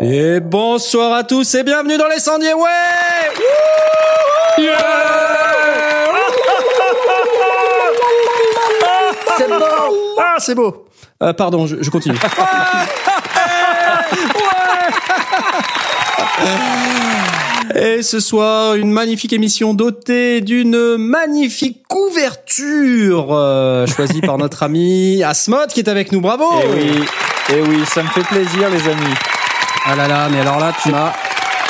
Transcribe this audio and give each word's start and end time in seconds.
Et 0.00 0.40
bonsoir 0.40 1.12
à 1.12 1.24
tous 1.24 1.54
et 1.54 1.64
bienvenue 1.64 1.98
dans 1.98 2.06
les 2.06 2.20
Sandiers, 2.20 2.54
ouais 2.54 3.07
C'est 9.36 9.48
beau. 9.48 10.14
Ah, 10.18 10.36
c'est 10.38 10.54
beau 10.54 10.86
Euh, 11.22 11.32
Pardon, 11.32 11.66
je, 11.66 11.76
je 11.80 11.90
continue. 11.90 12.18
Et 17.74 18.02
ce 18.02 18.18
soir, 18.20 18.74
une 18.74 18.90
magnifique 18.90 19.32
émission 19.32 19.74
dotée 19.74 20.40
d'une 20.40 20.96
magnifique 20.96 21.82
couverture 21.88 23.28
euh, 23.30 23.86
choisie 23.86 24.20
par 24.20 24.38
notre 24.38 24.62
ami 24.62 25.22
Asmod 25.22 25.68
qui 25.68 25.80
est 25.80 25.88
avec 25.88 26.10
nous. 26.12 26.20
Bravo 26.20 26.44
Eh 26.62 26.66
oui, 26.74 27.04
eh 27.50 27.60
oui, 27.60 27.82
ça 27.86 28.02
me 28.02 28.08
fait 28.08 28.22
plaisir, 28.22 28.68
les 28.70 28.88
amis. 28.88 29.14
Ah 29.84 29.94
là 29.96 30.08
là, 30.08 30.28
mais 30.30 30.40
alors 30.40 30.58
là, 30.58 30.72
tu 30.82 30.90
m'as 30.90 31.12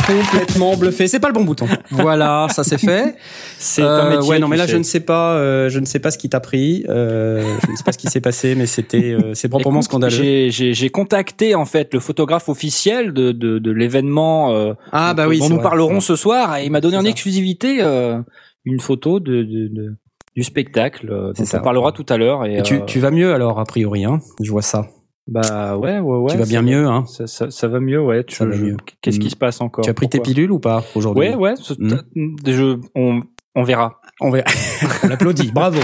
complètement 0.09 0.77
bluffé. 0.77 1.07
C'est 1.07 1.21
pas 1.21 1.29
le 1.29 1.35
bon 1.35 1.45
bouton. 1.45 1.67
Voilà, 1.91 2.47
ça 2.51 2.65
c'est 2.65 2.79
fait. 2.79 3.15
C'est 3.59 3.83
Euh, 3.83 4.03
un 4.03 4.11
métier. 4.11 4.31
ouais, 4.31 4.39
non, 4.39 4.49
mais 4.49 4.57
là, 4.57 4.67
je 4.67 4.77
ne 4.77 4.83
sais 4.83 5.01
pas, 5.01 5.35
euh, 5.35 5.69
je 5.69 5.79
ne 5.79 5.85
sais 5.85 5.99
pas 5.99 6.11
ce 6.11 6.19
qui 6.19 6.29
t'a 6.29 6.41
pris. 6.41 6.85
Euh, 6.89 7.43
je 7.67 7.71
ne 7.73 7.77
sais 7.77 7.85
pas 7.85 7.93
ce 7.93 7.99
qui 7.99 8.07
s'est 8.09 8.21
passé, 8.21 8.55
mais 8.55 8.67
c'était, 8.67 9.13
euh, 9.13 9.35
c'est 9.35 9.49
proprement 9.49 9.77
Écoute, 9.81 9.85
scandaleux. 9.85 10.15
J'ai, 10.17 10.51
j'ai, 10.51 10.75
j'ai 10.75 10.91
contacté 10.91 11.55
en 11.55 11.65
fait 11.65 11.93
le 11.95 12.01
photographe 12.01 12.49
officiel 12.49 13.13
de, 13.13 13.33
de, 13.33 13.59
de 13.59 13.71
l'événement 13.71 14.53
euh, 14.55 14.73
Ah 14.93 15.15
bah 15.15 15.27
oui, 15.29 15.39
dont 15.41 15.49
nous 15.49 15.57
vrai. 15.57 15.63
parlerons 15.65 16.01
ce 16.01 16.17
soir 16.17 16.57
et 16.57 16.65
il 16.65 16.71
m'a 16.73 16.81
donné 16.81 16.97
en 16.97 17.03
ça. 17.03 17.09
exclusivité 17.09 17.79
euh, 17.83 18.19
une 18.65 18.81
photo 18.81 19.21
de, 19.21 19.43
de, 19.43 19.69
de- 19.69 19.95
du 20.37 20.45
spectacle. 20.45 21.11
euh, 21.11 21.33
C'est 21.35 21.43
dont 21.43 21.49
ça. 21.49 21.59
on 21.61 21.65
parlera 21.65 21.91
tout 21.93 22.07
à 22.09 22.17
l'heure. 22.17 22.47
Et, 22.47 22.59
Et 22.59 22.63
tu, 22.63 22.75
euh, 22.75 22.81
tu 22.87 23.01
vas 23.01 23.11
mieux 23.11 23.33
alors 23.35 23.59
a 23.59 23.65
priori, 23.65 24.05
hein 24.05 24.21
Je 24.41 24.51
vois 24.51 24.63
ça. 24.63 24.87
Bah 25.29 25.77
ouais, 25.77 25.99
ouais, 25.99 26.17
ouais. 26.19 26.33
tu 26.33 26.39
vas 26.39 26.45
bien 26.47 26.63
va- 26.63 26.67
mieux, 26.69 26.87
hein 26.87 27.05
Ça, 27.07 27.27
ça, 27.27 27.51
ça 27.51 27.69
va 27.69 27.79
mieux, 27.81 28.01
ouais. 28.01 28.25
Tu- 28.25 28.37
Ça 28.37 28.47
va 28.47 28.53
je- 28.57 28.63
mieux. 28.65 28.77
Qu'est-ce 29.03 29.19
Mm. 29.19 29.21
qui 29.21 29.31
se 29.31 29.37
passe 29.37 29.61
encore? 29.61 29.85
Tu 29.85 29.91
as 29.91 29.95
pris 29.95 30.09
tes 30.09 30.21
pilules 30.21 30.51
ou 30.51 30.59
pas 30.59 30.83
aujourd'hui? 30.95 31.29
Ouais, 31.31 31.35
ouais. 31.35 31.55
ce- 31.57 31.75
Mm. 31.79 32.37
je, 32.47 32.79
on, 32.95 33.23
on 33.55 33.63
verra. 33.63 34.01
On 34.21 34.31
va, 34.31 34.39
on 35.05 35.09
l'applaudit. 35.09 35.53
Bravo. 35.53 35.79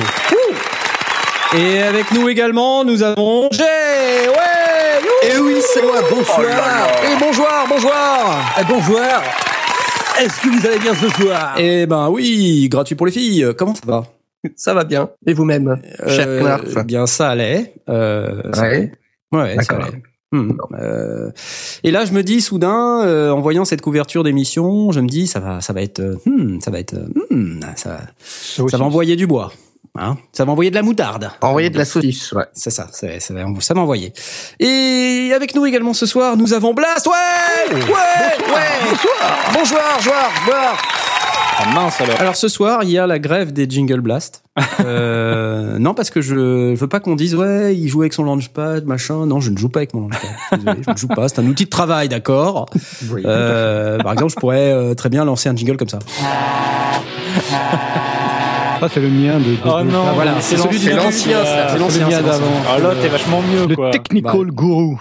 Et 1.57 1.79
avec 1.83 2.11
nous 2.13 2.29
également, 2.29 2.85
nous 2.85 3.03
avons 3.03 3.49
Jay. 3.53 3.63
Ouais. 4.29 5.29
Et 5.31 5.39
oui, 5.41 5.55
c'est 5.61 5.83
moi. 5.83 6.01
Bonsoir. 6.11 6.41
Et 6.41 7.17
bonjour, 7.25 7.47
bonjour. 7.69 7.93
Eh, 8.61 8.65
bonjour. 8.69 9.01
Est-ce 10.21 10.41
que 10.41 10.49
vous 10.49 10.67
allez 10.67 10.79
bien 10.79 10.95
ce 10.95 11.09
soir? 11.11 11.55
Eh 11.59 11.87
ben 11.87 12.09
oui, 12.11 12.69
gratuit 12.69 12.95
pour 12.97 13.07
les 13.07 13.13
filles. 13.13 13.47
Comment 13.57 13.75
ça 13.75 13.83
va? 13.87 14.05
Ça 14.57 14.75
va 14.75 14.85
bien. 14.85 15.11
Et 15.27 15.33
vous-même, 15.33 15.81
cher 16.09 16.27
Euh, 16.29 16.41
Knarf? 16.41 16.85
Bien, 16.87 17.07
ça 17.07 17.31
allait. 17.31 17.75
Euh, 17.89 18.43
ça 18.53 18.63
Ouais. 18.63 18.93
Ouais, 19.35 19.57
ça 19.57 19.75
D'accord. 19.75 19.87
allait. 19.87 20.03
Hmm. 20.33 20.53
Euh, 20.81 21.31
et 21.85 21.93
là, 21.93 22.05
je 22.07 22.13
me 22.13 22.23
dis 22.23 22.41
soudain, 22.41 23.03
euh, 23.05 23.31
en 23.31 23.41
voyant 23.41 23.65
cette 23.65 23.81
couverture 23.83 24.25
d'émission, 24.25 24.91
je 24.91 24.99
me 25.01 25.07
dis 25.07 25.29
ça 25.29 25.39
va, 25.39 25.61
ça 25.61 25.73
va 25.73 25.81
être, 25.83 26.01
euh, 26.01 26.17
hmm, 26.27 26.59
ça 26.61 26.73
va 26.73 26.81
être, 26.81 26.95
hmm, 27.31 27.61
ça, 27.77 28.01
ça 28.69 28.77
va 28.77 28.85
envoyer 28.85 29.15
du 29.15 29.29
bois, 29.29 29.53
hein, 29.97 30.17
ça 30.33 30.45
va 30.45 30.51
envoyer 30.51 30.71
de 30.71 30.75
la 30.75 30.83
moutarde. 30.83 31.31
Envoyer 31.41 31.71
de 31.71 31.79
la 31.79 31.85
saucisse, 31.85 32.33
ouais. 32.33 32.47
C'est 32.53 32.71
ça, 32.71 32.89
c'est- 32.93 33.21
ça 33.21 33.33
va, 33.33 33.45
ça 33.61 33.75
va 33.75 33.81
envoyer. 33.83 34.13
Et 34.59 35.31
avec 35.37 35.55
nous 35.55 35.67
également 35.67 35.93
ce 35.95 36.07
soir, 36.07 36.37
nous 36.37 36.53
avons 36.53 36.75
Blast, 36.75 37.07
ouais, 37.07 37.75
ouais, 37.75 37.81
ouais, 37.85 38.91
bonsoir, 38.91 39.39
bonjour, 39.53 39.79
bonsoir, 39.95 40.31
bonsoir. 40.47 40.77
Ah 41.57 41.73
mince 41.75 42.01
alors. 42.01 42.21
Alors 42.21 42.37
ce 42.37 42.49
soir, 42.49 42.81
il 42.83 42.91
y 42.91 42.99
a 42.99 43.07
la 43.07 43.19
grève 43.19 43.53
des 43.53 43.69
Jingle 43.69 44.01
Blast. 44.01 44.43
Euh, 44.85 45.79
non, 45.79 45.95
parce 45.95 46.11
que 46.11 46.21
je 46.21 46.75
veux 46.75 46.87
pas 46.89 47.01
qu'on 47.01 47.15
dise 47.17 47.35
ouais, 47.35 47.75
il 47.75 47.89
joue 47.89 48.03
avec 48.03 48.13
son 48.13 48.23
launchpad, 48.25 48.85
machin. 48.87 49.25
Non, 49.27 49.41
je 49.41 49.51
ne 49.51 49.57
joue 49.57 49.69
pas 49.71 49.81
avec 49.81 49.95
mon 49.95 50.03
launchpad. 50.03 50.31
Désolé, 50.59 50.83
je 50.87 50.91
ne 50.91 50.97
joue 50.97 51.09
pas. 51.09 51.27
C'est 51.29 51.39
un 51.41 51.47
outil 51.47 51.65
de 51.65 51.71
travail, 51.71 52.09
d'accord? 52.09 52.67
Euh, 53.25 53.99
par 53.99 54.13
exemple, 54.13 54.31
je 54.33 54.37
pourrais 54.37 54.71
euh, 54.73 54.95
très 54.95 55.09
bien 55.09 55.25
lancer 55.25 55.49
un 55.49 55.57
jingle 55.57 55.77
comme 55.77 55.89
ça. 55.89 55.99
Ça, 58.81 58.89
c'est 58.93 59.01
le 59.01 59.09
mien 59.09 59.39
de. 59.39 59.45
de 59.45 59.57
Oh 59.65 59.79
de- 59.83 59.91
non, 59.91 60.05
Ah, 60.09 60.13
voilà, 60.15 60.33
c'est 60.41 60.57
celui 60.57 60.79
début. 60.79 60.97
l'ancien. 60.97 61.39
C'est 61.45 61.79
l'ancien, 61.79 62.05
le 62.05 62.11
mien 62.11 62.17
c'est 62.19 62.23
l'ancien. 62.23 62.23
d'avant. 62.23 62.63
Ah 62.69 62.79
là, 62.79 62.91
t'es 63.01 63.09
vachement 63.09 63.41
mieux 63.43 63.67
Le 63.67 63.75
quoi. 63.77 63.91
technical 63.91 64.51
guru. 64.53 64.97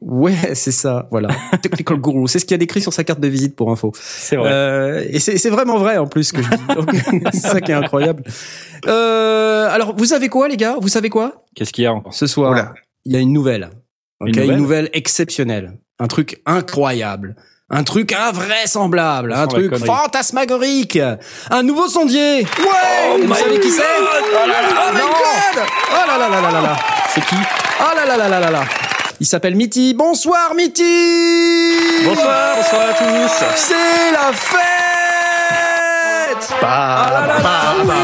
Ouais, 0.00 0.54
c'est 0.54 0.72
ça. 0.72 1.06
Voilà, 1.10 1.28
technical 1.62 1.98
guru. 1.98 2.28
C'est 2.28 2.38
ce 2.38 2.44
qu'il 2.44 2.52
y 2.52 2.54
a 2.54 2.58
décrit 2.58 2.80
sur 2.80 2.92
sa 2.92 3.04
carte 3.04 3.20
de 3.20 3.28
visite 3.28 3.56
pour 3.56 3.70
info. 3.70 3.92
C'est 3.94 4.36
vrai. 4.36 4.50
Euh, 4.52 5.04
et 5.08 5.18
c'est 5.18 5.50
vraiment 5.50 5.78
vrai 5.78 5.96
en 5.98 6.06
plus 6.06 6.32
que 6.32 6.42
je 6.42 6.48
dis. 6.48 7.24
C'est 7.32 7.48
ça 7.48 7.60
qui 7.60 7.72
est 7.72 7.74
incroyable. 7.74 8.22
Euh, 8.86 9.68
alors, 9.70 9.96
vous 9.96 10.04
savez 10.04 10.28
quoi, 10.28 10.48
les 10.48 10.56
gars 10.56 10.76
Vous 10.80 10.88
savez 10.88 11.08
quoi 11.10 11.44
Qu'est-ce 11.54 11.72
qu'il 11.72 11.84
y 11.84 11.86
a 11.86 11.92
encore 11.92 12.14
Ce 12.14 12.26
soir, 12.26 12.52
Oula. 12.52 12.74
il 13.04 13.12
y 13.12 13.16
a 13.16 13.20
une 13.20 13.32
nouvelle. 13.32 13.70
Ok, 14.20 14.28
Une 14.28 14.34
une, 14.34 14.40
nouvelle 14.42 14.58
nouvelle 14.58 14.90
exceptionnelle. 14.92 15.78
Un 15.98 16.06
truc 16.06 16.40
incroyable. 16.46 17.36
Un 17.70 17.82
truc 17.82 18.12
invraisemblable. 18.12 19.32
Un 19.32 19.46
truc 19.46 19.76
fantasmagorique. 19.76 20.98
Un 21.50 21.62
nouveau 21.62 21.88
sondier. 21.88 22.42
Ouais 22.42 23.26
Vous 23.26 23.34
savez 23.34 23.60
qui 23.60 23.70
c'est 23.70 23.82
Oh 23.82 24.46
là 24.48 24.62
là, 24.62 24.68
oh 24.72 24.92
my 24.94 25.00
god 25.00 25.66
Oh 25.90 26.06
là 26.06 26.18
là 26.18 26.28
là 26.28 26.40
là 26.40 26.50
là 26.50 26.60
là 26.62 26.76
C'est 27.14 27.24
qui 27.26 27.34
Oh 27.80 27.94
là 27.94 28.06
là 28.06 28.16
là 28.16 28.28
là 28.28 28.40
là 28.40 28.50
là 28.50 28.64
Il 29.20 29.26
s'appelle 29.26 29.56
Mitty. 29.56 29.94
Bonsoir 29.94 30.54
Mitty 30.54 30.84
Bonsoir, 32.04 32.56
bonsoir 32.56 32.82
à 32.82 32.92
tous. 32.92 33.44
C'est 33.56 34.12
la 34.12 34.32
fête 34.32 34.58
Ah 36.62 37.08
là 37.10 37.26
là 37.26 37.42
là, 37.42 37.74
oui. 37.84 37.94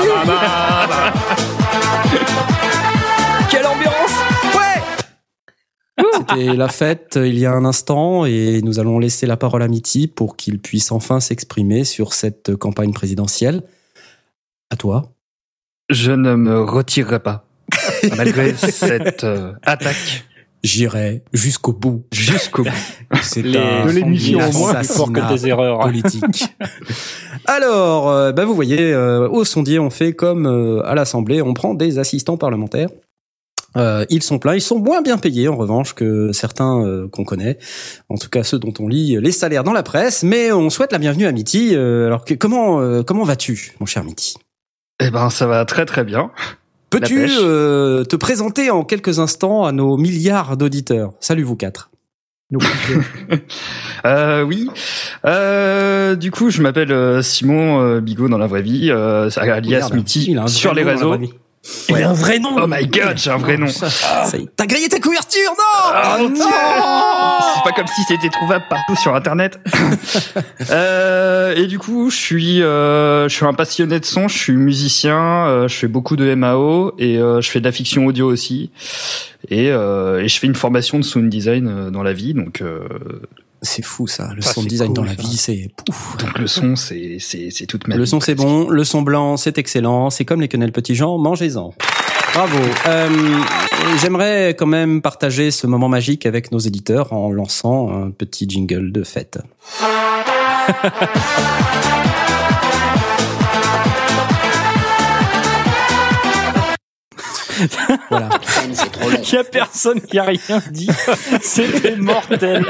Quelle 3.49 3.65
ambiance 3.65 4.11
Ouais 4.57 4.83
C'était 6.19 6.57
la 6.57 6.67
fête 6.69 7.17
il 7.23 7.39
y 7.39 7.47
a 7.47 7.53
un 7.53 7.65
instant 7.65 8.27
et 8.27 8.61
nous 8.63 8.81
allons 8.81 8.99
laisser 8.99 9.27
la 9.27 9.37
parole 9.37 9.63
à 9.63 9.69
Mitty 9.69 10.09
pour 10.09 10.37
qu'il 10.37 10.59
puisse 10.59 10.91
enfin 10.91 11.21
s'exprimer 11.21 11.85
sur 11.85 12.13
cette 12.13 12.57
campagne 12.57 12.93
présidentielle. 12.93 13.63
À 14.71 14.77
toi. 14.77 15.13
Je 15.91 16.11
ne 16.11 16.35
me 16.35 16.61
retirerai 16.61 17.21
pas, 17.21 17.47
malgré 18.17 18.55
cette 18.57 19.23
euh, 19.23 19.53
attaque 19.63 20.25
J'irai 20.65 21.23
jusqu'au 21.33 21.73
bout. 21.75 22.05
jusqu'au 22.11 22.65
bout. 22.65 22.71
C'est 23.23 23.43
Les 23.43 23.59
un 23.59 23.85
De 23.87 23.91
l'émission, 23.93 24.39
moins. 24.53 24.83
forts 24.83 25.13
que 25.13 25.21
tes 25.37 25.47
erreurs. 25.47 25.79
politique. 25.81 26.47
Alors, 27.47 28.09
euh, 28.11 28.33
bah 28.33 28.45
vous 28.47 28.55
voyez, 28.55 28.93
euh, 28.93 29.29
au 29.29 29.45
sondier, 29.45 29.79
on 29.79 29.91
fait 29.91 30.15
comme 30.15 30.47
euh, 30.47 30.81
à 30.87 30.95
l'Assemblée, 30.95 31.43
on 31.43 31.53
prend 31.53 31.75
des 31.75 31.99
assistants 31.99 32.39
parlementaires. 32.39 32.89
Euh, 33.77 34.07
ils 34.09 34.23
sont 34.23 34.39
pleins, 34.39 34.55
ils 34.55 34.61
sont 34.63 34.79
moins 34.79 35.03
bien 35.03 35.19
payés 35.19 35.49
en 35.49 35.57
revanche 35.57 35.95
que 35.95 36.33
certains 36.33 36.83
euh, 36.87 37.09
qu'on 37.09 37.25
connaît, 37.25 37.59
en 38.09 38.17
tout 38.17 38.29
cas 38.31 38.45
ceux 38.45 38.59
dont 38.61 38.73
on 38.79 38.87
lit 38.89 39.19
les 39.21 39.33
salaires 39.33 39.65
dans 39.65 39.73
la 39.73 39.83
presse. 39.83 40.23
Mais 40.23 40.51
on 40.53 40.71
souhaite 40.71 40.93
la 40.93 40.99
bienvenue 40.99 41.27
à 41.27 41.33
Mitty. 41.33 41.71
Euh, 41.75 42.07
alors 42.07 42.25
que, 42.25 42.35
comment 42.35 42.81
euh, 42.81 43.03
comment 43.03 43.25
vas-tu, 43.25 43.73
mon 43.81 43.87
cher 43.87 44.05
Mitty? 44.05 44.37
Eh 45.03 45.11
ben, 45.11 45.29
ça 45.29 45.47
va 45.47 45.65
très 45.65 45.85
très 45.87 46.05
bien. 46.05 46.31
Peux-tu 47.01 47.27
euh, 47.29 48.05
te 48.05 48.17
présenter 48.17 48.71
en 48.71 48.85
quelques 48.85 49.19
instants 49.19 49.65
à 49.65 49.73
nos 49.73 49.97
milliards 49.97 50.57
d'auditeurs? 50.57 51.13
Salut 51.21 51.43
vous 51.43 51.57
quatre. 51.57 51.91
Euh, 54.07 54.43
oui. 54.43 54.69
Euh, 55.25 56.15
du 56.15 56.31
coup, 56.31 56.51
je 56.51 56.61
m'appelle 56.61 56.93
euh, 56.93 57.23
Simon 57.23 57.81
euh, 57.81 58.01
Bigot 58.03 58.29
dans 58.29 58.37
la 58.37 58.47
vraie 58.47 58.61
vie, 58.61 58.91
euh, 58.91 59.31
alias 59.35 59.89
vrai 59.89 60.47
sur 60.47 60.75
les 60.75 60.85
nom 60.85 60.93
dans 60.95 61.11
la 61.11 61.17
réseaux. 61.17 61.35
Il 61.89 61.97
a 61.97 62.11
un 62.11 62.13
vrai 62.13 62.39
nom. 62.39 62.57
Oh 62.63 62.67
my 62.69 62.87
god, 62.87 63.17
j'ai 63.17 63.31
un 63.31 63.39
vrai 63.39 63.57
nom. 63.57 63.67
Est. 63.67 64.49
T'as 64.57 64.67
grillé 64.67 64.89
tes 64.89 65.01
couvertures, 65.01 65.51
non 65.57 65.91
Ah, 65.93 66.17
Oh 66.19 66.23
mon 66.25 66.29
Dieu. 66.31 66.43
non 66.43 67.39
C'est 67.55 67.63
pas 67.65 67.73
comme 67.75 67.87
si 67.87 68.03
c'était 68.07 68.29
trouvable 68.29 68.65
partout 68.69 68.97
sur 68.97 69.15
internet. 69.15 69.59
euh, 70.71 71.55
et 71.57 71.67
du 71.67 71.79
coup, 71.79 72.11
je 72.11 72.17
suis, 72.17 72.63
euh, 72.63 73.29
je 73.29 73.35
suis 73.35 73.47
un 73.47 73.55
passionné 73.55 73.99
de 74.01 74.05
son. 74.05 74.29
Je 74.29 74.37
suis 74.37 74.53
musicien. 74.53 75.47
euh, 75.47 75.69
je 75.69 75.75
fais 75.77 75.89
beaucoup 75.89 76.17
de 76.17 76.35
MAO 76.35 76.93
et 76.99 77.19
euh, 77.19 77.41
je 77.41 77.51
fais 77.51 77.61
de 77.61 77.65
la 77.65 77.73
fiction 77.73 78.07
audio 78.07 78.31
aussi. 78.31 78.71
Et, 79.49 79.71
euh, 79.71 80.23
et 80.23 80.29
je 80.29 80.39
fais 80.39 80.47
une 80.47 80.55
formation 80.55 80.99
de 80.99 81.05
sound 81.05 81.29
design 81.29 81.69
euh, 81.69 81.91
dans 81.91 82.03
la 82.03 82.13
vie. 82.13 82.35
Donc, 82.35 82.61
euh, 82.61 82.81
C'est 83.65 83.85
fou 83.85 84.07
ça, 84.07 84.31
le 84.35 84.43
Ça, 84.43 84.53
son 84.53 84.63
c'est 84.63 84.69
design 84.69 84.89
cool, 84.89 84.97
dans 84.97 85.05
la 85.05 85.17
ça. 85.17 85.23
vie, 85.23 85.37
c'est 85.37 85.69
pouf. 85.85 86.17
donc 86.19 86.39
le 86.39 86.47
son, 86.47 86.77
c'est, 86.77 87.17
c'est, 87.19 87.49
c'est 87.51 87.67
toute 87.67 87.89
ma 87.89 87.97
Le 87.97 88.07
son 88.07 88.21
c'est 88.21 88.35
bon, 88.37 88.69
le 88.69 88.85
son 88.85 89.03
blanc 89.03 89.37
c'est 89.37 89.59
excellent, 89.59 90.11
c'est 90.11 90.25
comme 90.25 90.41
les 90.41 90.49
quenelles 90.49 90.73
petits 90.73 90.95
gens, 90.95 91.19
mangez-en. 91.19 91.75
Bravo. 92.35 92.59
Euh, 92.87 93.09
J'aimerais 94.01 94.55
quand 94.59 94.67
même 94.67 95.03
partager 95.03 95.51
ce 95.51 95.67
moment 95.67 95.89
magique 95.89 96.27
avec 96.27 96.53
nos 96.53 96.59
éditeurs 96.59 97.13
en 97.13 97.31
lançant 97.31 97.91
un 97.91 98.11
petit 98.11 98.47
jingle 98.49 98.93
de 98.93 99.03
fête. 99.05 99.39
Voilà. 108.11 108.29
Il 109.23 109.33
y 109.33 109.37
a 109.37 109.45
personne 109.45 110.01
qui 110.01 110.19
a 110.19 110.25
rien 110.25 110.63
dit. 110.71 110.89
C'était 111.43 111.97
mortel. 111.97 112.65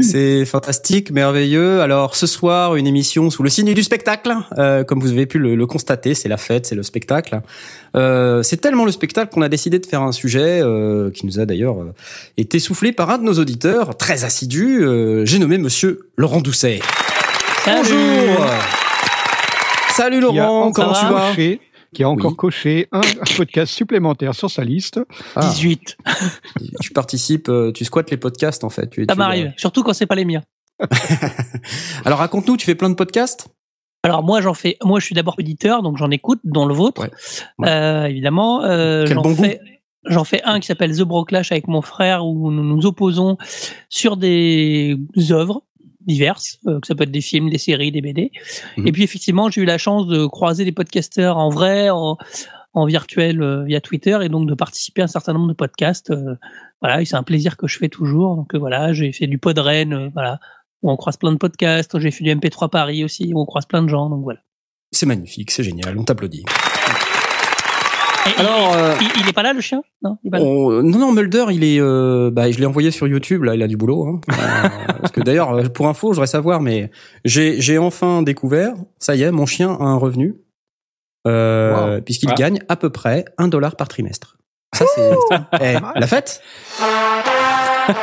C'est 0.00 0.44
fantastique, 0.44 1.10
merveilleux. 1.10 1.80
Alors 1.80 2.14
ce 2.14 2.26
soir, 2.26 2.76
une 2.76 2.86
émission 2.86 3.30
sous 3.30 3.42
le 3.42 3.50
signe 3.50 3.74
du 3.74 3.82
spectacle. 3.82 4.32
Euh, 4.56 4.84
comme 4.84 5.00
vous 5.00 5.10
avez 5.10 5.26
pu 5.26 5.38
le, 5.38 5.56
le 5.56 5.66
constater, 5.66 6.14
c'est 6.14 6.28
la 6.28 6.36
fête, 6.36 6.66
c'est 6.66 6.74
le 6.76 6.82
spectacle. 6.84 7.40
Euh, 7.96 8.42
c'est 8.42 8.58
tellement 8.58 8.84
le 8.84 8.92
spectacle 8.92 9.32
qu'on 9.32 9.42
a 9.42 9.48
décidé 9.48 9.78
de 9.78 9.86
faire 9.86 10.02
un 10.02 10.12
sujet 10.12 10.60
euh, 10.62 11.10
qui 11.10 11.26
nous 11.26 11.40
a 11.40 11.46
d'ailleurs 11.46 11.80
euh, 11.80 11.94
été 12.36 12.60
soufflé 12.60 12.92
par 12.92 13.10
un 13.10 13.18
de 13.18 13.24
nos 13.24 13.34
auditeurs 13.34 13.96
très 13.96 14.24
assidus. 14.24 14.84
Euh, 14.84 15.24
J'ai 15.24 15.38
nommé 15.40 15.58
Monsieur 15.58 16.10
Laurent 16.16 16.40
Doucet. 16.40 16.80
Bonjour. 17.66 18.46
Salut 19.90 20.20
Laurent, 20.20 20.70
comment 20.70 20.92
tu 20.92 21.06
vas? 21.06 21.32
Qui 21.94 22.02
a 22.04 22.08
encore 22.10 22.32
Oui. 22.32 22.36
coché 22.36 22.88
un, 22.92 23.00
un 23.00 23.36
podcast 23.36 23.72
supplémentaire 23.72 24.34
sur 24.34 24.50
sa 24.50 24.62
liste. 24.64 25.00
Ah, 25.36 25.40
18. 25.40 25.96
Tu 26.82 26.90
participes, 26.92 27.48
euh, 27.48 27.72
tu 27.72 27.84
squattes 27.84 28.10
les 28.10 28.16
podcasts 28.16 28.62
en 28.64 28.70
fait. 28.70 28.88
Tu 28.90 29.06
Ça 29.08 29.14
m'arrive, 29.14 29.52
surtout 29.56 29.82
quand 29.82 29.92
c'est 29.94 30.06
pas 30.06 30.14
les 30.14 30.24
miens. 30.24 30.42
Alors 32.04 32.18
raconte-nous, 32.18 32.56
tu 32.56 32.66
fais 32.66 32.74
plein 32.74 32.90
de 32.90 32.94
podcasts? 32.94 33.48
Alors 34.04 34.22
moi 34.22 34.40
j'en 34.40 34.54
fais, 34.54 34.76
moi 34.84 35.00
je 35.00 35.06
suis 35.06 35.14
d'abord 35.14 35.34
auditeur, 35.38 35.82
donc 35.82 35.96
j'en 35.96 36.10
écoute, 36.10 36.40
dont 36.44 36.66
le 36.66 36.74
vôtre, 36.74 37.02
Ouais. 37.02 37.10
Ouais. 37.58 37.68
Euh, 37.68 38.04
évidemment. 38.06 38.62
Euh, 38.64 39.04
Quel 39.06 39.14
j'en 39.16 39.22
bon 39.22 39.30
goût. 39.32 39.42
fais, 39.42 39.60
j'en 40.06 40.24
fais 40.24 40.42
un 40.44 40.60
qui 40.60 40.66
s'appelle 40.68 40.96
The 40.96 41.02
Broclash 41.02 41.50
avec 41.52 41.66
mon 41.68 41.82
frère 41.82 42.24
où 42.24 42.50
nous 42.52 42.62
nous 42.62 42.86
opposons 42.86 43.36
sur 43.88 44.16
des 44.16 44.96
œuvres 45.30 45.62
diverses, 46.08 46.58
euh, 46.66 46.80
que 46.80 46.86
ça 46.86 46.96
peut 46.96 47.04
être 47.04 47.12
des 47.12 47.20
films, 47.20 47.50
des 47.50 47.58
séries, 47.58 47.92
des 47.92 48.00
BD. 48.00 48.32
Mhm. 48.76 48.88
Et 48.88 48.92
puis 48.92 49.04
effectivement 49.04 49.48
j'ai 49.50 49.60
eu 49.60 49.64
la 49.64 49.78
chance 49.78 50.08
de 50.08 50.26
croiser 50.26 50.64
des 50.64 50.72
podcasteurs 50.72 51.36
en 51.36 51.50
vrai, 51.50 51.90
en, 51.90 52.16
en 52.74 52.86
virtuel 52.86 53.40
euh, 53.40 53.62
via 53.64 53.80
Twitter 53.80 54.18
et 54.22 54.28
donc 54.28 54.48
de 54.48 54.54
participer 54.54 55.02
à 55.02 55.04
un 55.04 55.08
certain 55.08 55.34
nombre 55.34 55.48
de 55.48 55.52
podcasts. 55.54 56.10
euh, 56.10 56.34
voilà, 56.80 57.00
et 57.00 57.04
c'est 57.04 57.16
un 57.16 57.22
plaisir 57.22 57.56
que 57.56 57.68
je 57.68 57.78
fais 57.78 57.88
toujours. 57.88 58.36
Donc 58.36 58.54
voilà, 58.54 58.92
j'ai 58.92 59.12
fait 59.12 59.26
du 59.26 59.38
Podren, 59.38 60.10
voilà, 60.14 60.38
où 60.82 60.90
on 60.90 60.96
croise 60.96 61.16
plein 61.16 61.32
de 61.32 61.38
podcasts. 61.38 61.98
J'ai 61.98 62.10
fait 62.10 62.24
du 62.24 62.30
MP3 62.30 62.70
Paris 62.70 63.04
aussi, 63.04 63.32
où 63.34 63.40
on 63.40 63.46
croise 63.46 63.66
plein 63.66 63.82
de 63.82 63.88
gens. 63.88 64.08
Donc 64.08 64.22
voilà. 64.22 64.40
C'est 64.92 65.06
magnifique, 65.06 65.50
c'est 65.50 65.64
génial, 65.64 65.98
on 65.98 66.04
t'applaudit. 66.04 66.44
Alors, 68.36 68.74
euh, 68.76 68.94
il, 69.00 69.22
il 69.22 69.28
est 69.28 69.32
pas 69.32 69.42
là 69.42 69.52
le 69.52 69.60
chien? 69.60 69.82
Non, 70.02 70.18
il 70.22 70.28
est 70.28 70.30
pas 70.30 70.38
là. 70.38 70.44
on- 70.44 70.82
non, 70.82 70.98
non, 70.98 71.12
Mulder, 71.12 71.46
il 71.50 71.64
est, 71.64 71.80
euh, 71.80 72.30
bah, 72.32 72.50
je 72.50 72.58
l'ai 72.58 72.66
envoyé 72.66 72.90
sur 72.90 73.06
YouTube, 73.06 73.44
là, 73.44 73.54
il 73.54 73.62
a 73.62 73.66
du 73.66 73.76
boulot. 73.76 74.06
Hein. 74.06 74.20
Euh, 74.30 74.68
parce 75.00 75.12
que 75.12 75.20
d'ailleurs, 75.20 75.52
euh, 75.54 75.62
pour 75.68 75.88
info, 75.88 76.08
je 76.08 76.14
voudrais 76.14 76.26
savoir, 76.26 76.60
mais 76.60 76.90
j'ai, 77.24 77.60
j'ai 77.60 77.78
enfin 77.78 78.22
découvert, 78.22 78.74
ça 78.98 79.14
y 79.16 79.22
est, 79.22 79.30
mon 79.30 79.46
chien 79.46 79.70
a 79.80 79.84
un 79.84 79.96
revenu, 79.96 80.36
euh, 81.26 82.00
puisqu'il 82.00 82.30
Ah. 82.30 82.34
gagne 82.34 82.58
à 82.68 82.76
peu 82.76 82.90
près 82.90 83.24
un 83.38 83.48
dollar 83.48 83.76
par 83.76 83.88
trimestre. 83.88 84.36
Ça, 84.74 84.84
c'est 84.94 85.10
Eh, 85.60 85.76
la 85.98 86.06
fête? 86.06 86.42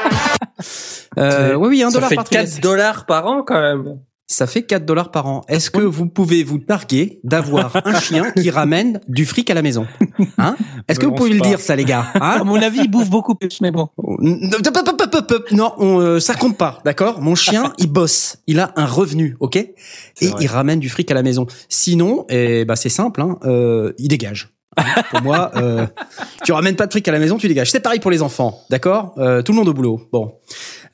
Euh, 1.18 1.54
oui, 1.56 1.68
oui, 1.70 1.84
un 1.84 1.90
Ça 1.90 1.96
dollar 1.98 2.10
fait 2.10 2.16
par 2.16 2.24
4 2.26 2.32
trimestre. 2.44 2.62
dollars 2.62 3.06
par 3.06 3.26
an 3.28 3.42
quand 3.44 3.62
même. 3.62 4.00
Ça 4.28 4.48
fait 4.48 4.64
4 4.64 4.86
dollars 4.86 5.12
par 5.12 5.28
an. 5.28 5.42
Est-ce 5.48 5.70
que 5.70 5.82
vous 5.82 6.08
pouvez 6.08 6.44
vous 6.44 6.58
targuer 6.58 7.20
d'avoir 7.24 7.76
un 7.86 8.00
chien 8.00 8.32
qui 8.32 8.50
ramène 8.50 9.00
du 9.08 9.24
fric 9.24 9.50
à 9.52 9.54
la 9.54 9.62
maison 9.62 9.86
Hein 10.40 10.56
Est-ce 10.88 11.00
que 11.00 11.06
vous 11.06 11.14
pouvez 11.14 11.30
le 11.30 11.42
dire, 11.42 11.60
ça, 11.60 11.76
les 11.76 11.86
gars 11.86 12.08
hein 12.16 12.38
À 12.40 12.44
mon 12.44 12.56
avis, 12.56 12.80
il 12.82 12.90
bouffe 12.90 13.10
beaucoup 13.10 13.36
plus, 13.36 13.62
mais 13.62 13.70
bon. 13.70 13.88
Non, 15.52 15.74
on, 15.78 16.00
euh, 16.00 16.20
ça 16.20 16.34
compte 16.34 16.58
pas, 16.58 16.82
d'accord 16.86 17.22
Mon 17.22 17.36
chien, 17.36 17.72
il 17.78 17.88
bosse, 17.88 18.38
il 18.48 18.60
a 18.60 18.72
un 18.76 18.86
revenu, 18.88 19.38
ok 19.40 19.58
Et 19.58 19.72
vrai. 20.22 20.38
il 20.42 20.48
ramène 20.48 20.80
du 20.80 20.90
fric 20.90 21.12
à 21.12 21.14
la 21.14 21.22
maison. 21.24 21.46
Sinon, 21.70 22.26
eh 22.30 22.66
bah 22.66 22.76
c'est 22.76 22.90
simple, 22.90 23.22
hein, 23.22 23.38
euh, 23.46 23.94
il 24.00 24.08
dégage. 24.08 24.50
Hein, 24.78 24.84
Pour 25.10 25.22
moi, 25.22 25.52
euh, 25.56 25.86
tu 26.44 26.52
ramènes 26.52 26.76
pas 26.76 26.86
de 26.88 26.92
fric 26.92 27.08
à 27.08 27.12
la 27.12 27.20
maison, 27.20 27.38
tu 27.38 27.48
dégages. 27.48 27.72
C'est 27.72 27.80
pareil 27.80 28.00
pour 28.00 28.12
les 28.12 28.22
enfants, 28.22 28.60
d'accord 28.70 29.14
Euh, 29.18 29.42
Tout 29.42 29.52
le 29.54 29.58
monde 29.58 29.70
au 29.70 29.74
boulot. 29.74 30.02
Bon, 30.12 30.34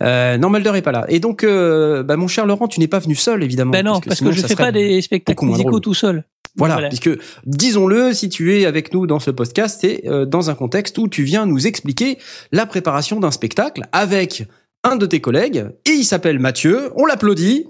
euh, 0.02 0.38
non, 0.38 0.50
Mulder 0.50 0.72
est 0.76 0.82
pas 0.82 0.92
là. 0.92 1.06
Et 1.10 1.20
donc, 1.20 1.44
euh, 1.44 2.04
bah, 2.04 2.18
mon 2.18 2.28
cher 2.28 2.46
Laurent, 2.46 2.68
tu 2.68 2.80
n'es 2.80 2.88
pas 2.88 3.00
venu 3.00 3.16
seul, 3.16 3.44
évidemment. 3.44 3.72
Ben 3.72 3.86
non, 3.86 4.00
parce 4.02 4.18
sinon, 4.18 4.32
que 4.32 4.36
je 4.36 4.46
fais 4.46 4.56
pas 4.56 4.72
des 4.72 5.02
spectacles 5.02 5.46
musicaux 5.46 5.80
tout 5.80 5.94
seul. 5.94 6.24
Voilà, 6.58 6.74
Voilà. 6.76 6.90
puisque 6.90 7.10
disons-le, 7.46 8.14
si 8.14 8.28
tu 8.28 8.58
es 8.60 8.66
avec 8.66 8.94
nous 8.94 9.08
dans 9.08 9.20
ce 9.20 9.32
podcast, 9.32 9.78
c'est 9.82 10.02
euh, 10.08 10.26
dans 10.26 10.50
un 10.50 10.54
contexte 10.56 10.98
où 10.98 11.08
tu 11.08 11.24
viens 11.24 11.46
nous 11.46 11.66
expliquer 11.66 12.18
la 12.52 12.66
préparation 12.66 13.22
d'un 13.22 13.32
spectacle 13.32 13.84
avec 13.94 14.46
un 14.84 14.98
de 14.98 15.06
tes 15.06 15.22
collègues, 15.22 15.68
et 15.86 15.92
il 15.92 16.04
s'appelle 16.04 16.40
Mathieu, 16.40 16.92
on 16.98 17.06
l'applaudit. 17.06 17.68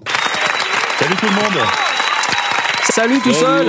Salut 0.98 1.14
tout 1.16 1.26
le 1.26 1.32
monde 1.32 1.64
Salut 2.90 3.18
tout 3.22 3.32
Salut. 3.32 3.66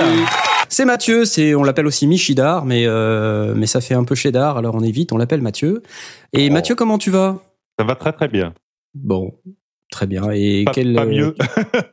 C'est 0.68 0.84
Mathieu, 0.84 1.24
c'est 1.24 1.54
on 1.54 1.62
l'appelle 1.62 1.86
aussi 1.86 2.06
Michidar, 2.06 2.64
mais 2.64 2.84
euh, 2.86 3.52
mais 3.54 3.66
ça 3.66 3.80
fait 3.80 3.94
un 3.94 4.04
peu 4.04 4.14
cheddar, 4.16 4.56
alors 4.58 4.74
on 4.74 4.82
évite, 4.82 5.12
on 5.12 5.16
l'appelle 5.16 5.42
Mathieu. 5.42 5.82
Et 6.32 6.48
Oh. 6.48 6.52
Mathieu, 6.52 6.74
comment 6.74 6.98
tu 6.98 7.10
vas? 7.10 7.38
Ça 7.78 7.84
va 7.84 7.94
très 7.96 8.12
très 8.12 8.28
bien. 8.28 8.54
Bon, 8.94 9.32
très 9.90 10.06
bien. 10.06 10.30
Et 10.32 10.64
Pas, 10.64 10.72
quel 10.72 10.94
pas 10.94 11.02
euh, 11.02 11.06
mieux. 11.10 11.34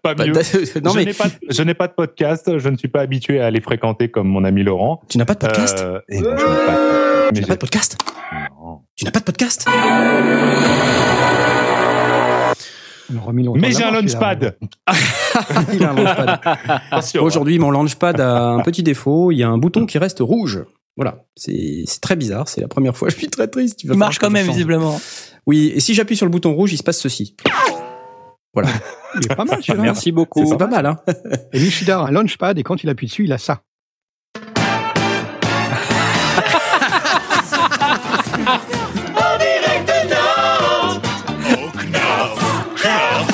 pas 0.03 0.13
pas- 0.15 0.25
mieux. 0.25 0.33
non 0.83 0.91
je 0.91 0.97
mais 0.97 1.05
n'ai 1.05 1.13
pas, 1.13 1.25
je 1.49 1.63
n'ai 1.63 1.73
pas 1.73 1.87
de 1.87 1.93
podcast, 1.93 2.57
je 2.59 2.69
ne 2.69 2.77
suis 2.77 2.87
pas 2.87 3.01
habitué 3.01 3.39
à 3.41 3.49
les 3.49 3.61
fréquenter 3.61 4.09
comme 4.11 4.27
mon 4.27 4.43
ami 4.43 4.63
Laurent. 4.63 5.01
tu 5.09 5.17
n'as 5.17 5.25
pas 5.25 5.33
de 5.33 5.39
podcast? 5.39 5.79
Euh, 5.81 5.99
et 6.09 6.19
non, 6.21 6.29
je 6.37 6.45
n'ai 6.45 6.65
pas 6.65 7.31
de- 7.31 7.35
Tu 7.35 7.41
n'as 7.41 7.47
pas 7.47 7.53
de 7.55 7.59
podcast? 7.59 7.97
Non. 8.59 8.81
Tu 8.95 9.05
n'as 9.05 9.11
pas 9.11 9.19
de 9.19 9.25
podcast? 9.25 9.67
Mais 13.55 13.71
j'ai 13.71 13.83
un 13.83 13.91
l'avoir, 13.91 14.01
celui-là. 14.01 14.45
launchpad. 14.51 14.57
Il 15.73 15.83
a 15.83 15.91
un 15.91 15.95
launchpad. 15.95 16.39
Attention. 16.91 17.23
Aujourd'hui, 17.23 17.59
mon 17.59 17.71
launchpad 17.71 18.19
a 18.21 18.41
un 18.51 18.59
petit 18.61 18.83
défaut. 18.83 19.31
Il 19.31 19.37
y 19.37 19.43
a 19.43 19.49
un 19.49 19.57
bouton 19.57 19.85
qui 19.85 19.97
reste 19.97 20.19
rouge. 20.21 20.63
Voilà, 20.97 21.25
c'est 21.35 21.83
c'est 21.85 22.01
très 22.01 22.15
bizarre. 22.15 22.47
C'est 22.47 22.61
la 22.61 22.67
première 22.67 22.95
fois. 22.95 23.09
Je 23.09 23.15
suis 23.15 23.29
très 23.29 23.47
triste. 23.47 23.83
Il, 23.83 23.93
marche 23.93 24.19
quand 24.19 24.29
même, 24.29 24.47
visiblement. 24.47 24.99
Oui, 25.47 25.71
et 25.73 25.79
si 25.79 25.93
j'appuie 25.93 26.15
sur 26.15 26.25
le 26.25 26.31
bouton 26.31 26.53
rouge, 26.53 26.73
il 26.73 26.77
se 26.77 26.83
passe 26.83 26.99
ceci. 26.99 27.35
Voilà, 28.53 28.69
Il 29.15 29.31
est 29.31 29.35
pas 29.35 29.45
mal 29.45 29.59
celui-là. 29.63 29.83
Merci 29.83 30.11
beaucoup. 30.11 30.45
c'est 30.45 30.57
pas 30.57 30.67
mal. 30.67 30.85
Hein 30.85 30.99
Et 31.53 31.59
Michidar 31.59 32.03
a 32.03 32.07
un 32.07 32.11
launchpad 32.11 32.57
et 32.59 32.63
quand 32.63 32.83
il 32.83 32.89
appuie 32.89 33.07
dessus, 33.07 33.23
il 33.25 33.33
a 33.33 33.37
ça. 33.37 33.61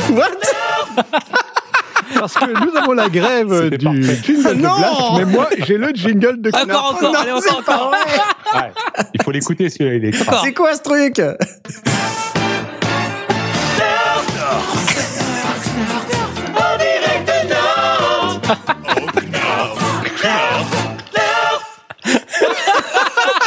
What? 0.10 1.43
Parce 2.27 2.46
que 2.46 2.65
nous 2.65 2.75
avons 2.77 2.91
la 2.91 3.07
grève 3.07 3.69
du 3.69 3.77
jingle 3.79 4.57
de 4.57 4.62
Non 4.62 4.77
Blast, 4.77 5.01
mais 5.17 5.25
moi 5.25 5.48
j'ai 5.65 5.77
le 5.77 5.89
jingle 5.93 6.41
de 6.41 6.50
Knarf. 6.51 6.63
Encore, 6.69 6.96
encore, 7.01 7.15
allez, 7.22 7.31
encore, 7.31 7.60
encore. 7.60 7.93
Ouais. 8.53 8.72
Il 9.13 9.24
faut 9.24 9.31
l'écouter 9.31 9.69
celui-là, 9.69 9.96
il 9.96 10.05
est. 10.05 10.12
C'est 10.43 10.53
quoi 10.53 10.74
ce 10.75 10.81
truc 10.81 11.22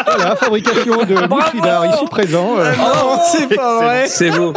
Voilà, 0.06 0.36
fabrication 0.36 1.04
de 1.04 1.14
Michidar 1.34 1.86
ici 1.94 2.04
présent. 2.10 2.56
euh, 2.58 2.74
Non, 2.76 3.20
c'est 3.32 3.54
pas 3.54 3.76
vrai. 3.78 4.06
C'est 4.08 4.30
beau. 4.30 4.52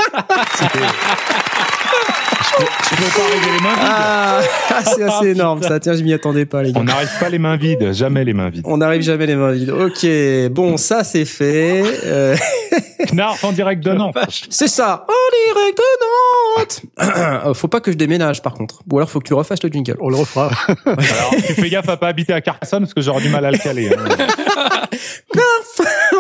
Je 2.60 2.96
peux 2.96 3.20
pas 3.20 3.28
arriver 3.28 3.52
les 3.58 3.64
mains 3.64 3.74
vides. 3.74 3.90
Ah, 3.90 4.42
c'est 4.86 5.04
assez 5.04 5.28
énorme 5.30 5.62
ça. 5.64 5.80
Tiens, 5.80 5.94
je 5.96 6.04
m'y 6.04 6.14
attendais 6.14 6.46
pas, 6.46 6.62
les 6.64 6.72
gars. 6.72 6.80
On 6.80 6.84
n'arrive 6.84 7.10
pas 7.20 7.30
les 7.30 7.40
mains 7.40 7.58
vides, 7.58 7.92
jamais 7.94 8.24
les 8.24 8.34
mains 8.34 8.50
vides. 8.50 8.64
On 8.68 8.78
n'arrive 8.78 9.02
jamais 9.02 9.26
les 9.26 9.36
mains 9.36 9.52
vides. 9.52 9.72
Ok, 9.72 10.06
bon, 10.52 10.78
ça 10.78 11.04
c'est 11.04 11.26
fait. 11.26 11.84
Euh, 12.06 12.36
Knarf 13.12 13.44
en 13.44 13.52
direct 13.52 13.84
de 13.84 13.92
Nantes. 13.94 14.16
c'est 14.50 14.68
ça. 14.68 15.06
En 15.08 15.56
direct 15.56 15.78
de 15.78 15.84
Nantes. 15.84 16.82
Euh, 17.46 17.54
faut 17.54 17.68
pas 17.68 17.82
que 17.82 17.92
je 17.92 17.98
déménage 17.98 18.42
par 18.42 18.54
contre. 18.54 18.82
Ou 18.92 18.98
alors 18.98 19.10
faut 19.10 19.20
que 19.20 19.28
tu 19.28 19.34
refasses 19.34 19.62
le 19.64 19.70
jingle. 19.70 19.98
On 20.00 20.10
le 20.10 20.16
refera. 20.16 20.50
Alors, 20.86 20.98
tu 21.46 21.54
fais 21.56 21.70
gaffe 21.70 21.90
à 21.90 21.98
pas 21.98 22.08
habiter 22.08 22.32
à 22.34 22.40
Carcassonne 22.42 22.84
parce 22.84 22.94
que 22.94 23.02
j'aurais 23.02 23.22
du 23.22 23.30
mal 23.30 23.44
à 23.46 23.52
le 23.52 23.58
caler. 23.58 23.90
hein. 23.94 24.06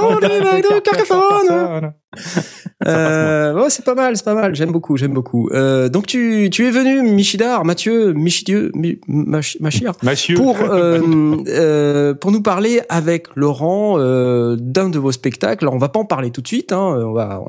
En 0.02 0.18
direct 0.20 0.72
de 0.72 0.80
Carcassonne. 0.80 1.94
Euh, 2.86 3.54
ouais, 3.54 3.70
c'est 3.70 3.86
pas 3.86 3.96
mal, 3.96 4.18
c'est 4.18 4.26
pas 4.26 4.34
mal. 4.34 4.56
J'aime 4.56 4.72
beaucoup, 4.74 4.98
j'aime 4.98 5.14
beaucoup. 5.14 5.50
Euh, 5.54 5.88
donc 5.88 6.06
tu, 6.06 6.50
tu 6.52 6.68
es 6.68 6.72
venu, 6.72 7.02
Michidar, 7.02 7.64
Mathieu, 7.64 8.12
Michidieu, 8.12 8.72
Mi- 8.76 9.00
Mach- 9.08 9.56
Machir, 9.62 9.94
Mathieu. 10.04 10.36
pour 10.36 10.58
euh, 10.62 11.00
euh, 11.48 12.14
pour 12.14 12.32
nous 12.34 12.42
parler 12.42 12.82
avec 12.90 13.28
Laurent 13.36 13.96
euh, 14.00 14.58
d'un 14.60 14.90
de 14.90 15.00
vos 15.00 15.14
spectacles. 15.14 15.64
Alors 15.64 15.76
on 15.76 15.78
va 15.78 15.88
pas 15.88 16.00
en 16.00 16.06
parler 16.06 16.30
tout 16.32 16.42
de 16.42 16.48
suite. 16.48 16.74
Hein, 16.74 16.98
on 17.06 17.14
va 17.14 17.42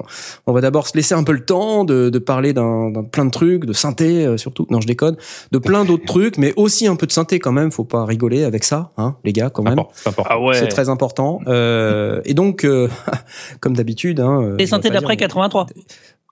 on 0.47 0.53
va 0.53 0.61
d'abord 0.61 0.87
se 0.87 0.97
laisser 0.97 1.17
un 1.17 1.25
peu 1.25 1.33
le 1.33 1.45
temps 1.45 1.83
de, 1.85 2.11
de 2.11 2.19
parler 2.21 2.53
d'un 2.53 2.91
d'un 2.91 3.03
plein 3.03 3.25
de 3.25 3.31
trucs, 3.33 3.65
de 3.65 3.73
synthé 3.73 4.25
euh, 4.27 4.37
surtout. 4.37 4.69
Non, 4.71 4.81
je 4.81 4.87
déconne. 4.87 5.17
De 5.51 5.59
plein 5.59 5.85
d'autres 5.85 6.07
trucs, 6.07 6.39
mais 6.39 6.53
aussi 6.57 6.87
un 6.87 6.95
peu 6.95 7.07
de 7.09 7.13
synthé 7.13 7.41
quand 7.41 7.53
même. 7.53 7.73
Faut 7.73 7.83
pas 7.83 8.05
rigoler 8.05 8.45
avec 8.45 8.63
ça, 8.63 8.93
hein, 8.99 9.17
les 9.25 9.33
gars, 9.33 9.51
quand 9.51 9.65
même. 9.65 9.81
C'est 9.95 10.11
important. 10.11 10.31
Ah 10.33 10.41
ouais. 10.41 10.55
C'est 10.55 10.69
très 10.69 10.89
important. 10.89 11.41
Euh, 11.49 12.21
et 12.25 12.35
donc, 12.35 12.65
euh, 12.65 12.87
comme 13.61 13.75
d'habitude, 13.75 14.21
hein, 14.21 14.54
Je 14.55 14.65
vais 14.65 14.67
synthés 14.67 14.91
d'après 14.91 15.17
dire- 15.17 15.27
83. 15.27 15.67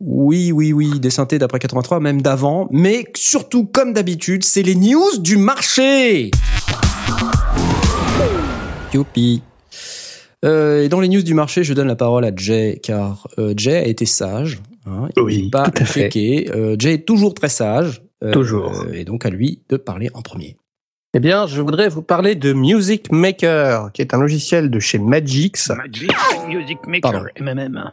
Oui, 0.00 0.50
oui, 0.52 0.72
oui, 0.72 0.98
des 0.98 1.10
synthés 1.10 1.38
d'après 1.38 1.58
83, 1.60 2.00
même 2.00 2.22
d'avant. 2.22 2.68
Mais 2.72 3.04
surtout, 3.14 3.66
comme 3.66 3.92
d'habitude, 3.92 4.42
c'est 4.44 4.62
les 4.62 4.74
news 4.74 5.18
du 5.18 5.36
marché. 5.36 6.30
Youpi. 8.92 9.42
Euh, 10.44 10.82
et 10.84 10.88
dans 10.88 11.00
les 11.00 11.08
news 11.08 11.22
du 11.22 11.34
marché, 11.34 11.62
je 11.64 11.72
donne 11.72 11.86
la 11.86 11.96
parole 11.96 12.24
à 12.24 12.32
Jay, 12.34 12.80
car 12.82 13.28
euh, 13.38 13.54
Jay 13.56 13.76
a 13.76 13.86
été 13.86 14.06
sage. 14.06 14.60
Hein, 14.86 15.08
il 15.16 15.22
Oui, 15.22 15.42
n'est 15.44 15.50
pas 15.50 15.70
tout 15.70 15.82
à 15.82 15.86
fait. 15.86 16.10
checké. 16.10 16.50
Euh, 16.52 16.74
Jay 16.78 16.94
est 16.94 17.06
toujours 17.06 17.32
très 17.34 17.48
sage. 17.48 18.02
Euh, 18.24 18.32
Toujours. 18.32 18.72
euh, 18.82 18.92
et 18.92 19.04
donc 19.04 19.26
à 19.26 19.30
lui 19.30 19.62
de 19.68 19.76
parler 19.76 20.08
en 20.14 20.22
premier. 20.22 20.56
Eh 21.14 21.20
bien, 21.20 21.46
je 21.48 21.60
voudrais 21.60 21.88
vous 21.88 22.02
parler 22.02 22.34
de 22.36 22.52
Music 22.52 23.10
Maker, 23.10 23.90
qui 23.92 24.00
est 24.00 24.14
un 24.14 24.18
logiciel 24.18 24.70
de 24.70 24.78
chez 24.78 24.98
Magix. 24.98 25.70
Magic 25.76 26.10
Music 26.48 26.78
Pardon. 27.02 27.18
Maker, 27.22 27.54
MMM. 27.54 27.90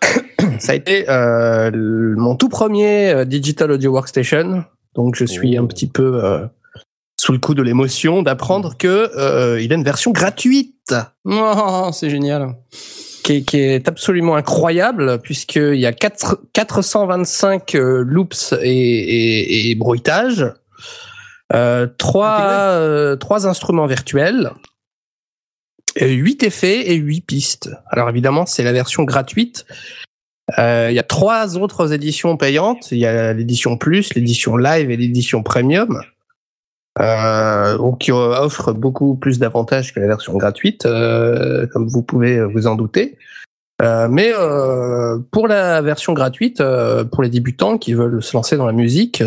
Ça 0.60 0.72
a 0.72 0.74
été 0.74 1.04
euh, 1.08 1.70
mon 2.16 2.36
tout 2.36 2.48
premier 2.48 3.10
euh, 3.10 3.24
Digital 3.24 3.70
Audio 3.72 3.92
Workstation. 3.92 4.64
Donc, 4.94 5.14
je 5.16 5.24
suis 5.24 5.58
Oh. 5.58 5.62
un 5.62 5.66
petit 5.66 5.86
peu 5.88 6.24
euh, 6.24 6.46
sous 7.20 7.32
le 7.32 7.38
coup 7.38 7.54
de 7.54 7.62
l'émotion 7.62 8.22
d'apprendre 8.22 8.76
que 8.78 9.10
euh, 9.16 9.60
il 9.60 9.72
a 9.72 9.76
une 9.76 9.84
version 9.84 10.12
gratuite. 10.12 10.94
Oh, 11.24 11.90
c'est 11.92 12.08
génial. 12.10 12.54
qui 13.24 13.32
est, 13.38 13.42
qui 13.42 13.58
est 13.58 13.88
absolument 13.88 14.36
incroyable 14.36 15.18
puisqu'il 15.20 15.74
y 15.80 15.86
a 15.86 15.92
quatre- 15.92 16.40
425 16.52 17.74
euh, 17.74 18.04
loops 18.06 18.54
et, 18.62 18.68
et, 18.70 19.70
et 19.70 19.74
bruitages, 19.74 20.46
euh, 21.52 21.86
trois, 21.98 22.38
euh, 22.40 23.16
trois 23.16 23.46
instruments 23.46 23.86
virtuels, 23.86 24.52
et 25.96 26.12
huit 26.12 26.42
effets 26.42 26.90
et 26.90 26.94
huit 26.94 27.22
pistes. 27.22 27.70
Alors 27.90 28.08
évidemment, 28.08 28.46
c'est 28.46 28.62
la 28.62 28.72
version 28.72 29.04
gratuite. 29.04 29.66
Euh, 30.58 30.88
Il 30.90 30.94
y 30.94 30.98
a 30.98 31.02
trois 31.02 31.56
autres 31.56 31.92
éditions 31.92 32.36
payantes. 32.36 32.92
Il 32.92 32.98
y 32.98 33.06
a 33.06 33.32
l'édition 33.32 33.76
Plus, 33.76 34.14
l'édition 34.14 34.56
Live 34.56 34.90
et 34.90 34.96
l'édition 34.96 35.42
Premium. 35.42 36.00
Euh, 36.98 37.92
qui 38.00 38.10
euh, 38.10 38.40
offre 38.40 38.72
beaucoup 38.72 39.16
plus 39.16 39.38
d'avantages 39.38 39.92
que 39.92 40.00
la 40.00 40.06
version 40.06 40.34
gratuite, 40.38 40.86
euh, 40.86 41.66
comme 41.66 41.88
vous 41.88 42.02
pouvez 42.02 42.42
vous 42.42 42.66
en 42.66 42.74
douter. 42.74 43.18
Euh, 43.82 44.08
mais 44.08 44.32
euh, 44.34 45.18
pour 45.30 45.48
la 45.48 45.82
version 45.82 46.14
gratuite, 46.14 46.60
euh, 46.60 47.04
pour 47.04 47.22
les 47.22 47.28
débutants 47.28 47.76
qui 47.76 47.92
veulent 47.92 48.22
se 48.22 48.34
lancer 48.34 48.56
dans 48.56 48.66
la 48.66 48.72
musique 48.72 49.22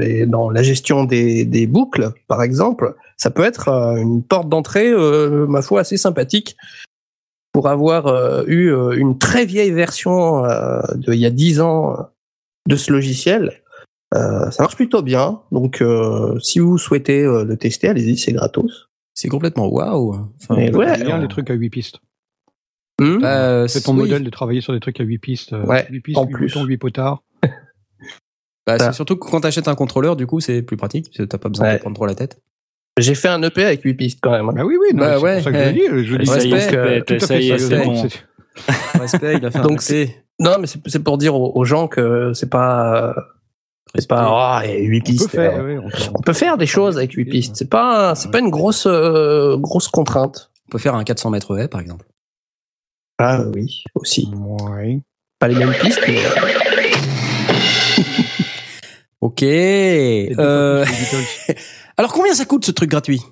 et 0.00 0.26
dans 0.26 0.50
la 0.50 0.62
gestion 0.62 1.04
des, 1.04 1.44
des 1.44 1.66
boucles, 1.66 2.10
par 2.26 2.42
exemple, 2.42 2.96
ça 3.16 3.30
peut 3.30 3.44
être 3.44 3.68
une 3.68 4.22
porte 4.22 4.48
d'entrée, 4.48 4.92
ma 5.48 5.62
foi, 5.62 5.80
assez 5.80 5.96
sympathique 5.96 6.56
pour 7.52 7.68
avoir 7.68 8.44
eu 8.48 8.74
une 8.96 9.16
très 9.18 9.46
vieille 9.46 9.70
version 9.70 10.42
de 10.42 11.12
il 11.12 11.20
y 11.20 11.26
a 11.26 11.30
10 11.30 11.60
ans 11.60 11.96
de 12.66 12.76
ce 12.76 12.90
logiciel. 12.90 13.62
Ça 14.12 14.56
marche 14.58 14.74
plutôt 14.74 15.02
bien, 15.02 15.40
donc 15.52 15.84
si 16.42 16.58
vous 16.58 16.78
souhaitez 16.78 17.22
le 17.22 17.56
tester, 17.56 17.88
allez-y, 17.88 18.18
c'est 18.18 18.32
gratos. 18.32 18.88
C'est 19.14 19.28
complètement 19.28 19.68
waouh. 19.68 20.16
Enfin, 20.42 20.56
ouais. 20.56 20.98
Bien 20.98 21.18
les 21.18 21.28
trucs 21.28 21.48
à 21.50 21.54
8 21.54 21.70
pistes. 21.70 22.00
Hmm 23.00 23.18
bah, 23.20 23.66
C'est 23.68 23.80
ton 23.82 23.92
oui. 23.92 24.00
modèle 24.02 24.22
de 24.24 24.30
travailler 24.30 24.60
sur 24.60 24.72
des 24.72 24.80
trucs 24.80 25.00
à 25.00 25.04
8 25.04 25.18
pistes. 25.18 25.52
euh, 25.52 25.64
Ouais, 25.64 25.86
8 25.90 26.00
pistes, 26.00 26.18
en 26.18 26.24
8 26.26 26.32
plus. 26.32 26.46
boutons, 26.46 26.64
8 26.64 26.76
potards. 26.78 27.22
Bah, 28.66 28.78
c'est 28.78 28.92
surtout 28.94 29.16
que 29.16 29.28
quand 29.30 29.40
t'achètes 29.42 29.68
un 29.68 29.74
contrôleur, 29.74 30.16
du 30.16 30.26
coup, 30.26 30.40
c'est 30.40 30.62
plus 30.62 30.78
pratique. 30.78 31.06
parce 31.08 31.18
que 31.18 31.22
T'as 31.24 31.36
pas 31.38 31.50
besoin 31.50 31.66
Ouais. 31.66 31.74
de 31.74 31.80
prendre 31.80 31.96
trop 31.96 32.06
la 32.06 32.14
tête. 32.14 32.40
J'ai 32.98 33.14
fait 33.14 33.28
un 33.28 33.42
EP 33.42 33.62
avec 33.62 33.82
8 33.82 33.92
pistes 33.94 34.20
quand 34.22 34.30
même. 34.30 34.48
hein. 34.48 34.52
Bah 34.56 34.64
oui, 34.64 34.76
oui, 34.80 34.88
Bah 34.94 35.16
c'est 35.18 35.22
ouais, 35.22 35.34
pour 35.34 35.44
ça 35.44 35.52
que 35.52 35.64
je 35.64 35.70
dis. 35.70 35.80
euh, 35.82 36.04
Je 36.04 36.16
dis 36.16 36.26
Ça 36.26 36.38
y 36.42 36.50
est, 36.50 36.54
Respect, 36.54 37.04
c'est- 37.08 37.26
ça 37.26 37.38
y 37.38 37.50
est, 37.50 37.58
c'est 37.58 37.84
bon. 37.84 38.08
C'est- 38.08 38.22
Respect, 39.00 39.34
il 39.36 39.44
a 39.44 39.50
fait 39.50 39.58
un 39.58 39.66
PC. 39.66 40.16
Non, 40.38 40.56
mais 40.60 40.66
c'est 40.66 40.78
c'est 40.86 41.02
pour 41.02 41.18
dire 41.18 41.34
aux, 41.34 41.52
aux 41.54 41.64
gens 41.64 41.88
que 41.88 42.32
c'est 42.34 42.48
pas 42.48 43.14
c'est 43.96 44.08
pas 44.08 44.60
oh, 44.62 44.66
et 44.66 44.82
8 44.84 44.96
On 44.96 45.04
peut 45.04 45.10
pistes. 45.12 45.30
faire, 45.30 45.58
euh, 45.60 45.64
ouais, 45.66 45.78
on 45.78 45.88
peut- 45.90 45.96
on 46.18 46.22
peut 46.22 46.32
faire 46.32 46.56
des 46.56 46.66
choses 46.66 46.96
avec 46.96 47.12
8 47.12 47.24
pistes. 47.26 47.56
C'est 47.56 47.68
pas 47.68 48.14
c'est 48.14 48.30
pas 48.30 48.38
une 48.40 48.50
grosse 48.50 48.86
euh, 48.86 49.56
grosse 49.58 49.88
contrainte. 49.88 50.50
On 50.68 50.70
peut 50.72 50.78
faire 50.78 50.94
un 50.94 51.04
400 51.04 51.30
mètres 51.30 51.58
haies, 51.58 51.68
par 51.68 51.80
exemple. 51.80 52.06
Ah 53.18 53.42
oui, 53.54 53.84
aussi. 53.94 54.28
Ouais. 54.36 55.00
Pas 55.38 55.48
les 55.48 55.54
mêmes 55.54 55.74
pistes, 55.74 56.00
mais 56.06 56.18
Ok. 59.20 59.42
Euh, 59.42 60.84
alors, 61.96 62.12
combien 62.12 62.34
ça 62.34 62.44
coûte 62.44 62.64
ce 62.64 62.72
truc 62.72 62.90
gratuit? 62.90 63.22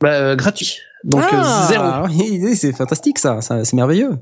Bah, 0.00 0.12
euh, 0.12 0.36
gratuit. 0.36 0.78
Donc 1.04 1.22
ah, 1.30 1.64
euh, 1.64 1.68
zéro. 1.68 1.84
oui, 2.18 2.56
C'est 2.56 2.72
fantastique 2.72 3.18
ça, 3.18 3.40
ça 3.40 3.64
c'est 3.64 3.76
merveilleux. 3.76 4.18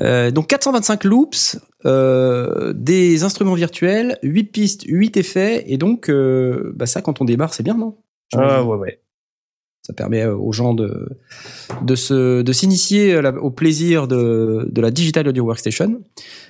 Euh, 0.00 0.30
donc 0.30 0.48
425 0.48 1.04
loops, 1.04 1.58
euh, 1.84 2.72
des 2.74 3.22
instruments 3.22 3.54
virtuels, 3.54 4.18
8 4.22 4.44
pistes, 4.44 4.82
8 4.86 5.16
effets, 5.16 5.64
et 5.66 5.78
donc 5.78 6.08
euh, 6.10 6.72
bah 6.74 6.86
ça 6.86 7.00
quand 7.02 7.20
on 7.20 7.24
démarre 7.24 7.54
c'est 7.54 7.62
bien 7.62 7.76
non? 7.76 7.96
Ah 8.34 8.64
ouais 8.64 8.76
ouais. 8.76 9.00
Ça 9.86 9.92
permet 9.92 10.22
euh, 10.22 10.34
aux 10.36 10.50
gens 10.50 10.74
de 10.74 11.08
de 11.82 11.94
se 11.94 12.42
de 12.42 12.52
s'initier 12.52 13.22
la- 13.22 13.32
au 13.36 13.50
plaisir 13.52 14.08
de 14.08 14.66
de 14.68 14.80
la 14.80 14.90
digital 14.90 15.28
audio 15.28 15.44
workstation. 15.44 16.00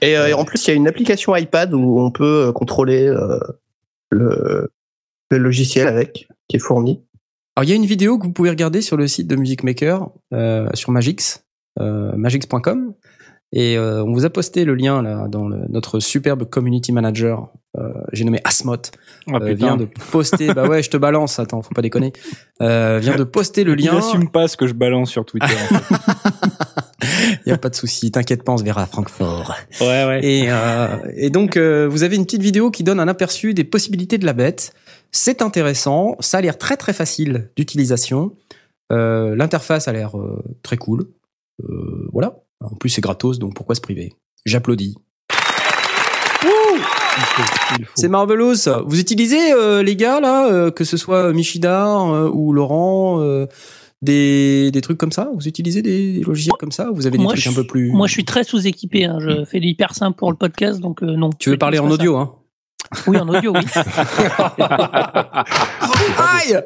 Et, 0.00 0.16
euh, 0.16 0.28
et 0.28 0.32
en 0.32 0.44
plus, 0.46 0.66
il 0.66 0.70
y 0.70 0.72
a 0.72 0.76
une 0.76 0.88
application 0.88 1.36
iPad 1.36 1.74
où 1.74 2.00
on 2.00 2.10
peut 2.10 2.46
euh, 2.46 2.52
contrôler 2.52 3.06
euh, 3.06 3.38
le, 4.10 4.70
le 5.30 5.38
logiciel 5.38 5.86
avec, 5.86 6.28
qui 6.48 6.56
est 6.56 6.60
fourni. 6.60 7.02
Alors 7.56 7.64
il 7.64 7.70
y 7.70 7.72
a 7.72 7.76
une 7.76 7.84
vidéo 7.86 8.18
que 8.18 8.24
vous 8.26 8.32
pouvez 8.32 8.50
regarder 8.50 8.80
sur 8.80 8.96
le 8.96 9.06
site 9.06 9.26
de 9.26 9.36
Music 9.36 9.64
Maker 9.64 10.08
euh, 10.32 10.68
sur 10.74 10.90
Magix, 10.92 11.44
euh, 11.80 12.12
magix.com, 12.16 12.94
et 13.52 13.76
euh, 13.76 14.02
on 14.04 14.12
vous 14.14 14.24
a 14.24 14.30
posté 14.30 14.64
le 14.64 14.74
lien 14.74 15.02
là 15.02 15.26
dans 15.28 15.46
le- 15.48 15.66
notre 15.68 16.00
superbe 16.00 16.44
community 16.44 16.92
manager. 16.92 17.48
Euh, 17.78 17.92
J'ai 18.12 18.24
nommé 18.24 18.40
Asmot. 18.44 18.76
Ah, 19.28 19.36
euh, 19.42 19.54
vient 19.54 19.76
de 19.76 19.86
poster. 20.10 20.54
bah 20.54 20.66
ouais, 20.66 20.82
je 20.82 20.90
te 20.90 20.96
balance. 20.96 21.38
Attends, 21.38 21.62
faut 21.62 21.74
pas 21.74 21.82
déconner. 21.82 22.12
Euh, 22.62 22.98
vient 23.00 23.16
de 23.16 23.24
poster 23.24 23.64
le 23.64 23.78
Il 23.78 23.84
lien. 23.86 23.98
assume 23.98 24.30
pas 24.30 24.48
ce 24.48 24.56
que 24.56 24.66
je 24.66 24.72
balance 24.72 25.10
sur 25.10 25.24
Twitter. 25.26 25.46
en 25.70 25.78
fait. 25.78 25.94
Il 27.44 27.48
y 27.50 27.52
a 27.52 27.58
pas 27.58 27.68
de 27.68 27.74
souci. 27.74 28.10
T'inquiète 28.10 28.44
pas, 28.44 28.52
on 28.52 28.56
se 28.58 28.64
verra 28.64 28.82
à 28.82 28.86
Francfort. 28.86 29.54
ouais, 29.80 29.86
ouais. 30.06 30.20
Et, 30.24 30.44
euh, 30.48 30.96
et 31.16 31.28
donc, 31.30 31.56
euh, 31.56 31.86
vous 31.88 32.02
avez 32.02 32.16
une 32.16 32.24
petite 32.24 32.42
vidéo 32.42 32.70
qui 32.70 32.82
donne 32.82 32.98
un 33.00 33.08
aperçu 33.08 33.52
des 33.52 33.64
possibilités 33.64 34.16
de 34.18 34.24
la 34.26 34.32
bête. 34.32 34.72
C'est 35.12 35.42
intéressant. 35.42 36.16
Ça 36.20 36.38
a 36.38 36.40
l'air 36.40 36.56
très 36.58 36.76
très 36.76 36.92
facile 36.92 37.50
d'utilisation. 37.56 38.32
Euh, 38.92 39.34
L'interface 39.36 39.88
a 39.88 39.92
l'air 39.92 40.16
euh, 40.18 40.42
très 40.62 40.76
cool. 40.76 41.06
Euh, 41.62 42.08
voilà. 42.12 42.36
En 42.60 42.74
plus, 42.76 42.88
c'est 42.88 43.00
gratos, 43.02 43.38
donc 43.38 43.54
pourquoi 43.54 43.74
se 43.74 43.80
priver? 43.80 44.14
J'applaudis. 44.46 44.96
C'est 47.94 48.08
marvelous. 48.08 48.54
Vous 48.86 49.00
utilisez 49.00 49.52
euh, 49.52 49.82
les 49.82 49.96
gars 49.96 50.20
là, 50.20 50.46
euh, 50.50 50.70
que 50.70 50.84
ce 50.84 50.96
soit 50.96 51.32
Michidar 51.32 52.12
euh, 52.12 52.30
ou 52.32 52.52
Laurent, 52.52 53.20
euh, 53.20 53.46
des, 54.02 54.70
des 54.70 54.80
trucs 54.80 54.98
comme 54.98 55.12
ça? 55.12 55.28
Vous 55.34 55.48
utilisez 55.48 55.82
des, 55.82 56.12
des 56.18 56.20
logiciels 56.24 56.54
comme 56.58 56.72
ça? 56.72 56.90
Ou 56.90 56.94
Vous 56.94 57.06
avez 57.06 57.16
des 57.18 57.24
Moi, 57.24 57.32
trucs 57.32 57.44
je 57.44 57.50
un 57.50 57.54
peu 57.54 57.64
plus. 57.66 57.90
Moi, 57.90 58.06
je 58.06 58.12
suis 58.12 58.24
très 58.24 58.44
sous-équipé. 58.44 59.04
hein. 59.06 59.18
Je 59.20 59.44
fais 59.44 59.58
de 59.60 59.64
l'hyper 59.64 59.94
simple 59.94 60.16
pour 60.16 60.30
le 60.30 60.36
podcast, 60.36 60.80
donc 60.80 61.02
euh, 61.02 61.16
non. 61.16 61.30
Tu 61.38 61.50
veux 61.50 61.58
parler 61.58 61.78
en 61.78 61.90
audio, 61.90 62.16
hein? 62.16 62.32
Oui, 63.08 63.18
en 63.18 63.28
audio, 63.28 63.52
oui. 63.52 63.62
Aïe 66.18 66.56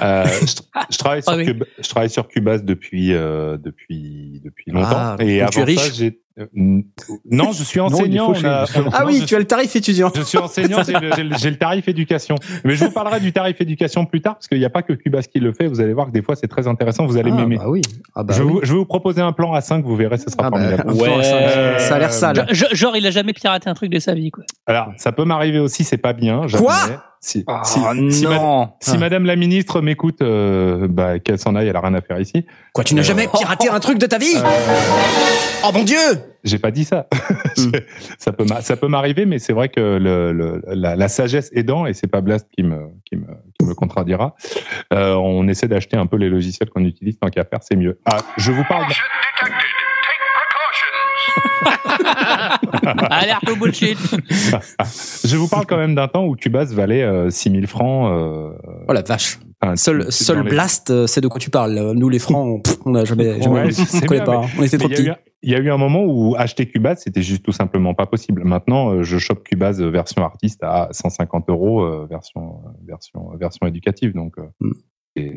Euh, 0.00 0.24
je, 0.40 0.46
je 0.90 0.96
travaille 0.98 1.22
sur 1.22 1.32
Ah 1.32 1.36
oui. 1.36 1.44
Cub- 1.44 1.64
je 1.78 1.88
travaille 1.88 2.08
sur 2.10 2.26
Cubase 2.28 2.62
depuis 2.64 3.12
euh, 3.12 3.58
depuis 3.58 4.40
depuis 4.44 4.70
longtemps 4.70 4.88
Ah, 4.96 5.16
et 5.20 5.40
avant 5.42 5.50
tu 5.50 5.60
es 5.60 5.64
riche 5.64 5.80
ça 5.80 5.90
j'ai 5.92 6.20
non 6.54 7.52
je 7.52 7.62
suis 7.62 7.80
enseignant 7.80 8.32
a-. 8.32 8.64
Ah 8.92 9.00
non, 9.02 9.06
oui, 9.06 9.18
je 9.20 9.24
tu 9.26 9.34
as 9.34 9.38
le 9.38 9.44
tarif 9.46 9.74
étudiant. 9.76 10.10
Je 10.14 10.22
suis 10.22 10.38
enseignant, 10.38 10.82
j'ai 10.82 11.50
le, 11.50 11.56
tarif 11.56 11.88
éducation. 11.88 12.34
Mais 12.64 12.74
je 12.74 12.84
vous 12.84 12.90
parlerai 12.90 13.20
du 13.20 13.32
tarif 13.32 13.60
éducation 13.60 14.04
plus 14.06 14.20
tard, 14.20 14.34
parce 14.34 14.48
qu'il 14.48 14.58
n'y 14.58 14.64
a 14.64 14.70
pas 14.70 14.82
que 14.82 14.92
Cubase 14.92 15.26
qui 15.26 15.40
le 15.40 15.52
fait. 15.52 15.66
Vous 15.66 15.80
allez 15.80 15.92
voir 15.92 16.06
que 16.06 16.12
des 16.12 16.22
fois, 16.22 16.36
c'est 16.36 16.48
très 16.48 16.66
intéressant. 16.68 17.06
Vous 17.06 17.16
allez 17.16 17.30
Ah, 17.32 17.36
m'aimer. 17.36 17.56
bah 17.56 17.68
oui. 17.68 17.82
Ah 18.14 18.22
bah 18.22 18.34
je, 18.36 18.42
vais 18.42 18.48
oui. 18.48 18.52
vous, 18.54 18.60
je 18.62 18.72
vais 18.72 18.78
vous 18.78 18.84
proposer 18.86 19.20
un 19.20 19.32
plan 19.32 19.52
à 19.52 19.60
5, 19.60 19.84
vous 19.84 19.96
verrez, 19.96 20.18
ce 20.18 20.30
sera 20.30 20.46
Ah 20.46 20.50
bah, 20.50 20.58
formidable. 20.58 20.94
cinq. 20.94 21.02
Ouais. 21.02 21.78
Ça 21.78 21.94
a 21.94 21.98
l'air 21.98 22.12
sale. 22.12 22.46
Genre, 22.50 22.96
il 22.96 23.06
a 23.06 23.10
jamais 23.10 23.32
piraté 23.32 23.68
un 23.68 23.74
truc 23.74 23.90
de 23.90 23.98
sa 23.98 24.14
vie, 24.14 24.30
quoi. 24.30 24.44
Alors, 24.66 24.92
ça 24.96 25.12
peut 25.12 25.24
m'arriver 25.24 25.58
aussi, 25.58 25.84
c'est 25.84 25.96
pas 25.98 26.12
bien. 26.12 26.46
Quoi. 26.50 26.74
Si, 27.20 27.44
Ah, 27.46 27.62
si, 27.64 27.80
si 28.12 28.24
non. 28.24 28.70
si 28.80 28.96
Madame 28.98 29.24
la 29.26 29.36
ministre 29.36 29.80
m'écoute, 29.80 30.22
euh, 30.22 30.86
bah, 30.88 31.18
qu'elle 31.18 31.38
s'en 31.38 31.54
aille, 31.54 31.68
elle 31.68 31.76
a 31.76 31.80
rien 31.80 31.94
à 31.94 32.00
faire 32.00 32.20
ici. 32.20 32.46
Quoi, 32.72 32.84
tu 32.84 32.94
n'as 32.94 33.00
Euh, 33.00 33.04
jamais 33.04 33.26
piraté 33.28 33.68
un 33.68 33.80
truc 33.80 33.98
de 33.98 34.06
ta 34.06 34.18
vie? 34.18 34.34
Euh, 34.36 34.42
Oh 35.64 35.70
mon 35.74 35.82
dieu 35.82 35.96
J'ai 36.44 36.58
pas 36.60 36.70
dit 36.70 36.84
ça. 36.84 37.06
Hmm. 37.58 37.72
ça 38.18 38.30
peut 38.30 38.44
m'a- 38.44 38.60
ça 38.60 38.76
peut 38.76 38.86
m'arriver, 38.86 39.26
mais 39.26 39.40
c'est 39.40 39.52
vrai 39.52 39.68
que 39.68 39.80
le, 39.80 40.32
le- 40.32 40.62
la, 40.68 40.94
la 40.94 41.08
sagesse 41.08 41.50
aidant, 41.52 41.86
et 41.86 41.92
c'est 41.94 42.06
pas 42.06 42.20
Blast 42.20 42.46
qui 42.56 42.62
me, 42.62 42.76
qui 43.04 43.16
me, 43.16 43.26
qui 43.58 43.66
me 43.66 43.74
contredira, 43.74 44.36
euh, 44.92 45.14
on 45.14 45.48
essaie 45.48 45.66
d'acheter 45.66 45.96
un 45.96 46.06
peu 46.06 46.16
les 46.16 46.28
logiciels 46.28 46.70
qu'on 46.70 46.84
utilise 46.84 47.18
tant 47.18 47.30
qu'à 47.30 47.44
faire, 47.44 47.58
c'est 47.62 47.74
mieux. 47.74 47.98
Ah, 48.04 48.18
je 48.36 48.52
vous 48.52 48.62
parle. 48.68 48.84
Alerte 53.10 53.48
au 53.50 53.56
bullshit. 53.56 53.98
je 55.24 55.36
vous 55.36 55.48
parle 55.48 55.66
quand 55.66 55.76
même 55.76 55.94
d'un 55.94 56.08
temps 56.08 56.24
où 56.26 56.34
Cubase 56.36 56.72
valait 56.74 57.02
euh, 57.02 57.30
6000 57.30 57.66
francs. 57.66 58.10
euh, 58.12 58.50
Oh 58.88 58.92
la 58.92 59.02
vache. 59.02 59.38
Enfin, 59.60 59.74
Seul, 59.76 60.10
seul 60.12 60.44
les- 60.44 60.50
Blast, 60.50 60.90
euh, 60.90 61.06
c'est 61.08 61.20
de 61.20 61.26
quoi 61.28 61.40
tu 61.40 61.50
parles. 61.50 61.92
Nous, 61.94 62.08
les 62.08 62.18
francs, 62.20 62.46
on- 62.46 62.60
pff, 62.60 62.76
on 62.84 62.90
n'a 62.90 63.04
jamais, 63.04 63.34
Ouais, 63.46 63.68
on 63.92 64.06
connaît 64.06 64.16
bien, 64.18 64.24
pas. 64.24 64.42
On 64.58 64.62
était 64.62 64.78
trop 64.78 64.88
il 64.88 64.92
y 64.92 64.94
a 64.94 64.96
petits. 64.98 65.08
eu- 65.08 65.12
Il 65.42 65.50
y 65.50 65.54
a 65.54 65.58
eu 65.58 65.70
un 65.70 65.76
moment 65.76 66.04
où 66.04 66.34
acheter 66.36 66.66
Cubase, 66.66 67.02
c'était 67.04 67.22
juste 67.22 67.44
tout 67.44 67.52
simplement 67.52 67.94
pas 67.94 68.06
possible. 68.06 68.42
Maintenant, 68.44 68.90
euh, 68.92 69.02
je 69.02 69.18
chope 69.18 69.42
Cubase 69.44 69.80
euh, 69.80 69.88
version 69.90 70.24
artiste 70.24 70.60
à 70.62 70.88
150 70.92 71.48
euros, 71.50 71.82
euh, 71.82 72.06
version, 72.10 72.60
euh, 72.66 72.70
version, 72.86 73.30
version 73.38 73.66
éducative. 73.66 74.14
Donc, 74.14 74.38
euh, 74.38 74.42
Mm. 74.60 74.72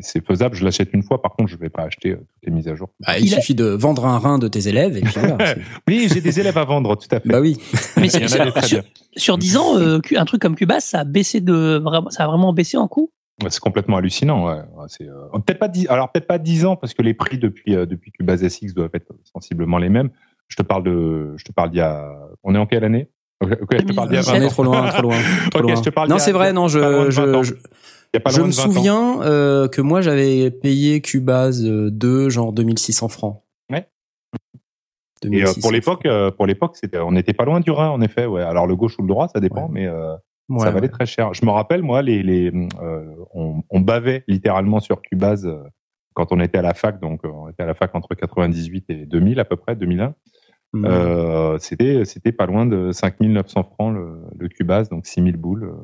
C'est- 0.00 0.24
faisable. 0.26 0.54
Je 0.56 0.64
l'achète 0.64 0.90
une 0.92 1.02
fois. 1.02 1.20
Par 1.20 1.32
contre, 1.32 1.50
je 1.50 1.56
vais 1.56 1.68
pas 1.70 1.82
acheter 1.82 2.10
euh, 2.10 2.16
toutes 2.16 2.44
les 2.44 2.52
mises 2.52 2.68
à 2.68 2.74
jour. 2.74 2.88
Bah, 3.00 3.18
il 3.18 3.26
Il 3.26 3.34
a- 3.34 3.36
suffit 3.38 3.54
de 3.54 3.64
vendre 3.66 4.06
un 4.06 4.18
rein 4.18 4.38
de 4.38 4.48
tes 4.48 4.68
élèves 4.68 4.96
et 4.96 5.00
puis 5.00 5.12
voilà. 5.16 5.36
c'est- 5.46 5.58
Oui, 5.88 6.08
j'ai 6.12 6.20
des 6.20 6.38
élèves 6.40 6.58
à 6.58 6.64
vendre, 6.64 6.96
tout 6.96 7.08
à 7.14 7.20
fait. 7.20 7.28
bah 7.28 7.40
oui. 7.40 7.56
Mais 7.96 8.08
sur, 8.08 8.28
sur- 8.28 8.82
sur 9.16 9.38
10 9.38 9.56
ans, 9.56 9.76
euh, 9.78 9.98
un 10.16 10.24
truc 10.24 10.40
comme 10.42 10.54
Cubase, 10.54 10.84
ça 10.84 11.00
a 11.00 11.04
baissé 11.04 11.40
de 11.40 11.78
vraiment, 11.82 12.10
ça 12.10 12.24
a 12.24 12.26
vraiment 12.28 12.52
baissé 12.52 12.76
en 12.76 12.88
coût? 12.88 13.10
C'est 13.48 13.60
complètement 13.60 13.96
hallucinant. 13.96 14.46
Ouais. 14.46 14.60
C'est, 14.88 15.08
euh, 15.08 15.26
peut-être 15.44 15.58
pas 15.58 15.68
10, 15.68 15.88
alors 15.88 16.12
peut-être 16.12 16.28
pas 16.28 16.38
10 16.38 16.64
ans 16.64 16.76
parce 16.76 16.94
que 16.94 17.02
les 17.02 17.14
prix 17.14 17.38
depuis 17.38 17.74
euh, 17.74 17.86
depuis 17.86 18.12
Cubase 18.12 18.46
SX 18.46 18.72
doivent 18.74 18.90
être 18.94 19.12
sensiblement 19.32 19.78
les 19.78 19.88
mêmes. 19.88 20.10
Je 20.48 20.56
te 20.56 20.62
parle 20.62 20.84
de, 20.84 21.34
je 21.36 21.44
te 21.44 21.50
parle 21.50 21.70
d'il 21.70 21.78
y 21.78 21.80
a, 21.80 22.12
on 22.44 22.54
est 22.54 22.58
en 22.58 22.66
quelle 22.66 22.84
année? 22.84 23.08
Je 23.42 23.48
te 23.78 23.92
parle 23.94 24.08
d'il 24.10 24.16
y 24.16 24.18
a 24.18 24.22
20 24.22 24.32
On 24.32 24.42
est 24.42 24.44
ans. 24.44 24.48
trop 24.50 24.62
loin, 24.62 24.86
trop 24.90 25.02
loin. 25.02 25.16
trop 25.50 25.60
Ok, 25.60 25.66
loin. 25.66 25.74
je 25.74 25.80
te 25.82 25.90
parle 25.90 26.08
non, 26.08 26.18
c'est 26.18 26.30
vrai, 26.30 26.52
non, 26.52 26.68
je, 26.68 26.78
de 26.78 26.84
20 26.84 27.34
ans. 27.34 27.42
je, 27.42 27.48
je, 27.48 27.54
Il 27.54 27.58
y 28.14 28.16
a 28.16 28.20
pas 28.20 28.30
je 28.30 28.40
me 28.42 28.48
de 28.48 28.52
20 28.52 28.62
ans. 28.62 28.72
souviens 28.72 29.22
euh, 29.22 29.68
que 29.68 29.80
moi 29.80 30.00
j'avais 30.00 30.50
payé 30.50 31.00
Cubase 31.00 31.64
euh, 31.64 31.90
2, 31.90 32.28
genre 32.28 32.52
2600 32.52 33.08
francs. 33.08 33.42
Ouais. 33.70 33.86
Et 35.24 35.26
euh, 35.26 35.30
2600 35.30 35.60
pour 35.60 35.72
l'époque, 35.72 36.06
euh, 36.06 36.30
pour 36.30 36.46
l'époque, 36.46 36.76
c'était, 36.76 36.98
on 36.98 37.12
n'était 37.12 37.32
pas 37.34 37.44
loin 37.44 37.60
du 37.60 37.70
Rhin, 37.70 37.88
en 37.90 38.00
effet. 38.00 38.26
Ouais. 38.26 38.42
Alors 38.42 38.66
le 38.66 38.76
gauche 38.76 38.98
ou 38.98 39.02
le 39.02 39.08
droit, 39.08 39.28
ça 39.28 39.40
dépend, 39.40 39.64
Ouais. 39.66 39.70
mais 39.72 39.86
euh, 39.86 40.14
Ouais, 40.48 40.58
ça 40.66 40.70
valait 40.72 40.88
très 40.88 41.06
cher. 41.06 41.32
Je 41.32 41.46
me 41.46 41.50
rappelle, 41.50 41.82
moi, 41.82 42.02
les, 42.02 42.22
les, 42.22 42.52
euh, 42.82 43.06
on, 43.32 43.62
on 43.70 43.80
bavait 43.80 44.24
littéralement 44.28 44.80
sur 44.80 45.00
Cubase 45.00 45.46
euh, 45.46 45.62
quand 46.14 46.30
on 46.32 46.40
était 46.40 46.58
à 46.58 46.62
la 46.62 46.74
fac. 46.74 47.00
Donc, 47.00 47.24
euh, 47.24 47.28
on 47.28 47.48
était 47.48 47.62
à 47.62 47.66
la 47.66 47.74
fac 47.74 47.94
entre 47.94 48.14
98 48.14 48.84
et 48.90 49.06
2000 49.06 49.40
à 49.40 49.44
peu 49.46 49.56
près, 49.56 49.76
2001. 49.76 50.14
Mhm. 50.74 50.84
Euh, 50.84 51.58
c'était, 51.58 52.04
c'était 52.04 52.32
pas 52.32 52.44
loin 52.46 52.66
de 52.66 52.92
5900 52.92 53.62
francs 53.64 53.94
le, 53.94 54.20
le 54.36 54.48
Cubase, 54.48 54.88
donc 54.90 55.06
6000 55.06 55.36
boules. 55.36 55.64
euh, 55.64 55.74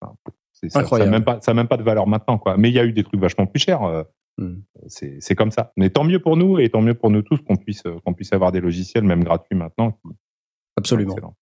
enfin, 0.00 0.14
c'est, 0.60 0.70
ça, 0.70 0.80
Incroyable. 0.80 1.10
même 1.10 1.24
pas, 1.24 1.40
ça 1.40 1.50
a 1.52 1.54
même 1.54 1.68
pas 1.68 1.76
de 1.76 1.82
valeur 1.82 2.06
maintenant, 2.06 2.38
quoi. 2.38 2.56
Mais 2.56 2.68
il 2.68 2.74
y 2.74 2.78
a 2.78 2.84
eu 2.84 2.92
des 2.92 3.02
trucs 3.04 3.20
vachement 3.20 3.46
plus 3.46 3.60
chers. 3.60 3.82
euh, 3.84 4.02
Mhm. 4.38 4.62
c'est, 4.86 5.34
comme 5.34 5.50
ça. 5.50 5.72
Mais 5.76 5.90
tant 5.90 6.04
mieux 6.04 6.18
pour 6.20 6.36
nous 6.36 6.58
et 6.58 6.70
tant 6.70 6.80
mieux 6.80 6.94
pour 6.94 7.10
nous 7.10 7.20
tous 7.20 7.38
qu'on 7.42 7.56
puisse, 7.56 7.82
euh, 7.84 7.96
qu'on 8.06 8.14
puisse 8.14 8.32
avoir 8.32 8.52
des 8.52 8.60
logiciels, 8.60 9.04
même 9.04 9.22
gratuits 9.22 9.56
maintenant. 9.56 9.98
Absolument. 10.78 11.12
Excellent. 11.12 11.34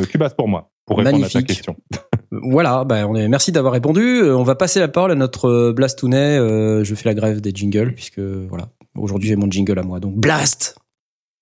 Euh, 0.00 0.04
Cubase 0.06 0.32
pour 0.32 0.48
moi, 0.48 0.70
pour 0.86 0.96
répondre 0.98 1.16
à 1.16 1.28
ta 1.28 1.38
Magnifique. 1.38 1.46
question. 1.48 1.76
Voilà, 2.30 2.84
bah, 2.84 3.06
on 3.06 3.14
est, 3.14 3.28
merci 3.28 3.52
d'avoir 3.52 3.74
répondu. 3.74 4.22
On 4.22 4.42
va 4.42 4.54
passer 4.54 4.80
la 4.80 4.88
parole 4.88 5.10
à 5.10 5.14
notre 5.14 5.72
Blastounet. 5.72 6.38
Euh, 6.38 6.82
je 6.82 6.94
fais 6.94 7.06
la 7.10 7.14
grève 7.14 7.42
des 7.42 7.50
jingles 7.54 7.92
puisque 7.92 8.20
voilà, 8.20 8.70
aujourd'hui 8.96 9.28
j'ai 9.28 9.36
mon 9.36 9.50
jingle 9.50 9.78
à 9.78 9.82
moi. 9.82 10.00
Donc 10.00 10.14
Blast. 10.16 10.78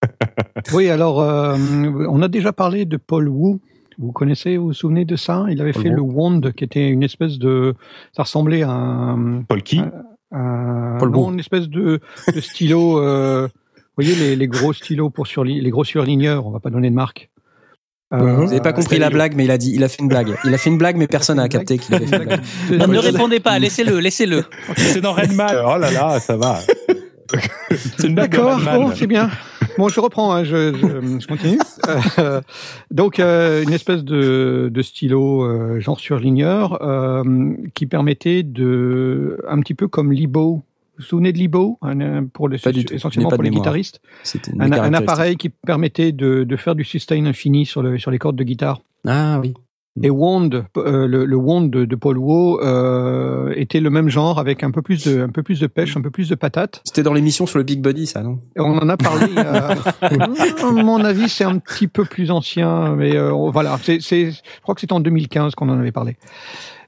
Oui, 0.75 0.89
alors, 0.91 1.21
euh, 1.21 1.57
on 2.09 2.21
a 2.23 2.29
déjà 2.29 2.53
parlé 2.53 2.87
de 2.87 2.97
Paul 2.97 3.29
Wu. 3.29 3.61
Vous 4.01 4.13
connaissez, 4.13 4.57
vous 4.57 4.69
vous 4.69 4.73
souvenez 4.73 5.05
de 5.05 5.15
ça? 5.17 5.45
Il 5.51 5.61
avait 5.61 5.73
Paul 5.73 5.83
fait 5.83 5.89
le 5.91 6.01
Wand, 6.01 6.41
qui 6.57 6.65
était 6.65 6.89
une 6.89 7.03
espèce 7.03 7.39
de... 7.39 7.75
Ça 8.17 8.23
ressemblait 8.23 8.63
à 8.63 8.71
un... 8.71 9.43
Paul 9.47 9.63
qui 9.63 9.79
un- 10.33 10.97
Paul 10.99 11.11
non, 11.11 11.33
une 11.33 11.41
espèce 11.41 11.69
de, 11.69 12.01
de 12.35 12.41
stylo... 12.41 12.99
euh, 12.99 13.47
vous 13.47 14.05
voyez, 14.05 14.15
les, 14.15 14.37
les 14.37 14.47
gros 14.49 14.73
stylos 14.73 15.11
pour 15.11 15.27
surli 15.27 15.61
les 15.61 15.71
gros 15.71 15.85
surligneurs, 15.85 16.47
on 16.47 16.51
va 16.51 16.61
pas 16.61 16.71
donner 16.71 16.89
de 16.89 16.95
marque. 16.95 17.29
Euh, 18.15 18.35
Vous 18.37 18.45
n'avez 18.47 18.61
pas 18.61 18.73
compris 18.73 18.99
la 18.99 19.11
blague, 19.11 19.35
mais 19.37 19.45
il 19.45 19.51
a 19.51 19.59
dit, 19.59 19.73
il 19.75 19.85
a 19.85 19.89
fait 19.89 20.01
une 20.03 20.09
blague. 20.09 20.35
Il 20.45 20.53
a 20.55 20.59
fait 20.59 20.71
une 20.71 20.79
blague, 20.79 20.97
mais 20.97 21.07
personne 21.07 21.37
n'a 21.37 21.49
capté 21.49 21.79
qu'il 21.79 21.95
avait 21.95 22.07
fait 22.07 22.17
une 22.17 22.25
blague. 22.27 22.41
Non, 22.79 22.87
ne 22.89 22.99
répondez 22.99 23.39
pas, 23.41 23.59
laissez-le, 23.59 24.01
laissez-le. 24.01 24.45
C'est 24.77 25.01
dans 25.01 25.13
Redman. 25.13 25.51
oh 25.65 25.77
là 25.79 25.91
là, 25.93 26.19
ça 26.21 26.37
va. 26.37 26.59
c'est 27.71 28.07
une 28.07 28.15
blague 28.15 28.31
D'accord, 28.31 28.61
bon, 28.61 28.93
c'est 28.95 29.07
bien. 29.07 29.31
Bon, 29.79 29.89
je 29.89 30.01
reprends, 30.01 30.33
hein, 30.35 30.45
je, 30.45 30.75
je, 30.75 31.19
je 31.21 31.27
continue. 31.27 31.59
Euh, 32.19 32.41
donc, 32.91 33.19
euh, 33.21 33.63
une 33.63 33.73
espèce 33.73 34.05
de, 34.05 34.69
de 34.73 34.83
stylo 34.83 35.45
euh, 35.45 35.81
genre 35.81 35.99
surligneur 36.01 36.83
euh, 36.83 37.23
qui 37.75 37.87
permettait 37.87 38.43
de, 38.43 39.39
un 39.49 39.61
petit 39.61 39.75
peu 39.75 39.89
comme 39.89 40.13
Libo. 40.13 40.57
Vous 40.57 40.63
vous 40.99 41.03
souvenez 41.05 41.33
de 41.33 41.39
Libo 41.39 41.79
Un, 41.83 42.27
pour 42.27 42.49
le, 42.49 42.59
Pas 42.59 42.73
du 42.73 42.85
tout. 42.85 42.93
Essentiellement 42.93 43.31
pas 43.31 43.37
pour 43.37 43.43
les 43.43 43.51
mémoire. 43.51 43.65
guitaristes. 43.65 44.01
C'était 44.23 44.51
une 44.51 44.61
Un, 44.63 44.73
un 44.73 44.93
appareil 44.93 45.37
qui 45.37 45.49
permettait 45.49 46.13
de, 46.13 46.45
de 46.45 46.57
faire 46.57 46.75
du 46.75 46.85
sustain 46.85 47.25
infini 47.25 47.65
sur, 47.65 47.83
le, 47.83 47.97
sur 47.99 48.11
les 48.11 48.19
cordes 48.19 48.37
de 48.37 48.45
guitare. 48.45 48.83
Ah 49.07 49.39
oui. 49.41 49.55
Et 50.03 50.11
Wand, 50.11 50.65
euh, 50.77 51.07
le, 51.07 51.25
le 51.25 51.37
Wand 51.37 51.69
de, 51.71 51.85
de 51.85 51.97
Paul 51.97 52.19
Wu 52.19 52.59
euh, 52.63 53.53
était 53.57 53.81
le 53.81 53.91
même 53.91 54.09
genre 54.09 54.39
avec 54.39 54.63
un 54.63 54.71
peu 54.71 54.83
plus 54.83 55.05
de, 55.05 55.23
un 55.23 55.29
peu 55.29 55.43
plus 55.43 55.61
de 55.61 55.67
pêche, 55.67 55.97
un 55.97 56.01
peu 56.01 56.11
plus 56.11 56.29
de 56.29 56.35
patate. 56.35 56.81
C'était 56.85 57.03
dans 57.03 57.13
l'émission 57.13 57.47
sur 57.47 57.59
le 57.59 57.65
Big 57.65 57.81
Body, 57.81 58.07
ça, 58.07 58.23
non? 58.23 58.41
Et 58.57 58.61
On 58.61 58.79
en 58.79 58.89
a 58.89 58.97
parlé. 58.97 59.27
à 59.37 60.71
mon 60.71 61.05
avis, 61.05 61.29
c'est 61.29 61.45
un 61.45 61.59
petit 61.59 61.89
peu 61.89 62.05
plus 62.05 62.31
ancien, 62.31 62.95
mais 62.97 63.17
euh, 63.17 63.31
voilà. 63.53 63.79
C'est, 63.83 64.01
c'est, 64.01 64.31
je 64.31 64.61
crois 64.63 64.75
que 64.75 64.81
c'était 64.81 64.93
en 64.93 65.01
2015 65.01 65.55
qu'on 65.55 65.69
en 65.69 65.79
avait 65.79 65.93
parlé. 65.93 66.17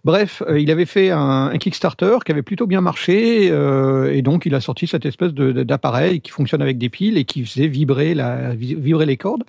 Bref, 0.05 0.43
euh, 0.49 0.59
il 0.59 0.69
avait 0.73 0.85
fait 0.85 1.11
un, 1.11 1.47
un 1.53 1.59
Kickstarter 1.59 2.19
qui 2.25 2.33
avait 2.33 2.43
plutôt 2.43 2.67
bien 2.67 2.81
marché, 2.81 3.49
euh, 3.51 4.13
et 4.13 4.21
donc 4.23 4.47
il 4.47 4.55
a 4.57 4.61
sorti 4.61 4.89
cette 4.89 5.07
espèce 5.07 5.33
d'appareil 5.33 6.21
qui 6.21 6.33
fonctionne 6.33 6.61
avec 6.61 6.77
des 6.77 6.89
piles 6.89 7.17
et 7.17 7.25
qui 7.25 7.45
faisait 7.45 7.69
vibrer, 7.69 8.15
la, 8.15 8.53
vibrer 8.55 9.07
les 9.07 9.17
cordes, 9.17 9.45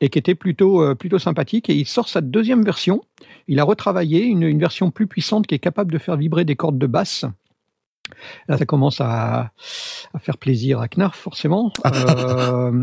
et 0.00 0.08
qui 0.08 0.18
était 0.18 0.34
plutôt, 0.34 0.82
euh, 0.82 0.96
plutôt 0.96 1.20
sympathique. 1.20 1.70
Et 1.70 1.74
il 1.74 1.86
sort 1.86 2.08
sa 2.08 2.20
deuxième 2.20 2.64
version. 2.64 3.04
Il 3.46 3.60
a 3.60 3.64
retravaillé 3.64 4.24
une, 4.24 4.42
une 4.42 4.58
version 4.58 4.90
plus 4.90 5.06
puissante 5.06 5.46
qui 5.46 5.54
est 5.54 5.60
capable 5.60 5.92
de 5.92 5.98
faire 5.98 6.16
vibrer 6.16 6.44
des 6.44 6.56
cordes 6.56 6.78
de 6.78 6.86
basse. 6.88 7.24
Là, 8.48 8.58
ça 8.58 8.66
commence 8.66 9.00
à, 9.00 9.52
à 10.14 10.18
faire 10.18 10.36
plaisir 10.36 10.80
à 10.80 10.88
Knarf, 10.88 11.16
forcément. 11.16 11.72
Euh, 11.84 12.82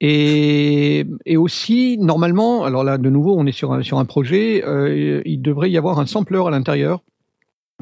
et, 0.00 1.06
et 1.24 1.36
aussi, 1.36 1.96
normalement, 1.98 2.64
alors 2.64 2.84
là, 2.84 2.98
de 2.98 3.08
nouveau, 3.10 3.36
on 3.38 3.46
est 3.46 3.52
sur 3.52 3.72
un, 3.72 3.82
sur 3.82 3.98
un 3.98 4.04
projet, 4.04 4.62
euh, 4.66 5.22
il 5.24 5.40
devrait 5.40 5.70
y 5.70 5.78
avoir 5.78 5.98
un 5.98 6.06
sampler 6.06 6.40
à 6.46 6.50
l'intérieur 6.50 7.00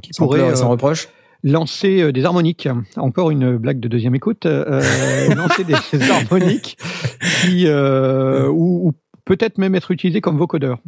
qui 0.02 0.10
pourrait 0.16 0.54
sans 0.54 0.66
euh, 0.66 0.70
reproche. 0.70 1.08
lancer 1.42 2.00
euh, 2.02 2.12
des 2.12 2.24
harmoniques. 2.24 2.68
Encore 2.96 3.30
une 3.30 3.56
blague 3.56 3.80
de 3.80 3.88
deuxième 3.88 4.14
écoute. 4.14 4.46
euh, 4.46 4.80
lancer 5.34 5.64
des 5.64 5.74
harmoniques 6.10 6.76
qui, 7.42 7.66
euh, 7.66 8.48
ou, 8.48 8.88
ou 8.88 8.92
peut-être 9.24 9.58
même 9.58 9.74
être 9.74 9.90
utilisés 9.90 10.20
comme 10.20 10.36
vocodeurs. 10.38 10.78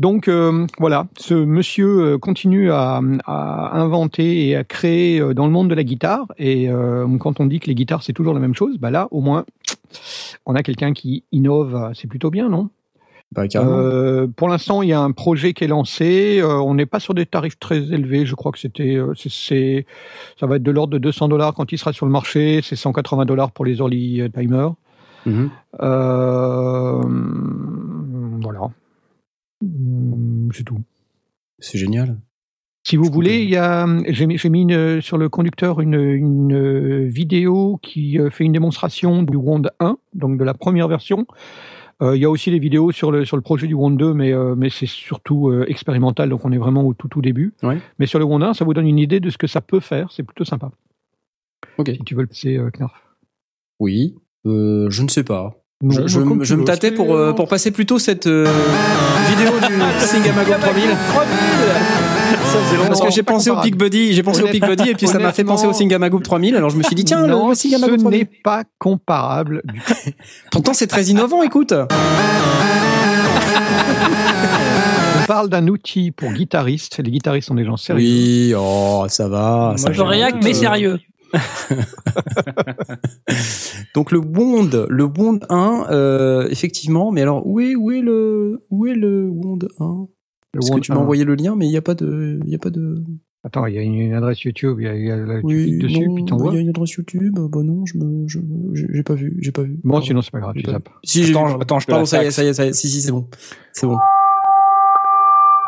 Donc 0.00 0.28
euh, 0.28 0.66
voilà, 0.78 1.06
ce 1.18 1.34
monsieur 1.34 2.14
euh, 2.14 2.18
continue 2.18 2.72
à, 2.72 3.00
à 3.26 3.78
inventer 3.78 4.48
et 4.48 4.56
à 4.56 4.64
créer 4.64 5.20
euh, 5.20 5.34
dans 5.34 5.44
le 5.44 5.52
monde 5.52 5.68
de 5.68 5.74
la 5.74 5.84
guitare. 5.84 6.26
Et 6.38 6.70
euh, 6.70 7.06
quand 7.18 7.38
on 7.38 7.44
dit 7.44 7.60
que 7.60 7.66
les 7.66 7.74
guitares 7.74 8.02
c'est 8.02 8.14
toujours 8.14 8.32
la 8.32 8.40
même 8.40 8.54
chose, 8.54 8.78
bah 8.78 8.90
là 8.90 9.08
au 9.10 9.20
moins 9.20 9.44
on 10.46 10.54
a 10.54 10.62
quelqu'un 10.62 10.94
qui 10.94 11.24
innove. 11.32 11.92
C'est 11.94 12.08
plutôt 12.08 12.30
bien, 12.30 12.48
non? 12.48 12.70
Bah, 13.32 13.42
euh, 13.54 14.26
pour 14.26 14.48
l'instant, 14.48 14.82
il 14.82 14.88
y 14.88 14.92
a 14.92 15.00
un 15.00 15.12
projet 15.12 15.52
qui 15.52 15.62
est 15.62 15.68
lancé. 15.68 16.40
Euh, 16.40 16.58
on 16.60 16.74
n'est 16.74 16.86
pas 16.86 16.98
sur 16.98 17.14
des 17.14 17.26
tarifs 17.26 17.60
très 17.60 17.92
élevés. 17.92 18.26
Je 18.26 18.34
crois 18.34 18.50
que 18.50 18.58
c'était, 18.58 18.96
euh, 18.96 19.12
c'est, 19.14 19.86
ça 20.38 20.46
va 20.46 20.56
être 20.56 20.64
de 20.64 20.70
l'ordre 20.72 20.92
de 20.94 20.98
200 20.98 21.28
dollars 21.28 21.54
quand 21.54 21.70
il 21.70 21.78
sera 21.78 21.92
sur 21.92 22.06
le 22.06 22.12
marché. 22.12 22.60
C'est 22.62 22.74
180 22.74 23.26
dollars 23.26 23.52
pour 23.52 23.64
les 23.64 23.76
early 23.78 24.28
timers. 24.34 24.72
Mhm. 25.26 25.50
Voilà. 28.42 28.70
Mm, 29.62 30.48
C'est 30.52 30.64
tout. 30.64 30.80
C'est 31.58 31.78
génial. 31.78 32.18
Si 32.86 32.96
vous 32.96 33.04
Je 33.04 33.10
voulez, 33.12 33.42
il 33.42 33.50
y 33.50 33.56
a, 33.56 33.86
j'ai 34.08 34.26
mis, 34.26 34.38
j'ai 34.38 34.48
mis 34.48 34.62
une- 34.62 35.02
sur 35.02 35.18
le 35.18 35.28
conducteur 35.28 35.80
une, 35.82 35.94
une 35.94 36.54
euh, 36.54 37.04
vidéo 37.06 37.78
qui 37.82 38.18
euh, 38.18 38.30
fait 38.30 38.44
une 38.44 38.52
démonstration 38.52 39.22
du 39.22 39.36
Wand 39.36 39.62
1, 39.80 39.98
donc 40.14 40.38
de 40.38 40.44
la 40.44 40.54
première 40.54 40.88
version. 40.88 41.26
Euh, 42.00 42.16
il 42.16 42.22
y 42.22 42.24
a 42.24 42.30
aussi 42.30 42.50
des 42.50 42.58
vidéos 42.58 42.90
sur 42.92 43.12
le, 43.12 43.26
sur 43.26 43.36
le 43.36 43.42
projet 43.42 43.66
du 43.66 43.74
Wand 43.74 43.90
2, 43.94 44.14
mais, 44.14 44.32
euh, 44.32 44.54
mais 44.56 44.70
c'est 44.70 44.86
surtout 44.86 45.50
euh, 45.50 45.66
expérimental, 45.68 46.30
donc 46.30 46.46
on 46.46 46.52
est 46.52 46.56
vraiment 46.58 46.82
au 46.86 46.94
tout, 46.94 47.08
tout 47.08 47.20
début. 47.20 47.52
Ouais. 47.62 47.78
Mais 47.98 48.06
sur 48.06 48.18
le 48.18 48.24
Wand 48.24 48.42
1, 48.42 48.54
ça 48.54 48.64
vous 48.64 48.72
donne 48.72 48.86
une 48.86 48.98
idée 48.98 49.20
de 49.20 49.28
ce 49.28 49.36
que 49.36 49.46
ça 49.46 49.60
peut 49.60 49.80
faire, 49.80 50.10
c'est 50.10 50.22
plutôt 50.22 50.46
sympa. 50.46 50.70
Ok. 51.76 51.90
Si 51.90 51.98
tu 52.04 52.14
veux 52.14 52.22
le 52.22 52.28
passer, 52.28 52.56
euh, 52.56 52.70
Knarf. 52.70 52.94
Oui. 53.78 54.16
Euh, 54.46 54.88
je 54.88 55.02
ne 55.02 55.08
sais 55.08 55.24
pas. 55.24 55.62
Non, 55.82 55.94
je 55.94 56.06
je, 56.08 56.20
me- 56.20 56.44
je 56.44 56.54
tâtais 56.56 56.90
pour, 56.90 57.14
euh, 57.14 57.32
pour 57.32 57.48
passer 57.48 57.70
plutôt 57.70 57.98
cette 57.98 58.26
euh, 58.26 58.46
vidéo 59.30 59.52
du 59.66 59.74
Singamago 60.06 60.52
3000. 60.60 60.90
Parce 62.86 63.00
que 63.00 63.10
j'ai 63.10 63.22
pensé 63.22 63.48
au. 63.50 63.58
Big 63.62 63.76
Buddy, 63.76 64.12
j'ai 64.12 64.22
pensé 64.22 64.42
au 64.42 64.48
Big 64.48 64.62
Buddy 64.62 64.90
et 64.90 64.94
puis 64.94 65.06
ça 65.06 65.18
m'a 65.18 65.32
fait 65.32 65.44
penser 65.44 65.66
au 65.66 65.72
Singamago 65.72 66.18
3000. 66.18 66.54
Alors 66.56 66.68
je 66.68 66.76
me 66.76 66.82
suis 66.82 66.94
dit 66.94 67.04
tiens 67.04 67.26
non, 67.26 67.48
le 67.48 67.54
ce 67.54 67.62
Singamago 67.62 67.96
3000. 67.96 68.18
n'est 68.20 68.28
pas 68.44 68.64
comparable 68.78 69.62
du 69.72 69.80
tout. 69.80 69.94
Pourtant 70.52 70.74
c'est 70.74 70.86
très 70.86 71.04
innovant, 71.04 71.42
écoute. 71.42 71.72
On 75.22 75.26
parle 75.26 75.48
d'un 75.48 75.66
outil 75.68 76.10
pour 76.10 76.30
guitaristes. 76.32 76.98
Les 77.02 77.10
guitaristes 77.10 77.48
sont 77.48 77.54
des 77.54 77.64
gens 77.64 77.76
sérieux. 77.78 78.02
Oui, 78.04 78.52
oh 78.54 79.06
ça 79.08 79.28
va. 79.28 79.74
ça 79.76 79.92
Je 79.92 80.02
réacte, 80.02 80.42
mais 80.44 80.52
sérieux. 80.52 80.98
Donc 83.94 84.12
le 84.12 84.18
Wand, 84.18 84.86
le 84.88 85.04
Wand 85.04 85.40
1, 85.48 85.86
euh, 85.90 86.48
effectivement. 86.50 87.10
Mais 87.12 87.22
alors 87.22 87.46
où 87.46 87.60
est 87.60 87.74
où 87.74 87.90
est 87.90 88.00
le 88.00 88.64
où 88.70 88.86
est 88.86 88.94
le 88.94 89.28
Wand 89.28 89.58
1 89.78 90.06
Le 90.54 90.60
Parce 90.60 90.70
que 90.70 90.80
tu 90.80 90.92
m'as 90.92 90.98
1. 90.98 91.02
envoyé 91.02 91.24
le 91.24 91.34
lien, 91.34 91.56
mais 91.56 91.66
il 91.66 91.70
n'y 91.70 91.76
a 91.76 91.82
pas 91.82 91.94
de 91.94 92.40
il 92.44 92.50
y 92.50 92.54
a 92.54 92.58
pas 92.58 92.70
de 92.70 93.02
Attends, 93.42 93.64
il 93.64 93.74
y 93.74 93.78
a 93.78 93.82
une, 93.82 93.94
une 93.94 94.12
adresse 94.12 94.42
YouTube, 94.42 94.76
il 94.80 94.84
y 94.84 94.88
a, 94.88 94.94
il 94.94 95.06
y 95.06 95.10
a 95.10 95.16
la- 95.16 95.40
tu 95.40 95.46
Oui, 95.46 95.64
cliques 95.64 95.78
dessus, 95.80 96.06
non, 96.06 96.14
puis 96.14 96.24
il 96.24 96.28
t'envoies. 96.28 96.52
y 96.52 96.58
a 96.58 96.60
une 96.60 96.68
adresse 96.68 96.92
YouTube. 96.92 97.38
euh, 97.38 97.48
Bah 97.48 97.60
non, 97.64 97.86
je 97.86 97.96
me, 97.96 98.28
je, 98.28 98.38
j'ai 98.74 98.86
j'ai 98.92 99.02
pas 99.02 99.14
vu, 99.14 99.38
j'ai 99.40 99.50
pas 99.50 99.62
vu. 99.62 99.80
Bon, 99.82 99.92
Pardon. 99.92 100.04
sinon 100.06 100.20
c'est 100.20 100.30
pas 100.30 100.40
grave, 100.40 100.52
tu 100.56 100.70
zappes. 100.70 100.90
Si, 101.04 101.30
Attends, 101.30 101.46
vu. 101.46 101.52
je- 101.52 101.56
attends, 101.62 101.78
je 101.78 101.90
la 101.90 102.04
ça 102.04 102.22
y 102.22 102.26
est, 102.26 102.30
ça 102.32 102.44
y 102.44 102.48
est, 102.48 102.52
ça 102.52 102.66
y 102.66 102.68
est. 102.68 102.72
Si, 102.74 102.88
si, 102.90 103.00
c'est 103.00 103.12
bon. 103.12 103.26
C'est 103.72 103.86
bon. 103.86 103.96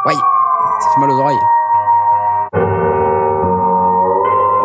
Ouais. 0.06 0.12
Ça 0.12 0.88
fait 0.94 1.00
mal 1.00 1.10
aux 1.10 1.14
oreilles. 1.18 1.38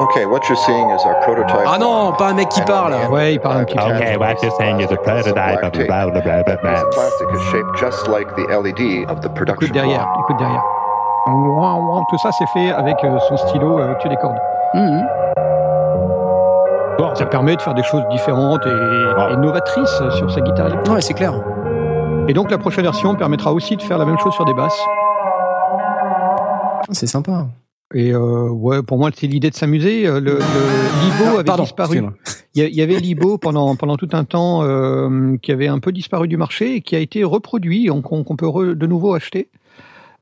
Okay, 0.09 0.25
what 0.25 0.41
you're 0.47 0.55
seeing 0.57 0.89
is 0.91 1.03
our 1.05 1.15
prototype. 1.21 1.65
Ah 1.67 1.77
non, 1.79 2.13
pas 2.13 2.27
un 2.29 2.33
mec 2.33 2.49
qui 2.49 2.61
parle. 2.61 2.93
Ouais, 3.11 3.33
il 3.33 3.39
parle 3.39 3.57
un 3.57 3.63
petit 3.65 3.75
peu. 3.77 3.83
Okay, 3.83 4.15
what 4.17 4.35
you're 4.41 4.55
saying 4.57 4.79
is 4.79 4.91
a 4.91 4.95
prototype 4.97 5.63
of 5.63 5.71
blah, 5.71 6.05
blah, 6.07 6.21
blah, 6.21 6.43
blah, 6.43 6.43
This 6.43 6.61
blah. 6.61 6.89
plastic 6.91 7.27
is 7.33 7.41
shaped 7.51 7.75
just 7.79 8.07
like 8.07 8.27
the 8.35 8.47
LED 8.49 9.09
of 9.09 9.19
the 9.21 9.29
production 9.29 9.61
Écoute 9.67 9.73
derrière, 9.73 10.07
écoute 10.19 10.37
derrière. 10.37 10.63
Tout 12.09 12.17
ça, 12.19 12.31
c'est 12.31 12.47
fait 12.47 12.71
avec 12.71 13.03
euh, 13.03 13.17
son 13.27 13.35
stylo 13.37 13.79
euh, 13.79 13.91
au-dessus 13.91 14.07
des 14.09 14.15
cordes. 14.17 14.37
Mhm. 14.73 15.05
Ça 17.15 17.25
permet 17.25 17.55
de 17.55 17.61
faire 17.61 17.73
des 17.73 17.83
choses 17.83 18.03
différentes 18.09 18.65
et, 18.65 19.33
et 19.33 19.37
novatrices 19.37 20.01
sur 20.11 20.29
sa 20.31 20.39
guitare. 20.41 20.69
Ouais, 20.89 21.01
c'est 21.01 21.13
clair. 21.15 21.33
Et 22.27 22.33
donc 22.33 22.51
la 22.51 22.57
prochaine 22.57 22.83
version 22.83 23.15
permettra 23.15 23.51
aussi 23.51 23.75
de 23.75 23.81
faire 23.81 23.97
la 23.97 24.05
même 24.05 24.19
chose 24.19 24.33
sur 24.33 24.45
des 24.45 24.53
basses. 24.53 24.79
C'est 26.91 27.07
sympa. 27.07 27.45
Et 27.93 28.11
euh, 28.13 28.49
ouais, 28.49 28.83
pour 28.83 28.97
moi, 28.97 29.11
c'est 29.15 29.27
l'idée 29.27 29.49
de 29.49 29.55
s'amuser. 29.55 30.05
Euh, 30.07 30.19
Le, 30.19 30.33
le 30.33 30.39
Libo 30.39 31.23
avait 31.29 31.39
Ah, 31.39 31.43
Pardon, 31.43 31.63
disparu. 31.63 32.01
Il 32.53 32.75
y, 32.75 32.81
avait 32.81 32.99
Libo 32.99 33.37
pendant 33.37 33.75
pendant 33.75 33.95
tout 33.97 34.09
un 34.13 34.23
temps 34.25 34.63
euh, 34.63 35.37
qui 35.41 35.51
avait 35.51 35.67
un 35.67 35.79
peu 35.79 35.91
disparu 35.91 36.27
du 36.27 36.37
marché 36.37 36.75
et 36.75 36.81
qui 36.81 36.95
a 36.95 36.99
été 36.99 37.23
reproduit, 37.23 37.85
donc 37.85 38.03
qu'on 38.05 38.35
peut 38.35 38.47
re- 38.47 38.73
de 38.73 38.87
nouveau 38.87 39.13
acheter. 39.13 39.49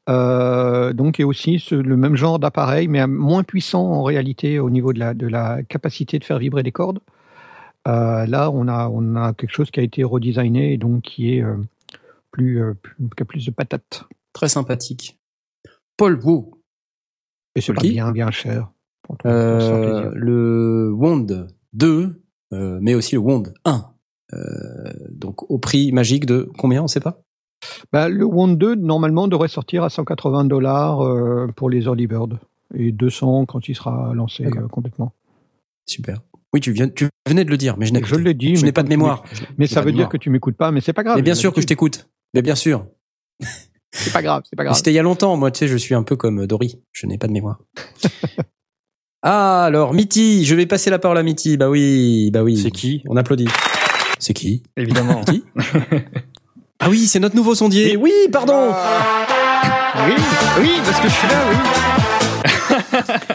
Euh, 0.10 0.94
donc, 0.94 1.20
et 1.20 1.24
aussi 1.24 1.58
ce- 1.60 1.74
le 1.74 1.98
même 1.98 2.16
genre 2.16 2.38
d'appareil, 2.38 2.88
mais 2.88 3.08
moins 3.08 3.44
puissant 3.44 3.86
en 3.92 4.04
réalité 4.04 4.60
au 4.60 4.70
niveau 4.70 4.94
de 4.94 5.00
la 5.00 5.14
de 5.16 5.26
la 5.28 5.64
capacité 5.64 6.20
de 6.20 6.24
faire 6.24 6.38
vibrer 6.38 6.62
des 6.62 6.72
cordes. 6.74 7.00
Euh, 7.88 8.26
là, 8.28 8.52
on 8.52 8.68
a 8.68 8.90
on 8.90 9.16
a 9.16 9.34
quelque 9.34 9.54
chose 9.54 9.72
qui 9.72 9.80
a 9.80 9.84
été 9.84 10.04
redesigné 10.04 10.74
et 10.74 10.78
donc 10.78 11.02
qui 11.04 11.36
est 11.38 11.42
euh, 11.42 11.56
plus, 12.32 12.62
euh, 12.62 12.74
plus 12.80 12.96
qui 13.16 13.24
a 13.24 13.26
plus 13.26 13.46
de 13.46 13.52
patates. 13.52 14.04
Très 14.34 14.50
sympathique. 14.50 15.18
Paul 15.98 16.20
Wu. 16.24 16.52
Et 17.56 17.62
c'est 17.62 17.74
pas 17.74 17.82
qui 17.82 17.92
bien 17.92 18.12
bien 18.12 18.32
cher. 18.32 18.72
Euh, 19.26 20.12
le 20.16 20.92
Wand 20.92 21.48
2, 21.74 22.22
euh, 22.54 22.80
mais 22.82 22.96
aussi 22.96 23.16
le 23.16 23.22
Wand 23.22 23.44
1. 23.64 23.86
Euh, 24.34 24.38
donc 25.12 25.50
au 25.50 25.58
prix 25.58 25.92
magique 25.92 26.26
de 26.26 26.50
combien, 26.58 26.84
on 26.84 26.88
sait 26.88 27.00
pas? 27.00 27.22
Bah, 27.94 28.10
le 28.10 28.26
Wand 28.26 28.50
2, 28.50 28.76
normalement, 28.76 29.28
devrait 29.28 29.48
sortir 29.48 29.84
à 29.84 29.90
180 29.90 30.46
dollars 30.46 31.00
pour 31.56 31.70
les 31.70 31.84
early 31.84 32.08
bird 32.08 32.40
et 32.76 32.92
200 32.92 33.46
quand 33.46 33.68
il 33.70 33.76
sera 33.76 34.14
lancé 34.14 34.46
complètement. 34.72 35.14
Super. 35.86 36.22
Oui, 36.54 36.62
tu, 36.62 36.72
viens, 36.72 36.88
tu 36.90 37.10
venais 37.28 37.44
de 37.44 37.50
le 37.50 37.58
dire, 37.58 37.76
mais 37.78 37.86
je 37.86 37.94
n'ai 37.94 38.04
Je 38.04 38.16
l'ai 38.16 38.34
dit, 38.34 38.56
Je 38.56 38.62
mais 38.62 38.68
n'ai 38.68 38.72
pas 38.72 38.84
de 38.84 38.90
mémoire. 38.90 39.24
Mais 39.58 39.68
J'ai 39.68 39.76
ça 39.76 39.82
veut 39.82 39.92
dire 39.92 40.10
que 40.10 40.18
tu 40.18 40.30
m'écoutes 40.30 40.58
pas, 40.58 40.72
mais 40.72 40.82
c'est 40.82 40.94
pas 40.94 41.04
grave. 41.04 41.18
Mais 41.18 41.22
bien 41.22 41.36
sûr 41.36 41.54
que 41.54 41.62
je 41.62 41.68
t'écoute. 41.68 42.08
Mais 42.34 42.42
bien 42.42 42.56
sûr. 42.56 42.88
C'est 43.96 44.12
pas 44.12 44.22
grave, 44.22 44.44
c'est 44.50 44.56
pas 44.56 44.64
grave. 44.64 44.76
C'était 44.76 44.92
il 44.92 44.96
y 44.96 45.00
a 45.00 45.04
longtemps. 45.04 45.38
Moi, 45.38 45.52
tu 45.52 45.60
sais, 45.60 45.68
je 45.68 45.78
suis 45.78 45.96
un 45.96 46.04
peu 46.04 46.16
comme 46.16 46.46
Dory. 46.46 46.80
Je 46.92 47.08
n'ai 47.08 47.18
pas 47.18 47.28
de 47.28 47.32
mémoire. 47.32 47.60
ah, 49.24 49.64
alors, 49.64 49.94
Mitty. 49.94 50.46
Je 50.46 50.54
vais 50.54 50.66
passer 50.66 50.90
la 50.90 51.00
parole 51.00 51.18
à 51.18 51.24
Mitty. 51.24 51.58
Bah 51.58 51.70
oui, 51.70 52.30
bah 52.32 52.44
oui. 52.44 52.58
C'est 52.58 52.72
qui? 52.72 53.02
On 53.08 53.16
applaudit. 53.16 53.48
C'est 54.20 54.34
qui? 54.34 54.64
Évidemment. 54.76 55.22
Mitty 55.28 55.44
Ah 56.80 56.90
oui, 56.90 57.08
c'est 57.08 57.20
notre 57.20 57.36
nouveau 57.36 57.56
sondier. 57.56 57.96
Oui, 57.96 58.12
pardon. 58.32 58.74
oui, 60.08 60.14
oui, 60.60 60.72
parce 60.84 61.00
que 61.00 61.08
je 61.08 61.14
suis 61.14 61.28
là, 61.28 61.46
oui. 61.50 61.58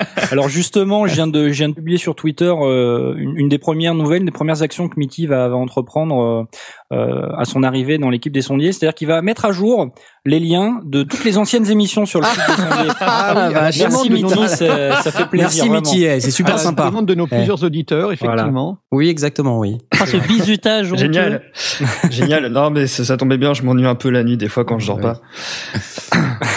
Alors 0.33 0.49
justement, 0.49 1.07
je 1.07 1.15
viens 1.15 1.27
de, 1.27 1.49
je 1.51 1.59
viens 1.59 1.69
de 1.69 1.75
publier 1.75 1.99
sur 1.99 2.15
Twitter 2.15 2.53
euh, 2.61 3.15
une, 3.17 3.37
une 3.37 3.49
des 3.49 3.59
premières 3.59 3.95
nouvelles, 3.95 4.25
des 4.25 4.31
premières 4.31 4.63
actions 4.63 4.89
que 4.89 4.95
Mitty 4.99 5.27
va, 5.27 5.49
va 5.49 5.57
entreprendre 5.57 6.47
euh, 6.93 6.97
euh, 6.97 7.29
à 7.39 7.45
son 7.45 7.63
arrivée 7.63 7.99
dans 7.99 8.11
l'équipe 8.11 8.33
des 8.33 8.43
sondiers, 8.43 8.73
c'est-à-dire 8.73 8.95
qu'il 8.95 9.09
va 9.09 9.23
mettre 9.23 9.45
à 9.45 9.53
jour 9.53 9.89
les 10.27 10.39
liens 10.41 10.81
de 10.85 11.03
toutes 11.03 11.25
les 11.25 11.39
anciennes 11.39 11.71
émissions 11.71 12.05
sur 12.07 12.21
le 12.21 12.27
site 12.27 12.41
des 12.49 12.55
sondiers. 12.57 12.91
Ah 13.01 13.47
oui, 13.49 13.55
bah, 13.55 13.61
Merci 13.79 14.11
Mitty, 14.11 14.49
ça, 14.49 15.03
ça 15.03 15.11
fait 15.11 15.27
plaisir. 15.27 15.65
Merci. 15.67 15.71
Mitty. 15.71 16.05
eh, 16.05 16.21
C'est 16.21 16.31
super 16.31 16.57
la 16.57 16.61
sympa. 16.61 16.87
demande 16.87 17.07
de 17.07 17.15
nos 17.15 17.27
Eh. 17.27 17.37
plusieurs 17.37 17.63
auditeurs, 17.65 18.13
effectivement. 18.13 18.79
Oui, 18.93 19.09
exactement, 19.09 19.59
oui. 19.59 19.79
Ah, 20.03 20.07
ce 20.07 20.17
bizutage. 20.17 20.95
Génial. 20.97 21.43
Génial. 22.11 22.47
Non, 22.49 22.71
mais 22.71 22.87
ça, 22.87 23.05
ça 23.05 23.17
tombait 23.19 23.37
bien, 23.39 23.53
je 23.55 23.63
m'ennuie 23.63 23.87
un 23.87 23.95
peu 23.95 24.09
la 24.11 24.25
nuit 24.25 24.37
des 24.39 24.49
fois 24.49 24.65
quand 24.65 24.79
je 24.79 24.87
dors 24.87 24.97
Ouais. 24.97 25.03
pas. 25.03 25.21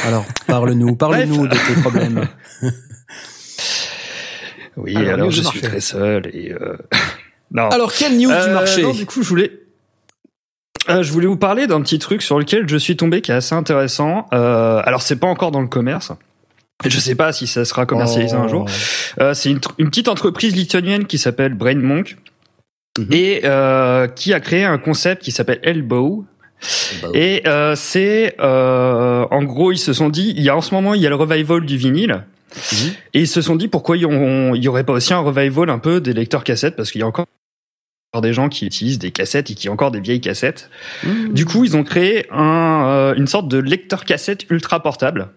Alors, 0.08 0.26
parle-nous, 0.48 0.96
parle-nous 0.96 1.48
de 1.48 1.54
tes 1.54 1.82
problèmes. 1.82 2.28
Oui, 4.78 4.96
Alors, 4.96 5.30
je 5.32 5.42
suis 5.42 5.62
très 5.62 5.80
seul 5.80 6.28
et 6.34 6.52
euh... 6.52 6.78
non. 7.52 7.70
Alors, 7.70 7.94
quelle 7.94 8.14
news 8.18 8.28
du 8.30 8.34
Euh, 8.34 8.54
marché 8.54 8.82
non, 8.84 8.92
du 8.94 9.06
coup, 9.06 9.22
je 9.24 9.30
voulais, 9.30 9.52
euh, 10.90 11.04
je 11.04 11.12
voulais 11.12 11.28
vous 11.28 11.38
parler 11.38 11.68
d'un 11.68 11.82
petit 11.82 12.00
truc 12.00 12.22
sur 12.22 12.40
lequel 12.40 12.68
je 12.68 12.78
suis 12.78 12.98
tombé 12.98 13.22
qui 13.22 13.32
est 13.32 13.36
assez 13.36 13.56
intéressant. 13.56 14.28
Euh, 14.34 14.82
alors, 14.86 15.02
c'est 15.02 15.16
pas 15.18 15.28
encore 15.28 15.52
dans 15.52 15.62
le 15.62 15.68
commerce. 15.68 16.12
Je 16.86 17.00
sais 17.00 17.16
pas 17.16 17.32
si 17.32 17.48
ça 17.48 17.64
sera 17.64 17.86
commercialisé 17.86 18.36
un 18.36 18.48
jour. 18.48 18.66
Euh, 19.22 19.34
c'est 19.34 19.52
une, 19.52 19.62
une 19.78 19.90
petite 19.90 20.10
entreprise 20.10 20.56
lituanienne 20.56 21.06
qui 21.06 21.18
s'appelle 21.18 21.54
BrainMonk 21.54 22.18
Mhm. 23.00 23.08
et 23.10 23.42
euh, 23.46 24.08
qui 24.08 24.34
a 24.36 24.40
créé 24.40 24.66
un 24.66 24.78
concept 24.78 25.24
qui 25.24 25.32
s'appelle 25.32 25.60
Elbow. 25.64 26.26
Et 27.16 27.42
euh, 27.48 27.74
c'est 27.76 28.36
euh, 28.40 29.26
en 29.32 29.44
gros 29.44 29.72
ils 29.72 29.80
se 29.80 29.94
sont 29.94 30.10
dit 30.10 30.32
il 30.38 30.44
y 30.44 30.50
a 30.50 30.56
en 30.56 30.62
ce 30.62 30.76
moment 30.76 30.94
il 30.94 31.02
y 31.02 31.08
a 31.08 31.10
le 31.10 31.16
revival 31.16 31.66
du 31.66 31.76
vinyle 31.76 32.24
Et 33.14 33.22
ils 33.22 33.28
se 33.28 33.42
sont 33.42 33.56
dit 33.56 33.68
pourquoi 33.68 33.98
il 33.98 34.02
y, 34.02 34.06
on- 34.06 34.56
il 34.56 34.64
y 34.64 34.68
aurait 34.68 34.84
pas 34.84 34.94
aussi 34.94 35.14
un 35.14 35.20
revival 35.20 35.70
un 35.70 35.80
peu 35.80 36.02
des 36.02 36.14
lecteurs 36.14 36.44
cassettes? 36.44 36.76
Parce 36.76 36.92
qu'il 36.92 37.00
y 37.02 37.04
a 37.04 37.08
encore 37.08 37.26
des 38.22 38.34
gens 38.34 38.48
qui 38.50 38.66
utilisent 38.68 39.00
des 39.00 39.12
cassettes 39.12 39.50
et 39.50 39.56
qui 39.56 39.70
ont 39.70 39.74
encore 39.74 39.90
des 39.92 40.00
vieilles 40.00 40.22
cassettes. 40.22 40.70
Du 41.32 41.46
coup, 41.46 41.64
ils 41.66 41.76
ont 41.76 41.84
créé 41.84 42.28
un, 42.32 42.86
euh, 42.88 43.16
une 43.16 43.26
sorte 43.28 43.48
de 43.48 43.58
lecteur 43.58 44.06
cassette 44.06 44.46
ultra 44.52 44.82
portable. 44.84 45.30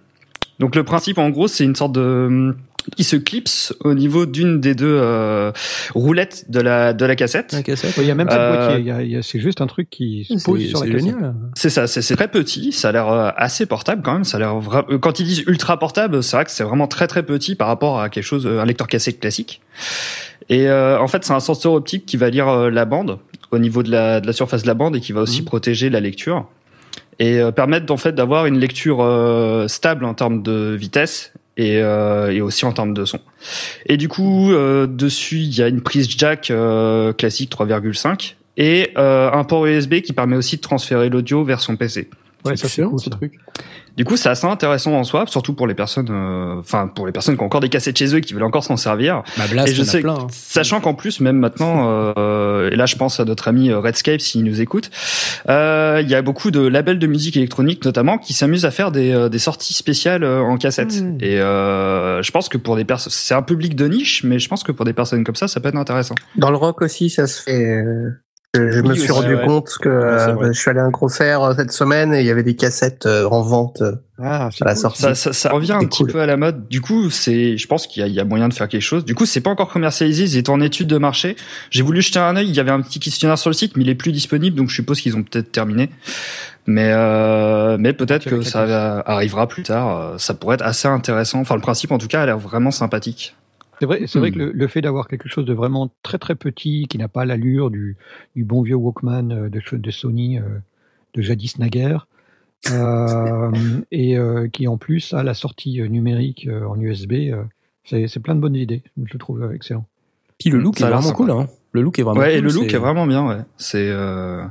Donc 0.59 0.74
le 0.76 0.85
principe, 0.85 1.18
en 1.18 1.31
gros, 1.31 1.48
c'est 1.48 1.64
une 1.64 1.74
sorte 1.74 1.92
de 1.92 2.55
qui 2.94 3.05
se 3.05 3.16
clipse 3.16 3.75
au 3.81 3.94
niveau 3.94 4.27
d'une 4.27 4.61
des 4.61 4.75
deux 4.75 4.87
euh, 5.01 5.51
roulettes 5.94 6.44
de 6.51 6.61
la 6.61 6.92
de 6.92 7.05
la 7.05 7.16
cassette. 7.16 7.53
La 7.53 7.62
cassette. 7.62 7.94
Il 7.99 8.05
y 8.05 8.11
a 8.11 8.14
même 8.14 8.29
pas 8.29 8.37
de 8.37 8.40
Euh, 8.40 8.57
boîtier, 8.66 8.81
il 8.81 8.87
y 8.87 8.90
a- 8.90 9.03
il 9.03 9.11
y 9.11 9.16
a- 9.16 9.22
c'est 9.22 9.40
juste 9.40 9.61
un 9.61 9.66
truc 9.66 9.90
qui 9.90 10.25
se 10.25 10.42
pose 10.44 10.61
C'est 10.61 10.68
sur 10.68 10.85
la 10.85 10.90
cassette. 10.92 11.14
C'est 11.55 11.70
ça, 11.70 11.87
c'est 11.87 12.03
c'est 12.03 12.16
très 12.16 12.29
petit, 12.29 12.72
ça 12.72 12.90
a 12.90 12.92
l'air 12.92 13.09
euh, 13.09 13.31
assez 13.37 13.66
portable 13.66 14.03
quand 14.03 14.12
même. 14.12 14.25
Ça 14.25 14.37
a 14.37 14.40
l'air 14.40 14.55
vra- 14.61 14.85
euh, 14.90 14.99
quand 14.99 15.18
ils 15.18 15.27
disent 15.27 15.44
ultra 15.46 15.79
portable, 15.79 16.22
c'est 16.22 16.37
vrai 16.37 16.44
que 16.44 16.51
c'est 16.51 16.64
vraiment 16.64 16.87
très 16.87 17.07
très 17.07 17.22
petit 17.25 17.55
par 17.57 17.68
rapport 17.68 18.01
à 18.01 18.09
quelque 18.09 18.25
chose, 18.25 18.46
euh, 18.46 18.61
un 18.61 18.64
lecteur 18.66 18.87
cassette 18.87 19.18
classique. 19.20 19.61
Et 20.49 20.68
euh, 20.68 21.01
en 21.01 21.09
fait, 21.09 21.25
c'est 21.25 21.33
un 21.33 21.40
sensor 21.40 21.75
optique 21.75 22.07
qui 22.07 22.16
va 22.16 22.31
lire 22.31 22.49
euh, 22.49 22.70
la 22.70 22.85
bande 22.85 23.18
au 23.51 23.59
niveau 23.59 23.83
de 23.83 23.90
la, 23.90 24.20
de 24.20 24.27
la 24.27 24.33
surface 24.33 24.62
de 24.62 24.68
la 24.68 24.75
bande 24.75 24.94
et 24.96 25.01
qui 25.01 25.12
va 25.12 25.20
aussi 25.22 25.40
Mhm. 25.40 25.46
protéger 25.46 25.90
la 25.90 25.99
lecture 26.01 26.49
et 27.18 27.38
euh, 27.40 27.51
permettre 27.51 27.92
en 27.92 27.96
fait 27.96 28.12
d'avoir 28.12 28.46
une 28.46 28.59
lecture 28.59 28.99
euh, 29.03 29.66
stable 29.68 30.05
en 30.05 30.14
termes 30.14 30.42
de 30.42 30.77
vitesse 30.79 31.33
et, 31.57 31.81
euh, 31.81 32.33
et 32.33 32.40
aussi 32.40 32.64
en 32.64 32.73
termes 32.73 32.95
de 32.95 33.05
son. 33.05 33.21
Et 33.87 33.97
du 33.97 34.09
coup, 34.09 34.53
euh, 34.53 34.87
dessus, 34.87 35.38
il 35.38 35.57
y 35.57 35.62
a 35.62 35.69
une 35.69 35.81
prise 35.81 36.09
jack 36.09 36.51
euh, 36.51 37.12
classique 37.12 37.51
3,5 37.51 38.35
et 38.57 38.92
euh, 38.97 39.31
un 39.33 39.45
port 39.45 39.66
USB 39.66 40.01
qui 40.01 40.12
permet 40.12 40.37
aussi 40.37 40.57
de 40.57 40.62
transférer 40.62 41.09
l'audio 41.09 41.45
vers 41.45 41.61
son 41.61 41.77
PC. 41.77 42.09
Ouais, 42.46 42.56
ça 42.56 42.68
c'est 42.68 42.82
cool. 42.82 42.98
ça. 43.00 43.11
truc. 43.11 43.35
Du 43.96 44.04
coup, 44.04 44.16
c'est 44.18 44.28
assez 44.28 44.46
intéressant 44.46 44.92
en 44.92 45.04
soi, 45.04 45.24
surtout 45.26 45.54
pour 45.54 45.66
les 45.66 45.74
personnes, 45.74 46.09
euh, 46.11 46.59
enfin 46.59 46.87
pour 46.87 47.06
les 47.06 47.12
personnes 47.12 47.35
qui 47.37 47.42
ont 47.42 47.46
encore 47.46 47.61
des 47.62 47.70
cassettes 47.70 47.96
chez 47.96 48.14
eux 48.14 48.18
et 48.18 48.20
qui 48.20 48.35
veulent 48.35 48.42
encore 48.42 48.62
s'en 48.62 48.76
servir. 48.76 49.22
Bah, 49.38 49.44
Blast, 49.50 49.68
et 49.68 49.74
je 49.74 49.82
sais, 49.82 50.00
plein. 50.00 50.14
hein. 50.14 50.26
sachant 50.30 50.80
qu'en 50.82 50.92
plus, 50.92 51.20
même 51.20 51.38
maintenant, 51.38 52.12
euh, 52.18 52.70
et 52.70 52.76
là 52.76 52.85
je 52.85 52.96
pense 52.96 53.20
à 53.20 53.24
notre 53.24 53.48
ami 53.48 53.70
euh, 53.70 53.80
Redscape 53.80 54.20
s'il 54.20 54.44
nous 54.44 54.61
écoute, 54.61 54.90
euh, 55.48 56.00
il 56.02 56.11
y 56.11 56.14
a 56.14 56.20
beaucoup 56.20 56.50
de 56.50 56.61
labels 56.61 56.98
de 56.98 57.06
musique 57.06 57.38
électronique 57.38 57.85
notamment 57.87 58.18
qui 58.18 58.35
s'amusent 58.35 58.66
à 58.66 58.70
faire 58.70 58.92
des, 58.92 59.12
euh, 59.12 59.28
des 59.30 59.38
sorties 59.38 59.72
spéciales 59.72 60.24
euh, 60.24 60.40
en 60.42 60.59
cassette. 60.59 61.00
Mmh. 61.00 61.18
Et 61.20 61.40
euh, 61.40 62.20
je 62.22 62.30
pense 62.32 62.50
que 62.50 62.59
pour 62.59 62.76
des 62.76 62.85
personnes, 62.85 63.12
c'est 63.16 63.35
un 63.35 63.42
public 63.42 63.74
de 63.76 63.88
niche, 63.88 64.24
mais 64.24 64.38
je 64.38 64.48
pense 64.48 64.62
que 64.62 64.72
pour 64.72 64.85
des 64.85 64.92
personnes 64.92 65.24
comme 65.24 65.37
ça, 65.37 65.48
ça 65.48 65.61
peut 65.61 65.70
être 65.70 65.76
intéressant. 65.76 66.14
Dans 66.37 66.50
le 66.50 66.56
rock 66.59 66.82
aussi, 66.82 67.09
ça 67.09 67.26
se 67.26 67.42
fait. 67.42 67.82
Je, 68.54 68.80
Oui, 68.80 68.88
me 68.88 68.94
suis 68.94 69.12
rendu 69.12 69.35
ouais. 69.35 69.44
compte 69.44 69.68
que 69.82 69.88
Ouais, 69.88 70.44
euh, 70.46 70.52
je 70.52 70.59
suis 70.59 70.70
allé 70.70 70.80
à 70.80 70.85
un 70.85 70.90
concert 70.90 71.42
euh, 71.42 71.54
cette 71.54 71.72
semaine 71.72 72.14
et 72.14 72.20
il 72.20 72.26
y 72.26 72.30
avait 72.30 72.42
des 72.42 72.56
cassettes 72.56 73.04
euh, 73.04 73.28
en 73.28 73.42
vente 73.42 73.82
Ah, 74.18 74.46
à 74.46 74.50
la 74.64 74.72
cool. 74.72 74.80
sortie. 74.80 75.02
Ça, 75.02 75.14
ça, 75.14 75.32
ça 75.35 75.50
revient 75.50 75.72
un 75.72 75.85
petit 75.85 76.04
peu 76.04 76.20
à 76.20 76.26
la 76.26 76.38
mode. 76.38 76.66
Du 76.68 76.80
coup, 76.80 77.11
c'est, 77.11 77.59
je 77.59 77.66
pense 77.66 77.87
qu'il 77.87 78.00
y 78.00 78.04
a, 78.04 78.06
il 78.09 78.14
y 78.14 78.20
a 78.20 78.24
moyen 78.24 78.48
de 78.48 78.54
faire 78.54 78.68
quelque 78.68 78.80
chose. 78.82 79.04
Du 79.04 79.14
coup, 79.14 79.26
c'est 79.26 79.42
pas 79.42 79.50
encore 79.50 79.68
commercialisé. 79.68 80.24
Ils 80.24 80.37
étaient 80.38 80.48
en 80.50 80.62
étude 80.62 80.87
de 80.87 80.96
marché. 80.96 81.37
J'ai 81.70 81.82
voulu 81.82 82.00
jeter 82.00 82.18
un 82.18 82.35
œil. 82.37 82.48
Il 82.48 82.54
y 82.56 82.61
avait 82.61 82.70
un 82.70 82.80
petit 82.80 82.98
questionnaire 82.98 83.37
sur 83.38 83.50
le 83.50 83.54
site, 83.54 83.76
mais 83.76 83.82
il 83.85 83.90
est 83.90 83.94
plus 83.94 84.12
disponible. 84.12 84.56
Donc, 84.56 84.70
je 84.70 84.74
suppose 84.76 85.02
qu'ils 85.02 85.16
ont 85.16 85.22
peut-être 85.22 85.52
terminé. 85.52 85.90
Mais, 86.66 86.92
euh, 86.94 87.76
mais 87.78 87.92
peut-être 87.92 88.24
que 88.28 88.40
ça 88.40 89.02
arrivera 89.06 89.48
plus 89.48 89.64
tard. 89.64 90.14
Ça 90.18 90.32
pourrait 90.32 90.54
être 90.54 90.64
assez 90.64 90.88
intéressant. 90.88 91.40
Enfin, 91.40 91.56
le 91.56 91.61
principe, 91.61 91.92
en 91.92 91.98
tout 91.98 92.09
cas, 92.09 92.22
a 92.22 92.26
l'air 92.26 92.38
vraiment 92.38 92.70
sympathique. 92.70 93.37
C'est 93.81 93.87
vrai, 93.87 94.07
c'est 94.07 94.19
vrai 94.19 94.31
Hmm. 94.31 94.35
que 94.35 94.39
le, 94.39 94.53
le 94.53 94.69
fait 94.69 94.81
d'avoir 94.81 95.07
quelque 95.09 95.29
chose 95.29 95.45
de 95.45 95.53
vraiment 95.53 95.91
très 96.03 96.19
très 96.19 96.35
petit, 96.35 96.87
qui 96.89 96.99
n'a 96.99 97.09
pas 97.09 97.25
l'allure 97.25 97.71
du, 97.71 97.97
du 98.35 98.45
bon 98.45 98.62
vieux 98.62 98.75
Walkman 98.77 99.31
euh, 99.33 99.49
de, 99.51 99.61
de 99.77 99.91
Sony 99.91 100.39
euh, 100.39 100.43
de 101.15 101.23
jadis 101.23 101.59
naguère, 101.59 102.07
euh, 102.71 103.51
et 103.93 104.17
euh, 104.19 104.49
qui 104.49 104.67
en 104.67 104.77
plus 104.79 105.12
a 105.12 105.23
la 105.23 105.35
sortie 105.35 105.81
numérique 105.89 106.47
euh, 106.49 106.67
en 106.67 106.81
USB. 106.81 107.12
euh, 107.33 107.43
c'est 107.85 108.19
plein 108.21 108.35
de 108.35 108.41
bonnes 108.41 108.57
idées. 108.57 108.83
Je 108.97 109.12
le 109.12 109.19
trouve 109.19 109.53
excellent. 109.55 109.87
Puis 110.39 110.51
le 110.51 110.59
look 110.59 110.79
Ça 110.79 110.87
est 110.87 110.91
vraiment 110.91 111.03
sympa. 111.03 111.17
cool. 111.17 111.31
Hein. 111.31 111.47
Le 111.73 111.83
look 111.83 111.99
est 111.99 112.03
vraiment 112.03 112.21
Ouais, 112.21 112.35
et 112.35 112.39
cool, 112.39 112.47
le 112.49 112.53
look 112.55 112.75
est 112.75 112.79
vraiment 112.79 113.07
bien, 113.07 113.27
ouais. 113.29 113.39
C'est, 113.59 113.89
euh, 113.89 114.43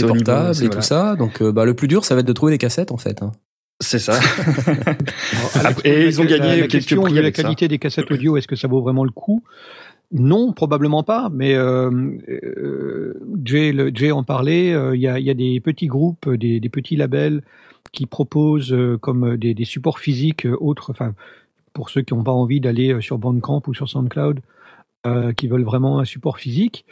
portable 0.00 0.50
et 0.56 0.60
tout 0.60 0.66
voilà. 0.66 0.82
ça. 0.82 1.16
Donc 1.16 1.42
euh, 1.42 1.52
bah, 1.52 1.64
le 1.64 1.74
plus 1.74 1.88
dur, 1.88 2.04
ça 2.04 2.14
va 2.14 2.20
être 2.22 2.26
de 2.26 2.32
trouver 2.32 2.52
des 2.52 2.58
cassettes 2.58 2.90
en 2.92 2.96
fait. 2.96 3.22
hein. 3.22 3.32
C'est 3.80 3.98
ça. 3.98 4.18
Et 5.84 6.06
ils 6.06 6.20
ont 6.20 6.24
gagné 6.24 6.48
la, 6.48 6.54
quelques 6.62 6.70
question 6.70 7.02
prix 7.02 7.14
la 7.14 7.22
ça. 7.24 7.30
qualité 7.42 7.68
des 7.68 7.78
cassettes 7.78 8.10
audio. 8.10 8.36
Est-ce 8.36 8.48
que 8.48 8.56
ça 8.56 8.68
vaut 8.68 8.80
vraiment 8.82 9.04
le 9.04 9.10
coup? 9.10 9.42
Non, 10.12 10.52
probablement 10.52 11.02
pas. 11.02 11.28
Mais 11.32 11.54
euh, 11.54 11.90
euh, 12.28 13.14
Jay, 13.44 13.72
le- 13.72 13.90
Jay 13.94 14.12
en 14.12 14.22
parlait. 14.22 14.72
euh, 14.72 14.94
Il 14.94 15.00
y, 15.02 15.08
a, 15.08 15.18
il 15.18 15.24
y 15.24 15.30
a 15.30 15.34
des 15.34 15.60
petits 15.60 15.86
groupes, 15.88 16.28
des, 16.30 16.60
des 16.60 16.68
petits 16.68 16.96
labels 16.96 17.42
qui 17.92 18.06
proposent 18.06 18.72
euh, 18.72 18.96
comme 18.98 19.36
des, 19.36 19.54
des 19.54 19.64
supports 19.64 19.98
physiques 19.98 20.46
euh, 20.46 20.56
autres. 20.60 20.90
Enfin, 20.90 21.14
pour 21.72 21.90
ceux 21.90 22.02
qui 22.02 22.14
n'ont 22.14 22.22
pas 22.24 22.32
envie 22.32 22.60
d'aller 22.60 22.92
euh, 22.92 23.00
sur 23.00 23.18
Bandcamp 23.18 23.62
ou 23.66 23.74
sur 23.74 23.88
SoundCloud, 23.88 24.40
euh, 25.06 25.32
qui 25.32 25.48
veulent 25.48 25.64
vraiment 25.64 25.98
un 25.98 26.04
support 26.04 26.38
physique. 26.38 26.84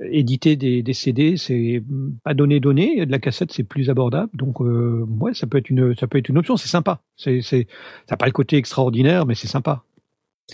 Éditer 0.00 0.54
des, 0.56 0.82
des 0.82 0.92
CD, 0.92 1.36
c'est 1.36 1.82
pas 2.22 2.32
donné 2.34 2.60
donné. 2.60 3.04
De 3.04 3.10
la 3.10 3.18
cassette, 3.18 3.52
c'est 3.52 3.64
plus 3.64 3.90
abordable. 3.90 4.30
Donc, 4.34 4.60
euh, 4.60 5.04
ouais, 5.20 5.34
ça 5.34 5.46
peut 5.48 5.58
être 5.58 5.70
une, 5.70 5.94
ça 5.96 6.06
peut 6.06 6.18
être 6.18 6.28
une 6.28 6.38
option. 6.38 6.56
C'est 6.56 6.68
sympa. 6.68 7.00
C'est, 7.16 7.40
c'est, 7.42 7.66
ça 8.06 8.12
n'a 8.12 8.16
pas 8.16 8.26
le 8.26 8.32
côté 8.32 8.56
extraordinaire, 8.56 9.26
mais 9.26 9.34
c'est 9.34 9.48
sympa. 9.48 9.82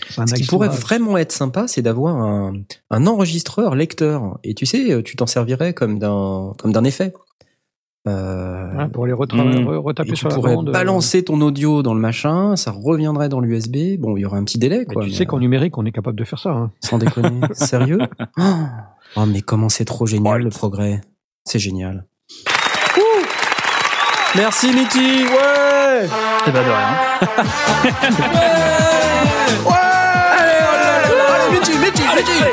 Ce 0.01 0.33
qui 0.33 0.45
pourrait 0.47 0.67
vraiment 0.69 1.15
être 1.17 1.31
sympa, 1.31 1.67
c'est 1.67 1.81
d'avoir 1.81 2.15
un, 2.17 2.53
un 2.89 3.07
enregistreur 3.07 3.75
lecteur. 3.75 4.39
Et 4.43 4.53
tu 4.55 4.65
sais, 4.65 5.01
tu 5.03 5.15
t'en 5.15 5.27
servirais 5.27 5.73
comme 5.73 5.99
d'un 5.99 6.53
comme 6.57 6.73
d'un 6.73 6.83
effet. 6.83 7.13
Euh, 8.07 8.87
pour 8.89 9.07
les 9.07 9.13
retra- 9.13 9.43
Mm. 9.43 9.65
re- 9.67 9.73
et 9.73 9.77
retaper 9.77 10.09
tu 10.11 10.15
sur 10.17 10.29
la 10.29 10.35
pourrais 10.35 10.53
bande. 10.53 10.69
euh, 10.69 10.71
balancer 10.71 11.23
ton 11.23 11.41
audio 11.41 11.81
dans 11.81 11.93
le 11.95 11.99
machin, 11.99 12.55
ça 12.55 12.71
reviendrait 12.71 13.29
dans 13.29 13.39
l'USB. 13.39 13.97
Bon, 13.97 14.15
il 14.17 14.21
y 14.21 14.25
aurait 14.25 14.37
un 14.37 14.43
petit 14.43 14.59
délai, 14.59 14.85
mais 14.87 14.93
tu 15.05 15.09
mais, 15.09 15.11
sais 15.15 15.25
qu'en 15.25 15.39
numérique, 15.39 15.77
on 15.77 15.85
est 15.85 15.91
capable 15.91 16.17
de 16.17 16.23
faire 16.23 16.37
ça. 16.39 16.51
Hein. 16.51 16.71
Sans 16.81 16.97
déconner. 16.99 17.39
Sérieux? 17.53 17.99
Oh, 19.15 19.21
Oh, 19.21 19.25
mais 19.25 19.41
comment 19.41 19.69
c'est 19.69 19.85
trop 19.85 20.05
génial 20.05 20.41
le 20.41 20.49
progrès. 20.49 21.01
C'est 21.45 21.59
génial. 21.59 22.05
Ouh. 22.97 23.01
Merci 24.35 24.73
Mitty, 24.73 25.23
ouais. 25.25 26.07
Et 26.47 26.51
bah 26.51 26.63
de 26.63 26.69
rien. 26.69 26.95
Allez, 30.37 31.57
Mitty, 31.57 31.77
Mitty, 31.77 32.03
Mitty 32.15 32.43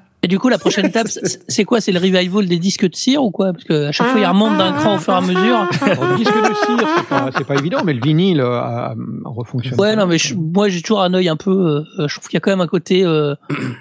Et 0.26 0.28
du 0.28 0.40
coup, 0.40 0.48
la 0.48 0.58
prochaine 0.58 0.86
étape, 0.86 1.06
c'est 1.46 1.64
quoi? 1.64 1.80
C'est 1.80 1.92
le 1.92 2.00
revival 2.00 2.46
des 2.48 2.58
disques 2.58 2.84
de 2.90 2.96
cire 2.96 3.22
ou 3.22 3.30
quoi? 3.30 3.52
Parce 3.52 3.62
que 3.62 3.86
à 3.86 3.92
chaque 3.92 4.08
fois, 4.08 4.20
il 4.20 4.26
remonte 4.26 4.58
d'un 4.58 4.72
cran 4.72 4.96
au 4.96 4.98
fur 4.98 5.12
et 5.12 5.16
à 5.18 5.20
mesure. 5.20 5.68
Le 5.82 6.16
disque 6.16 6.34
de 6.34 6.54
cire, 6.66 6.88
c'est 6.96 7.06
pas, 7.08 7.30
c'est 7.38 7.46
pas 7.46 7.54
évident, 7.54 7.82
mais 7.84 7.92
le 7.92 8.00
vinyle 8.00 8.40
euh, 8.40 8.58
a, 8.58 8.90
a 8.90 8.94
refonctionné. 9.26 9.80
Ouais, 9.80 9.94
non, 9.94 10.08
mais 10.08 10.18
je- 10.18 10.34
moi, 10.34 10.68
j'ai 10.68 10.82
toujours 10.82 11.02
un 11.02 11.14
œil 11.14 11.28
un 11.28 11.36
peu. 11.36 11.84
euh, 12.00 12.08
je 12.08 12.14
trouve 12.16 12.26
qu'il 12.28 12.34
y 12.34 12.38
a 12.38 12.40
quand 12.40 12.50
même 12.50 12.60
un 12.60 12.66
côté 12.66 13.04
euh, 13.04 13.36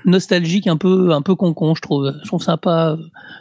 nostalgique, 0.06 0.68
un 0.68 0.78
peu, 0.78 1.12
un 1.14 1.24
peu 1.24 1.34
concon. 1.36 1.74
Je 1.74 1.82
trouve, 1.82 2.14
je 2.24 2.28
trouve 2.28 2.44
sympa. 2.44 2.92
euh, 2.92 2.98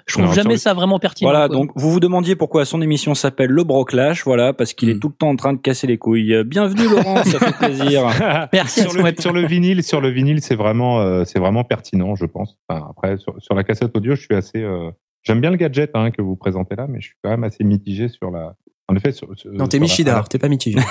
Je 0.07 0.15
trouve 0.15 0.27
Non, 0.27 0.33
jamais 0.33 0.57
sur 0.57 0.63
ça 0.71 0.75
vraiment 0.75 0.99
pertinent. 0.99 1.31
Voilà, 1.31 1.49
quoi. 1.49 1.57
donc 1.57 1.71
vous 1.77 1.91
vous 1.91 2.01
demandiez 2.01 2.37
pourquoi 2.37 2.65
son 2.65 2.81
émission 2.81 3.15
s'appelle 3.15 3.51
Le 3.51 3.65
Broclash, 3.65 4.25
voilà, 4.25 4.53
parce 4.55 4.73
qu'il 4.73 4.89
est 4.89 4.95
Mm. 4.95 5.01
tout 5.01 5.09
le 5.09 5.15
temps 5.15 5.29
en 5.29 5.37
train 5.37 5.53
de 5.53 5.59
casser 5.59 5.87
les 5.87 5.99
couilles. 5.99 6.43
Bienvenue 6.45 6.89
Laurent, 6.89 7.23
ça 7.25 7.39
fait 7.39 7.53
plaisir. 7.67 8.07
Merci. 8.53 8.81
sur, 8.83 8.93
le, 8.95 9.13
sur 9.19 9.33
le 9.33 9.47
vinyle, 9.47 9.83
sur 9.83 10.01
le 10.01 10.09
vinyle, 10.11 10.41
c'est 10.41 10.55
vraiment, 10.55 11.01
euh, 11.01 11.25
c'est 11.27 11.39
vraiment 11.39 11.65
pertinent, 11.65 12.15
je 12.15 12.27
pense. 12.27 12.57
Enfin, 12.69 12.87
après, 12.97 13.17
sur, 13.19 13.55
la 13.55 13.65
cassette 13.65 13.97
audio, 13.97 14.15
je 14.15 14.23
suis 14.23 14.35
assez. 14.35 14.63
euh, 14.63 14.91
J'aime 15.23 15.41
bien 15.41 15.51
le 15.51 15.57
gadget 15.57 15.91
hein, 15.95 16.11
que 16.11 16.23
vous 16.23 16.37
présentez 16.37 16.77
là, 16.77 16.87
mais 16.87 17.01
je 17.01 17.09
suis 17.09 17.17
quand 17.23 17.31
même 17.31 17.45
assez 17.45 17.65
mitigé 17.65 18.09
sur 18.09 18.31
la. 18.31 18.57
En 18.87 18.97
effet, 18.97 19.13
sur, 19.13 19.29
sur- 19.35 19.51
Non, 19.51 19.67
t'es 19.67 19.79
Michidar, 19.79 20.29
t'es 20.29 20.39
pas 20.39 20.47
excuse-moi. 20.51 20.85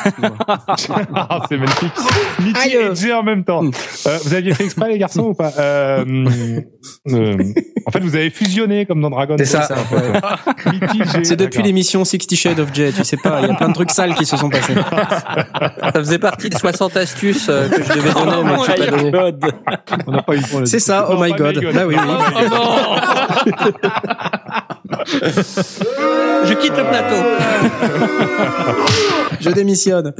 Ah, 1.15 1.41
c'est 1.47 1.57
magnifique. 1.57 1.91
Et 2.73 2.95
Jay 2.95 3.13
en 3.13 3.21
même 3.21 3.43
temps. 3.43 3.63
Euh, 4.07 4.17
vous 4.23 4.33
aviez 4.33 4.51
fait 4.55 4.63
exprès, 4.65 4.89
les 4.89 4.97
garçons, 4.97 5.25
ou 5.27 5.33
pas 5.35 5.51
euh, 5.59 6.03
euh, 7.09 7.37
En 7.85 7.91
fait, 7.91 7.99
vous 7.99 8.15
avez 8.15 8.31
fusionné 8.31 8.87
comme 8.87 8.99
dans 8.99 9.11
Dragon 9.11 9.35
C'est 9.37 9.53
Ball. 9.57 9.63
ça. 9.67 9.75
en 9.79 9.83
fait. 9.85 10.71
Mitty, 10.71 10.97
Jay, 11.13 11.23
C'est 11.23 11.35
depuis 11.35 11.57
d'accord. 11.57 11.65
l'émission 11.67 12.03
Sixty 12.03 12.35
Shades 12.35 12.59
of 12.59 12.73
Jay, 12.73 12.91
tu 12.93 13.03
sais 13.03 13.17
pas, 13.17 13.41
il 13.41 13.47
y 13.47 13.51
a 13.51 13.53
plein 13.53 13.69
de 13.69 13.73
trucs 13.75 13.91
sales 13.91 14.15
qui 14.15 14.25
se 14.25 14.37
sont 14.37 14.49
passés. 14.49 14.73
Ça 15.83 15.91
faisait 15.93 16.17
partie 16.19 16.49
des 16.49 16.57
60 16.57 16.97
astuces 16.97 17.47
euh, 17.49 17.69
que 17.69 17.83
je 17.83 17.93
devais 17.93 18.11
donner, 18.11 18.43
mais 18.43 18.57
que 18.57 18.65
j'ai 18.65 18.87
pas 18.89 18.97
donné. 18.97 19.11
God. 19.11 19.45
On 20.07 20.11
n'a 20.13 20.23
pas 20.23 20.35
eu 20.35 20.41
C'est 20.65 20.79
ça, 20.79 21.05
oh 21.11 21.13
Non, 21.13 21.21
my 21.21 21.29
pas 21.29 21.37
god. 21.37 21.57
my 21.57 21.61
god. 21.63 21.75
Bah 21.75 21.83
oui, 21.85 21.95
oui. 21.95 22.13
Oh 22.37 22.41
non 22.49 22.73
Je 26.45 26.53
quitte 26.55 26.75
le 26.77 26.83
plateau. 26.83 27.15
Je 29.39 29.49
démissionne. 29.51 30.13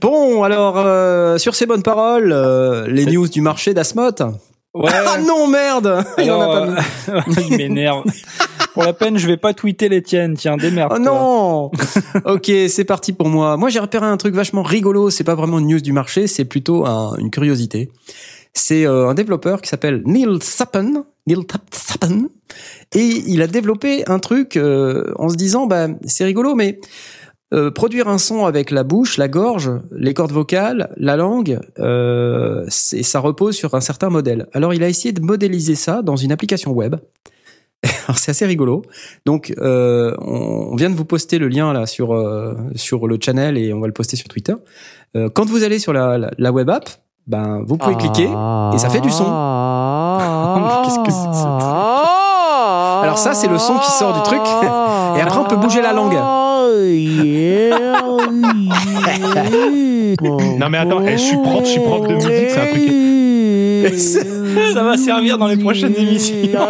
Bon, 0.00 0.42
alors, 0.42 0.74
euh, 0.78 1.38
sur 1.38 1.54
ces 1.54 1.66
bonnes 1.66 1.82
paroles, 1.82 2.32
euh, 2.32 2.86
les 2.88 3.06
news 3.06 3.28
du 3.28 3.40
marché 3.40 3.74
d'Asmot. 3.74 4.10
Ouais. 4.72 4.90
Ah 4.94 5.18
non, 5.18 5.48
merde 5.48 6.04
Il 6.18 6.30
en 6.30 6.40
a 6.40 6.46
pas 6.46 6.66
euh, 7.08 7.20
il 7.50 7.56
m'énerve. 7.56 8.04
Pour 8.72 8.84
la 8.84 8.92
peine, 8.92 9.18
je 9.18 9.26
vais 9.26 9.36
pas 9.36 9.52
tweeter 9.52 9.88
les 9.88 10.00
tiennes, 10.00 10.34
tiens, 10.36 10.56
démerde. 10.56 10.92
Oh 10.94 10.98
non 11.00 11.70
Ok, 12.24 12.50
c'est 12.68 12.84
parti 12.84 13.12
pour 13.12 13.28
moi. 13.28 13.56
Moi, 13.56 13.68
j'ai 13.68 13.80
repéré 13.80 14.06
un 14.06 14.16
truc 14.16 14.32
vachement 14.34 14.62
rigolo. 14.62 15.10
C'est 15.10 15.24
pas 15.24 15.34
vraiment 15.34 15.58
une 15.58 15.66
news 15.66 15.80
du 15.80 15.92
marché, 15.92 16.28
c'est 16.28 16.44
plutôt 16.44 16.86
un- 16.86 17.16
une 17.18 17.30
curiosité. 17.30 17.90
C'est 18.54 18.86
euh, 18.86 19.08
un 19.08 19.14
développeur 19.14 19.60
qui 19.60 19.68
s'appelle 19.68 20.02
Neil 20.06 20.38
Sappen. 20.40 21.04
Neil. 21.26 21.38
Et 22.94 23.22
il 23.26 23.42
a 23.42 23.46
développé 23.46 24.04
un 24.08 24.18
truc 24.18 24.56
euh, 24.56 25.12
en 25.16 25.28
se 25.28 25.36
disant, 25.36 25.66
bah, 25.66 25.86
c'est 26.06 26.24
rigolo, 26.24 26.54
mais 26.54 26.80
euh, 27.52 27.70
produire 27.70 28.08
un 28.08 28.18
son 28.18 28.46
avec 28.46 28.70
la 28.70 28.82
bouche, 28.84 29.16
la 29.18 29.28
gorge, 29.28 29.70
les 29.92 30.14
cordes 30.14 30.32
vocales, 30.32 30.92
la 30.96 31.16
langue, 31.16 31.58
euh, 31.78 32.64
c'est- 32.68 33.02
ça 33.02 33.18
repose 33.20 33.56
sur 33.56 33.74
un 33.74 33.80
certain 33.80 34.08
modèle. 34.08 34.46
Alors, 34.52 34.72
il 34.74 34.82
a 34.82 34.88
essayé 34.88 35.12
de 35.12 35.20
modéliser 35.20 35.74
ça 35.74 36.02
dans 36.02 36.16
une 36.16 36.30
application 36.32 36.72
web. 36.72 36.96
Alors 38.06 38.18
c'est 38.18 38.30
assez 38.32 38.44
rigolo. 38.44 38.82
Donc 39.24 39.54
euh, 39.58 40.14
on 40.20 40.76
vient 40.76 40.90
de 40.90 40.94
vous 40.94 41.06
poster 41.06 41.38
le 41.38 41.48
lien 41.48 41.72
là 41.72 41.86
sur 41.86 42.08
sur 42.74 43.06
le 43.08 43.18
channel 43.18 43.56
et 43.56 43.72
on 43.72 43.80
va 43.80 43.86
le 43.86 43.94
poster 43.94 44.16
sur 44.16 44.28
Twitter. 44.28 44.52
Quand 45.34 45.46
vous 45.46 45.64
allez 45.64 45.78
sur 45.78 45.94
la, 45.94 46.18
la, 46.18 46.30
la 46.36 46.52
web 46.52 46.68
app, 46.68 46.90
ben 47.26 47.64
vous 47.66 47.78
pouvez 47.78 47.94
cliquer 47.96 48.24
et 48.74 48.78
ça 48.78 48.90
fait 48.90 49.00
du 49.00 49.10
son. 49.10 49.24
Qu'est-ce 50.84 50.98
que 50.98 51.10
c'est 51.10 51.28
que 51.28 51.34
ça 51.34 51.58
Alors 53.02 53.18
ça 53.18 53.34
c'est 53.34 53.48
le 53.48 53.58
son 53.58 53.78
qui 53.78 53.90
sort 53.90 54.12
du 54.12 54.22
truc 54.22 54.40
et 55.16 55.20
après 55.20 55.38
on 55.38 55.44
peut 55.44 55.56
bouger 55.56 55.82
la 55.82 55.92
langue. 55.92 56.16
Non 60.58 60.68
mais 60.68 60.78
attends, 60.78 61.00
eh, 61.06 61.12
je 61.12 61.16
suis 61.16 61.36
prof, 61.38 61.60
je 61.64 61.70
suis 61.70 61.80
prof 61.80 62.06
de 62.06 62.14
musique, 62.14 62.50
c'est 62.50 62.60
un 62.60 62.66
truc. 62.66 64.36
Ça 64.74 64.82
va 64.82 64.96
servir 64.96 65.38
dans 65.38 65.46
les 65.46 65.56
prochaines 65.56 65.94
émissions. 65.96 66.36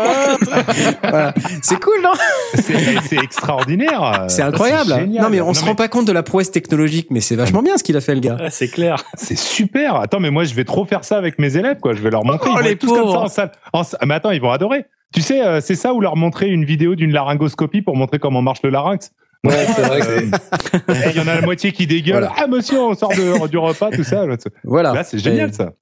Voilà. 1.03 1.35
C'est 1.62 1.81
cool 1.81 2.01
non 2.03 2.12
C'est 2.55 3.16
extraordinaire. 3.16 4.25
C'est 4.29 4.43
incroyable. 4.43 5.07
Non 5.11 5.29
mais 5.31 5.40
on 5.40 5.55
se 5.55 5.64
rend 5.64 5.75
pas 5.75 5.88
compte 5.88 6.07
de 6.07 6.12
la 6.12 6.23
prouesse 6.23 6.51
technologique 6.51 7.09
mais 7.11 7.21
c'est 7.21 7.37
vachement 7.37 7.62
bien 7.62 7.77
ce 7.77 7.83
qu'il 7.85 7.97
a 7.97 8.01
fait 8.01 8.14
le 8.14 8.21
gars. 8.21 8.37
Ah, 8.40 8.51
c'est 8.51 8.69
clair. 8.69 9.03
C'est 9.14 9.38
super. 9.38 9.97
Attends, 9.97 10.21
mais 10.21 10.31
moi, 10.31 10.45
je 10.45 10.55
vais 10.55 10.64
trop 10.64 10.85
faire 10.85 11.05
ça 11.05 11.16
avec 11.16 11.38
mes 11.38 11.57
élèves, 11.57 11.79
quoi. 11.81 11.95
Je 11.95 12.03
vais 12.03 12.11
leur 12.11 12.25
montrer. 12.25 12.51
Oh, 12.51 12.57
ils 12.59 12.62
vont 12.62 12.69
les 12.69 12.77
tous 12.77 12.87
comme 12.93 13.11
ça 13.11 13.19
en 13.21 13.29
salle. 13.29 13.53
En 13.73 13.83
Mais 14.07 14.14
attends, 14.14 14.31
ils 14.31 14.40
vont 14.40 14.51
adorer. 14.51 14.85
Tu 15.14 15.23
sais, 15.23 15.45
euh, 15.45 15.61
c'est 15.61 15.75
ça 15.75 15.93
ou 15.93 16.01
leur 16.01 16.16
montrer 16.16 16.49
une 16.49 16.64
vidéo 16.64 16.95
d'une 16.95 17.12
laryngoscopie 17.12 17.83
pour 17.83 17.97
montrer 17.97 18.19
comment 18.19 18.43
marche 18.43 18.61
le 18.62 18.71
larynx? 18.71 19.11
Ouais, 19.45 19.66
c'est 19.75 19.83
vrai 19.83 20.01
que 20.01 20.07
Et 20.93 21.11
Il 21.11 21.16
y 21.16 21.21
en 21.21 21.27
a 21.29 21.35
la 21.35 21.40
moitié 21.40 21.73
qui 21.73 21.87
dégueule. 21.87 22.19
Voilà. 22.19 22.33
Ah, 22.37 22.47
monsieur, 22.47 22.79
on 22.81 22.95
sort 22.95 23.11
de- 23.11 23.49
du 23.49 23.59
repas, 23.59 23.90
tout 23.90 24.05
ça. 24.05 24.25
Voilà. 24.64 24.93
Là, 24.93 25.03
c'est 25.05 25.19
génial, 25.19 25.53
ça. 25.53 25.73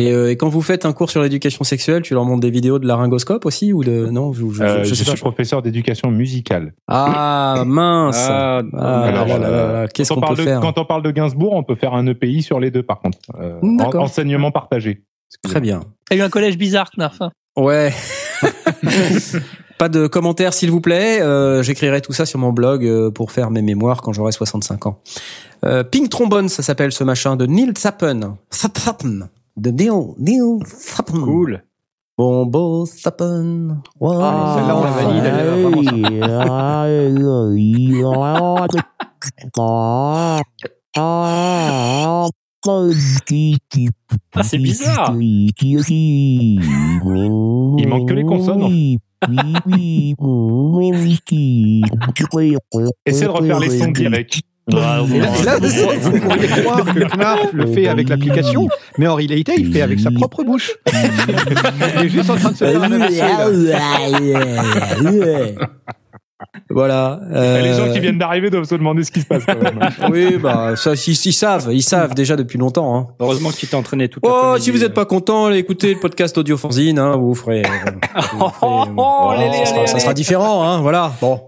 Et, 0.00 0.12
euh, 0.12 0.30
et 0.30 0.36
quand 0.36 0.48
vous 0.48 0.62
faites 0.62 0.86
un 0.86 0.92
cours 0.92 1.10
sur 1.10 1.22
l'éducation 1.22 1.64
sexuelle, 1.64 2.02
tu 2.02 2.14
leur 2.14 2.24
montres 2.24 2.40
des 2.40 2.50
vidéos 2.50 2.78
de 2.78 2.86
laryngoscope 2.86 3.44
aussi 3.46 3.72
ou 3.72 3.84
de 3.84 4.06
non 4.06 4.32
je, 4.32 4.40
je- 4.50 4.62
Euh, 4.62 4.84
je 4.84 4.94
suis 4.94 5.04
pas. 5.04 5.14
professeur 5.16 5.62
d'éducation 5.62 6.10
musicale. 6.10 6.74
Ah 6.88 7.62
mince. 7.66 8.16
Ah, 8.28 8.62
Ah, 8.74 9.24
euh, 9.24 9.86
Qu'est-ce 9.92 10.08
quand 10.10 10.16
on 10.16 10.20
qu'on 10.20 10.20
peut 10.20 10.26
parle 10.34 10.38
de- 10.38 10.42
faire 10.44 10.60
Quand 10.60 10.78
on 10.78 10.84
parle 10.84 11.02
de 11.02 11.10
Gainsbourg, 11.10 11.52
on 11.54 11.62
peut 11.64 11.74
faire 11.76 11.94
un 11.94 12.06
EPI 12.06 12.42
sur 12.42 12.60
les 12.60 12.70
deux, 12.70 12.82
par 12.82 13.00
contre. 13.00 13.18
Euh, 13.40 13.58
D'accord. 13.62 14.02
en- 14.02 14.04
enseignement 14.04 14.50
partagé. 14.50 15.02
Très 15.44 15.60
bien. 15.60 15.80
T'as 16.08 16.16
eu 16.16 16.20
un 16.22 16.28
collège 16.30 16.56
bizarre, 16.58 16.90
Knarf. 16.96 17.20
hein. 17.20 17.30
Ouais. 17.56 17.92
Pas 19.78 19.88
de 19.88 20.06
commentaires, 20.06 20.52
s'il 20.52 20.70
vous 20.70 20.80
plaît. 20.80 21.22
Euh, 21.22 21.62
J'écrirai 21.62 22.00
tout 22.02 22.12
ça 22.12 22.26
sur 22.26 22.38
mon 22.38 22.52
blog 22.52 22.84
euh, 22.84 23.10
pour 23.10 23.32
faire 23.32 23.50
mes 23.50 23.62
mémoires 23.62 24.02
quand 24.02 24.12
j'aurai 24.12 24.32
65 24.32 24.86
ans. 24.86 25.00
Euh, 25.64 25.82
Pink 25.84 26.10
Trombone, 26.10 26.48
ça 26.48 26.62
s'appelle 26.62 26.92
ce 26.92 27.02
machin 27.04 27.36
de 27.36 27.46
Neil 27.46 27.72
Sappen. 27.76 28.36
Sap- 28.50 28.78
Sappen. 28.78 29.28
De 29.60 29.70
Neil, 29.70 30.14
Neil 30.16 30.58
Sappen. 30.64 31.20
Cool. 31.20 31.62
Bombo 32.16 32.86
Sappen. 32.86 33.82
Wow. 34.00 34.20
Ah, 34.22 34.54
celle-là, 34.56 34.78
on 34.78 34.84
la 34.84 34.90
valide, 34.90 35.24
elle 35.26 35.36
est 35.36 35.60
vraiment 35.60 35.82
Ah, 44.34 44.42
c'est 44.42 44.56
bizarre. 44.56 45.14
Il 45.18 45.52
manque 47.86 48.08
que 48.08 48.14
les 48.14 48.24
consonnes, 48.24 48.62
Essaie 53.04 53.26
de 53.26 53.30
refaire 53.30 53.60
les 53.60 53.78
sons 53.78 53.90
directs. 53.90 54.40
Et 54.68 54.74
là, 54.76 55.00
vous, 55.02 55.68
vous 56.00 56.20
pourriez 56.20 56.48
croire 56.48 56.84
que 56.84 57.16
Knarf 57.16 57.52
le 57.52 57.66
fait 57.66 57.88
avec 57.88 58.08
l'application, 58.08 58.68
mais 58.98 59.06
en 59.08 59.14
réalité, 59.14 59.54
il 59.58 59.72
fait 59.72 59.82
avec 59.82 59.98
sa 60.00 60.10
propre 60.10 60.44
bouche. 60.44 60.72
il 61.96 62.04
est 62.04 62.08
juste 62.08 62.30
en 62.30 62.36
train 62.36 62.52
de 62.52 62.56
se 62.56 62.64
faire 62.64 62.78
là. 62.78 63.48
Voilà. 66.70 67.20
Les 67.30 67.36
euh, 67.36 67.86
gens 67.86 67.92
qui 67.92 68.00
viennent 68.00 68.18
d'arriver 68.18 68.48
doivent 68.48 68.64
se 68.64 68.74
demander 68.74 69.02
ce 69.02 69.10
qui 69.10 69.20
se 69.20 69.26
passe 69.26 69.44
quand 69.44 69.60
même. 69.60 69.78
Oui, 70.10 70.38
bah 70.38 70.76
ça, 70.76 70.92
ils, 70.94 71.10
ils 71.26 71.32
savent, 71.32 71.68
ils 71.72 71.82
savent 71.82 72.14
déjà 72.14 72.36
depuis 72.36 72.58
longtemps. 72.58 72.96
Hein. 72.96 73.08
Heureusement 73.20 73.50
que 73.50 73.56
tu 73.56 73.66
t'es 73.66 73.74
entraîné 73.74 74.08
toute 74.08 74.22
Oh, 74.26 74.54
si 74.58 74.70
vous 74.70 74.78
n'êtes 74.78 74.94
pas 74.94 75.04
content, 75.04 75.46
allez 75.46 75.58
écouter 75.58 75.92
le 75.94 76.00
podcast 76.00 76.38
Audio 76.38 76.56
Fanzine, 76.56 76.98
hein, 76.98 77.16
vous 77.16 77.34
ferez. 77.34 77.62
euh, 77.62 77.90
vous 78.32 78.48
ferez, 78.48 78.54
Oh, 78.60 78.84
voilà, 79.24 79.42
allez, 79.42 79.58
ça, 79.58 79.64
sera, 79.66 79.78
allez, 79.80 79.86
ça 79.88 79.98
sera 79.98 80.14
différent, 80.14 80.62
hein, 80.64 80.80
voilà. 80.80 81.12
Bon, 81.20 81.40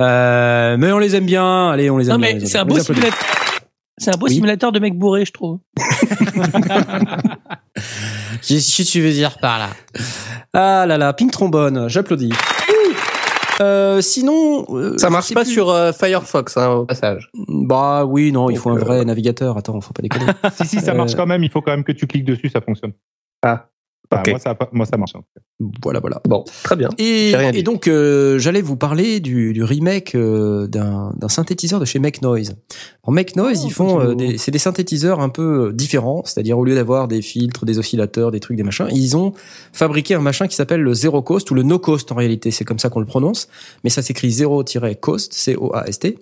euh, 0.00 0.76
mais 0.78 0.92
on 0.92 0.98
les 0.98 1.14
aime 1.16 1.26
bien. 1.26 1.70
Allez, 1.70 1.90
on 1.90 1.98
les 1.98 2.06
aime 2.08 2.14
Non, 2.16 2.26
bien. 2.26 2.34
mais 2.34 2.46
c'est 2.46 2.58
un 2.58 2.64
beau 2.64 2.78
simulateur. 2.78 3.18
C'est 4.00 4.14
un 4.14 4.18
beau 4.18 4.26
Oui. 4.26 4.34
simulateur 4.34 4.70
de 4.72 4.78
mec 4.78 4.96
bourré, 4.96 5.24
je 5.24 5.32
trouve. 5.32 5.58
Qu'est-ce 8.46 8.76
que 8.76 8.82
tu 8.88 9.00
veux 9.00 9.10
dire 9.12 9.38
par 9.38 9.58
là? 9.58 9.68
Ah 10.52 10.86
là 10.86 10.98
là, 10.98 11.12
ping 11.12 11.30
trombone, 11.30 11.88
j'applaudis. 11.88 12.32
Euh, 13.60 14.00
sinon, 14.00 14.66
euh, 14.70 14.96
Ça 14.98 15.08
je 15.08 15.12
marche 15.12 15.26
sais 15.26 15.34
pas 15.34 15.42
plus. 15.42 15.52
sur 15.52 15.70
euh, 15.70 15.92
Firefox, 15.92 16.56
hein, 16.56 16.68
au 16.70 16.84
passage. 16.86 17.28
Bah 17.48 18.04
oui, 18.04 18.30
non, 18.30 18.50
il 18.50 18.56
faut 18.58 18.70
un 18.70 18.76
vrai 18.78 19.04
navigateur. 19.04 19.58
Attends, 19.58 19.80
faut 19.80 19.92
pas 19.92 20.02
déconner. 20.02 20.26
si, 20.54 20.64
si, 20.66 20.80
ça 20.80 20.94
marche 20.94 21.16
quand 21.16 21.26
même. 21.26 21.42
Il 21.42 21.50
faut 21.50 21.60
quand 21.60 21.72
même 21.72 21.82
que 21.82 21.90
tu 21.90 22.06
cliques 22.06 22.24
dessus, 22.24 22.48
ça 22.50 22.60
fonctionne. 22.60 22.92
Ah, 23.42 23.66
Enfin, 24.10 24.22
moi, 24.30 24.38
ça, 24.38 24.56
moi, 24.72 24.86
ça 24.86 24.96
marche. 24.96 25.14
en 25.14 25.22
voilà, 25.82 26.00
voilà. 26.00 26.20
Bon, 26.26 26.44
très 26.62 26.76
bien. 26.76 26.88
Et, 26.98 27.32
et 27.52 27.62
donc, 27.62 27.88
euh, 27.88 28.38
j'allais 28.38 28.62
vous 28.62 28.76
parler 28.76 29.20
du, 29.20 29.52
du 29.52 29.62
remake 29.62 30.14
euh, 30.14 30.66
d'un 30.66 31.12
d'un 31.16 31.28
synthétiseur 31.28 31.80
de 31.80 31.84
chez 31.84 31.98
Make 31.98 32.22
Noise. 32.22 32.56
En 33.02 33.12
Make 33.12 33.36
Noise, 33.36 33.60
Oh, 33.62 33.66
ils 33.66 33.72
font 33.72 34.00
c'est 34.00 34.06
euh, 34.06 34.14
des, 34.14 34.38
c'est 34.38 34.50
des 34.50 34.58
synthétiseurs 34.58 35.20
un 35.20 35.28
peu 35.28 35.68
euh, 35.68 35.72
différents, 35.72 36.22
c'est-à-dire 36.24 36.58
au 36.58 36.64
lieu 36.64 36.74
d'avoir 36.74 37.08
des 37.08 37.22
filtres, 37.22 37.64
des 37.64 37.78
oscillateurs, 37.78 38.30
des 38.30 38.40
trucs, 38.40 38.56
des 38.56 38.62
machins, 38.62 38.88
ils 38.92 39.16
ont 39.16 39.32
fabriqué 39.72 40.14
un 40.14 40.20
machin 40.20 40.46
qui 40.46 40.56
s'appelle 40.56 40.80
le 40.80 40.94
Zero 40.94 41.22
Coast 41.22 41.50
ou 41.50 41.54
le 41.54 41.62
No 41.62 41.78
Coast 41.78 42.10
en 42.12 42.14
réalité, 42.14 42.50
c'est 42.50 42.64
comme 42.64 42.78
ça 42.78 42.88
qu'on 42.90 43.00
le 43.00 43.06
prononce, 43.06 43.48
mais 43.84 43.90
ça 43.90 44.02
s'écrit 44.02 44.28
0-coast, 44.30 45.32
C-O-A-S-T. 45.32 46.18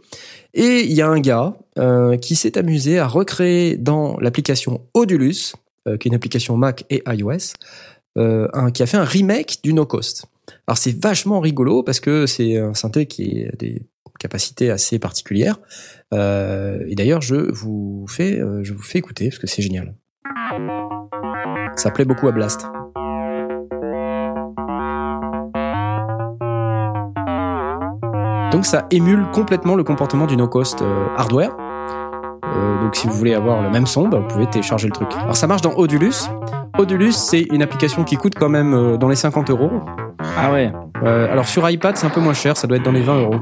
Et 0.55 0.85
il 0.85 0.93
y 0.93 1.03
a 1.03 1.09
un 1.09 1.21
gars 1.21 1.57
euh, 1.79 2.17
qui 2.17 2.35
s'est 2.35 2.57
amusé 2.57 2.99
à 2.99 3.07
recréer 3.07 3.77
dans 3.77 4.17
l'application 4.21 4.81
Odulus, 4.95 5.55
euh, 5.87 5.97
qui 5.97 6.09
est 6.09 6.11
une 6.11 6.15
application 6.15 6.57
Mac 6.57 6.85
et 6.91 7.03
iOS, 7.07 7.55
euh, 8.19 8.49
un, 8.53 8.71
qui 8.71 8.83
a 8.83 8.87
fait 8.87 8.97
un 8.97 9.05
remake 9.05 9.59
du 9.63 9.73
No 9.73 9.87
Coast. 9.87 10.27
Alors 10.67 10.79
c'est 10.79 10.97
vachement 11.01 11.41
rigolo 11.41 11.83
parce 11.83 12.01
que 12.01 12.27
c'est 12.27 12.59
un 12.59 12.75
synthé 12.75 13.07
qui 13.07 13.45
a 13.47 13.57
des 13.57 13.83
capacités 14.19 14.71
assez 14.71 14.99
particulières. 14.99 15.59
Euh, 16.15 16.85
et 16.89 16.95
d'ailleurs, 16.95 17.21
je 17.21 17.53
vous 17.53 18.07
fais, 18.09 18.41
je 18.63 18.73
vous 18.73 18.83
fais 18.83 18.99
écouter 18.99 19.29
parce 19.29 19.39
que 19.39 19.47
c'est 19.47 19.63
génial. 19.63 19.95
Ça 21.77 21.91
plaît 21.91 22.05
beaucoup 22.05 22.29
à 22.29 22.33
Blast. 22.33 22.67
Donc 28.53 28.65
ça 28.65 28.87
émule 28.91 29.27
complètement 29.33 29.75
le 29.75 29.85
comportement 29.85 30.27
du 30.27 30.37
no-cost 30.37 30.83
hardware. 31.17 31.66
Euh, 32.57 32.83
donc 32.83 32.97
si 32.97 33.07
vous 33.07 33.13
voulez 33.15 33.35
avoir 33.35 33.63
le 33.63 33.71
même 33.71 33.87
son, 33.87 34.09
bah, 34.09 34.19
vous 34.21 34.29
pouvez 34.29 34.47
télécharger 34.47 34.87
le 34.89 34.93
truc. 34.93 35.09
Alors 35.21 35.37
ça 35.37 35.47
marche 35.47 35.63
dans 35.63 35.75
Odulus. 35.77 36.29
Odulus, 36.79 37.13
c'est 37.13 37.47
une 37.53 37.63
application 37.63 38.05
qui 38.05 38.17
coûte 38.17 38.35
quand 38.39 38.49
même 38.49 38.75
euh, 38.75 38.97
dans 38.97 39.09
les 39.09 39.17
50 39.17 39.51
euros. 39.51 39.71
Ah 40.39 40.53
ouais. 40.53 40.73
Euh, 41.05 41.31
alors 41.31 41.47
sur 41.47 41.69
iPad, 41.69 41.97
c'est 41.97 42.07
un 42.07 42.11
peu 42.11 42.21
moins 42.21 42.35
cher, 42.35 42.57
ça 42.57 42.67
doit 42.67 42.77
être 42.79 42.83
dans 42.85 42.93
les 42.93 43.03
20 43.03 43.17
euros. 43.21 43.41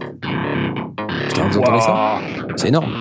Putain, 1.28 1.48
vous 1.48 1.58
entendez 1.58 1.80
ça 1.80 2.18
C'est 2.56 2.68
énorme. 2.68 2.92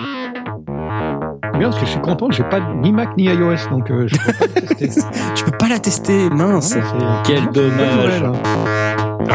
Bien, 1.58 1.68
parce 1.70 1.78
que 1.78 1.86
je 1.86 1.90
suis 1.92 2.00
content, 2.00 2.26
j'ai 2.30 2.42
pas 2.42 2.58
ni 2.82 2.92
Mac 2.92 3.16
ni 3.16 3.24
iOS, 3.26 3.68
donc 3.70 3.88
euh, 3.90 4.08
je 4.08 4.16
peux 4.16 4.32
pas 4.32 4.46
le 4.56 4.74
tester. 4.76 5.06
Tu 5.36 5.44
peux 5.44 5.50
pas 5.56 5.68
la 5.68 5.78
tester, 5.78 6.30
mince. 6.30 6.74
Ouais, 6.74 6.82
Quel 7.24 7.48
dommage. 7.50 8.22
nouvelle, 8.22 8.24
hein. 8.24 8.32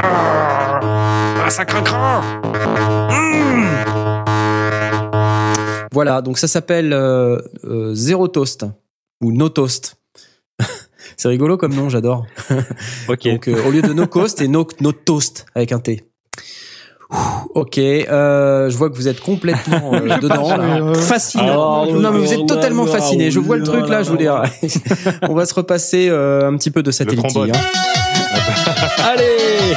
Ah, 0.03 1.49
ça 1.49 1.63
craquera 1.65 2.21
Voilà, 5.91 6.21
donc 6.21 6.37
ça 6.37 6.47
s'appelle 6.47 6.93
euh, 6.93 7.37
euh, 7.65 7.93
Zero 7.93 8.27
Toast 8.27 8.65
ou 9.21 9.31
No 9.31 9.49
Toast. 9.49 9.97
c'est 11.17 11.27
rigolo 11.27 11.57
comme 11.57 11.73
nom, 11.73 11.89
j'adore. 11.89 12.25
Ok. 13.07 13.27
Donc 13.27 13.47
euh, 13.47 13.63
au 13.67 13.71
lieu 13.71 13.81
de 13.81 13.93
No 13.93 14.07
Coast, 14.07 14.37
c'est 14.39 14.47
No, 14.47 14.67
no 14.81 14.91
Toast 14.91 15.45
avec 15.55 15.71
un 15.71 15.79
T. 15.79 16.05
Ouh, 17.11 17.15
Ok, 17.55 17.79
euh, 17.79 18.69
je 18.69 18.77
vois 18.77 18.89
que 18.91 18.95
vous 18.95 19.07
êtes 19.07 19.19
complètement 19.19 19.93
euh, 19.95 20.17
dedans. 20.21 20.55
là. 20.55 20.81
Euh, 20.81 20.93
Fasciné. 20.93 21.43
Ah, 21.47 21.85
non 21.91 22.11
mais 22.11 22.19
vous 22.19 22.33
êtes 22.33 22.41
oh 22.41 22.45
totalement 22.45 22.85
fasciné. 22.85 23.31
Je 23.31 23.39
oh 23.39 23.43
vois 23.43 23.57
le 23.57 23.63
truc 23.63 23.89
là, 23.89 24.03
je 24.03 24.11
vous. 24.11 24.17
On 25.23 25.33
va 25.33 25.45
se 25.47 25.53
repasser 25.55 26.07
euh, 26.09 26.47
un 26.47 26.55
petit 26.57 26.69
peu 26.69 26.83
de 26.83 26.91
satellite. 26.91 27.25
trombone. 27.27 27.51
Allez 29.03 29.75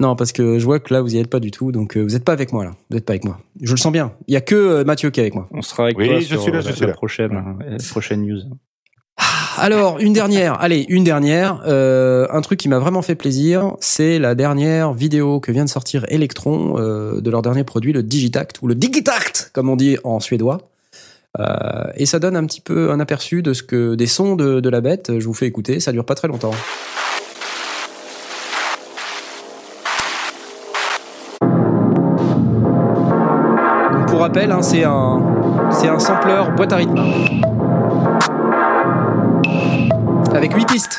Non, 0.00 0.16
parce 0.16 0.32
que 0.32 0.58
je 0.58 0.64
vois 0.64 0.80
que 0.80 0.92
là, 0.92 1.00
vous 1.02 1.14
y 1.14 1.18
êtes 1.18 1.28
pas 1.30 1.38
du 1.40 1.50
tout, 1.52 1.70
donc 1.70 1.96
euh, 1.96 2.02
vous 2.02 2.16
êtes 2.16 2.24
pas 2.24 2.32
avec 2.32 2.52
moi 2.52 2.64
là. 2.64 2.72
Vous 2.90 2.96
êtes 2.96 3.04
pas 3.04 3.12
avec 3.12 3.24
moi. 3.24 3.38
Je 3.60 3.70
le 3.70 3.76
sens 3.76 3.92
bien. 3.92 4.12
Il 4.26 4.34
y 4.34 4.36
a 4.36 4.40
que 4.40 4.54
euh, 4.56 4.84
Mathieu 4.84 5.10
qui 5.10 5.20
est 5.20 5.22
avec 5.22 5.34
moi. 5.34 5.48
On 5.52 5.62
sera 5.62 5.84
avec 5.84 5.96
Oui, 5.98 6.08
toi 6.08 6.18
je 6.18 6.24
sur 6.26 6.42
suis 6.42 6.50
là, 6.50 6.58
la, 6.58 6.68
je 6.68 6.72
suis 6.72 6.80
la 6.82 6.88
là. 6.88 6.92
prochaine, 6.94 7.56
euh, 7.64 7.76
prochaine 7.90 8.22
news. 8.26 8.38
Alors, 9.56 10.00
une 10.00 10.12
dernière. 10.12 10.60
Allez, 10.60 10.84
une 10.88 11.04
dernière. 11.04 11.62
Euh, 11.66 12.26
un 12.32 12.40
truc 12.40 12.58
qui 12.58 12.68
m'a 12.68 12.80
vraiment 12.80 13.02
fait 13.02 13.14
plaisir, 13.14 13.76
c'est 13.78 14.18
la 14.18 14.34
dernière 14.34 14.92
vidéo 14.94 15.38
que 15.38 15.52
vient 15.52 15.64
de 15.64 15.70
sortir 15.70 16.04
Electron 16.08 16.74
euh, 16.76 17.20
de 17.20 17.30
leur 17.30 17.40
dernier 17.42 17.62
produit, 17.62 17.92
le 17.92 18.02
Digitact 18.02 18.60
ou 18.62 18.66
le 18.66 18.74
Digitact, 18.74 19.50
comme 19.52 19.68
on 19.68 19.76
dit 19.76 19.96
en 20.02 20.18
suédois. 20.18 20.58
Euh, 21.38 21.44
et 21.96 22.06
ça 22.06 22.18
donne 22.18 22.36
un 22.36 22.44
petit 22.46 22.60
peu 22.60 22.90
un 22.90 22.98
aperçu 22.98 23.42
de 23.42 23.52
ce 23.52 23.62
que 23.62 23.94
des 23.94 24.06
sons 24.06 24.34
de, 24.34 24.58
de 24.58 24.68
la 24.68 24.80
bête. 24.80 25.12
Je 25.20 25.24
vous 25.26 25.34
fais 25.34 25.46
écouter. 25.46 25.78
Ça 25.78 25.92
dure 25.92 26.04
pas 26.04 26.16
très 26.16 26.26
longtemps. 26.26 26.52
Rappel, 34.24 34.50
hein, 34.50 34.62
c'est 34.62 34.84
un 34.84 35.20
c'est 35.70 35.86
un 35.86 35.98
sampler 35.98 36.40
boîte 36.56 36.72
à 36.72 36.76
rythme 36.76 36.98
avec 40.34 40.54
8 40.54 40.66
pistes. 40.66 40.98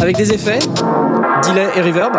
Avec 0.00 0.16
des 0.16 0.32
effets, 0.32 0.58
delay 1.46 1.68
et 1.76 1.80
reverb. 1.80 2.16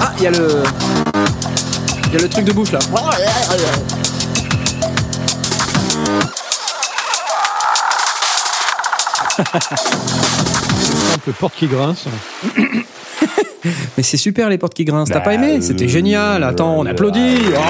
Ah, 0.00 0.12
il 0.18 0.24
y 0.24 0.26
a 0.26 0.30
le 0.30 0.93
il 2.14 2.18
y 2.18 2.20
a 2.20 2.22
le 2.22 2.28
truc 2.28 2.44
de 2.44 2.52
bouche 2.52 2.70
là. 2.70 2.78
simple 10.78 11.32
porte 11.38 11.54
qui 11.56 11.66
grince. 11.66 12.06
Mais 13.96 14.02
c'est 14.02 14.16
super 14.18 14.48
les 14.48 14.58
portes 14.58 14.74
qui 14.74 14.84
grincent. 14.84 15.12
T'as 15.12 15.20
Bah, 15.20 15.24
pas 15.26 15.34
aimé 15.34 15.60
C'était 15.62 15.88
génial. 15.88 16.42
Attends, 16.44 16.78
on 16.78 16.86
applaudit. 16.86 17.38
Oh 17.56 17.60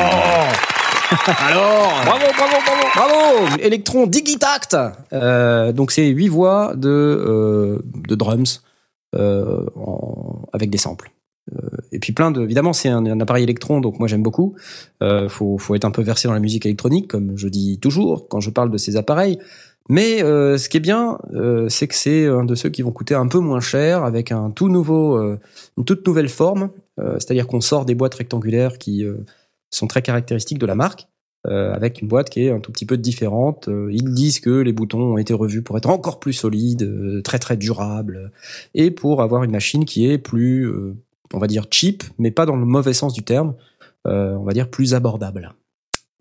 Alors 1.49 1.93
Bravo, 2.05 2.25
bravo, 2.37 2.57
bravo, 2.67 2.83
bravo 2.95 3.57
Electron 3.61 4.07
Digitact 4.07 4.77
euh, 5.13 5.71
Donc 5.73 5.93
c'est 5.93 6.07
huit 6.07 6.29
voix 6.29 6.73
de, 6.75 6.89
euh, 6.89 7.79
de 8.09 8.15
drums 8.15 8.63
euh, 9.15 9.65
en- 9.77 10.47
avec 10.53 10.71
des 10.71 10.79
samples. 10.79 11.11
Euh, 11.53 11.69
et 11.93 11.99
puis 11.99 12.13
plein 12.13 12.31
de... 12.31 12.43
Évidemment, 12.43 12.73
c'est 12.73 12.89
un, 12.89 13.05
un 13.05 13.21
appareil 13.21 13.45
électron, 13.45 13.81
donc 13.81 13.99
moi 13.99 14.09
j'aime 14.09 14.23
beaucoup. 14.23 14.55
Euh, 15.03 15.29
faut, 15.29 15.59
faut 15.59 15.75
être 15.75 15.85
un 15.85 15.91
peu 15.91 16.03
versé 16.03 16.29
dans 16.29 16.35
la 16.35 16.41
musique 16.41 16.65
électronique, 16.67 17.09
comme 17.09 17.37
je 17.37 17.49
dis 17.49 17.79
toujours 17.79 18.29
quand 18.29 18.41
je 18.41 18.51
parle 18.51 18.71
de 18.71 18.79
ces 18.79 18.97
appareils. 18.97 19.39
Mais 19.91 20.23
euh, 20.23 20.57
ce 20.57 20.71
qui 20.71 20.79
est 20.79 20.81
bien, 20.81 21.19
euh, 21.35 21.69
c'est 21.69 21.87
que 21.87 21.95
c'est 21.95 22.27
un 22.27 22.45
de 22.45 22.55
ceux 22.55 22.71
qui 22.71 22.81
vont 22.81 22.93
coûter 22.93 23.15
un 23.15 23.29
peu 23.29 23.39
moins 23.39 23.61
cher, 23.61 24.03
avec 24.03 24.33
un 24.33 24.51
tout 24.51 24.71
nouveau, 24.71 25.17
euh, 25.19 25.39
une 25.77 25.85
toute 25.85 26.07
nouvelle 26.07 26.31
forme. 26.31 26.71
Euh, 26.99 27.17
C'est-à-dire 27.19 27.47
qu'on 27.47 27.61
sort 27.61 27.85
des 27.85 27.95
boîtes 27.95 28.15
rectangulaires 28.15 28.79
qui 28.79 29.05
euh, 29.05 29.19
sont 29.71 29.87
très 29.87 30.01
caractéristiques 30.01 30.59
de 30.59 30.67
la 30.67 30.75
marque, 30.75 31.09
avec 31.47 32.01
une 32.01 32.09
boîte 32.09 32.31
qui 32.31 32.47
est 32.47 32.51
un 32.51 32.59
tout 32.59 32.73
petit 32.73 32.87
peu 32.87 32.97
différente. 32.97 33.69
Ils 33.91 34.15
disent 34.15 34.41
que 34.41 34.49
les 34.49 34.73
boutons 34.73 35.13
ont 35.13 35.19
été 35.19 35.35
revus 35.35 35.61
pour 35.61 35.77
être 35.77 35.91
encore 35.91 36.19
plus 36.19 36.33
solides, 36.33 37.21
très 37.23 37.39
très 37.39 37.59
durables, 37.59 38.33
et 38.73 38.91
pour 38.91 39.21
avoir 39.21 39.45
une 39.45 39.51
machine 39.51 39.85
qui 39.85 40.09
est 40.11 40.17
plus, 40.17 40.73
on 41.35 41.39
va 41.39 41.47
dire 41.47 41.67
cheap, 41.71 42.05
mais 42.19 42.31
pas 42.31 42.47
dans 42.47 42.57
le 42.57 42.65
mauvais 42.65 42.93
sens 42.95 43.13
du 43.13 43.23
terme, 43.23 43.55
euh, 44.07 44.35
on 44.35 44.45
va 44.45 44.53
dire 44.53 44.71
plus 44.71 44.95
abordable. 44.95 45.55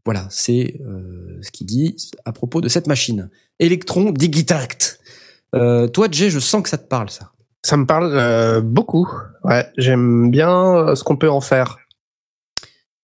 Voilà, 0.06 0.28
c'est 0.30 0.76
euh, 0.82 1.40
ce 1.42 1.52
qu'il 1.52 1.68
dit 1.68 1.96
à 2.26 2.34
propos 2.34 2.60
de 2.60 2.68
cette 2.68 2.88
machine. 2.88 3.30
Electron 3.60 4.12
Digitact. 4.12 5.00
Euh, 5.56 5.88
toi, 5.88 6.08
Jay, 6.12 6.30
je 6.30 6.40
sens 6.40 6.62
que 6.64 6.70
ça 6.70 6.78
te 6.78 6.88
parle, 6.88 7.10
ça. 7.10 7.32
Ça 7.66 7.78
me 7.78 7.86
parle 7.86 8.12
euh, 8.14 8.60
beaucoup. 8.60 9.08
Ouais, 9.46 9.66
j'aime 9.78 10.30
bien 10.30 10.94
ce 10.96 11.04
qu'on 11.04 11.16
peut 11.16 11.30
en 11.30 11.40
faire. 11.40 11.78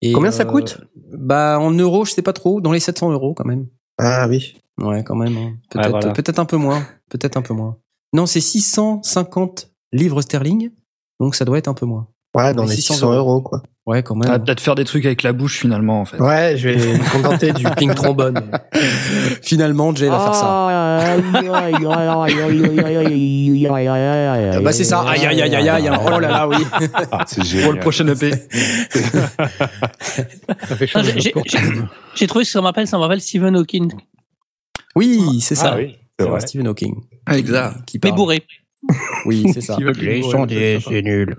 Et, 0.01 0.11
Combien 0.13 0.31
ça 0.31 0.45
coûte? 0.45 0.81
Bah 1.13 1.57
en 1.59 1.71
euros, 1.71 2.05
je 2.05 2.11
sais 2.11 2.21
pas 2.21 2.33
trop, 2.33 2.59
dans 2.61 2.71
les 2.71 2.79
700 2.79 3.11
euros 3.11 3.33
quand 3.33 3.45
même. 3.45 3.67
Ah 3.97 4.27
oui. 4.27 4.57
Ouais, 4.81 5.03
quand 5.03 5.15
même. 5.15 5.35
hein. 5.37 5.53
Peut-être, 5.69 5.89
voilà. 5.89 6.11
peut-être 6.13 6.39
un 6.39 6.45
peu 6.45 6.57
moins. 6.57 6.85
Peut-être 7.09 7.37
un 7.37 7.41
peu 7.41 7.53
moins. 7.53 7.77
Non, 8.13 8.25
c'est 8.25 8.39
650 8.41 9.69
livres 9.91 10.21
sterling, 10.21 10.71
donc 11.19 11.35
ça 11.35 11.45
doit 11.45 11.57
être 11.57 11.67
un 11.67 11.73
peu 11.73 11.85
moins. 11.85 12.07
Ouais, 12.35 12.53
dans 12.53 12.63
Les 12.63 12.69
les 12.69 12.75
600 12.75 12.93
600 12.93 13.13
euros, 13.13 13.41
quoi. 13.41 13.63
Ouais, 13.87 14.03
quand 14.03 14.19
T'as 14.19 14.33
même. 14.33 14.43
peut-être 14.43 14.59
faire 14.59 14.75
des 14.75 14.85
trucs 14.85 15.03
avec 15.05 15.23
la 15.23 15.33
bouche 15.33 15.57
finalement 15.57 16.01
en 16.01 16.05
fait. 16.05 16.17
Ouais, 16.19 16.53
je 16.57 16.69
vais 16.69 16.75
me 16.93 17.11
contenter 17.11 17.53
du 17.53 17.63
ping 17.75 17.91
trombone. 17.95 18.39
Finalement, 19.41 19.95
Jay 19.95 20.07
va 20.09 20.19
faire 20.19 20.35
ça. 20.35 20.45
Ah, 20.47 21.15
Bah 24.61 24.71
c'est 24.71 24.83
ça. 24.83 25.01
Aïe 25.01 25.25
aïe 25.25 25.41
aïe 25.41 25.55
aïe 25.55 25.69
aïe. 25.69 25.89
Oh 26.05 26.19
là 26.19 26.29
là, 26.29 26.47
oui. 26.47 26.57
Ah, 27.11 27.23
c'est 27.25 27.41
Pour 27.63 27.73
le 27.73 27.79
prochain 27.79 28.07
EP. 28.07 28.31
J'ai- 32.15 32.27
trouvé 32.27 32.45
ce 32.45 32.49
que 32.49 32.53
ça 32.53 32.59
me 32.61 32.65
rappelle, 32.65 32.87
ça 32.87 32.97
me 32.97 33.01
rappelle 33.03 33.21
Stephen 33.21 33.55
Hawking, 33.55 33.91
Oui, 34.95 35.39
c'est 35.41 35.55
ça. 35.55 35.73
Ah 35.73 35.77
oui. 35.77 35.97
Stephen 36.39 36.67
Hawking. 36.67 36.95
Exact. 37.31 37.85
Qui 37.85 37.99
mais 38.03 38.11
bourré. 38.11 38.43
Oui, 39.25 39.45
c'est 39.53 39.61
ça. 39.61 39.77
Les 39.99 40.21
sondiers, 40.21 40.79
c'est 40.85 41.01
nul. 41.01 41.37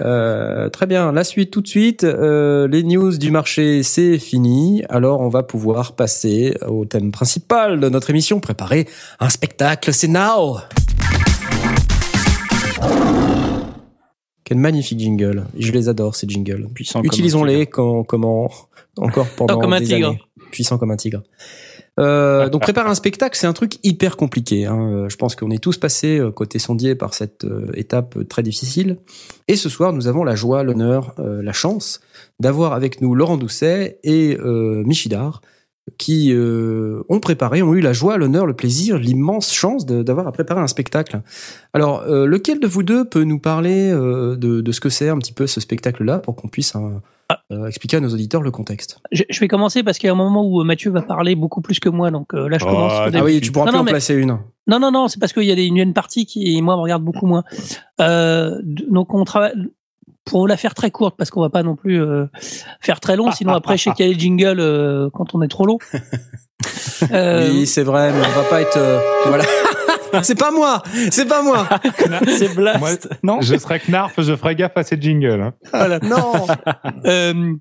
Euh, 0.00 0.68
très 0.68 0.86
bien, 0.86 1.12
la 1.12 1.24
suite 1.24 1.50
tout 1.50 1.60
de 1.60 1.68
suite. 1.68 2.04
Euh, 2.04 2.68
les 2.68 2.82
news 2.82 3.16
du 3.16 3.30
marché, 3.30 3.82
c'est 3.82 4.18
fini. 4.18 4.82
Alors 4.88 5.20
on 5.20 5.28
va 5.28 5.42
pouvoir 5.42 5.94
passer 5.94 6.56
au 6.66 6.84
thème 6.84 7.12
principal 7.12 7.80
de 7.80 7.88
notre 7.88 8.10
émission, 8.10 8.40
préparer 8.40 8.86
un 9.20 9.28
spectacle, 9.28 9.92
c'est 9.92 10.08
now 10.08 10.58
Quel 14.44 14.58
magnifique 14.58 15.00
jingle. 15.00 15.46
Je 15.58 15.72
les 15.72 15.88
adore, 15.88 16.14
ces 16.14 16.28
jingles. 16.28 16.68
Utilisons-les 17.02 17.66
quand, 17.66 18.04
comment, 18.04 18.48
encore 18.96 19.26
pendant 19.36 19.58
comme 19.58 19.72
un 19.72 19.80
des 19.80 19.86
tigre. 19.86 20.08
années. 20.08 20.20
Puissant 20.52 20.78
comme 20.78 20.92
un 20.92 20.96
tigre. 20.96 21.22
Euh, 21.98 22.48
donc 22.50 22.62
préparer 22.62 22.90
un 22.90 22.94
spectacle, 22.94 23.38
c'est 23.38 23.46
un 23.46 23.52
truc 23.52 23.78
hyper 23.82 24.16
compliqué. 24.16 24.66
Hein. 24.66 24.78
Euh, 24.92 25.08
Je 25.08 25.16
pense 25.16 25.34
qu'on 25.34 25.50
est 25.50 25.62
tous 25.62 25.78
passés 25.78 26.18
euh, 26.18 26.30
côté 26.30 26.58
sondier 26.58 26.94
par 26.94 27.14
cette 27.14 27.46
étape 27.74 28.28
très 28.28 28.42
difficile. 28.42 28.98
Et 29.48 29.56
ce 29.56 29.68
soir, 29.68 29.92
nous 29.92 30.08
avons 30.08 30.24
la 30.24 30.34
joie, 30.34 30.62
l'honneur, 30.62 31.14
la 31.18 31.52
chance 31.52 32.00
d'avoir 32.40 32.72
avec 32.72 33.00
nous 33.00 33.14
Laurent 33.14 33.36
Doucet 33.36 33.98
et 34.02 34.36
euh, 34.38 34.82
Michidar 34.84 35.40
qui 35.98 36.32
euh, 36.32 37.04
ont 37.08 37.20
préparé, 37.20 37.62
ont 37.62 37.72
eu 37.72 37.80
la 37.80 37.92
joie, 37.92 38.18
l'honneur, 38.18 38.44
le 38.44 38.54
plaisir, 38.54 38.98
l'immense 38.98 39.54
chance 39.54 39.86
d'avoir 39.86 40.26
à 40.26 40.32
préparer 40.32 40.60
un 40.60 40.66
spectacle. 40.66 41.22
Alors, 41.72 42.04
lequel 42.04 42.58
de 42.58 42.66
vous 42.66 42.82
deux 42.82 43.08
peut 43.08 43.22
nous 43.22 43.38
parler 43.38 43.92
de, 43.92 44.36
de 44.36 44.72
ce 44.72 44.80
que 44.80 44.88
c'est 44.88 45.08
un 45.08 45.18
petit 45.18 45.32
peu 45.32 45.46
ce 45.46 45.60
spectacle-là 45.60 46.18
pour 46.18 46.34
qu'on 46.34 46.48
puisse 46.48 46.74
hein, 46.74 47.00
euh, 47.52 47.66
expliquer 47.66 47.96
à 47.96 48.00
nos 48.00 48.08
auditeurs 48.10 48.42
le 48.42 48.50
contexte 48.50 49.00
Je, 49.12 49.24
je 49.28 49.40
vais 49.40 49.48
commencer 49.48 49.82
parce 49.82 49.98
qu'il 49.98 50.06
y 50.06 50.10
a 50.10 50.12
un 50.12 50.16
moment 50.16 50.44
où 50.44 50.60
euh, 50.60 50.64
Mathieu 50.64 50.90
va 50.90 51.02
parler 51.02 51.34
beaucoup 51.34 51.60
plus 51.60 51.80
que 51.80 51.88
moi, 51.88 52.10
donc 52.10 52.34
euh, 52.34 52.48
là 52.48 52.58
je 52.58 52.64
Oh, 52.64 52.68
commence. 52.68 52.92
ah. 52.94 53.08
Ah 53.12 53.24
oui, 53.24 53.40
tu 53.40 53.50
pourras 53.52 53.66
Non, 53.66 53.70
plus 53.72 53.76
non, 53.76 53.80
en 53.80 53.84
mais- 53.84 53.90
placer 53.92 54.14
une. 54.14 54.38
Non, 54.68 54.78
non, 54.80 54.90
non, 54.90 55.08
c'est 55.08 55.18
parce 55.20 55.32
qu'il 55.32 55.44
y 55.44 55.52
a 55.52 55.54
des, 55.54 55.64
une, 55.66 55.76
une 55.78 55.92
partie 55.94 56.26
qui, 56.26 56.60
moi, 56.62 56.76
me 56.76 56.80
regarde 56.82 57.02
beaucoup 57.04 57.26
moins. 57.26 57.44
Euh, 58.00 58.60
donc, 58.64 59.14
on 59.14 59.24
travaille. 59.24 59.52
Pour 60.26 60.46
la 60.48 60.56
faire 60.56 60.74
très 60.74 60.90
courte, 60.90 61.14
parce 61.16 61.30
qu'on 61.30 61.40
va 61.40 61.50
pas 61.50 61.62
non 61.62 61.76
plus 61.76 62.02
euh, 62.02 62.26
faire 62.80 62.98
très 63.00 63.14
long, 63.16 63.30
sinon 63.30 63.52
après, 63.54 63.76
je 63.78 63.84
sais 63.84 63.92
qu'il 63.92 64.04
y 64.06 64.08
a 64.08 64.12
les 64.12 64.18
jingles 64.18 64.58
euh, 64.60 65.08
quand 65.14 65.34
on 65.34 65.40
est 65.42 65.48
trop 65.48 65.64
long. 65.66 65.78
Euh, 67.12 67.50
Oui, 67.52 67.66
c'est 67.66 67.82
vrai, 67.82 68.10
mais 68.12 68.18
on 68.26 68.40
va 68.40 68.48
pas 68.48 68.62
être. 68.62 68.76
euh, 68.78 68.98
voilà. 69.26 69.44
c'est 70.22 70.38
pas 70.38 70.50
moi, 70.50 70.82
c'est 71.10 71.26
pas 71.28 71.42
moi. 71.42 71.68
c'est 72.26 72.54
Blast. 72.54 72.78
Moi, 72.80 72.90
non 73.22 73.40
Je 73.42 73.56
serais 73.56 73.78
Knarf, 73.86 74.14
je 74.18 74.34
ferais 74.34 74.54
gaffe 74.56 74.76
à 74.76 74.82
ces 74.82 74.98
jingles. 75.00 75.40
hein. 75.42 75.52
voilà. 75.72 75.98
Non. 76.00 76.32
Euh, 77.04 77.52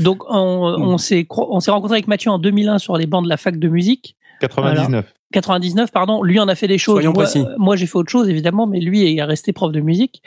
donc, 0.00 0.24
on, 0.28 0.36
on 0.36 0.98
s'est 0.98 1.26
on 1.30 1.60
s'est 1.60 1.70
rencontré 1.70 1.94
avec 1.96 2.08
Mathieu 2.08 2.30
en 2.30 2.38
2001 2.38 2.78
sur 2.78 2.96
les 2.96 3.06
bancs 3.06 3.22
de 3.24 3.28
la 3.28 3.36
fac 3.36 3.56
de 3.58 3.68
musique. 3.68 4.16
99. 4.48 5.04
99, 5.32 5.90
pardon. 5.90 6.22
Lui 6.22 6.38
en 6.40 6.48
a 6.48 6.54
fait 6.54 6.68
des 6.68 6.76
choses. 6.76 6.96
Soyons 6.96 7.12
moi, 7.14 7.24
précis. 7.24 7.44
moi, 7.56 7.74
j'ai 7.76 7.86
fait 7.86 7.96
autre 7.96 8.10
chose, 8.10 8.28
évidemment, 8.28 8.66
mais 8.66 8.80
lui 8.80 9.16
est 9.16 9.22
resté 9.22 9.52
prof 9.54 9.72
de 9.72 9.80
musique. 9.80 10.22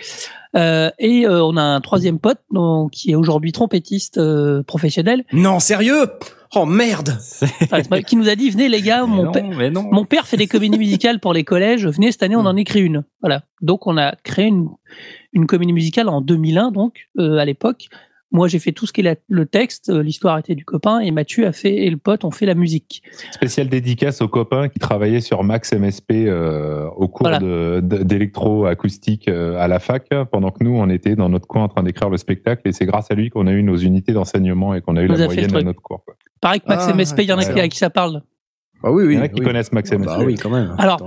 Euh, 0.55 0.89
et 0.97 1.27
euh, 1.27 1.43
on 1.45 1.57
a 1.57 1.61
un 1.61 1.79
troisième 1.81 2.17
pote 2.17 2.39
donc, 2.51 2.91
qui 2.91 3.11
est 3.11 3.15
aujourd'hui 3.15 3.51
trompettiste 3.51 4.17
euh, 4.17 4.63
professionnel, 4.63 5.23
Non, 5.31 5.59
sérieux? 5.59 6.07
Oh 6.55 6.65
merde 6.65 7.17
Enfin, 7.71 8.01
qui 8.01 8.15
nous 8.15 8.29
a 8.29 8.35
dit 8.35 8.49
venez 8.49 8.69
les 8.69 8.81
gars, 8.81 9.05
mon, 9.05 9.23
non, 9.25 9.31
père- 9.31 9.43
mais 9.57 9.69
non. 9.69 9.83
mon 9.91 10.05
père 10.05 10.25
fait 10.25 10.37
des 10.37 10.47
comédies 10.47 10.77
musicales 10.77 11.19
pour 11.19 11.33
les 11.33 11.43
collèges. 11.43 11.85
Venez 11.85 12.11
cette 12.13 12.23
année, 12.23 12.35
on 12.37 12.45
en 12.45 12.55
écrit 12.55 12.79
une. 12.81 13.03
Voilà. 13.21 13.43
Donc 13.61 13.87
on 13.87 13.97
a 13.97 14.15
créé 14.23 14.45
une, 14.45 14.69
une 15.33 15.47
comédie 15.47 15.73
musicale 15.73 16.07
en 16.07 16.21
2001, 16.21 16.71
donc 16.71 17.09
euh, 17.19 17.37
à 17.37 17.45
l'époque. 17.45 17.89
Moi, 18.35 18.49
j'ai 18.49 18.59
fait 18.59 18.73
tout 18.73 18.85
ce 18.85 18.91
qui 18.91 18.99
est 18.99 19.03
la- 19.05 19.15
le 19.29 19.45
texte, 19.45 19.89
euh, 19.89 20.03
l'histoire 20.03 20.37
était 20.37 20.55
du 20.55 20.65
copain, 20.65 20.99
et 20.99 21.09
Mathieu 21.11 21.47
a 21.47 21.53
fait 21.53 21.73
et 21.85 21.89
le 21.89 21.95
pote 21.95 22.25
ont 22.25 22.31
fait 22.31 22.45
la 22.45 22.53
musique. 22.53 23.01
Spéciale 23.31 23.69
dédicace 23.69 24.21
aux 24.21 24.27
copains 24.27 24.67
qui 24.67 24.77
travaillaient 24.77 25.21
sur 25.21 25.41
Max 25.43 25.71
MSP 25.71 26.25
euh, 26.27 26.85
au 26.97 27.07
cours 27.07 27.27
Voilà. 27.27 27.39
de- 27.39 27.79
de- 27.81 28.03
d'électro-acoustique 28.03 29.27
euh, 29.27 29.57
à 29.57 29.67
la 29.67 29.79
fac, 29.79 30.09
pendant 30.31 30.51
que 30.51 30.63
nous, 30.63 30.75
on 30.75 30.89
était 30.89 31.15
dans 31.15 31.29
notre 31.29 31.47
coin 31.47 31.63
en 31.63 31.67
train 31.69 31.83
d'écrire 31.83 32.09
le 32.09 32.17
spectacle. 32.17 32.61
Et 32.65 32.71
c'est 32.73 32.85
grâce 32.85 33.09
à 33.09 33.15
lui 33.15 33.29
qu'on 33.29 33.47
a 33.47 33.51
eu 33.51 33.63
nos 33.63 33.77
unités 33.77 34.11
d'enseignement 34.11 34.73
et 34.73 34.81
qu'on 34.81 34.97
a 34.97 35.01
eu 35.03 35.07
Nous 35.07 35.15
la 35.15 35.25
moyenne 35.25 35.47
truc. 35.47 35.63
notre 35.65 35.81
cours. 35.81 36.03
quoi. 36.03 36.15
Pareil 36.41 36.59
que 36.59 36.67
Max 36.67 36.85
Ah, 36.87 36.93
MSP, 36.93 37.19
il 37.23 37.29
y 37.29 37.31
en 37.31 37.37
a 37.37 37.39
qui, 37.41 37.45
excellent. 37.49 37.63
à 37.65 37.67
qui 37.69 37.77
ça 37.77 37.89
parle. 37.89 38.21
Bah 38.83 38.91
oui, 38.91 39.05
oui. 39.05 39.13
Il 39.13 39.17
y 39.17 39.19
en 39.19 39.23
a 39.23 39.27
qui 39.29 39.39
oui. 39.39 39.45
connaissent 39.45 39.71
Max 39.71 39.89
MSP. 39.91 40.05
Bah 40.05 40.19
oui, 40.25 40.35
quand 40.35 40.49
même. 40.49 40.75
Alors, 40.77 41.01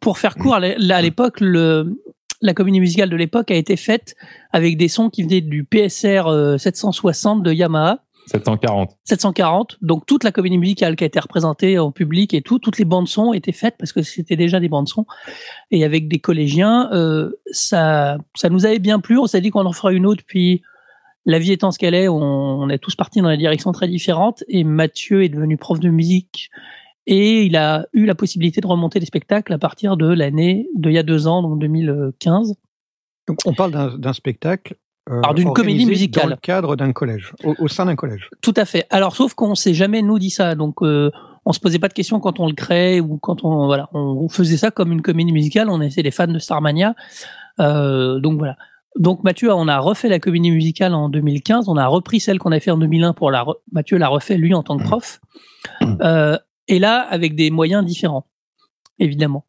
pour 0.00 0.18
faire 0.18 0.36
court, 0.36 0.54
à 0.54 0.60
l'époque, 1.02 1.40
le, 1.40 1.96
la 2.40 2.54
comédie 2.54 2.80
musicale 2.80 3.10
de 3.10 3.16
l'époque 3.16 3.50
a 3.50 3.54
été 3.54 3.76
faite 3.76 4.16
avec 4.52 4.76
des 4.76 4.88
sons 4.88 5.10
qui 5.10 5.22
venaient 5.22 5.40
du 5.40 5.64
PSR 5.64 6.26
euh, 6.26 6.58
760 6.58 7.42
de 7.42 7.52
Yamaha. 7.52 8.04
740. 8.26 8.90
740. 9.04 9.78
Donc 9.80 10.04
toute 10.04 10.22
la 10.22 10.32
comédie 10.32 10.58
musicale 10.58 10.96
qui 10.96 11.04
a 11.04 11.06
été 11.06 11.18
représentée 11.18 11.78
en 11.78 11.90
public 11.90 12.34
et 12.34 12.42
tout, 12.42 12.58
toutes 12.58 12.78
les 12.78 12.84
bandes 12.84 13.08
son 13.08 13.32
étaient 13.32 13.52
faites 13.52 13.76
parce 13.78 13.92
que 13.92 14.02
c'était 14.02 14.36
déjà 14.36 14.60
des 14.60 14.68
bandes 14.68 14.88
son. 14.88 15.06
Et 15.70 15.82
avec 15.84 16.08
des 16.08 16.18
collégiens, 16.18 16.90
euh, 16.92 17.30
ça, 17.50 18.18
ça 18.34 18.50
nous 18.50 18.66
avait 18.66 18.78
bien 18.78 19.00
plu. 19.00 19.18
On 19.18 19.26
s'est 19.26 19.40
dit 19.40 19.50
qu'on 19.50 19.64
en 19.64 19.72
fera 19.72 19.92
une 19.92 20.04
autre. 20.04 20.22
Puis 20.26 20.62
la 21.24 21.38
vie 21.38 21.52
étant 21.52 21.70
ce 21.70 21.78
qu'elle 21.78 21.94
est, 21.94 22.08
on, 22.08 22.20
on 22.20 22.68
est 22.68 22.78
tous 22.78 22.94
partis 22.94 23.20
dans 23.22 23.30
des 23.30 23.38
directions 23.38 23.72
très 23.72 23.88
différentes. 23.88 24.44
Et 24.48 24.62
Mathieu 24.62 25.24
est 25.24 25.30
devenu 25.30 25.56
prof 25.56 25.80
de 25.80 25.88
musique 25.88 26.50
et 27.10 27.42
il 27.44 27.56
a 27.56 27.86
eu 27.94 28.04
la 28.04 28.14
possibilité 28.14 28.60
de 28.60 28.66
remonter 28.66 29.00
les 29.00 29.06
spectacles 29.06 29.52
à 29.54 29.58
partir 29.58 29.96
de 29.96 30.06
l'année 30.06 30.68
d'il 30.76 30.92
y 30.92 30.98
a 30.98 31.02
deux 31.02 31.26
ans, 31.26 31.42
donc 31.42 31.58
2015. 31.58 32.54
Donc, 33.26 33.38
on 33.46 33.54
parle 33.54 33.98
d'un 33.98 34.12
spectacle. 34.12 34.76
euh, 35.10 35.18
Alors, 35.20 35.32
d'une 35.34 35.52
comédie 35.54 35.86
musicale. 35.86 36.24
Dans 36.24 36.30
le 36.30 36.36
cadre 36.36 36.76
d'un 36.76 36.92
collège, 36.92 37.32
au, 37.44 37.54
au 37.58 37.68
sein 37.68 37.86
d'un 37.86 37.96
collège. 37.96 38.28
Tout 38.42 38.52
à 38.56 38.66
fait. 38.66 38.86
Alors, 38.90 39.16
sauf 39.16 39.32
qu'on 39.32 39.54
s'est 39.54 39.72
jamais 39.72 40.02
nous 40.02 40.18
dit 40.18 40.30
ça. 40.30 40.54
Donc, 40.54 40.82
euh, 40.82 41.10
on 41.46 41.52
se 41.54 41.60
posait 41.60 41.78
pas 41.78 41.88
de 41.88 41.94
questions 41.94 42.20
quand 42.20 42.40
on 42.40 42.46
le 42.46 42.52
créait 42.52 43.00
ou 43.00 43.16
quand 43.16 43.42
on 43.42 43.64
voilà, 43.66 43.88
on 43.94 44.28
faisait 44.28 44.58
ça 44.58 44.70
comme 44.70 44.92
une 44.92 45.00
comédie 45.00 45.32
musicale. 45.32 45.70
On 45.70 45.80
était 45.80 46.02
des 46.02 46.10
fans 46.10 46.26
de 46.26 46.38
Starmania. 46.38 46.94
Euh, 47.58 48.20
donc 48.20 48.36
voilà. 48.38 48.56
Donc 48.98 49.24
Mathieu, 49.24 49.50
on 49.52 49.66
a 49.68 49.78
refait 49.78 50.08
la 50.10 50.18
comédie 50.18 50.50
musicale 50.50 50.92
en 50.92 51.08
2015. 51.08 51.68
On 51.68 51.76
a 51.78 51.86
repris 51.86 52.20
celle 52.20 52.38
qu'on 52.38 52.52
a 52.52 52.60
fait 52.60 52.70
en 52.70 52.76
2001 52.76 53.14
pour 53.14 53.30
la. 53.30 53.46
Mathieu 53.72 53.96
l'a 53.96 54.08
refait 54.08 54.36
lui 54.36 54.52
en 54.52 54.62
tant 54.62 54.76
que 54.76 54.82
prof. 54.84 55.20
Euh, 56.02 56.36
et 56.68 56.78
là, 56.78 57.00
avec 57.00 57.34
des 57.34 57.50
moyens 57.50 57.84
différents, 57.84 58.26
évidemment. 58.98 59.44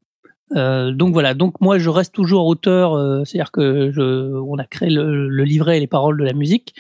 Euh, 0.56 0.92
donc 0.92 1.14
voilà. 1.14 1.34
Donc 1.34 1.60
moi, 1.62 1.78
je 1.78 1.90
reste 1.90 2.14
toujours 2.14 2.48
auteur. 2.48 2.94
euh, 2.94 3.24
C'est-à-dire 3.24 3.52
que 3.52 3.92
je, 3.92 4.34
on 4.34 4.58
a 4.58 4.66
créé 4.66 4.90
le, 4.90 5.44
livret 5.44 5.78
et 5.78 5.80
les 5.80 5.88
paroles 5.88 6.18
de 6.18 6.26
la 6.26 6.34
musique, 6.34 6.76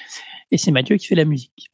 et 0.51 0.57
c'est 0.57 0.71
Mathieu 0.71 0.97
qui 0.97 1.07
fait 1.07 1.15
la 1.15 1.25
musique. 1.25 1.71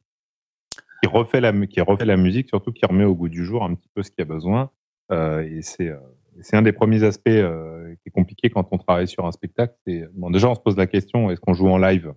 Qui 1.02 1.08
refait, 1.08 1.40
la, 1.40 1.52
qui 1.66 1.80
refait 1.80 2.04
la 2.04 2.16
musique, 2.16 2.48
surtout 2.48 2.72
qui 2.72 2.84
remet 2.84 3.04
au 3.04 3.14
goût 3.14 3.28
du 3.28 3.44
jour 3.44 3.64
un 3.64 3.74
petit 3.74 3.88
peu 3.94 4.02
ce 4.02 4.10
qu'il 4.10 4.18
y 4.18 4.22
a 4.22 4.26
besoin. 4.26 4.70
Euh, 5.12 5.42
et 5.42 5.62
c'est 5.62 6.56
un 6.56 6.62
des 6.62 6.72
premiers 6.72 7.04
aspects 7.04 7.30
qui 7.30 8.08
est 8.08 8.10
compliqué 8.12 8.50
quand 8.50 8.66
on 8.72 8.78
travaille 8.78 9.08
sur 9.08 9.24
un 9.24 9.32
spectacle. 9.32 9.74
Bon, 10.14 10.30
déjà 10.30 10.50
on 10.50 10.54
se 10.54 10.60
pose 10.60 10.76
la 10.76 10.86
question 10.86 11.30
est-ce 11.30 11.40
qu'on 11.40 11.54
joue 11.54 11.68
en 11.68 11.78
live 11.78 12.12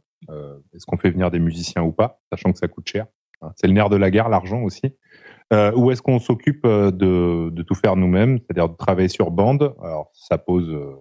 Est-ce 0.74 0.86
qu'on 0.86 0.98
fait 0.98 1.12
venir 1.12 1.30
des 1.30 1.40
musiciens 1.40 1.84
ou 1.84 1.92
pas, 1.92 2.20
sachant 2.32 2.52
que 2.52 2.58
ça 2.58 2.68
coûte 2.68 2.88
cher. 2.90 3.06
C'est 3.56 3.68
le 3.68 3.74
nerf 3.74 3.90
de 3.90 3.96
la 3.96 4.12
guerre, 4.12 4.28
l'argent 4.30 4.62
aussi. 4.64 4.96
Euh, 5.52 5.72
ou 5.76 5.90
est-ce 5.92 6.02
qu'on 6.02 6.20
s'occupe 6.20 6.64
euh, 6.66 6.92
de, 6.92 7.50
de 7.50 7.64
tout 7.64 7.74
faire 7.76 7.96
nous-mêmes, 7.96 8.38
c'est-à-dire 8.40 8.70
de 8.70 8.76
travailler 8.76 9.08
sur 9.08 9.32
bande? 9.32 9.74
Alors 9.82 10.12
ça 10.14 10.38
pose 10.38 10.70
euh, 10.70 10.96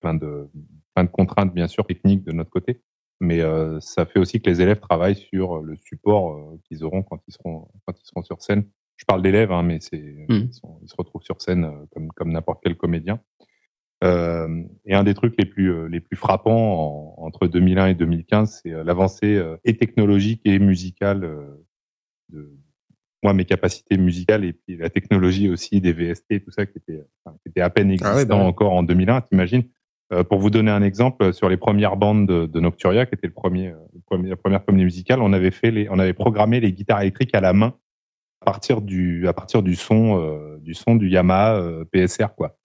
plein 0.00 0.14
de 0.14 0.48
plein 0.94 1.04
de 1.04 1.08
contraintes 1.10 1.54
bien 1.54 1.66
sûr 1.68 1.86
techniques 1.86 2.24
de 2.24 2.32
notre 2.32 2.50
côté, 2.50 2.82
mais 3.20 3.40
euh, 3.40 3.80
ça 3.80 4.04
fait 4.06 4.18
aussi 4.18 4.42
que 4.42 4.50
les 4.50 4.60
élèves 4.60 4.80
travaillent 4.80 5.16
sur 5.16 5.60
le 5.62 5.76
support 5.76 6.32
euh, 6.32 6.60
qu'ils 6.64 6.84
auront 6.84 7.02
quand 7.02 7.20
ils 7.26 7.32
seront 7.32 7.68
quand 7.86 7.98
ils 7.98 8.06
seront 8.06 8.22
sur 8.22 8.42
scène. 8.42 8.64
Je 8.96 9.06
parle 9.06 9.22
d'élèves, 9.22 9.50
hein, 9.50 9.62
mais 9.62 9.78
c'est 9.80 9.98
Mm. 10.28 10.34
ils, 10.50 10.52
sont- 10.54 10.78
ils 10.82 10.88
se 10.88 10.94
retrouvent 10.98 11.22
sur 11.22 11.40
scène 11.40 11.64
euh, 11.64 11.86
comme 11.92 12.08
comme 12.12 12.32
n'importe 12.32 12.60
quel 12.62 12.76
comédien. 12.76 13.20
Euh, 14.02 14.62
et 14.86 14.94
un 14.94 15.04
des 15.04 15.14
trucs 15.14 15.34
les 15.38 15.44
plus 15.46 15.70
euh, 15.72 15.86
les 15.88 16.00
plus 16.00 16.16
frappants 16.16 17.14
en- 17.18 17.24
entre 17.24 17.46
2001 17.46 17.86
et 17.88 17.94
2015, 17.94 18.60
c'est 18.62 18.72
euh, 18.72 18.84
l'avancée 18.84 19.36
euh, 19.36 19.56
et 19.64 19.76
technologique 19.76 20.40
et 20.44 20.58
musicale 20.58 21.24
euh, 21.24 21.66
de 22.30 22.50
moi 23.22 23.32
mes 23.34 23.44
capacités 23.44 23.96
musicales 23.98 24.44
et 24.44 24.52
puis 24.52 24.76
la 24.76 24.88
technologie 24.90 25.48
aussi 25.50 25.80
des 25.80 25.92
VST 25.92 26.24
et 26.30 26.40
tout 26.40 26.50
ça 26.50 26.64
qui 26.66 26.78
était 26.78 27.02
enfin, 27.24 27.36
qui 27.42 27.48
était 27.50 27.60
à 27.60 27.70
peine 27.70 27.90
existant 27.90 28.12
Ah 28.12 28.16
ouais, 28.16 28.24
bah 28.24 28.36
ouais. 28.36 28.42
encore 28.42 28.72
en 28.72 28.82
2001. 28.82 29.20
T'imagines 29.22 29.64
Euh, 30.12 30.24
pour 30.24 30.40
vous 30.40 30.50
donner 30.50 30.72
un 30.72 30.82
exemple, 30.82 31.32
sur 31.32 31.48
les 31.48 31.56
premières 31.56 31.96
bandes 31.96 32.26
de, 32.26 32.46
de 32.46 32.58
Nocturia, 32.60 33.06
qui 33.06 33.14
était 33.14 33.28
le 33.28 33.32
premier, 33.32 33.68
euh, 33.68 33.76
le 33.94 34.00
premier- 34.04 34.28
la 34.30 34.36
première 34.36 34.64
comédie 34.64 34.84
musicale, 34.84 35.20
on 35.22 35.32
avait 35.32 35.52
fait 35.52 35.70
les, 35.70 35.88
on 35.88 36.00
avait 36.00 36.14
programmé 36.14 36.58
les 36.58 36.72
guitares 36.72 37.00
électriques 37.02 37.32
à 37.32 37.40
la 37.40 37.52
main 37.52 37.74
à 38.42 38.44
partir 38.46 38.80
du, 38.80 39.28
à 39.28 39.32
partir 39.32 39.62
du 39.62 39.76
son, 39.76 40.18
euh, 40.18 40.56
du 40.58 40.74
son 40.74 40.96
du 40.96 41.08
Yamaha 41.08 41.54
euh, 41.58 41.84
PSR, 41.92 42.34
quoi. 42.36 42.56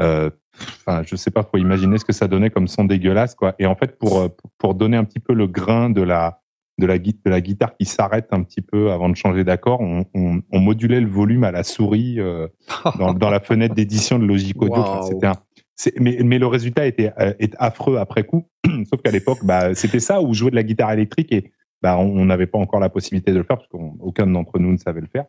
Enfin, 0.00 1.02
je 1.04 1.14
sais 1.16 1.30
pas, 1.30 1.42
faut 1.42 1.58
imaginer 1.58 1.98
ce 1.98 2.04
que 2.04 2.12
ça 2.12 2.26
donnait 2.26 2.50
comme 2.50 2.68
son 2.68 2.84
dégueulasse, 2.84 3.34
quoi. 3.34 3.54
Et 3.58 3.66
en 3.66 3.76
fait, 3.76 3.98
pour 3.98 4.28
pour 4.58 4.74
donner 4.74 4.96
un 4.96 5.04
petit 5.04 5.20
peu 5.20 5.34
le 5.34 5.46
grain 5.46 5.90
de 5.90 6.02
la 6.02 6.40
de 6.78 6.86
la, 6.86 6.98
de 6.98 7.12
la 7.24 7.40
guitare 7.40 7.76
qui 7.76 7.84
s'arrête 7.84 8.28
un 8.30 8.42
petit 8.42 8.60
peu 8.62 8.90
avant 8.92 9.08
de 9.08 9.16
changer 9.16 9.44
d'accord, 9.44 9.80
on, 9.80 10.04
on, 10.14 10.40
on 10.50 10.60
modulait 10.60 11.00
le 11.00 11.08
volume 11.08 11.44
à 11.44 11.50
la 11.50 11.64
souris 11.64 12.20
euh, 12.20 12.46
dans, 12.98 13.12
dans 13.14 13.30
la 13.30 13.40
fenêtre 13.40 13.74
d'édition 13.74 14.18
de 14.18 14.24
Logic 14.24 14.60
Audio. 14.62 14.76
Wow. 14.76 14.80
Enfin, 14.82 15.02
C'était 15.02 15.26
un, 15.26 15.34
c'est- 15.74 15.98
mais, 16.00 16.18
mais 16.24 16.38
le 16.38 16.46
résultat 16.46 16.86
était 16.86 17.12
euh, 17.20 17.34
est 17.40 17.54
affreux 17.58 17.96
après 17.96 18.24
coup. 18.24 18.48
Sauf 18.90 19.02
qu'à 19.02 19.10
l'époque, 19.10 19.38
bah, 19.44 19.74
c'était 19.74 20.00
ça 20.00 20.22
où 20.22 20.34
jouer 20.34 20.50
de 20.50 20.56
la 20.56 20.62
guitare 20.62 20.92
électrique 20.92 21.32
et 21.32 21.52
bah, 21.82 21.98
on 21.98 22.24
n'avait 22.24 22.46
pas 22.46 22.58
encore 22.58 22.80
la 22.80 22.88
possibilité 22.88 23.32
de 23.32 23.38
le 23.38 23.44
faire 23.44 23.56
parce 23.58 23.68
qu'aucun 23.68 24.26
d'entre 24.26 24.58
nous 24.58 24.72
ne 24.72 24.78
savait 24.78 25.00
le 25.00 25.06
faire. 25.06 25.26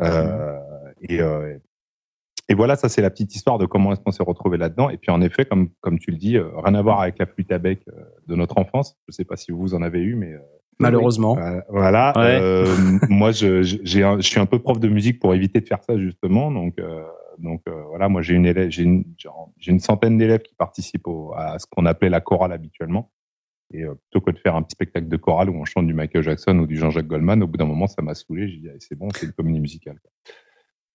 Euh, 0.00 0.58
et, 1.02 1.20
euh, 1.20 1.56
et 2.48 2.54
voilà, 2.54 2.76
ça 2.76 2.88
c'est 2.88 3.00
la 3.02 3.10
petite 3.10 3.34
histoire 3.34 3.58
de 3.58 3.66
comment 3.66 3.92
est-ce 3.92 4.00
qu'on 4.00 4.10
s'est 4.10 4.22
retrouvé 4.22 4.58
là-dedans. 4.58 4.90
Et 4.90 4.96
puis 4.98 5.10
en 5.10 5.20
effet, 5.22 5.44
comme 5.44 5.68
comme 5.80 5.98
tu 5.98 6.10
le 6.10 6.16
dis, 6.18 6.38
rien 6.38 6.74
à 6.74 6.82
voir 6.82 7.00
avec 7.00 7.18
la 7.18 7.26
flûte 7.26 7.52
à 7.52 7.58
bec 7.58 7.84
de 8.26 8.34
notre 8.34 8.58
enfance. 8.58 8.96
Je 9.08 9.12
sais 9.14 9.24
pas 9.24 9.36
si 9.36 9.52
vous 9.52 9.74
en 9.74 9.82
avez 9.82 10.00
eu, 10.00 10.14
mais 10.14 10.34
Malheureusement. 10.78 11.38
euh, 11.38 11.60
voilà. 11.68 12.12
Ouais. 12.16 12.38
Euh, 12.40 12.66
moi, 13.08 13.32
je, 13.32 13.62
je- 13.62 13.78
j'ai 13.82 14.02
un- 14.02 14.16
je 14.18 14.26
suis 14.28 14.40
un 14.40 14.46
peu 14.46 14.58
prof 14.58 14.78
de 14.80 14.88
musique 14.88 15.20
pour 15.20 15.34
éviter 15.34 15.60
de 15.60 15.66
faire 15.66 15.82
ça 15.82 15.96
justement. 15.98 16.50
Donc, 16.50 16.78
euh, 16.78 17.04
donc 17.38 17.62
euh, 17.68 17.82
voilà, 17.88 18.08
moi 18.08 18.22
j'ai 18.22 18.34
une 18.34 18.46
élève, 18.46 18.70
j'ai 18.70 18.82
une, 18.84 19.04
genre, 19.18 19.50
j'ai 19.58 19.72
une 19.72 19.80
centaine 19.80 20.18
d'élèves 20.18 20.42
qui 20.42 20.54
participent 20.54 21.06
au- 21.06 21.32
à 21.36 21.58
ce 21.58 21.66
qu'on 21.70 21.86
appelait 21.86 22.10
la 22.10 22.20
chorale 22.20 22.52
habituellement. 22.52 23.10
Et 23.72 23.82
euh, 23.84 23.94
plutôt 23.94 24.20
que 24.24 24.30
de 24.30 24.38
faire 24.38 24.54
un 24.56 24.62
petit 24.62 24.72
spectacle 24.74 25.08
de 25.08 25.16
chorale 25.16 25.50
où 25.50 25.54
on 25.54 25.64
chante 25.64 25.86
du 25.86 25.94
Michael 25.94 26.22
Jackson 26.22 26.58
ou 26.58 26.66
du 26.66 26.76
Jean-Jacques 26.76 27.06
Goldman, 27.08 27.42
au 27.42 27.46
bout 27.46 27.56
d'un 27.56 27.64
moment, 27.64 27.86
ça 27.86 28.02
m'a 28.02 28.14
saoulé. 28.14 28.48
J'ai 28.48 28.58
dit, 28.58 28.68
c'est 28.78 28.94
bon, 28.96 29.08
c'est 29.14 29.26
une 29.26 29.32
comédie 29.32 29.58
musicale. 29.60 29.98
quoi. 30.00 30.10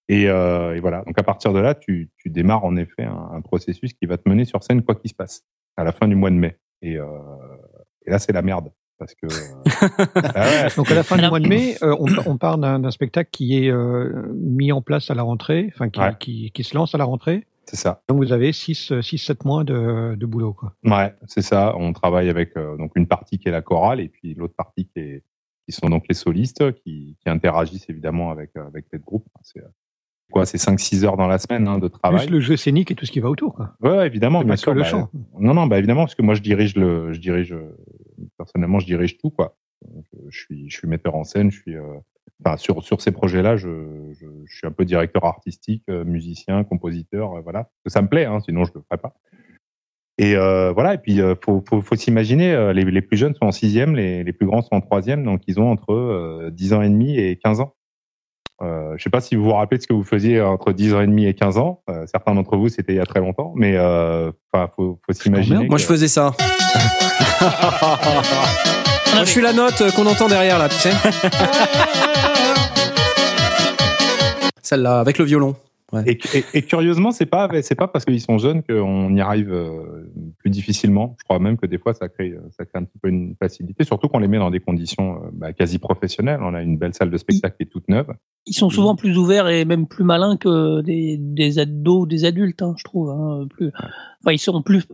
Et, 0.07 0.27
euh, 0.29 0.75
et 0.75 0.79
voilà. 0.79 1.03
Donc 1.05 1.17
à 1.19 1.23
partir 1.23 1.51
de 1.53 1.59
là, 1.59 1.75
tu, 1.75 2.09
tu 2.17 2.29
démarres 2.29 2.63
en 2.65 2.75
effet 2.77 3.03
un, 3.03 3.29
un 3.33 3.41
processus 3.41 3.93
qui 3.93 4.05
va 4.05 4.17
te 4.17 4.27
mener 4.29 4.45
sur 4.45 4.63
scène 4.63 4.81
quoi 4.83 4.95
qu'il 4.95 5.09
se 5.09 5.15
passe 5.15 5.43
à 5.77 5.83
la 5.83 5.91
fin 5.91 6.07
du 6.07 6.15
mois 6.15 6.29
de 6.29 6.35
mai. 6.35 6.57
Et, 6.81 6.97
euh, 6.97 7.05
et 8.05 8.11
là, 8.11 8.17
c'est 8.19 8.31
la 8.31 8.41
merde 8.41 8.71
parce 8.99 9.15
que. 9.15 9.25
euh, 9.25 9.65
ah 10.35 10.45
ouais, 10.65 10.67
Donc 10.77 10.91
à 10.91 10.95
la 10.95 11.03
fin 11.03 11.17
du 11.17 11.27
mois 11.27 11.39
de 11.39 11.47
mai, 11.47 11.77
euh, 11.83 11.95
on, 11.99 12.07
on 12.25 12.37
part 12.37 12.57
d'un 12.57 12.91
spectacle 12.91 13.29
qui 13.31 13.57
est 13.65 13.71
euh, 13.71 14.31
mis 14.35 14.71
en 14.71 14.81
place 14.81 15.09
à 15.09 15.15
la 15.15 15.23
rentrée, 15.23 15.69
enfin 15.73 15.89
qui, 15.89 15.99
Ouais. 15.99 16.15
qui, 16.19 16.51
qui 16.51 16.63
se 16.63 16.75
lance 16.75 16.93
à 16.93 16.97
la 16.97 17.05
rentrée. 17.05 17.45
c'est 17.65 17.77
ça. 17.77 18.01
Donc 18.07 18.17
vous 18.17 18.31
avez 18.31 18.51
6-7 18.51 19.45
mois 19.45 19.63
de, 19.63 20.15
de 20.15 20.25
boulot. 20.25 20.53
Quoi. 20.53 20.73
Ouais, 20.83 21.13
c'est 21.27 21.41
ça. 21.41 21.73
On 21.77 21.93
travaille 21.93 22.29
avec 22.29 22.55
euh, 22.57 22.77
donc 22.77 22.91
une 22.95 23.07
partie 23.07 23.39
qui 23.39 23.47
est 23.47 23.51
la 23.51 23.61
chorale 23.61 23.99
et 24.01 24.09
puis 24.09 24.33
l'autre 24.35 24.55
partie 24.55 24.85
qui 24.85 24.99
est 24.99 25.23
qui 25.65 25.71
sont 25.75 25.87
donc 25.89 26.05
les 26.09 26.15
solistes 26.15 26.71
qui, 26.81 27.15
qui 27.21 27.29
interagissent 27.29 27.87
évidemment 27.89 28.31
avec 28.31 28.51
avec 28.55 28.85
les 28.91 28.97
groupes. 28.99 29.27
C'est 29.43 29.61
quoi, 30.31 30.45
c'est 30.45 30.57
5-6 30.57 31.05
heures 31.05 31.17
dans 31.17 31.27
la 31.27 31.37
semaine 31.37 31.67
hein, 31.67 31.79
de 31.79 31.87
travail. 31.87 32.27
Plus 32.27 32.33
le 32.33 32.39
jeu 32.39 32.57
scénique 32.57 32.91
et 32.91 32.95
tout 32.95 33.05
ce 33.05 33.11
qui 33.11 33.19
va 33.19 33.29
autour. 33.29 33.55
Quoi. 33.55 33.73
Ouais, 33.81 34.07
évidemment, 34.07 34.43
bien 34.43 34.55
sûr. 34.55 34.71
que 34.71 34.77
le 34.77 34.83
bah, 34.83 34.87
chant. 34.87 35.09
Non, 35.39 35.53
non, 35.53 35.67
bah 35.67 35.77
évidemment, 35.77 36.01
parce 36.03 36.15
que 36.15 36.21
moi 36.21 36.35
je 36.35 36.41
dirige 36.41 36.75
le, 36.75 37.13
je 37.13 37.19
dirige 37.19 37.55
personnellement, 38.37 38.79
je 38.79 38.85
dirige 38.85 39.17
tout 39.17 39.29
quoi. 39.29 39.55
Donc, 39.87 40.05
euh, 40.15 40.27
je 40.29 40.39
suis, 40.39 40.69
je 40.69 40.77
suis 40.77 40.87
metteur 40.87 41.15
en 41.15 41.23
scène, 41.23 41.51
je 41.51 41.61
suis, 41.61 41.75
euh, 41.75 41.83
enfin 42.43 42.57
sur 42.57 42.83
sur 42.83 43.01
ces 43.01 43.11
projets-là, 43.11 43.55
je, 43.55 43.69
je, 44.13 44.25
je 44.45 44.57
suis 44.57 44.67
un 44.67 44.71
peu 44.71 44.85
directeur 44.85 45.25
artistique, 45.25 45.83
euh, 45.89 46.03
musicien, 46.03 46.63
compositeur, 46.63 47.35
euh, 47.35 47.41
voilà. 47.41 47.69
Ça 47.85 48.01
me 48.01 48.07
plaît, 48.07 48.25
hein, 48.25 48.39
sinon 48.41 48.65
je 48.65 48.71
le 48.75 48.81
ferais 48.81 48.97
pas. 48.97 49.13
Et 50.19 50.35
euh, 50.35 50.73
voilà, 50.73 50.95
et 50.95 50.97
puis 50.97 51.21
euh, 51.21 51.33
faut, 51.41 51.63
faut, 51.67 51.81
faut 51.81 51.95
s'imaginer, 51.95 52.51
euh, 52.51 52.73
les, 52.73 52.83
les 52.83 53.01
plus 53.01 53.15
jeunes 53.15 53.33
sont 53.35 53.45
en 53.45 53.53
sixième, 53.53 53.95
les, 53.95 54.25
les 54.25 54.33
plus 54.33 54.45
grands 54.45 54.61
sont 54.61 54.75
en 54.75 54.81
troisième, 54.81 55.23
donc 55.23 55.43
ils 55.47 55.61
ont 55.61 55.71
entre 55.71 55.93
euh, 55.93 56.49
10 56.51 56.73
ans 56.73 56.81
et 56.81 56.89
demi 56.89 57.17
et 57.17 57.37
15 57.37 57.61
ans. 57.61 57.73
Euh, 58.61 58.93
je 58.97 59.03
sais 59.03 59.09
pas 59.09 59.21
si 59.21 59.35
vous 59.35 59.43
vous 59.43 59.53
rappelez 59.53 59.77
de 59.77 59.83
ce 59.83 59.87
que 59.87 59.93
vous 59.93 60.03
faisiez 60.03 60.41
entre 60.41 60.73
10 60.73 60.93
ans 60.93 61.01
et 61.01 61.07
demi 61.07 61.25
et 61.25 61.33
15 61.33 61.57
ans. 61.57 61.81
Euh, 61.89 62.05
certains 62.11 62.35
d'entre 62.35 62.57
vous, 62.57 62.67
c'était 62.69 62.93
il 62.93 62.97
y 62.97 63.01
a 63.01 63.05
très 63.05 63.21
longtemps, 63.21 63.53
mais 63.55 63.77
euh, 63.77 64.31
faut, 64.75 64.99
faut 65.05 65.13
s'imaginer. 65.13 65.67
Moi, 65.67 65.77
je 65.77 65.85
faisais 65.85 66.07
ça. 66.07 66.33
Moi, 69.13 69.23
je 69.23 69.29
suis 69.29 69.41
la 69.41 69.53
note 69.53 69.81
euh, 69.81 69.91
qu'on 69.91 70.05
entend 70.05 70.27
derrière, 70.27 70.59
là, 70.59 70.69
tu 70.69 70.75
sais. 70.75 70.91
Celle-là, 74.61 74.99
avec 74.99 75.17
le 75.17 75.25
violon. 75.25 75.55
Et, 76.05 76.19
et- 76.35 76.43
et 76.53 76.61
curieusement, 76.61 77.11
c'est 77.11 77.25
pas 77.25 77.49
c'est 77.61 77.75
pas 77.75 77.87
parce 77.87 78.05
qu'ils 78.05 78.21
sont 78.21 78.37
jeunes 78.37 78.61
qu'on 78.63 79.15
y 79.15 79.21
arrive 79.21 79.51
euh, 79.51 80.11
plus 80.37 80.49
difficilement. 80.49 81.15
Je 81.19 81.23
crois 81.23 81.39
même 81.39 81.57
que 81.57 81.65
des 81.65 81.77
fois 81.79 81.93
ça 81.93 82.09
crée 82.09 82.35
ça 82.51 82.65
crée 82.65 82.79
un 82.79 82.83
petit 82.83 82.99
peu 82.99 83.09
une 83.09 83.35
facilité, 83.41 83.83
surtout 83.83 84.07
qu'on 84.07 84.19
les 84.19 84.27
met 84.27 84.37
dans 84.37 84.51
des 84.51 84.59
conditions 84.59 85.15
euh, 85.15 85.29
bah, 85.33 85.53
quasi 85.53 85.79
professionnelles. 85.79 86.39
On 86.43 86.53
a 86.53 86.61
une 86.61 86.77
belle 86.77 86.93
salle 86.93 87.09
de 87.09 87.17
spectacle 87.17 87.57
qui 87.57 87.63
est 87.63 87.71
toute 87.71 87.87
neuve. 87.89 88.07
Ils 88.45 88.53
sont 88.53 88.69
souvent 88.69 88.95
plus 88.95 89.17
ouverts 89.17 89.47
et 89.47 89.65
même 89.65 89.87
plus 89.87 90.03
malins 90.03 90.37
que 90.37 90.81
des, 90.81 91.17
des 91.19 91.59
ados, 91.59 92.07
des 92.07 92.25
adultes, 92.25 92.61
hein, 92.61 92.73
je 92.77 92.83
trouve. 92.83 93.09
Hein, 93.09 93.47
plus, 93.49 93.67
enfin, 94.21 94.31
ils 94.31 94.39
sont 94.39 94.61
plus 94.61 94.85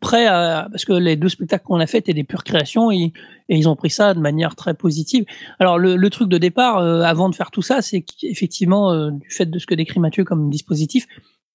prêts 0.00 0.26
à 0.26 0.68
parce 0.70 0.84
que 0.84 0.92
les 0.92 1.16
deux 1.16 1.28
spectacles 1.28 1.64
qu'on 1.64 1.80
a 1.80 1.86
fait 1.86 1.98
étaient 1.98 2.14
des 2.14 2.24
pures 2.24 2.44
créations 2.44 2.90
et, 2.90 3.12
et 3.48 3.56
ils 3.56 3.68
ont 3.68 3.76
pris 3.76 3.90
ça 3.90 4.14
de 4.14 4.20
manière 4.20 4.56
très 4.56 4.74
positive. 4.74 5.24
Alors 5.58 5.78
le, 5.78 5.96
le 5.96 6.10
truc 6.10 6.28
de 6.28 6.38
départ, 6.38 6.78
euh, 6.78 7.02
avant 7.02 7.28
de 7.28 7.34
faire 7.34 7.50
tout 7.50 7.62
ça, 7.62 7.82
c'est 7.82 8.02
qu'effectivement, 8.02 8.92
euh, 8.92 9.10
du 9.10 9.30
fait 9.30 9.46
de 9.46 9.58
ce 9.58 9.66
que 9.66 9.74
décrit 9.74 10.00
Mathieu 10.00 10.24
comme 10.24 10.50
dispositif, 10.50 11.06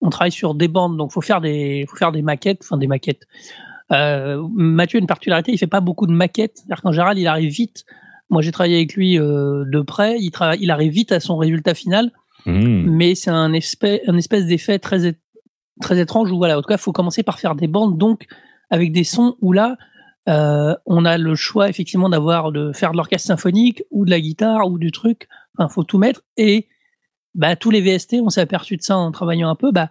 on 0.01 0.09
travaille 0.09 0.31
sur 0.31 0.53
des 0.53 0.67
bandes, 0.67 0.97
donc 0.97 1.11
faut 1.11 1.21
faire 1.21 1.41
des 1.41 1.85
faut 1.89 1.97
faire 1.97 2.11
des 2.11 2.21
maquettes, 2.21 2.61
enfin 2.63 2.77
des 2.77 2.87
maquettes. 2.87 3.27
Euh, 3.91 4.45
Mathieu 4.53 4.97
a 4.97 5.01
une 5.01 5.07
particularité, 5.07 5.51
il 5.51 5.57
fait 5.57 5.67
pas 5.67 5.81
beaucoup 5.81 6.07
de 6.07 6.11
maquettes, 6.11 6.57
c'est-à-dire 6.57 6.81
qu'en 6.81 6.91
général, 6.91 7.17
il 7.17 7.27
arrive 7.27 7.51
vite. 7.51 7.85
Moi, 8.29 8.41
j'ai 8.41 8.51
travaillé 8.51 8.75
avec 8.75 8.93
lui 8.95 9.15
de 9.15 9.81
près. 9.81 10.17
Il, 10.19 10.31
il 10.59 10.69
arrive 10.69 10.91
vite 10.91 11.13
à 11.13 11.21
son 11.21 11.37
résultat 11.37 11.73
final, 11.73 12.11
Mmh. 12.47 12.89
mais 12.89 13.13
c'est 13.13 13.29
un 13.29 13.51
espèce, 13.51 13.99
un 14.07 14.15
espèce 14.15 14.45
d'effet 14.45 14.79
très, 14.79 15.17
très 15.81 15.99
étrange 15.99 16.31
où, 16.31 16.37
voilà, 16.37 16.57
en 16.57 16.61
tout 16.61 16.67
cas, 16.67 16.77
faut 16.77 16.91
commencer 16.91 17.23
par 17.23 17.39
faire 17.39 17.55
des 17.55 17.67
bandes, 17.67 17.97
donc 17.97 18.27
avec 18.69 18.91
des 18.91 19.03
sons 19.03 19.35
où 19.41 19.53
là, 19.53 19.77
euh, 20.27 20.75
on 20.85 21.05
a 21.05 21.17
le 21.17 21.35
choix 21.35 21.69
effectivement 21.69 22.09
d'avoir 22.09 22.51
de 22.51 22.73
faire 22.73 22.91
de 22.91 22.97
l'orchestre 22.97 23.27
symphonique 23.27 23.83
ou 23.91 24.05
de 24.05 24.09
la 24.09 24.19
guitare 24.19 24.67
ou 24.67 24.77
du 24.77 24.91
truc. 24.91 25.27
Enfin, 25.57 25.69
faut 25.69 25.83
tout 25.83 25.97
mettre. 25.97 26.21
Et 26.35 26.67
bah, 27.33 27.55
tous 27.55 27.71
les 27.71 27.81
VST, 27.81 28.17
on 28.21 28.29
s'est 28.29 28.41
aperçu 28.41 28.77
de 28.77 28.81
ça 28.81 28.97
en 28.97 29.11
travaillant 29.11 29.49
un 29.49 29.55
peu. 29.55 29.71
Bah, 29.71 29.89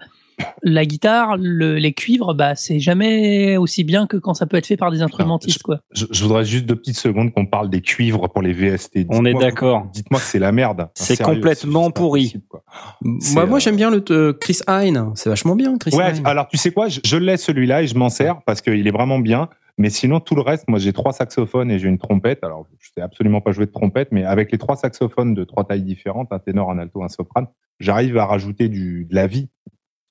la 0.63 0.85
guitare, 0.85 1.37
le- 1.39 1.77
les 1.77 1.93
cuivres, 1.93 2.35
bah, 2.35 2.55
c'est 2.55 2.79
jamais 2.81 3.57
aussi 3.57 3.85
bien 3.85 4.07
que 4.07 4.17
quand 4.17 4.35
ça 4.35 4.47
peut 4.47 4.57
être 4.57 4.67
fait 4.67 4.77
par 4.77 4.91
des 4.91 5.03
instrumentistes, 5.03 5.63
quoi. 5.63 5.81
Je, 5.93 6.05
je 6.11 6.23
voudrais 6.25 6.45
juste 6.45 6.67
deux 6.67 6.77
petites 6.77 6.99
secondes 6.99 7.33
qu'on 7.33 7.47
parle 7.47 7.71
des 7.71 7.81
cuivres 7.81 8.29
pour 8.31 8.43
les 8.43 8.53
VST. 8.53 9.07
On 9.09 9.25
est 9.25 9.35
d'accord. 9.35 9.87
Dites-moi 9.93 10.21
que 10.21 10.27
c'est 10.27 10.39
la 10.39 10.53
merde. 10.53 10.89
C'est 10.95 11.21
complètement 11.23 11.91
pourri. 11.91 12.25
possible, 12.25 12.45
quoi. 12.49 12.63
Moi, 13.03 13.45
euh, 13.57 13.59
j'aime 13.59 13.77
bien 13.77 13.91
le 13.91 14.05
euh, 14.11 14.33
Chris 14.33 14.59
Hine. 14.69 15.11
C'est 15.15 15.29
vachement 15.31 15.55
bien, 15.57 15.77
Chris 15.79 15.95
Ouais, 15.95 16.17
Hine. 16.17 16.27
alors 16.27 16.49
tu 16.49 16.57
sais 16.57 16.71
quoi, 16.71 16.89
je, 16.89 17.01
je 17.05 17.17
l'ai 17.17 17.37
celui-là 17.37 17.83
et 17.83 17.87
je 17.87 17.97
m'en 17.97 18.09
sers 18.09 18.43
parce 18.45 18.61
qu'il 18.61 18.87
est 18.87 18.91
vraiment 18.93 19.19
bien. 19.19 19.49
Mais 19.79 19.91
sinon, 19.91 20.21
tout 20.21 20.35
le 20.35 20.41
reste, 20.41 20.69
moi 20.69 20.79
j'ai 20.79 20.95
trois 20.95 21.13
saxophones 21.13 21.71
et 21.71 21.79
j'ai 21.79 21.89
une 21.89 21.99
trompette. 21.99 22.43
Alors, 22.43 22.67
je 22.79 22.89
sais 22.95 23.03
absolument 23.03 23.43
pas 23.43 23.53
jouer 23.53 23.67
de 23.67 23.71
trompette, 23.73 24.09
mais 24.11 24.25
avec 24.25 24.51
les 24.51 24.57
trois 24.57 24.75
saxophones 24.77 25.35
de 25.35 25.45
trois 25.45 25.65
tailles 25.65 25.83
différentes, 25.83 26.29
un 26.33 26.39
ténor, 26.39 26.71
un 26.71 26.79
alto, 26.79 27.03
un 27.03 27.09
soprano, 27.09 27.49
j'arrive 27.79 28.17
à 28.17 28.25
rajouter 28.25 28.69
du, 28.71 29.05
de 29.05 29.15
la 29.15 29.27
vie, 29.27 29.51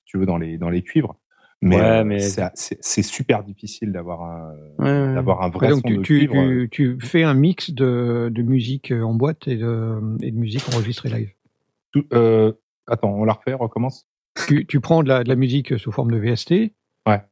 tu 0.06 0.18
veux, 0.18 0.26
dans 0.26 0.38
les, 0.38 0.56
dans 0.56 0.70
les 0.70 0.82
cuivres. 0.82 1.16
Mais, 1.62 1.76
Ouais, 1.76 1.82
euh, 1.82 2.04
mais- 2.04 2.20
c'est- 2.20 3.02
super 3.02 3.42
difficile 3.42 3.90
d'avoir 3.92 4.22
un, 4.22 4.52
Ouais, 4.78 4.84
ouais. 5.08 5.14
d'avoir 5.14 5.42
un 5.42 5.48
vrai 5.48 5.68
Ouais, 5.68 5.72
donc 5.72 5.82
son 5.82 5.88
tu, 5.88 5.96
de 5.98 6.02
tu, 6.02 6.18
cuivre. 6.28 6.34
tu, 6.34 6.68
tu 6.70 6.98
fais 7.00 7.22
un 7.22 7.34
mix 7.34 7.70
de, 7.70 8.30
de 8.32 8.42
musique 8.42 8.92
en 8.92 9.14
boîte 9.14 9.48
et 9.48 9.56
de, 9.56 9.98
et 10.22 10.30
de 10.30 10.36
musique 10.36 10.62
enregistrée 10.74 11.08
live. 11.08 11.30
Tout- 11.92 12.04
euh, 12.12 12.52
attends, 12.86 13.10
on 13.10 13.24
la 13.24 13.32
refait, 13.32 13.54
recommence? 13.54 14.06
Tu, 14.46 14.66
tu 14.66 14.80
prends 14.80 15.02
de 15.02 15.08
la, 15.08 15.24
de 15.24 15.28
la 15.30 15.34
musique 15.36 15.78
sous 15.78 15.92
forme 15.92 16.10
de 16.10 16.18
VST. 16.18 16.74
Ouais. 17.08 17.22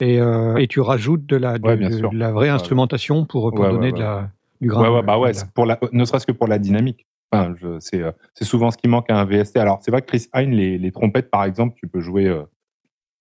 Et, 0.00 0.18
euh, 0.18 0.56
et 0.56 0.66
tu 0.66 0.80
rajoutes 0.80 1.26
de 1.26 1.36
la, 1.36 1.58
de, 1.58 1.66
Ouais, 1.66 1.76
bien 1.76 1.90
de- 1.90 1.96
sûr. 1.98 2.10
de 2.10 2.16
la 2.16 2.32
vraie 2.32 2.48
instrumentation 2.48 3.26
pour, 3.26 3.50
pour 3.50 3.60
Ouais, 3.60 3.66
ouais, 3.66 3.72
donner 3.72 3.86
ouais. 3.88 3.92
de 3.92 3.98
la, 3.98 4.30
du 4.62 4.68
grain. 4.68 4.82
Ouais, 4.90 4.96
ouais, 4.96 5.02
bah 5.02 5.18
ouais, 5.18 5.34
c'est 5.34 5.50
pour 5.52 5.66
la, 5.66 5.78
ne 5.92 6.04
serait-ce 6.06 6.26
que 6.26 6.32
pour 6.32 6.48
la 6.48 6.58
dynamique. 6.58 7.06
Euh, 7.34 7.78
c'est 7.80 8.44
souvent 8.44 8.70
ce 8.70 8.78
qui 8.78 8.88
manque 8.88 9.10
à 9.10 9.18
un 9.18 9.24
VST. 9.24 9.56
Alors, 9.56 9.80
c'est 9.82 9.90
vrai 9.90 10.02
que 10.02 10.06
Chris 10.06 10.28
Hine, 10.34 10.52
les, 10.52 10.92
trompettes, 10.92 11.30
par 11.30 11.44
exemple, 11.44 11.74
tu 11.76 11.86
peux 11.88 12.00
jouer, 12.00 12.26
euh, 12.26 12.42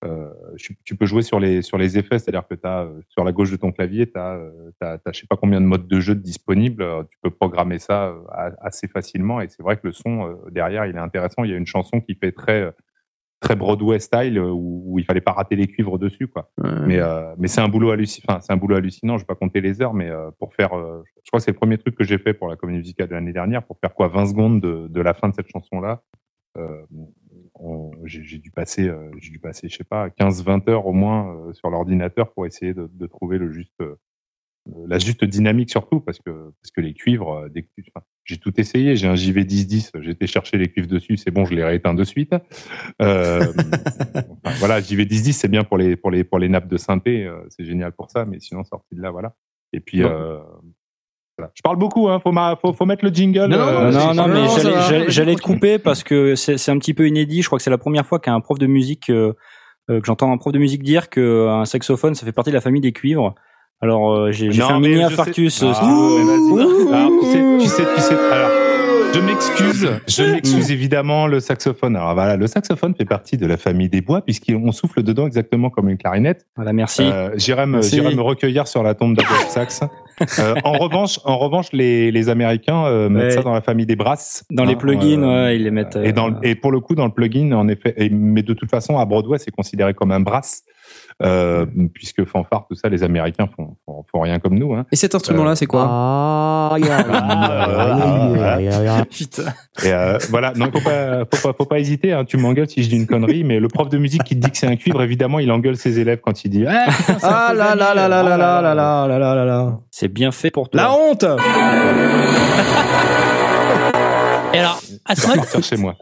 euh, 0.06 0.30
tu, 0.58 0.96
peux 0.96 1.06
jouer 1.06 1.22
sur 1.22 1.40
les, 1.40 1.62
sur 1.62 1.78
les 1.78 1.98
effets, 1.98 2.20
c'est-à-dire 2.20 2.48
que 2.48 2.56
as, 2.64 2.88
sur 3.10 3.24
la 3.24 3.32
gauche 3.32 3.52
de 3.52 3.56
ton 3.56 3.72
clavier, 3.72 4.10
tu 4.10 4.18
as, 4.18 4.40
t'as, 4.80 4.98
t'as, 4.98 5.12
je 5.12 5.22
sais 5.22 5.28
pas 5.28 5.38
combien 5.38 5.62
de 5.62 5.66
modes 5.66 5.88
de 5.88 6.00
jeu 6.00 6.16
disponibles. 6.16 6.86
Tu 7.10 7.18
peux 7.22 7.32
programmer 7.32 7.80
ça 7.80 8.14
assez 8.62 8.88
facilement. 8.88 9.42
Et 9.42 9.48
c'est 9.50 9.64
vrai 9.64 9.78
que 9.78 9.88
le 9.88 9.94
son, 9.94 10.38
derrière, 10.52 10.86
il 10.86 10.96
est 10.96 11.00
intéressant. 11.00 11.44
Il 11.44 11.52
y 11.52 11.54
a 11.54 11.58
une 11.58 11.68
chanson 11.68 12.02
qui 12.02 12.16
fait 12.16 12.32
très, 12.32 12.74
très 13.44 13.56
Broadway 13.56 14.00
style, 14.00 14.38
euh, 14.38 14.50
où, 14.52 14.84
où 14.88 15.00
il 15.00 15.06
fallait 15.06 15.22
pas 15.22 15.34
rater 15.34 15.56
les 15.56 15.68
cuivres 15.68 16.00
dessus, 16.00 16.28
quoi. 16.28 16.50
Ouais. 16.58 16.70
Mais, 16.88 17.00
euh, 17.00 17.36
mais 17.38 17.48
c'est 17.48 17.62
un 17.62 17.68
boulot 17.70 17.92
hallucinant. 17.92 18.40
C'est 18.42 18.52
un 18.54 18.58
boulot 18.58 18.76
hallucinant. 18.78 19.18
Je 19.18 19.24
vais 19.24 19.28
pas 19.28 19.36
compter 19.36 19.62
les 19.62 19.82
heures, 19.82 19.94
mais 19.94 20.10
euh, 20.10 20.32
pour 20.40 20.54
faire, 20.56 20.74
euh, 20.74 21.04
je 21.24 21.30
crois 21.30 21.40
que 21.40 21.44
c'est 21.44 21.52
le 21.52 21.58
premier 21.58 21.78
truc 21.78 21.96
que 21.96 22.04
j'ai 22.04 22.18
fait 22.18 22.34
pour 22.34 22.48
la 22.48 22.56
comédie 22.56 22.80
musicale 22.80 23.08
de 23.10 23.14
l'année 23.14 23.34
dernière, 23.34 23.64
pour 23.64 23.78
faire 23.80 23.94
quoi 23.94 24.08
20 24.08 24.26
secondes 24.28 24.62
de, 24.62 24.88
de 24.88 25.02
la 25.02 25.14
fin 25.14 25.30
de 25.30 25.36
cette 25.36 25.50
chanson-là. 25.50 26.02
Euh, 26.58 26.84
on- 27.56 27.92
j'ai 28.06 28.38
dû 28.40 28.52
passer, 28.52 28.92
j'ai 29.20 29.32
dû 29.32 29.40
passer, 29.40 29.68
je 29.70 29.76
sais 29.78 29.84
pas, 29.84 30.10
15-20 30.10 30.68
heures 30.70 30.86
au 30.88 30.94
moins 30.94 31.52
sur 31.54 31.70
l'ordinateur 31.70 32.32
pour 32.34 32.46
essayer 32.46 32.74
de, 32.74 32.90
de 32.92 33.06
trouver 33.08 33.38
le 33.38 33.52
juste, 33.52 33.82
la 34.88 34.98
juste 35.00 35.24
dynamique 35.26 35.70
surtout, 35.70 36.00
parce 36.00 36.20
que 36.20 36.32
parce 36.62 36.72
que 36.76 36.82
les 36.82 36.94
cuivres, 36.94 37.48
dès 37.50 37.64
que 37.64 37.68
tu- 37.78 37.84
enfin, 37.96 38.06
j'ai 38.26 38.38
tout 38.38 38.54
essayé. 38.60 38.96
J'ai 38.96 39.08
un 39.08 39.16
JV1010, 39.16 39.92
j'ai 40.02 40.12
été 40.12 40.28
chercher 40.28 40.58
les 40.58 40.68
cuivres 40.70 40.88
dessus, 40.88 41.18
c'est 41.18 41.32
bon, 41.32 41.46
je 41.46 41.54
les 41.54 41.64
rééteins 41.64 41.94
de 41.94 42.04
suite. 42.04 42.34
Euh, 43.02 43.46
enfin, 44.46 44.56
voilà, 44.60 44.80
JV1010, 44.82 45.34
c'est 45.34 45.48
bien 45.48 45.64
pour 45.64 45.78
les 45.78 45.96
pour 45.96 46.12
les 46.12 46.24
pour 46.24 46.40
les 46.40 46.50
nappes 46.50 46.68
de 46.68 46.78
synthé, 46.78 47.26
euh, 47.26 47.42
c'est 47.50 47.66
génial 47.66 47.92
pour 47.92 48.10
ça, 48.12 48.26
mais 48.26 48.40
sinon 48.40 48.64
sorti 48.64 48.96
de 48.96 49.02
là, 49.02 49.12
voilà. 49.12 49.34
Et 49.74 49.80
puis 49.80 50.02
Bon. 50.02 50.10
euh, 50.10 50.40
voilà. 51.38 51.52
Je 51.56 51.62
parle 51.64 51.78
beaucoup, 51.78 52.08
hein. 52.10 52.20
Faut, 52.20 52.32
ma, 52.32 52.56
faut, 52.62 52.74
faut 52.74 52.86
mettre 52.86 53.04
le 53.04 53.12
jingle. 53.12 53.48
Non, 53.48 53.58
non, 53.58 53.68
euh, 53.68 53.92
non, 53.92 54.00
c'est- 54.00 54.14
non, 54.14 54.28
mais 54.28 55.10
j'allais- 55.10 55.36
te 55.36 55.42
couper 55.42 55.80
parce 55.80 56.04
que 56.04 56.36
c'est 56.36 56.58
c'est 56.58 56.72
un 56.72 56.78
petit 56.78 56.94
peu 56.94 57.08
inédit. 57.08 57.42
Je 57.42 57.48
crois 57.48 57.58
que 57.58 57.64
c'est 57.64 57.72
la 57.72 57.78
première 57.80 58.06
fois 58.06 58.20
qu'un 58.20 58.40
prof 58.40 58.60
de 58.60 58.68
musique, 58.68 59.10
euh, 59.10 59.34
euh, 59.90 60.00
que 60.00 60.06
j'entends 60.06 60.32
un 60.32 60.38
prof 60.38 60.54
de 60.54 60.60
musique 60.60 60.84
dire 60.84 61.10
qu'un 61.10 61.66
saxophone, 61.66 62.14
ça 62.14 62.26
fait 62.26 62.32
partie 62.32 62.52
de 62.52 62.56
la 62.56 62.62
famille 62.62 62.82
des 62.82 62.92
cuivres. 62.94 63.34
Alors, 63.84 64.12
euh, 64.14 64.32
j'ai 64.32 64.52
fait 64.52 64.62
un 64.62 64.80
mini 64.80 65.04
infarctus. 65.04 65.54
sais- 65.56 65.66
euh, 65.66 65.74
Ah. 66.92 66.96
Alors, 66.96 67.12
tu 67.22 67.28
sais, 67.28 67.44
tu 67.60 67.68
sais, 67.68 67.84
tu 67.96 68.02
sais- 68.02 68.16
alors, 68.32 68.50
je 69.14 69.20
m'excuse, 69.20 69.90
je 70.08 70.24
m'excuse 70.24 70.72
évidemment 70.72 71.28
le 71.28 71.40
saxophone. 71.40 71.96
Alors 71.96 72.14
voilà, 72.14 72.38
le 72.38 72.48
saxophone 72.48 72.96
fait 72.96 73.06
partie 73.06 73.38
de 73.38 73.46
la 73.46 73.58
famille 73.58 73.90
des 73.90 74.02
bois 74.02 74.22
puisqu'on 74.22 74.72
souffle 74.72 75.04
dedans 75.04 75.28
exactement 75.28 75.70
comme 75.70 75.90
une 75.90 75.98
clarinette. 75.98 76.46
Voilà, 76.56 76.72
merci. 76.74 77.04
Euh, 77.04 77.32
J'irai 77.36 77.66
me, 77.66 78.22
recueillir 78.22 78.68
sur 78.68 78.84
la 78.84 78.94
tombe 78.96 79.16
d'Adolphe 79.16 79.50
Sax. 79.50 79.82
Euh, 80.40 80.56
en 80.64 80.74
revanche, 80.74 81.20
en 81.26 81.38
revanche, 81.38 81.68
les, 81.74 82.10
les 82.12 82.30
Américains 82.30 82.86
euh, 82.86 83.10
mettent 83.10 83.24
Ouais. 83.24 83.32
ça 83.32 83.42
dans 83.42 83.54
la 83.54 83.62
famille 83.62 83.86
des 83.86 83.96
brasses. 83.96 84.46
Dans 84.52 84.64
les 84.66 84.76
plugins, 84.76 85.22
ouais, 85.24 85.56
ils 85.58 85.64
les 85.64 85.72
mettent, 85.72 85.98
Et, 86.04 86.12
dans, 86.14 86.28
euh, 86.28 86.36
le- 86.42 86.48
et 86.48 86.56
pour 86.56 86.72
le 86.72 86.80
coup, 86.80 86.96
dans 86.96 87.06
le 87.06 87.12
plugin, 87.12 87.52
en 87.54 87.68
effet, 87.68 87.94
et- 87.98 88.10
mais 88.10 88.44
de 88.44 88.54
toute 88.54 88.70
façon, 88.70 88.98
à 88.98 89.06
Broadway, 89.06 89.40
c'est 89.40 89.52
considéré 89.52 89.94
comme 89.94 90.12
un 90.12 90.20
brass. 90.22 90.64
Euh, 91.22 91.66
puisque 91.94 92.26
fanfare, 92.26 92.66
tout 92.68 92.76
ça, 92.76 92.90
les 92.90 93.04
Américains 93.04 93.48
font, 93.56 93.76
font, 93.86 94.04
font 94.12 94.22
rien 94.22 94.40
comme 94.40 94.58
nous. 94.58 94.74
Hein. 94.74 94.86
Et 94.92 94.96
cet 94.96 95.14
instrument-là, 95.16 95.56
c'est 95.56 95.66
quoi? 95.68 95.88
Ah. 95.90 96.76
Et 99.84 99.92
euh, 99.94 100.18
voilà, 100.30 100.54
non, 100.56 100.70
faut 100.72 100.82
pas, 100.82 101.20
faut 101.34 101.48
pas, 101.48 101.54
faut 101.58 101.66
pas 101.66 101.80
hésiter. 101.80 102.14
Hein, 102.14 102.26
tu 102.26 102.38
m'engueules 102.38 102.70
si 102.70 102.84
je 102.84 102.90
dis 102.90 102.96
une 102.98 103.08
connerie, 103.08 103.44
mais 103.44 103.60
le 103.60 103.68
prof 103.68 103.90
de 103.90 103.98
musique 103.98 104.24
qui 104.24 104.36
te 104.36 104.42
dit 104.46 104.52
que 104.52 104.58
c'est 104.58 104.68
un 104.68 104.76
cuivre, 104.76 105.02
évidemment, 105.02 105.40
il 105.40 105.52
engueule 105.52 105.76
ses 105.78 106.00
élèves 106.00 106.20
quand 106.22 106.44
il 106.46 106.50
dit 106.50 106.66
Ah, 106.68 106.86
putain, 106.90 107.18
Ah 107.22 107.54
là 107.56 107.76
là 107.76 107.94
là 107.94 108.08
là 108.08 108.24
là 108.24 108.38
là 108.38 108.62
là 108.62 108.76
là 108.76 109.08
là 109.08 109.20
là 109.20 109.36
là 109.36 109.46
là. 109.46 109.80
C'est 109.92 110.08
bien 110.08 110.32
fait 110.32 110.52
pour 110.52 110.70
toi. 110.70 110.82
La 110.82 110.94
honte 110.94 111.26
Et 114.54 114.60
alors, 114.60 114.80
à 115.06 115.16
Je 115.16 115.22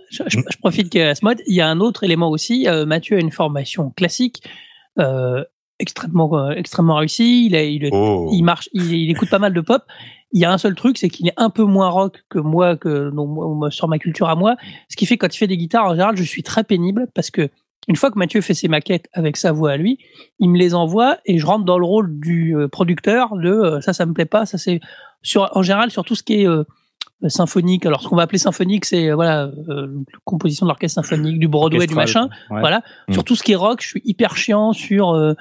je, 0.09 0.24
je- 0.28 0.39
je 0.49 0.57
profite 0.57 0.89
mode, 1.22 1.38
il 1.47 1.55
y 1.55 1.62
a 1.62 1.68
un 1.68 1.80
autre 1.80 2.03
élément 2.03 2.30
aussi. 2.30 2.68
Euh, 2.68 2.86
Mathieu 2.86 3.18
a 3.18 3.20
une 3.20 3.32
formation 3.32 3.89
classique, 3.91 4.43
extrêmement, 5.82 6.38
euh, 6.38 6.52
extrêmement 6.52 6.96
réussie. 6.96 7.48
Il, 7.48 7.56
a, 7.56 7.64
il, 7.64 7.89
Oh. 7.92 8.30
il 8.32 8.44
marche, 8.44 8.70
il, 8.72 8.94
il 8.94 9.10
écoute 9.10 9.30
pas 9.30 9.39
mal 9.39 9.54
de 9.54 9.62
pop. 9.62 9.84
Il 10.32 10.39
y 10.39 10.46
a 10.46 10.52
un 10.52 10.58
seul 10.58 10.76
truc, 10.76 10.98
c'est 10.98 11.10
qu'il 11.10 11.28
est 11.28 11.34
un 11.36 11.50
peu 11.50 11.64
moins 11.64 11.89
rock 11.89 12.24
que 12.30 12.39
moi, 12.39 12.78
que 12.78 13.10
non, 13.10 13.70
sur 13.70 13.89
ma 13.89 14.00
culture 14.00 14.30
à 14.30 14.36
moi. 14.36 14.56
Ce 14.88 14.96
qui 14.96 15.06
fait 15.06 15.18
que 15.18 15.26
quand 15.26 15.36
il 15.36 15.38
fait 15.38 15.48
des 15.48 15.58
guitares, 15.58 15.88
en 15.88 15.92
général, 15.92 16.16
je 16.16 16.24
suis 16.24 16.44
très 16.44 16.64
pénible 16.64 17.08
parce 17.14 17.32
que 17.32 17.50
une 17.88 17.96
fois 17.96 18.12
que 18.12 18.20
Mathieu 18.20 18.42
fait 18.42 18.54
ses 18.54 18.68
maquettes 18.68 19.10
avec 19.12 19.36
sa 19.36 19.52
voix 19.52 19.72
à 19.72 19.78
lui, 19.78 19.98
il 20.39 20.50
me 20.50 20.58
les 20.58 20.74
envoie 20.76 21.18
et 21.26 21.39
je 21.39 21.46
rentre 21.46 21.66
dans 21.66 21.80
le 21.80 21.86
rôle 21.86 22.20
du 22.20 22.56
euh, 22.56 22.68
producteur 22.68 23.36
de 23.36 23.50
euh, 23.50 23.82
ça, 23.82 23.92
ça 23.92 24.06
me 24.06 24.14
plaît 24.14 24.26
pas. 24.26 24.46
Ça 24.46 24.58
c'est 24.58 24.80
sur 25.24 25.50
en 25.54 25.64
général 25.64 25.92
sur 25.92 26.06
tout 26.06 26.16
ce 26.16 26.24
qui 26.24 26.42
est 26.42 26.48
euh, 26.48 26.64
symphonique. 27.28 27.86
Alors 27.86 28.01
ce 28.01 28.07
qu'on 28.07 28.15
va 28.15 28.24
appeler 28.24 28.39
symphonique, 28.39 28.86
c'est 28.86 29.09
euh, 29.09 29.15
voilà 29.15 29.51
euh, 29.69 29.88
composition 30.26 30.65
de 30.65 30.69
l'orchestre 30.72 31.01
symphonique, 31.01 31.39
du 31.39 31.47
Broadway, 31.47 31.88
du 31.88 31.95
machin. 31.95 32.30
ouais. 32.49 32.59
Voilà. 32.59 32.82
Mm. 33.07 33.13
Sur 33.13 33.24
tout 33.24 33.36
ce 33.36 33.43
qui 33.43 33.53
est 33.53 33.55
rock, 33.55 33.82
je 33.82 33.88
suis 33.88 34.01
hyper 34.05 34.36
chiant 34.38 34.74
sur 34.74 35.11
euh, 35.11 35.34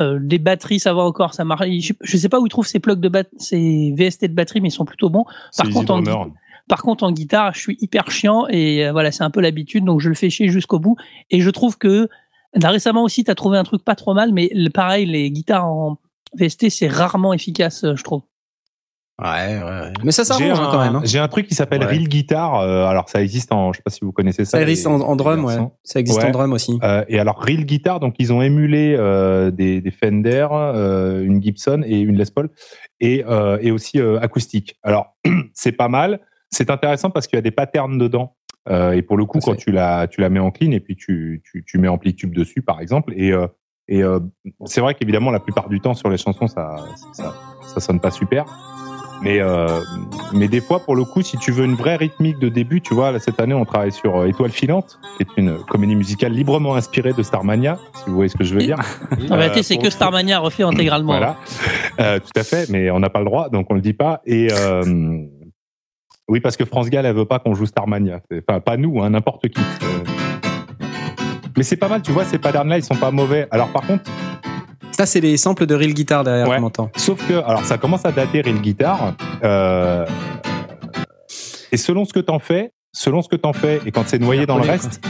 euh, 0.00 0.18
des 0.20 0.38
batteries, 0.38 0.78
ça 0.78 0.94
va 0.94 1.02
encore, 1.02 1.34
ça 1.34 1.44
marche. 1.44 1.66
Je, 1.80 1.92
je 2.00 2.16
sais 2.16 2.28
pas 2.28 2.38
où 2.38 2.46
il 2.46 2.50
trouve 2.50 2.66
ses 2.66 2.78
plugs 2.78 3.00
de 3.00 3.08
bat 3.08 3.24
ses 3.36 3.92
VST 3.96 4.26
de 4.26 4.34
batterie, 4.34 4.60
mais 4.60 4.68
ils 4.68 4.72
sont 4.72 4.84
plutôt 4.84 5.10
bons. 5.10 5.24
Par 5.56 5.68
contre, 5.70 5.92
en, 5.92 6.30
par 6.68 6.82
contre, 6.82 7.02
en 7.02 7.10
guitare, 7.10 7.54
je 7.54 7.60
suis 7.60 7.78
hyper 7.80 8.10
chiant 8.10 8.46
et 8.48 8.86
euh, 8.86 8.92
voilà, 8.92 9.10
c'est 9.10 9.24
un 9.24 9.30
peu 9.30 9.40
l'habitude, 9.40 9.84
donc 9.84 10.00
je 10.00 10.08
le 10.08 10.14
fais 10.14 10.30
chier 10.30 10.48
jusqu'au 10.48 10.78
bout. 10.78 10.96
Et 11.30 11.40
je 11.40 11.50
trouve 11.50 11.78
que 11.78 12.08
là, 12.54 12.70
récemment 12.70 13.02
aussi, 13.02 13.24
tu 13.24 13.30
as 13.30 13.34
trouvé 13.34 13.58
un 13.58 13.64
truc 13.64 13.84
pas 13.84 13.96
trop 13.96 14.14
mal, 14.14 14.32
mais 14.32 14.50
pareil, 14.72 15.06
les 15.06 15.30
guitares 15.30 15.66
en 15.66 15.98
VST, 16.34 16.68
c'est 16.68 16.88
rarement 16.88 17.32
efficace, 17.32 17.82
euh, 17.84 17.96
je 17.96 18.04
trouve. 18.04 18.22
Ouais, 19.20 19.60
ouais. 19.60 19.92
Mais 20.04 20.12
ça 20.12 20.24
s'arrange 20.24 20.60
hein, 20.60 20.68
quand 20.70 20.78
même. 20.80 20.94
hein. 20.96 21.00
j'ai 21.04 21.18
un 21.18 21.26
truc 21.26 21.48
qui 21.48 21.54
s'appelle 21.56 21.80
Ouais. 21.80 21.86
Reel 21.86 22.08
Guitar. 22.08 22.60
euh, 22.60 22.86
alors, 22.86 23.08
ça 23.08 23.20
existe 23.20 23.50
en, 23.52 23.72
je 23.72 23.78
sais 23.78 23.82
pas 23.82 23.90
si 23.90 24.04
vous 24.04 24.12
connaissez 24.12 24.44
ça. 24.44 24.52
Ça 24.58 24.62
existe 24.62 24.86
en, 24.86 25.16
drum, 25.16 25.44
ouais. 25.44 25.56
Ça 25.82 25.98
existe 25.98 26.22
en 26.22 26.30
drum 26.30 26.52
aussi. 26.52 26.78
Euh, 26.84 27.04
et 27.08 27.18
alors 27.18 27.42
Reel 27.44 27.66
Guitar, 27.66 27.98
donc 27.98 28.14
ils 28.20 28.32
ont 28.32 28.42
émulé 28.42 28.94
euh, 28.96 29.50
des, 29.50 29.80
des 29.80 29.90
Fender, 29.90 30.46
une 31.24 31.42
Gibson 31.42 31.82
et 31.84 31.98
une 31.98 32.16
Les 32.16 32.30
Paul, 32.32 32.48
et, 33.00 33.24
et 33.60 33.70
aussi 33.72 34.00
acoustique. 34.00 34.76
Alors 34.84 35.16
c'est 35.54 35.72
pas 35.72 35.88
mal, 35.88 36.20
c'est 36.50 36.70
intéressant 36.70 37.10
parce 37.10 37.26
qu'il 37.26 37.36
y 37.36 37.40
a 37.40 37.42
des 37.42 37.50
patterns 37.50 37.98
dedans. 37.98 38.36
Et 38.70 39.02
pour 39.02 39.16
le 39.16 39.24
coup, 39.24 39.40
quand 39.40 39.56
tu 39.56 39.72
la, 39.72 40.06
tu 40.08 40.20
la 40.20 40.28
mets 40.28 40.40
en 40.40 40.50
clean 40.50 40.70
et 40.72 40.80
puis 40.80 40.94
tu, 40.94 41.42
tu, 41.44 41.64
tu 41.66 41.78
mets 41.78 41.88
amplitude 41.88 42.32
dessus, 42.32 42.60
par 42.62 42.80
exemple, 42.80 43.14
et, 43.16 43.32
et 43.88 44.02
euh, 44.02 44.20
c'est 44.66 44.82
vrai 44.82 44.94
qu'évidemment 44.94 45.30
la 45.30 45.40
plupart 45.40 45.68
du 45.70 45.80
temps 45.80 45.94
sur 45.94 46.10
les 46.10 46.18
chansons, 46.18 46.46
ça, 46.46 46.76
ça, 47.14 47.34
ça 47.66 47.80
sonne 47.80 47.98
pas 47.98 48.10
super. 48.10 48.44
Mais, 49.22 49.40
euh, 49.40 49.80
mais 50.32 50.46
des 50.48 50.60
fois, 50.60 50.78
pour 50.80 50.94
le 50.94 51.04
coup, 51.04 51.22
si 51.22 51.36
tu 51.38 51.50
veux 51.50 51.64
une 51.64 51.74
vraie 51.74 51.96
rythmique 51.96 52.38
de 52.38 52.48
début, 52.48 52.80
tu 52.80 52.94
vois, 52.94 53.10
là, 53.10 53.18
cette 53.18 53.40
année, 53.40 53.54
on 53.54 53.64
travaille 53.64 53.90
sur 53.92 54.16
euh, 54.16 54.26
Étoile 54.26 54.50
filante, 54.52 54.98
qui 55.16 55.24
est 55.24 55.40
une 55.40 55.58
comédie 55.58 55.96
musicale 55.96 56.32
librement 56.32 56.74
inspirée 56.76 57.12
de 57.12 57.22
Starmania, 57.22 57.78
si 57.94 58.04
vous 58.08 58.14
voyez 58.14 58.28
ce 58.28 58.36
que 58.36 58.44
je 58.44 58.54
veux 58.54 58.60
dire. 58.60 58.78
En 59.30 59.36
réalité, 59.36 59.62
c'est 59.62 59.76
que 59.78 59.90
Starmania 59.90 60.38
refait 60.38 60.62
intégralement. 60.62 61.12
Voilà, 61.12 61.36
Euh, 62.00 62.20
tout 62.20 62.38
à 62.38 62.44
fait, 62.44 62.68
mais 62.70 62.90
on 62.92 63.00
n'a 63.00 63.10
pas 63.10 63.18
le 63.18 63.24
droit, 63.24 63.48
donc 63.48 63.66
on 63.70 63.74
le 63.74 63.80
dit 63.80 63.92
pas. 63.92 64.20
Et 64.24 64.48
euh, 64.52 65.24
oui, 66.28 66.38
parce 66.40 66.56
que 66.56 66.64
France 66.64 66.88
Gall, 66.90 67.04
elle 67.06 67.16
veut 67.16 67.24
pas 67.24 67.40
qu'on 67.40 67.54
joue 67.54 67.66
Starmania. 67.66 68.20
Enfin, 68.48 68.60
pas 68.60 68.76
nous, 68.76 69.02
hein, 69.02 69.10
n'importe 69.10 69.48
qui. 69.48 69.60
Euh, 69.60 70.04
Mais 71.56 71.64
c'est 71.64 71.76
pas 71.76 71.88
mal, 71.88 72.02
tu 72.02 72.12
vois, 72.12 72.24
ces 72.24 72.38
patterns-là, 72.38 72.78
ils 72.78 72.84
sont 72.84 72.94
pas 72.94 73.10
mauvais. 73.10 73.48
Alors 73.50 73.68
par 73.68 73.82
contre, 73.82 74.04
Ça, 74.98 75.06
c'est 75.06 75.20
les 75.20 75.36
samples 75.36 75.64
de 75.66 75.76
Real 75.76 75.92
Guitar 75.94 76.24
derrière 76.24 76.48
Ouais. 76.48 76.56
qu'on 76.58 76.64
entend. 76.64 76.90
Sauf 76.96 77.24
que, 77.28 77.34
alors 77.34 77.64
ça 77.64 77.78
commence 77.78 78.04
à 78.04 78.10
dater 78.10 78.40
Real 78.40 78.58
Guitar. 78.60 79.14
Euh, 79.44 80.04
et 81.70 81.76
selon 81.76 82.04
ce 82.04 82.12
que 82.12 82.18
t'en 82.18 82.40
fais, 82.40 82.72
selon 82.92 83.22
ce 83.22 83.28
que 83.28 83.36
t'en 83.36 83.52
fais, 83.52 83.80
et 83.86 83.92
quand 83.92 84.02
c'est 84.08 84.18
noyé 84.18 84.44
dans 84.44 84.56
le 84.58 84.64
reste, 84.64 85.00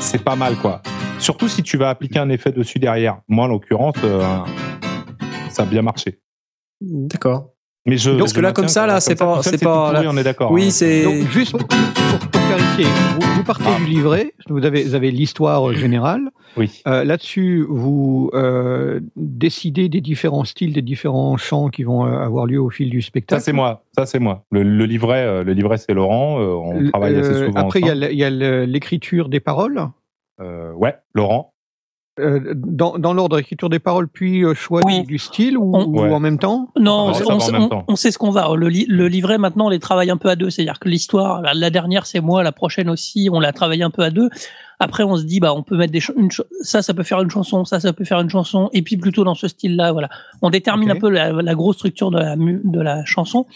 c'est 0.00 0.22
pas 0.22 0.36
mal 0.36 0.56
quoi. 0.56 0.82
Surtout 1.18 1.48
si 1.48 1.62
tu 1.62 1.78
vas 1.78 1.88
appliquer 1.88 2.18
un 2.18 2.28
effet 2.28 2.52
dessus 2.52 2.78
derrière. 2.78 3.20
Moi, 3.26 3.46
en 3.46 3.48
l'occurrence, 3.48 3.94
euh, 4.04 4.22
ça 5.48 5.62
a 5.62 5.64
bien 5.64 5.80
marché. 5.80 6.20
D'accord. 6.82 7.54
Mais 7.86 7.96
je, 7.96 8.10
Parce 8.10 8.32
que 8.32 8.38
je 8.38 8.42
là, 8.42 8.52
comme 8.52 8.68
ça, 8.68 8.86
là, 8.86 9.00
c'est 9.00 9.14
pas- 9.14 9.42
c'est 9.42 9.62
pas- 9.62 9.90
pourri, 9.92 10.04
là- 10.04 10.10
on 10.12 10.16
est 10.16 10.24
d'accord. 10.24 10.50
Oui, 10.50 10.66
hein. 10.66 10.70
c'est. 10.70 11.04
Donc, 11.04 11.28
juste 11.30 11.52
pour, 11.52 11.60
pour- 11.66 12.18
pour 12.30 12.40
clarifier, 12.48 12.84
vous, 12.84 13.34
vous 13.36 13.44
partez 13.44 13.64
Ah. 13.68 13.78
du 13.78 13.86
livret, 13.86 14.32
vous 14.48 14.64
avez, 14.64 14.82
vous 14.84 14.94
avez 14.96 15.10
l'histoire 15.12 15.72
générale. 15.72 16.22
Oui. 16.56 16.82
Euh, 16.88 17.04
Là-dessus, 17.04 17.64
vous 17.68 18.30
euh, 18.34 18.98
décidez 19.14 19.88
des 19.88 20.00
différents 20.00 20.44
styles, 20.44 20.72
des 20.72 20.82
différents 20.82 21.36
chants 21.36 21.68
qui 21.68 21.84
vont 21.84 22.06
euh, 22.06 22.18
avoir 22.18 22.46
lieu 22.46 22.60
au 22.60 22.70
fil 22.70 22.90
du 22.90 23.02
Ça 23.02 23.06
spectacle. 23.08 23.42
c'est 23.42 23.52
moi, 23.52 23.84
ça 23.96 24.04
c'est 24.06 24.18
moi. 24.18 24.44
Le, 24.50 24.62
le 24.62 24.84
livret, 24.86 25.24
euh, 25.24 25.44
le 25.44 25.52
livret 25.52 25.76
c'est 25.76 25.92
Laurent. 25.94 26.40
euh, 26.40 26.54
on 26.54 26.90
travaille 26.90 27.14
assez 27.16 27.30
euh, 27.30 27.46
souvent 27.46 27.60
Après, 27.60 27.80
il 27.80 27.86
y 27.86 28.24
a 28.24 28.30
l'écriture 28.66 29.28
des 29.28 29.40
paroles. 29.40 29.86
Euh, 30.40 30.72
ouais, 30.72 30.94
Laurent. 31.14 31.52
Euh, 32.18 32.54
dans 32.56 32.96
dans 32.98 33.12
l'ordre 33.12 33.38
écriture 33.38 33.68
des 33.68 33.78
paroles, 33.78 34.08
puis 34.08 34.42
euh, 34.42 34.54
choix 34.54 34.80
Oui. 34.86 35.02
du, 35.04 35.18
style 35.18 35.58
ou, 35.58 35.70
On- 35.76 35.84
ou 35.84 36.00
Ouais. 36.00 36.10
en 36.10 36.18
même 36.18 36.38
temps? 36.38 36.70
Non, 36.80 37.08
on, 37.08 37.30
on 37.30 37.38
sait- 37.40 37.52
même 37.52 37.62
on- 37.64 37.68
temps. 37.68 37.84
on 37.88 37.94
sait 37.96 38.10
ce 38.10 38.16
qu'on 38.16 38.30
va. 38.30 38.48
Le, 38.56 38.68
li- 38.70 38.86
le 38.88 39.06
livret, 39.06 39.36
maintenant, 39.36 39.66
on 39.66 39.68
les 39.68 39.78
travaille 39.80 40.08
un 40.10 40.16
peu 40.16 40.30
à 40.30 40.36
deux. 40.36 40.48
C'est-à-dire 40.48 40.78
que 40.78 40.88
l'histoire, 40.88 41.42
la, 41.42 41.52
la 41.52 41.68
dernière, 41.68 42.06
c'est 42.06 42.20
moi, 42.22 42.42
la 42.42 42.52
prochaine 42.52 42.88
aussi, 42.88 43.28
on 43.30 43.38
l'a 43.38 43.52
travaillé 43.52 43.82
un 43.82 43.90
peu 43.90 44.00
à 44.02 44.08
deux. 44.10 44.30
Après, 44.78 45.02
on 45.04 45.16
se 45.16 45.24
dit, 45.24 45.40
bah, 45.40 45.54
on 45.54 45.62
peut 45.62 45.76
mettre 45.76 45.92
des 45.92 46.02
une 46.16 46.28
ça, 46.60 46.82
ça 46.82 46.92
peut 46.94 47.02
faire 47.02 47.20
une 47.22 47.30
chanson, 47.30 47.64
ça, 47.64 47.80
ça 47.80 47.92
peut 47.92 48.04
faire 48.04 48.20
une 48.20 48.28
chanson, 48.30 48.68
et 48.72 48.82
puis 48.82 48.96
plutôt 48.96 49.24
dans 49.24 49.34
ce 49.34 49.48
style-là, 49.48 49.92
voilà. 49.92 50.08
On 50.42 50.50
détermine 50.50 50.90
un 50.90 50.96
peu 50.96 51.08
la, 51.08 51.32
la 51.32 51.54
grosse 51.54 51.76
structure 51.76 52.10
de 52.10 52.18
la, 52.18 52.36
de 52.36 52.80
la 52.80 53.04
chanson. 53.04 53.46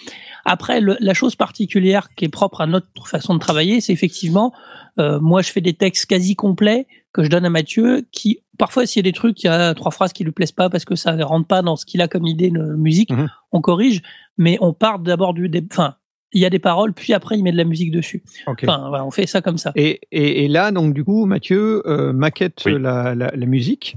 Après, 0.44 0.80
le- 0.80 0.96
la 1.00 1.14
chose 1.14 1.36
particulière 1.36 2.08
qui 2.14 2.24
est 2.24 2.28
propre 2.30 2.60
à 2.62 2.66
notre 2.66 3.06
façon 3.06 3.34
de 3.34 3.38
travailler, 3.38 3.80
c'est 3.80 3.92
effectivement, 3.92 4.52
euh, 4.98 5.20
moi, 5.20 5.42
je 5.42 5.50
fais 5.50 5.60
des 5.60 5.74
textes 5.74 6.06
quasi 6.06 6.34
complets 6.36 6.86
que 7.12 7.22
je 7.24 7.28
donne 7.28 7.44
à 7.44 7.50
Mathieu, 7.50 8.06
qui 8.12 8.40
parfois, 8.56 8.86
s'il 8.86 9.04
y 9.04 9.08
a 9.08 9.10
des 9.10 9.14
trucs, 9.16 9.42
il 9.42 9.46
y 9.46 9.48
a 9.50 9.74
trois 9.74 9.90
phrases 9.90 10.12
qui 10.12 10.22
lui 10.22 10.32
plaisent 10.32 10.52
pas 10.52 10.68
parce 10.70 10.84
que 10.84 10.94
ça 10.94 11.12
ne 11.16 11.24
rentre 11.24 11.46
pas 11.46 11.62
dans 11.62 11.76
ce 11.76 11.86
qu'il 11.86 12.00
a 12.02 12.08
comme 12.08 12.26
idée 12.26 12.50
de 12.50 12.60
musique, 12.76 13.10
Mhm. 13.10 13.28
on 13.52 13.60
corrige, 13.60 14.02
mais 14.38 14.58
on 14.60 14.72
part 14.74 14.98
d'abord 14.98 15.32
du, 15.34 15.50
enfin, 15.72 15.94
il 16.32 16.40
y 16.40 16.46
a 16.46 16.50
des 16.50 16.58
paroles, 16.58 16.92
puis 16.92 17.12
après 17.12 17.36
il 17.38 17.42
met 17.42 17.52
de 17.52 17.56
la 17.56 17.64
musique 17.64 17.90
dessus. 17.90 18.22
Ok. 18.46 18.64
Enfin, 18.64 18.88
voilà, 18.88 19.04
on 19.04 19.10
fait 19.10 19.26
ça 19.26 19.40
comme 19.42 19.58
ça. 19.58 19.72
Et, 19.76 20.00
et, 20.12 20.44
et 20.44 20.48
là, 20.48 20.70
donc 20.72 20.94
du 20.94 21.02
coup, 21.04 21.26
Mathieu 21.26 21.82
euh, 21.86 22.12
maquette 22.12 22.62
Oui. 22.66 22.76
la, 22.80 23.14
la, 23.14 23.30
la 23.34 23.46
musique. 23.46 23.96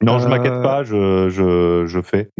Non, 0.00 0.20
je 0.20 0.26
Euh, 0.26 0.28
maquette 0.28 0.62
pas, 0.62 0.84
je, 0.84 1.28
je, 1.28 1.84
je 1.88 2.00
fais. 2.02 2.30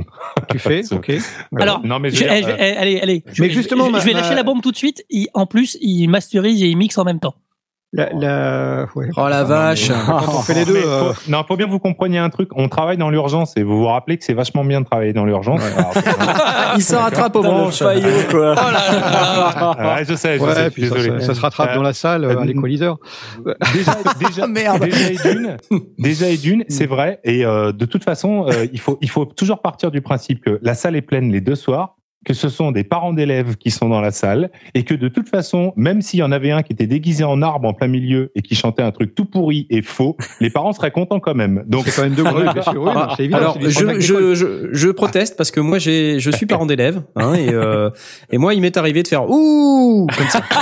Tu 0.49 0.61
fais, 0.61 0.83
ok. 0.93 1.11
Alors, 1.57 1.85
non 1.85 1.99
mais 1.99 2.11
je 2.11 2.23
eh, 2.25 2.29
allez, 2.29 3.01
allez. 3.01 3.25
je- 3.33 3.43
Mais 3.43 3.51
justement, 3.51 3.87
je, 3.87 3.91
ma- 3.91 3.99
je 3.99 4.05
vais 4.07 4.13
ma- 4.13 4.21
lâcher 4.21 4.37
la 4.37 4.45
bombe 4.45 4.63
tout 4.63 4.71
de 4.71 4.77
suite. 4.77 5.05
Il- 5.11 5.27
en 5.35 5.47
plus, 5.47 5.77
il 5.81 6.07
masterise 6.07 6.63
et 6.63 6.69
il 6.69 6.77
mixe 6.77 6.97
en 6.99 7.05
même 7.05 7.19
temps. 7.19 7.35
La, 7.95 8.11
la... 8.13 8.87
Ouais. 8.95 9.09
Oh 9.17 9.29
la 9.29 9.45
vache. 9.45 9.89
Quand 10.07 10.21
on 10.29 10.43
fait 10.43 10.53
les 10.53 10.65
deux. 10.67 10.75
Mais 10.75 10.85
euh, 10.85 11.13
faut- 11.15 11.31
non, 11.31 11.43
faut 11.49 11.57
bien 11.57 11.65
que 11.67 11.71
vous 11.71 11.79
compreniez 11.79 12.19
un 12.19 12.29
truc. 12.29 12.51
On 12.55 12.69
travaille 12.69 12.99
dans 12.99 13.09
l'urgence 13.09 13.57
et 13.57 13.63
vous 13.63 13.79
vous 13.79 13.87
rappelez 13.87 14.19
que 14.19 14.25
c'est 14.25 14.35
vachement 14.35 14.63
bien 14.63 14.83
de 14.83 14.87
travailler 14.87 15.15
dans 15.15 15.25
l'urgence. 15.25 15.63
Alors, 15.75 15.95
Il 16.77 16.83
se 16.83 16.95
rattrape 16.95 17.35
le 17.37 17.41
branches. 17.41 17.79
faillot, 17.79 18.07
quoi. 18.31 18.55
ouais, 19.97 20.05
je 20.07 20.15
sais, 20.15 20.39
je 20.39 20.45
Ouais, 20.45 20.55
sais, 20.55 20.65
je 20.65 20.69
puis 20.69 20.83
désolé. 20.83 21.21
ça- 21.21 21.29
ça 21.29 21.35
se 21.35 21.41
rattrape 21.41 21.71
Euh, 21.71 21.75
dans 21.77 21.83
la 21.83 21.93
salle 21.95 22.25
euh, 22.25 22.39
à 22.39 22.45
l'équaliseur. 22.45 22.99
déjà, 23.73 23.97
déjà, 24.21 24.47
Merde. 24.47 24.85
déjà 24.85 25.09
et 25.11 25.17
d'une, 25.35 25.57
déjà 25.99 26.29
et 26.29 26.37
d'une, 26.37 26.65
c'est 26.69 26.87
vrai. 26.87 27.21
Et 27.25 27.45
euh, 27.47 27.73
de 27.73 27.85
toute 27.87 28.05
façon, 28.05 28.47
euh, 28.49 28.67
il 28.73 28.81
faut, 28.81 28.99
il 29.01 29.09
faut 29.11 29.25
toujours 29.25 29.63
partir 29.63 29.91
du 29.91 30.03
principe 30.03 30.45
que 30.45 30.59
la 30.63 30.75
salle 30.75 30.95
est 30.97 31.01
pleine 31.03 31.33
les 31.33 31.41
deux 31.41 31.55
soirs, 31.55 31.97
que 32.29 32.35
ce 32.35 32.51
sont 32.51 32.73
des 32.73 32.85
parents 32.85 33.15
d'élèves 33.15 33.57
qui 33.57 33.71
sont 33.71 33.89
dans 33.89 34.03
la 34.03 34.11
salle, 34.11 34.51
et 34.75 34.85
que 34.85 34.93
de 34.93 35.09
toute 35.09 35.31
façon, 35.31 35.73
même 35.77 36.03
s'il 36.03 36.21
y 36.21 36.23
en 36.23 36.31
avait 36.31 36.51
un 36.51 36.63
qui 36.63 36.75
était 36.75 36.87
déguisé 36.87 37.25
en 37.25 37.41
arbre 37.41 37.67
en 37.67 37.73
plein 37.73 37.89
milieu 37.89 38.31
et 38.37 38.43
qui 38.43 38.55
chantait 38.55 38.83
un 38.83 38.91
truc 38.91 39.15
tout 39.15 39.25
pourri 39.25 39.67
et 39.71 39.81
faux, 39.81 40.19
les 40.41 40.51
parents 40.51 40.75
seraient 40.75 40.91
contents 40.91 41.21
quand 41.21 41.35
même. 41.35 41.65
Donc, 41.67 41.87
C'est 41.87 41.97
quand 41.97 42.03
même 42.03 42.15
deux 42.15 42.25
grues, 42.25 42.45
bien 42.53 42.63
sûr. 42.63 42.83
Oui, 42.83 42.93
non, 42.95 43.07
c'est 43.17 43.25
évident. 43.25 43.39
Alors, 43.39 43.59
je, 43.63 43.99
je, 43.99 44.35
je, 44.35 44.69
je 44.73 44.89
proteste 44.91 45.37
parce 45.39 45.51
que 45.51 45.61
moi, 45.61 45.79
j'ai, 45.79 46.21
je 46.21 46.31
suis 46.31 46.45
parent 46.45 46.67
d'élève, 46.67 47.03
hein, 47.17 47.33
et, 47.33 47.49
euh, 47.49 47.89
et 48.31 48.37
moi, 48.37 48.53
il 48.53 48.61
m'est 48.61 48.77
arrivé 48.77 49.03
de 49.03 49.09
faire 49.09 49.25
ouh 49.29 50.07
comme 50.15 50.29
ça. 50.29 50.43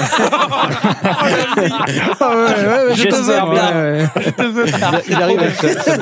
Ah 1.08 2.30
ouais, 2.30 2.42
ouais, 2.44 2.88
ouais, 2.88 2.94
je 2.94 3.02
te 3.04 3.14
J'espère 3.14 3.46
veux, 3.46 3.52
bien. 3.52 3.70
ouais, 3.74 4.02
ouais. 4.02 5.02
Il 5.08 5.14
arrive 5.14 5.38
avec 5.40 5.54
sa, 5.54 5.68
sa. 5.80 5.96
Il 5.96 5.98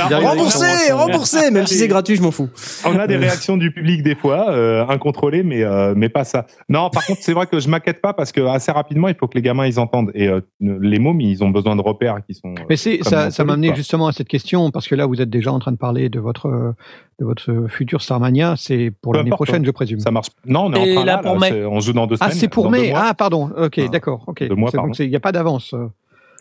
arrive 0.00 0.12
avec 0.12 0.28
Remboursé, 0.28 0.92
remboursé, 0.92 1.50
même 1.50 1.66
si 1.66 1.74
c'est 1.76 1.88
gratuit, 1.88 2.16
je 2.16 2.22
m'en 2.22 2.30
fous. 2.30 2.48
On 2.84 2.98
a 2.98 3.06
des 3.06 3.16
réactions 3.16 3.56
du 3.56 3.70
public 3.70 4.02
des 4.02 4.14
fois, 4.18 4.50
euh, 4.50 4.84
incontrôlées, 4.88 5.42
mais 5.42 5.62
euh, 5.62 5.94
mais 5.96 6.08
pas 6.08 6.24
ça. 6.24 6.46
Non, 6.68 6.90
par 6.90 7.04
contre, 7.06 7.20
c'est 7.22 7.32
vrai 7.32 7.46
que 7.46 7.58
je 7.60 7.68
m'inquiète 7.68 8.00
pas 8.00 8.12
parce 8.12 8.32
que 8.32 8.40
assez 8.40 8.70
rapidement, 8.72 9.08
il 9.08 9.14
faut 9.14 9.26
que 9.28 9.34
les 9.36 9.42
gamins 9.42 9.66
ils 9.66 9.78
entendent. 9.80 10.10
Et 10.14 10.28
euh, 10.28 10.40
les 10.60 10.98
mômes, 10.98 11.20
ils 11.20 11.42
ont 11.44 11.50
besoin 11.50 11.76
de 11.76 11.80
repères 11.80 12.18
qui 12.26 12.34
sont. 12.34 12.50
euh, 12.58 12.62
Mais 12.68 12.76
c'est 12.76 12.98
comme 12.98 13.30
ça, 13.30 13.44
m'a 13.44 13.52
amené 13.54 13.74
justement 13.74 14.08
à 14.08 14.12
cette 14.12 14.28
question 14.28 14.70
parce 14.70 14.86
que 14.88 14.94
là 14.94 15.06
vous 15.06 15.20
êtes 15.22 15.30
déjà 15.30 15.52
en 15.52 15.58
train 15.58 15.72
de 15.72 15.76
parler 15.78 16.08
de 16.08 16.20
votre 16.20 16.46
euh, 16.46 16.72
de 17.20 17.24
votre 17.24 17.66
futur 17.68 18.02
Starmania, 18.02 18.54
c'est 18.56 18.92
pour 19.02 19.14
l'année 19.14 19.30
prochaine 19.30 19.64
je 19.64 19.70
présume. 19.70 20.00
Ça 20.00 20.10
marche. 20.10 20.28
Non, 20.46 20.66
on 20.66 20.72
est 20.74 20.88
Et 20.88 20.92
en 20.92 20.94
train 20.96 21.04
là, 21.04 21.12
là, 21.16 21.22
pour 21.22 21.38
là, 21.38 21.50
mai. 21.50 21.64
on 21.64 21.80
joue 21.80 21.92
dans 21.92 22.06
deux 22.06 22.16
Ah 22.20 22.26
semaines. 22.26 22.38
c'est 22.38 22.48
pour 22.48 22.70
mai. 22.70 22.92
Ah 22.94 23.14
pardon. 23.14 23.50
OK, 23.56 23.78
Ah, 23.78 23.88
d'accord. 23.88 24.24
OK. 24.26 24.40
il 24.42 25.08
n'y 25.10 25.16
a 25.16 25.20
pas 25.20 25.32
d'avance. 25.32 25.72
euh. 25.74 25.86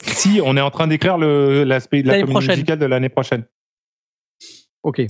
Si, 0.03 0.39
on 0.45 0.55
est 0.55 0.61
en 0.61 0.69
train 0.69 0.85
d'écrire 0.87 1.17
le 1.17 1.63
l'aspect 1.63 2.03
de 2.03 2.07
la 2.09 2.21
comédie 2.21 2.47
musicale 2.49 2.77
de 2.77 2.85
l'année 2.85 3.09
prochaine, 3.09 3.45
OK. 4.83 5.01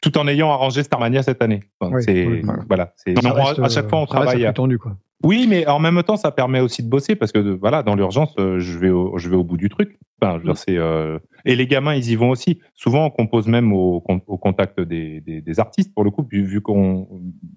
Tout 0.00 0.16
en 0.18 0.26
ayant 0.28 0.50
arrangé 0.50 0.82
Starmania 0.82 1.22
cette 1.22 1.42
année. 1.42 1.64
Enfin, 1.80 1.96
Oui, 1.96 2.02
c'est 2.02 2.26
oui, 2.26 2.42
voilà. 2.68 2.92
C'est 2.96 3.14
à 3.18 3.68
chaque 3.68 3.88
fois 3.88 4.00
on 4.00 4.06
travaille. 4.06 4.52
tendu 4.54 4.78
quoi. 4.78 4.96
Oui, 5.22 5.46
mais 5.48 5.66
en 5.66 5.78
même 5.78 6.02
temps, 6.02 6.16
ça 6.16 6.30
permet 6.30 6.60
aussi 6.60 6.82
de 6.82 6.88
bosser 6.88 7.14
parce 7.14 7.30
que 7.30 7.38
voilà, 7.38 7.82
dans 7.82 7.94
l'urgence, 7.94 8.34
euh, 8.38 8.58
je 8.58 8.78
vais 8.78 8.88
au, 8.88 9.18
je 9.18 9.28
vais 9.28 9.36
au 9.36 9.44
bout 9.44 9.58
du 9.58 9.68
truc. 9.68 9.98
Enfin, 10.20 10.34
je 10.34 10.38
veux 10.38 10.44
dire, 10.44 10.56
c'est 10.56 10.78
euh, 10.78 11.18
et 11.44 11.56
les 11.56 11.66
gamins, 11.66 11.94
ils 11.94 12.10
y 12.10 12.16
vont 12.16 12.30
aussi. 12.30 12.60
Souvent, 12.74 13.06
on 13.06 13.10
compose 13.10 13.46
même 13.48 13.72
au, 13.72 14.00
con- 14.00 14.20
au 14.26 14.38
contact 14.38 14.80
des, 14.80 15.20
des, 15.20 15.40
des 15.40 15.60
artistes 15.60 15.92
pour 15.94 16.04
le 16.04 16.10
coup, 16.10 16.26
vu, 16.30 16.60
qu'on, 16.60 17.08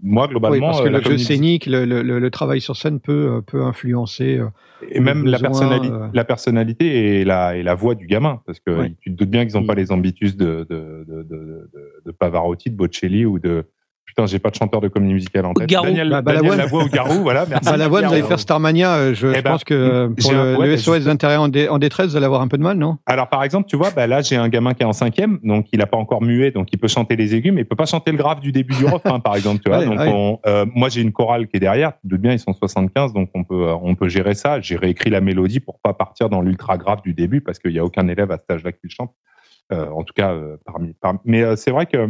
moi 0.01 0.23
Oui, 0.25 0.31
globalement, 0.31 0.67
parce 0.67 0.81
que 0.81 0.88
euh, 0.88 0.91
le 0.91 1.01
jeu 1.01 1.17
scénique, 1.17 1.65
le, 1.65 1.86
le, 1.86 2.01
le- 2.01 2.19
le 2.19 2.31
travail 2.31 2.61
sur 2.61 2.75
scène 2.75 2.99
peut 2.99 3.38
euh, 3.38 3.41
peut 3.41 3.61
influencer 3.63 4.38
euh, 4.38 4.47
et 4.89 4.99
même 4.99 5.25
la, 5.25 5.39
personnalité, 5.39 5.93
euh, 5.93 6.07
la 6.13 6.25
personnalité 6.25 7.21
et 7.21 7.25
la 7.25 7.55
et 7.55 7.63
la 7.63 7.73
voix 7.75 7.95
du 7.95 8.05
gamin, 8.07 8.41
parce 8.45 8.59
que 8.59 8.88
tu 8.99 9.11
te 9.11 9.15
doutes 9.15 9.29
bien 9.29 9.45
qu'ils 9.45 9.55
n'ont 9.55 9.63
Mm. 9.63 9.67
pas 9.67 9.75
les 9.75 9.91
ambitus 9.91 10.36
de 10.36 10.65
de, 10.69 11.05
de, 11.07 11.23
de, 11.23 11.69
de, 11.73 11.93
de 12.05 12.11
Pavarotti, 12.11 12.69
de 12.69 12.75
Bocelli 12.75 13.25
ou 13.25 13.39
de 13.39 13.65
Putain, 14.06 14.28
j'ai 14.28 14.38
pas 14.38 14.51
de 14.51 14.56
chanteur 14.56 14.80
de 14.80 14.89
comédie 14.89 15.14
musicale 15.14 15.45
en 15.45 15.54
tête. 15.54 15.68
Garou. 15.68 15.86
Daniel, 15.88 16.10
Bah, 16.10 16.22
Daniel 16.22 16.41
Balavoine. 16.43 16.58
Lavoie 16.60 16.84
ou 16.84 16.89
Garou, 16.89 17.14
voilà. 17.24 17.45
Merci. 17.49 17.66
Balavoine, 17.72 18.06
vous 18.06 18.14
allez 18.14 18.22
faire 18.24 18.39
Starmania, 18.39 18.93
euh, 18.95 19.14
je, 19.16 19.28
Eh 19.28 19.36
je 19.38 19.41
ben, 19.41 19.51
pense 19.51 19.64
que 19.64 19.74
euh, 19.74 20.10
pour 20.10 20.32
le, 20.34 20.56
ouais, 20.58 20.68
le 20.68 20.78
SOS 20.78 20.95
juste- 20.95 21.08
d'intérêt 21.08 21.38
en, 21.38 21.47
dé- 21.47 21.68
en 21.68 21.80
détresse, 21.80 22.10
vous 22.12 22.18
allez 22.18 22.26
avoir 22.28 22.41
un 22.41 22.47
peu 22.47 22.58
de 22.60 22.64
mal, 22.64 22.78
non? 22.78 22.97
Alors 23.08 23.30
par 23.30 23.43
exemple, 23.43 23.68
tu 23.68 23.76
vois, 23.76 23.89
bah 23.89 24.06
là 24.06 24.22
j'ai 24.22 24.36
un 24.36 24.49
gamin 24.49 24.74
qui 24.76 24.84
est 24.84 24.86
en 24.86 24.93
cinquième, 24.93 25.39
donc 25.43 25.66
il 25.72 25.82
a 25.82 25.88
pas 25.88 25.97
encore 25.97 26.22
muet, 26.22 26.51
donc 26.51 26.68
il 26.72 26.78
peut 26.78 26.88
chanter 26.88 27.16
les 27.16 27.34
aigus, 27.34 27.51
mais 27.54 27.62
il 27.62 27.66
peut 27.66 27.76
pas 27.76 27.86
chanter 27.88 28.12
le 28.12 28.18
grave 28.18 28.39
du 28.39 28.51
début 28.51 28.76
du 28.76 28.86
refrain, 28.86 29.20
par 29.20 29.36
exemple. 29.36 29.62
Tu 29.64 29.70
vois, 29.70 29.80
Ouais, 29.80 29.86
donc 29.86 29.97
ouais. 29.99 30.12
on- 30.14 30.39
euh, 30.45 30.66
moi 30.76 30.89
j'ai 30.89 31.01
une 31.01 31.12
chorale 31.12 31.47
qui 31.47 31.58
est 31.58 31.62
derrière. 31.62 31.93
Tu 32.01 32.10
te 32.10 32.16
bien, 32.16 32.34
ils 32.34 32.39
sont 32.39 32.54
75, 32.54 33.14
donc 33.14 33.30
on 33.34 33.43
peut 33.43 33.68
on 33.82 33.95
peut 33.95 34.10
gérer 34.10 34.36
ça. 34.36 34.62
J'ai 34.62 34.76
réécrit 34.76 35.10
la 35.10 35.22
mélodie 35.22 35.60
pour 35.60 35.80
pas 35.80 35.93
partir 35.93 36.30
dans 36.30 36.41
l'ultra 36.41 36.78
grave 36.78 37.01
du 37.04 37.14
début, 37.14 37.41
parce 37.41 37.58
qu'il 37.58 37.72
y 37.72 37.80
a 37.80 37.84
aucun 37.86 38.08
élève 38.08 38.30
à 38.32 38.38
cet 38.38 38.51
âge-là 38.51 38.74
qui 38.74 38.80
le 38.84 38.89
chante. 38.89 39.12
Euh, 39.72 39.89
en 39.89 40.04
tout 40.04 40.14
cas, 40.14 40.32
euh, 40.34 40.58
parmi, 40.66 40.93
parmi- 41.01 41.20
Mais 41.24 41.41
euh, 41.41 41.56
c'est 41.56 41.72
vrai 41.72 41.86
que 41.86 42.10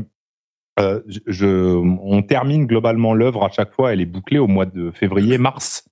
euh, 0.79 1.01
je, 1.27 1.75
on 1.77 2.21
termine 2.23 2.65
globalement 2.65 3.13
l'œuvre 3.13 3.43
à 3.45 3.49
chaque 3.49 3.73
fois. 3.73 3.93
Elle 3.93 4.01
est 4.01 4.05
bouclée 4.05 4.39
au 4.39 4.47
mois 4.47 4.65
de 4.65 4.91
février, 4.91 5.37
mars. 5.37 5.87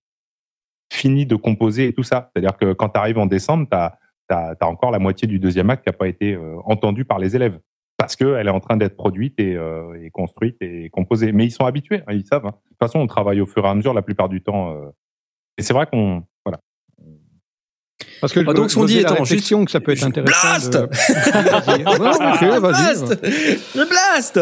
Fini 0.91 1.25
de 1.25 1.35
composer 1.35 1.87
et 1.87 1.93
tout 1.93 2.03
ça. 2.03 2.31
C'est-à-dire 2.33 2.57
que 2.57 2.73
quand 2.73 2.89
tu 2.89 2.99
arrives 2.99 3.17
en 3.17 3.25
décembre, 3.25 3.67
tu 3.69 3.77
as, 4.35 4.57
encore 4.61 4.91
la 4.91 4.99
moitié 4.99 5.27
du 5.27 5.39
deuxième 5.39 5.69
acte 5.69 5.83
qui 5.83 5.89
n'a 5.89 5.97
pas 5.97 6.07
été 6.07 6.33
euh, 6.33 6.57
entendu 6.65 7.05
par 7.05 7.19
les 7.19 7.35
élèves. 7.35 7.59
Parce 7.97 8.15
qu'elle 8.15 8.47
est 8.47 8.51
en 8.51 8.59
train 8.59 8.77
d'être 8.77 8.95
produite 8.97 9.39
et, 9.39 9.55
euh, 9.55 10.01
et 10.03 10.09
construite 10.09 10.57
et 10.61 10.89
composée. 10.89 11.31
Mais 11.31 11.45
ils 11.45 11.51
sont 11.51 11.65
habitués, 11.65 12.01
hein, 12.07 12.13
ils 12.13 12.25
savent. 12.25 12.45
hein. 12.47 12.55
De 12.63 12.69
toute 12.69 12.79
façon, 12.79 12.99
on 12.99 13.07
travaille 13.07 13.41
au 13.41 13.45
fur 13.45 13.63
et 13.65 13.69
à 13.69 13.75
mesure 13.75 13.93
la 13.93 14.01
plupart 14.01 14.27
du 14.27 14.41
temps. 14.41 14.71
euh, 14.75 14.89
et 15.57 15.61
c'est 15.61 15.73
vrai 15.73 15.85
qu'on. 15.85 16.23
Parce 18.21 18.31
que 18.33 18.39
Ah, 18.39 18.53
donc, 18.53 18.65
je 18.65 18.69
ce 18.69 18.75
qu'on 18.75 18.85
dit 18.85 18.99
étant, 18.99 19.15
réflexion 19.15 19.65
que 19.65 19.71
ça 19.71 19.79
peut 19.79 19.91
être 19.91 20.03
intéressant. 20.03 20.47
Blast 20.47 20.73
de- 20.73 20.77
Vas-y. 21.51 21.83
Ouais, 22.01 22.55
ok, 22.55 22.61
vas-y. 22.61 22.71
blast 22.71 23.19
Le 23.75 23.85
blast 23.89 24.39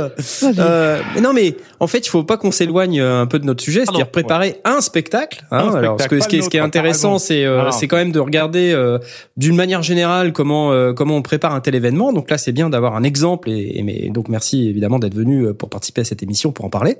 euh, 0.60 1.02
mais 1.16 1.22
Non, 1.22 1.34
mais 1.34 1.56
en 1.80 1.88
fait, 1.88 2.00
il 2.06 2.10
faut 2.10 2.24
pas 2.24 2.38
qu'on 2.38 2.52
s'éloigne 2.52 3.00
euh, 3.00 3.22
un 3.22 3.26
peu 3.26 3.40
de 3.40 3.46
notre 3.46 3.64
sujet, 3.64 3.82
c'est-à-dire 3.86 4.10
préparer 4.10 4.60
un 4.66 4.82
spectacle. 4.82 5.44
Hein, 5.52 5.70
Un 5.70 5.76
alors, 5.76 6.00
ce, 6.00 6.04
spectacle, 6.06 6.16
que, 6.18 6.24
ce, 6.24 6.28
qui 6.28 6.38
est, 6.38 6.42
ce 6.42 6.50
qui 6.50 6.60
intéressant, 6.60 7.14
raison. 7.14 7.20
c'est 7.20 7.46
euh, 7.46 7.64
Ah. 7.68 7.72
c'est 7.72 7.88
quand 7.88 7.98
même 7.98 8.12
de 8.12 8.20
regarder 8.20 8.72
euh, 8.74 9.00
d'une 9.38 9.56
manière 9.56 9.82
générale 9.82 10.34
comment 10.34 10.72
euh, 10.74 10.94
comment 10.94 11.16
on 11.16 11.22
prépare 11.22 11.54
un 11.56 11.62
tel 11.62 11.76
événement. 11.76 12.12
Donc 12.14 12.30
là, 12.30 12.38
c'est 12.38 12.52
bien 12.52 12.70
d'avoir 12.70 12.96
un 12.96 13.04
exemple. 13.04 13.50
Et, 13.50 13.80
et 13.80 13.84
mais, 13.84 14.10
donc 14.10 14.28
merci 14.30 14.68
évidemment 14.68 15.00
d'être 15.00 15.16
venu 15.16 15.46
euh, 15.48 15.54
pour 15.54 15.70
participer 15.70 16.02
à 16.02 16.06
cette 16.06 16.22
émission 16.24 16.52
pour 16.52 16.66
en 16.66 16.70
parler. 16.70 16.98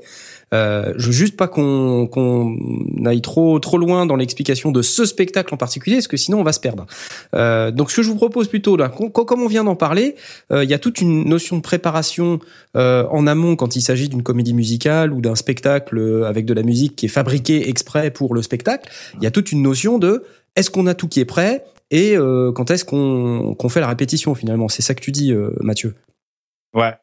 Euh, 0.54 0.94
je 0.98 1.08
veux 1.08 1.12
juste 1.12 1.38
pas 1.38 1.48
qu'on 1.48 2.08
qu'on 2.08 2.58
aille 3.06 3.22
trop 3.22 3.60
trop 3.60 3.78
loin 3.78 4.06
dans 4.06 4.16
l'explication 4.16 4.72
de 4.72 4.82
ce 4.82 5.06
spectacle 5.06 5.54
en 5.54 5.58
particulier, 5.58 5.98
parce 5.98 6.08
que 6.08 6.18
sinon 6.18 6.40
on 6.40 6.44
va 6.44 6.54
se 6.54 6.60
perdre. 6.60 6.86
Euh, 7.36 7.70
donc 7.72 7.92
ce 7.92 7.98
que 7.98 8.02
je 8.04 8.10
vous 8.10 8.16
propose 8.16 8.48
plutôt 8.48 8.76
là, 8.76 8.90
com- 8.90 9.12
comme 9.12 9.42
on 9.42 9.48
vient 9.48 9.64
d'en 9.64 9.76
parler, 9.76 10.16
euh, 10.52 10.64
il 10.64 10.70
y 10.70 10.74
a 10.74 10.80
toute 10.80 11.02
une 11.02 11.26
notion 11.30 11.58
de 11.58 11.62
préparation 11.62 12.40
euh, 12.76 13.06
en 13.12 13.28
amont 13.28 13.56
quand 13.56 13.76
il 13.76 13.82
s'agit 13.82 14.10
d'une 14.10 14.24
comédie 14.24 14.54
musicale 14.54 15.14
ou 15.14 15.22
d'un 15.22 15.36
spectacle 15.36 15.98
euh, 15.98 16.24
avec 16.28 16.46
de 16.46 16.54
la 16.54 16.64
musique 16.64 16.96
qui 16.96 17.06
est 17.06 17.10
fabriqué 17.10 17.70
exprès 17.70 18.10
pour 18.12 18.34
le 18.34 18.42
spectacle. 18.42 18.90
Il 19.18 19.24
y 19.24 19.28
a 19.28 19.32
toute 19.32 19.52
une 19.52 19.62
notion 19.62 20.00
de 20.00 20.24
est-ce 20.56 20.70
qu'on 20.72 20.88
a 20.88 20.94
tout 20.96 21.08
qui 21.08 21.20
est 21.20 21.26
prêt 21.26 21.64
et 21.92 22.16
euh, 22.18 22.52
quand 22.52 22.72
est-ce 22.72 22.86
qu'on 22.86 23.56
qu'on 23.56 23.70
fait 23.70 23.80
la 23.82 23.88
répétition 23.88 24.36
finalement. 24.36 24.68
C'est 24.68 24.82
ça 24.82 24.94
que 24.96 25.02
tu 25.02 25.12
dis, 25.12 25.32
euh, 25.32 25.52
Mathieu. 25.62 25.96
Ouais, 26.76 26.94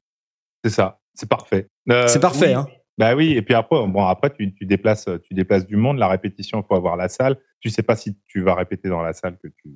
c'est 0.65 0.71
ça. 0.71 0.99
C'est 1.15 1.29
parfait. 1.29 1.67
Euh, 1.91 2.07
C'est 2.09 2.21
parfait, 2.21 2.49
oui. 2.49 2.55
hein. 2.55 2.67
Bah 2.99 3.15
oui, 3.15 3.33
et 3.33 3.43
puis 3.43 3.55
après, 3.55 3.87
bon, 3.87 4.05
après 4.07 4.31
tu, 4.31 4.55
tu 4.55 4.65
déplaces, 4.65 5.09
tu 5.25 5.35
déplaces 5.35 5.67
du 5.67 5.77
monde. 5.77 5.99
La 5.99 6.09
répétition, 6.09 6.61
il 6.63 6.67
faut 6.67 6.75
avoir 6.77 6.97
la 6.97 7.09
salle. 7.09 7.37
Tu 7.61 7.69
sais 7.71 7.83
pas 7.83 7.97
si 7.97 8.17
tu 8.27 8.41
vas 8.43 8.55
répéter 8.55 8.89
dans 8.89 9.03
la 9.03 9.13
salle 9.13 9.37
que 9.43 9.49
tu, 9.49 9.71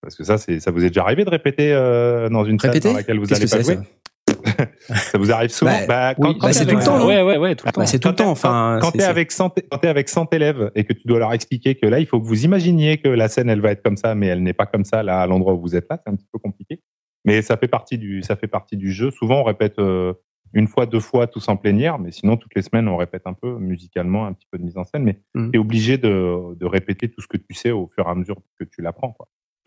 parce 0.00 0.14
que 0.16 0.22
ça, 0.24 0.38
c'est, 0.38 0.60
ça 0.60 0.70
vous 0.70 0.84
est 0.84 0.88
déjà 0.88 1.02
arrivé 1.02 1.24
de 1.24 1.30
répéter 1.30 1.72
euh, 1.72 2.28
dans 2.28 2.44
une 2.44 2.58
Répéter 2.60 2.80
salle 2.82 2.92
dans 2.92 2.98
laquelle 2.98 3.18
vous 3.18 3.26
Qu'est-ce 3.26 3.56
allez 3.56 3.64
que 3.64 3.68
pas 3.68 3.74
jouer? 3.74 3.84
ça 4.88 5.18
vous 5.18 5.32
arrive 5.32 5.50
souvent? 5.50 5.70
Bah, 5.88 6.14
Bah, 6.14 6.14
oui, 6.18 6.36
bah, 6.40 6.52
c'est 6.52 6.60
avec- 6.62 6.74
tout 6.74 6.78
le 6.78 6.84
temps, 6.84 7.06
Ouais, 7.06 7.22
ouais, 7.22 7.38
ouais, 7.38 7.54
tout 7.56 7.66
le 7.66 7.72
temps. 7.72 7.80
Bah, 7.80 7.86
c'est 7.86 7.98
tout 7.98 8.08
le 8.08 8.14
temps. 8.14 8.30
Enfin, 8.30 8.78
quand 8.80 8.90
c'est- 8.92 8.98
t'es 8.98 9.04
avec 9.04 9.32
100, 9.32 9.50
quand 9.70 9.78
t'es 9.78 9.88
avec 9.88 10.08
100 10.08 10.32
élèves 10.32 10.70
et 10.74 10.84
que 10.84 10.92
tu 10.92 11.06
dois 11.06 11.18
leur 11.18 11.32
expliquer 11.32 11.74
que 11.74 11.86
là, 11.86 11.98
il 11.98 12.06
faut 12.06 12.20
que 12.20 12.26
vous 12.26 12.44
imaginiez 12.44 12.98
que 12.98 13.08
la 13.08 13.28
scène, 13.28 13.48
elle 13.48 13.60
va 13.60 13.70
être 13.72 13.82
comme 13.82 13.96
ça, 13.96 14.14
mais 14.14 14.26
elle 14.26 14.42
n'est 14.42 14.52
pas 14.52 14.66
comme 14.66 14.84
ça 14.84 15.02
là 15.02 15.20
à 15.22 15.26
l'endroit 15.26 15.54
où 15.54 15.60
vous 15.60 15.74
êtes 15.76 15.86
là, 15.90 15.98
c'est 16.04 16.12
un 16.12 16.16
petit 16.16 16.28
peu 16.32 16.38
compliqué. 16.38 16.80
Mais 17.24 17.40
ça 17.40 17.56
fait 17.56 17.68
partie 17.68 17.96
du, 17.96 18.22
ça 18.22 18.36
fait 18.36 18.46
partie 18.48 18.76
du 18.76 18.92
jeu. 18.92 19.10
Souvent, 19.10 19.40
on 19.40 19.44
répète 19.44 19.78
euh, 19.78 20.12
une 20.54 20.68
fois, 20.68 20.86
deux 20.86 21.00
fois, 21.00 21.26
tous 21.26 21.48
en 21.48 21.56
plénière, 21.56 21.98
mais 21.98 22.10
sinon 22.12 22.36
toutes 22.36 22.54
les 22.54 22.62
semaines, 22.62 22.88
on 22.88 22.96
répète 22.96 23.22
un 23.26 23.32
peu 23.34 23.58
musicalement, 23.58 24.26
un 24.26 24.32
petit 24.32 24.46
peu 24.50 24.58
de 24.58 24.62
mise 24.64 24.76
en 24.78 24.84
scène. 24.84 25.04
Mais 25.04 25.18
Mm. 25.34 25.50
tu 25.50 25.56
es 25.56 25.58
obligé 25.58 25.98
de, 25.98 26.54
de 26.54 26.66
répéter 26.66 27.10
tout 27.10 27.20
ce 27.20 27.26
que 27.28 27.36
tu 27.36 27.54
sais 27.54 27.70
au 27.72 27.88
fur 27.94 28.06
et 28.06 28.10
à 28.10 28.14
mesure 28.14 28.36
que 28.58 28.64
tu 28.64 28.80
l'apprends. 28.82 29.16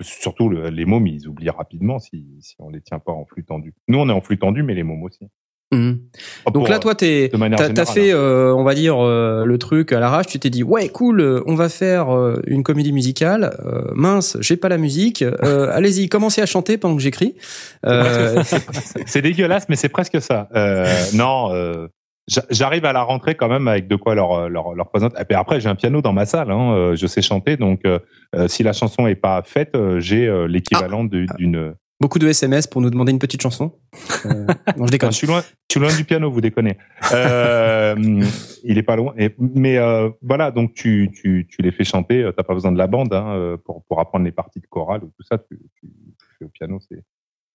Surtout 0.01 0.47
le- 0.49 0.69
les 0.69 0.85
mômes, 0.85 1.07
ils 1.07 1.27
oublient 1.27 1.49
rapidement 1.49 1.97
si, 1.99 2.37
si 2.41 2.55
on 2.59 2.69
les 2.69 2.81
tient 2.81 2.99
pas 2.99 3.11
en 3.11 3.25
flux 3.25 3.43
tendu. 3.43 3.73
Nous, 3.87 3.97
on 3.97 4.07
est 4.09 4.13
en 4.13 4.21
flux 4.21 4.37
tendu, 4.37 4.61
mais 4.63 4.75
les 4.75 4.83
mômes 4.83 5.03
aussi. 5.03 5.27
Mhm. 5.73 5.99
Pas 6.45 6.51
Donc 6.51 6.63
pour, 6.63 6.67
là, 6.69 6.79
toi, 6.79 6.95
t'es, 6.95 7.29
t'as, 7.57 7.69
t'as 7.69 7.85
fait, 7.85 8.11
hein. 8.11 8.15
euh, 8.15 8.53
on 8.53 8.63
va 8.63 8.73
dire, 8.73 8.97
euh, 9.03 9.43
le 9.43 9.57
truc 9.57 9.91
à 9.91 9.99
l'arrache. 9.99 10.27
Tu 10.27 10.39
t'es 10.39 10.49
dit, 10.49 10.63
ouais, 10.63 10.87
cool, 10.87 11.19
euh, 11.19 11.41
on 11.45 11.55
va 11.55 11.67
faire 11.67 12.09
euh, 12.15 12.41
une 12.47 12.63
comédie 12.63 12.93
musicale. 12.93 13.53
Euh, 13.65 13.81
mince, 13.93 14.37
j'ai 14.39 14.55
pas 14.55 14.69
la 14.69 14.77
musique. 14.77 15.21
Euh, 15.23 15.69
allez-y, 15.73 16.07
commencez 16.07 16.41
à 16.41 16.45
chanter 16.45 16.77
pendant 16.77 16.95
que 16.95 17.01
j'écris. 17.01 17.35
Euh, 17.85 18.43
c'est 19.05 19.21
dégueulasse, 19.21 19.67
mais 19.67 19.75
c'est 19.75 19.89
presque 19.89 20.21
ça. 20.21 20.47
Euh, 20.55 20.85
non, 21.13 21.51
euh, 21.53 21.87
j'a- 22.29 22.45
j'arrive 22.49 22.85
à 22.85 22.93
la 22.93 23.03
rentrée 23.03 23.35
quand 23.35 23.49
même 23.49 23.67
avec 23.67 23.89
de 23.89 23.97
quoi 23.97 24.15
leur 24.15 24.47
leur, 24.49 24.73
leur 24.73 24.89
présenter. 24.89 25.19
Et 25.19 25.25
puis 25.25 25.35
après, 25.35 25.59
j'ai 25.59 25.67
un 25.67 25.75
piano 25.75 26.01
dans 26.01 26.13
ma 26.13 26.25
salle, 26.25 26.49
hein, 26.49 26.93
je 26.95 27.07
sais 27.07 27.21
chanter, 27.21 27.57
donc 27.57 27.81
si 28.47 28.63
la 28.63 28.71
chanson 28.71 29.05
est 29.07 29.15
pas 29.15 29.41
faite, 29.43 29.75
j'ai 29.97 30.31
l'équivalent 30.47 31.03
de- 31.03 31.25
d'une 31.37 31.73
Beaucoup 31.99 32.19
de 32.19 32.27
SMS 32.27 32.67
pour 32.67 32.81
nous 32.81 32.89
demander 32.89 33.11
une 33.11 33.19
petite 33.19 33.41
chanson. 33.41 33.73
Euh, 34.25 34.45
non, 34.77 34.85
je 34.85 34.91
déconne. 34.91 35.11
je 35.11 35.17
suis 35.17 35.27
loin, 35.27 35.41
je 35.41 35.73
suis 35.73 35.79
loin 35.79 35.95
du 35.95 36.03
piano, 36.03 36.29
vous 36.29 36.41
déconnez. 36.41 36.77
Euh, 37.11 37.95
il 38.63 38.77
est 38.77 38.83
pas 38.83 38.95
loin. 38.95 39.13
Et, 39.17 39.33
mais 39.39 39.77
euh, 39.77 40.09
voilà, 40.21 40.51
donc 40.51 40.73
tu, 40.73 41.09
tu, 41.13 41.47
tu 41.49 41.61
les 41.61 41.71
fais 41.71 41.83
chanter. 41.83 42.29
T'as 42.37 42.43
pas 42.43 42.53
besoin 42.53 42.71
de 42.71 42.77
la 42.77 42.87
bande 42.87 43.13
hein, 43.13 43.57
pour, 43.65 43.83
pour 43.85 43.99
apprendre 43.99 44.25
les 44.25 44.31
parties 44.31 44.59
de 44.59 44.67
chorale 44.67 45.03
ou 45.03 45.07
tout 45.07 45.23
ça. 45.23 45.37
Tu, 45.37 45.57
tu, 45.79 45.87
tu 45.87 46.25
fais 46.37 46.45
au 46.45 46.49
piano, 46.49 46.79
c'est. 46.87 47.03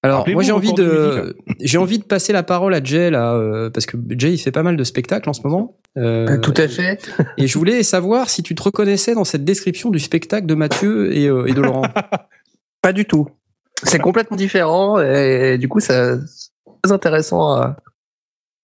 Alors 0.05 0.28
moi 0.28 0.43
j'ai 0.43 0.53
envie 0.53 0.72
de 0.72 0.82
de 0.82 1.36
j'ai 1.61 1.78
envie 1.78 2.01
de 2.01 2.05
passer 2.05 2.32
la 2.32 2.43
parole 2.43 2.74
à 2.74 2.82
Jay 2.82 3.09
là 3.11 3.34
euh, 3.34 3.70
parce 3.70 3.86
que 3.86 3.97
Jay 4.11 4.32
il 4.32 4.38
fait 4.38 4.51
pas 4.51 4.64
mal 4.64 4.76
de 4.76 4.82
spectacles 4.82 5.30
en 5.30 5.32
ce 5.32 5.43
moment. 5.43 5.78
Euh, 5.97 6.38
Tout 6.38 6.55
à 6.57 6.66
fait. 6.66 7.09
Et 7.38 7.47
je 7.47 7.57
voulais 7.57 7.84
savoir 7.84 8.28
si 8.28 8.43
tu 8.43 8.57
te 8.57 8.62
reconnaissais 8.62 9.14
dans 9.14 9.24
cette 9.24 9.45
description 9.45 9.90
du 9.90 10.01
spectacle 10.01 10.47
de 10.47 10.55
Mathieu 10.55 11.14
et, 11.14 11.28
euh, 11.28 11.47
et 11.47 11.53
de 11.53 11.61
Laurent. 11.61 11.84
Pas 12.82 12.93
du 12.93 13.05
tout. 13.05 13.28
C'est 13.83 13.99
complètement 13.99 14.37
différent 14.37 15.01
et 15.01 15.59
du 15.59 15.68
coup, 15.68 15.80
ça- 15.80 16.18
c'est 16.26 16.51
très 16.83 16.93
intéressant. 16.93 17.53
à- 17.55 17.76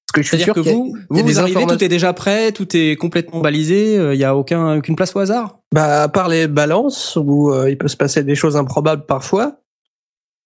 Parce 0.07 0.13
que 0.15 0.23
je 0.23 0.29
suis 0.29 0.39
sûr 0.39 0.55
que 0.55 0.61
vous, 0.61 0.97
vous, 1.11 1.23
vous 1.23 1.39
arrivez, 1.39 1.67
tout 1.67 1.85
est 1.85 1.89
déjà 1.89 2.13
prêt, 2.13 2.53
tout 2.53 2.77
est 2.77 2.97
complètement 2.97 3.41
balisé, 3.41 3.95
il 4.13 4.19
y 4.19 4.25
a 4.25 4.35
aucun 4.37 4.79
aucune 4.79 4.97
place 4.97 5.15
au 5.15 5.19
hasard? 5.19 5.59
Bah, 5.75 6.05
à 6.05 6.09
part 6.09 6.29
les 6.29 6.49
balances 6.49 7.17
où 7.17 7.53
euh, 7.53 7.69
il 7.71 7.77
peut 7.77 7.89
se 7.89 7.97
passer 7.97 8.23
des 8.25 8.35
choses 8.35 8.57
improbables 8.57 9.05
parfois, 9.07 9.61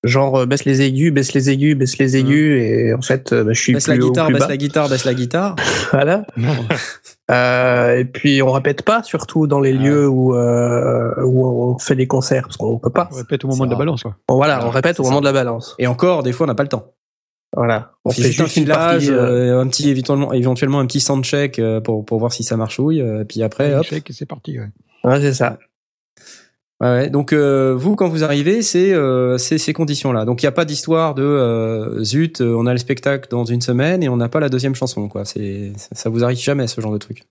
genre 0.02 0.40
euh, 0.40 0.46
baisse 0.46 0.64
les 0.64 0.82
aigus, 0.82 1.12
baisse 1.12 1.32
les 1.32 1.48
aigus, 1.48 1.76
baisse 1.76 1.96
les 1.98 2.16
aigus, 2.16 2.60
et 2.60 2.92
en 2.92 3.02
fait, 3.02 3.32
euh, 3.32 3.44
bah, 3.44 3.52
je 3.52 3.60
suis 3.60 3.72
Baisse 3.72 3.84
plus 3.84 3.98
la 3.98 4.04
haut, 4.04 4.08
guitare, 4.08 4.26
plus 4.26 4.32
baisse 4.34 4.40
bas. 4.42 4.48
la 4.48 4.56
guitare, 4.56 4.88
baisse 4.88 5.04
la 5.04 5.14
guitare. 5.14 5.56
Voilà. 5.92 6.26
Euh, 7.32 7.98
et 7.98 8.04
puis 8.04 8.42
on 8.42 8.52
répète 8.52 8.82
pas, 8.82 9.02
surtout 9.02 9.46
dans 9.46 9.60
les 9.60 9.72
lieux 9.72 10.06
où 10.08 10.34
euh, 10.34 11.14
où 11.24 11.46
on 11.46 11.78
fait 11.78 11.96
des 11.96 12.06
concerts, 12.06 12.42
parce 12.42 12.56
qu'on 12.56 12.78
peut 12.78 12.90
pas. 12.90 13.08
On 13.12 13.16
répète 13.16 13.44
au 13.44 13.48
moment 13.48 13.64
de 13.64 13.70
la 13.70 13.76
balance. 13.76 14.02
Quoi. 14.02 14.16
Bon, 14.28 14.36
voilà, 14.36 14.66
on 14.66 14.70
répète 14.70 15.00
au 15.00 15.04
moment 15.04 15.16
ça. 15.16 15.20
de 15.20 15.24
la 15.26 15.32
balance. 15.32 15.74
Et 15.78 15.86
encore, 15.86 16.22
des 16.22 16.32
fois, 16.32 16.44
on 16.44 16.48
n'a 16.48 16.54
pas 16.54 16.62
le 16.62 16.68
temps. 16.68 16.92
Voilà. 17.54 17.92
On, 18.04 18.10
fait 18.10 18.22
juste 18.22 18.40
un 18.40 18.46
filage, 18.46 19.10
euh, 19.10 19.56
euh, 19.56 19.60
un 19.60 19.68
petit 19.68 19.90
éventuellement, 19.90 20.32
éventuellement 20.32 20.80
un 20.80 20.86
petit 20.86 21.00
soundcheck 21.00 21.58
euh, 21.58 21.80
pour 21.80 22.04
pour 22.04 22.18
voir 22.18 22.32
si 22.32 22.44
ça 22.44 22.56
marchouille. 22.56 23.00
euh, 23.00 23.24
puis 23.24 23.42
après, 23.42 23.74
hop. 23.74 23.84
Check 23.84 24.08
et 24.08 24.12
c'est 24.12 24.26
parti. 24.26 24.58
Ouais. 24.58 24.68
Ouais, 25.04 25.20
c'est 25.20 25.34
ça. 25.34 25.58
Ouais, 26.82 26.88
ouais. 26.88 27.10
Donc 27.10 27.32
euh, 27.32 27.74
vous, 27.76 27.94
quand 27.96 28.08
vous 28.08 28.24
arrivez, 28.24 28.60
c'est 28.62 28.92
euh, 28.92 29.38
ces 29.38 29.72
conditions-là. 29.72 30.24
Donc 30.24 30.42
il 30.42 30.46
n'y 30.46 30.48
a 30.48 30.52
pas 30.52 30.64
d'histoire 30.64 31.14
de 31.14 31.22
euh, 31.22 32.02
zut, 32.02 32.40
on 32.40 32.66
a 32.66 32.72
le 32.72 32.78
spectacle 32.78 33.28
dans 33.30 33.44
une 33.44 33.60
semaine 33.60 34.02
et 34.02 34.08
on 34.08 34.16
n'a 34.16 34.28
pas 34.28 34.40
la 34.40 34.48
deuxième 34.48 34.74
chanson. 34.74 35.08
Quoi. 35.08 35.24
C'est 35.24 35.72
ça, 35.76 35.88
ça 35.92 36.10
vous 36.10 36.24
arrive 36.24 36.38
jamais 36.38 36.66
ce 36.66 36.80
genre 36.80 36.92
de 36.92 36.98
truc. 36.98 37.22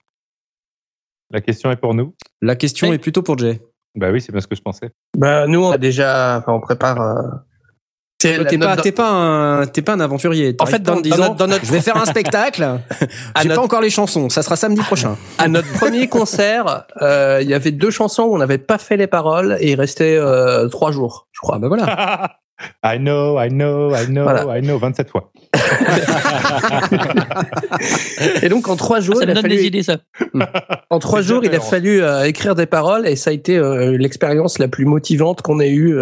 La 1.31 1.41
question 1.41 1.69
est 1.71 1.75
pour 1.77 1.93
nous. 1.93 2.13
La 2.41 2.55
question 2.55 2.89
Oui. 2.89 2.95
est 2.95 2.99
plutôt 2.99 3.21
pour 3.23 3.37
Jay. 3.37 3.61
Bah 3.95 4.09
oui, 4.11 4.21
c'est 4.21 4.31
bien 4.31 4.39
ce 4.41 4.47
que 4.47 4.55
je 4.55 4.61
pensais. 4.61 4.91
Bah, 5.17 5.47
nous, 5.47 5.63
on 5.63 5.71
a 5.71 5.77
déjà, 5.77 6.37
enfin, 6.37 6.53
on 6.53 6.61
prépare. 6.61 7.01
euh, 7.01 7.21
c'est 7.21 7.39
Toi, 7.39 7.39
la 7.39 7.79
T'es 8.21 8.57
pas, 8.57 8.75
dans- 8.75 8.81
t'es 8.81 8.91
pas 8.91 9.09
un, 9.09 9.65
t'es 9.67 9.81
pas 9.81 9.93
un 9.93 9.99
aventurier. 9.99 10.55
En 10.59 10.65
fait, 10.65 10.81
dans- 10.81 10.97
en 10.97 11.01
disant, 11.01 11.17
dans 11.17 11.23
notre- 11.23 11.35
dans 11.37 11.47
notre- 11.47 11.65
je 11.65 11.71
vais 11.71 11.81
faire 11.81 11.97
un 11.97 12.05
spectacle. 12.05 12.67
J'ai 13.41 13.47
notre- 13.49 13.59
pas 13.61 13.65
encore 13.65 13.81
les 13.81 13.89
chansons. 13.89 14.29
Ça 14.29 14.43
sera 14.43 14.55
samedi 14.55 14.81
prochain. 14.81 15.17
À 15.37 15.47
notre 15.47 15.71
premier 15.73 16.07
concert, 16.07 16.85
euh, 17.01 17.39
il 17.41 17.49
y 17.49 17.53
avait 17.53 17.71
deux 17.71 17.91
chansons 17.91 18.23
où 18.23 18.35
on 18.35 18.37
n'avait 18.37 18.57
pas 18.57 18.77
fait 18.77 18.97
les 18.97 19.07
paroles 19.07 19.57
et 19.59 19.71
il 19.71 19.75
restait 19.79 20.15
euh, 20.17 20.67
trois 20.69 20.91
jours, 20.91 21.27
je 21.31 21.39
Ah 21.41 21.45
crois. 21.45 21.59
bah 21.59 21.67
voilà. 21.67 22.37
I 22.85 22.99
know, 22.99 23.39
I 23.39 23.49
know, 23.49 23.95
I 23.95 24.05
know, 24.05 24.21
Voilà. 24.23 24.59
I 24.59 24.61
know, 24.61 24.77
27 24.77 25.09
fois. 25.09 25.31
Et 28.43 28.49
donc 28.49 28.67
en 28.67 28.75
trois 28.75 28.99
jours, 28.99 29.15
Ça 29.17 29.23
il 29.23 29.27
me 29.27 29.31
a 29.31 29.35
donne 29.35 29.43
fallu, 29.43 29.55
des 29.57 29.65
idées, 29.65 29.83
ça. 29.83 29.97
en 30.89 30.99
trois 30.99 31.21
jours, 31.21 31.43
il 31.43 31.53
a 31.55 31.59
fallu 31.59 32.01
euh, 32.03 32.23
écrire 32.25 32.55
des 32.55 32.65
paroles 32.67 33.07
et 33.07 33.15
ça 33.15 33.31
a 33.31 33.33
été 33.33 33.57
euh, 33.57 33.97
l'expérience 33.97 34.59
la 34.59 34.67
plus 34.67 34.85
motivante 34.85 35.41
qu'on 35.41 35.59
ait 35.59 35.71
eue. 35.71 35.97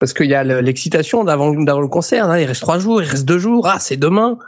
Euh, 0.00 0.06
parce 0.06 0.12
qu'il 0.14 0.26
y 0.30 0.34
a 0.34 0.42
le- 0.44 0.60
l'excitation 0.60 1.22
d'avant 1.24 1.52
d'avant 1.52 1.80
le 1.80 1.88
concert. 1.88 2.28
hein, 2.30 2.38
il 2.38 2.44
reste 2.46 2.62
trois 2.62 2.78
jours, 2.78 3.02
il 3.02 3.08
reste 3.08 3.24
deux 3.26 3.38
jours. 3.38 3.66
Ah, 3.68 3.78
c'est 3.78 3.96
demain. 3.96 4.38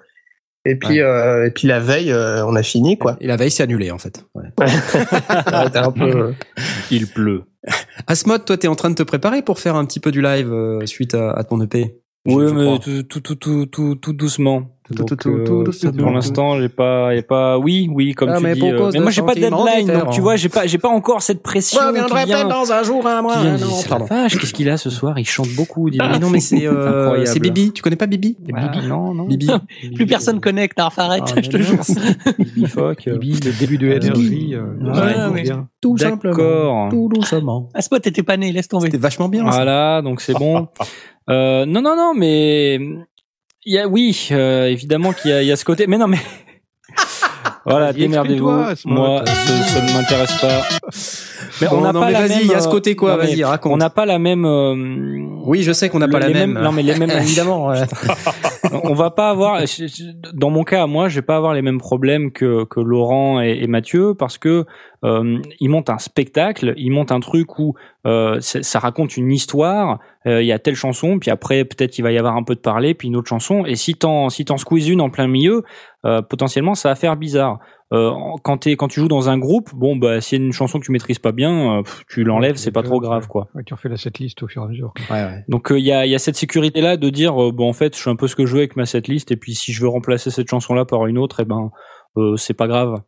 Et 0.64 0.76
puis, 0.76 1.00
euh, 1.00 1.46
et 1.46 1.50
puis 1.50 1.66
la 1.66 1.80
veille, 1.80 2.12
euh, 2.12 2.46
on 2.46 2.54
a 2.54 2.62
fini 2.62 2.96
quoi. 2.96 3.16
Et 3.20 3.26
la 3.26 3.36
veille, 3.36 3.50
c'est 3.50 3.64
annulé 3.64 3.90
en 3.90 3.98
fait. 3.98 4.24
Ouais. 4.34 4.44
C'était 4.66 5.78
un 5.78 5.90
peu. 5.90 6.34
Il 6.90 7.06
pleut. 7.08 7.42
Asmod, 8.06 8.44
toi, 8.44 8.56
t'es 8.56 8.68
en 8.68 8.74
train 8.76 8.90
de 8.90 8.94
te 8.94 9.02
préparer 9.02 9.42
pour 9.42 9.58
faire 9.58 9.74
un 9.76 9.84
petit 9.84 9.98
peu 10.00 10.10
du 10.12 10.22
live 10.22 10.52
euh, 10.52 10.86
suite 10.86 11.14
à, 11.14 11.32
à 11.32 11.42
ton 11.44 11.60
EP. 11.60 11.96
Oui, 12.26 12.52
mais 12.52 12.78
tout, 12.78 13.20
tout, 13.20 13.34
tout, 13.34 13.66
tout, 13.66 13.94
tout 13.96 14.12
doucement. 14.12 14.71
Donc, 14.90 15.12
euh, 15.26 15.64
pour 15.96 16.10
l'instant, 16.10 16.58
j'ai 16.60 16.68
pas, 16.68 17.14
j'ai 17.14 17.22
pas. 17.22 17.56
Oui, 17.56 17.88
oui, 17.92 18.14
comme 18.14 18.30
Ah, 18.30 18.38
tu 18.38 18.42
mais 18.42 18.54
dis. 18.54 18.62
euh, 18.64 18.90
mais 18.92 18.98
moi, 19.00 19.10
j'ai 19.10 19.22
pas 19.22 19.34
de 19.34 19.40
deadline, 19.40 19.86
donc 19.86 20.10
tu 20.10 20.20
vois, 20.20 20.34
j'ai 20.36 20.48
pas, 20.48 20.66
j'ai 20.66 20.78
pas 20.78 20.88
encore 20.88 21.22
cette 21.22 21.40
pression. 21.42 21.80
Qui 21.80 21.94
vient, 21.94 22.06
peut-être 22.08 22.48
dans 22.48 22.72
un 22.72 22.82
jour, 22.82 23.06
un 23.06 23.22
mois. 23.22 23.36
qui 23.36 23.42
vient 23.42 23.58
c'est 23.58 23.88
la 23.88 23.96
Pardon. 23.98 24.04
vache, 24.06 24.36
qu'est-ce 24.38 24.52
qu'il 24.52 24.68
a 24.68 24.76
ce 24.76 24.90
soir? 24.90 25.18
Il 25.18 25.24
chante 25.26 25.48
beaucoup. 25.56 25.88
dis. 25.88 25.98
Mais 25.98 26.18
non, 26.18 26.30
mais 26.30 26.40
c'est 26.40 26.66
euh, 26.66 27.24
c'est 27.26 27.38
Bibi. 27.38 27.72
Tu 27.72 27.80
connais 27.82 27.96
pas 27.96 28.06
Bibi? 28.06 28.36
Ah, 28.54 28.72
non, 28.86 29.14
non. 29.14 29.24
Bibi. 29.24 29.48
Plus 29.94 30.06
personne 30.06 30.40
connecte, 30.40 30.78
hein, 30.80 30.88
arrête, 30.96 31.22
Ah, 31.36 31.40
je 31.42 31.48
te 31.48 31.56
jure. 31.58 31.78
Bibi 32.38 32.66
Fock. 32.66 33.08
Bibi, 33.08 33.40
le 33.44 33.58
début 33.58 33.78
de 33.78 33.88
Ouais, 33.88 35.32
ouais. 35.32 35.42
bien. 35.42 35.68
Tout 35.80 35.96
simplement. 35.96 36.88
Tout 36.88 37.08
doucement. 37.12 37.68
À 37.74 37.80
ce 37.82 37.86
spot, 37.86 38.02
t'étais 38.02 38.22
pas 38.22 38.36
né, 38.36 38.52
laisse 38.52 38.68
tomber. 38.68 38.86
C'était 38.86 38.98
vachement 38.98 39.28
bien. 39.28 39.44
Voilà, 39.44 40.02
donc 40.02 40.20
c'est 40.20 40.34
bon. 40.34 40.68
Euh, 41.30 41.66
non, 41.66 41.82
non, 41.82 41.94
non, 41.94 42.14
mais 42.16 42.80
il 43.64 43.74
y 43.74 43.78
a, 43.78 43.86
oui, 43.88 44.28
euh, 44.32 44.66
évidemment 44.66 45.12
qu'il 45.12 45.30
y 45.42 45.46
y 45.46 45.52
a 45.52 45.56
ce 45.56 45.64
côté. 45.64 45.86
Mais 45.86 45.98
non, 45.98 46.08
mais 46.08 46.18
voilà, 47.64 47.92
démerdez-vous. 47.92 48.50
Moi, 48.86 49.22
ça, 49.26 49.34
ça 49.62 49.80
ne 49.82 49.92
m'intéresse 49.92 50.40
pas. 50.40 50.62
Mais 51.60 51.68
on 51.70 51.80
n'a 51.80 51.92
pas 51.92 52.06
mais 52.06 52.12
la 52.12 52.20
vas-y, 52.20 52.28
même. 52.30 52.38
il 52.42 52.50
y 52.50 52.54
a 52.54 52.60
ce 52.60 52.68
côté 52.68 52.96
quoi, 52.96 53.16
vas-y, 53.16 53.44
raconte. 53.44 53.72
On 53.72 53.76
n'a 53.76 53.90
pas 53.90 54.06
la 54.06 54.18
même. 54.18 54.44
euh, 54.44 54.74
Oui, 55.44 55.62
je 55.62 55.72
sais 55.72 55.88
qu'on 55.88 55.98
n'a 56.00 56.08
pas 56.08 56.18
la 56.18 56.28
mêmes- 56.28 56.52
même. 56.54 56.62
non, 56.62 56.72
mais 56.72 56.82
les 56.82 56.96
mêmes- 56.98 57.10
Évidemment. 57.20 57.72
on 58.84 58.94
va 58.94 59.10
pas 59.10 59.30
avoir 59.30 59.60
dans 60.34 60.50
mon 60.50 60.64
cas 60.64 60.86
moi 60.86 61.08
je 61.08 61.16
vais 61.16 61.22
pas 61.22 61.36
avoir 61.36 61.52
les 61.54 61.62
mêmes 61.62 61.78
problèmes 61.78 62.32
que 62.32 62.64
que 62.64 62.80
Laurent 62.80 63.40
et, 63.40 63.58
et 63.60 63.66
Mathieu 63.66 64.14
parce 64.14 64.38
que 64.38 64.64
euh, 65.04 65.38
ils 65.60 65.68
montent 65.68 65.90
un 65.90 65.98
spectacle 65.98 66.74
ils 66.76 66.90
montent 66.90 67.10
un 67.12 67.20
truc 67.20 67.58
où 67.58 67.74
euh, 68.06 68.38
ça 68.40 68.78
raconte 68.78 69.16
une 69.16 69.32
histoire 69.32 69.98
euh, 70.26 70.42
il 70.42 70.46
y 70.46 70.52
a 70.52 70.58
telle 70.58 70.76
chanson 70.76 71.18
puis 71.18 71.30
après 71.30 71.64
peut-être 71.64 71.98
il 71.98 72.02
va 72.02 72.12
y 72.12 72.18
avoir 72.18 72.36
un 72.36 72.42
peu 72.44 72.54
de 72.54 72.60
parler 72.60 72.94
puis 72.94 73.08
une 73.08 73.16
autre 73.16 73.28
chanson 73.28 73.64
et 73.66 73.74
si 73.74 73.94
t'en 73.94 74.28
si 74.30 74.44
t'en 74.44 74.56
squeezes 74.58 74.88
une 74.88 75.00
en 75.00 75.10
plein 75.10 75.26
milieu 75.26 75.62
euh, 76.04 76.22
potentiellement 76.22 76.74
ça 76.74 76.88
va 76.90 76.94
faire 76.94 77.16
bizarre 77.16 77.58
euh, 77.92 78.10
quand 78.42 78.58
t'es 78.58 78.76
quand 78.76 78.88
tu 78.88 79.00
joues 79.00 79.08
dans 79.08 79.28
un 79.28 79.38
groupe 79.38 79.70
bon 79.74 79.96
bah 79.96 80.20
s'il 80.20 80.38
y 80.38 80.42
a 80.42 80.46
une 80.46 80.52
chanson 80.52 80.78
que 80.78 80.84
tu 80.84 80.92
maîtrises 80.92 81.18
pas 81.18 81.32
bien 81.32 81.78
euh, 81.78 81.82
pff, 81.82 82.04
tu 82.08 82.24
l'enlèves 82.24 82.56
c'est 82.56 82.70
pas 82.72 82.82
trop 82.82 83.00
grave 83.00 83.26
quoi 83.28 83.48
Ouais, 83.54 83.62
tu 83.66 83.74
refais 83.74 83.88
la 83.88 83.96
setlist 83.96 84.42
au 84.42 84.48
fur 84.48 84.62
et 84.62 84.64
à 84.64 84.68
mesure. 84.68 84.92
quoi. 85.08 85.16
Ouais, 85.16 85.24
ouais. 85.24 85.44
donc 85.48 85.68
il 85.70 85.84
y, 85.84 85.92
a, 85.92 86.06
y 86.06 86.14
a 86.14 86.18
cette 86.18 86.36
sécurité 86.36 86.80
là 86.80 86.96
de 86.96 87.10
dire 87.10 87.40
euh, 87.42 87.52
bon 87.52 87.68
en 87.68 87.72
fait 87.72 87.94
je 87.94 88.00
suis 88.00 88.10
un 88.10 88.16
peu 88.16 88.28
ce 88.28 88.36
que 88.36 88.46
je 88.46 88.52
veux 88.52 88.60
avec 88.60 88.76
ma 88.76 88.86
setlist 88.86 89.30
et 89.30 89.36
puis 89.36 89.54
si 89.54 89.72
je 89.72 89.82
veux 89.82 89.88
remplacer 89.88 90.30
cette 90.30 90.48
chanson 90.48 90.74
là 90.74 90.84
par 90.84 91.06
une 91.06 91.18
autre 91.18 91.40
et 91.40 91.44
ben 91.44 91.70
euh, 92.18 92.36
c'est 92.36 92.54
pas 92.54 92.66
grave. 92.68 93.00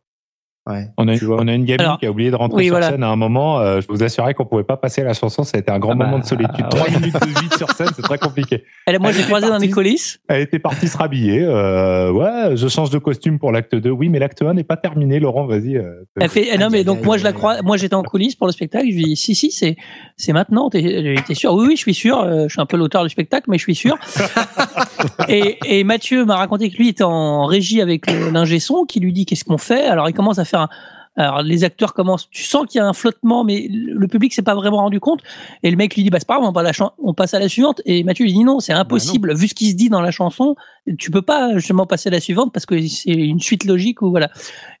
Ouais. 0.67 0.87
On 0.97 1.07
a, 1.07 1.11
on 1.13 1.47
une 1.47 1.63
gamine 1.65 1.81
Alors, 1.81 1.99
qui 1.99 2.07
a 2.07 2.11
oublié 2.11 2.31
de 2.31 2.35
rentrer 2.35 2.57
oui, 2.57 2.65
sur 2.65 2.73
voilà. 2.73 2.89
scène 2.89 3.03
à 3.03 3.09
un 3.09 3.15
moment. 3.15 3.59
euh, 3.59 3.81
je 3.81 3.87
vous 3.87 4.01
assurais 4.03 4.33
qu'on 4.33 4.45
pouvait 4.45 4.63
pas 4.63 4.77
passer 4.77 5.03
la 5.03 5.13
chanson. 5.13 5.43
Ça 5.43 5.57
a 5.57 5.59
été 5.59 5.71
un 5.71 5.77
grand 5.77 5.91
Ah 5.91 5.95
bah, 5.95 6.05
moment 6.05 6.17
de 6.19 6.25
solitude. 6.25 6.55
ah 6.63 6.69
Trois 6.69 6.89
minutes 6.89 7.13
de 7.13 7.39
vide 7.39 7.53
sur 7.55 7.69
scène, 7.69 7.89
c'est 7.95 8.01
très 8.01 8.17
compliqué. 8.17 8.63
Elle, 8.87 8.99
moi, 8.99 9.11
j'ai 9.11 9.21
croisé 9.21 9.47
dans 9.47 9.59
les 9.59 9.69
coulisses. 9.69 10.19
Elle 10.27 10.41
était 10.41 10.57
partie 10.57 10.87
se 10.87 10.97
rhabiller. 10.97 11.43
Euh, 11.43 12.11
ouais, 12.11 12.57
je 12.57 12.67
change 12.67 12.89
de 12.89 12.97
costume 12.97 13.37
pour 13.37 13.51
l'acte 13.51 13.75
2. 13.75 13.91
Oui, 13.91 14.09
mais 14.09 14.17
l'acte 14.17 14.41
1 14.41 14.55
n'est 14.55 14.63
pas 14.63 14.75
terminé. 14.77 15.19
Laurent, 15.19 15.45
vas-y. 15.45 15.77
euh, 15.77 16.03
Elle 16.19 16.29
fait, 16.29 16.47
eh 16.51 16.57
non, 16.57 16.69
mais 16.71 16.83
donc 16.83 17.03
moi 17.05 17.17
je 17.19 17.23
la 17.23 17.31
crois, 17.33 17.61
moi 17.61 17.77
j'étais 17.77 17.93
en 17.95 18.01
coulisses 18.03 18.35
pour 18.35 18.47
le 18.47 18.53
spectacle. 18.53 18.85
Je 18.89 18.95
lui 18.95 19.03
dis 19.03 19.15
si 19.15 19.35
si 19.35 19.51
c'est 19.51 19.75
c'est 20.17 20.33
maintenant. 20.33 20.71
T'es 20.71 21.15
t'es 21.27 21.35
sûr? 21.35 21.53
Oui 21.53 21.65
oui 21.67 21.73
je 21.75 21.81
suis 21.81 21.93
sûr. 21.93 22.19
euh, 22.21 22.45
Je 22.47 22.53
suis 22.53 22.61
un 22.61 22.65
peu 22.65 22.75
l'auteur 22.77 23.03
du 23.03 23.09
spectacle 23.09 23.45
mais 23.51 23.57
je 23.59 23.63
suis 23.63 23.75
sûr. 23.75 23.97
et, 25.29 25.57
et 25.65 25.83
Mathieu 25.83 26.25
m'a 26.25 26.35
raconté 26.37 26.69
que 26.69 26.77
lui 26.77 26.89
était 26.89 27.03
en 27.03 27.45
régie 27.45 27.81
avec 27.81 28.09
l'ingé 28.09 28.59
son 28.59 28.85
qui 28.85 28.99
lui 28.99 29.13
dit 29.13 29.25
qu'est-ce 29.25 29.43
qu'on 29.45 29.57
fait? 29.57 29.85
Alors 29.85 30.09
il 30.09 30.13
commence 30.13 30.39
à 30.39 30.45
faire 30.45 30.54
un 30.55 30.69
alors 31.17 31.41
les 31.41 31.63
acteurs 31.63 31.93
commencent, 31.93 32.29
tu 32.29 32.43
sens 32.43 32.65
qu'il 32.67 32.79
y 32.79 32.81
a 32.81 32.87
un 32.87 32.93
flottement, 32.93 33.43
mais 33.43 33.67
le 33.71 34.07
public 34.07 34.33
s'est 34.33 34.41
pas 34.41 34.55
vraiment 34.55 34.77
rendu 34.77 34.99
compte. 34.99 35.21
Et 35.63 35.71
le 35.71 35.77
mec 35.77 35.95
lui 35.95 36.03
dit 36.03 36.09
bah 36.09 36.19
c'est 36.19 36.27
pas 36.27 36.39
grave, 36.39 36.53
on, 36.97 37.13
passe 37.13 37.33
à 37.33 37.39
la 37.39 37.47
suivante. 37.47 37.81
Et 37.85 38.03
Mathieu 38.03 38.25
lui 38.25 38.33
dit 38.33 38.43
non, 38.43 38.59
c'est 38.59 38.73
impossible. 38.73 39.33
Vu 39.33 39.47
ce 39.47 39.53
qui 39.53 39.71
se 39.71 39.75
dit 39.75 39.89
dans 39.89 40.01
la 40.01 40.11
chanson, 40.11 40.55
tu 40.97 41.11
peux 41.11 41.21
pas 41.21 41.53
justement 41.55 41.85
passer 41.85 42.09
à 42.09 42.11
la 42.11 42.19
suivante 42.19 42.51
parce 42.53 42.65
que 42.65 42.79
c'est 42.87 43.11
une 43.11 43.39
suite 43.39 43.63
logique 43.63 44.01
ou 44.01 44.09
voilà. 44.09 44.29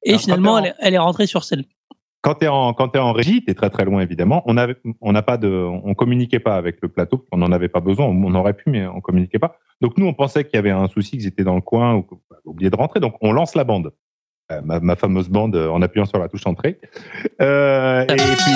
Et 0.03 0.09
Alors, 0.09 0.21
finalement, 0.21 0.51
quand 0.55 0.57
elle, 0.59 0.65
est- 0.65 0.75
elle 0.79 0.93
est 0.93 0.99
rentrée 0.99 1.25
sur 1.25 1.45
celle. 1.45 1.63
quand 2.21 2.43
en 2.43 2.73
quand 2.73 2.89
t'es 2.89 2.99
en 2.99 3.13
régie, 3.13 3.45
t'es 3.45 3.53
très 3.53 3.69
très 3.69 3.85
loin 3.85 4.01
évidemment. 4.01 4.43
On 4.45 4.57
avait 4.57 4.75
on 4.99 5.13
n'a 5.13 5.21
pas 5.21 5.37
de 5.37 5.47
on 5.47 5.93
communiquait 5.93 6.39
pas 6.39 6.57
avec 6.57 6.79
le 6.81 6.89
plateau, 6.89 7.25
on 7.31 7.37
n'en 7.37 7.53
avait 7.53 7.69
pas 7.69 7.79
besoin. 7.79 8.07
On, 8.07 8.35
aurait 8.35 8.55
pu, 8.55 8.69
mais 8.69 8.85
on 8.87 8.99
communiquait 8.99 9.39
pas. 9.39 9.57
Donc 9.79 9.97
nous 9.97 10.05
on 10.05 10.13
pensait 10.13 10.43
qu'il 10.43 10.55
y 10.55 10.59
avait 10.59 10.71
un 10.71 10.89
souci, 10.89 11.11
qu'ils 11.11 11.27
étaient 11.27 11.45
dans 11.45 11.55
le 11.55 11.61
coin 11.61 11.95
ou 11.95 12.05
avaient 12.29 12.41
oublié 12.43 12.69
de 12.69 12.75
rentrer. 12.75 12.99
Donc 12.99 13.15
on 13.21 13.31
lance 13.31 13.55
la 13.55 13.63
bande. 13.63 13.93
Euh, 14.51 14.61
ma, 14.63 14.79
ma 14.79 14.95
fameuse 14.95 15.27
bande 15.27 15.55
euh, 15.55 15.69
en 15.69 15.81
appuyant 15.81 16.05
sur 16.05 16.19
la 16.19 16.27
touche 16.27 16.45
entrée. 16.45 16.79
Euh, 17.41 18.03
et 18.03 18.05
puis 18.15 18.53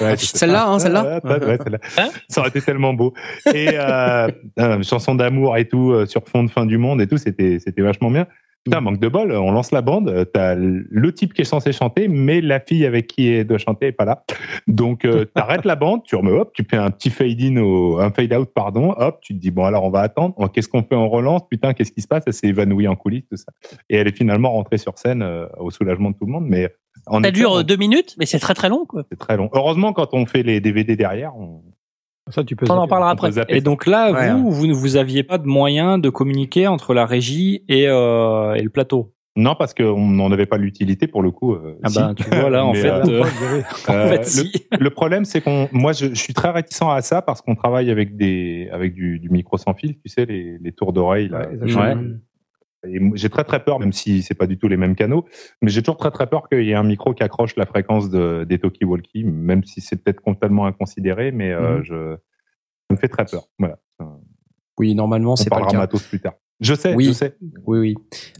Ouais, 0.00 0.16
c'est 0.16 0.36
Celle-là, 0.36 0.68
hein, 0.68 0.78
celle-là 0.78 1.20
Ouais, 1.24 1.44
ouais, 1.44 1.58
celle-là. 1.58 1.78
Hein 1.98 2.08
ça 2.28 2.40
aurait 2.40 2.50
été 2.50 2.60
tellement 2.62 2.94
beau. 2.94 3.14
Et 3.52 3.70
euh, 3.72 4.28
euh, 4.60 4.82
chanson 4.84 5.16
d'amour 5.16 5.56
et 5.56 5.66
tout 5.66 5.90
euh, 5.90 6.06
sur 6.06 6.22
fond 6.28 6.44
de 6.44 6.50
fin 6.50 6.66
du 6.66 6.78
monde 6.78 7.00
et 7.02 7.08
tout, 7.08 7.16
c'était 7.16 7.58
c'était 7.58 7.82
vachement 7.82 8.12
bien. 8.12 8.28
Putain, 8.70 8.80
manque 8.80 9.00
de 9.00 9.08
bol, 9.08 9.32
on 9.32 9.50
lance 9.50 9.72
la 9.72 9.82
bande, 9.82 10.08
euh, 10.08 10.24
t'as 10.24 10.54
le 10.54 11.12
type 11.12 11.34
qui 11.34 11.42
est 11.42 11.44
censé 11.44 11.72
chanter, 11.72 12.08
mais 12.08 12.40
la 12.40 12.60
fille 12.60 12.86
avec 12.86 13.06
qui 13.06 13.28
elle 13.28 13.46
doit 13.46 13.58
chanter 13.58 13.86
est 13.86 13.92
pas 13.92 14.04
là. 14.04 14.24
Donc, 14.66 15.04
euh, 15.04 15.24
t'arrêtes 15.34 15.64
la 15.64 15.76
bande, 15.76 16.02
tu 16.04 16.16
remets, 16.16 16.32
hop, 16.32 16.52
tu 16.54 16.64
fais 16.68 16.76
un 16.76 16.90
petit 16.90 17.10
fade-in, 17.10 17.56
un 17.56 18.10
fade-out, 18.10 18.50
pardon, 18.54 18.94
hop, 18.96 19.20
tu 19.20 19.34
te 19.34 19.40
dis, 19.40 19.50
bon, 19.50 19.64
alors 19.64 19.84
on 19.84 19.90
va 19.90 20.00
attendre, 20.00 20.34
Oh, 20.36 20.46
qu'est-ce 20.48 20.68
qu'on 20.68 20.84
fait, 20.84 20.94
on 20.94 21.08
relance, 21.08 21.42
putain, 21.48 21.74
qu'est-ce 21.74 21.90
qui 21.90 22.00
se 22.00 22.06
passe? 22.06 22.22
Elle 22.26 22.32
s'est 22.32 22.46
évanouie 22.46 22.86
en 22.86 22.94
coulisses, 22.94 23.26
tout 23.28 23.36
ça. 23.36 23.52
Et 23.90 23.96
elle 23.96 24.06
est 24.06 24.16
finalement 24.16 24.52
rentrée 24.52 24.78
sur 24.78 24.96
scène 24.98 25.22
euh, 25.22 25.46
au 25.58 25.70
soulagement 25.70 26.10
de 26.10 26.16
tout 26.16 26.26
le 26.26 26.32
monde, 26.32 26.46
mais 26.46 26.72
en 27.06 27.22
Ça 27.22 27.32
dure 27.32 27.58
euh, 27.58 27.62
deux 27.64 27.76
minutes, 27.76 28.14
mais 28.18 28.26
c'est 28.26 28.38
très 28.38 28.54
très 28.54 28.68
long, 28.68 28.86
quoi. 28.86 29.02
c'est 29.10 29.18
très 29.18 29.36
long. 29.36 29.50
Heureusement, 29.52 29.92
quand 29.92 30.14
on 30.14 30.26
fait 30.26 30.44
les 30.44 30.60
DVD 30.60 30.94
derrière, 30.94 31.36
on, 31.36 31.62
Ça, 32.30 32.44
tu 32.44 32.56
peux. 32.56 32.66
On 32.70 32.74
en 32.76 32.88
parlera 32.88 33.10
après. 33.10 33.30
Et 33.48 33.60
donc 33.60 33.86
là, 33.86 34.12
Ouais. 34.12 34.32
vous, 34.32 34.50
vous 34.50 34.66
ne 34.66 34.72
vous 34.74 34.96
aviez 34.96 35.22
pas 35.22 35.38
de 35.38 35.46
moyen 35.46 35.98
de 35.98 36.10
communiquer 36.10 36.66
entre 36.66 36.94
la 36.94 37.06
régie 37.06 37.64
et, 37.68 37.86
euh, 37.88 38.54
et 38.54 38.62
le 38.62 38.70
plateau. 38.70 39.12
Non, 39.36 39.54
parce 39.56 39.72
qu'on 39.72 40.08
n'en 40.08 40.32
avait 40.32 40.46
pas 40.46 40.56
l'utilité 40.58 41.06
pour 41.06 41.22
le 41.22 41.30
coup. 41.30 41.54
euh, 41.54 41.78
Ah 41.84 41.88
si. 41.88 41.98
bah, 41.98 42.12
tu 42.16 42.24
vois 42.28 42.50
là, 42.50 42.64
en 42.66 42.74
fait, 42.74 42.90
euh, 42.90 43.22
euh, 43.22 43.62
en 43.88 43.92
Euh, 43.94 44.08
fait, 44.08 44.18
le- 44.18 44.24
si. 44.24 44.66
Le 44.80 44.90
problème, 44.90 45.24
c'est 45.24 45.40
qu'on, 45.40 45.68
moi, 45.70 45.92
je, 45.92 46.06
je 46.06 46.14
suis 46.14 46.34
très 46.34 46.50
réticent 46.50 46.82
à 46.82 47.00
ça 47.02 47.22
parce 47.22 47.40
qu'on 47.40 47.54
travaille 47.54 47.90
avec 47.90 48.16
des, 48.16 48.68
avec 48.72 48.94
du, 48.94 49.20
du 49.20 49.30
micro 49.30 49.56
sans 49.56 49.74
fil, 49.74 49.94
tu 50.00 50.08
sais, 50.08 50.26
les, 50.26 50.58
les 50.60 50.72
tours 50.72 50.92
d'oreille. 50.92 51.28
là. 51.28 51.38
Ouais, 51.48 51.54
exactement. 51.54 51.94
Et 52.86 53.00
j'ai 53.14 53.28
très 53.28 53.44
très 53.44 53.64
peur, 53.64 53.80
même 53.80 53.92
si 53.92 54.22
c'est 54.22 54.34
pas 54.34 54.46
du 54.46 54.56
tout 54.56 54.68
les 54.68 54.76
mêmes 54.76 54.94
canaux, 54.94 55.24
mais 55.62 55.70
j'ai 55.70 55.82
toujours 55.82 55.96
très 55.96 56.10
très 56.12 56.28
peur 56.28 56.48
qu'il 56.48 56.62
y 56.62 56.70
ait 56.70 56.74
un 56.74 56.84
micro 56.84 57.12
qui 57.12 57.22
accroche 57.24 57.56
la 57.56 57.66
fréquence 57.66 58.08
de, 58.08 58.44
des 58.48 58.58
talkie-walkie, 58.58 59.24
même 59.24 59.64
si 59.64 59.80
c'est 59.80 59.96
peut-être 60.02 60.20
complètement 60.20 60.66
inconsidéré, 60.66 61.32
mais 61.32 61.50
euh, 61.52 61.78
Mhm. 61.78 61.82
je, 61.84 62.16
ça 62.88 62.94
me 62.94 62.96
fait 62.96 63.08
très 63.08 63.24
peur. 63.24 63.42
Voilà. 63.58 63.78
Oui, 64.78 64.94
normalement, 64.94 65.34
c'est 65.34 65.50
pas 65.50 65.58
le 65.60 65.66
cas. 65.66 65.76
matos 65.76 66.02
plus 66.04 66.20
tard. 66.20 66.34
Je 66.60 66.74
sais, 66.74 66.94
Oui. 66.94 67.04
je 67.06 67.12
sais. 67.12 67.36
Oui, 67.66 67.78
oui. 67.78 67.94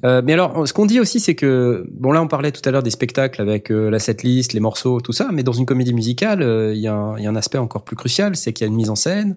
Euh, 0.04 0.22
mais 0.24 0.32
alors, 0.32 0.66
ce 0.66 0.72
qu'on 0.72 0.86
dit 0.86 0.98
aussi, 0.98 1.20
c'est 1.20 1.34
que 1.36 1.86
bon, 1.92 2.10
là, 2.10 2.20
on 2.22 2.26
parlait 2.26 2.50
tout 2.50 2.62
à 2.64 2.72
l'heure 2.72 2.82
des 2.82 2.90
spectacles 2.90 3.40
avec 3.40 3.70
euh, 3.70 3.90
la 3.90 3.98
setlist, 4.00 4.52
les 4.54 4.60
morceaux, 4.60 5.00
tout 5.00 5.12
ça. 5.12 5.30
Mais 5.32 5.44
dans 5.44 5.52
une 5.52 5.66
comédie 5.66 5.94
musicale, 5.94 6.42
euh, 6.42 6.74
y, 6.74 6.78
il 6.78 6.82
y 6.82 6.86
a 6.88 6.94
un 7.30 7.36
aspect 7.36 7.58
encore 7.58 7.84
plus 7.84 7.94
crucial, 7.96 8.34
c'est 8.34 8.52
qu'il 8.52 8.66
y 8.66 8.68
a 8.68 8.70
une 8.70 8.76
mise 8.76 8.90
en 8.90 8.96
scène, 8.96 9.36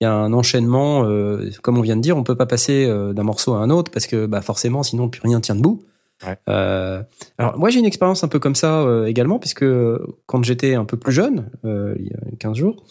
il 0.00 0.04
y 0.04 0.06
a 0.06 0.12
un 0.12 0.32
enchaînement. 0.32 1.04
euh, 1.04 1.50
comme 1.62 1.78
on 1.78 1.82
vient 1.82 1.96
de 1.96 2.00
dire, 2.00 2.16
on 2.16 2.24
peut 2.24 2.36
pas 2.36 2.46
passer 2.46 2.86
euh, 2.86 3.12
d'un 3.12 3.22
morceau 3.22 3.54
à 3.54 3.58
un 3.58 3.70
autre 3.70 3.90
parce 3.90 4.06
que, 4.06 4.26
bah, 4.26 4.40
forcément, 4.40 4.82
sinon 4.82 5.08
plus 5.08 5.20
rien 5.22 5.40
tient 5.40 5.54
debout. 5.54 5.82
Ouais. 6.26 6.36
Euh, 6.48 7.02
alors 7.38 7.58
moi 7.58 7.70
j'ai 7.70 7.78
une 7.78 7.86
expérience 7.86 8.22
un 8.24 8.28
peu 8.28 8.38
comme 8.38 8.54
ça 8.54 8.82
euh, 8.82 9.06
également 9.06 9.38
puisque 9.38 9.64
quand 10.26 10.44
j'étais 10.44 10.74
un 10.74 10.84
peu 10.84 10.98
plus 10.98 11.12
jeune, 11.12 11.50
euh, 11.64 11.94
il 11.98 12.08
y 12.08 12.12
a 12.12 12.36
15 12.38 12.56
jours, 12.56 12.84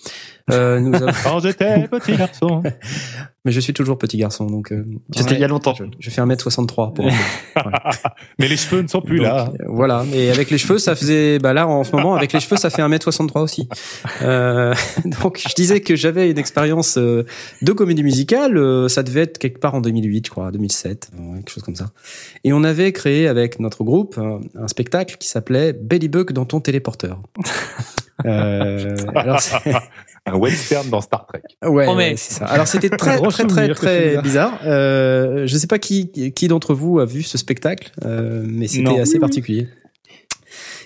euh, 0.51 0.79
nous 0.79 0.95
avons... 0.95 1.11
Quand 1.23 1.39
j'étais 1.39 1.87
petit 1.87 2.15
garçon. 2.15 2.63
mais 3.45 3.51
je 3.51 3.59
suis 3.59 3.73
toujours 3.73 3.97
petit 3.97 4.17
garçon 4.17 4.45
donc 4.47 4.71
euh, 4.71 4.83
C'était 5.15 5.35
il 5.35 5.39
y 5.41 5.43
a 5.43 5.47
longtemps. 5.47 5.73
je, 5.73 5.85
je 5.97 6.09
fais 6.09 6.21
1m63 6.21 6.93
pour 6.93 7.05
mais 8.39 8.47
les 8.47 8.57
cheveux 8.57 8.81
ne 8.81 8.87
sont 8.87 9.01
plus 9.01 9.17
Donc, 9.17 9.27
là. 9.27 9.51
euh, 9.59 9.65
Voilà, 9.67 10.05
et 10.13 10.29
avec 10.29 10.49
les 10.51 10.57
cheveux, 10.57 10.77
ça 10.77 10.95
faisait, 10.95 11.39
bah 11.39 11.53
là 11.53 11.67
en 11.67 11.83
ce 11.83 11.95
moment, 11.95 12.15
avec 12.15 12.33
les 12.33 12.39
cheveux, 12.39 12.57
ça 12.57 12.69
fait 12.69 12.81
1m63 12.81 13.39
aussi. 13.41 13.69
Euh, 14.21 14.73
donc 15.05 15.39
je 15.47 15.53
disais 15.55 15.79
que 15.81 15.95
j'avais 15.95 16.29
une 16.29 16.37
expérience 16.37 16.97
euh, 16.97 17.25
de 17.61 17.71
comédie 17.71 18.03
musicale, 18.03 18.57
euh, 18.57 18.87
ça 18.89 19.03
devait 19.03 19.21
être 19.21 19.37
quelque 19.37 19.59
part 19.59 19.75
en 19.75 19.81
2008, 19.81 20.25
je 20.25 20.31
crois, 20.31 20.51
2007, 20.51 21.11
euh, 21.13 21.35
quelque 21.37 21.49
chose 21.51 21.63
comme 21.63 21.75
ça. 21.75 21.91
Et 22.43 22.51
on 22.53 22.63
avait 22.63 22.91
créé 22.91 23.27
avec 23.27 23.59
notre 23.59 23.83
groupe 23.83 24.17
un, 24.17 24.41
un 24.61 24.67
spectacle 24.67 25.15
qui 25.17 25.27
s'appelait 25.27 25.73
Bellybug 25.73 26.31
dans 26.33 26.45
ton 26.45 26.59
téléporteur. 26.59 27.21
Euh, 28.25 28.95
alors 29.15 29.39
Un 30.25 30.35
western 30.35 30.89
dans 30.89 31.01
Star 31.01 31.25
Trek. 31.25 31.41
Ouais, 31.63 31.87
ouais, 31.87 32.15
c'est 32.17 32.33
ça. 32.33 32.45
Alors 32.45 32.67
c'était 32.67 32.89
très 32.89 33.19
très 33.19 33.45
très 33.45 33.73
très 33.73 34.21
bizarre. 34.21 34.59
Euh, 34.65 35.47
je 35.47 35.57
sais 35.57 35.67
pas 35.67 35.79
qui 35.79 36.11
qui 36.11 36.47
d'entre 36.47 36.73
vous 36.73 36.99
a 36.99 37.05
vu 37.05 37.23
ce 37.23 37.37
spectacle, 37.37 37.91
euh, 38.05 38.43
mais 38.45 38.67
c'était 38.67 38.99
assez 38.99 39.19
particulier. 39.19 39.67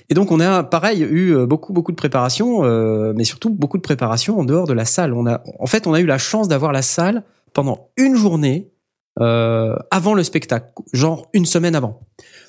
Et 0.10 0.14
donc 0.14 0.32
on 0.32 0.40
a 0.40 0.64
pareil 0.64 1.02
eu 1.02 1.36
euh, 1.36 1.46
beaucoup 1.46 1.74
beaucoup 1.74 1.92
de 1.92 1.98
préparation, 1.98 2.64
euh, 2.64 3.14
mais 3.16 3.24
surtout 3.24 3.50
beaucoup 3.50 3.78
de 3.78 3.82
préparation 3.82 4.40
en 4.40 4.44
dehors 4.44 4.68
de 4.68 4.74
la 4.74 4.86
salle. 4.86 5.14
On 5.14 5.26
a 5.26 5.42
en 5.60 5.66
fait 5.66 5.88
on 5.88 5.94
a 5.94 6.00
eu 6.00 6.06
la 6.06 6.18
chance 6.18 6.48
d'avoir 6.48 6.72
la 6.72 6.82
salle 6.82 7.24
pendant 7.54 7.90
une 7.98 8.16
journée 8.16 8.72
euh, 9.20 9.76
avant 9.92 10.14
le 10.14 10.24
spectacle, 10.24 10.68
genre 10.92 11.28
une 11.34 11.46
semaine 11.46 11.76
avant 11.76 12.02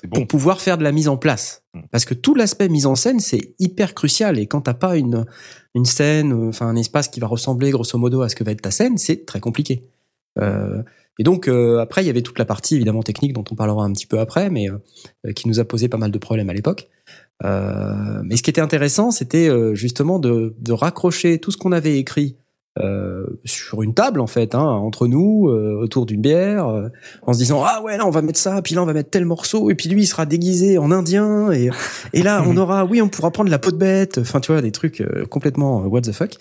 bon. 0.05 0.19
pour 0.19 0.27
pouvoir 0.27 0.61
faire 0.61 0.77
de 0.77 0.83
la 0.83 0.91
mise 0.91 1.07
en 1.07 1.17
place. 1.17 1.63
Mm. 1.73 1.81
Parce 1.91 2.05
que 2.05 2.13
tout 2.13 2.35
l'aspect 2.35 2.69
mise 2.69 2.85
en 2.85 2.95
scène, 2.95 3.19
c'est 3.19 3.55
hyper 3.59 3.93
crucial. 3.93 4.39
Et 4.39 4.47
quand 4.47 4.61
t'as 4.61 4.73
pas 4.73 4.97
une, 4.97 5.25
une 5.73 5.85
scène, 5.85 6.33
euh, 6.33 6.49
enfin 6.49 6.67
un 6.67 6.75
espace 6.75 7.07
qui 7.07 7.19
va 7.19 7.27
ressembler 7.27 7.71
grosso 7.71 7.97
modo 7.97 8.21
à 8.21 8.29
ce 8.29 8.35
que 8.35 8.43
va 8.43 8.51
être 8.51 8.61
ta 8.61 8.71
scène, 8.71 8.97
c'est 8.97 9.25
très 9.25 9.39
compliqué. 9.39 9.89
Euh, 10.39 10.83
et 11.17 11.23
donc 11.23 11.47
euh, 11.47 11.79
après, 11.79 12.03
il 12.03 12.07
y 12.07 12.09
avait 12.09 12.21
toute 12.21 12.39
la 12.39 12.45
partie 12.45 12.75
évidemment 12.75 13.03
technique 13.03 13.33
dont 13.33 13.43
on 13.49 13.55
parlera 13.55 13.83
un 13.83 13.93
petit 13.93 14.07
peu 14.07 14.19
après, 14.19 14.49
mais 14.49 14.69
euh, 14.69 15.31
qui 15.33 15.47
nous 15.47 15.59
a 15.59 15.65
posé 15.65 15.87
pas 15.87 15.97
mal 15.97 16.11
de 16.11 16.17
problèmes 16.17 16.49
à 16.49 16.53
l'époque. 16.53 16.89
Euh, 17.43 18.21
mais 18.23 18.37
ce 18.37 18.43
qui 18.43 18.49
était 18.49 18.61
intéressant, 18.61 19.11
c'était 19.11 19.49
euh, 19.49 19.75
justement 19.75 20.19
de, 20.19 20.55
de 20.59 20.71
raccrocher 20.73 21.39
tout 21.39 21.51
ce 21.51 21.57
qu'on 21.57 21.71
avait 21.71 21.97
écrit 21.97 22.37
euh, 22.79 23.25
sur 23.45 23.83
une 23.83 23.93
table 23.93 24.19
en 24.19 24.27
fait, 24.27 24.55
hein, 24.55 24.63
entre 24.63 25.07
nous, 25.07 25.47
euh, 25.49 25.79
autour 25.81 26.05
d'une 26.05 26.21
bière, 26.21 26.67
euh, 26.67 26.89
en 27.21 27.33
se 27.33 27.37
disant 27.37 27.63
ah 27.65 27.81
ouais 27.83 27.97
là 27.97 28.05
on 28.05 28.09
va 28.09 28.21
mettre 28.21 28.39
ça, 28.39 28.61
puis 28.61 28.75
là 28.75 28.83
on 28.83 28.85
va 28.85 28.93
mettre 28.93 29.09
tel 29.09 29.25
morceau, 29.25 29.69
et 29.69 29.75
puis 29.75 29.89
lui 29.89 30.03
il 30.03 30.07
sera 30.07 30.25
déguisé 30.25 30.77
en 30.77 30.91
indien, 30.91 31.51
et 31.51 31.69
et 32.13 32.23
là 32.23 32.43
on 32.45 32.57
aura 32.57 32.85
oui 32.85 33.01
on 33.01 33.07
pourra 33.07 33.31
prendre 33.31 33.49
la 33.49 33.59
peau 33.59 33.71
de 33.71 33.77
bête, 33.77 34.17
enfin 34.17 34.39
tu 34.39 34.51
vois 34.51 34.61
des 34.61 34.71
trucs 34.71 35.01
euh, 35.01 35.25
complètement 35.25 35.83
euh, 35.83 35.87
what 35.87 36.01
the 36.01 36.11
fuck. 36.11 36.37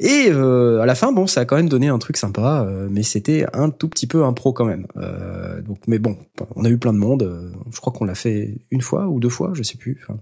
Et 0.00 0.26
euh, 0.30 0.80
à 0.80 0.86
la 0.86 0.94
fin, 0.94 1.10
bon, 1.10 1.26
ça 1.26 1.40
a 1.40 1.44
quand 1.44 1.56
même 1.56 1.68
donné 1.68 1.88
un 1.88 1.98
truc 1.98 2.16
sympa, 2.16 2.64
euh, 2.64 2.86
mais 2.88 3.02
c'était 3.02 3.46
un 3.52 3.68
tout 3.68 3.88
petit 3.88 4.06
peu 4.06 4.22
impro 4.24 4.52
quand 4.52 4.64
même. 4.64 4.86
Euh, 4.96 5.60
donc, 5.60 5.78
mais 5.88 5.98
bon, 5.98 6.16
on 6.54 6.64
a 6.64 6.68
eu 6.68 6.78
plein 6.78 6.92
de 6.92 6.98
monde. 6.98 7.24
euh, 7.24 7.50
je 7.72 7.80
crois 7.80 7.92
qu'on 7.92 8.04
l'a 8.04 8.14
fait 8.14 8.54
une 8.70 8.80
fois 8.80 9.08
ou 9.08 9.18
deux 9.18 9.28
fois, 9.28 9.50
je 9.54 9.64
sais 9.64 9.76
plus. 9.76 9.98
Enfin, 10.04 10.20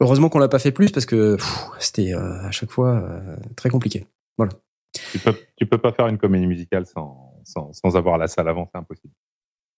heureusement 0.00 0.28
qu'on 0.28 0.40
l'a 0.40 0.48
pas 0.48 0.58
fait 0.58 0.72
plus 0.72 0.90
parce 0.90 1.06
que 1.06 1.36
c'était 1.78 2.14
euh, 2.14 2.42
à 2.44 2.50
chaque 2.50 2.72
fois 2.72 2.96
euh, 2.96 3.36
très 3.54 3.70
compliqué. 3.70 4.06
Tu 5.12 5.18
peux, 5.18 5.34
tu 5.56 5.66
peux 5.66 5.78
pas 5.78 5.92
faire 5.92 6.08
une 6.08 6.18
comédie 6.18 6.46
musicale 6.46 6.86
sans, 6.86 7.40
sans, 7.44 7.72
sans 7.72 7.96
avoir 7.96 8.18
la 8.18 8.26
salle 8.26 8.48
avant, 8.48 8.68
c'est 8.72 8.78
impossible. 8.78 9.12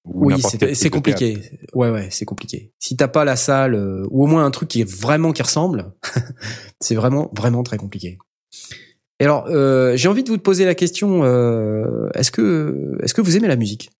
Ou 0.04 0.26
Oui, 0.26 0.40
c'est 0.40 0.90
compliqué. 0.90 1.38
Ouais, 1.74 1.90
ouais, 1.90 2.08
c'est 2.10 2.24
compliqué. 2.24 2.72
Si 2.78 2.96
t'as 2.96 3.08
pas 3.08 3.24
la 3.24 3.36
salle 3.36 3.74
euh, 3.74 4.04
ou 4.10 4.24
au 4.24 4.26
moins 4.26 4.44
un 4.44 4.50
truc 4.50 4.68
qui 4.68 4.80
est 4.80 4.90
vraiment 4.90 5.32
qui 5.32 5.42
ressemble, 5.42 5.92
c'est 6.80 6.94
vraiment 6.94 7.30
vraiment 7.36 7.62
très 7.62 7.76
compliqué. 7.76 8.18
Et 9.20 9.24
alors, 9.24 9.46
euh, 9.48 9.96
j'ai 9.96 10.08
envie 10.08 10.24
de 10.24 10.30
vous 10.30 10.38
poser 10.38 10.64
la 10.64 10.74
question 10.74 11.22
euh, 11.24 12.08
est-ce 12.14 12.32
que 12.32 12.96
est-ce 13.02 13.14
que 13.14 13.20
vous 13.20 13.36
aimez 13.36 13.48
la 13.48 13.56
musique? 13.56 13.90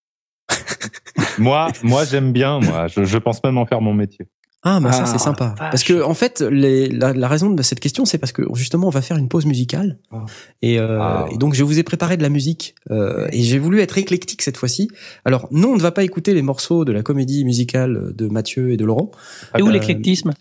Moi, 1.38 1.68
moi 1.82 2.04
j'aime 2.04 2.32
bien, 2.32 2.58
moi. 2.58 2.88
Je, 2.88 3.04
je 3.04 3.18
pense 3.18 3.42
même 3.44 3.56
en 3.56 3.66
faire 3.66 3.80
mon 3.80 3.94
métier. 3.94 4.26
Ah, 4.64 4.78
bah 4.80 4.92
ça 4.92 5.02
Ah, 5.02 5.06
c'est 5.06 5.18
sympa. 5.18 5.54
vache. 5.58 5.70
Parce 5.70 5.82
que 5.84 6.02
en 6.02 6.14
fait, 6.14 6.40
les, 6.40 6.88
la, 6.88 7.12
la 7.12 7.28
raison 7.28 7.50
de 7.50 7.62
cette 7.62 7.80
question, 7.80 8.04
c'est 8.04 8.18
parce 8.18 8.30
que 8.32 8.42
justement, 8.54 8.86
on 8.86 8.90
va 8.90 9.02
faire 9.02 9.16
une 9.16 9.28
pause 9.28 9.44
musicale, 9.44 9.98
Ah. 10.12 10.24
et, 10.62 10.78
euh, 10.78 10.98
Ah. 11.00 11.26
et 11.32 11.36
donc 11.36 11.54
je 11.54 11.64
vous 11.64 11.78
ai 11.78 11.82
préparé 11.82 12.16
de 12.16 12.22
la 12.22 12.28
musique, 12.28 12.74
euh, 12.90 13.26
et 13.32 13.42
j'ai 13.42 13.58
voulu 13.58 13.80
être 13.80 13.98
éclectique 13.98 14.40
cette 14.42 14.56
fois-ci. 14.56 14.88
Alors 15.24 15.48
non, 15.50 15.70
on 15.70 15.76
ne 15.76 15.80
va 15.82 15.90
pas 15.90 16.04
écouter 16.04 16.32
les 16.32 16.42
morceaux 16.42 16.84
de 16.84 16.92
la 16.92 17.02
comédie 17.02 17.44
musicale 17.44 18.12
de 18.14 18.28
Mathieu 18.28 18.70
et 18.72 18.76
de 18.76 18.84
Laurent. 18.84 19.10
Et 19.58 19.62
où 19.62 19.68
Euh, 19.68 19.72
l'éclectisme? 19.72 20.32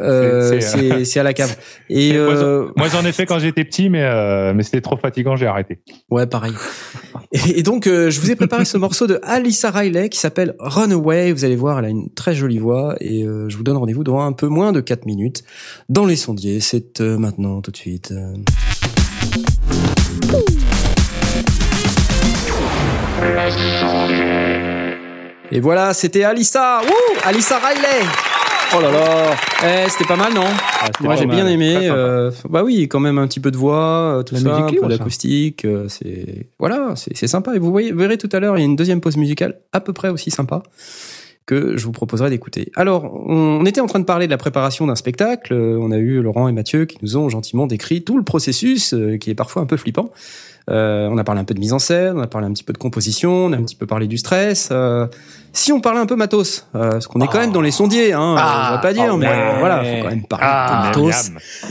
Euh, 0.00 0.60
C'est- 0.60 1.04
c'est, 1.04 1.20
à 1.20 1.22
la 1.22 1.32
cave. 1.34 1.56
Et 1.90 2.12
euh, 2.16 2.68
Moi, 2.76 2.88
j'en 2.88 3.04
ai 3.04 3.12
fait 3.12 3.26
quand 3.26 3.38
j'étais 3.38 3.64
petit, 3.64 3.88
mais, 3.90 4.02
euh, 4.02 4.52
mais 4.54 4.62
c'était 4.62 4.80
trop 4.80 4.96
fatigant, 4.96 5.36
j'ai 5.36 5.46
arrêté. 5.46 5.80
ouais, 6.10 6.26
pareil. 6.26 6.52
Et, 7.32 7.60
et 7.60 7.62
donc, 7.62 7.86
euh, 7.86 8.10
je 8.10 8.20
vous 8.20 8.30
ai 8.30 8.36
préparé 8.36 8.64
ce 8.64 8.76
morceau 8.78 9.06
de 9.06 9.20
Alyssa 9.22 9.70
Riley 9.70 10.08
qui 10.08 10.18
s'appelle 10.18 10.54
Runaway. 10.58 11.32
Vous 11.32 11.44
allez 11.44 11.56
voir, 11.56 11.78
elle 11.78 11.84
a 11.84 11.88
une 11.88 12.10
très 12.12 12.34
jolie 12.34 12.58
voix. 12.58 12.94
Et 13.00 13.24
euh, 13.24 13.48
je 13.48 13.56
vous 13.56 13.62
donne 13.62 13.76
rendez-vous 13.76 14.04
dans 14.04 14.20
un 14.20 14.32
peu 14.32 14.48
moins 14.48 14.72
de 14.72 14.80
4 14.80 15.06
minutes 15.06 15.42
dans 15.88 16.06
les 16.06 16.16
sondiers. 16.16 16.60
C'est 16.60 17.00
euh, 17.00 17.16
maintenant, 17.18 17.60
tout 17.60 17.70
de 17.70 17.76
suite. 17.76 18.12
euh. 18.12 18.34
Et 25.50 25.60
voilà, 25.60 25.92
c'était 25.92 26.24
Alyssa. 26.24 26.80
Wouh 26.82 27.18
Alyssa 27.24 27.58
Riley. 27.58 28.06
Oh 28.74 28.80
là 28.80 28.90
là. 28.90 29.36
Eh, 29.64 29.90
c'était 29.90 30.06
pas 30.06 30.16
mal, 30.16 30.32
non 30.32 30.46
c'était 30.86 31.04
Moi, 31.04 31.16
j'ai 31.16 31.26
bien 31.26 31.46
aimé. 31.46 31.76
Euh, 31.82 32.30
bah 32.48 32.62
oui, 32.64 32.88
quand 32.88 33.00
même 33.00 33.18
un 33.18 33.26
petit 33.26 33.40
peu 33.40 33.50
de 33.50 33.56
voix, 33.56 34.18
euh, 34.18 34.22
tout 34.22 34.34
La 34.34 34.40
ça, 34.40 34.48
musique 34.48 34.82
un 34.82 34.88
peu 34.88 35.68
euh, 35.68 35.88
c'est 35.88 36.46
voilà, 36.58 36.94
c'est 36.96 37.26
sympa. 37.26 37.54
Et 37.54 37.58
vous 37.58 37.70
voyez, 37.70 37.92
vous 37.92 37.98
verrez 37.98 38.16
tout 38.16 38.30
à 38.32 38.40
l'heure, 38.40 38.56
il 38.56 38.60
y 38.60 38.62
a 38.62 38.66
une 38.66 38.76
deuxième 38.76 39.02
pause 39.02 39.18
musicale 39.18 39.58
à 39.72 39.80
peu 39.80 39.92
près 39.92 40.08
aussi 40.08 40.30
sympa 40.30 40.62
que 41.44 41.76
je 41.76 41.84
vous 41.84 41.92
proposerai 41.92 42.30
d'écouter. 42.30 42.70
Alors, 42.74 43.12
on, 43.28 43.66
était 43.66 43.80
en 43.80 43.86
train 43.86 43.98
de 43.98 44.04
parler 44.04 44.26
de 44.26 44.30
la 44.30 44.38
préparation 44.38 44.86
d'un 44.86 44.94
spectacle. 44.94 45.52
On 45.52 45.90
a 45.90 45.98
eu 45.98 46.22
Laurent 46.22 46.48
et 46.48 46.52
Mathieu 46.52 46.86
qui 46.86 46.96
nous 47.02 47.16
ont 47.16 47.28
gentiment 47.28 47.66
décrit 47.66 48.04
tout 48.04 48.16
le 48.16 48.22
processus, 48.22 48.94
qui 49.20 49.30
est 49.30 49.34
parfois 49.34 49.62
un 49.62 49.66
peu 49.66 49.76
flippant. 49.76 50.12
Euh, 50.70 51.08
on 51.10 51.18
a 51.18 51.24
parlé 51.24 51.40
un 51.40 51.44
peu 51.44 51.54
de 51.54 51.60
mise 51.60 51.72
en 51.72 51.78
scène, 51.78 52.16
on 52.16 52.22
a 52.22 52.26
parlé 52.26 52.46
un 52.46 52.52
petit 52.52 52.62
peu 52.64 52.72
de 52.72 52.78
composition, 52.78 53.32
on 53.46 53.52
a 53.52 53.56
un 53.56 53.62
petit 53.64 53.74
peu 53.76 53.86
parlé 53.86 54.06
du 54.06 54.16
stress. 54.18 54.68
Euh, 54.70 55.06
si 55.54 55.70
on 55.72 55.80
parlait 55.80 55.98
un 56.00 56.06
peu 56.06 56.14
matos, 56.16 56.66
euh, 56.74 56.92
parce 56.92 57.06
qu'on 57.06 57.20
est 57.20 57.26
quand 57.26 57.40
même 57.40 57.52
dans 57.52 57.60
les 57.60 57.72
sondiers, 57.72 58.12
hein, 58.14 58.36
Ah. 58.38 58.68
on 58.70 58.74
va 58.76 58.78
pas 58.78 58.92
dire, 58.94 59.10
Ah 59.12 59.16
mais 59.18 59.26
ouais. 59.26 59.58
voilà, 59.58 59.84
faut 59.84 60.02
quand 60.02 60.08
même 60.10 60.24
parler 60.26 60.46
Ah. 60.48 60.88
un 60.88 60.92
peu 60.92 61.00
matos. 61.02 61.30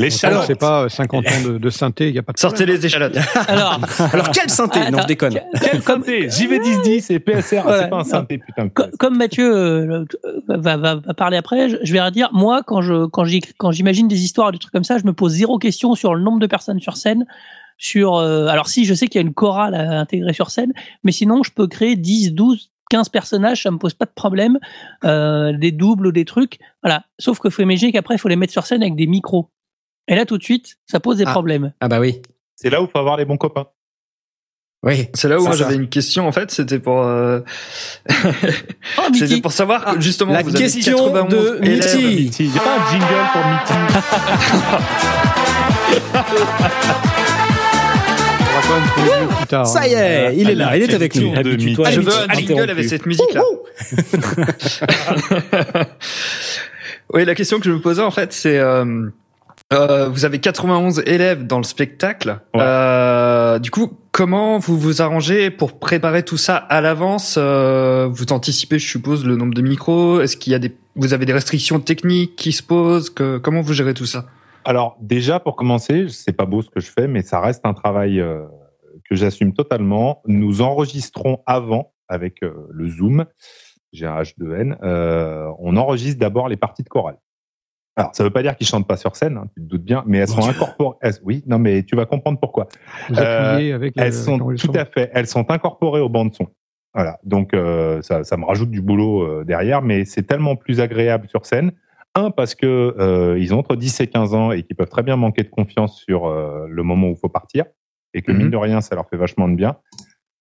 Chalots. 0.09 0.41
c'est 0.45 0.55
pas 0.59 0.87
50 0.89 1.25
ans 1.25 1.41
de, 1.45 1.57
de 1.57 1.69
synthé, 1.69 2.07
il 2.09 2.13
n'y 2.13 2.19
a 2.19 2.21
pas 2.21 2.33
de 2.33 2.37
Sortez 2.37 2.57
problème. 2.57 2.75
les 2.77 2.85
échalotes. 2.85 3.17
Alors, 3.47 3.79
Alors 4.13 4.29
quelle 4.31 4.49
synthé 4.49 4.79
Ah, 4.85 4.91
Non, 4.91 4.99
je 5.01 5.07
déconne. 5.07 5.39
Quel 5.61 5.81
synthé 5.81 6.27
JV1010 6.27 7.11
et 7.13 7.19
PSR. 7.19 7.61
Voilà. 7.63 7.83
C'est 7.83 7.89
pas 7.89 7.97
un 7.99 8.03
synthé, 8.03 8.37
putain. 8.39 8.69
co- 8.69 8.83
comme 8.99 9.17
Mathieu 9.17 9.51
euh, 9.55 10.05
va, 10.47 10.77
va, 10.77 10.95
va 10.95 11.13
parler 11.15 11.37
après, 11.37 11.69
je, 11.69 11.77
je 11.81 11.93
vais 11.93 12.11
dire, 12.11 12.29
moi, 12.33 12.61
quand 12.65 12.81
je 12.81 13.05
quand 13.05 13.23
j'imagine 13.71 14.07
des 14.07 14.21
histoires, 14.23 14.51
des 14.51 14.59
trucs 14.59 14.73
comme 14.73 14.83
ça, 14.83 14.97
je 14.99 15.05
me 15.05 15.13
pose 15.13 15.31
zéro 15.31 15.57
question 15.57 15.95
sur 15.95 16.13
le 16.13 16.21
nombre 16.21 16.39
de 16.39 16.47
personnes 16.47 16.79
sur 16.81 16.97
scène. 16.97 17.25
Sur, 17.83 18.13
euh, 18.17 18.45
alors 18.45 18.67
si 18.69 18.85
je 18.85 18.93
sais 18.93 19.07
qu'il 19.07 19.19
y 19.19 19.23
a 19.23 19.27
une 19.27 19.33
chorale 19.33 19.73
à 19.73 19.99
intégrer 19.99 20.33
sur 20.33 20.51
scène, 20.51 20.71
mais 21.03 21.11
sinon 21.11 21.41
je 21.41 21.49
peux 21.51 21.65
créer 21.65 21.95
10, 21.95 22.33
12, 22.33 22.69
15 22.91 23.09
personnages, 23.09 23.63
ça 23.63 23.71
me 23.71 23.79
pose 23.79 23.95
pas 23.95 24.05
de 24.05 24.11
problème, 24.13 24.59
euh, 25.03 25.51
des 25.57 25.71
doubles 25.71 26.05
ou 26.05 26.11
des 26.11 26.23
trucs, 26.25 26.59
voilà. 26.83 27.05
Sauf 27.17 27.39
qu'il 27.39 27.49
faut 27.49 27.63
imaginer 27.63 27.91
qu'après 27.91 28.13
il 28.13 28.19
faut 28.19 28.27
les 28.27 28.35
mettre 28.35 28.53
sur 28.53 28.67
scène 28.67 28.83
avec 28.83 28.95
des 28.95 29.07
micros. 29.07 29.49
Et 30.07 30.13
là 30.13 30.27
tout 30.27 30.37
de 30.37 30.43
suite, 30.43 30.77
ça 30.85 30.99
pose 30.99 31.17
des 31.17 31.23
Ah. 31.25 31.31
problèmes. 31.31 31.73
Ah 31.81 31.87
bah 31.87 31.99
oui. 31.99 32.21
C'est 32.55 32.69
là 32.69 32.83
où 32.83 32.87
faut 32.87 32.99
avoir 32.99 33.17
les 33.17 33.25
bons 33.25 33.37
copains. 33.37 33.65
Oui. 34.83 35.07
C'est 35.15 35.27
là 35.27 35.39
où 35.39 35.43
moi 35.43 35.55
j'avais 35.55 35.73
une 35.73 35.89
question 35.89 36.27
en 36.27 36.31
fait, 36.31 36.51
c'était 36.51 36.77
pour 36.77 37.01
euh, 37.01 37.39
Oh, 38.99 39.07
c'était 39.15 39.41
pour 39.41 39.53
savoir 39.53 39.85
que, 39.85 39.89
Ah, 39.95 39.99
justement 39.99 40.33
la 40.33 40.43
vous 40.43 40.55
avez 40.55 40.65
question 40.65 40.97
91 40.97 41.29
de. 41.33 41.59
Mitty. 41.67 42.31
Il 42.43 42.51
n'y 42.51 42.57
a 42.59 42.61
pas 42.61 42.77
un 42.77 42.91
jingle 42.91 43.07
pour 43.33 43.43
Mitty. 43.47 43.73
plus 49.37 49.47
tard. 49.47 49.67
Ça 49.67 49.81
hein. 49.81 49.87
y 49.87 49.93
est, 49.93 50.35
il 50.37 50.49
est 50.49 50.55
là, 50.55 50.77
il 50.77 50.83
est 50.83 50.93
avec 50.93 51.15
nous. 51.15 51.33
Habitue-toi. 51.35 51.91
Je 51.91 52.01
veux 52.01 52.13
un 52.29 52.33
jingle 52.33 52.69
avec 52.69 52.85
cette 52.85 53.05
musique 53.05 53.33
là. 53.33 53.41
oui, 57.13 57.25
la 57.25 57.35
question 57.35 57.59
que 57.59 57.65
je 57.65 57.71
me 57.71 57.79
posais 57.79 58.01
en 58.01 58.11
fait, 58.11 58.33
c'est 58.33 58.57
euh, 58.57 59.09
euh, 59.73 60.09
vous 60.09 60.25
avez 60.25 60.39
91 60.39 61.03
élèves 61.05 61.47
dans 61.47 61.57
le 61.57 61.63
spectacle. 61.63 62.39
Ouais. 62.53 62.61
Euh, 62.61 63.59
du 63.59 63.71
coup, 63.71 63.97
comment 64.11 64.59
vous 64.59 64.77
vous 64.77 65.01
arrangez 65.01 65.49
pour 65.49 65.79
préparer 65.79 66.23
tout 66.23 66.37
ça 66.37 66.57
à 66.57 66.81
l'avance? 66.81 67.35
Euh, 67.37 68.09
Vous 68.11 68.25
anticipez, 68.31 68.79
je 68.79 68.89
suppose, 68.89 69.25
le 69.25 69.37
nombre 69.37 69.53
de 69.53 69.61
micros? 69.61 70.19
Est-ce 70.19 70.35
qu'il 70.35 70.51
y 70.51 70.55
a 70.55 70.59
des, 70.59 70.75
vous 70.95 71.13
avez 71.13 71.25
des 71.25 71.33
restrictions 71.33 71.79
techniques 71.79 72.35
qui 72.35 72.51
se 72.51 72.63
posent? 72.63 73.09
Que, 73.09 73.37
Comment 73.37 73.61
vous 73.61 73.73
gérez 73.73 73.93
tout 73.93 74.05
ça? 74.05 74.25
Alors 74.63 74.97
déjà 75.01 75.39
pour 75.39 75.55
commencer, 75.55 76.05
c'est 76.09 76.33
pas 76.33 76.45
beau 76.45 76.61
ce 76.61 76.69
que 76.69 76.79
je 76.79 76.91
fais, 76.91 77.07
mais 77.07 77.23
ça 77.23 77.39
reste 77.39 77.61
un 77.65 77.73
travail 77.73 78.19
euh, 78.19 78.43
que 79.11 79.17
j'assume 79.17 79.53
totalement. 79.53 80.21
Nous 80.25 80.61
enregistrons 80.61 81.39
avant 81.45 81.91
avec 82.07 82.43
euh, 82.43 82.53
le 82.69 82.87
Zoom, 82.87 83.25
j'ai 83.91 84.05
un 84.05 84.21
H2N, 84.21 84.77
euh, 84.83 85.51
on 85.59 85.75
enregistre 85.75 86.17
d'abord 86.17 86.47
les 86.47 86.55
parties 86.55 86.83
de 86.83 86.87
chorale. 86.87 87.17
Alors 87.97 88.11
ça 88.15 88.23
veut 88.23 88.29
pas 88.29 88.41
dire 88.41 88.55
qu'ils 88.55 88.67
chantent 88.67 88.87
pas 88.87 88.95
sur 88.95 89.17
scène, 89.17 89.35
hein, 89.35 89.47
tu 89.53 89.61
te 89.61 89.67
doutes 89.67 89.83
bien, 89.83 90.01
mais 90.07 90.19
elles 90.19 90.29
sont 90.29 90.47
incorporées. 90.47 90.95
elles- 91.01 91.19
Oui, 91.23 91.43
non 91.45 91.59
mais 91.59 91.83
tu 91.83 91.97
vas 91.97 92.05
comprendre 92.05 92.39
pourquoi. 92.39 92.69
Appuyez 93.09 93.73
avec 93.73 93.95
Elles 93.97 94.05
le- 94.07 94.11
sont 94.13 94.37
tout 94.37 94.71
à 94.75 94.85
fait, 94.85 95.11
elles 95.13 95.27
sont 95.27 95.51
incorporées 95.51 95.99
aux 95.99 96.07
bandes 96.09 96.33
son. 96.33 96.47
Voilà, 96.93 97.19
donc 97.25 97.53
euh, 97.53 98.01
ça, 98.01 98.23
ça 98.23 98.37
me 98.37 98.45
rajoute 98.45 98.71
du 98.71 98.81
boulot 98.81 99.23
euh, 99.23 99.43
derrière, 99.43 99.81
mais 99.81 100.05
c'est 100.05 100.23
tellement 100.23 100.55
plus 100.55 100.79
agréable 100.79 101.27
sur 101.27 101.45
scène. 101.45 101.73
Un 102.15 102.31
parce 102.31 102.55
que 102.55 102.95
euh, 102.97 103.37
ils 103.39 103.53
ont 103.53 103.59
entre 103.59 103.75
10 103.75 103.99
et 103.99 104.07
15 104.07 104.33
ans 104.33 104.51
et 104.53 104.63
qu'ils 104.63 104.75
peuvent 104.77 104.89
très 104.89 105.03
bien 105.03 105.17
manquer 105.17 105.43
de 105.43 105.49
confiance 105.49 105.97
sur 106.01 106.27
euh, 106.27 106.65
le 106.69 106.83
moment 106.83 107.07
où 107.07 107.11
il 107.11 107.17
faut 107.17 107.29
partir 107.29 107.65
et 108.13 108.21
que 108.21 108.31
Mhm. 108.31 108.37
mine 108.37 108.49
de 108.49 108.57
rien 108.57 108.81
ça 108.81 108.95
leur 108.95 109.07
fait 109.09 109.17
vachement 109.17 109.47
de 109.47 109.55
bien. 109.55 109.77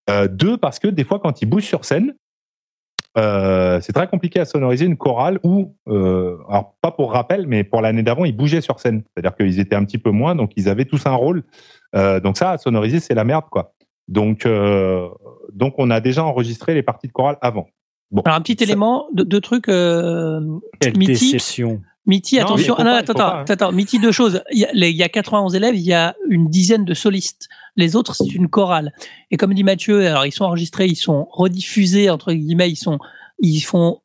Euh, 0.08 0.28
deux 0.28 0.56
parce 0.56 0.78
que 0.78 0.88
des 0.88 1.04
fois 1.04 1.18
quand 1.20 1.42
ils 1.42 1.46
bougent 1.46 1.64
sur 1.66 1.84
scène, 1.84 2.14
euh, 3.18 3.80
c'est 3.80 3.92
très 3.92 4.06
compliqué 4.06 4.38
à 4.40 4.44
sonoriser 4.44 4.84
une 4.84 4.96
chorale 4.96 5.40
où, 5.42 5.74
euh, 5.88 6.36
alors 6.48 6.76
pas 6.80 6.92
pour 6.92 7.12
rappel, 7.12 7.46
mais 7.48 7.64
pour 7.64 7.80
l'année 7.80 8.02
d'avant, 8.04 8.24
ils 8.24 8.36
bougeaient 8.36 8.60
sur 8.60 8.78
scène. 8.78 9.02
C'est-à-dire 9.14 9.34
qu'ils 9.36 9.58
étaient 9.58 9.74
un 9.74 9.84
petit 9.84 9.98
peu 9.98 10.10
moins, 10.10 10.36
donc 10.36 10.52
ils 10.56 10.68
avaient 10.68 10.84
tous 10.84 11.06
un 11.06 11.14
rôle. 11.14 11.42
Euh, 11.96 12.20
donc 12.20 12.36
ça, 12.36 12.52
à 12.52 12.58
sonoriser, 12.58 13.00
c'est 13.00 13.14
la 13.14 13.24
merde, 13.24 13.46
quoi. 13.50 13.74
Donc, 14.06 14.46
euh, 14.46 15.08
donc 15.52 15.74
on 15.78 15.90
a 15.90 16.00
déjà 16.00 16.24
enregistré 16.24 16.72
les 16.74 16.82
parties 16.84 17.08
de 17.08 17.12
chorale 17.12 17.36
avant. 17.40 17.66
Bon, 18.12 18.22
Alors 18.24 18.36
un 18.36 18.40
petit 18.42 18.56
ça- 18.56 18.64
élément, 18.64 19.08
deux, 19.12 19.24
deux 19.24 19.40
trucs. 19.40 19.68
Euh, 19.68 20.40
Non, 22.40 22.46
attention. 22.46 22.74
Ah 22.78 22.84
non, 22.84 22.90
pas, 22.92 22.96
attends, 22.98 23.12
attends, 23.12 23.36
hein. 23.38 23.44
attends, 23.48 23.72
Mitty, 23.72 23.98
deux 23.98 24.12
choses. 24.12 24.42
Il 24.52 24.58
y, 24.60 24.64
a, 24.64 24.70
les- 24.72 24.90
il 24.90 24.96
y 24.96 25.02
a 25.02 25.08
91 25.08 25.54
élèves, 25.54 25.74
il 25.76 25.82
y 25.82 25.92
a 25.92 26.14
une 26.28 26.48
dizaine 26.48 26.84
de 26.84 26.94
solistes. 26.94 27.48
Les 27.76 27.94
autres, 27.96 28.14
c'est 28.14 28.32
une 28.34 28.48
chorale. 28.48 28.92
Et 29.30 29.36
comme 29.36 29.54
dit 29.54 29.64
Mathieu, 29.64 30.06
alors 30.06 30.26
ils 30.26 30.32
sont 30.32 30.44
enregistrés, 30.44 30.86
ils 30.86 30.96
sont 30.96 31.26
rediffusés 31.30 32.10
entre 32.10 32.32
guillemets, 32.32 32.70
ils 32.70 32.76
sont, 32.76 32.98
ils 33.38 33.60
font, 33.60 34.00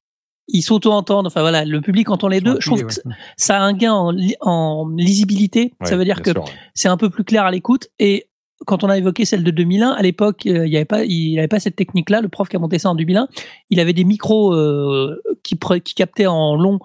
ils 0.47 0.61
s'auto-entendent. 0.61 1.27
Enfin 1.27 1.41
voilà, 1.41 1.65
le 1.65 1.81
public 1.81 2.09
entend 2.09 2.27
les 2.27 2.37
Ils 2.37 2.43
deux. 2.43 2.57
Je 2.59 2.67
trouve 2.69 2.85
que 2.85 2.93
ça 3.37 3.57
a 3.57 3.61
un 3.61 3.73
gain 3.73 3.93
en, 3.93 4.11
li- 4.11 4.35
en 4.41 4.87
lisibilité. 4.95 5.73
ça 5.83 5.95
veut 5.97 6.05
dire 6.05 6.21
que 6.21 6.31
ouais. 6.31 6.45
c'est 6.73 6.89
un 6.89 6.97
peu 6.97 7.09
plus 7.09 7.23
clair 7.23 7.45
à 7.45 7.51
l'écoute. 7.51 7.87
Et 7.99 8.27
quand 8.67 8.83
on 8.83 8.89
a 8.89 8.97
évoqué 8.97 9.25
celle 9.25 9.43
de 9.43 9.51
2001, 9.51 9.89
à 9.91 10.01
l'époque, 10.01 10.45
euh, 10.45 10.65
il 10.65 10.69
n'y 10.69 10.75
avait 10.75 10.85
pas, 10.85 11.03
il 11.05 11.37
avait 11.39 11.47
pas 11.47 11.59
cette 11.59 11.75
technique-là. 11.75 12.21
Le 12.21 12.29
prof 12.29 12.47
qui 12.49 12.55
a 12.55 12.59
monté 12.59 12.77
ça 12.79 12.89
en 12.89 12.95
2001, 12.95 13.27
il 13.69 13.79
avait 13.79 13.93
des 13.93 14.03
micros 14.03 14.53
euh, 14.53 15.21
qui 15.43 15.57
captaient 15.95 16.27
en 16.27 16.55
long. 16.55 16.79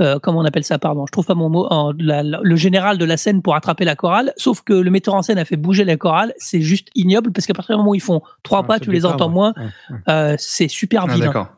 Euh, 0.00 0.18
comment 0.20 0.40
on 0.40 0.44
appelle 0.44 0.64
ça 0.64 0.78
Pardon, 0.78 1.04
je 1.06 1.12
trouve 1.12 1.26
pas 1.26 1.34
mon 1.34 1.48
mot. 1.50 1.66
en- 1.70 1.92
la- 1.98 2.22
la- 2.22 2.40
le 2.42 2.56
général 2.56 2.96
de 2.98 3.04
la 3.04 3.16
scène 3.16 3.42
pour 3.42 3.54
attraper 3.54 3.84
la 3.84 3.94
chorale. 3.94 4.32
Sauf 4.36 4.62
que 4.62 4.72
le 4.72 4.90
metteur 4.90 5.14
en 5.14 5.22
scène 5.22 5.38
a 5.38 5.44
fait 5.44 5.56
bouger 5.56 5.84
la 5.84 5.96
chorale. 5.96 6.32
C'est 6.38 6.62
juste 6.62 6.88
ignoble 6.94 7.30
parce 7.32 7.46
qu'à 7.46 7.52
partir 7.54 7.76
du 7.76 7.78
moment 7.80 7.90
où 7.90 7.94
ils 7.94 8.00
font 8.00 8.22
trois 8.42 8.60
Ouais, 8.62 8.66
pas, 8.68 8.80
tu 8.80 8.90
les 8.90 9.04
entends 9.04 9.26
ouais. 9.28 9.34
moins. 9.34 9.54
Ouais, 9.56 9.62
ouais. 9.90 9.96
Euh, 10.08 10.34
c'est 10.38 10.68
super 10.68 11.04
Ah, 11.08 11.14
vilain. 11.14 11.48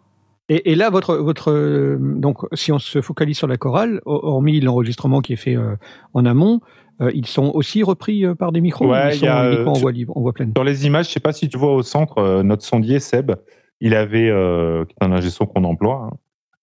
Et, 0.50 0.72
et 0.72 0.74
là, 0.74 0.90
votre, 0.90 1.16
votre, 1.16 1.50
euh, 1.52 1.96
donc, 2.00 2.38
si 2.52 2.70
on 2.72 2.78
se 2.78 3.00
focalise 3.00 3.38
sur 3.38 3.46
la 3.46 3.56
chorale, 3.56 4.00
ho- 4.04 4.20
hormis 4.24 4.60
l'enregistrement 4.60 5.20
qui 5.20 5.32
est 5.32 5.36
fait 5.36 5.56
euh, 5.56 5.76
en 6.12 6.26
amont, 6.26 6.60
euh, 7.00 7.10
ils 7.14 7.26
sont 7.26 7.50
aussi 7.54 7.82
repris 7.82 8.26
euh, 8.26 8.34
par 8.34 8.52
des 8.52 8.60
micros. 8.60 8.86
Ouais, 8.90 9.10
ils 9.12 9.14
il 9.14 9.18
sont 9.20 9.26
y 9.26 9.28
a, 9.28 9.46
uniquement 9.52 9.72
en 9.72 9.78
voix 9.78 9.92
libre, 9.92 10.14
en 10.16 10.20
voix 10.20 10.32
pleine? 10.34 10.52
Sur 10.54 10.64
les 10.64 10.86
images, 10.86 11.06
je 11.06 11.12
sais 11.12 11.20
pas 11.20 11.32
si 11.32 11.48
tu 11.48 11.56
vois 11.56 11.72
au 11.72 11.82
centre, 11.82 12.18
euh, 12.18 12.42
notre 12.42 12.62
sondier 12.62 13.00
Seb, 13.00 13.32
il 13.80 13.94
avait, 13.94 14.28
euh, 14.28 14.84
qui 14.84 14.94
est 15.00 15.04
un 15.04 15.12
ingé 15.12 15.30
son 15.30 15.46
qu'on 15.46 15.64
emploie, 15.64 16.08
hein, 16.12 16.16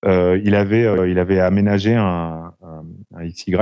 il 0.06 0.56
avait, 0.56 0.86
euh, 0.86 1.08
il 1.10 1.20
avait 1.20 1.40
aménagé 1.40 1.96
un, 1.96 2.54
un, 2.62 2.84
un 3.16 3.28
XY 3.28 3.56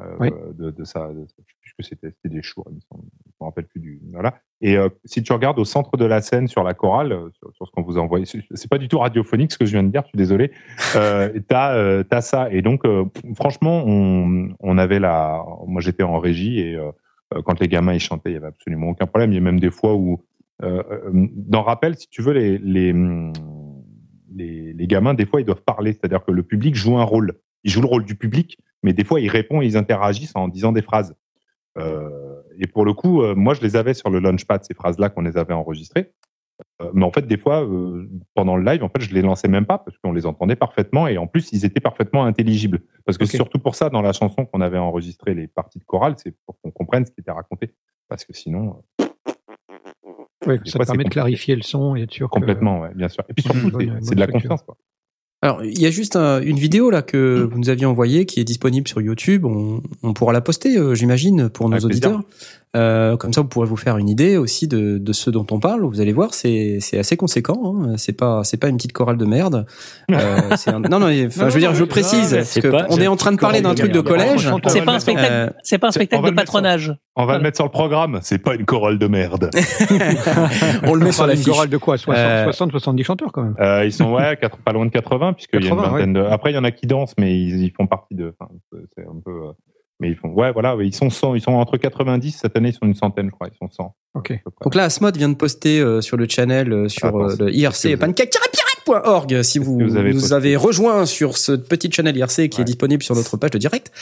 euh, 0.00 0.16
Oui. 0.18 0.30
de, 0.54 0.70
de 0.70 0.84
sa, 0.84 1.08
de, 1.08 1.24
je 1.28 1.34
sais 1.34 1.42
plus 1.62 1.74
que 1.78 1.82
c'était, 1.84 2.10
c'était 2.10 2.34
des 2.34 2.42
choux, 2.42 2.64
je 2.66 2.96
me 2.96 3.44
rappelle 3.44 3.66
plus 3.66 3.80
du, 3.80 4.00
voilà. 4.12 4.34
Et 4.60 4.76
euh, 4.76 4.88
si 5.04 5.22
tu 5.22 5.32
regardes 5.32 5.58
au 5.58 5.64
centre 5.64 5.96
de 5.96 6.04
la 6.04 6.22
scène 6.22 6.48
sur 6.48 6.64
la 6.64 6.74
chorale, 6.74 7.12
euh, 7.12 7.28
sur, 7.38 7.52
sur 7.54 7.66
ce 7.66 7.70
qu'on 7.72 7.82
vous 7.82 7.98
a 7.98 8.00
envoyé, 8.00 8.24
c'est- 8.26 8.68
pas 8.68 8.78
du 8.78 8.88
tout 8.88 8.98
radiophonique 8.98 9.52
ce 9.52 9.58
que 9.58 9.64
je 9.66 9.72
viens 9.72 9.82
de 9.84 9.90
dire, 9.90 10.02
je 10.04 10.08
suis 10.08 10.16
désolé. 10.18 10.50
Euh, 10.96 11.28
t'as, 11.48 11.74
euh, 11.76 12.02
t'as 12.02 12.20
ça. 12.22 12.50
Et 12.50 12.62
donc, 12.62 12.84
euh, 12.84 13.04
franchement, 13.36 13.84
on, 13.86 14.48
on 14.58 14.78
avait 14.78 14.98
la, 14.98 15.44
moi 15.66 15.80
j'étais 15.82 16.02
en 16.02 16.18
régie 16.18 16.58
et 16.60 16.74
euh, 16.74 16.90
euh, 17.34 17.42
quand 17.42 17.60
les 17.60 17.68
gamins 17.68 17.92
ils 17.92 18.00
chantaient, 18.00 18.30
il 18.30 18.34
y 18.34 18.38
avait 18.38 18.46
absolument 18.48 18.88
aucun 18.88 19.06
problème. 19.06 19.30
Il 19.32 19.34
y 19.34 19.38
a 19.38 19.42
même 19.42 19.60
des 19.60 19.70
fois 19.70 19.94
où, 19.94 20.24
euh, 20.62 20.82
euh, 20.90 21.10
dans 21.36 21.62
rappel, 21.62 21.96
si 21.96 22.08
tu 22.08 22.22
veux, 22.22 22.32
les, 22.32 22.56
les, 22.58 22.92
hum, 22.92 23.32
les, 24.36 24.72
les 24.72 24.86
gamins, 24.86 25.14
des 25.14 25.26
fois, 25.26 25.40
ils 25.40 25.44
doivent 25.44 25.62
parler. 25.62 25.92
C'est-à-dire 25.92 26.24
que 26.24 26.32
le 26.32 26.42
public 26.42 26.74
joue 26.74 26.98
un 26.98 27.04
rôle. 27.04 27.34
Il 27.64 27.70
joue 27.70 27.80
le 27.80 27.88
rôle 27.88 28.04
du 28.04 28.14
public, 28.14 28.58
mais 28.82 28.92
des 28.92 29.04
fois, 29.04 29.20
ils 29.20 29.28
répondent 29.28 29.62
et 29.62 29.66
ils 29.66 29.76
interagissent 29.76 30.36
en 30.36 30.48
disant 30.48 30.72
des 30.72 30.82
phrases. 30.82 31.14
Euh, 31.78 32.40
et 32.58 32.66
pour 32.66 32.84
le 32.84 32.94
coup, 32.94 33.22
euh, 33.22 33.34
moi, 33.34 33.54
je 33.54 33.60
les 33.60 33.76
avais 33.76 33.94
sur 33.94 34.10
le 34.10 34.18
launchpad, 34.18 34.64
ces 34.64 34.74
phrases-là 34.74 35.08
qu'on 35.10 35.22
les 35.22 35.36
avait 35.36 35.54
enregistrées. 35.54 36.12
Euh, 36.80 36.90
mais 36.94 37.04
en 37.04 37.10
fait, 37.10 37.26
des 37.26 37.36
fois, 37.36 37.68
pendant 38.34 38.56
le 38.56 38.64
live, 38.64 38.82
en 38.82 38.88
fait, 38.88 39.00
je 39.00 39.14
les 39.14 39.22
lançais 39.22 39.48
même 39.48 39.66
pas 39.66 39.78
parce 39.78 39.98
qu'on 39.98 40.12
les 40.12 40.24
entendait 40.24 40.56
parfaitement 40.56 41.06
et 41.06 41.18
en 41.18 41.26
plus, 41.26 41.52
ils 41.52 41.64
étaient 41.64 41.80
parfaitement 41.80 42.24
intelligibles. 42.24 42.80
Parce 43.04 43.18
que 43.18 43.26
c'est 43.26 43.36
surtout 43.36 43.58
pour 43.58 43.74
ça, 43.74 43.90
dans 43.90 44.02
la 44.02 44.12
chanson 44.12 44.46
qu'on 44.46 44.60
avait 44.60 44.78
enregistré 44.78 45.34
les 45.34 45.48
parties 45.48 45.78
de 45.78 45.84
chorale, 45.84 46.14
c'est 46.16 46.34
pour 46.46 46.58
qu'on 46.60 46.70
comprenne 46.70 47.04
ce 47.04 47.10
qui 47.10 47.20
était 47.20 47.30
raconté. 47.30 47.74
Parce 48.08 48.24
que 48.24 48.32
sinon, 48.32 48.82
Oui, 50.46 50.56
ça 50.64 50.72
fois, 50.78 50.84
te 50.84 50.90
permet 50.90 51.04
de 51.04 51.08
clarifier 51.10 51.56
le 51.56 51.62
son 51.62 51.96
et 51.96 52.02
être 52.02 52.12
sûr 52.12 52.28
que- 52.28 52.34
complètement, 52.38 52.80
ouais, 52.80 52.90
bien 52.94 53.08
sûr. 53.08 53.24
Et 53.28 53.32
puis 53.34 53.42
surtout, 53.42 53.70
c'est- 53.78 54.14
de 54.14 54.20
la 54.20 54.26
structure. 54.26 54.32
confiance. 54.32 54.62
Quoi. 54.62 54.76
Alors, 55.42 55.62
il 55.62 55.78
y 55.80 55.86
a 55.86 55.90
juste 55.90 56.16
un- 56.16 56.40
une 56.40 56.56
vidéo 56.58 56.90
là 56.90 57.02
que 57.02 57.46
vous 57.50 57.58
nous 57.58 57.68
aviez 57.68 57.84
envoyée 57.86 58.24
qui 58.24 58.40
est 58.40 58.44
disponible 58.44 58.88
sur 58.88 59.00
YouTube. 59.02 59.44
On, 59.44 59.82
on 60.02 60.12
pourra 60.14 60.32
la 60.32 60.40
poster, 60.40 60.76
euh, 60.78 60.94
j'imagine, 60.94 61.50
pour 61.50 61.68
nos 61.68 61.76
Avec 61.76 61.86
plaisir. 61.86 62.08
auditeurs. 62.10 62.24
Euh, 62.74 63.16
comme 63.16 63.32
ça, 63.32 63.40
vous 63.40 63.46
pourrez 63.48 63.66
vous 63.66 63.76
faire 63.76 63.96
une 63.96 64.08
idée 64.08 64.36
aussi 64.36 64.68
de, 64.68 64.98
de 64.98 65.12
ce 65.14 65.30
dont 65.30 65.46
on 65.50 65.60
parle. 65.60 65.82
Vous 65.82 66.00
allez 66.02 66.12
voir, 66.12 66.34
c'est 66.34 66.78
c'est 66.80 66.98
assez 66.98 67.16
conséquent. 67.16 67.74
Hein. 67.82 67.94
C'est 67.96 68.12
pas 68.12 68.42
c'est 68.44 68.58
pas 68.58 68.68
une 68.68 68.76
petite 68.76 68.92
chorale 68.92 69.16
de 69.16 69.24
merde. 69.24 69.64
Euh, 70.12 70.54
c'est 70.56 70.70
un- 70.70 70.78
non 70.80 71.00
non. 71.00 71.06
Enfin, 71.06 71.44
Non, 71.44 71.48
je 71.48 71.54
veux 71.54 71.58
dire, 71.60 71.74
je 71.74 71.82
précise 71.84 72.32
parce 72.34 72.54
que 72.60 72.68
pas- 72.68 72.86
on 72.90 72.98
est 73.00 73.08
en 73.08 73.16
train 73.16 73.32
de 73.32 73.38
parler 73.38 73.60
d'un 73.60 73.74
truc 73.74 73.90
de 73.92 74.00
collège. 74.00 74.48
C'est 74.68 74.82
pas 74.82 74.92
un 74.94 74.98
spectacle, 75.00 75.28
Euh, 75.32 75.50
c'est 75.64 75.78
pas 75.78 75.88
un 75.88 75.90
spectacle 75.90 76.22
de 76.22 76.28
sur- 76.28 76.36
patronage. 76.36 76.94
On 77.16 77.22
va 77.22 77.24
Voilà. 77.24 77.38
le 77.38 77.42
mettre 77.44 77.56
sur 77.56 77.64
le 77.64 77.70
programme. 77.72 78.20
C'est 78.22 78.38
pas 78.38 78.54
une 78.54 78.64
chorale 78.66 78.98
de 78.98 79.06
merde. 79.08 79.50
on 80.84 80.94
le 80.94 81.00
met 81.00 81.08
On 81.08 81.12
sur 81.12 81.26
la 81.26 81.34
fiche. 81.34 81.46
chorale 81.46 81.68
de 81.68 81.76
quoi 81.76 81.96
60, 81.98 82.16
Euh, 82.24 82.44
60, 82.44 82.70
70 82.72 83.04
chanteurs 83.04 83.32
quand 83.32 83.42
même. 83.42 83.56
Euh, 83.60 83.84
ils 83.84 83.92
sont 83.92 84.12
ouais, 84.12 84.36
quatre- 84.40 84.58
pas 84.58 84.72
loin 84.72 84.84
de 84.86 84.90
80 84.90 85.32
puisqu'il 85.32 85.60
y 85.60 85.64
a 85.64 85.68
une 85.70 85.74
80, 85.76 85.90
vingtaine 85.90 86.12
de. 86.12 86.20
Après, 86.22 86.52
il 86.52 86.54
y 86.54 86.58
en 86.58 86.64
a 86.64 86.70
qui 86.70 86.86
dansent, 86.86 87.14
mais 87.18 87.34
ils, 87.38 87.64
ils 87.64 87.72
font 87.72 87.86
partie 87.86 88.14
de. 88.14 88.34
Enfin, 88.38 88.50
c'est 88.96 89.02
un 89.04 89.20
peu. 89.24 89.32
Mais 90.00 90.10
ils 90.10 90.16
font, 90.16 90.28
ouais, 90.28 90.52
voilà, 90.52 90.76
ils 90.80 90.94
sont 90.94 91.08
100, 91.08 91.36
ils 91.36 91.40
sont 91.40 91.52
entre 91.52 91.78
90 91.78 92.32
cette 92.32 92.56
année, 92.56 92.68
ils 92.68 92.74
sont 92.74 92.86
une 92.86 92.94
centaine, 92.94 93.26
je 93.26 93.30
crois, 93.30 93.48
ils 93.50 93.56
sont 93.56 93.70
100. 93.70 93.94
Ok. 94.14 94.38
Donc 94.62 94.74
là, 94.74 94.84
Asmod 94.84 95.16
vient 95.16 95.30
de 95.30 95.34
poster 95.34 95.80
euh, 95.80 96.02
sur 96.02 96.16
le 96.16 96.26
channel 96.28 96.72
euh, 96.72 96.88
sur 96.88 97.06
Ah, 97.06 97.28
euh, 97.30 97.36
le 97.38 97.54
IRC 97.54 97.96
pancake-pirate.org 98.86 99.42
si 99.42 99.58
vous, 99.58 99.78
que 99.78 99.84
vous 99.84 99.96
avez 99.96 100.12
nous 100.12 100.20
posté 100.20 100.34
avez 100.34 100.56
rejoint 100.56 101.06
sur 101.06 101.36
ce 101.36 101.52
petit 101.52 101.90
channel 101.90 102.16
IRC 102.16 102.48
qui 102.48 102.60
est 102.60 102.64
disponible 102.64 103.02
sur 103.02 103.14
notre 103.14 103.36
page 103.36 103.50
de 103.50 103.58
direct. 103.58 103.92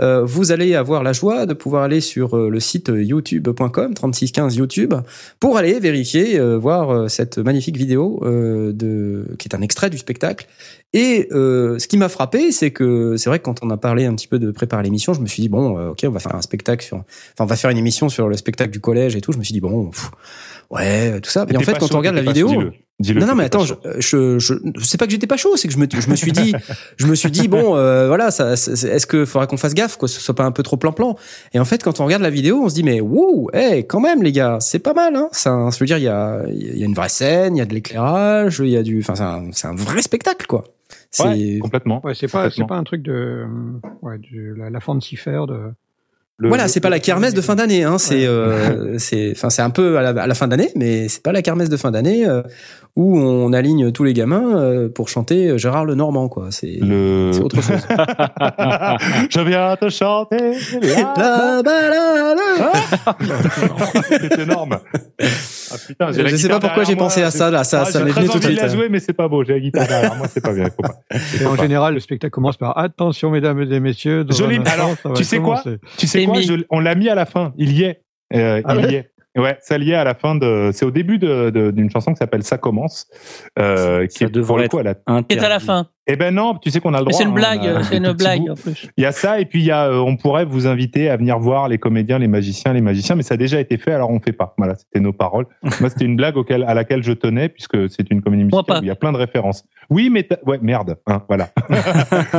Euh, 0.00 0.24
vous 0.24 0.52
allez 0.52 0.74
avoir 0.74 1.02
la 1.02 1.12
joie 1.12 1.46
de 1.46 1.54
pouvoir 1.54 1.82
aller 1.82 2.00
sur 2.00 2.36
euh, 2.36 2.48
le 2.48 2.60
site 2.60 2.90
youtube.com 2.94 3.94
3615 3.94 4.56
YouTube 4.56 4.94
pour 5.40 5.56
aller 5.56 5.80
vérifier, 5.80 6.38
euh, 6.38 6.58
voir 6.58 7.10
cette 7.10 7.38
magnifique 7.38 7.76
vidéo 7.76 8.20
euh, 8.22 8.72
de 8.72 9.26
qui 9.38 9.48
est 9.48 9.54
un 9.54 9.62
extrait 9.62 9.90
du 9.90 9.98
spectacle. 9.98 10.46
Et 10.94 11.26
euh, 11.32 11.80
ce 11.80 11.88
qui 11.88 11.96
m'a 11.96 12.08
frappé, 12.08 12.52
c'est 12.52 12.70
que 12.70 13.16
c'est 13.16 13.28
vrai 13.28 13.40
que 13.40 13.44
quand 13.44 13.64
on 13.64 13.70
a 13.70 13.76
parlé 13.76 14.06
un 14.06 14.14
petit 14.14 14.28
peu 14.28 14.38
de 14.38 14.52
préparer 14.52 14.84
l'émission, 14.84 15.12
je 15.12 15.20
me 15.20 15.26
suis 15.26 15.42
dit 15.42 15.48
bon, 15.48 15.76
euh, 15.76 15.90
ok, 15.90 16.04
on 16.06 16.10
va 16.10 16.20
faire 16.20 16.36
un 16.36 16.40
spectacle 16.40 16.84
sur, 16.84 16.98
enfin, 16.98 17.04
on 17.40 17.46
va 17.46 17.56
faire 17.56 17.70
une 17.70 17.78
émission 17.78 18.08
sur 18.08 18.28
le 18.28 18.36
spectacle 18.36 18.70
du 18.70 18.78
collège 18.78 19.16
et 19.16 19.20
tout. 19.20 19.32
Je 19.32 19.38
me 19.38 19.42
suis 19.42 19.52
dit 19.52 19.60
bon, 19.60 19.90
pff, 19.90 20.12
ouais, 20.70 21.20
tout 21.20 21.30
ça. 21.30 21.46
Mais 21.48 21.56
en 21.56 21.60
fait, 21.60 21.78
quand 21.78 21.86
chaud, 21.86 21.94
on 21.94 21.98
regarde 21.98 22.16
la 22.16 22.22
vidéo, 22.22 22.48
chaud, 22.48 22.54
dis-le. 22.58 22.72
Dis-le, 23.00 23.20
non, 23.20 23.26
non, 23.26 23.34
mais 23.34 23.44
attends, 23.44 23.64
je, 23.64 23.74
je, 23.98 24.38
je, 24.38 24.54
c'est 24.80 24.98
pas 24.98 25.06
que 25.06 25.10
j'étais 25.10 25.26
pas 25.26 25.36
chaud, 25.36 25.56
c'est 25.56 25.66
que 25.66 25.74
je 25.74 25.78
me, 25.78 25.86
je 25.90 26.08
me 26.08 26.14
suis 26.14 26.30
dit, 26.30 26.54
je 26.96 27.06
me 27.08 27.16
suis 27.16 27.30
dit, 27.30 27.48
bon, 27.48 27.76
euh, 27.76 28.06
voilà, 28.06 28.30
ça, 28.30 28.52
est-ce 28.52 29.06
que 29.06 29.24
faudra 29.24 29.48
qu'on 29.48 29.56
fasse 29.56 29.74
gaffe, 29.74 29.96
quoi, 29.96 30.06
ce 30.06 30.20
soit 30.20 30.34
pas 30.36 30.44
un 30.44 30.52
peu 30.52 30.62
trop 30.62 30.76
plan-plan? 30.76 31.16
Et 31.52 31.58
en 31.58 31.64
fait, 31.64 31.82
quand 31.82 31.98
on 32.00 32.04
regarde 32.04 32.22
la 32.22 32.30
vidéo, 32.30 32.62
on 32.62 32.68
se 32.68 32.74
dit, 32.74 32.84
mais 32.84 33.00
wouh, 33.00 33.50
hey, 33.52 33.84
quand 33.84 33.98
même, 34.00 34.22
les 34.22 34.30
gars, 34.30 34.58
c'est 34.60 34.78
pas 34.78 34.94
mal, 34.94 35.16
hein. 35.16 35.28
Un- 35.46 35.70
je 35.72 35.78
veux 35.80 35.86
dire, 35.86 35.98
il 35.98 36.04
y 36.04 36.08
a, 36.08 36.42
il 36.48 36.78
y 36.78 36.82
a 36.82 36.86
une 36.86 36.94
vraie 36.94 37.08
scène, 37.08 37.56
il 37.56 37.58
y 37.58 37.62
a 37.62 37.66
de 37.66 37.74
l'éclairage, 37.74 38.60
il 38.60 38.68
y 38.70 38.76
a 38.76 38.82
du, 38.84 39.00
enfin, 39.00 39.16
c'est 39.16 39.22
un, 39.24 39.48
c'est 39.52 39.66
un 39.66 39.74
vrai 39.74 40.00
spectacle, 40.00 40.46
quoi. 40.46 40.62
C'est, 41.10 41.24
Ouais, 41.24 41.58
complètement. 41.60 42.00
Ouais, 42.04 42.14
c'est 42.14 42.30
pas, 42.30 42.50
c'est 42.50 42.66
pas 42.66 42.76
un 42.76 42.84
truc 42.84 43.02
de, 43.02 43.12
euh, 43.12 43.46
ouais, 44.02 44.18
de 44.18 44.54
la, 44.56 44.70
la 44.70 44.80
fancy 44.80 45.16
fair 45.16 45.46
de. 45.48 45.58
Le- 46.38 46.48
voilà, 46.48 46.66
c'est 46.66 46.80
pas 46.80 46.90
la 46.90 46.98
kermesse 46.98 47.32
de 47.32 47.40
fin 47.40 47.54
d'année, 47.54 47.84
hein. 47.84 47.96
C'est, 47.98 48.26
euh, 48.26 48.98
c'est, 48.98 49.32
enfin, 49.36 49.50
c'est 49.50 49.62
un 49.62 49.70
peu 49.70 49.98
à 49.98 50.02
la, 50.02 50.22
à 50.22 50.26
la 50.26 50.34
fin 50.34 50.48
d'année, 50.48 50.70
mais 50.74 51.08
c'est 51.08 51.22
pas 51.22 51.30
la 51.32 51.42
kermesse 51.42 51.68
de 51.68 51.76
fin 51.76 51.92
d'année 51.92 52.26
euh, 52.26 52.42
où 52.96 53.16
on 53.18 53.52
aligne 53.52 53.92
tous 53.92 54.02
les 54.02 54.14
gamins 54.14 54.56
euh, 54.58 54.88
pour 54.88 55.08
chanter 55.08 55.56
Gérard 55.58 55.84
le 55.84 55.94
Normand, 55.94 56.28
quoi. 56.28 56.48
C'est, 56.50 56.78
le... 56.80 57.30
c'est 57.32 57.40
autre 57.40 57.62
chose. 57.62 57.86
Je 59.30 59.40
viens 59.40 59.76
te 59.76 59.88
chanter. 59.88 60.54
La, 60.82 61.62
la, 61.64 62.34
la. 62.34 63.14
c'est 64.08 64.38
énorme. 64.40 64.78
Ah, 65.74 65.78
putain, 65.86 66.12
j'ai 66.12 66.22
la 66.22 66.28
Je 66.28 66.36
sais 66.36 66.48
pas 66.48 66.60
pourquoi 66.60 66.84
j'ai 66.84 66.96
pensé 66.96 67.22
à 67.22 67.30
ça, 67.30 67.50
là. 67.50 67.64
Ça, 67.64 67.82
Ah, 67.82 67.84
ça 67.84 67.98
j'ai 67.98 68.04
m'est 68.04 68.10
venu 68.12 68.26
tout 68.26 68.32
de 68.32 68.36
envie 68.44 68.46
suite. 68.54 68.62
la 68.62 68.68
jouer, 68.68 68.88
mais 68.88 69.00
c'est 69.00 69.12
pas 69.12 69.28
beau. 69.28 69.44
J'ai 69.44 69.54
la 69.54 69.60
guitare 69.60 69.86
derrière 69.86 70.14
moi, 70.16 70.26
c'est 70.28 70.42
pas 70.42 70.52
bien. 70.52 70.66
Faut 70.66 70.82
pas. 70.82 70.94
Et 71.40 71.46
en 71.46 71.56
général, 71.56 71.94
le 71.94 72.00
spectacle 72.00 72.30
commence 72.30 72.56
par 72.56 72.76
attention, 72.78 73.30
mesdames 73.30 73.60
et 73.60 73.80
messieurs. 73.80 74.24
instant, 74.28 74.46
alors, 74.72 75.16
tu 75.16 75.24
sais 75.24 75.38
quoi. 75.38 75.62
Tu 75.96 76.06
sais 76.06 76.24
quoi 76.24 76.36
On 76.70 76.80
l'a 76.80 76.94
mis 76.94 77.08
à 77.08 77.14
la 77.14 77.26
fin. 77.26 77.52
Il 77.56 77.72
y 77.72 77.82
est. 77.84 78.02
Euh, 78.34 78.62
Ah 78.64 78.74
il 78.76 78.86
ouais 78.86 78.92
y 78.92 78.94
est. 78.96 79.10
Ouais, 79.36 79.58
ça 79.60 79.78
y 79.78 79.90
est 79.90 79.94
à 79.94 80.04
la 80.04 80.14
fin 80.14 80.36
de. 80.36 80.70
C'est 80.72 80.84
au 80.84 80.92
début 80.92 81.18
de- 81.18 81.50
de- 81.50 81.72
d'une 81.72 81.90
chanson 81.90 82.12
qui 82.12 82.18
s'appelle 82.18 82.44
Ça 82.44 82.56
commence, 82.56 83.06
euh, 83.58 84.06
qui 84.06 84.18
Ça 84.18 84.24
est 84.26 84.28
pour 84.28 84.36
devrait 84.36 84.62
le 84.62 84.68
coup 84.68 84.78
à 84.78 84.82
la. 84.84 84.94
Qui 84.94 85.36
est 85.36 85.40
à 85.42 85.48
la 85.48 85.58
fin. 85.58 85.88
Eh 86.06 86.16
ben 86.16 86.34
non, 86.34 86.54
tu 86.60 86.70
sais 86.70 86.80
qu'on 86.80 86.92
a 86.92 86.98
le 86.98 87.06
droit. 87.06 87.16
c'est 87.16 87.24
une 87.24 87.30
hein, 87.30 87.32
blague, 87.32 87.82
c'est 87.84 87.96
un 87.96 88.04
une 88.04 88.12
blague 88.12 88.40
bout. 88.42 88.50
en 88.50 88.54
plus. 88.56 88.88
Il 88.98 89.02
y 89.02 89.06
a 89.06 89.12
ça 89.12 89.40
et 89.40 89.46
puis 89.46 89.60
il 89.60 89.64
y 89.64 89.70
a, 89.70 89.86
euh, 89.86 89.98
on 89.98 90.16
pourrait 90.16 90.44
vous 90.44 90.66
inviter 90.66 91.08
à 91.08 91.16
venir 91.16 91.38
voir 91.38 91.66
les 91.68 91.78
comédiens, 91.78 92.18
les 92.18 92.28
magiciens, 92.28 92.74
les 92.74 92.82
magiciens, 92.82 93.14
mais 93.16 93.22
ça 93.22 93.34
a 93.34 93.36
déjà 93.38 93.58
été 93.58 93.78
fait, 93.78 93.92
alors 93.92 94.10
on 94.10 94.20
fait 94.20 94.32
pas. 94.32 94.54
Voilà, 94.58 94.74
c'était 94.74 95.00
nos 95.00 95.14
paroles. 95.14 95.46
Moi, 95.80 95.88
c'était 95.88 96.04
une 96.04 96.16
blague 96.16 96.36
auquel, 96.36 96.62
à 96.64 96.74
laquelle 96.74 97.02
je 97.02 97.12
tenais 97.12 97.48
puisque 97.48 97.88
c'est 97.90 98.10
une 98.10 98.20
comédie 98.20 98.44
musicale 98.44 98.80
où 98.80 98.82
il 98.82 98.88
y 98.88 98.90
a 98.90 98.96
plein 98.96 99.12
de 99.12 99.16
références. 99.16 99.64
Oui, 99.88 100.10
mais 100.10 100.28
ouais, 100.46 100.58
merde. 100.60 100.96
Hein, 101.06 101.22
voilà. 101.28 101.48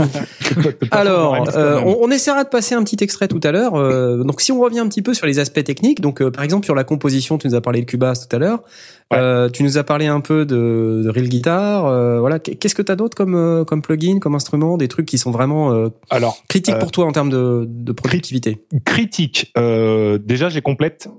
Alors, 0.92 1.48
euh, 1.56 1.80
on, 1.86 1.98
on 2.02 2.12
essaiera 2.12 2.44
de 2.44 2.50
passer 2.50 2.76
un 2.76 2.84
petit 2.84 3.04
extrait 3.04 3.28
tout 3.28 3.42
à 3.44 3.52
l'heure. 3.52 3.76
Euh, 3.76 4.24
donc, 4.24 4.42
si 4.42 4.52
on 4.52 4.60
revient 4.60 4.80
un 4.80 4.88
petit 4.88 5.02
peu 5.02 5.14
sur 5.14 5.26
les 5.26 5.40
aspects 5.40 5.64
techniques, 5.64 6.02
donc 6.02 6.22
euh, 6.22 6.32
par 6.32 6.44
exemple 6.44 6.66
sur 6.66 6.76
la 6.76 6.84
composition, 6.84 7.38
tu 7.38 7.48
nous 7.48 7.56
as 7.56 7.62
parlé 7.62 7.82
de 7.82 7.86
Cubase 7.86 8.28
tout 8.28 8.36
à 8.36 8.40
l'heure. 8.40 8.64
Ouais. 9.12 9.20
Euh, 9.20 9.50
tu 9.50 9.62
nous 9.64 9.78
as 9.78 9.84
parlé 9.84 10.08
un 10.08 10.20
peu 10.20 10.46
de, 10.46 11.02
de 11.04 11.10
Real 11.10 11.28
Guitar. 11.28 11.86
euh, 11.86 12.20
voilà, 12.20 12.40
qu'est-ce 12.40 12.74
que 12.76 12.82
t'as 12.82 12.96
d'autre 12.96 13.16
comme 13.16 13.36
euh, 13.62 13.64
comme 13.66 13.82
plugin, 13.82 14.20
comme 14.20 14.36
instrument, 14.36 14.78
des 14.78 14.88
trucs 14.88 15.06
qui 15.06 15.18
sont 15.18 15.32
vraiment 15.32 15.72
euh, 15.72 15.90
alors, 16.10 16.38
critiques 16.48 16.76
Euh, 16.76 16.80
pour 16.80 16.92
toi 16.92 17.06
en 17.06 17.12
termes 17.12 17.30
de, 17.30 17.66
de 17.68 17.92
productivité. 17.92 18.66
critique. 18.86 19.52
Déjà, 19.56 20.50
j'ai 20.50 20.62
complète. 20.62 21.10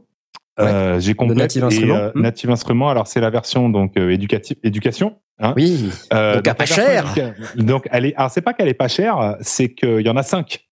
J'ai 0.59 1.15
complète 1.15 1.39
Native 1.39 1.63
et, 1.63 1.67
Instruments. 1.67 1.95
euh, 1.97 2.11
Hmm. 2.15 2.21
Native 2.23 2.51
Instruments. 2.51 2.89
Alors, 2.89 3.07
c'est 3.07 3.21
la 3.21 3.31
version 3.31 3.69
donc 3.69 3.97
éducative, 3.97 4.57
éducation. 4.63 5.17
Hein 5.39 5.53
Oui. 5.57 5.91
Euh, 6.15 6.41
Donc, 6.41 6.57
pas 6.57 6.65
cher. 6.67 7.15
Donc, 7.57 7.89
elle 7.91 8.07
est. 8.07 8.15
Alors, 8.17 8.31
c'est 8.31 8.41
pas 8.41 8.55
qu'elle 8.55 8.69
est 8.69 8.75
pas 8.75 8.89
chère, 8.89 9.37
c'est 9.41 9.75
qu'il 9.75 10.01
y 10.01 10.09
en 10.09 10.17
a 10.17 10.23
cinq. 10.23 10.67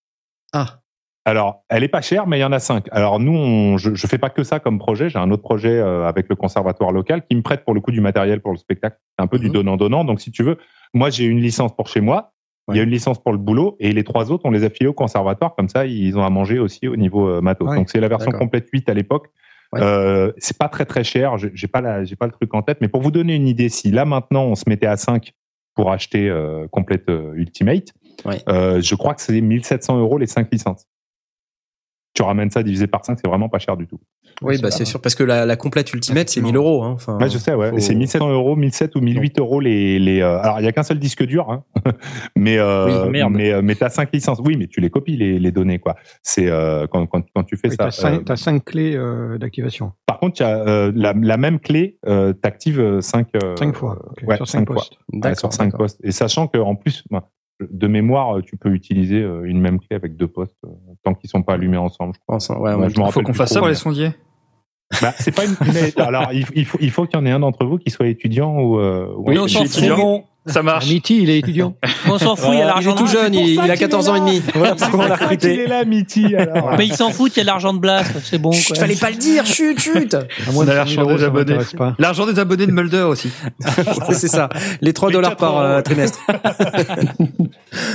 Ah. 0.54 0.80
Alors, 1.26 1.64
elle 1.70 1.82
est 1.84 1.88
pas 1.88 2.02
chère, 2.02 2.26
mais 2.26 2.36
il 2.38 2.42
y 2.42 2.44
en 2.44 2.52
a 2.52 2.58
cinq. 2.58 2.86
Alors 2.92 3.18
nous, 3.18 3.32
on, 3.34 3.78
je, 3.78 3.94
je 3.94 4.06
fais 4.06 4.18
pas 4.18 4.28
que 4.28 4.42
ça 4.42 4.60
comme 4.60 4.78
projet. 4.78 5.08
J'ai 5.08 5.18
un 5.18 5.30
autre 5.30 5.42
projet 5.42 5.80
avec 5.80 6.28
le 6.28 6.36
conservatoire 6.36 6.92
local 6.92 7.22
qui 7.28 7.34
me 7.34 7.40
prête 7.40 7.64
pour 7.64 7.72
le 7.72 7.80
coup 7.80 7.92
du 7.92 8.02
matériel 8.02 8.42
pour 8.42 8.52
le 8.52 8.58
spectacle. 8.58 8.98
C'est 9.18 9.22
un 9.22 9.26
peu 9.26 9.38
du 9.38 9.46
Mhm. 9.46 9.52
donnant-donnant. 9.54 10.04
Donc 10.04 10.20
si 10.20 10.30
tu 10.32 10.42
veux, 10.42 10.58
moi 10.94 11.10
j'ai 11.10 11.24
une 11.24 11.40
licence 11.40 11.74
pour 11.76 11.88
chez 11.88 12.00
moi. 12.00 12.30
Il 12.70 12.76
y 12.76 12.80
a 12.80 12.82
une 12.84 12.90
licence 12.90 13.22
pour 13.22 13.32
le 13.32 13.36
boulot 13.38 13.76
et 13.78 13.92
les 13.92 14.04
trois 14.04 14.32
autres, 14.32 14.46
on 14.46 14.50
les 14.50 14.64
a 14.64 14.70
filés 14.70 14.88
au 14.88 14.94
conservatoire. 14.94 15.54
Comme 15.54 15.68
ça, 15.68 15.84
ils 15.84 16.16
ont 16.16 16.24
à 16.24 16.30
manger 16.30 16.58
aussi 16.58 16.88
au 16.88 16.96
niveau 16.96 17.28
euh, 17.28 17.42
matos. 17.42 17.68
Ouais. 17.68 17.76
Donc 17.76 17.90
c'est 17.90 18.00
la 18.00 18.08
version 18.08 18.30
complète 18.38 18.66
8 18.72 18.88
à 18.88 18.94
l'époque. 18.94 19.26
Ouais. 19.74 19.80
Euh, 19.82 20.32
c'est 20.38 20.56
pas 20.56 20.68
très 20.70 20.86
très 20.86 21.04
cher. 21.04 21.36
Je- 21.36 21.48
J'ai 21.52 21.66
pas 21.68 21.82
la, 21.82 22.04
j'ai 22.04 22.16
pas 22.16 22.24
le 22.24 22.32
truc 22.32 22.54
en 22.54 22.62
tête. 22.62 22.78
Mais 22.80 22.88
pour 22.88 23.02
vous 23.02 23.10
donner 23.10 23.34
une 23.34 23.48
idée, 23.48 23.68
si 23.68 23.90
là 23.90 24.06
maintenant 24.06 24.44
on 24.44 24.54
se 24.54 24.64
mettait 24.66 24.86
à 24.86 24.96
5 24.96 25.32
pour 25.74 25.90
acheter 25.92 26.30
euh, 26.30 26.66
complète 26.68 27.04
Ultimate, 27.34 27.92
je 28.80 28.94
crois 28.94 29.12
que 29.14 29.20
c'est 29.20 29.38
1700 29.40 29.98
euros 29.98 30.16
les 30.16 30.26
5 30.26 30.48
licences. 30.50 30.86
Tu 32.14 32.22
ramènes 32.22 32.50
ça 32.50 32.62
divisé 32.62 32.86
par 32.86 33.04
5, 33.04 33.18
c'est 33.20 33.26
vraiment 33.28 33.48
pas 33.48 33.58
cher 33.58 33.76
du 33.76 33.86
tout. 33.88 33.98
Oui, 34.42 34.60
bah 34.60 34.70
c'est 34.70 34.84
sûr 34.84 35.00
parce 35.00 35.14
que 35.16 35.22
la, 35.24 35.46
la 35.46 35.56
complète 35.56 35.92
Ultimate 35.92 36.28
c'est 36.28 36.40
1000 36.40 36.54
euros. 36.56 36.82
Hein. 36.84 36.92
Enfin, 36.94 37.18
Ouais, 37.18 37.28
je 37.28 37.38
sais, 37.38 37.54
ouais. 37.54 37.70
faut- 37.70 37.78
C'est 37.80 37.94
1700 37.94 38.30
euros, 38.30 38.54
1700 38.56 38.98
ou 38.98 39.00
1008 39.00 39.38
euros 39.40 39.60
les. 39.60 39.98
les 39.98 40.20
euh, 40.22 40.38
alors, 40.38 40.60
il 40.60 40.64
y 40.64 40.68
a 40.68 40.72
qu'un 40.72 40.82
seul 40.84 40.98
disque 41.00 41.24
dur, 41.24 41.50
hein. 41.50 41.64
mais 42.36 42.58
euh, 42.58 43.04
Oui, 43.04 43.10
merde. 43.10 43.32
mais 43.32 43.52
euh, 43.52 43.62
mais 43.62 43.74
t'as 43.74 43.88
cinq 43.90 44.10
licences. 44.12 44.40
Oui, 44.44 44.56
mais 44.56 44.66
tu 44.68 44.80
les 44.80 44.90
copies 44.90 45.16
les, 45.16 45.38
les 45.40 45.50
données, 45.52 45.78
quoi. 45.80 45.96
C'est 46.22 46.48
euh, 46.48 46.86
quand, 46.88 47.04
quand 47.06 47.22
quand 47.34 47.42
tu 47.44 47.56
fais 47.56 47.68
Oui, 47.68 47.74
ça. 47.76 47.84
t'as 47.86 47.90
cinq, 47.90 48.20
euh, 48.20 48.22
t'as 48.24 48.36
cinq 48.36 48.64
clés 48.64 48.94
euh, 48.96 49.38
d'activation. 49.38 49.92
par 50.06 50.18
contre, 50.20 50.36
tu 50.36 50.42
as 50.44 50.56
euh, 50.66 50.92
la, 50.94 51.14
la 51.20 51.36
même 51.36 51.58
clé, 51.58 51.98
euh, 52.06 52.32
t'actives 52.32 53.00
5 53.00 53.28
Cinq 53.58 53.74
fois. 53.74 53.98
ok, 54.10 54.28
ouais, 54.28 54.36
sur 54.36 54.46
cinq 54.48 54.60
cinq 54.60 54.66
fois. 54.66 54.74
postes. 54.76 54.92
ouais, 55.12 55.20
D'accord, 55.20 55.38
sur 55.38 55.52
5 55.52 55.64
d'accord. 55.66 55.78
postes. 55.78 56.00
Et 56.04 56.12
sachant 56.12 56.46
que 56.48 56.58
en 56.58 56.74
plus, 56.76 57.02
moi, 57.10 57.30
de 57.60 57.86
mémoire, 57.86 58.42
tu 58.42 58.56
peux 58.56 58.70
utiliser 58.70 59.22
euh, 59.22 59.44
une 59.44 59.60
même 59.60 59.78
clé 59.78 59.96
avec 59.96 60.16
deux 60.16 60.26
postes 60.26 60.56
euh, 60.64 60.70
tant 61.02 61.14
qu'ils 61.14 61.30
sont 61.30 61.42
pas 61.42 61.54
allumés 61.54 61.76
ensemble. 61.76 62.14
je 62.14 62.20
crois. 62.20 62.36
Enfin, 62.36 62.56
ouais, 62.56 62.74
Ouais, 62.74 62.82
ouais, 62.82 62.90
je 62.90 62.98
m'en 62.98 63.10
Faut 63.10 63.22
qu'on 63.22 63.34
fasse 63.34 63.52
ça 63.52 63.60
pour 63.60 63.68
les 63.68 63.74
sondiers. 63.74 64.10
Bah, 65.00 65.12
c'est 65.18 65.34
pas 65.34 65.44
une. 65.44 65.56
mais, 65.72 65.98
alors, 66.00 66.32
il, 66.32 66.44
il 66.54 66.64
faut 66.64 66.78
il 66.80 66.90
faut 66.90 67.06
qu'il 67.06 67.18
y 67.18 67.22
en 67.22 67.26
ait 67.26 67.30
un 67.30 67.40
d'entre 67.40 67.64
vous 67.64 67.78
qui 67.78 67.90
soit 67.90 68.06
étudiant 68.06 68.58
ou. 68.60 68.78
Euh, 68.78 69.12
Oui, 69.16 69.36
étudiant. 69.38 70.24
Ça 70.46 70.62
marche. 70.62 70.86
Mitty, 70.90 71.22
il 71.22 71.30
est 71.30 71.38
étudiant. 71.38 71.74
On 72.10 72.18
s'en 72.18 72.36
fout, 72.36 72.50
il 72.52 72.58
y 72.58 72.60
a 72.60 72.64
Il 72.64 72.66
l'argent 72.66 72.94
est 72.94 72.98
tout 72.98 73.06
jeune, 73.06 73.32
il, 73.34 73.54
il 73.54 73.70
a 73.70 73.76
14 73.76 74.08
ans 74.10 74.14
et 74.16 74.20
demi. 74.20 74.42
Voilà 74.54 74.74
pourquoi 74.74 75.04
on 75.04 75.08
l'a 75.08 75.16
ça 75.16 75.34
qu'il 75.36 75.48
est 75.48 75.52
recruté. 75.52 75.66
là, 75.66 75.84
Mitty, 75.84 76.36
alors. 76.36 76.74
Mais 76.76 76.86
ils 76.86 76.94
s'en 76.94 77.10
foutent, 77.10 77.34
il 77.36 77.38
y 77.38 77.42
a 77.42 77.44
l'argent 77.44 77.72
de 77.72 77.78
Blast, 77.78 78.12
c'est 78.22 78.36
bon. 78.38 78.52
Chut, 78.52 78.68
quoi. 78.74 78.76
fallait 78.80 78.94
pas 78.96 79.10
le 79.10 79.16
dire, 79.16 79.46
chut, 79.46 79.78
chut. 79.80 80.14
On 80.54 80.66
a 80.68 80.84
100 80.84 80.86
000 80.86 81.06
l'argent 81.06 81.06
des 81.06 81.24
abonnés. 81.24 81.56
L'argent 81.98 82.26
des 82.26 82.38
abonnés 82.38 82.66
de 82.66 82.72
Mulder 82.72 83.02
aussi. 83.02 83.30
c'est 84.10 84.28
ça. 84.28 84.48
Les 84.82 84.92
3 84.92 85.08
Les 85.08 85.12
dollars 85.14 85.30
4 85.30 85.38
par 85.40 85.58
euh, 85.60 85.80
trimestre. 85.80 86.20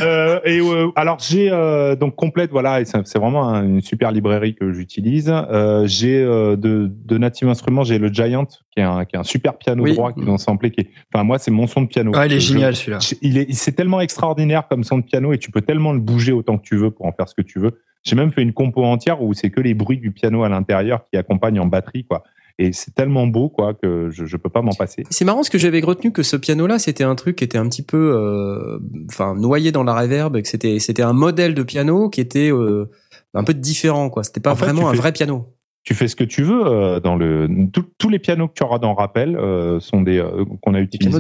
Euh, 0.02 0.40
et 0.46 0.60
euh, 0.60 0.88
alors 0.96 1.18
j'ai 1.20 1.50
euh, 1.52 1.96
donc 1.96 2.16
complète 2.16 2.52
voilà 2.52 2.82
et 2.82 2.86
c'est 2.86 3.18
vraiment 3.18 3.48
un- 3.50 3.64
une 3.64 3.82
super 3.82 4.12
librairie 4.12 4.56
que 4.56 4.72
j'utilise. 4.74 5.30
Euh, 5.32 5.84
j'ai 5.88 6.22
euh, 6.22 6.56
de, 6.56 6.92
de 7.06 7.18
Native 7.18 7.48
Instruments 7.48 7.84
j'ai 7.84 7.98
le 7.98 8.10
Giant 8.10 8.46
qui 8.46 8.80
est 8.80 8.84
un 8.84 9.06
qui 9.06 9.16
est 9.16 9.20
un 9.20 9.24
super 9.24 9.58
piano 9.58 9.84
Oui. 9.84 9.94
droit 9.94 10.12
qu'ils 10.12 10.28
ont 10.30 10.38
samplé 10.38 10.72
qui 10.72 10.82
est 10.82 10.90
enfin 11.14 11.24
moi 11.24 11.38
c'est 11.40 11.52
mon 11.52 11.68
son 11.68 11.82
de 11.84 11.88
piano. 11.88 12.12
Ah, 12.14 12.26
il 12.26 12.34
est 12.34 12.39
Génial 12.40 12.76
celui-là. 12.76 13.00
il 13.22 13.38
est 13.38 13.54
c'est 13.54 13.72
tellement 13.74 14.02
extraordinaire 14.02 14.68
comme 14.70 14.84
son 14.84 14.98
de 15.00 15.04
piano 15.04 15.34
et 15.34 15.38
tu 15.38 15.52
peux 15.52 15.62
tellement 15.62 15.94
le 15.94 16.00
bouger 16.00 16.32
autant 16.32 16.58
que 16.58 16.64
tu 16.64 16.76
veux 16.78 16.92
pour 16.92 17.06
en 17.06 17.12
faire 17.12 17.28
ce 17.30 17.36
que 17.36 17.42
tu 17.42 17.60
veux. 17.60 17.80
J'ai 18.04 18.16
même 18.16 18.32
fait 18.32 18.42
une 18.42 18.54
compo 18.54 18.84
entière 18.84 19.22
où 19.22 19.34
c'est 19.34 19.50
que 19.50 19.60
les 19.62 19.74
bruits 19.74 19.98
du 19.98 20.12
piano 20.12 20.44
à 20.44 20.50
l'intérieur 20.50 21.02
qui 21.12 21.18
accompagnent 21.18 21.60
en 21.60 21.66
batterie 21.68 22.06
quoi. 22.06 22.24
Et 22.62 22.74
c'est 22.74 22.94
tellement 22.94 23.26
beau 23.26 23.48
quoi 23.48 23.74
que 23.74 24.10
je 24.12 24.26
je 24.26 24.36
peux 24.36 24.50
pas 24.50 24.62
m'en 24.62 24.74
passer. 24.74 25.04
C'est 25.10 25.24
marrant 25.24 25.38
parce 25.38 25.50
que 25.50 25.58
j'avais 25.58 25.80
retenu 25.80 26.12
que 26.12 26.24
ce 26.24 26.36
piano-là, 26.36 26.78
c'était 26.78 27.06
un 27.06 27.16
truc 27.16 27.38
qui 27.38 27.46
était 27.46 27.58
un 27.58 27.70
petit 27.70 27.84
peu, 27.84 28.12
euh, 28.14 28.80
enfin, 29.10 29.34
noyé 29.36 29.72
dans 29.72 29.86
la 29.86 29.94
reverb, 29.98 30.36
et 30.36 30.42
que 30.42 30.48
c'était, 30.50 30.78
c'était 30.80 31.02
un 31.02 31.14
modèle 31.14 31.54
de 31.54 31.64
piano 31.64 32.10
qui 32.10 32.20
était 32.20 32.52
euh, 32.52 32.90
un 33.34 33.46
peu 33.46 33.54
différent, 33.54 34.10
quoi. 34.10 34.26
C'était 34.26 34.42
pas 34.42 34.52
En 34.52 34.56
fait, 34.58 34.66
vraiment 34.66 34.90
un 34.90 34.92
fais- 34.92 34.98
vrai 35.00 35.14
piano. 35.14 35.54
Tu 35.90 35.96
fais 35.96 36.08
ce 36.08 36.16
que 36.16 36.24
tu 36.24 36.44
veux 36.44 36.68
euh, 36.68 37.00
dans 37.00 37.16
le 37.16 37.48
tout- 37.74 37.84
tous 37.98 38.10
les 38.10 38.20
pianos 38.20 38.48
que 38.48 38.54
tu 38.54 38.62
auras 38.64 38.78
dans 38.78 38.94
Rappel 38.94 39.36
euh, 39.36 39.80
sont 39.80 40.02
des 40.04 40.20
euh, 40.20 40.46
qu'on 40.62 40.76
a 40.76 40.80
utilisés 40.82 41.12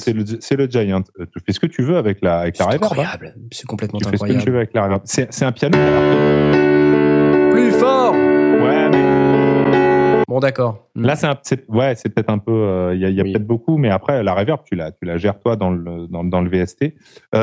c'est 0.00 0.56
le 0.56 0.66
Giant 0.68 1.04
Euh, 1.20 1.26
tu 1.32 1.38
fais 1.46 1.52
ce 1.52 1.60
que 1.60 1.66
tu 1.68 1.82
veux 1.82 1.96
avec 1.96 2.18
la 2.22 2.38
avec 2.40 2.58
la 2.58 2.64
C'est 2.64 2.70
reverb 2.72 2.82
hein. 2.82 2.86
incroyable. 2.90 3.34
C'est 3.52 3.66
complètement 3.68 4.00
tu 4.00 4.08
fais 4.08 4.16
ce 4.16 4.22
que 4.24 4.26
tu 4.26 4.32
incroyable. 4.32 4.50
veux 4.50 4.56
avec 4.58 4.74
la 4.74 4.82
reverb 4.82 5.02
c'est 5.04 5.32
c'est 5.32 5.44
un 5.44 5.52
piano 5.52 5.78
Plus 7.52 7.70
fort. 7.70 8.14
ouais 8.14 8.88
mais 8.90 10.22
Bon, 10.26 10.40
d'accord. 10.40 10.88
là 10.96 11.14
c'est 11.14 11.68
ouais 11.68 11.94
c'est 11.94 12.08
peut-être 12.08 12.30
un 12.30 12.38
peu 12.38 12.50
euh, 12.52 12.94
il 12.96 13.00
y 13.00 13.04
a, 13.04 13.10
y 13.10 13.20
a 13.20 13.22
Oui. 13.22 13.30
peut-être 13.32 13.46
beaucoup 13.46 13.76
mais 13.78 13.90
après 13.90 14.24
la 14.24 14.34
reverb 14.34 14.62
tu 14.64 14.74
la 14.74 14.90
tu 14.90 15.04
la 15.04 15.18
gères 15.18 15.38
toi 15.38 15.54
dans 15.54 15.70
le 15.70 16.08
dans, 16.08 16.24
dans 16.24 16.40
le 16.40 16.50
VST 16.50 16.94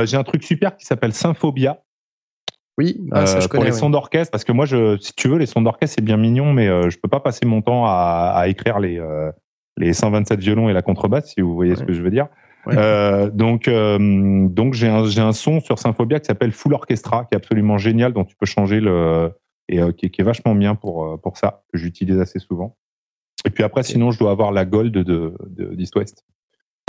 j'ai 0.03 0.17
un 0.17 0.23
truc 0.23 0.43
super 0.43 0.75
qui 0.75 0.85
s'appelle 0.85 1.13
Symphobia 1.13 1.79
Oui, 2.77 2.99
ah, 3.11 3.25
ça, 3.25 3.39
je 3.39 3.45
Euh, 3.45 3.47
pour 3.47 3.49
connais. 3.51 3.65
les 3.65 3.71
oui. 3.71 3.77
sons 3.77 3.89
d'orchestre, 3.89 4.31
parce 4.31 4.43
que 4.43 4.51
moi, 4.51 4.65
je, 4.65 4.97
si 4.97 5.13
tu 5.13 5.27
veux, 5.27 5.37
les 5.37 5.45
sons 5.45 5.61
d'orchestre, 5.61 5.95
c'est 5.95 6.03
bien 6.05 6.17
mignon, 6.17 6.53
mais 6.53 6.67
euh, 6.67 6.89
je 6.89 6.97
peux 6.97 7.07
pas 7.09 7.19
passer 7.19 7.45
mon 7.45 7.61
temps 7.61 7.85
à, 7.85 8.33
à 8.35 8.47
écrire 8.47 8.79
les, 8.79 8.99
euh, 8.99 9.31
les 9.77 9.93
127 9.93 10.39
violons 10.39 10.69
et 10.69 10.73
la 10.73 10.81
contrebasse, 10.81 11.33
si 11.33 11.41
vous 11.41 11.53
voyez 11.53 11.75
ce 11.75 11.83
que 11.83 11.93
je 11.93 12.01
veux 12.01 12.09
dire. 12.09 12.27
Ouais. 12.65 12.75
Euh, 12.77 13.29
donc, 13.29 13.67
euh, 13.67 14.47
donc 14.47 14.73
j'ai 14.73 14.87
un, 14.87 15.05
j'ai 15.05 15.19
un 15.21 15.33
son 15.33 15.59
sur 15.59 15.77
Synphobia 15.79 16.19
qui 16.19 16.25
s'appelle 16.27 16.51
Full 16.53 16.73
Orchestra, 16.73 17.25
qui 17.25 17.33
est 17.33 17.37
absolument 17.37 17.77
génial, 17.77 18.13
dont 18.13 18.23
tu 18.23 18.35
peux 18.37 18.45
changer 18.45 18.79
le 18.79 19.31
et 19.69 19.79
euh, 19.81 19.91
qui, 19.91 20.05
est- 20.05 20.09
qui 20.09 20.21
est 20.21 20.23
vachement 20.23 20.55
bien 20.55 20.73
pour 20.75 21.19
pour 21.21 21.37
ça, 21.37 21.63
que 21.71 21.77
j'utilise 21.77 22.19
assez 22.19 22.39
souvent. 22.39 22.77
Et 23.45 23.49
puis 23.49 23.63
après, 23.63 23.83
sinon, 23.83 24.11
je 24.11 24.19
dois 24.19 24.31
avoir 24.31 24.51
la 24.53 24.63
Gold 24.65 24.93
de 24.93 25.03
de 25.49 25.75
d'East 25.75 25.95
West. 25.97 26.23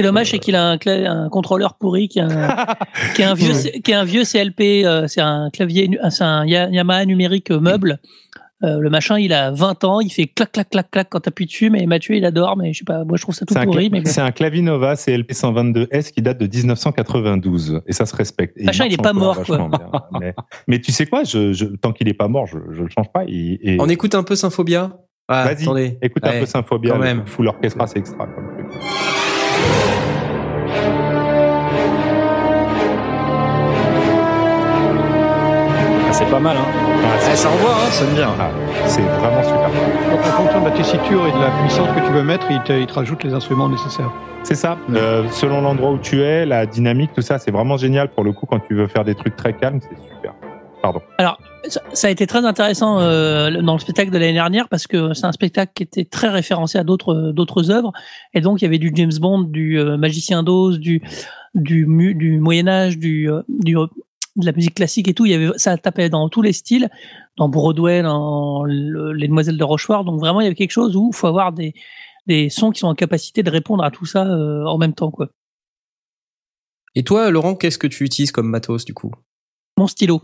C'est 0.01 0.05
dommage, 0.07 0.31
c'est 0.33 0.41
qu'il 0.41 0.57
a 0.57 0.71
un, 0.77 1.29
contrôleur 1.29 1.75
pourri 1.75 2.09
qui 2.09 2.19
a 2.19 2.27
un, 2.27 2.66
qui 3.15 3.23
a 3.23 3.31
un 3.31 3.35
vieux, 3.35 3.53
C- 3.55 3.81
qui 3.81 3.93
a 3.93 4.01
un 4.01 4.05
vieux 4.05 4.25
CLP. 4.25 4.85
euh, 4.85 5.07
c'est 5.07 5.21
un 5.21 5.51
clavier, 5.53 5.89
c'est 6.11 6.25
un 6.25 6.45
Ya- 6.45 6.69
Yamaha 6.69 7.05
numérique 7.05 7.53
euh, 7.53 7.61
meuble. 7.61 8.01
Euh, 8.65 8.79
le 8.81 8.91
machin, 8.91 9.19
il 9.21 9.33
a 9.33 9.53
20 9.53 9.85
ans, 9.85 10.01
il 10.01 10.11
fait 10.11 10.27
clac, 10.27 10.51
clac, 10.51 10.69
clac, 10.71 10.91
clac 10.91 11.09
quand 11.11 11.21
t'appuies 11.21 11.47
dessus, 11.47 11.71
mais 11.71 11.87
Mathieu, 11.87 12.16
il 12.16 12.25
adore, 12.25 12.57
mais 12.57 12.73
je 12.73 12.79
sais 12.79 12.85
pas, 12.85 13.05
moi 13.05 13.16
je 13.19 13.23
trouve 13.23 13.37
ça 13.37 13.47
tout 13.47 13.55
C'est 13.55 13.61
un, 13.61 13.65
pourri, 13.66 13.87
cla- 13.87 13.93
mais 13.93 14.01
bon. 14.01 14.11
c'est 14.11 14.21
un 14.21 14.33
Clavinova 14.33 14.97
CLP 14.97 15.31
122S 15.33 16.11
qui 16.12 16.23
date 16.23 16.39
de 16.39 16.47
1992 16.49 17.83
et 17.87 17.93
ça 17.93 18.05
se 18.07 18.16
respecte. 18.16 18.57
Et 18.59 18.65
Machin, 18.65 18.85
marche 18.85 18.93
il 18.93 19.01
est 19.01 19.03
pas 19.03 19.12
mort, 19.12 19.41
bien. 19.45 19.69
mais, 20.21 20.35
mais 20.66 20.81
tu 20.81 20.91
sais 20.91 21.07
quoi, 21.07 21.23
je, 21.23 21.53
je- 21.53 21.66
tant 21.66 21.93
qu'il 21.93 22.09
est 22.09 22.15
pas 22.15 22.27
mort, 22.27 22.47
je, 22.49 22.59
je 22.73 22.83
le 22.83 22.89
change 22.89 23.12
pas. 23.12 23.23
Et, 23.29 23.75
et- 23.75 23.77
On 23.81 23.89
écoute 23.89 24.16
un 24.16 24.25
peu 24.25 24.35
Symphonia? 24.35 24.91
Ah, 25.29 25.45
Vas-y, 25.45 25.62
attendez. 25.62 25.99
écoute 26.03 26.25
un 26.27 26.39
peu 26.41 26.45
Synphobia, 26.47 26.91
quand 26.93 26.99
le 26.99 27.05
même. 27.05 27.27
full 27.27 27.47
orchestra, 27.49 27.87
c'est 27.87 27.99
extra. 28.01 28.27
C'est 36.13 36.31
pas 36.31 36.39
mal, 36.39 36.57
hein. 36.57 36.65
Ah, 37.05 37.31
Eh, 37.33 37.37
ça 37.37 37.49
envoie, 37.49 37.71
hein. 37.73 37.91
Sonne 37.91 38.15
bien. 38.15 38.29
ah, 38.39 38.49
c'est 38.87 39.03
vraiment 39.03 39.43
super. 39.43 39.69
Donc, 40.11 40.21
en 40.21 40.31
fonction 40.37 40.61
de 40.61 40.65
la 40.67 40.71
tessiture 40.71 41.27
et 41.27 41.33
de 41.33 41.41
la 41.41 41.51
puissance 41.63 41.89
que 41.89 42.07
tu 42.07 42.13
veux 42.13 42.23
mettre, 42.23 42.47
il 42.51 42.61
te, 42.63 42.73
il 42.73 42.87
te 42.87 42.95
rajoute 42.95 43.25
les 43.25 43.35
instruments 43.35 43.69
nécessaires. 43.69 44.11
C'est 44.45 44.55
ça. 44.55 44.77
Euh, 44.95 45.25
selon 45.31 45.61
l'endroit 45.63 45.91
où 45.91 45.99
tu 45.99 46.23
es, 46.23 46.47
la 46.47 46.67
dynamique, 46.67 47.11
tout 47.15 47.23
ça, 47.23 47.39
c'est 47.39 47.51
vraiment 47.51 47.77
génial 47.77 48.09
pour 48.09 48.23
le 48.25 48.33
coup 48.33 48.47
quand 48.47 48.61
tu 48.61 48.75
veux 48.75 48.87
faire 48.87 49.05
des 49.05 49.15
trucs 49.15 49.35
très 49.37 49.55
calmes, 49.55 49.81
c'est 49.81 49.97
super. 50.09 50.35
Pardon. 50.83 51.01
Ça, 51.69 51.81
ça 51.95 52.09
a 52.09 52.11
été 52.11 52.27
très 52.27 52.45
intéressant 52.45 53.01
euh, 53.01 53.62
dans 53.62 53.73
le 53.73 53.78
spectacle 53.78 54.11
de 54.11 54.19
l'année 54.19 54.35
dernière 54.35 54.69
parce 54.69 54.86
que 54.86 55.15
c'est 55.15 55.24
un 55.24 55.32
spectacle 55.32 55.73
qui 55.74 55.82
était 55.82 56.05
très 56.05 56.28
référencé 56.28 56.77
à 56.78 56.85
d'autres 56.85 57.32
d'autres 57.32 57.70
œuvres 57.70 57.93
et 58.35 58.41
donc 58.43 58.61
il 58.61 58.65
y 58.65 58.69
avait 58.69 58.78
du 58.78 58.93
James 58.95 59.12
Bond, 59.19 59.43
du 59.43 59.78
euh, 59.78 59.97
Magicien 59.97 60.43
d'Oz, 60.43 60.78
du 60.78 61.03
du 61.55 61.86
mu- 61.86 62.15
du 62.15 62.39
Moyen 62.39 62.69
Âge, 62.69 62.99
du 62.99 63.31
euh, 63.31 63.41
du 63.49 63.74
de 63.74 64.45
la 64.47 64.53
musique 64.53 64.74
classique 64.74 65.09
et 65.09 65.15
tout. 65.15 65.24
Il 65.24 65.32
y 65.32 65.35
avait 65.35 65.57
ça 65.57 65.78
tapait 65.78 66.11
dans 66.11 66.28
tous 66.28 66.43
les 66.43 66.53
styles, 66.53 66.91
dans 67.39 67.49
Broadway, 67.49 68.03
dans 68.03 68.65
le- 68.65 69.12
les 69.12 69.28
Demoiselles 69.28 69.57
de 69.57 69.65
Rochefort. 69.65 70.05
Donc 70.05 70.20
vraiment 70.20 70.41
il 70.41 70.45
y 70.45 70.47
avait 70.49 70.57
quelque 70.57 70.73
chose 70.73 70.95
où 70.97 71.11
il 71.12 71.16
faut 71.16 71.28
avoir 71.28 71.53
des 71.53 71.73
des 72.27 72.51
sons 72.51 72.73
qui 72.73 72.81
sont 72.81 72.89
en 72.89 72.95
capacité 72.95 73.43
de 73.43 73.51
répondre 73.51 73.85
à 73.85 73.91
tout 73.91 74.07
ça 74.07 74.27
euh, 74.27 74.65
en 74.66 74.77
même 74.77 74.93
temps 74.93 75.11
quoi. 75.11 75.28
Et 76.95 77.03
toi, 77.05 77.31
Laurent, 77.31 77.55
qu'est-ce 77.55 77.78
que 77.78 77.86
tu 77.86 78.05
utilises 78.05 78.32
comme 78.32 78.49
matos 78.49 78.85
du 78.85 78.93
coup? 78.95 79.12
Mon 79.78 79.86
stylo 79.86 80.23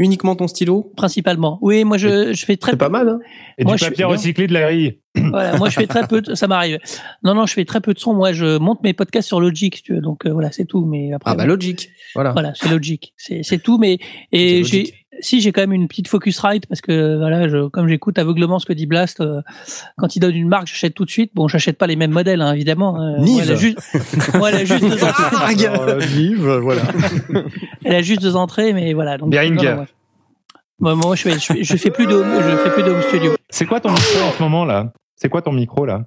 Uniquement 0.00 0.34
ton 0.34 0.48
stylo? 0.48 0.90
Principalement. 0.96 1.58
Oui, 1.60 1.84
moi 1.84 1.98
je 1.98 2.32
je 2.32 2.44
fais 2.46 2.56
très 2.56 2.72
C'est 2.72 2.78
pas 2.78 2.88
mal, 2.88 3.06
hein 3.06 3.18
Et 3.58 3.64
Moi, 3.64 3.74
du 3.74 3.80
je 3.80 3.84
suis 3.84 3.90
papier 3.90 4.04
recyclé 4.04 4.46
de 4.46 4.54
la 4.54 4.66
riz. 4.68 4.98
Voilà, 5.30 5.58
moi 5.58 5.68
je 5.68 5.74
fais 5.74 5.86
très 5.86 6.06
peu, 6.06 6.22
de, 6.22 6.34
ça 6.34 6.46
m'arrive. 6.46 6.78
Non, 7.22 7.34
non, 7.34 7.44
je 7.44 7.52
fais 7.52 7.66
très 7.66 7.82
peu 7.82 7.92
de 7.92 7.98
son. 7.98 8.14
Moi, 8.14 8.32
je 8.32 8.56
monte 8.58 8.82
mes 8.82 8.94
podcasts 8.94 9.28
sur 9.28 9.40
Logic, 9.40 9.76
si 9.76 9.82
tu 9.82 9.94
veux. 9.94 10.00
Donc 10.00 10.24
euh, 10.24 10.32
voilà, 10.32 10.52
c'est 10.52 10.64
tout. 10.64 10.86
Mais 10.86 11.12
après, 11.12 11.32
Ah 11.32 11.34
bah 11.34 11.44
Logic, 11.44 11.90
voilà. 12.14 12.32
voilà, 12.32 12.52
c'est 12.54 12.70
Logic, 12.70 13.12
c'est 13.18 13.42
c'est 13.42 13.58
tout. 13.58 13.76
Mais 13.76 13.98
et 14.32 14.64
j'ai, 14.64 14.94
si 15.20 15.40
j'ai 15.40 15.52
quand 15.52 15.60
même 15.62 15.72
une 15.72 15.88
petite 15.88 16.08
Focusrite 16.08 16.66
parce 16.66 16.80
que 16.80 17.16
voilà, 17.18 17.48
je, 17.48 17.68
comme 17.68 17.88
j'écoute 17.88 18.18
aveuglément 18.18 18.58
ce 18.58 18.66
que 18.66 18.72
dit 18.72 18.86
Blast, 18.86 19.20
euh, 19.20 19.40
quand 19.96 20.16
il 20.16 20.20
donne 20.20 20.34
une 20.34 20.48
marque, 20.48 20.66
j'achète 20.66 20.94
tout 20.94 21.04
de 21.04 21.10
suite. 21.10 21.32
Bon, 21.34 21.48
j'achète 21.48 21.78
pas 21.78 21.86
les 21.86 21.96
mêmes 21.96 22.10
modèles, 22.12 22.40
hein, 22.42 22.52
évidemment. 22.54 23.00
Euh, 23.00 23.18
Nive. 23.18 23.34
moi, 23.34 23.42
elle 23.42 23.50
a 23.50 23.56
juste, 23.56 23.78
moi, 24.34 24.48
elle 24.50 24.56
a 24.56 24.64
juste 24.64 24.84
deux 24.84 25.04
entrées. 25.04 25.46
Euh, 25.66 25.98
Liv, 26.00 26.46
voilà. 26.46 26.82
Elle 27.84 27.94
a 27.94 28.02
juste 28.02 28.20
deux 28.22 28.36
entrées, 28.36 28.72
mais 28.72 28.92
voilà. 28.92 29.16
Donc 29.18 29.30
non, 29.54 29.62
moi, 29.76 29.86
moi, 30.78 30.94
moi, 30.94 31.16
je 31.16 31.22
fais, 31.22 31.32
je 31.32 31.38
fais, 31.52 31.64
je 31.64 31.76
fais 31.76 31.90
plus 31.90 32.06
de, 32.06 32.14
home- 32.14 32.42
je 32.42 32.56
fais 32.56 32.70
plus 32.70 32.82
de 32.82 32.90
home 32.90 33.02
studio. 33.02 33.32
C'est 33.48 33.66
quoi 33.66 33.80
ton 33.80 33.90
micro 33.90 34.22
en 34.28 34.32
ce 34.32 34.42
moment 34.42 34.64
là? 34.64 34.92
C'est 35.16 35.28
quoi 35.28 35.42
ton 35.42 35.52
micro 35.52 35.84
là? 35.86 36.06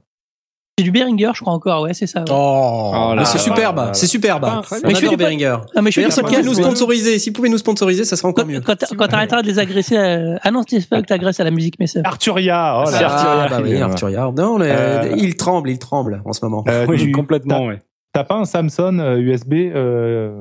C'est 0.79 0.83
du 0.85 0.91
Behringer, 0.91 1.29
je 1.35 1.41
crois 1.41 1.53
encore. 1.53 1.83
Ouais, 1.83 1.93
c'est 1.93 2.07
ça. 2.07 2.21
ouais. 2.21 2.25
Oh, 2.31 2.91
Oh 2.95 3.13
c'est 3.25 3.37
superbe, 3.37 3.89
c'est 3.93 4.07
superbe. 4.07 4.43
Ah, 4.47 4.61
On 4.71 4.87
mais 4.87 4.93
je 4.95 4.97
adore 4.97 5.11
du 5.11 5.17
Behringer. 5.17 5.57
Ah, 5.75 5.83
mais 5.83 5.91
je 5.91 6.01
fais 6.01 6.09
si 6.09 6.19
vous 6.19 6.25
pouvez 6.25 6.37
podcast. 6.37 6.47
nous 6.57 6.63
sponsoriser, 6.63 7.19
si 7.19 7.29
vous 7.29 7.35
pouvez 7.35 7.49
nous 7.49 7.59
sponsoriser, 7.59 8.05
ça 8.05 8.15
sera 8.15 8.29
encore 8.29 8.45
Quand, 8.45 8.49
mieux. 8.51 8.59
quand, 8.59 8.75
quand 8.97 9.07
t'arrêteras 9.07 9.43
de 9.43 9.47
les 9.47 9.59
agresser, 9.59 9.97
à... 9.97 10.39
ah 10.41 10.49
non, 10.49 10.63
c'est 10.67 10.89
pas 10.89 11.03
que 11.03 11.07
t'agresses 11.07 11.39
à 11.39 11.43
la 11.43 11.51
musique, 11.51 11.75
mais 11.79 11.85
ça. 11.85 11.99
Arturia. 12.03 12.83
Oh 12.87 12.89
là 12.89 12.99
Ah, 13.07 13.47
bah 13.51 13.59
oui, 13.63 13.79
Arturia. 13.79 14.31
Non, 14.35 14.57
le- 14.57 14.65
Euh, 14.67 15.13
il 15.15 15.35
tremble, 15.35 15.69
il 15.69 15.77
tremble 15.77 16.23
en 16.25 16.33
ce 16.33 16.43
moment. 16.43 16.63
Euh, 16.67 16.87
Oui, 16.89 17.11
complètement, 17.11 17.67
ouais. 17.67 17.79
T'as 18.11 18.23
pas 18.23 18.35
un 18.35 18.45
Samsung 18.45 18.99
euh, 18.99 19.17
USB 19.17 19.53
euh, 19.53 20.31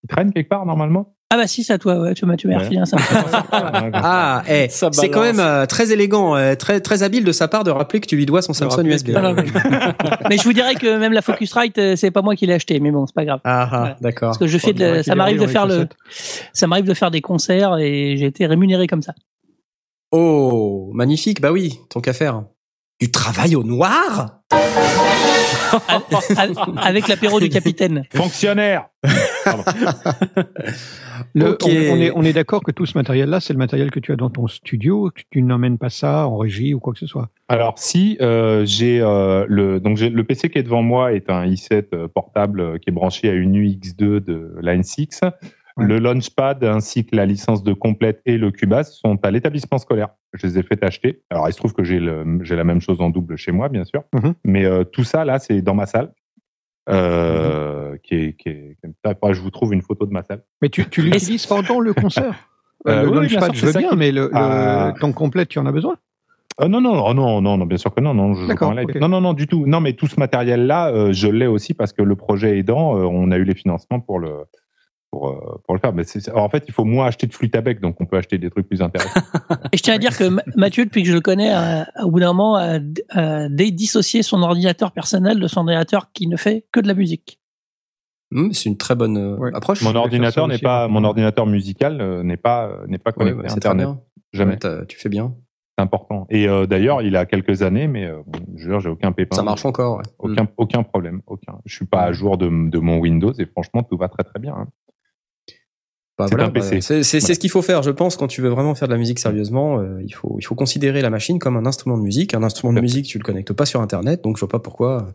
qui 0.00 0.06
traîne 0.08 0.32
quelque 0.32 0.48
part 0.48 0.64
normalement? 0.64 1.14
Ah 1.34 1.36
bah 1.36 1.48
si, 1.48 1.64
c'est 1.64 1.72
à 1.72 1.78
toi, 1.78 1.96
ouais, 1.98 2.14
tu 2.14 2.26
m'as, 2.26 2.36
tu 2.36 2.46
m'as 2.46 2.58
Ouais. 2.58 2.68
Ah, 3.92 4.44
eh, 4.48 4.68
Ça 4.68 4.88
c'est 4.92 5.08
quand 5.08 5.20
même 5.22 5.40
euh, 5.40 5.66
très 5.66 5.90
élégant, 5.90 6.36
euh, 6.36 6.54
très 6.54 6.78
très 6.80 7.02
habile 7.02 7.24
de 7.24 7.32
sa 7.32 7.48
part 7.48 7.64
de 7.64 7.72
rappeler 7.72 7.98
que 7.98 8.06
tu 8.06 8.14
lui 8.14 8.24
dois 8.24 8.40
son 8.40 8.52
Samsung 8.52 8.86
USB. 8.86 9.06
que- 9.08 9.12
Voilà, 9.12 9.32
mais... 9.32 9.42
mais 10.30 10.38
je 10.38 10.44
vous 10.44 10.52
dirais 10.52 10.76
que 10.76 10.96
même 10.96 11.12
la 11.12 11.22
Focusrite, 11.22 11.76
euh, 11.78 11.96
c'est 11.96 12.12
pas 12.12 12.22
moi 12.22 12.36
qui 12.36 12.46
l'ai 12.46 12.52
acheté, 12.54 12.78
mais 12.78 12.92
bon, 12.92 13.04
c'est 13.08 13.16
pas 13.16 13.24
grave. 13.24 13.40
Ah, 13.42 13.62
ah, 13.62 13.68
Voilà. 13.78 13.96
d'accord. 14.00 14.28
Parce 14.28 14.38
que 14.38 14.46
je 14.46 14.58
fais 14.58 14.72
de, 14.72 15.02
ça 15.02 15.16
m'arrive 15.16 15.40
de 15.40 15.48
faire 15.48 15.66
le, 15.66 15.88
ça 16.52 16.68
m'arrive 16.68 16.84
de 16.86 16.94
faire 16.94 17.10
des 17.10 17.20
concerts 17.20 17.78
et 17.78 18.16
j'ai 18.16 18.26
été 18.26 18.46
rémunéré 18.46 18.86
comme 18.86 19.02
ça. 19.02 19.14
Oh, 20.12 20.92
magnifique, 20.94 21.40
bah 21.40 21.50
oui, 21.50 21.80
tant 21.90 22.00
qu'à 22.00 22.12
faire. 22.12 22.44
Du 23.00 23.10
travail 23.10 23.56
au 23.56 23.64
noir? 23.64 24.42
Avec- 26.82 27.08
l'apéro 27.08 27.40
du 27.40 27.48
capitaine. 27.48 28.04
Fonctionnaire. 28.14 28.86
Le- 31.34 31.56
on, 31.62 31.66
on 31.68 32.00
est, 32.00 32.10
on 32.14 32.22
est 32.22 32.32
d'accord 32.32 32.62
que 32.62 32.70
tout 32.70 32.86
ce 32.86 32.96
matériel-là, 32.98 33.40
c'est 33.40 33.52
le 33.52 33.58
matériel 33.58 33.90
que 33.90 34.00
tu 34.00 34.12
as 34.12 34.16
dans 34.16 34.30
ton 34.30 34.46
studio, 34.46 35.10
que 35.14 35.22
tu 35.30 35.42
n'emmènes 35.42 35.78
pas 35.78 35.90
ça 35.90 36.26
en 36.26 36.36
régie 36.36 36.74
ou 36.74 36.80
quoi 36.80 36.92
que 36.92 36.98
ce 36.98 37.06
soit. 37.06 37.28
Alors 37.48 37.78
si 37.78 38.16
euh, 38.20 38.64
j'ai 38.64 39.00
euh, 39.00 39.44
le 39.48 39.80
donc 39.80 39.96
j'ai 39.96 40.10
le 40.10 40.24
PC 40.24 40.50
qui 40.50 40.58
est 40.58 40.62
devant 40.62 40.82
moi 40.82 41.12
est 41.12 41.30
un 41.30 41.46
i7 41.46 41.86
euh, 41.92 42.08
portable 42.08 42.78
qui 42.80 42.90
est 42.90 42.92
branché 42.92 43.28
à 43.28 43.32
une 43.32 43.56
UX2 43.56 44.20
de 44.20 44.56
Line 44.60 44.82
6. 44.82 45.20
Ouais. 45.76 45.86
Le 45.86 45.98
Launchpad 45.98 46.62
ainsi 46.62 47.04
que 47.04 47.16
la 47.16 47.26
licence 47.26 47.64
de 47.64 47.72
complète 47.72 48.20
et 48.26 48.38
le 48.38 48.52
Cubase 48.52 48.92
sont 48.92 49.18
à 49.24 49.30
l'établissement 49.32 49.78
scolaire. 49.78 50.10
Je 50.32 50.46
les 50.46 50.58
ai 50.58 50.62
fait 50.62 50.82
acheter. 50.84 51.22
Alors 51.30 51.48
il 51.48 51.52
se 51.52 51.58
trouve 51.58 51.72
que 51.74 51.82
j'ai 51.82 51.98
la 51.98 52.64
même 52.64 52.80
chose 52.80 53.00
en 53.00 53.10
double 53.10 53.36
chez 53.36 53.50
moi 53.50 53.68
bien 53.68 53.84
sûr, 53.84 54.04
Mhm. 54.14 54.34
mais 54.44 54.64
euh, 54.64 54.84
tout 54.84 55.02
ça 55.04 55.24
là 55.24 55.38
c'est 55.40 55.62
dans 55.62 55.74
ma 55.74 55.86
salle. 55.86 56.12
Euh, 56.90 57.94
est, 57.94 57.98
qui 58.02 58.14
est, 58.14 58.32
qui 58.36 58.48
est- 58.50 58.76
que 58.82 59.32
je 59.32 59.40
vous 59.40 59.50
trouve 59.50 59.72
une 59.72 59.80
photo 59.82 60.04
de 60.06 60.12
ma 60.12 60.22
salle. 60.22 60.42
Mais 60.60 60.68
tu, 60.68 60.88
tu 60.88 61.00
l'utilises 61.02 61.46
pendant 61.46 61.80
le 61.80 61.92
concert? 61.94 62.34
Euh, 62.86 63.04
Le 63.04 63.08
oui, 63.08 63.16
oui, 63.20 63.26
bien 63.28 63.40
Launchpad, 63.40 63.54
sûr, 63.56 63.66
je 63.68 63.72
veux 63.72 63.78
bien, 63.80 63.88
qui- 63.88 63.96
mais 63.96 64.12
le, 64.12 64.24
le- 64.26 64.30
Ah. 64.34 64.92
ton 65.00 65.12
complète, 65.14 65.48
tu 65.48 65.58
en 65.58 65.64
as 65.64 65.72
besoin? 65.72 65.96
Euh, 66.60 66.68
non, 66.68 66.82
non, 66.82 67.02
oh, 67.06 67.14
non, 67.14 67.40
non, 67.40 67.56
non, 67.56 67.64
bien 67.64 67.78
sûr 67.78 67.94
que 67.94 68.02
non, 68.02 68.12
non, 68.12 68.34
je 68.34 68.42
joue 68.42 68.46
D'accord, 68.46 68.68
pas 68.68 68.74
en 68.74 68.76
live. 68.78 68.88
ok. 68.90 69.00
Non, 69.00 69.08
non, 69.08 69.22
non, 69.22 69.32
du 69.32 69.46
tout. 69.46 69.64
Non, 69.66 69.80
mais 69.80 69.94
tout 69.94 70.06
ce 70.06 70.20
matériel-là, 70.20 70.90
euh, 70.90 71.10
je 71.10 71.26
l'ai 71.28 71.46
aussi 71.46 71.72
parce 71.72 71.94
que 71.94 72.02
le 72.02 72.14
projet 72.14 72.58
aidant, 72.58 72.98
euh, 72.98 73.04
on 73.04 73.30
a 73.30 73.38
eu 73.38 73.44
les 73.44 73.54
financements 73.54 74.00
pour 74.00 74.18
le, 74.18 74.32
pour, 75.14 75.28
euh, 75.28 75.60
pour 75.64 75.74
le 75.74 75.80
faire. 75.80 75.92
Mais 75.92 76.02
c'est- 76.04 76.28
en 76.32 76.48
fait, 76.48 76.64
il 76.66 76.72
faut 76.74 76.84
moins 76.84 77.06
acheter 77.06 77.26
de 77.28 77.32
flûte 77.34 77.54
à 77.54 77.60
bec, 77.60 77.80
donc 77.80 78.00
on 78.00 78.06
peut 78.06 78.16
acheter 78.16 78.36
des 78.38 78.50
trucs 78.50 78.66
plus 78.68 78.82
intéressants. 78.82 79.20
Et 79.72 79.76
je 79.76 79.82
tiens 79.82 79.94
à 79.94 79.98
dire 79.98 80.16
que 80.16 80.24
Ma- 80.28 80.42
Mathieu, 80.56 80.84
depuis 80.84 81.02
que 81.04 81.08
je 81.08 81.14
le 81.14 81.20
connais, 81.20 81.50
a- 81.50 81.82
a- 81.94 82.04
au 82.04 82.10
bout 82.10 82.18
d'un 82.20 82.32
moment, 82.32 82.56
a, 82.56 82.78
a 83.10 83.48
dé- 83.48 83.70
dissocié 83.70 84.22
son 84.22 84.42
ordinateur 84.42 84.90
personnel 84.92 85.38
de 85.38 85.46
son 85.46 85.60
ordinateur 85.60 86.10
qui 86.12 86.26
ne 86.26 86.36
fait 86.36 86.66
que 86.72 86.80
de 86.80 86.88
la 86.88 86.94
musique. 86.94 87.38
Hmm, 88.32 88.50
C'est 88.52 88.68
une 88.68 88.76
très 88.76 88.96
bonne 88.96 89.16
euh, 89.16 89.36
Ouais. 89.36 89.50
approche. 89.54 89.82
mon 89.82 89.94
ordinateur 89.94 90.48
n'est 90.48 90.58
pas, 90.58 90.88
mon 90.88 91.04
ordinateur 91.04 91.46
musical 91.46 92.00
euh, 92.00 92.22
n'est 92.24 92.36
pas, 92.36 92.66
euh, 92.66 92.86
n'est 92.88 92.98
pas 92.98 93.12
connecté 93.12 93.40
ouais, 93.42 93.48
à 93.48 93.52
Internet. 93.52 93.88
Jamais. 94.32 94.58
Tu 94.88 94.98
fais 94.98 95.08
bien. 95.08 95.34
C'est 95.76 95.82
important. 95.82 96.26
Et 96.30 96.48
euh, 96.48 96.66
d'ailleurs, 96.66 97.02
il 97.02 97.16
a 97.16 97.26
quelques 97.26 97.62
années, 97.62 97.88
mais 97.88 98.04
euh, 98.04 98.20
je 98.56 98.78
j'ai 98.78 98.88
aucun 98.88 99.10
pépin. 99.10 99.34
Ça 99.34 99.42
marche 99.42 99.64
encore. 99.64 99.96
ouais. 99.98 100.04
Aucun, 100.20 100.46
aucun 100.56 100.82
problème. 100.84 101.20
Aucun. 101.26 101.58
Je 101.64 101.74
suis 101.74 101.84
pas 101.84 102.02
à 102.02 102.12
jour 102.12 102.38
de, 102.38 102.46
de 102.70 102.78
mon 102.78 102.98
Windows 102.98 103.32
et 103.32 103.44
franchement, 103.46 103.82
tout 103.82 103.96
va 103.96 104.08
très 104.08 104.22
très 104.22 104.38
bien. 104.38 104.54
hein. 104.56 104.68
Bah, 106.16 106.26
C'est 106.28 106.34
voilà, 106.36 106.48
un 106.48 106.50
PC. 106.52 106.76
bah, 106.76 106.80
c'est 106.80 107.02
c'est- 107.02 107.20
ce 107.34 107.38
qu'il 107.40 107.50
faut 107.50 107.62
faire, 107.62 107.82
je 107.82 107.90
pense, 107.90 108.16
quand 108.16 108.28
tu 108.28 108.40
veux 108.40 108.48
vraiment 108.48 108.74
faire 108.76 108.86
de 108.88 108.92
la 108.92 108.98
musique 108.98 109.18
sérieusement. 109.18 109.80
euh, 109.80 110.00
il 110.04 110.14
faut 110.14 110.36
il 110.38 110.42
faut 110.44 110.54
considérer 110.54 111.00
la 111.02 111.10
machine 111.10 111.38
comme 111.40 111.56
un 111.56 111.66
instrument 111.66 111.98
de 111.98 112.02
musique. 112.02 112.34
Un 112.34 112.42
instrument 112.44 112.72
de 112.72 112.80
musique, 112.80 113.06
tu 113.06 113.18
le 113.18 113.24
connectes 113.24 113.52
pas 113.52 113.66
sur 113.66 113.80
Internet, 113.80 114.22
donc 114.22 114.36
je 114.36 114.40
vois 114.40 114.48
pas 114.48 114.60
pourquoi 114.60 115.02
euh, 115.02 115.12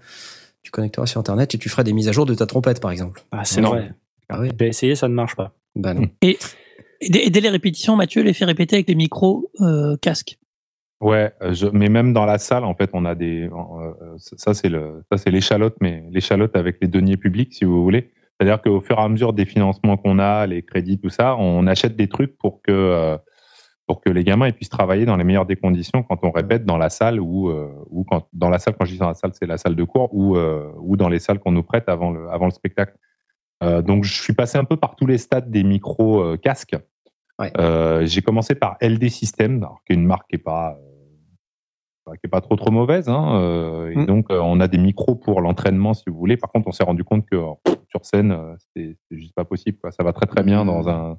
tu 0.63 0.71
connecteras 0.71 1.05
sur 1.05 1.19
Internet 1.21 1.55
et 1.55 1.57
tu 1.57 1.69
feras 1.69 1.83
des 1.83 1.93
mises 1.93 2.09
à 2.09 2.11
jour 2.11 2.25
de 2.25 2.33
ta 2.35 2.45
trompette, 2.45 2.81
par 2.81 2.91
exemple. 2.91 3.23
Ah, 3.31 3.45
c'est 3.45 3.61
Non. 3.61 3.69
vrai. 3.69 3.93
Ah 4.27 4.41
oui. 4.41 4.49
J'ai 4.59 4.67
essayé, 4.67 4.95
ça 4.95 5.07
ne 5.07 5.13
marche 5.13 5.35
pas. 5.37 5.53
Bah 5.75 5.93
non. 5.93 6.07
Et, 6.21 6.37
et 6.99 7.09
dès, 7.09 7.25
et 7.27 7.29
dès 7.29 7.39
les 7.39 7.49
répétitions, 7.49 7.95
Mathieu 7.95 8.21
les 8.21 8.33
fait 8.33 8.43
répéter 8.45 8.75
avec 8.75 8.89
les 8.89 8.95
micros 8.95 9.49
euh, 9.61 9.95
casques. 10.01 10.37
Ouais, 11.01 11.31
je, 11.51 11.67
mais 11.67 11.87
même 11.87 12.11
dans 12.11 12.25
la 12.25 12.37
salle, 12.39 12.65
en 12.65 12.75
fait, 12.75 12.89
on 12.91 13.05
a 13.05 13.15
des. 13.15 13.47
euh, 13.49 13.93
ça, 14.17 14.53
c'est 14.53 14.67
le, 14.67 15.01
ça 15.09 15.17
c'est 15.17 15.31
l'échalote, 15.31 15.75
mais 15.79 16.03
l'échalote 16.11 16.57
avec 16.57 16.75
les 16.81 16.89
deniers 16.89 17.15
publics, 17.15 17.53
si 17.53 17.63
vous 17.63 17.81
voulez. 17.81 18.11
C'est-à-dire 18.39 18.61
qu'au 18.61 18.79
fur 18.79 18.97
et 18.97 19.01
à 19.01 19.09
mesure 19.09 19.33
des 19.33 19.45
financements 19.45 19.97
qu'on 19.97 20.17
a, 20.17 20.47
les 20.47 20.63
crédits, 20.63 20.97
tout 20.97 21.09
ça, 21.09 21.35
on 21.35 21.67
achète 21.67 21.95
des 21.95 22.07
trucs 22.07 22.37
pour 22.37 22.61
que 22.61 22.71
euh, 22.71 23.17
pour 23.85 24.01
que 24.01 24.09
les 24.09 24.23
gamins 24.23 24.47
ils 24.47 24.53
puissent 24.53 24.69
travailler 24.69 25.05
dans 25.05 25.17
les 25.17 25.23
meilleures 25.23 25.47
des 25.47 25.55
conditions 25.55 26.03
quand 26.03 26.19
on 26.23 26.29
répète 26.29 26.63
dans 26.63 26.77
la 26.77 26.89
salle 26.89 27.19
ou 27.19 27.49
euh, 27.49 27.67
ou 27.89 28.03
quand 28.03 28.27
dans 28.33 28.49
la 28.49 28.59
salle 28.59 28.75
quand 28.79 28.85
je 28.85 28.91
dis 28.91 28.99
dans 28.99 29.07
la 29.07 29.15
salle 29.15 29.31
c'est 29.33 29.47
la 29.47 29.57
salle 29.57 29.75
de 29.75 29.83
cours 29.83 30.13
ou 30.13 30.37
euh, 30.37 30.71
ou 30.79 30.95
dans 30.95 31.09
les 31.09 31.17
salles 31.17 31.39
qu'on 31.39 31.51
nous 31.51 31.63
prête 31.63 31.89
avant 31.89 32.11
le 32.11 32.29
avant 32.29 32.45
le 32.45 32.51
spectacle. 32.51 32.95
Euh, 33.63 33.81
donc 33.81 34.03
je 34.03 34.21
suis 34.21 34.33
passé 34.33 34.57
un 34.57 34.63
peu 34.63 34.77
par 34.77 34.95
tous 34.95 35.07
les 35.07 35.17
stades 35.17 35.49
des 35.49 35.63
micros 35.63 36.37
casques. 36.37 36.77
Ouais. 37.39 37.51
Euh, 37.57 38.05
j'ai 38.05 38.21
commencé 38.21 38.53
par 38.53 38.77
LD 38.81 39.09
System, 39.09 39.65
qui 39.85 39.93
est 39.93 39.95
une 39.95 40.05
marque 40.05 40.29
qui 40.29 40.35
est 40.35 40.43
pas 40.43 40.77
qui 42.13 42.21
est 42.25 42.29
pas 42.29 42.41
trop 42.41 42.55
trop 42.55 42.71
mauvaise. 42.71 43.09
Hein, 43.09 43.39
euh, 43.41 43.91
et 43.91 43.95
Mm. 43.95 44.05
donc 44.05 44.31
euh, 44.31 44.39
on 44.39 44.59
a 44.59 44.67
des 44.67 44.77
micros 44.77 45.15
pour 45.15 45.41
l'entraînement 45.41 45.93
si 45.93 46.03
vous 46.07 46.17
voulez. 46.17 46.37
Par 46.37 46.51
contre 46.51 46.67
on 46.67 46.71
s'est 46.71 46.83
rendu 46.83 47.03
compte 47.03 47.25
que 47.25 47.35
euh, 47.35 47.53
sur 47.89 48.05
scène 48.05 48.31
euh, 48.31 48.55
c'est 48.75 48.97
juste 49.11 49.33
pas 49.35 49.45
possible. 49.45 49.77
Quoi. 49.79 49.91
Ça 49.91 50.03
va 50.03 50.13
très 50.13 50.25
très 50.25 50.43
bien 50.43 50.65
dans 50.65 50.89
un 50.89 51.17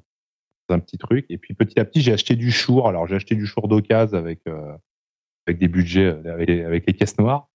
dans 0.67 0.75
un 0.75 0.79
petit 0.79 0.97
truc. 0.97 1.25
Et 1.29 1.37
puis 1.37 1.53
petit 1.53 1.79
à 1.79 1.85
petit 1.85 2.01
j'ai 2.01 2.13
acheté 2.13 2.35
du 2.35 2.51
chour. 2.51 2.87
Alors 2.87 3.07
j'ai 3.07 3.15
acheté 3.15 3.35
du 3.35 3.45
chour 3.45 3.67
d'occasion 3.67 4.17
avec 4.17 4.41
avec 5.47 5.59
des 5.59 5.67
budgets 5.67 6.15
avec, 6.25 6.49
avec 6.49 6.87
les 6.87 6.93
caisses 6.93 7.17
noires. 7.19 7.47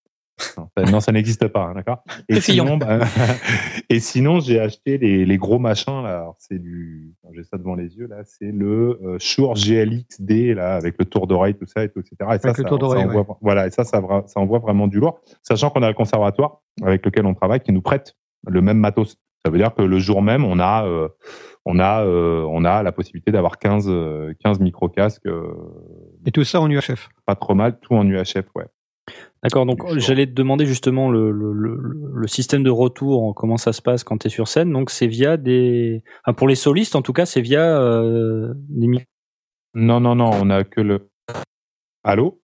Non, 0.93 1.01
ça, 1.01 1.13
n'existe 1.13 1.49
pas, 1.49 1.65
hein, 1.65 1.75
d'accord? 1.75 2.03
Et 2.29 2.39
bah, 2.79 3.01
et 3.89 4.01
sinon, 4.01 4.41
j'ai 4.41 4.61
acheté 4.61 4.99
les, 4.99 5.25
les 5.25 5.37
gros 5.39 5.59
machins 5.59 6.03
là. 6.03 6.31
C'est 6.39 6.59
du, 6.59 7.15
j'ai 7.33 7.43
ça 7.43 7.57
devant 7.57 7.75
les 7.75 7.97
yeux 7.97 8.07
là. 8.07 8.17
C'est 8.25 8.53
le 8.53 9.01
euh, 9.03 9.19
Shure 9.19 9.55
GLX-D 9.55 10.55
là 10.55 10.75
avec 10.75 10.97
le 10.99 11.07
tour 11.07 11.27
d'oreille, 11.27 11.55
tout 11.55 11.67
ça 11.67 11.85
et 11.85 11.89
tout, 11.89 12.01
etc. 12.01 12.17
Et 12.35 12.39
ça, 12.39 12.49
le 12.49 12.55
ça, 12.55 12.65
tour 12.65 12.79
d'oreille, 12.79 13.05
ça 13.05 13.09
envoie, 13.09 13.39
voilà. 13.41 13.67
Et 13.67 13.71
ça, 13.71 13.85
ça, 13.85 14.01
envoie 14.37 14.59
vraiment 14.59 14.87
du 14.89 15.01
lourd. 15.01 15.21
Sachant 15.43 15.71
qu'on 15.71 15.83
a 15.83 15.89
le 15.89 15.95
conservatoire 15.95 16.61
avec 16.83 17.05
lequel 17.05 17.25
on 17.25 17.35
travaille 17.35 17.61
qui 17.61 17.73
nous 17.73 17.83
prête 17.83 18.15
le 18.47 18.61
même 18.61 18.79
matos. 18.79 19.17
Ça 19.45 19.51
veut 19.51 19.59
dire 19.59 19.75
que 19.75 19.83
le 19.83 19.99
jour 19.99 20.23
même, 20.23 20.45
on 20.45 20.59
a, 20.59 20.87
euh, 20.87 21.09
on 21.67 21.81
a, 21.81 22.05
euh, 22.05 22.47
on 22.49 22.65
a 22.65 22.83
la 22.83 22.93
possibilité 22.93 23.33
d'avoir 23.33 23.59
15, 23.59 23.87
euh, 23.89 24.33
15 24.43 24.61
micro 24.61 24.89
casques, 24.89 25.27
euh, 25.27 25.53
Et 26.25 26.31
tout 26.31 26.45
ça 26.45 26.61
en 26.61 26.71
UHF. 26.71 27.09
pas 27.27 27.35
trop 27.35 27.55
mal, 27.55 27.79
tout 27.81 27.95
en 27.95 28.07
UHF, 28.07 28.47
ouais. 28.55 28.67
D'accord, 29.43 29.66
donc 29.66 29.81
j'allais 29.99 30.27
te 30.27 30.33
demander 30.33 30.66
justement 30.66 31.11
le, 31.11 31.31
le, 31.31 31.53
le, 31.53 31.78
le 32.15 32.27
système 32.27 32.65
de 32.65 32.70
retour, 32.70 33.35
comment 33.35 33.57
ça 33.57 33.73
se 33.73 33.81
passe 33.81 34.03
quand 34.03 34.19
tu 34.19 34.27
es 34.27 34.31
sur 34.31 34.49
scène. 34.49 34.73
Donc 34.73 34.91
c'est 34.91 35.07
via 35.07 35.37
des... 35.37 36.03
Pour 36.37 36.49
les 36.49 36.57
solistes 36.57 36.97
en 36.97 37.03
tout 37.03 37.12
cas, 37.12 37.27
c'est 37.27 37.43
via 37.43 37.81
euh, 37.81 38.53
des. 38.69 39.07
Non, 39.74 40.01
non, 40.01 40.16
non, 40.16 40.31
on 40.33 40.51
a 40.51 40.65
que 40.65 40.81
le. 40.81 41.09
Allô? 42.03 42.41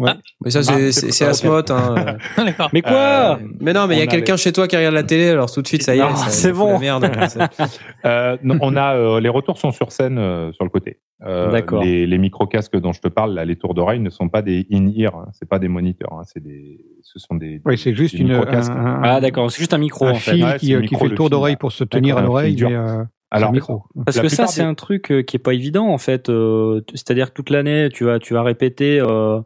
Mais 0.00 0.50
ça, 0.50 0.60
Ah, 0.60 0.62
c'est 0.62 0.92
c'est 0.92 1.00
c'est 1.06 1.10
c'est 1.12 1.24
pas- 1.24 1.30
Asmoth. 1.30 1.70
Hein. 1.72 2.16
Mais 2.72 2.82
quoi 2.82 2.92
Euh, 2.92 3.36
mais 3.60 3.72
non, 3.72 3.86
mais 3.88 3.96
il 3.96 3.98
y 3.98 4.02
a 4.02 4.06
quelqu'un 4.06 4.36
chez 4.36 4.52
toi 4.52 4.68
qui 4.68 4.76
regarde 4.76 4.94
la 4.94 5.02
télé, 5.02 5.28
alors 5.30 5.50
tout 5.50 5.60
de 5.60 5.66
suite, 5.66 5.82
ça 5.82 5.94
y 5.96 5.98
est, 5.98 6.02
Non, 6.02 6.14
ça- 6.14 6.30
c'est 6.30 6.52
bon. 6.52 6.72
La 6.74 6.78
merde. 6.78 7.10
Euh, 8.04 8.36
non, 8.44 8.56
on 8.60 8.76
a 8.76 8.94
euh, 8.94 9.20
les 9.20 9.28
retours 9.28 9.58
sont 9.58 9.72
sur 9.72 9.90
scène 9.90 10.18
euh, 10.18 10.52
sur 10.52 10.62
le 10.64 10.70
côté. 10.70 11.00
Euh, 11.26 11.50
D'accord. 11.50 11.82
Les, 11.82 12.06
les 12.06 12.18
micro 12.18 12.46
casques 12.46 12.76
dont 12.76 12.92
je 12.92 13.00
te 13.00 13.08
parle, 13.08 13.34
là, 13.34 13.44
les 13.44 13.56
tours 13.56 13.74
d'oreille 13.74 13.98
ne 13.98 14.08
sont 14.10 14.28
pas 14.28 14.40
des 14.40 14.66
in-ear, 14.72 15.16
hein, 15.16 15.28
c'est 15.32 15.48
pas 15.48 15.58
des 15.58 15.66
moniteurs, 15.66 16.12
hein, 16.12 16.22
c'est 16.24 16.40
des, 16.42 16.78
ce 17.02 17.18
sont 17.18 17.34
des. 17.34 17.60
Oui, 17.64 17.76
c'est 17.76 17.94
juste 17.94 18.14
des 18.14 18.22
une, 18.22 18.30
un, 18.30 18.38
micro-casques. 18.38 18.70
un- 18.72 19.00
Ah 19.02 19.20
d'accord, 19.20 19.50
c'est 19.50 19.58
juste 19.58 19.74
un 19.74 19.78
micro 19.78 20.06
un 20.06 20.12
en 20.12 20.14
fait. 20.14 20.30
fil 20.32 20.44
Ouais, 20.44 20.58
qui, 20.58 20.80
qui 20.86 20.94
fait 20.94 21.08
le 21.08 21.14
tour 21.16 21.28
d'oreille 21.28 21.56
pour 21.56 21.72
se 21.72 21.82
tenir 21.82 22.16
à 22.18 22.22
l'oreille, 22.22 22.56
euh, 22.62 23.02
Alors, 23.32 23.52
micro. 23.52 23.82
Parce 24.06 24.20
que 24.20 24.28
ça, 24.28 24.46
c'est 24.46 24.62
un 24.62 24.74
truc 24.74 25.12
qui 25.26 25.36
est 25.36 25.40
pas 25.40 25.54
évident 25.54 25.88
en 25.88 25.98
fait. 25.98 26.28
Euh, 26.28 26.80
C'est-à-dire 26.94 27.30
que 27.30 27.34
toute 27.34 27.50
l'année, 27.50 27.88
tu 27.92 28.04
vas, 28.04 28.20
tu 28.20 28.32
vas 28.34 28.42
répéter 28.44 29.00
euh, 29.00 29.40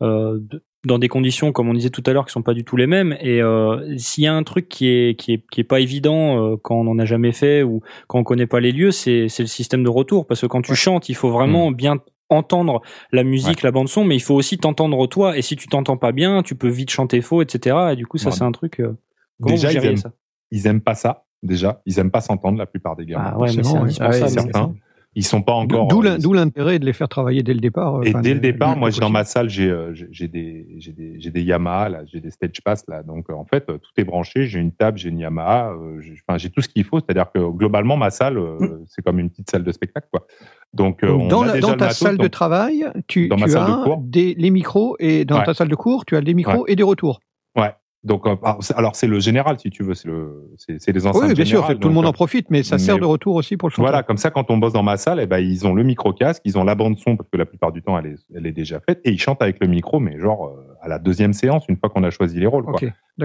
dans 0.00 0.98
des 0.98 1.08
conditions, 1.08 1.50
comme 1.52 1.68
on 1.68 1.74
disait 1.74 1.90
tout 1.90 2.02
à 2.06 2.12
l'heure, 2.12 2.26
qui 2.26 2.32
sont 2.32 2.42
pas 2.42 2.54
du 2.54 2.64
tout 2.64 2.76
les 2.76 2.86
mêmes. 2.86 3.16
Et 3.20 3.42
euh, 3.42 3.96
s'il 3.98 4.24
y 4.24 4.26
a 4.28 4.34
un 4.34 4.42
truc 4.44 4.68
qui 4.68 4.86
est 4.88 5.18
qui 5.18 5.32
est 5.32 5.44
qui 5.50 5.60
est 5.60 5.64
pas 5.64 5.80
évident 5.80 6.52
euh, 6.52 6.56
quand 6.62 6.76
on 6.76 6.86
en 6.86 6.98
a 6.98 7.04
jamais 7.04 7.32
fait 7.32 7.62
ou 7.62 7.80
quand 8.06 8.18
on 8.20 8.24
connaît 8.24 8.46
pas 8.46 8.60
les 8.60 8.72
lieux, 8.72 8.92
c'est 8.92 9.28
c'est 9.28 9.42
le 9.42 9.48
système 9.48 9.82
de 9.82 9.88
retour. 9.88 10.26
Parce 10.26 10.40
que 10.42 10.46
quand 10.46 10.62
tu 10.62 10.74
chantes, 10.76 11.08
il 11.08 11.14
faut 11.14 11.30
vraiment 11.30 11.70
bien 11.72 11.98
entendre 12.28 12.82
la 13.12 13.24
musique, 13.24 13.62
la 13.62 13.70
bande 13.72 13.88
son, 13.88 14.04
mais 14.04 14.16
il 14.16 14.20
faut 14.22 14.34
aussi 14.34 14.58
t'entendre 14.58 15.06
toi. 15.06 15.36
Et 15.36 15.42
si 15.42 15.56
tu 15.56 15.66
t'entends 15.68 15.96
pas 15.96 16.12
bien, 16.12 16.42
tu 16.42 16.54
peux 16.56 16.68
vite 16.68 16.90
chanter 16.90 17.20
faux, 17.20 17.42
etc. 17.42 17.76
Et 17.92 17.96
du 17.96 18.06
coup, 18.06 18.18
ça, 18.18 18.30
Ouais. 18.30 18.34
c'est 18.36 18.44
un 18.44 18.52
truc. 18.52 18.80
euh, 18.80 18.96
comment 19.40 19.54
Déjà, 19.54 19.70
vous 19.70 19.76
ils 19.76 19.84
aiment, 19.86 19.96
ça? 19.96 20.12
ils 20.50 20.66
aiment 20.66 20.80
pas 20.80 20.94
ça. 20.94 21.24
Déjà, 21.42 21.82
ils 21.86 21.98
aiment 21.98 22.10
pas 22.10 22.20
s'entendre 22.20 22.58
la 22.58 22.66
plupart 22.66 22.96
des 22.96 23.06
gamins. 23.06 23.32
Ah 23.34 23.38
ouais, 23.38 23.48
mais 23.56 23.62
c'est 23.62 23.76
indispensable. 23.76 24.22
Ah 24.24 24.28
certain. 24.28 24.74
Ils 25.18 25.24
sont 25.24 25.40
pas 25.40 25.54
encore. 25.54 25.88
D'où 25.88 26.04
euh, 26.04 26.18
d'où 26.18 26.34
l'intérêt 26.34 26.78
de 26.78 26.84
les 26.84 26.92
faire 26.92 27.08
travailler 27.08 27.42
dès 27.42 27.54
le 27.54 27.60
départ. 27.60 27.96
euh, 27.96 28.02
Et 28.04 28.10
enfin, 28.10 28.20
dès 28.20 28.34
le 28.34 28.40
départ, 28.40 28.76
moi, 28.76 28.90
dans 28.90 29.08
ma 29.08 29.24
salle, 29.24 29.48
j'ai 29.48 29.68
euh, 29.70 29.92
des, 29.92 30.66
j'ai 30.78 30.92
des, 30.92 31.14
j'ai 31.18 31.30
des 31.30 31.42
Yamaha, 31.42 31.88
là, 31.88 32.00
j'ai 32.06 32.20
des 32.20 32.30
Stage 32.30 32.60
Pass, 32.62 32.84
là. 32.86 33.02
Donc, 33.02 33.30
en 33.30 33.46
fait, 33.46 33.64
tout 33.66 33.90
est 33.96 34.04
branché. 34.04 34.44
J'ai 34.46 34.60
une 34.60 34.72
table, 34.72 34.98
j'ai 34.98 35.08
une 35.08 35.18
Yamaha, 35.18 35.72
j'ai 36.00 36.12
enfin, 36.28 36.36
j'ai 36.36 36.50
tout 36.50 36.60
ce 36.60 36.68
qu'il 36.68 36.84
faut. 36.84 37.00
C'est-à-dire 37.00 37.32
que 37.34 37.38
globalement, 37.50 37.96
ma 37.96 38.10
salle, 38.10 38.36
euh, 38.36 38.84
c'est 38.88 39.02
comme 39.02 39.18
une 39.18 39.30
petite 39.30 39.50
salle 39.50 39.64
de 39.64 39.72
spectacle, 39.72 40.06
quoi. 40.12 40.26
Donc, 40.74 41.02
Donc, 41.02 41.22
on 41.22 41.28
dans, 41.28 41.42
a 41.42 41.46
la- 41.46 41.52
déjà 41.54 41.66
dans 41.68 41.72
le 41.72 41.78
ta 41.78 41.84
matos, 41.86 41.98
salle 41.98 42.18
de 42.18 42.28
travail, 42.28 42.86
tu, 43.06 43.28
Dans 43.28 43.38
ma 43.38 43.46
tu 43.46 43.52
salle 43.52 43.66
de 43.66 43.72
as 43.72 43.84
cours. 43.84 44.02
des, 44.02 44.34
les 44.36 44.50
micros 44.50 44.96
et 44.98 45.24
dans 45.24 45.38
Ouais. 45.38 45.44
ta 45.44 45.54
salle 45.54 45.68
de 45.68 45.74
cours, 45.76 46.04
tu 46.04 46.14
as 46.16 46.20
des 46.20 46.34
micros 46.34 46.66
et 46.68 46.76
des 46.76 46.82
retours. 46.82 47.20
Ouais. 47.56 47.72
Donc, 48.06 48.26
euh, 48.26 48.36
alors, 48.42 48.62
c'est- 48.62 48.74
alors, 48.76 48.96
c'est 48.96 49.06
le 49.08 49.18
général, 49.20 49.58
si 49.58 49.68
tu 49.70 49.82
veux. 49.82 49.94
C'est 49.94 50.08
le, 50.08 50.48
c'est 50.56 50.80
c'est 50.80 50.92
les 50.92 51.06
enceintes 51.06 51.22
Oui, 51.28 51.34
bien 51.34 51.44
sûr, 51.44 51.58
générales, 51.58 51.78
tout 51.78 51.88
le 51.88 51.94
monde 51.94 52.06
en 52.06 52.12
profite, 52.12 52.46
mais 52.50 52.62
ça 52.62 52.76
mais- 52.76 52.82
sert 52.82 52.98
de 52.98 53.04
retour 53.04 53.34
aussi 53.34 53.56
pour 53.56 53.68
le 53.68 53.72
chanteur. 53.72 53.90
Voilà, 53.90 54.02
comme 54.04 54.16
ça, 54.16 54.30
quand 54.30 54.50
on 54.50 54.58
bosse 54.58 54.72
dans 54.72 54.82
ma 54.84 54.96
salle, 54.96 55.18
eh 55.20 55.26
ben, 55.26 55.38
ils 55.38 55.66
ont 55.66 55.74
le 55.74 55.82
micro 55.82 56.12
casque, 56.12 56.40
ils 56.44 56.56
ont 56.56 56.64
la 56.64 56.74
bande 56.76 56.96
son 56.98 57.16
parce 57.16 57.28
que 57.28 57.36
la 57.36 57.46
plupart 57.46 57.72
du 57.72 57.82
temps, 57.82 57.98
elle 57.98 58.06
est, 58.06 58.16
elle 58.34 58.46
est 58.46 58.52
déjà 58.52 58.80
faite, 58.80 59.00
et 59.04 59.10
ils 59.10 59.20
chantent 59.20 59.42
avec 59.42 59.58
le 59.60 59.66
micro, 59.66 59.98
mais 60.00 60.18
genre 60.20 60.46
euh, 60.46 60.74
à 60.86 60.88
la 60.88 60.98
deuxième 61.00 61.32
séance, 61.32 61.64
une 61.68 61.76
fois 61.76 61.90
qu'on 61.90 62.04
a 62.04 62.10
choisi 62.10 62.38
les 62.38 62.46
rôles. 62.46 62.64
Quoi. 62.64 62.78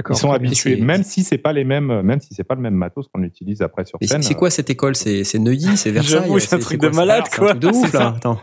Ils 0.09 0.15
sont 0.15 0.31
habitués, 0.31 0.81
même 0.81 1.03
si 1.03 1.23
c'est 1.23 1.37
pas 1.37 1.53
les 1.53 1.63
mêmes, 1.63 2.01
même 2.01 2.19
si 2.19 2.33
c'est 2.33 2.43
pas 2.43 2.55
le 2.55 2.61
même 2.61 2.73
matos 2.73 3.07
qu'on 3.13 3.21
utilise 3.23 3.61
après 3.61 3.85
sur 3.85 3.99
scène. 4.01 4.21
c'est 4.23 4.29
c'est 4.29 4.35
quoi 4.35 4.49
cette 4.49 4.69
école? 4.69 4.95
C'est 4.95 5.37
Neuilly, 5.37 5.77
c'est 5.77 5.91
Versailles 5.97 6.39
c'est 6.39 6.55
un 6.55 6.59
truc 6.59 6.81
de 6.81 6.89
malade, 6.89 7.23
quoi. 7.35 7.49
truc 7.49 7.59
de 7.61 7.67
ouf 7.67 7.95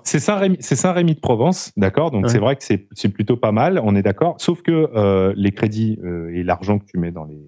C'est 0.04 0.20
Saint-Rémy, 0.20 0.56
c'est 0.60 0.76
Saint-Rémy 0.76 1.14
de 1.14 1.20
Provence, 1.20 1.72
d'accord? 1.76 2.10
Donc 2.10 2.24
Ouais. 2.24 2.28
c'est 2.30 2.38
vrai 2.38 2.56
que 2.56 2.62
c'est 2.64 2.86
c'est 2.92 3.08
plutôt 3.08 3.36
pas 3.36 3.52
mal, 3.52 3.80
on 3.82 3.96
est 3.96 4.02
d'accord. 4.02 4.36
Sauf 4.38 4.62
que 4.62 4.90
euh, 4.94 5.32
les 5.36 5.50
crédits 5.52 5.98
euh, 6.04 6.30
et 6.34 6.42
l'argent 6.42 6.78
que 6.78 6.84
tu 6.84 6.98
mets 6.98 7.10
dans 7.10 7.24
les 7.24 7.40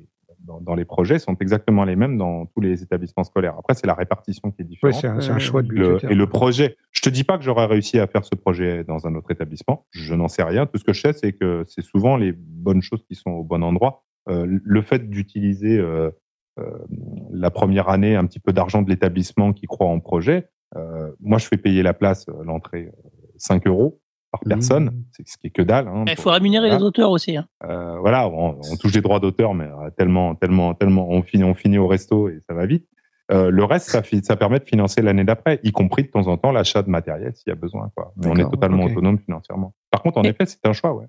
dans, 0.51 0.61
dans 0.61 0.75
les 0.75 0.85
projets 0.85 1.19
sont 1.19 1.37
exactement 1.41 1.85
les 1.85 1.97
mêmes 1.97 2.19
dans 2.19 2.47
tous 2.47 2.61
les 2.61 2.83
établissements 2.83 3.25
scolaires. 3.25 3.55
Après, 3.59 3.75
c'est 3.75 3.87
la 3.87 3.95
répartition 3.95 4.51
qui 4.51 4.63
est 4.63 4.65
différente. 4.65 5.01
c'est 5.01 5.07
un, 5.07 5.21
c'est 5.21 5.31
un 5.31 5.39
choix 5.39 5.63
de 5.63 5.69
Le- 5.69 5.87
budgétaire. 5.89 6.11
et 6.11 6.15
le 6.15 6.27
projet, 6.27 6.77
je 6.91 7.01
te 7.03 7.09
dis 7.09 7.25
pas 7.25 7.39
que 7.39 7.45
j'aurais 7.45 7.67
réussi 7.67 7.99
à 7.99 8.07
faire 8.07 8.25
ce 8.25 8.35
projet 8.35 8.83
dans 8.85 9.07
un 9.07 9.15
autre 9.15 9.31
établissement. 9.31 9.87
Je 9.91 10.15
n'en 10.15 10.29
sais 10.29 10.43
rien. 10.43 10.67
Tout 10.67 10.79
ce 10.79 10.85
que 10.85 10.93
je 10.93 11.01
sais, 11.01 11.13
c'est 11.13 11.33
que 11.33 11.65
c'est 11.69 11.83
souvent 11.83 12.17
les 12.17 12.33
bonnes 12.33 12.83
choses 12.83 13.05
qui 13.07 13.15
sont 13.15 13.31
au 13.31 13.45
bon 13.45 13.63
endroit. 13.63 14.05
Euh, 14.29 14.47
le 14.49 14.83
fait 14.83 15.09
d'utiliser 15.09 15.79
euh, 15.79 16.11
euh, 16.59 16.65
la 17.33 17.51
première 17.51 17.89
année 17.89 18.17
un 18.17 18.27
petit 18.27 18.41
peu 18.41 18.53
d'argent 18.53 18.83
de 18.83 18.91
l'établissement 18.91 19.53
qui 19.53 19.67
croit 19.67 19.87
en 19.87 20.01
projet, 20.01 20.49
euh, 20.77 21.11
moi 21.21 21.39
je 21.39 21.47
fais 21.47 21.57
payer 21.57 21.83
la 21.83 21.95
place, 21.95 22.27
l'entrée, 22.45 22.87
euh, 22.89 23.09
5 23.37 23.67
euros 23.67 24.00
par 24.31 24.41
personne, 24.47 25.05
c'est 25.13 25.27
ce 25.27 25.37
qui 25.39 25.49
est 25.49 25.51
que 25.51 25.63
dalle. 25.63 25.89
hein, 25.89 26.05
Il 26.07 26.15
pour- 26.15 26.25
faut 26.25 26.31
rémunérer 26.31 26.67
voilà. 26.69 26.79
les 26.79 26.85
auteurs 26.85 27.11
aussi. 27.11 27.37
hein. 27.37 27.47
Euh, 27.65 27.99
voilà, 27.99 28.29
on, 28.29 28.59
on 28.71 28.77
touche 28.77 28.93
des 28.93 29.01
droits 29.01 29.19
d'auteur, 29.21 29.55
mais 29.55 29.65
euh, 29.65 29.91
tellement, 29.97 30.35
tellement, 30.35 30.75
tellement, 30.75 31.09
on 31.11 31.23
finit, 31.23 31.45
on 31.45 31.55
finit 31.55 31.79
au 31.79 31.87
resto 31.89 32.29
et 32.29 32.39
ça 32.49 32.55
va 32.55 32.67
vite. 32.67 32.87
Euh, 33.33 33.49
le 33.51 33.63
reste, 33.65 33.89
ça, 33.91 34.37
permet 34.37 34.59
de 34.59 34.65
financer 34.65 35.03
l'année 35.03 35.23
d'après, 35.25 35.61
y 35.63 35.71
compris 35.71 36.03
de 36.03 36.09
temps 36.09 36.27
en 36.27 36.37
temps 36.37 36.51
l'achat 36.51 36.83
de 36.83 36.91
matériel 36.91 37.33
s'il 37.37 37.49
y 37.51 37.53
a 37.53 37.57
besoin. 37.57 37.91
Quoi. 37.95 38.13
Mais 38.17 38.27
on 38.29 38.35
est 38.35 38.51
totalement 38.51 38.85
autonome 38.85 39.19
financièrement. 39.21 39.73
Par 39.91 40.03
contre, 40.03 40.19
en 40.19 40.23
Et- 40.23 40.29
effet, 40.29 40.47
c'est 40.47 40.65
un 40.67 40.73
choix. 40.73 40.93
Ouais. 40.95 41.07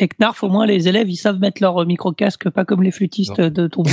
Et 0.00 0.08
Knarf, 0.08 0.42
au 0.42 0.48
moins, 0.48 0.64
les 0.66 0.88
élèves, 0.88 1.10
ils 1.10 1.16
savent 1.16 1.38
mettre 1.38 1.60
leur 1.62 1.84
micro-casque, 1.86 2.48
pas 2.50 2.64
comme 2.64 2.82
les 2.82 2.90
flûtistes 2.90 3.40
de 3.40 3.66
ton. 3.68 3.82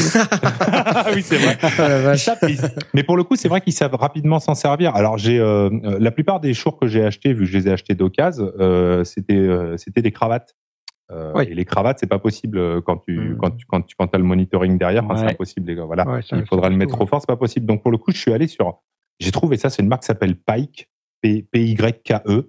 Ah 0.89 1.05
oui, 1.13 1.21
c'est 1.21 1.37
vrai. 1.37 1.57
Ils- 2.49 2.59
mais 2.93 3.03
pour 3.03 3.17
le 3.17 3.23
coup, 3.23 3.35
c'est 3.35 3.49
vrai 3.49 3.61
qu'ils 3.61 3.73
savent 3.73 3.95
rapidement 3.95 4.39
s'en 4.39 4.55
servir. 4.55 4.95
Alors, 4.95 5.17
j'ai 5.17 5.37
euh, 5.39 5.69
euh, 5.83 5.97
la 5.99 6.11
plupart 6.11 6.39
des 6.39 6.53
chours 6.53 6.79
que 6.79 6.87
j'ai 6.87 7.03
achetés, 7.03 7.33
vu 7.33 7.41
que 7.45 7.51
je 7.51 7.57
les 7.57 7.67
ai 7.67 7.71
achetés 7.71 7.93
d'occasion, 7.95 8.51
euh, 8.59 9.03
c'était 9.03 9.33
euh, 9.35 9.75
c'était 9.77 10.01
des 10.01 10.11
cravates. 10.11 10.55
Euh, 11.11 11.31
Oui. 11.35 11.45
Et 11.49 11.55
les 11.55 11.65
cravates, 11.65 11.99
c'est 11.99 12.07
pas 12.07 12.19
possible 12.19 12.57
euh, 12.57 12.81
quand 12.81 12.97
tu 13.07 13.35
quand 13.39 13.51
tu 13.51 13.65
quand 13.65 13.81
tu 13.81 13.95
quand 13.97 14.13
as 14.13 14.17
le 14.17 14.23
monitoring 14.23 14.77
derrière. 14.77 15.03
Enfin, 15.05 15.17
C'est 15.17 15.25
Ouais. 15.25 15.31
impossible, 15.31 15.67
les 15.67 15.75
gars. 15.75 15.85
Voilà. 15.85 16.07
Ouais, 16.07 16.21
ça- 16.21 16.37
Il 16.37 16.45
faudra 16.45 16.69
le 16.69 16.75
mettre 16.77 16.95
trop 16.95 17.05
fort, 17.05 17.21
c'est 17.21 17.27
pas 17.27 17.37
possible. 17.37 17.65
Donc 17.65 17.81
pour 17.81 17.91
le 17.91 17.97
coup, 17.97 18.11
je 18.11 18.17
suis 18.17 18.33
allé 18.33 18.47
sur. 18.47 18.79
J'ai 19.19 19.31
trouvé 19.31 19.57
ça, 19.57 19.69
c'est 19.69 19.81
une 19.81 19.87
marque 19.89 20.03
qui 20.03 20.07
s'appelle 20.07 20.35
Pike, 20.35 20.89
P 21.21 21.45
Y 21.53 22.03
K 22.03 22.11
E, 22.13 22.19
euh, 22.29 22.47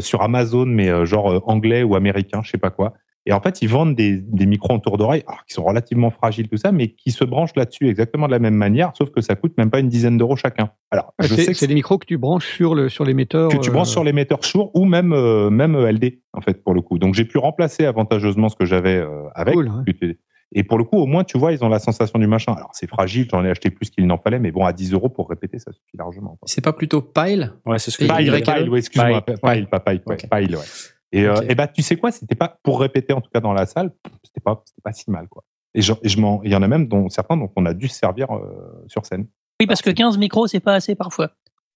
sur 0.00 0.22
Amazon, 0.22 0.66
mais 0.66 0.88
euh, 0.88 1.04
genre 1.04 1.30
euh, 1.32 1.40
anglais 1.44 1.82
ou 1.82 1.94
américain, 1.94 2.40
je 2.42 2.50
sais 2.50 2.58
pas 2.58 2.70
quoi. 2.70 2.94
Et 3.26 3.32
en 3.32 3.40
fait, 3.42 3.60
ils 3.60 3.68
vendent 3.68 3.94
des, 3.94 4.16
des 4.16 4.46
micros 4.46 4.72
en 4.72 4.78
tour 4.78 4.96
d'oreille, 4.96 5.22
qui 5.46 5.52
sont 5.52 5.62
relativement 5.62 6.10
fragiles, 6.10 6.48
tout 6.48 6.56
ça, 6.56 6.72
mais 6.72 6.88
qui 6.88 7.10
se 7.10 7.24
branchent 7.24 7.54
là-dessus 7.56 7.86
exactement 7.88 8.26
de 8.26 8.32
la 8.32 8.38
même 8.38 8.54
manière, 8.54 8.92
sauf 8.96 9.10
que 9.10 9.20
ça 9.20 9.34
coûte 9.36 9.52
même 9.58 9.70
pas 9.70 9.80
une 9.80 9.90
dizaine 9.90 10.16
d'euros 10.16 10.36
chacun. 10.36 10.70
Alors, 10.90 11.12
Ah, 11.18 11.24
je 11.24 11.34
c'est 11.34 11.42
sais 11.42 11.52
que, 11.52 11.58
c'est 11.58 11.66
des 11.66 11.74
micros 11.74 11.98
que 11.98 12.06
tu 12.06 12.16
branches 12.16 12.46
sur 12.46 12.74
le 12.74 12.88
sur 12.88 13.04
l'émetteur. 13.04 13.50
que 13.50 13.58
tu 13.58 13.68
euh, 13.68 13.72
branches 13.74 13.90
sur 13.90 14.02
l'émetteur 14.02 14.42
Shure 14.42 14.74
ou 14.74 14.86
même 14.86 15.12
euh, 15.12 15.50
même 15.50 15.76
LD 15.76 16.20
en 16.32 16.40
fait 16.40 16.64
pour 16.64 16.72
le 16.72 16.80
coup. 16.80 16.98
Donc 16.98 17.14
j'ai 17.14 17.26
pu 17.26 17.36
remplacer 17.36 17.84
avantageusement 17.84 18.48
ce 18.48 18.56
que 18.56 18.64
j'avais 18.64 18.96
euh, 18.96 19.24
avec. 19.34 19.52
Cool, 19.54 19.68
hein. 19.68 19.84
Et 20.52 20.64
pour 20.64 20.78
le 20.78 20.84
coup, 20.84 20.96
au 20.96 21.06
moins, 21.06 21.24
tu 21.24 21.36
vois, 21.38 21.52
ils 21.52 21.62
ont 21.62 21.68
la 21.68 21.78
sensation 21.78 22.18
du 22.18 22.26
machin. 22.26 22.52
Alors 22.54 22.70
c'est 22.72 22.86
fragile, 22.88 23.28
j'en 23.30 23.44
ai 23.44 23.50
acheté 23.50 23.70
plus 23.70 23.90
qu'il 23.90 24.06
n'en 24.06 24.16
fallait, 24.18 24.38
mais 24.38 24.50
bon, 24.50 24.64
à 24.64 24.72
10 24.72 24.92
euros 24.92 25.08
pour 25.10 25.28
répéter, 25.28 25.58
ça 25.58 25.72
suffit 25.72 25.96
largement. 25.96 26.38
C'est 26.46 26.62
pas 26.64 26.72
plutôt 26.72 27.02
Pile? 27.02 27.52
Ouais, 27.66 27.78
c'est 27.78 27.90
ce 27.90 27.98
que 27.98 28.04
Pile, 28.04 28.16
disais. 28.24 28.38
Y- 28.40 28.42
pile, 28.42 28.70
ouais, 28.70 28.78
excuse-moi, 28.78 29.24
Pile. 29.24 29.38
pile, 29.42 29.66
pas 29.66 29.80
pile, 29.80 30.02
ouais, 30.06 30.16
pile, 30.16 30.56
ouais. 30.56 30.62
Et, 31.12 31.24
euh, 31.26 31.40
et 31.48 31.54
bah, 31.54 31.66
tu 31.68 31.82
sais 31.82 31.96
quoi, 31.96 32.10
c'était 32.12 32.34
pas 32.34 32.58
pour 32.62 32.80
répéter 32.80 33.12
en 33.12 33.20
tout 33.20 33.30
cas 33.32 33.40
dans 33.40 33.52
la 33.52 33.66
salle, 33.66 33.92
c'était 34.24 34.40
pas, 34.40 34.62
c'était 34.66 34.82
pas 34.82 34.92
si 34.92 35.10
mal 35.10 35.26
quoi. 35.28 35.44
Et 35.74 35.82
je, 35.82 35.92
et 36.02 36.08
je 36.08 36.18
m'en- 36.20 36.42
il 36.42 36.50
y 36.50 36.56
en 36.56 36.62
a 36.62 36.68
même 36.68 36.86
dont 36.88 37.08
certains 37.08 37.36
dont 37.36 37.50
on 37.56 37.64
a 37.66 37.74
dû 37.74 37.88
se 37.88 37.96
servir 37.98 38.30
euh, 38.34 38.84
sur 38.88 39.04
scène. 39.06 39.26
Oui, 39.60 39.66
parce 39.66 39.82
que 39.82 39.90
15 39.90 40.16
micros, 40.18 40.46
c'est 40.46 40.60
pas 40.60 40.74
assez 40.74 40.94
parfois. 40.94 41.30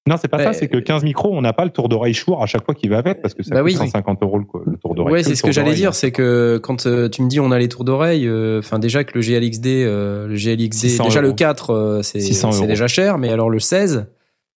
Non, 0.08 0.16
c'est 0.20 0.26
pas 0.28 0.42
ça, 0.42 0.52
c'est 0.52 0.66
que 0.66 0.78
15 0.78 1.04
micros, 1.04 1.30
on 1.32 1.42
n'a 1.42 1.52
pas 1.52 1.64
le 1.64 1.70
tour 1.70 1.88
d'oreille 1.88 2.12
Shure 2.14 2.42
à 2.42 2.46
chaque 2.46 2.64
fois 2.64 2.74
qu'il 2.74 2.90
va 2.90 2.98
avec, 2.98 3.22
parce 3.22 3.34
que 3.34 3.44
ça 3.44 3.54
Bah 3.54 3.60
coûte 3.60 3.66
oui. 3.70 3.76
150 3.76 4.22
euros 4.22 4.38
le, 4.38 4.76
tour 4.76 4.96
d'oreille. 4.96 5.12
Ouais, 5.12 5.22
c'est 5.22 5.36
ce 5.36 5.44
que 5.44 5.52
j'allais 5.52 5.74
dire, 5.74 5.94
c'est 5.94 6.10
que 6.10 6.58
quand 6.60 6.86
euh, 6.86 7.08
tu 7.08 7.22
me 7.22 7.28
dis 7.28 7.38
on 7.38 7.52
a 7.52 7.58
les 7.58 7.68
tours 7.68 7.84
d'oreille, 7.84 8.26
euh, 8.26 8.58
enfin 8.58 8.80
déjà 8.80 9.04
que 9.04 9.16
le 9.16 9.20
GLXD, 9.20 9.66
euh, 9.68 10.26
le 10.26 10.34
GLXD, 10.34 10.74
600 10.74 11.04
déjà 11.04 11.20
le 11.20 11.28
euros. 11.28 11.36
4, 11.36 11.70
euh, 11.70 12.02
c'est 12.02 12.18
600 12.18 12.50
c'est 12.50 12.58
euros. 12.58 12.66
déjà 12.66 12.88
cher, 12.88 13.18
mais 13.18 13.28
alors 13.28 13.48
le 13.48 13.60
16, 13.60 14.06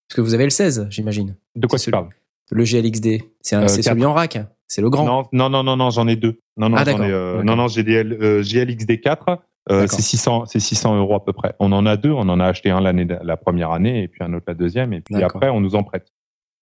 parce 0.09 0.17
que 0.17 0.21
vous 0.21 0.35
avez 0.35 0.45
le 0.45 0.51
16, 0.51 0.89
j'imagine. 0.91 1.37
De 1.55 1.67
quoi 1.69 1.79
tu 1.79 1.93
parles? 1.93 2.09
Le 2.51 2.65
GLXD, 2.65 3.23
c'est 3.41 3.57
Euh, 3.57 3.69
celui 3.69 4.05
en 4.05 4.15
rack, 4.15 4.39
c'est 4.67 4.81
le 4.81 4.91
grand. 4.91 5.05
Non, 5.05 5.25
non, 5.33 5.49
non, 5.49 5.63
non, 5.63 5.77
non, 5.77 5.91
j'en 5.91 6.09
ai 6.09 6.17
deux. 6.17 6.39
Non, 6.57 6.69
non, 6.69 6.77
Ah, 6.79 6.85
ai, 6.85 6.97
euh, 7.01 7.43
non, 7.43 7.55
non, 7.57 7.69
j'ai 7.69 7.83
des 7.85 8.05
euh, 8.05 8.43
GLXD4. 8.43 9.39
Euh, 9.71 9.87
c'est 9.89 10.03
600, 10.03 10.47
c'est 10.47 10.61
600 10.61 10.97
euros 10.99 11.15
à 11.15 11.25
peu 11.25 11.33
près. 11.33 11.55
On 11.59 11.73
en 11.73 11.87
a 11.87 11.97
deux. 11.97 12.13
On 12.13 12.29
en 12.29 12.41
a 12.41 12.47
acheté 12.47 12.71
un 12.71 12.81
l'année, 12.81 13.07
la 13.23 13.37
première 13.37 13.71
année 13.73 14.03
et 14.03 14.09
puis 14.09 14.23
un 14.23 14.33
autre 14.35 14.45
la 14.49 14.55
deuxième. 14.55 14.93
Et 14.93 15.01
puis 15.01 15.23
après, 15.23 15.49
on 15.51 15.61
nous 15.61 15.75
en 15.75 15.83
prête. 15.83 16.13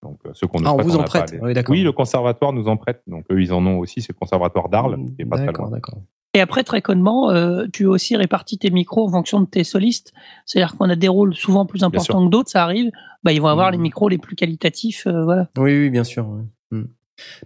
Donc, 0.02 0.18
euh, 0.26 0.30
ceux 0.34 0.46
qu'on 0.46 0.60
nous 0.60 0.66
Ah, 0.68 0.74
on 0.74 0.82
vous 0.82 0.96
en 0.96 1.04
prête. 1.04 1.32
les- 1.32 1.38
Oui, 1.40 1.54
d'accord. 1.54 1.72
Oui, 1.72 1.82
le 1.82 1.92
conservatoire 1.92 2.52
nous 2.52 2.68
en 2.68 2.76
prête. 2.76 3.02
Donc, 3.06 3.24
eux, 3.30 3.40
ils 3.40 3.52
en 3.52 3.64
ont 3.66 3.78
aussi. 3.78 4.02
C'est 4.02 4.12
le 4.12 4.18
conservatoire 4.18 4.68
d'Arles, 4.68 4.96
qui 5.16 5.22
est 5.22 5.24
pas 5.24 5.36
très 5.36 5.46
D'accord, 5.46 5.66
loin. 5.66 5.74
d'accord. 5.76 5.98
Et 6.36 6.40
après, 6.40 6.64
très 6.64 6.82
connement, 6.82 7.30
euh, 7.30 7.66
tu 7.72 7.86
aussi 7.86 8.16
répartis 8.16 8.58
tes 8.58 8.70
micros 8.70 9.06
en 9.06 9.10
fonction 9.12 9.40
de 9.40 9.46
tes 9.46 9.64
solistes. 9.64 10.12
C'est-à-dire 10.46 10.76
qu'on 10.76 10.90
a 10.90 10.96
des 10.96 11.08
rôles 11.08 11.34
souvent 11.34 11.64
plus 11.64 11.84
importants 11.84 12.24
que 12.26 12.30
d'autres, 12.30 12.50
ça 12.50 12.64
arrive. 12.64 12.90
Bah, 13.22 13.32
ils 13.32 13.40
vont 13.40 13.46
avoir 13.48 13.70
les 13.70 13.78
micros 13.78 14.08
les 14.08 14.18
plus 14.18 14.34
qualitatifs, 14.36 15.06
euh, 15.06 15.24
voilà. 15.24 15.48
Oui, 15.56 15.78
oui, 15.78 15.90
bien 15.90 16.04
sûr. 16.04 16.26
Hmm. 16.70 16.84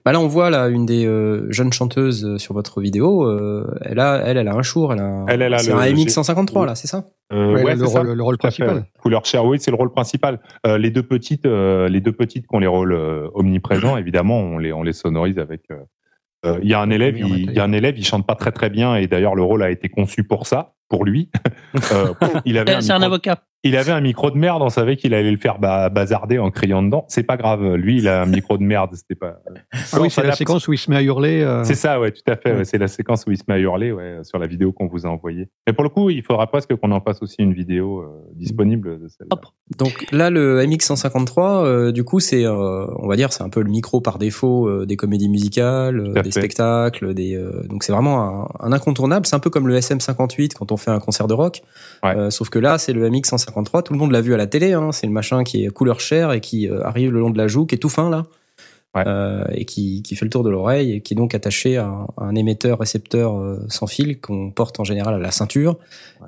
Bah 0.05 0.13
là, 0.13 0.21
on 0.21 0.27
voit 0.29 0.49
là 0.51 0.69
une 0.69 0.87
des 0.87 1.05
euh, 1.07 1.47
jeunes 1.51 1.73
chanteuses 1.73 2.25
euh, 2.25 2.39
sur 2.39 2.55
votre 2.55 2.81
vidéo. 2.81 3.25
euh, 3.27 3.67
elle 3.83 3.99
a, 4.01 4.17
elle, 4.25 4.37
elle 4.39 4.49
a 4.49 4.55
un 4.55 4.63
Shure, 4.63 4.93
elle 4.95 5.01
a, 5.01 5.05
un- 5.05 5.27
Elle, 5.27 5.43
elle 5.43 5.53
a 5.55 5.59
c'est 5.59 5.73
le- 5.73 5.77
un 5.79 5.93
MX 5.93 6.09
153 6.09 6.63
oui. 6.63 6.69
là, 6.69 6.75
c'est 6.75 6.87
ça? 6.87 7.05
Euh, 7.33 7.53
Ouais, 7.55 7.63
ouais, 7.65 7.75
le, 7.77 7.85
c'est 7.85 7.93
ça. 7.93 7.99
rôle, 8.01 8.13
le 8.17 8.37
principal. 8.39 8.87
Couleur 9.01 9.25
chair, 9.27 9.45
oui, 9.45 9.59
c'est 9.61 9.71
le 9.71 9.77
rôle 9.77 9.93
principal. 9.93 10.41
Euh, 10.67 10.79
les 10.79 10.91
deux 10.91 11.03
petites, 11.03 11.45
euh, 11.45 11.89
les 11.89 12.01
deux 12.01 12.13
petites 12.13 12.47
qui 12.47 12.55
ont 12.57 12.59
les 12.61 12.67
rôles 12.67 12.93
euh, 12.95 13.29
omniprésents, 13.35 13.97
évidemment, 13.99 14.39
on 14.41 14.57
les, 14.59 14.73
on 14.73 14.83
les 14.83 14.95
sonorise 14.95 15.39
avec. 15.39 15.63
euh, 15.71 15.77
euh, 16.47 16.59
Il 16.63 16.69
y 16.71 16.75
a 16.75 16.81
un 16.81 16.89
élève, 16.89 17.19
il, 17.19 17.27
il 17.51 17.53
y 17.53 17.59
a 17.61 17.65
un 17.65 17.73
élève, 17.73 17.99
il 17.99 18.05
chante 18.07 18.27
pas 18.27 18.37
très 18.37 18.53
très 18.53 18.71
bien, 18.71 18.95
et 18.97 19.07
d'ailleurs 19.07 19.35
le 19.35 19.43
rôle 19.43 19.63
a 19.63 19.71
été 19.71 19.89
conçu 19.91 20.25
pour 20.25 20.47
ça, 20.47 20.75
pour 20.89 21.05
lui. 21.05 21.31
Euh, 21.93 22.13
il 22.47 22.57
avait 22.59 22.75
un 22.75 22.81
C'est 22.81 22.93
un 22.93 22.97
micro- 22.99 23.07
avocat. 23.07 23.43
Il 23.65 23.77
avait 23.77 23.91
un 23.91 24.01
micro 24.01 24.31
de 24.31 24.37
merde, 24.37 24.63
on 24.63 24.69
savait 24.69 24.97
qu'il 24.97 25.15
allait 25.15 25.33
le 25.33 25.37
faire 25.37 25.59
bazarder 25.59 26.39
en 26.39 26.53
criant 26.53 26.81
dedans. 26.81 27.05
C'est 27.09 27.25
pas 27.25 27.37
grave, 27.37 27.75
lui, 27.75 27.99
il 27.99 28.07
a 28.07 28.23
un 28.23 28.27
micro 28.27 28.57
de 28.57 28.63
merde, 28.63 28.91
c'était 28.95 29.17
pas. 29.17 29.41
Ah 29.93 30.01
oui, 30.01 30.11
c'est 30.11 30.23
la 30.23 30.37
séquence 30.37 30.69
où 30.69 30.73
il 30.73 30.79
se 30.79 30.89
met 30.89 30.97
à 30.97 31.03
hurler. 31.03 31.43
Euh. 31.43 31.65
C'est 31.65 31.75
ça, 31.75 31.99
ouais, 31.99 32.13
tout 32.13 32.23
à 32.29 32.37
fait. 32.37 32.65
C'est 32.65 32.79
la 32.79 32.87
séquence 32.87 33.25
où 33.27 33.33
il 33.33 33.37
se 33.37 33.43
met 33.49 33.55
à 33.55 33.59
hurler, 33.59 33.91
ouais, 33.91 34.19
sur 34.23 34.39
la 34.39 34.47
vidéo 34.47 34.71
qu'on 34.71 34.87
vous 34.87 35.07
a 35.07 35.09
envoyée. 35.09 35.49
Mais 35.67 35.73
pour 35.73 35.83
le 35.83 35.91
coup, 35.91 36.09
il 36.09 36.23
faudra 36.23 36.47
presque 36.47 36.73
qu'on 36.77 36.93
en 36.93 37.01
fasse 37.01 37.21
aussi 37.21 37.37
une 37.41 37.53
vidéo 37.53 37.99
euh, 37.99 38.07
disponible 38.37 39.01
de 39.01 39.09
celle-là. 39.09 39.37
Donc 39.77 40.07
là, 40.13 40.31
le 40.31 40.63
MX153, 40.63 41.65
euh, 41.65 41.93
du 41.93 42.05
coup, 42.05 42.21
c'est, 42.21 42.47
on 42.47 43.09
va 43.09 43.17
dire, 43.17 43.33
c'est 43.33 43.43
un 43.43 43.51
peu 43.51 43.63
le 43.63 43.71
micro 43.71 44.01
par 44.01 44.19
défaut 44.19 44.87
des 44.87 44.97
comédies 44.97 45.29
musicales, 45.29 46.13
des 46.23 46.31
spectacles, 46.31 47.13
des. 47.13 47.37
donc 47.69 47.83
c'est 47.83 47.93
vraiment 47.93 48.49
un, 48.61 48.73
incontournable. 48.73 49.27
C'est 49.27 49.35
un 49.35 49.41
peu 49.41 49.51
comme 49.51 49.67
le 49.67 49.77
SM58 49.77 50.53
quand 50.55 50.71
on 50.71 50.77
fait 50.77 50.93
un 50.93 51.01
concert 51.01 51.27
de 51.27 51.35
rock. 51.35 51.63
Sauf 52.31 52.51
que 52.51 52.61
là, 52.61 52.79
c'est 52.79 52.93
le 52.93 53.11
MX153 53.11 53.48
tout 53.53 53.93
le 53.93 53.99
monde 53.99 54.13
l'a 54.13 54.21
vu 54.21 54.35
à 54.35 54.37
la 54.37 54.47
télé. 54.47 54.73
Hein. 54.73 54.93
C'est 54.93 55.07
le 55.07 55.13
machin 55.13 55.45
qui 55.45 55.65
est 55.65 55.69
couleur 55.69 56.01
chair 56.01 56.33
et 56.33 56.41
qui 56.41 56.69
euh, 56.69 56.83
arrive 56.85 57.13
le 57.13 57.21
long 57.21 57.31
de 57.31 57.39
la 57.39 57.49
joue, 57.49 57.67
qui 57.67 57.75
est 57.75 57.79
tout 57.79 57.89
fin 57.89 58.11
là. 58.11 58.25
Euh, 58.97 59.45
et 59.53 59.65
qui, 59.65 60.03
qui, 60.03 60.17
fait 60.17 60.25
le 60.25 60.31
tour 60.31 60.43
de 60.43 60.51
l'oreille 60.51 60.93
et 60.93 61.01
qui 61.01 61.15
est 61.15 61.17
donc 61.17 61.35
attaché 61.35 61.77
à 61.77 62.07
un, 62.17 62.35
émetteur 62.35 62.79
récepteur 62.79 63.39
euh, 63.39 63.59
sans 63.69 63.87
fil 63.87 64.21
qu'on 64.21 64.51
porte 64.51 64.81
en 64.81 64.85
général 64.85 65.15
à 65.15 65.19
la 65.19 65.31
ceinture. 65.31 65.77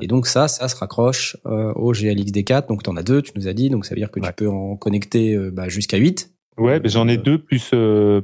Et 0.01 0.07
donc 0.07 0.27
ça, 0.27 0.47
ça 0.47 0.69
se 0.69 0.77
raccroche 0.77 1.37
euh, 1.47 1.73
au 1.73 1.93
GLXD4. 1.93 2.69
Donc 2.69 2.83
tu 2.83 2.91
en 2.91 2.97
as 2.97 3.03
deux, 3.03 3.23
tu 3.23 3.33
nous 3.35 3.49
as 3.49 3.55
dit. 3.55 3.71
Donc 3.71 3.87
ça 3.87 3.95
veut 3.95 4.01
dire 4.01 4.11
que 4.11 4.21
tu 4.21 4.33
peux 4.37 4.49
en 4.49 4.77
connecter 4.77 5.37
bah, 5.51 5.69
jusqu'à 5.69 5.97
8. 5.97 6.31
Ouais, 6.59 6.81
j'en 6.85 7.09
ai 7.09 7.17
deux 7.17 7.39
plus 7.39 7.71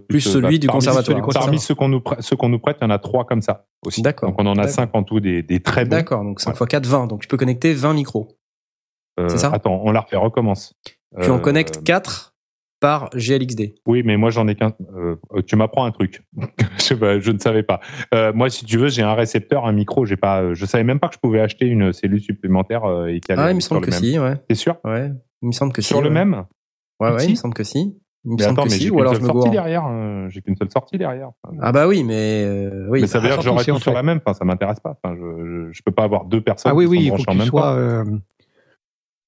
plus, 0.09 0.21
celui 0.21 0.59
bah, 0.59 0.59
du 0.59 0.67
conservatoire. 0.69 1.27
Parmi 1.33 1.59
ceux 1.59 1.75
qu'on 1.75 1.89
nous 1.89 2.03
ceux 2.21 2.37
qu'on 2.37 2.51
nous 2.51 2.59
prête, 2.59 2.77
il 2.81 2.85
y 2.85 2.87
en 2.87 2.91
a 2.91 2.99
trois 2.99 3.25
comme 3.25 3.41
ça 3.41 3.67
aussi. 3.87 4.03
D'accord. 4.03 4.29
Donc 4.29 4.41
on 4.41 4.47
en 4.47 4.59
a 4.59 4.69
cinq 4.69 4.91
en 4.93 5.03
tout 5.03 5.21
des, 5.21 5.43
des 5.43 5.61
très 5.61 5.85
bons. 5.85 5.91
D'accord. 5.91 6.23
Donc 6.23 6.41
5 6.41 6.51
x 6.51 6.63
4 6.69 6.87
20. 6.87 7.07
Donc 7.07 7.23
tu 7.23 7.29
peux 7.29 7.39
connecter 7.39 7.73
20 7.73 7.95
micros 7.95 8.29
ça 9.29 9.51
Attends, 9.53 9.81
on 9.85 9.91
la 9.93 10.01
refait, 10.01 10.17
recommence. 10.17 10.75
tu 11.23 11.31
en 11.31 11.37
Euh, 11.37 11.39
connectes 11.39 11.83
4 11.85 12.35
par 12.79 13.09
GLXD 13.17 13.75
Oui, 13.87 14.03
mais 14.05 14.17
moi 14.19 14.29
j'en 14.31 14.47
ai 14.49 14.55
qu'un. 14.55 14.73
euh, 14.95 15.17
tu 15.47 15.57
m'apprends 15.57 15.85
un 15.87 15.91
truc. 15.93 16.23
je, 16.79 17.31
ne 17.31 17.39
savais 17.39 17.63
pas. 17.63 17.81
Euh, 18.15 18.33
moi, 18.35 18.51
si 18.51 18.65
tu 18.67 18.77
veux, 18.77 18.89
j'ai 18.89 19.03
un 19.03 19.15
récepteur, 19.15 19.65
un 19.65 19.73
micro. 19.73 20.05
J'ai 20.05 20.17
pas. 20.19 20.43
euh, 20.43 20.55
Je 20.55 20.67
savais 20.67 20.85
même 20.85 21.01
pas 21.01 21.09
que 21.09 21.15
je 21.15 21.19
pouvais 21.19 21.41
acheter 21.41 21.67
une 21.67 21.93
cellule 21.95 22.21
supplémentaire 22.21 22.85
euh, 22.85 23.07
et 23.07 23.21
qu'elle 23.21 23.39
ah 23.41 23.51
il 23.51 23.55
me 23.55 23.61
sur 23.61 23.71
semble 23.71 23.81
le 23.81 23.87
que 23.87 23.91
même. 23.93 24.01
si 24.01 24.19
ouais 24.19 24.37
T'es 24.49 24.55
sûr 24.55 24.77
ouais 24.85 25.11
il 25.43 25.47
me 25.49 25.53
semble 25.53 25.73
que 25.73 25.81
Sur 25.83 25.97
si 25.99 26.03
le 26.03 26.09
ouais. 26.09 26.15
même 26.15 26.45
ouais 27.01 27.13
ouais 27.13 27.19
Si 27.21 27.27
il 27.29 27.31
me 27.31 27.35
semble 27.37 27.55
que 27.55 27.65
si 27.65 27.79
il 28.25 28.33
me 28.33 28.37
Mais 28.37 28.43
semble 28.43 28.53
attends, 28.61 28.63
que 28.65 28.69
mais 28.71 28.77
si 28.77 28.83
j'ai 28.85 28.91
ou 28.91 28.95
qu'une 28.95 29.01
alors 29.03 29.13
seule 29.15 29.23
je 29.23 29.27
me 29.29 29.33
sortie 29.33 29.51
derrière. 29.51 29.87
euh, 29.87 30.29
j'ai 30.29 30.43
qu'une 30.43 30.57
seule 30.57 30.71
sortie 30.71 30.99
derrière. 30.99 31.31
Ah 31.63 31.73
bah 31.73 31.87
oui 31.89 32.05
mais 32.05 32.43
euh, 32.45 32.89
oui 32.91 33.01
mais 33.01 33.07
ça 33.07 33.21
veut 33.21 33.29
dire 33.29 33.39
que 33.39 33.43
sortie, 33.43 33.65
j'aurais 33.67 33.79
tout 33.79 33.83
sur 33.83 33.93
la 33.95 34.03
même. 34.03 34.19
Enfin, 34.25 34.35
ça 34.35 34.45
m'intéresse 34.45 34.81
pas. 34.81 34.99
Enfin, 35.03 35.15
je, 35.17 35.23
je, 35.69 35.73
je 35.73 35.83
peux 35.83 35.93
pas 35.93 36.03
avoir 36.05 36.25
deux 36.27 36.41
personnes. 36.43 36.73
Ah 36.73 36.75
oui, 36.75 36.85
qui 36.85 36.91
oui, 36.91 36.97
sont 36.99 37.03
il 37.05 37.19
faut 37.19 37.25
que 37.25 37.31
en 37.31 37.35
tu 37.43 37.47
sois. 37.49 38.05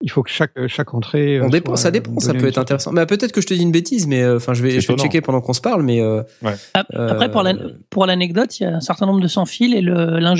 Euh, 0.00 0.04
il 0.04 0.10
faut 0.10 0.22
que 0.22 0.30
chaque, 0.30 0.52
chaque 0.68 0.94
entrée. 0.94 1.38
euh, 1.38 1.44
On 1.46 1.48
dépend, 1.48 1.74
ça 1.76 1.88
euh, 1.88 1.90
dépend, 1.90 2.18
ça 2.20 2.32
peut 2.32 2.40
une 2.40 2.46
être 2.46 2.58
intéressant. 2.58 2.92
Mais 2.92 3.04
peut-être 3.06 3.32
que 3.32 3.40
je 3.40 3.46
te 3.46 3.54
dis 3.54 3.62
une 3.62 3.72
bêtise, 3.72 4.06
mais 4.06 4.22
euh, 4.22 4.36
enfin, 4.36 4.54
je 4.54 4.62
vais, 4.62 4.70
je 4.70 4.74
vais 4.76 4.82
étonnant. 4.82 5.02
checker 5.02 5.20
pendant 5.20 5.40
qu'on 5.40 5.52
se 5.52 5.60
parle, 5.60 5.82
mais 5.82 6.00
euh, 6.00 6.22
Ap- 6.74 6.86
Euh, 6.94 7.08
Après, 7.10 7.30
pour 7.30 7.42
la- 7.42 7.54
pour 7.90 8.06
l'anecdote, 8.06 8.58
il 8.60 8.62
y 8.62 8.66
a 8.66 8.76
un 8.76 8.80
certain 8.80 9.06
nombre 9.06 9.20
de 9.20 9.26
sans 9.28 9.44
fil 9.46 9.74
et 9.74 9.80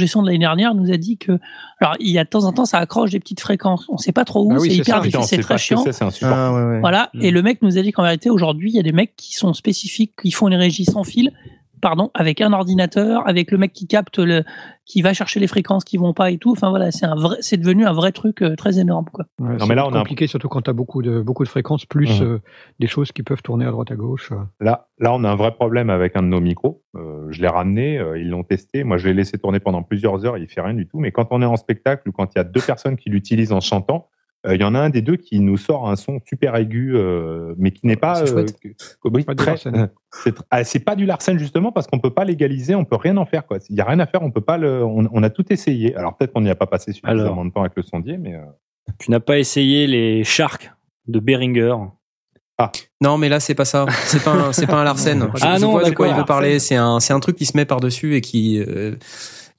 son 0.07 0.23
de 0.23 0.27
l'année 0.27 0.39
dernière 0.39 0.75
nous 0.75 0.91
a 0.93 0.97
dit 0.97 1.19
que, 1.19 1.33
alors, 1.81 1.95
il 2.01 2.11
y 2.11 2.19
a 2.19 2.25
de 2.25 2.29
temps 2.29 2.45
en 2.45 2.53
temps, 2.53 2.65
ça 2.65 2.79
accroche 2.79 3.11
des 3.11 3.21
petites 3.21 3.41
fréquences. 3.41 3.87
On 3.89 3.97
sait 3.99 4.13
pas 4.13 4.25
trop 4.25 4.45
où, 4.45 4.53
Ah 4.53 4.59
oui, 4.61 4.71
c'est 4.71 4.77
hyper 4.77 5.01
difficile, 5.01 5.27
c'est 5.27 5.39
très 5.43 5.59
chiant. 5.59 5.85
c'est, 5.85 6.03
ah, 6.23 6.53
ouais, 6.53 6.63
ouais. 6.75 6.81
Voilà. 6.81 7.11
Mm. 7.15 7.23
Et 7.23 7.31
le 7.31 7.43
mec 7.43 7.61
nous 7.63 7.79
a 7.79 7.83
dit 7.83 7.93
qu'en 7.93 8.03
vérité, 8.05 8.31
aujourd'hui, 8.31 8.71
il 8.71 8.77
y 8.77 8.81
a 8.81 8.83
des 8.83 8.93
mecs 8.93 9.15
qui 9.17 9.35
sont 9.35 9.53
spécifiques, 9.55 10.13
qui 10.23 10.31
font 10.31 10.47
les 10.47 10.57
régies 10.57 10.85
sans 10.85 11.05
fil, 11.05 11.33
pardon, 11.81 12.11
avec 12.15 12.41
un 12.41 12.53
ordinateur, 12.53 13.27
avec 13.29 13.51
le 13.51 13.59
mec 13.59 13.73
qui 13.73 13.87
capte 13.87 14.19
le, 14.19 14.45
qui 14.85 15.03
va 15.03 15.13
chercher 15.15 15.41
les 15.41 15.47
fréquences 15.47 15.85
qui 15.85 15.97
vont 15.97 16.13
pas 16.13 16.31
et 16.31 16.39
tout. 16.39 16.51
Enfin 16.53 16.71
voilà, 16.71 16.91
c'est 16.91 17.07
un 17.07 17.15
vrai, 17.15 17.37
c'est 17.41 17.57
devenu 17.57 17.85
un 17.87 17.93
vrai 17.93 18.13
truc 18.13 18.43
euh, 18.43 18.57
très 18.57 18.79
énorme, 18.79 19.07
quoi. 19.13 19.27
Ouais, 19.41 19.51
Non, 19.53 19.59
c'est 19.61 19.67
mais 19.69 19.75
là, 19.75 19.87
on 19.87 19.93
a 19.95 19.99
compliqué, 19.99 20.27
surtout 20.27 20.49
quand 20.49 20.63
tu 20.63 20.71
as 20.71 20.73
beaucoup 20.73 21.03
de, 21.03 21.21
beaucoup 21.21 21.45
de 21.45 21.49
fréquences, 21.49 21.85
plus 21.87 22.21
Mhm. 22.21 22.27
euh, 22.27 22.39
des 22.81 22.87
choses 22.87 23.13
qui 23.13 23.23
peuvent 23.23 23.43
tourner 23.43 23.65
à 23.67 23.71
droite 23.71 23.91
à 23.91 23.97
gauche. 23.97 24.33
euh. 24.33 24.37
Là, 24.61 24.89
là, 24.99 25.13
on 25.15 25.25
a 25.25 25.31
un 25.31 25.37
vrai 25.37 25.53
problème 25.53 25.91
avec 25.91 26.17
un 26.17 26.23
de 26.23 26.29
nos 26.29 26.41
micros. 26.41 26.83
Euh, 26.97 27.27
je 27.31 27.41
l'ai 27.43 27.49
ramené, 27.49 27.99
euh, 27.99 28.19
ils 28.19 28.29
l'ont 28.31 28.45
testé. 28.45 28.85
Moi, 28.85 28.97
je 28.99 29.09
l'ai 29.09 29.15
laissé 29.15 29.39
tourner 29.39 29.61
pendant 29.61 29.83
plusieurs 29.83 30.25
heures. 30.25 30.39
Il 30.39 30.49
fait 30.49 30.61
rien 30.61 30.75
du 30.75 30.87
tout. 30.87 30.99
Mais 30.99 31.13
quand 31.13 31.29
on 31.31 31.43
est 31.43 31.47
en 31.47 31.57
spectacle 31.57 32.09
ou 32.09 32.13
quand 32.13 32.35
il 32.35 32.39
y 32.39 32.41
a 32.41 32.45
deux 32.45 32.61
personnes 32.61 32.97
qui 32.97 33.11
l'utilisent 33.11 33.53
en 33.53 33.61
chantant, 33.61 34.09
euh, 34.47 34.55
il 34.55 34.61
y 34.61 34.65
en 34.65 34.75
a 34.75 34.79
un 34.79 34.91
des 34.91 35.03
deux 35.03 35.17
qui 35.17 35.41
nous 35.41 35.57
sort 35.57 35.89
un 35.91 35.97
son 35.97 36.21
super 36.27 36.55
aigu, 36.57 36.93
euh, 36.95 37.55
mais 37.59 37.71
qui 37.73 37.87
n'est 37.87 37.97
pas. 37.97 38.25
C'est 38.27 38.35
oui, 39.05 39.25
Pas 39.25 39.35
du 39.35 39.37
très- 39.37 39.51
Larsen. 39.53 39.91
c'est 40.13 40.35
ah, 40.51 40.63
pas 40.85 40.95
du 40.97 41.07
Larsen 41.07 41.39
justement 41.39 41.73
parce 41.73 41.87
qu'on 41.87 41.99
peut 41.99 42.13
pas 42.15 42.25
légaliser, 42.25 42.75
on 42.75 42.85
peut 42.85 42.97
rien 42.97 43.17
en 43.17 43.27
faire. 43.27 43.47
quoi. 43.47 43.59
Il 43.69 43.77
y 43.77 43.81
a 43.81 43.85
rien 43.85 43.99
à 43.99 44.07
faire, 44.07 44.23
on 44.23 44.31
peut 44.31 44.41
pas 44.41 44.57
le. 44.59 44.85
On, 44.85 45.09
on 45.13 45.23
a 45.23 45.31
tout 45.31 45.45
essayé. 45.53 45.95
Alors 45.97 46.17
peut-être 46.17 46.33
qu'on 46.33 46.41
n'y 46.43 46.51
a 46.51 46.55
pas 46.55 46.67
passé 46.67 46.93
suffisamment 46.93 47.21
Alors. 47.23 47.45
de 47.45 47.51
temps 47.51 47.61
avec 47.63 47.73
le 47.77 47.83
sondier, 47.83 48.17
mais. 48.17 48.35
euh, 48.35 48.43
Tu 48.99 49.11
n'as 49.11 49.21
pas 49.21 49.39
essayé 49.39 49.87
les 49.87 50.23
Sharks 50.25 50.71
de 51.09 51.19
Beringer? 51.21 51.75
Non, 53.01 53.19
mais 53.19 53.29
là, 53.29 53.39
c'est 53.39 53.55
pas 53.55 53.65
ça. 53.65 53.87
C'est 54.07 54.23
pas, 54.25 54.53
c'est 54.53 54.67
pas 54.67 54.81
un 54.81 54.85
Larsen. 54.85 55.31
Je, 55.37 55.45
Ah 55.45 55.57
je 55.59 55.63
non, 55.63 55.71
vois 55.71 55.85
de 55.89 55.95
quoi 55.95 56.09
il 56.09 56.15
veut 56.15 56.25
parler. 56.25 56.59
C'est 56.59 56.75
un, 56.75 56.99
c'est 56.99 57.13
un 57.13 57.21
truc 57.21 57.37
qui 57.37 57.47
se 57.47 57.57
met 57.57 57.65
par 57.65 57.79
dessus 57.79 58.17
et 58.17 58.21
qui, 58.21 58.59
euh, 58.61 58.97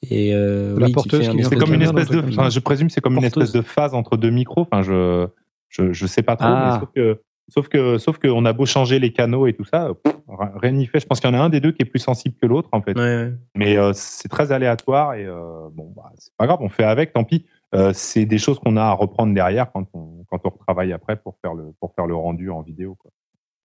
et 0.02 0.34
euh, 0.34 0.78
La 0.80 0.86
oui, 0.86 0.86
qui 0.88 0.94
porteuse 0.94 1.22
fait 1.22 1.28
un 1.28 1.32
qui- 1.34 1.40
espèce 1.40 1.60
C'est 1.60 1.66
comme 1.66 1.74
une 1.74 1.82
espèce 1.82 2.10
de. 2.10 2.20
Enfin, 2.30 2.50
je 2.50 2.60
présume 2.60 2.88
que 2.88 2.94
c'est 2.94 3.02
comme 3.02 3.18
une 3.18 3.24
espèce 3.24 3.52
de 3.52 3.62
phase 3.62 3.94
entre 3.94 4.18
deux 4.18 4.30
micros. 4.30 4.62
Enfin, 4.72 4.82
je 4.82 5.28
je, 5.68 5.92
je 5.94 6.08
sais 6.08 6.24
pas 6.24 6.36
trop. 6.36 6.48
Ah. 6.50 6.74
Mais 6.74 6.80
sauf 6.80 6.90
que 6.96 7.22
sauf 7.50 7.68
que 7.68 7.98
sauf 7.98 8.18
que 8.18 8.28
on 8.28 8.46
a 8.46 8.54
beau 8.54 8.66
changer 8.66 9.00
les 9.00 9.12
canaux 9.12 9.46
et 9.48 9.54
tout 9.54 9.66
ça, 9.66 9.90
pff, 10.04 10.16
rien 10.56 10.72
n'y 10.72 10.86
fait. 10.86 11.00
Je 11.00 11.06
pense 11.06 11.20
qu'il 11.20 11.30
y 11.30 11.34
en 11.34 11.38
a 11.40 11.42
un 11.42 11.50
des 11.50 11.60
deux 11.60 11.72
qui 11.72 11.82
est 11.82 11.86
plus 11.86 12.00
sensible 12.00 12.36
que 12.42 12.46
l'autre 12.48 12.70
en 12.72 12.82
fait. 12.82 12.96
Ouais, 12.98 13.04
ouais. 13.04 13.34
Mais 13.56 13.78
euh, 13.78 13.92
c'est 13.94 14.30
très 14.30 14.52
aléatoire 14.52 15.16
et 15.16 15.26
euh, 15.26 15.68
bon, 15.74 15.92
bah, 15.96 16.12
c'est 16.18 16.34
pas 16.38 16.46
grave. 16.48 16.60
On 16.62 16.70
fait 16.70 16.84
avec. 16.86 17.14
Tant 17.14 17.24
pis. 17.24 17.46
Euh, 17.76 17.92
c'est 17.94 18.26
des 18.26 18.40
choses 18.40 18.58
qu'on 18.58 18.78
a 18.78 18.84
à 18.84 18.92
reprendre 18.94 19.32
derrière 19.34 19.72
quand 19.72 19.86
on 19.94 20.26
quand 20.30 20.40
on 20.46 20.50
retravaille 20.50 20.92
après 20.94 21.18
pour 21.18 21.38
faire 21.42 21.54
le 21.54 21.74
pour 21.80 21.94
faire 21.94 22.08
le 22.08 22.16
rendu 22.16 22.50
en 22.50 22.62
vidéo. 22.62 22.96
Quoi. 22.96 23.12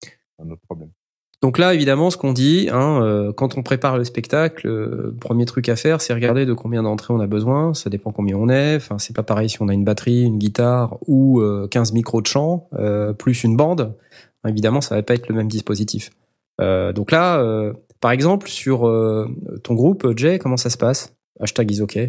C'est 0.02 0.44
un 0.46 0.50
autre 0.50 0.62
problème. 0.68 0.90
Donc 1.44 1.58
là, 1.58 1.74
évidemment, 1.74 2.10
ce 2.10 2.16
qu'on 2.16 2.32
dit, 2.32 2.70
hein, 2.72 3.04
euh, 3.04 3.34
quand 3.34 3.58
on 3.58 3.64
prépare 3.64 3.98
le 3.98 4.06
spectacle, 4.06 4.66
euh, 4.66 5.14
premier 5.20 5.44
truc 5.44 5.68
à 5.68 5.76
faire, 5.76 6.00
c'est 6.00 6.14
regarder 6.14 6.46
de 6.46 6.54
combien 6.54 6.84
d'entrées 6.84 7.14
on 7.14 7.20
a 7.20 7.28
besoin. 7.28 7.74
Ça 7.74 7.90
dépend 7.90 8.14
combien 8.14 8.38
on 8.38 8.48
est. 8.48 8.78
Enfin, 8.78 8.98
c'est 8.98 9.14
pas 9.14 9.24
pareil 9.24 9.50
si 9.50 9.62
on 9.62 9.68
a 9.68 9.74
une 9.74 9.84
batterie, 9.84 10.22
une 10.22 10.38
guitare 10.38 10.98
ou 11.06 11.42
euh, 11.42 11.68
15 11.68 11.92
micros 11.92 12.22
de 12.22 12.28
chant 12.28 12.70
euh, 12.76 13.12
plus 13.12 13.44
une 13.44 13.58
bande. 13.58 13.94
Évidemment, 14.48 14.80
ça 14.80 14.96
va 14.96 15.04
pas 15.04 15.16
être 15.16 15.28
le 15.28 15.36
même 15.36 15.50
dispositif. 15.50 16.12
Euh, 16.62 16.94
donc 16.94 17.12
là, 17.12 17.42
euh, 17.42 17.74
par 18.00 18.12
exemple, 18.12 18.48
sur 18.48 18.90
ton 19.64 19.74
groupe, 19.74 20.16
Jay, 20.16 20.40
comment 20.40 20.56
ça 20.56 20.70
se 20.70 20.78
passe? 20.78 21.14
Hashtag 21.42 21.72
is 21.72 21.82
OK. 21.82 22.00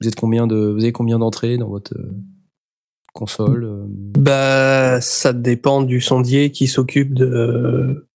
Vous 0.00 0.08
êtes 0.08 0.16
combien 0.16 0.46
de, 0.46 0.56
vous 0.56 0.82
avez 0.82 0.92
combien 0.92 1.18
d'entrées 1.18 1.58
dans 1.58 1.68
votre 1.68 1.92
console 3.12 3.84
Bah, 3.86 5.02
ça 5.02 5.34
dépend 5.34 5.82
du 5.82 6.00
sondier 6.00 6.50
qui 6.52 6.68
s'occupe 6.68 7.12
de 7.12 8.06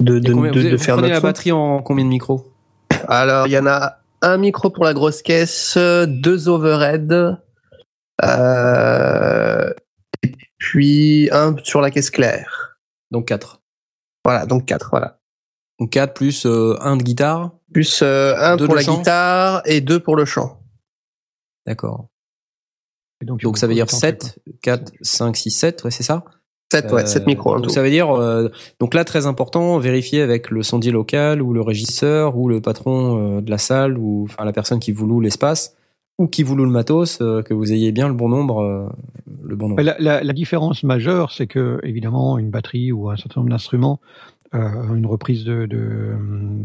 de, 0.00 0.18
de, 0.18 0.32
combien- 0.32 0.50
de- 0.52 0.60
vous, 0.60 0.68
de 0.70 0.76
vous 0.76 0.82
faire 0.82 0.94
prenez 0.96 1.08
notre 1.08 1.14
la 1.14 1.20
son. 1.20 1.26
batterie 1.26 1.52
en 1.52 1.82
combien 1.82 2.04
de 2.04 2.10
micros? 2.10 2.52
Alors, 3.08 3.46
il 3.46 3.52
y 3.52 3.58
en 3.58 3.66
a 3.66 3.98
un 4.22 4.36
micro 4.38 4.70
pour 4.70 4.84
la 4.84 4.94
grosse 4.94 5.22
caisse, 5.22 5.76
deux 6.06 6.48
overhead, 6.48 7.38
euh, 8.24 9.72
et 10.22 10.32
puis 10.58 11.28
un 11.32 11.56
sur 11.62 11.80
la 11.80 11.90
caisse 11.90 12.10
claire. 12.10 12.78
Donc 13.10 13.28
4. 13.28 13.62
Voilà, 14.24 14.46
donc 14.46 14.64
quatre, 14.66 14.88
voilà. 14.90 15.20
Donc 15.78 15.90
4 15.90 16.14
plus 16.14 16.46
euh, 16.46 16.76
un 16.80 16.96
de 16.96 17.02
guitare. 17.02 17.52
Plus 17.72 18.00
euh, 18.02 18.34
un 18.38 18.56
Deux 18.56 18.66
pour 18.66 18.74
de 18.74 18.80
la 18.80 18.84
chant. 18.84 18.98
guitare 18.98 19.62
et 19.66 19.80
deux 19.80 20.00
pour 20.00 20.16
le 20.16 20.24
chant. 20.24 20.60
D'accord. 21.66 22.08
Donc, 23.24 23.40
Donc 23.42 23.58
ça 23.58 23.66
veut 23.66 23.74
dire 23.74 23.84
autant, 23.86 23.96
7, 23.96 24.38
4, 24.62 24.92
5, 25.00 25.36
6, 25.36 25.50
7, 25.50 25.84
ouais, 25.84 25.90
c'est 25.90 26.02
ça? 26.02 26.24
Sept, 26.72 26.90
ouais, 26.92 27.06
sept 27.06 27.26
micros 27.26 27.52
en 27.52 27.56
donc 27.56 27.64
tout. 27.66 27.70
ça 27.70 27.82
veut 27.82 27.90
dire, 27.90 28.10
euh, 28.10 28.48
donc 28.80 28.92
là 28.94 29.04
très 29.04 29.26
important, 29.26 29.78
vérifier 29.78 30.20
avec 30.20 30.50
le 30.50 30.62
sondier 30.64 30.90
local 30.90 31.40
ou 31.40 31.52
le 31.52 31.60
régisseur 31.60 32.36
ou 32.36 32.48
le 32.48 32.60
patron 32.60 33.36
euh, 33.36 33.40
de 33.40 33.50
la 33.50 33.58
salle 33.58 33.96
ou 33.98 34.24
enfin 34.24 34.44
la 34.44 34.52
personne 34.52 34.80
qui 34.80 34.90
vous 34.90 35.06
loue 35.06 35.20
l'espace 35.20 35.76
ou 36.18 36.26
qui 36.26 36.42
vous 36.42 36.56
loue 36.56 36.64
le 36.64 36.70
matos, 36.72 37.20
euh, 37.20 37.42
que 37.42 37.54
vous 37.54 37.72
ayez 37.72 37.92
bien 37.92 38.08
le 38.08 38.14
bon 38.14 38.28
nombre, 38.28 38.62
euh, 38.62 38.88
le 39.44 39.54
bon 39.54 39.68
nombre. 39.68 39.82
La, 39.82 39.94
la- 40.00 40.24
la 40.24 40.32
différence 40.32 40.82
majeure, 40.82 41.30
c'est 41.30 41.46
que 41.46 41.78
évidemment 41.84 42.36
une 42.38 42.50
batterie 42.50 42.90
ou 42.90 43.10
un 43.10 43.16
certain 43.16 43.40
nombre 43.42 43.50
d'instruments, 43.50 44.00
euh, 44.54 44.94
une 44.94 45.06
reprise 45.06 45.44
de 45.44 45.66
de- 45.66 46.14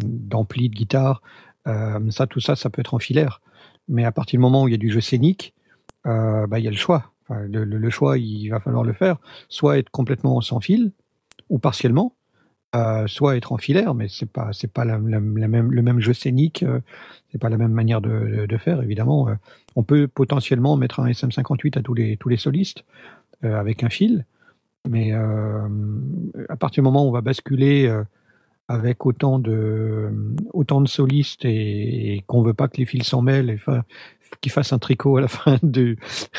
d'ampli 0.01 0.69
de, 0.69 0.73
guitare, 0.73 1.21
euh, 1.67 1.99
ça, 2.09 2.25
tout 2.25 2.39
ça, 2.39 2.55
ça 2.55 2.69
peut 2.71 2.79
être 2.79 2.95
en 2.95 2.99
filaire. 2.99 3.41
Mais 3.87 4.03
à 4.05 4.11
partir 4.11 4.39
du 4.39 4.41
moment 4.41 4.63
où 4.63 4.67
il 4.67 4.71
y 4.71 4.75
a 4.75 4.77
du 4.77 4.89
jeu 4.89 5.01
scénique, 5.01 5.53
euh, 6.07 6.47
bah, 6.47 6.57
il 6.57 6.65
y 6.65 6.67
a 6.67 6.71
le 6.71 6.77
choix. 6.77 7.11
Le, 7.47 7.89
choix, 7.89 8.17
il 8.17 8.49
va 8.49 8.59
falloir 8.59 8.83
le 8.83 8.93
faire. 8.93 9.17
Soit 9.49 9.77
être 9.77 9.89
complètement 9.89 10.41
sans 10.41 10.59
fil 10.59 10.91
ou 11.49 11.59
partiellement, 11.59 12.13
euh, 12.75 13.05
soit 13.07 13.35
être 13.35 13.51
en 13.51 13.57
filaire, 13.57 13.93
mais 13.93 14.07
c'est 14.07 14.31
pas 14.31 14.53
c'est 14.53 14.71
pas 14.71 14.85
le 14.85 14.99
même 14.99 15.99
jeu 15.99 16.13
scénique, 16.13 16.63
euh, 16.63 16.79
c'est 17.31 17.37
pas 17.37 17.49
la 17.49 17.57
même 17.57 17.73
manière 17.73 17.99
de, 18.01 18.57
faire 18.57 18.81
évidemment. 18.81 19.27
Euh, 19.27 19.35
on 19.75 19.83
peut 19.83 20.07
potentiellement 20.07 20.77
mettre 20.77 21.01
un 21.01 21.09
SM58 21.09 21.77
à 21.77 21.81
tous 21.81 22.29
les 22.29 22.37
solistes 22.37 22.85
euh, 23.43 23.59
avec 23.59 23.83
un 23.83 23.89
fil, 23.89 24.25
mais 24.87 25.11
à 25.13 26.55
partir 26.57 26.81
du 26.81 26.85
moment 26.85 27.05
où 27.05 27.09
on 27.09 27.11
va 27.11 27.21
basculer 27.21 27.93
avec 28.67 29.05
autant 29.05 29.37
de 29.37 30.09
solistes 30.85 31.45
et, 31.45 32.15
et 32.15 32.21
qu'on 32.25 32.41
veut 32.41 32.53
pas 32.53 32.67
que 32.67 32.77
les 32.77 32.85
fils 32.85 33.03
s'en 33.03 33.21
mêlent 33.21 33.49
et 33.49 33.59
qu'ils 34.39 34.51
fassent 34.51 34.73
un 34.73 34.79
tricot 34.79 35.17
à 35.17 35.21
la 35.21 35.27
fin 35.29 35.57
de 35.63 35.95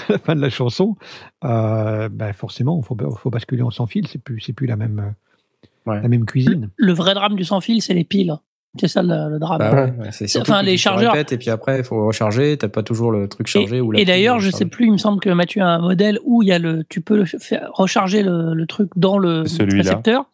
à 0.09 0.13
la 0.13 0.19
fin 0.19 0.35
de 0.35 0.41
la 0.41 0.51
chanson, 0.51 0.97
euh, 1.45 2.09
ben 2.09 2.33
forcément, 2.33 2.81
il 2.83 2.87
faut, 2.87 2.97
faut 3.17 3.31
basculer 3.31 3.63
en 3.63 3.71
sans 3.71 3.87
fil. 3.87 4.07
C'est 4.09 4.23
plus 4.23 4.41
c'est 4.41 4.53
plus 4.53 4.67
la 4.67 4.77
même 4.77 5.15
Ouais. 5.85 6.01
la 6.01 6.07
même 6.07 6.27
cuisine. 6.27 6.71
Le 6.77 6.93
vrai 6.93 7.13
drame 7.15 7.35
du 7.35 7.43
sans 7.45 7.61
fil, 7.61 7.83
c'est 7.83 7.93
les 7.95 8.05
piles. 8.05 8.33
C'est 8.81 8.87
ça 8.89 9.03
le, 9.03 9.29
le 9.29 9.39
drame. 9.41 9.59
Bah 9.59 9.73
ouais, 9.87 10.09
c'est 10.13 10.39
Enfin, 10.41 10.63
les 10.63 10.77
chargeurs. 10.79 11.13
répètes 11.13 11.33
et 11.33 11.39
puis 11.39 11.51
après 11.51 11.79
il 11.81 11.85
faut 11.85 12.07
recharger, 12.07 12.57
t'as 12.57 12.69
pas 12.69 12.83
toujours 12.85 13.11
le 13.11 13.29
truc 13.29 13.47
chargé 13.49 13.81
ou 13.81 13.91
la 13.91 13.99
Et 13.99 14.03
pile 14.03 14.07
d'ailleurs, 14.15 14.39
je 14.41 14.51
sais 14.51 14.65
plus, 14.65 14.87
il 14.87 14.93
me 14.93 14.97
semble 14.97 15.21
que 15.21 15.29
Mathieu 15.29 15.61
a 15.61 15.67
un 15.67 15.81
modèle 15.81 16.19
où 16.25 16.43
il 16.43 16.49
y 16.49 16.53
a 16.53 16.59
le, 16.61 16.85
tu 16.89 17.01
peux 17.03 17.17
le 17.17 17.25
faire, 17.27 17.69
recharger 17.75 18.23
le, 18.23 18.55
le 18.55 18.67
truc 18.67 18.91
dans 18.97 19.19
le 19.19 19.43
récepteur. 19.43 20.25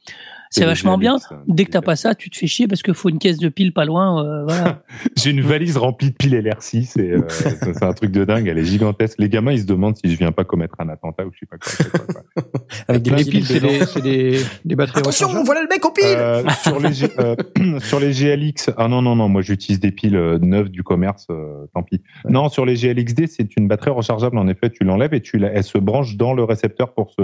C'est 0.51 0.65
vachement 0.65 0.99
bien. 0.99 1.16
Dès 1.47 1.65
que 1.65 1.70
t'as 1.70 1.83
pas 1.83 1.97
ça, 1.97 2.15
tu 2.15 2.31
te 2.31 2.37
fais 2.37 2.47
chier 2.47 2.66
parce 2.69 2.83
qu'il 2.83 2.95
faut 2.95 3.09
une 3.11 3.19
caisse 3.19 3.39
de 3.39 3.49
piles 3.49 3.73
pas 3.73 3.85
loin. 3.85 4.25
euh, 4.25 4.45
voilà. 4.45 4.83
J'ai 5.16 5.31
une 5.31 5.41
valise 5.43 5.77
remplie 5.77 6.11
de 6.11 6.15
piles 6.16 6.35
LR6 6.35 7.01
et 7.01 7.11
euh, 7.12 7.23
c'est 7.29 7.59
c'est 7.75 7.83
un 7.83 7.93
truc 7.93 8.11
de 8.12 8.25
dingue. 8.25 8.47
Elle 8.49 8.59
est 8.59 8.65
gigantesque. 8.65 9.16
Les 9.19 9.29
gamins, 9.29 9.53
ils 9.53 9.61
se 9.61 9.66
demandent 9.66 9.97
si 9.97 10.11
je 10.11 10.16
viens 10.16 10.33
pas 10.33 10.45
commettre 10.45 10.75
un 10.79 10.89
attentat 10.89 11.27
ou 11.27 11.31
je 11.33 11.41
sais 11.41 11.47
pas 11.47 11.59
quoi. 11.59 12.01
pas 12.12 12.20
quoi. 12.43 12.45
avec 12.89 13.03
des 13.03 13.25
piles, 13.25 13.45
c'est 13.47 13.61
des, 13.61 13.85
c'est 13.87 14.01
des, 14.03 14.41
des 14.65 14.75
batteries 14.77 15.01
Attention, 15.01 15.29
voilà 15.45 15.62
le 15.62 15.69
mec 15.69 15.85
au 15.85 15.91
pile. 15.93 16.05
Euh, 16.07 16.43
sur 16.62 16.81
les 16.81 16.93
G- 16.93 17.07
euh, 17.19 17.37
sur 17.81 18.01
les 18.01 18.12
GLX, 18.12 18.70
ah 18.77 18.89
non 18.89 19.03
non 19.03 19.16
non, 19.16 19.29
moi 19.29 19.43
j'utilise 19.43 19.81
des 19.81 19.93
piles 19.93 20.16
euh, 20.16 20.39
neuves 20.41 20.70
du 20.70 20.83
commerce, 20.83 21.27
euh, 21.31 21.66
tant 21.75 21.83
pis. 21.83 22.03
Non, 22.29 22.49
sur 22.49 22.65
les 22.65 22.75
GLXD, 22.75 23.27
c'est 23.29 23.57
une 23.57 23.69
batterie 23.69 23.91
rechargeable. 23.91 24.39
En 24.39 24.49
effet, 24.49 24.70
tu 24.70 24.85
l'enlèves 24.85 25.15
et 25.15 25.20
tu 25.20 25.39
la, 25.39 25.49
elle 25.53 25.65
se 25.65 25.79
branche 25.79 26.16
dans 26.16 26.33
le 26.35 26.45
récepteur 26.45 26.95
pour 26.95 27.11
se 27.12 27.23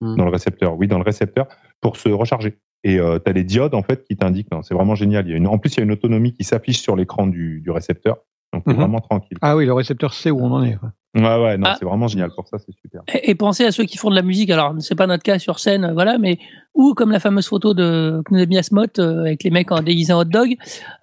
dans 0.00 0.24
le 0.24 0.30
récepteur. 0.30 0.76
Oui, 0.76 0.88
dans 0.88 0.98
le 0.98 1.04
récepteur 1.04 1.46
pour 1.80 1.96
se 1.96 2.08
recharger. 2.08 2.58
Et 2.84 2.98
euh, 3.00 3.18
tu 3.18 3.28
as 3.30 3.32
les 3.34 3.44
diodes 3.44 3.74
en 3.74 3.82
fait 3.82 4.04
qui 4.04 4.16
t'indiquent. 4.16 4.50
non, 4.52 4.62
C'est 4.62 4.74
vraiment 4.74 4.94
génial. 4.94 5.26
Il 5.26 5.30
y 5.30 5.34
a 5.34 5.36
une, 5.36 5.46
en 5.48 5.58
plus, 5.58 5.74
il 5.74 5.78
y 5.78 5.80
a 5.80 5.84
une 5.84 5.92
autonomie 5.92 6.32
qui 6.32 6.44
s'affiche 6.44 6.80
sur 6.80 6.94
l'écran 6.96 7.26
du, 7.26 7.60
du 7.60 7.70
récepteur. 7.70 8.18
Donc 8.52 8.62
c'est 8.66 8.72
Mhm. 8.74 8.78
vraiment 8.80 9.00
tranquille. 9.00 9.36
Ah 9.42 9.56
oui, 9.56 9.66
le 9.66 9.72
récepteur 9.72 10.14
sait 10.14 10.30
où 10.30 10.38
on 10.40 10.52
en 10.52 10.62
est. 10.62 10.76
quoi. 10.76 10.92
Ouais 11.16 11.42
ouais, 11.42 11.56
non, 11.58 11.66
Ah. 11.70 11.76
c'est 11.78 11.84
vraiment 11.86 12.06
génial. 12.06 12.30
Pour 12.36 12.46
ça, 12.46 12.58
c'est 12.58 12.72
super. 12.80 13.00
Et, 13.12 13.30
et 13.30 13.34
pensez 13.34 13.64
à 13.64 13.72
ceux 13.72 13.84
qui 13.84 13.96
font 13.96 14.08
de 14.10 14.14
la 14.14 14.22
musique. 14.22 14.50
Alors, 14.50 14.74
c'est 14.80 14.94
pas 14.94 15.06
notre 15.08 15.22
cas 15.24 15.38
sur 15.38 15.58
scène, 15.58 15.84
euh, 15.86 15.92
voilà, 15.94 16.18
mais 16.18 16.38
ou 16.74 16.94
comme 16.94 17.10
la 17.10 17.18
fameuse 17.18 17.48
photo 17.48 17.74
de 17.74 18.22
que 18.24 18.34
nous 18.34 18.40
a 18.40 18.46
mis 18.46 18.56
Asmot 18.58 18.84
euh, 18.98 19.22
avec 19.22 19.42
les 19.42 19.50
mecs 19.50 19.72
en 19.72 19.80
déguisé 19.82 20.12
en 20.12 20.20
hot 20.20 20.24
dog. 20.24 20.54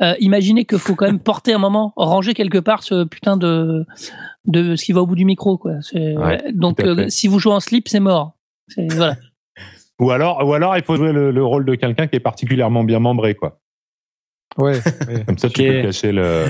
Euh, 0.01 0.13
imaginez 0.19 0.63
qu'il 0.65 0.77
faut 0.77 0.95
quand 0.95 1.07
même 1.07 1.19
porter 1.19 1.53
un 1.53 1.57
moment, 1.57 1.91
ranger 1.97 2.33
quelque 2.33 2.59
part 2.59 2.83
ce 2.83 3.03
putain 3.03 3.35
de 3.37 3.85
de 4.45 4.75
ce 4.75 4.85
qui 4.85 4.93
va 4.93 5.01
au 5.01 5.07
bout 5.07 5.15
du 5.15 5.25
micro, 5.25 5.57
quoi. 5.57 5.73
Ouais, 5.95 6.51
donc, 6.53 6.79
euh, 6.81 7.07
si 7.09 7.27
vous 7.27 7.39
jouez 7.39 7.53
en 7.53 7.59
slip, 7.59 7.87
c'est 7.89 7.99
mort. 7.99 8.37
C'est- 8.69 8.93
Voilà. 8.93 9.17
Ou 10.03 10.11
alors, 10.11 10.45
ou 10.47 10.53
alors, 10.53 10.75
il 10.77 10.83
faut 10.83 10.95
jouer 10.97 11.11
le, 11.13 11.31
le 11.31 11.43
rôle 11.43 11.65
de 11.65 11.75
quelqu'un 11.75 12.07
qui 12.07 12.15
est 12.17 12.19
particulièrement 12.19 12.83
bien 12.83 12.99
membré, 12.99 13.35
quoi. 13.35 13.59
Ouais. 14.57 14.79
ouais. 15.07 15.23
Comme 15.25 15.37
ça, 15.37 15.49
tu 15.49 15.63
peux 15.63 15.81
cacher 15.81 16.11
le. 16.11 16.45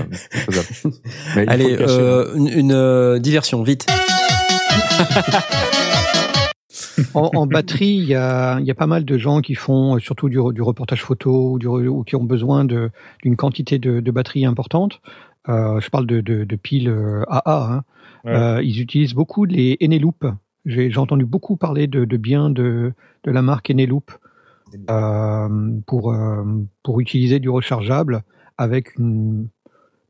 Mais 1.35 1.47
Allez, 1.47 1.71
le 1.71 1.77
cacher, 1.77 1.93
hein. 1.93 1.97
euh, 1.99 2.35
une, 2.35 2.47
une, 2.49 2.71
euh, 2.73 3.19
diversion, 3.19 3.63
vite. 3.63 3.85
En, 7.15 7.29
en 7.33 7.47
batterie, 7.47 7.95
il 7.95 8.05
y 8.05 8.15
a, 8.15 8.59
il 8.59 8.65
y 8.65 8.71
a 8.71 8.75
pas 8.75 8.85
mal 8.87 9.03
de 9.05 9.17
gens 9.17 9.41
qui 9.41 9.55
font 9.55 9.95
euh, 9.95 9.99
surtout 9.99 10.29
du, 10.29 10.37
re- 10.37 10.53
du 10.53 10.61
reportage 10.61 11.01
photo 11.01 11.51
ou, 11.51 11.59
du 11.59 11.67
re- 11.67 11.87
ou 11.87 12.03
qui 12.03 12.15
ont 12.15 12.23
besoin 12.23 12.65
d'une 12.65 13.35
quantité 13.35 13.79
de, 13.79 13.99
de 13.99 14.11
batterie 14.11 14.45
importante. 14.45 14.99
Euh, 15.49 15.79
je 15.79 15.89
parle 15.89 16.05
de, 16.07 16.21
de, 16.21 16.43
de 16.43 16.55
piles 16.55 16.89
euh, 16.89 17.23
AA. 17.29 17.41
hein. 17.73 17.83
Ouais. 18.25 18.31
Euh, 18.35 18.61
ils 18.63 18.79
utilisent 18.81 19.13
beaucoup 19.15 19.45
les 19.45 19.77
Eneloop. 19.81 20.25
J'ai 20.65 20.97
entendu 20.97 21.25
beaucoup 21.25 21.57
parler 21.57 21.87
de, 21.87 22.05
de 22.05 22.17
bien 22.17 22.49
de, 22.49 22.93
de 23.23 23.31
la 23.31 23.41
marque 23.41 23.69
Eneloop 23.69 24.11
euh, 24.89 25.71
pour, 25.85 26.13
euh, 26.13 26.43
pour 26.83 26.99
utiliser 27.01 27.39
du 27.39 27.49
rechargeable 27.49 28.23
avec 28.57 28.95
une, 28.97 29.49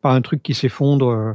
pas 0.02 0.14
un 0.14 0.22
truc 0.22 0.44
qui 0.44 0.54
s'effondre 0.54 1.08
euh, 1.08 1.34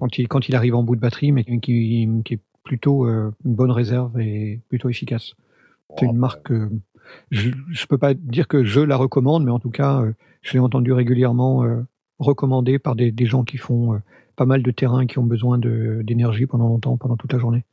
quand 0.00 0.18
il, 0.18 0.28
quand 0.28 0.48
il 0.48 0.56
arrive 0.56 0.74
en 0.74 0.82
bout 0.82 0.96
de 0.96 1.00
batterie, 1.00 1.32
mais 1.32 1.44
qui, 1.44 2.08
qui 2.24 2.34
est 2.34 2.40
plutôt 2.62 3.06
une 3.06 3.34
bonne 3.44 3.70
réserve 3.70 4.18
et 4.18 4.60
plutôt 4.70 4.88
efficace. 4.88 5.34
C'est 5.98 6.06
une 6.06 6.16
marque. 6.16 6.52
je 7.30 7.48
ne 7.48 7.86
peux 7.88 7.98
pas 7.98 8.14
dire 8.14 8.48
que 8.48 8.64
je 8.64 8.80
la 8.80 8.96
recommande, 8.96 9.44
mais 9.44 9.50
en 9.50 9.58
tout 9.58 9.70
cas, 9.70 10.00
euh, 10.00 10.12
je 10.42 10.52
l'ai 10.52 10.58
entendu 10.58 10.92
régulièrement 10.92 11.64
euh, 11.64 11.82
recommandée 12.18 12.78
par 12.78 12.96
des, 12.96 13.12
des 13.12 13.26
gens 13.26 13.44
qui 13.44 13.58
font 13.58 13.94
euh, 13.94 13.98
pas 14.36 14.46
mal 14.46 14.62
de 14.62 14.70
terrain 14.70 15.00
et 15.00 15.06
qui 15.06 15.18
ont 15.18 15.24
besoin 15.24 15.58
d'énergie 15.58 16.46
pendant 16.46 16.68
longtemps, 16.68 16.96
pendant 16.96 17.16
toute 17.16 17.32
la 17.32 17.38
journée. 17.38 17.64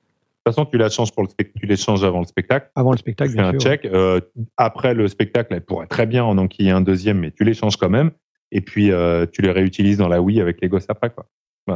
De 0.43 0.49
toute 0.49 0.55
façon, 0.55 0.65
tu 0.71 0.77
la 0.79 0.89
changes 0.89 1.11
pour 1.11 1.21
le 1.23 1.29
tu 1.29 1.65
les 1.67 1.75
changes 1.77 2.03
avant 2.03 2.19
le 2.19 2.25
spectacle. 2.25 2.71
Avant 2.75 2.91
le 2.91 2.97
spectacle, 2.97 3.29
Tu 3.31 3.37
fais 3.37 3.43
bien 3.43 3.49
un 3.49 3.59
sûr. 3.59 3.61
check. 3.71 3.85
Euh, 3.85 4.19
après 4.57 4.95
le 4.95 5.07
spectacle, 5.07 5.53
elle 5.53 5.61
pourrait 5.63 5.85
très 5.85 6.07
bien 6.07 6.23
en 6.23 6.37
enquiller 6.39 6.71
un 6.71 6.81
deuxième, 6.81 7.19
mais 7.19 7.29
tu 7.31 7.43
les 7.43 7.53
changes 7.53 7.77
quand 7.77 7.89
même. 7.91 8.09
Et 8.51 8.61
puis, 8.61 8.91
euh, 8.91 9.27
tu 9.31 9.43
les 9.43 9.51
réutilises 9.51 9.97
dans 9.99 10.07
la 10.07 10.19
Wii 10.21 10.41
avec 10.41 10.59
les 10.61 10.67
gosses 10.67 10.87
après, 10.89 11.11
quoi. 11.11 11.27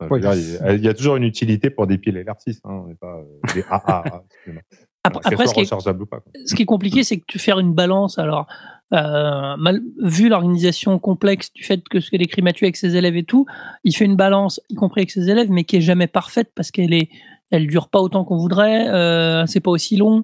Ouais. 0.00 0.20
dire, 0.20 0.32
il 0.34 0.52
y 0.52 0.56
a- 0.58 0.74
il 0.74 0.84
y 0.84 0.88
a 0.88 0.94
toujours 0.94 1.16
une 1.16 1.24
utilité 1.24 1.70
pour 1.70 1.88
des 1.88 1.98
piles 1.98 2.16
LR6, 2.16 2.60
hein, 2.64 2.82
on 2.84 2.86
n'est 2.86 2.94
pas 2.94 3.16
euh, 3.16 3.52
des 3.52 3.64
AA. 3.68 4.02
excusez-moi. 4.30 4.62
Après, 5.02 5.20
ce 5.46 5.54
qui 5.54 5.60
est, 5.60 5.72
ou 6.00 6.06
pas. 6.06 6.20
ce 6.46 6.54
qui 6.54 6.62
est 6.62 6.66
compliqué, 6.66 7.02
c'est 7.02 7.16
que 7.18 7.24
tu 7.26 7.38
fais 7.40 7.50
une 7.52 7.72
balance. 7.74 8.18
Alors, 8.18 8.46
euh, 8.92 9.56
mal, 9.56 9.80
vu 10.02 10.28
l'organisation 10.28 10.98
complexe 11.00 11.52
du 11.52 11.64
fait 11.64 11.82
que 11.88 11.98
ce 12.00 12.10
que 12.12 12.16
décrit 12.16 12.42
Mathieu 12.42 12.64
avec 12.66 12.76
ses 12.76 12.94
élèves 12.96 13.16
et 13.16 13.24
tout, 13.24 13.44
il 13.84 13.92
fait 13.94 14.04
une 14.04 14.16
balance, 14.16 14.60
y 14.70 14.74
compris 14.76 15.00
avec 15.00 15.10
ses 15.10 15.28
élèves, 15.30 15.50
mais 15.50 15.64
qui 15.64 15.76
est 15.76 15.80
jamais 15.80 16.06
parfaite 16.06 16.50
parce 16.54 16.70
qu'elle 16.70 16.94
est, 16.94 17.08
elle 17.50 17.66
dure 17.66 17.88
pas 17.88 18.00
autant 18.00 18.24
qu'on 18.24 18.36
voudrait, 18.36 18.88
euh, 18.88 19.46
c'est 19.46 19.60
pas 19.60 19.70
aussi 19.70 19.96
long. 19.96 20.22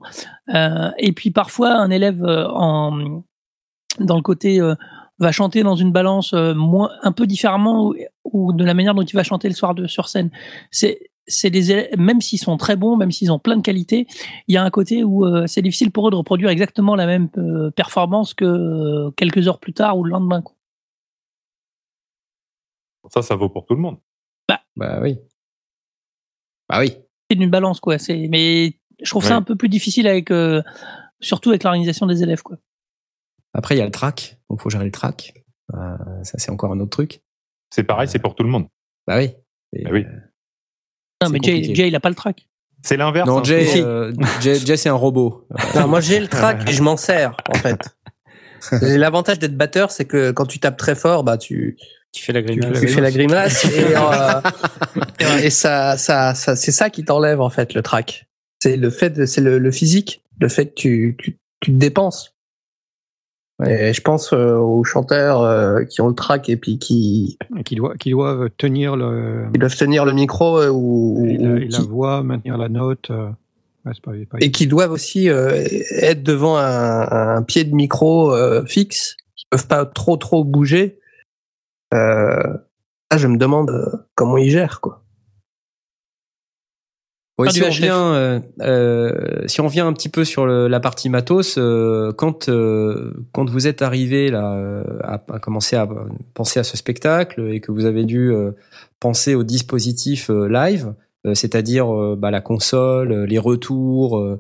Euh, 0.54 0.90
et 0.98 1.12
puis 1.12 1.30
parfois, 1.30 1.74
un 1.74 1.90
élève 1.90 2.24
euh, 2.24 2.46
en 2.48 3.22
dans 4.00 4.16
le 4.16 4.22
côté 4.22 4.60
euh, 4.60 4.74
va 5.18 5.32
chanter 5.32 5.62
dans 5.62 5.76
une 5.76 5.92
balance 5.92 6.34
euh, 6.34 6.54
moins 6.54 6.90
un 7.02 7.12
peu 7.12 7.26
différemment 7.26 7.86
ou, 7.86 7.94
ou 8.24 8.52
de 8.52 8.64
la 8.64 8.74
manière 8.74 8.94
dont 8.94 9.02
il 9.02 9.14
va 9.14 9.22
chanter 9.22 9.48
le 9.48 9.54
soir 9.54 9.74
de 9.74 9.86
sur 9.86 10.08
scène. 10.08 10.30
C'est 10.70 11.10
c'est 11.26 11.50
des 11.50 11.70
élèves, 11.72 11.98
même 11.98 12.20
s'ils 12.20 12.38
sont 12.38 12.58
très 12.58 12.76
bons, 12.76 12.96
même 12.96 13.10
s'ils 13.10 13.32
ont 13.32 13.38
plein 13.38 13.56
de 13.56 13.62
qualités, 13.62 14.06
il 14.46 14.54
y 14.54 14.58
a 14.58 14.62
un 14.62 14.68
côté 14.68 15.04
où 15.04 15.24
euh, 15.24 15.46
c'est 15.46 15.62
difficile 15.62 15.90
pour 15.90 16.08
eux 16.08 16.10
de 16.10 16.16
reproduire 16.16 16.50
exactement 16.50 16.96
la 16.96 17.06
même 17.06 17.30
euh, 17.38 17.70
performance 17.70 18.34
que 18.34 18.44
euh, 18.44 19.10
quelques 19.16 19.48
heures 19.48 19.58
plus 19.58 19.72
tard 19.72 19.96
ou 19.96 20.04
le 20.04 20.10
lendemain. 20.10 20.42
Ça, 23.08 23.22
ça 23.22 23.36
vaut 23.36 23.48
pour 23.48 23.64
tout 23.64 23.74
le 23.74 23.80
monde. 23.80 23.98
Bah 24.76 24.98
oui. 25.00 25.18
Bah 26.68 26.80
oui. 26.80 26.96
C'est 27.36 27.42
une 27.44 27.50
balance 27.50 27.80
quoi. 27.80 27.98
C'est 27.98 28.28
mais 28.30 28.78
je 29.02 29.10
trouve 29.10 29.24
ça 29.24 29.36
un 29.36 29.42
peu 29.42 29.56
plus 29.56 29.68
difficile 29.68 30.06
avec 30.06 30.30
euh, 30.30 30.62
surtout 31.20 31.50
avec 31.50 31.64
l'organisation 31.64 32.06
des 32.06 32.22
élèves 32.22 32.42
quoi. 32.42 32.56
Après, 33.56 33.74
il 33.76 33.78
y 33.78 33.82
a 33.82 33.84
le 33.84 33.90
track, 33.90 34.38
donc 34.50 34.60
faut 34.60 34.70
gérer 34.70 34.84
le 34.84 34.90
track. 34.90 35.34
Euh, 35.74 35.96
ça, 36.24 36.38
c'est 36.38 36.50
encore 36.50 36.72
un 36.72 36.80
autre 36.80 36.90
truc. 36.90 37.22
C'est 37.70 37.84
pareil, 37.84 38.08
c'est 38.08 38.18
pour 38.18 38.34
tout 38.34 38.42
le 38.42 38.48
monde. 38.50 38.66
Bah 39.06 39.16
oui. 39.18 39.30
Et, 39.72 39.84
Bah 39.84 39.90
oui. 39.92 40.04
euh, 40.04 40.18
Non 41.22 41.30
mais 41.30 41.38
Jay. 41.42 41.74
Jay 41.74 41.88
il 41.88 41.94
a 41.96 42.00
pas 42.00 42.08
le 42.08 42.14
track. 42.14 42.48
C'est 42.82 42.96
l'inverse. 42.96 43.26
non, 43.28 43.38
hein. 43.38 43.44
Jay, 43.44 43.64
Si. 43.64 43.80
euh, 43.80 44.12
Jay, 44.40 44.54
Jay, 44.56 44.76
c'est 44.76 44.88
un 44.90 44.94
robot. 44.94 45.46
Non, 45.74 45.88
moi 45.88 46.00
j'ai 46.00 46.20
le 46.20 46.28
track 46.28 46.68
et 46.68 46.72
je 46.72 46.82
m'en 46.82 46.96
sers 46.96 47.36
en 47.48 47.54
fait. 47.54 47.80
Et 48.82 48.96
L'avantage 48.98 49.38
d'être 49.38 49.56
batteur, 49.56 49.90
c'est 49.90 50.04
que 50.04 50.30
quand 50.32 50.46
tu 50.46 50.58
tapes 50.60 50.76
très 50.76 50.94
fort, 50.94 51.24
bah 51.24 51.38
tu 51.38 51.76
Tu 52.14 52.22
fais 52.22 52.32
la 52.32 52.42
grimace. 52.42 52.80
tu 52.80 52.86
fais 52.88 53.00
la 53.00 53.10
grimace 53.10 53.64
et, 53.76 53.96
euh, 53.96 55.38
et 55.42 55.50
ça, 55.50 55.96
ça, 55.96 56.34
ça 56.34 56.54
c'est 56.54 56.70
ça 56.72 56.88
qui 56.88 57.04
t'enlève 57.04 57.40
en 57.40 57.50
fait 57.50 57.74
le 57.74 57.82
track. 57.82 58.26
C'est 58.62 58.76
le 58.76 58.88
fait, 58.90 59.10
de- 59.10 59.26
c'est 59.26 59.40
le, 59.40 59.58
le 59.58 59.70
physique, 59.72 60.22
le 60.40 60.48
fait 60.48 60.66
que 60.66 60.74
tu, 60.74 61.16
tu, 61.18 61.36
tu 61.60 61.72
te 61.72 61.76
dépenses. 61.76 62.30
Et 63.66 63.92
je 63.92 64.00
pense 64.00 64.32
euh, 64.32 64.56
aux 64.56 64.82
chanteurs 64.84 65.40
euh, 65.42 65.84
qui 65.84 66.00
ont 66.00 66.08
le 66.08 66.14
track 66.14 66.48
et 66.48 66.56
puis 66.56 66.78
qui, 66.78 67.38
Qui 67.64 67.76
doivent, 67.76 67.96
qui 67.98 68.10
doivent 68.10 68.48
tenir 68.58 68.96
le, 68.96 69.46
qui 69.52 69.58
doivent 69.60 69.76
tenir 69.76 70.04
le 70.04 70.12
micro 70.12 70.58
euh, 70.60 70.70
ou, 70.70 71.24
et 71.28 71.36
la, 71.38 71.50
ou 71.50 71.56
et 71.56 71.68
la 71.68 71.78
qui- 71.78 71.88
voix, 71.88 72.22
maintenir 72.24 72.58
la 72.58 72.68
note. 72.68 73.10
euh, 73.10 73.28
ouais, 73.86 73.92
c'est 73.94 74.02
pas, 74.02 74.12
pas 74.30 74.38
et 74.40 74.50
qui 74.50 74.66
doivent 74.66 74.90
aussi 74.90 75.28
euh, 75.30 75.64
être 76.00 76.22
devant 76.24 76.56
un, 76.56 77.36
un 77.36 77.42
pied 77.42 77.62
de 77.64 77.74
micro 77.74 78.32
euh, 78.34 78.64
fixe, 78.66 79.16
qui 79.36 79.46
peuvent 79.50 79.68
pas 79.68 79.84
trop 79.86 80.16
trop 80.16 80.42
bouger. 80.44 80.98
Euh, 81.94 82.52
là, 83.10 83.16
je 83.16 83.26
me 83.28 83.36
demande 83.36 83.70
euh, 83.70 83.96
comment 84.14 84.36
ils 84.36 84.50
gèrent 84.50 84.80
quoi. 84.80 85.00
Oui, 87.36 87.50
si 87.50 87.62
on 87.62 87.66
HF. 87.66 87.72
revient, 87.74 87.90
euh, 87.92 88.40
euh, 88.60 89.42
si 89.48 89.60
on 89.60 89.64
revient 89.64 89.80
un 89.80 89.92
petit 89.92 90.08
peu 90.08 90.24
sur 90.24 90.46
le- 90.46 90.68
la 90.68 90.78
partie 90.78 91.08
matos, 91.08 91.56
euh, 91.58 92.12
quand 92.12 92.48
euh, 92.48 93.12
quand 93.32 93.50
vous 93.50 93.66
êtes 93.66 93.82
arrivé 93.82 94.30
là 94.30 94.56
à, 95.02 95.14
à 95.28 95.38
commencer 95.40 95.74
à 95.74 95.88
penser 96.34 96.60
à 96.60 96.64
ce 96.64 96.76
spectacle 96.76 97.48
et 97.52 97.60
que 97.60 97.72
vous 97.72 97.86
avez 97.86 98.04
dû 98.04 98.30
euh, 98.32 98.52
penser 99.00 99.34
au 99.34 99.42
dispositif 99.42 100.30
euh, 100.30 100.46
live, 100.48 100.94
euh, 101.26 101.34
c'est-à-dire 101.34 101.92
euh, 101.92 102.14
bah, 102.16 102.30
la 102.30 102.40
console, 102.40 103.24
les 103.24 103.38
retours, 103.38 104.16
euh, 104.20 104.38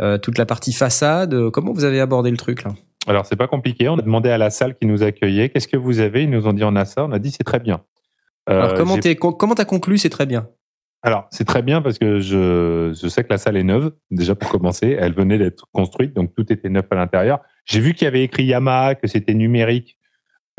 euh, 0.00 0.16
toute 0.16 0.38
la 0.38 0.46
partie 0.46 0.72
façade, 0.72 1.50
comment 1.50 1.74
vous 1.74 1.84
avez 1.84 2.00
abordé 2.00 2.30
le 2.30 2.38
truc 2.38 2.62
là? 2.64 2.72
Alors, 3.10 3.26
c'est 3.26 3.34
pas 3.34 3.48
compliqué. 3.48 3.88
On 3.88 3.98
a 3.98 4.02
demandé 4.02 4.30
à 4.30 4.38
la 4.38 4.50
salle 4.50 4.76
qui 4.76 4.86
nous 4.86 5.02
accueillait 5.02 5.48
qu'est-ce 5.48 5.66
que 5.66 5.76
vous 5.76 5.98
avez? 5.98 6.22
Ils 6.22 6.30
nous 6.30 6.46
ont 6.46 6.52
dit 6.52 6.62
on 6.62 6.76
a 6.76 6.84
ça. 6.84 7.04
On 7.04 7.10
a 7.10 7.18
dit 7.18 7.32
c'est 7.32 7.42
très 7.42 7.58
bien. 7.58 7.82
Euh, 8.48 8.62
Alors 8.62 8.74
comment 8.74 8.98
t'es 8.98 9.16
comment 9.16 9.56
t'as 9.56 9.64
conclu 9.64 9.98
C'est 9.98 10.10
très 10.10 10.26
bien? 10.26 10.48
Alors, 11.02 11.26
c'est 11.32 11.44
très 11.44 11.62
bien 11.62 11.82
parce 11.82 11.98
que 11.98 12.20
je, 12.20 12.92
je 12.94 13.08
sais 13.08 13.24
que 13.24 13.30
la 13.30 13.38
salle 13.38 13.56
est 13.56 13.64
neuve, 13.64 13.90
déjà 14.12 14.36
pour 14.36 14.48
commencer. 14.48 14.96
Elle 15.00 15.14
venait 15.14 15.38
d'être 15.38 15.66
construite, 15.72 16.14
donc 16.14 16.34
tout 16.36 16.52
était 16.52 16.68
neuf 16.68 16.84
à 16.90 16.94
l'intérieur. 16.94 17.40
J'ai 17.64 17.80
vu 17.80 17.94
qu'il 17.94 18.04
y 18.04 18.08
avait 18.08 18.22
écrit 18.22 18.44
Yamaha, 18.44 18.94
que 18.94 19.08
c'était 19.08 19.34
numérique, 19.34 19.98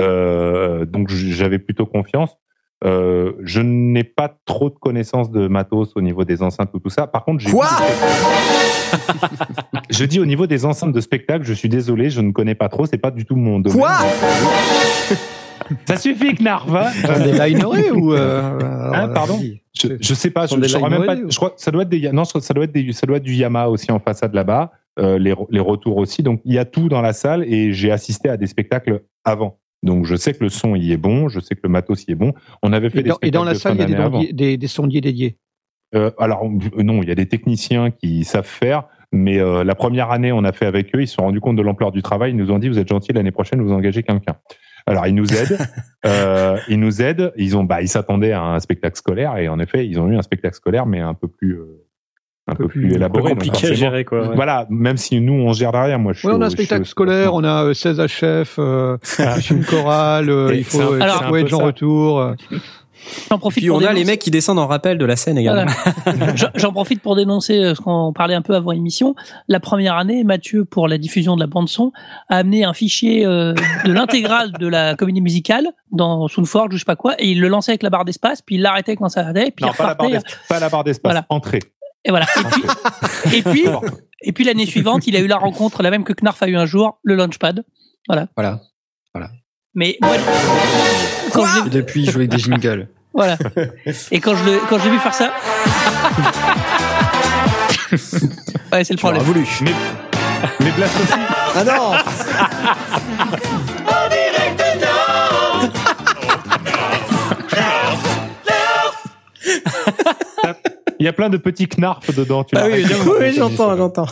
euh, 0.02 0.86
donc 0.86 1.10
j'avais 1.10 1.60
plutôt 1.60 1.86
confiance. 1.86 2.36
Euh, 2.84 3.34
je 3.44 3.62
n'ai 3.62 4.04
pas 4.04 4.36
trop 4.46 4.70
de 4.70 4.76
connaissances 4.76 5.30
de 5.30 5.48
matos 5.48 5.92
au 5.96 6.02
niveau 6.02 6.24
des 6.26 6.42
enceintes 6.42 6.72
ou 6.74 6.80
tout 6.80 6.90
ça. 6.90 7.06
Par 7.06 7.24
contre, 7.24 7.44
j'ai 7.44 7.52
Quoi 7.52 7.68
je 9.90 10.06
dis 10.06 10.20
au 10.20 10.26
niveau 10.26 10.48
des 10.48 10.66
enceintes 10.66 10.92
de 10.92 11.02
spectacle, 11.02 11.46
je 11.46 11.54
suis 11.54 11.70
désolé, 11.70 12.10
je 12.10 12.22
ne 12.22 12.32
connais 12.32 12.56
pas 12.56 12.70
trop, 12.70 12.86
c'est 12.86 12.98
pas 12.98 13.12
du 13.12 13.26
tout 13.26 13.36
mon 13.36 13.60
domaine. 13.60 13.80
Quoi 13.80 13.98
Ça 15.86 15.96
suffit, 15.96 16.36
Knarf. 16.36 16.68
hein 16.74 16.92
Sont 17.06 17.24
des 17.24 17.32
linerés 17.34 17.92
ou 17.92 18.14
euh, 18.14 18.60
Hein, 18.94 19.08
pardon. 19.10 19.40
Je, 19.74 19.88
je 20.00 20.14
sais 20.14 20.32
pas, 20.32 20.48
je, 20.48 20.56
je 20.62 20.68
saurais 20.68 20.90
même 20.90 21.06
pas. 21.06 21.16
Je 21.16 21.36
crois 21.36 21.54
ça 21.56 21.72
doit 21.72 21.84
être 21.84 21.90
des, 21.90 22.12
non, 22.12 22.26
ça 22.26 22.54
doit 22.54 22.66
être 22.66 22.74
des, 22.74 22.92
ça 22.92 23.08
doit 23.08 23.18
être 23.18 23.24
du 23.24 23.36
Yamaha 23.36 23.70
aussi 23.70 23.90
en 23.92 24.00
façade 24.00 24.34
là-bas, 24.34 24.72
euh, 25.00 25.18
les, 25.18 25.34
les 25.50 25.60
retours 25.62 25.96
aussi. 25.98 26.24
Donc 26.24 26.42
il 26.44 26.54
y 26.54 26.58
a 26.58 26.66
tout 26.66 26.90
dans 26.90 27.02
la 27.02 27.14
salle 27.14 27.44
et 27.46 27.72
j'ai 27.72 27.92
assisté 27.92 28.28
à 28.28 28.36
des 28.38 28.48
spectacles 28.48 29.04
avant. 29.24 29.60
Donc 29.84 30.06
je 30.06 30.16
sais 30.16 30.34
que 30.34 30.44
le 30.44 30.50
son 30.50 30.76
y 30.76 30.92
est 30.92 30.98
bon, 30.98 31.30
je 31.30 31.40
sais 31.40 31.56
que 31.56 31.62
le 31.64 31.70
matos 31.70 32.06
y 32.08 32.12
est 32.12 32.16
bon. 32.16 32.34
On 32.62 32.74
avait 32.74 32.90
fait 32.90 33.00
Et 33.00 33.04
des 33.04 33.10
dans, 33.10 33.18
et 33.22 33.32
dans 33.32 33.44
la 33.44 33.56
salle, 33.56 33.78
il 33.80 33.90
y 33.90 33.96
a 33.96 34.10
de 34.10 34.56
des, 34.56 34.68
sondiers 34.68 35.02
dédiés. 35.02 35.38
Euh, 35.96 36.12
alors 36.20 36.48
non, 36.78 37.02
il 37.02 37.10
y 37.10 37.12
a 37.12 37.16
des 37.16 37.28
techniciens 37.28 37.92
qui 37.92 38.24
savent 38.24 38.46
faire. 38.46 38.86
Mais 39.12 39.40
euh, 39.40 39.64
la 39.64 39.76
première 39.76 40.12
année, 40.12 40.32
on 40.32 40.44
a 40.44 40.54
fait 40.54 40.66
avec 40.66 40.96
eux. 40.96 41.02
Ils 41.02 41.08
se 41.08 41.16
sont 41.16 41.24
rendus 41.24 41.42
compte 41.42 41.58
de 41.58 41.62
l'ampleur 41.62 41.92
du 41.92 42.02
travail. 42.02 42.32
Ils 42.32 42.38
nous 42.38 42.52
ont 42.52 42.60
dit, 42.60 42.70
vous 42.70 42.80
êtes 42.80 42.88
gentils, 42.88 43.12
l'année 43.12 43.32
prochaine, 43.32 43.62
vous 43.62 43.74
engagez 43.74 44.04
quelqu'un. 44.04 44.38
Alors 44.86 45.06
ils 45.08 45.16
nous 45.16 45.34
aident. 45.34 45.58
euh, 46.06 46.58
ils 46.70 46.80
nous 46.80 47.02
aident. 47.02 47.34
Ils 47.36 47.58
ont, 47.58 47.64
bah, 47.64 47.82
ils 47.82 47.90
s'attendaient 47.90 48.32
à 48.32 48.44
un 48.44 48.60
spectacle 48.60 48.98
scolaire 48.98 49.38
et 49.38 49.48
en 49.48 49.60
effet, 49.60 49.86
ils 49.86 50.00
ont 50.00 50.10
eu 50.10 50.18
un 50.18 50.22
spectacle 50.22 50.56
scolaire, 50.56 50.86
mais 50.86 51.00
un 51.00 51.14
peu 51.14 51.28
plus, 51.28 51.60
euh, 51.60 51.86
un, 52.52 52.56
peu, 52.56 52.68
plus, 52.68 52.82
plus- 52.88 52.94
élaboré. 52.96 53.20
un 53.22 53.24
peu 53.24 53.30
donc 53.30 53.46
compliqué 53.46 53.68
à 53.68 53.74
gérer, 53.74 54.06
quoi, 54.06 54.22
ouais. 54.28 54.36
Voilà. 54.36 54.66
Même 54.70 54.98
si 54.98 55.20
nous 55.22 55.34
on 55.34 55.54
gère 55.54 55.72
derrière, 55.72 56.00
moi 56.00 56.14
je 56.14 56.20
suis. 56.20 56.28
Oui, 56.28 56.34
on 56.38 56.42
a 56.42 56.46
un 56.46 56.50
spectacle 56.50 56.86
scolaire, 56.86 57.34
on 57.34 57.44
a 57.44 57.66
euh, 57.66 57.74
16 57.74 58.00
HF, 58.00 58.56
euh, 58.60 58.98
plus 59.36 59.50
une 59.52 59.64
chorale, 59.66 60.30
euh, 60.30 60.52
Et 60.54 60.58
il 60.60 60.66
c'est 60.66 60.78
faut 60.82 60.94
un- 60.94 61.00
euh, 61.02 61.32
wedges 61.32 61.54
en 61.54 61.60
retour. 61.60 62.20
euh. 62.20 62.34
J'en 63.32 63.40
profite 63.40 63.64
Puis 63.64 63.70
pour 63.70 63.80
on 63.80 63.84
a 63.84 63.94
les 63.94 64.06
mecs 64.06 64.20
qui 64.20 64.30
descendent 64.30 64.60
en 64.60 64.68
rappel 64.68 65.00
de 65.00 65.06
la 65.06 65.16
scène 65.16 65.36
également. 65.36 65.72
Voilà. 66.06 66.36
J'en- 66.56 66.72
profite 66.72 67.02
pour 67.02 67.16
dénoncer 67.16 67.58
euh, 67.58 67.74
ce 67.74 67.82
qu'on 67.82 68.14
parlait 68.14 68.36
un 68.36 68.44
peu 68.44 68.54
avant 68.56 68.72
émission. 68.74 69.16
La 69.48 69.60
première 69.60 69.96
année, 69.96 70.24
Mathieu, 70.24 70.66
pour 70.66 70.88
la 70.88 71.00
diffusion 71.00 71.36
de 71.36 71.42
la 71.42 71.48
bande 71.48 71.68
son, 71.68 71.92
a 72.30 72.38
amené 72.38 72.64
un 72.64 72.74
fichier 72.74 73.26
euh, 73.26 73.56
de 73.86 73.92
l'intégrale 73.92 74.52
de 74.52 74.68
la 74.68 74.94
comédie 74.96 75.22
musicale 75.22 75.66
dans 75.92 76.28
Soundforge 76.28 76.68
ou 76.74 76.74
je 76.74 76.80
sais 76.82 76.86
pas 76.86 76.96
quoi, 76.96 77.16
et 77.18 77.28
il 77.28 77.42
le 77.42 77.48
lançait 77.48 77.72
avec 77.72 77.82
la 77.82 77.90
barre 77.90 78.06
d'espace, 78.06 78.44
puis 78.44 78.56
il 78.56 78.62
l'arrêtait 78.62 78.96
quand 78.96 79.10
ça 79.10 79.26
allait, 79.26 79.50
puis 79.50 79.66
Non, 79.66 79.72
il 79.74 79.78
pas 79.78 79.88
la 79.88 79.96
barre. 79.96 80.22
Pas 80.48 80.60
la 80.60 80.70
barre 80.70 80.84
d'espace. 80.84 81.12
Voilà. 81.12 81.26
Entrée. 81.30 81.60
Et 82.06 82.10
voilà. 82.10 82.26
Et 82.40 82.44
puis, 82.52 82.64
et 83.38 83.42
puis, 83.44 83.66
et 84.24 84.32
puis 84.32 84.44
l'année 84.44 84.66
suivante, 84.66 85.06
il 85.08 85.16
a 85.16 85.20
eu 85.20 85.28
la 85.28 85.38
rencontre, 85.38 85.84
la 85.84 85.92
même 85.92 86.04
que 86.04 86.14
Knarf 86.14 86.42
a 86.42 86.48
eu 86.48 86.56
un 86.58 86.66
jour, 86.66 86.98
le 87.04 87.14
Launchpad. 87.16 87.64
Voilà. 88.08 88.28
Voilà. 88.36 88.60
Mais 89.76 89.98
moi, 90.02 90.16
quand 91.34 91.46
je 91.46 91.60
l'ai- 91.62 91.68
Et 91.68 91.70
depuis, 91.70 92.06
je 92.06 92.12
joue 92.12 92.18
avec 92.20 92.30
des 92.32 92.40
jingles. 92.40 92.88
voilà. 93.14 93.38
Et 94.12 94.20
quand 94.20 94.36
je 94.36 94.44
le, 94.46 94.60
quand 94.70 94.80
je 94.80 94.84
l'ai 94.86 94.90
vu 94.92 95.00
faire 95.00 95.14
ça, 95.14 95.32
ouais, 98.74 98.84
c'est 98.84 98.94
le 98.94 98.98
Tu 98.98 98.98
problème. 98.98 99.22
voulu. 99.24 99.46
Mais, 99.62 99.72
mais 100.60 100.72
Blast 100.72 100.96
aussi. 101.02 101.14
Ah 101.56 101.64
non 101.64 101.92
Il 111.02 111.06
y 111.06 111.08
a 111.08 111.14
plein 111.14 111.30
de 111.30 111.38
petits 111.38 111.68
knarfs 111.68 112.14
dedans. 112.16 112.44
Tu 112.44 112.56
Ah 112.56 112.70
l'as 112.70 112.76
oui, 112.76 113.34
j'entends, 113.34 113.76
j'entends. 113.76 114.06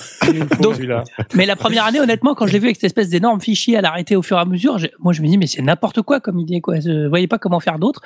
Mais 1.36 1.46
la 1.46 1.56
première 1.56 1.86
année, 1.86 2.00
honnêtement, 2.00 2.34
quand 2.34 2.48
je 2.48 2.54
l'ai 2.54 2.58
vu 2.60 2.66
avec 2.66 2.78
cette 2.78 2.86
espèce 2.86 3.10
d'énorme 3.10 3.40
fichier 3.40 3.78
à 3.78 3.82
l'arrêter 3.82 4.16
au 4.16 4.24
fur 4.24 4.38
et 4.38 4.40
à 4.42 4.46
mesure, 4.46 4.78
moi 4.98 5.14
je 5.14 5.22
me 5.22 5.28
dis 5.28 5.38
mais 5.38 5.46
c'est 5.46 5.62
n'importe 5.62 6.02
quoi 6.02 6.20
comme 6.20 6.40
idée 6.40 6.62
quoi. 6.62 6.80
Je 6.80 7.08
voyais 7.08 7.28
pas 7.28 7.38
comment 7.38 7.60
faire 7.60 7.78
d'autre. 7.78 8.02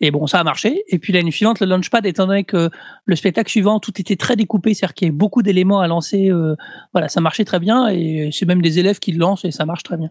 Et 0.00 0.10
bon, 0.10 0.26
ça 0.26 0.40
a 0.40 0.44
marché. 0.44 0.84
Et 0.88 0.98
puis 0.98 1.12
l'année 1.12 1.30
suivante, 1.30 1.60
le 1.60 1.66
Launchpad, 1.66 2.04
étant 2.06 2.26
donné 2.26 2.44
que 2.44 2.70
le 3.04 3.14
spectacle 3.16 3.50
suivant, 3.50 3.78
tout 3.78 3.92
était 4.00 4.16
très 4.16 4.36
découpé, 4.36 4.72
c'est-à-dire 4.72 4.94
qu'il 4.94 5.06
y 5.06 5.08
avait 5.10 5.16
beaucoup 5.16 5.42
d'éléments 5.42 5.80
à 5.80 5.86
lancer. 5.86 6.30
euh, 6.30 6.56
voilà, 6.92 7.08
ça 7.08 7.20
marchait 7.20 7.44
très 7.44 7.60
bien. 7.60 7.88
Et 7.88 8.30
c'est 8.32 8.46
même 8.46 8.62
des 8.62 8.78
élèves 8.78 8.98
qui 9.00 9.12
le 9.12 9.18
lancent 9.18 9.44
et 9.44 9.50
ça 9.50 9.66
marche 9.66 9.82
très 9.82 9.98
bien. 9.98 10.10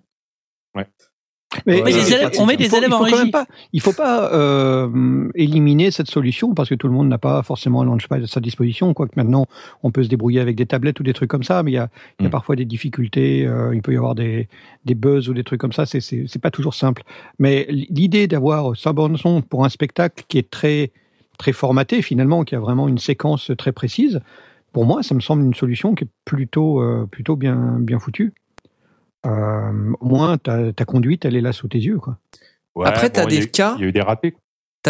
Mais, 1.65 1.81
les 1.84 2.13
élèves- 2.13 2.31
on 2.39 2.45
met 2.45 2.57
des 2.57 2.69
faut, 2.69 2.77
élèves 2.77 2.93
en 2.93 2.97
quand 2.99 3.03
régie. 3.05 3.17
même 3.17 3.31
pas, 3.31 3.45
il 3.73 3.81
faut 3.81 3.93
pas 3.93 4.31
euh, 4.34 5.30
éliminer 5.35 5.91
cette 5.91 6.09
solution 6.09 6.53
parce 6.53 6.69
que 6.69 6.75
tout 6.75 6.88
le 6.88 6.93
monde 6.93 7.07
n'a 7.09 7.17
pas 7.17 7.43
forcément 7.43 7.81
un 7.81 7.85
launchpad 7.85 8.23
à 8.23 8.27
sa 8.27 8.39
disposition. 8.39 8.93
Quoique 8.93 9.13
maintenant, 9.15 9.45
on 9.84 9.91
peut 9.91 10.03
se 10.03 10.09
débrouiller 10.09 10.39
avec 10.39 10.55
des 10.55 10.65
tablettes 10.65 10.99
ou 10.99 11.03
des 11.03 11.13
trucs 11.13 11.30
comme 11.30 11.43
ça, 11.43 11.63
mais 11.63 11.71
il 11.71 11.75
y 11.75 11.77
a, 11.77 11.89
y 12.19 12.25
a 12.25 12.27
Mm. 12.27 12.31
parfois 12.31 12.55
des 12.55 12.65
difficultés. 12.65 13.45
euh, 13.45 13.75
il 13.75 13.81
peut 13.81 13.93
y 13.93 13.97
avoir 13.97 14.15
des, 14.15 14.47
des 14.85 14.95
buzz 14.95 15.30
ou 15.30 15.34
des 15.34 15.43
trucs 15.43 15.59
comme 15.61 15.73
ça. 15.73 15.85
C'est 15.85 15.99
c'est 16.01 16.25
c'est 16.27 16.39
pas 16.41 16.51
toujours 16.51 16.73
simple. 16.73 17.03
Mais 17.39 17.65
l'idée 17.69 18.27
d'avoir 18.27 18.75
sa 18.75 18.93
bande 18.93 19.17
son 19.17 19.41
pour 19.41 19.65
un 19.65 19.69
spectacle 19.69 20.23
qui 20.27 20.38
est 20.38 20.49
très 20.49 20.91
très 21.38 21.51
formaté 21.51 22.01
finalement, 22.01 22.43
qui 22.43 22.55
a 22.55 22.59
vraiment 22.59 22.88
une 22.88 22.99
séquence 22.99 23.51
très 23.57 23.71
précise, 23.71 24.21
pour 24.71 24.85
moi, 24.85 25.03
ça 25.03 25.13
me 25.15 25.19
semble 25.19 25.43
une 25.43 25.53
solution 25.53 25.93
qui 25.95 26.03
est 26.05 26.07
plutôt 26.25 26.81
euh, 26.81 27.07
plutôt 27.09 27.35
bien 27.35 27.77
bien 27.80 27.99
foutue. 27.99 28.34
Euh, 29.25 29.93
au 29.99 30.05
moins, 30.07 30.37
ta, 30.37 30.73
ta 30.73 30.85
conduite, 30.85 31.25
elle 31.25 31.35
est 31.35 31.41
là 31.41 31.53
sous 31.53 31.67
tes 31.67 31.79
yeux, 31.79 31.97
quoi. 31.99 32.17
Ouais, 32.75 32.87
Après, 32.87 33.09
t'as 33.09 33.23
bon, 33.23 33.29
il 33.29 33.33
y 33.35 33.37
a 33.37 33.39
des 33.41 33.45
eu- 33.45 33.51
cas- 33.51 33.75
Il 33.77 33.81
y 33.81 33.85
a 33.85 33.87
eu 33.87 33.91
des 33.91 34.01
ratés. 34.01 34.35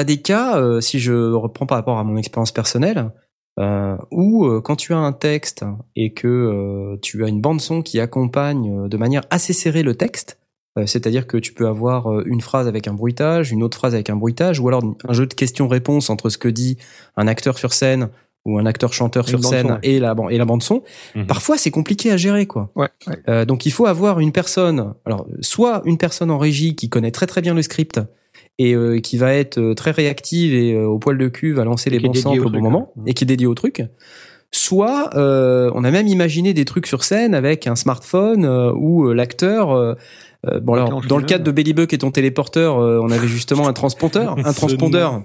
Des 0.05 0.17
cas, 0.21 0.57
euh, 0.57 0.81
si 0.81 0.99
je 0.99 1.13
reprends 1.33 1.65
par 1.67 1.77
rapport 1.77 1.99
à 1.99 2.03
mon 2.03 2.17
expérience 2.17 2.51
personnelle, 2.51 3.11
euh, 3.59 3.95
où 4.09 4.45
euh, 4.45 4.61
quand 4.61 4.75
tu 4.75 4.93
as 4.93 4.97
un 4.97 5.11
texte 5.13 5.63
et 5.95 6.13
que 6.13 6.27
euh, 6.27 6.97
tu 7.03 7.23
as 7.23 7.27
une 7.27 7.41
bande 7.41 7.61
son 7.61 7.83
qui 7.83 7.99
accompagne 7.99 8.85
euh, 8.85 8.87
de 8.87 8.97
manière 8.97 9.21
assez 9.29 9.53
serrée 9.53 9.83
le 9.83 9.93
texte, 9.93 10.39
euh, 10.79 10.87
c'est-à-dire 10.87 11.27
que 11.27 11.37
tu 11.37 11.53
peux 11.53 11.67
avoir 11.67 12.11
euh, 12.11 12.23
une 12.25 12.41
phrase 12.41 12.67
avec 12.67 12.87
un 12.87 12.93
bruitage, 12.95 13.51
une 13.51 13.61
autre 13.61 13.77
phrase 13.77 13.93
avec 13.93 14.09
un 14.09 14.15
bruitage, 14.15 14.59
ou 14.59 14.67
alors 14.67 14.81
un 15.07 15.13
jeu 15.13 15.27
de 15.27 15.33
questions-réponses 15.35 16.09
entre 16.09 16.29
ce 16.29 16.39
que 16.39 16.47
dit 16.47 16.79
un 17.15 17.27
acteur 17.27 17.59
sur 17.59 17.73
scène 17.73 18.09
ou 18.45 18.59
un 18.59 18.65
acteur 18.65 18.93
chanteur 18.93 19.27
sur 19.27 19.43
scène 19.43 19.67
son, 19.67 19.73
ouais. 19.73 19.79
et 19.83 19.99
la 19.99 20.15
et 20.29 20.37
la 20.37 20.45
bande 20.45 20.63
son. 20.63 20.83
Mhm. 21.15 21.27
Parfois, 21.27 21.57
c'est 21.57 21.71
compliqué 21.71 22.11
à 22.11 22.17
gérer, 22.17 22.45
quoi. 22.45 22.71
Ouais, 22.75 22.89
ouais. 23.07 23.17
Euh, 23.29 23.45
donc 23.45 23.65
il 23.65 23.71
faut 23.71 23.85
avoir 23.85 24.19
une 24.19 24.31
personne, 24.31 24.93
alors 25.05 25.25
soit 25.41 25.81
une 25.85 25.97
personne 25.97 26.31
en 26.31 26.37
régie 26.37 26.75
qui 26.75 26.89
connaît 26.89 27.11
très 27.11 27.27
très 27.27 27.41
bien 27.41 27.53
le 27.53 27.61
script 27.61 27.99
et 28.59 28.73
euh, 28.75 28.99
qui 28.99 29.17
va 29.17 29.33
être 29.33 29.57
euh, 29.57 29.73
très 29.73 29.91
réactive 29.91 30.53
et 30.53 30.73
euh, 30.73 30.85
au 30.85 30.99
poil 30.99 31.17
de 31.17 31.27
cul 31.27 31.53
va 31.53 31.63
lancer 31.63 31.89
Et 31.89 31.97
les 31.97 31.99
bons 31.99 32.13
samples 32.13 32.41
au 32.41 32.47
au 32.47 32.49
bon 32.49 32.61
moment 32.61 32.91
ouais. 32.97 33.11
et 33.11 33.13
qui 33.13 33.23
est 33.23 33.27
dédié 33.27 33.47
au 33.47 33.55
truc. 33.55 33.83
Soit 34.55 35.09
euh, 35.15 35.71
on 35.73 35.83
a 35.83 35.89
même 35.89 36.07
imaginé 36.07 36.53
des 36.53 36.63
trucs 36.63 36.85
sur 36.85 37.03
scène 37.03 37.33
avec 37.33 37.65
un 37.65 37.75
smartphone 37.75 38.45
euh, 38.45 38.71
où 38.71 39.07
euh, 39.07 39.13
l'acteur 39.15 39.97
euh, 40.47 40.59
bon 40.59 40.73
alors 40.73 41.01
dans 41.07 41.17
le 41.17 41.23
cadre 41.23 41.43
de 41.43 41.51
Bellybuck 41.51 41.93
et 41.93 41.97
ton 41.97 42.11
téléporteur, 42.11 42.79
euh, 42.79 42.99
on 43.01 43.11
avait 43.11 43.27
justement 43.27 43.67
un 43.67 43.73
transpondeur, 43.73 44.35
un 44.45 44.53
transpondeur. 44.53 45.23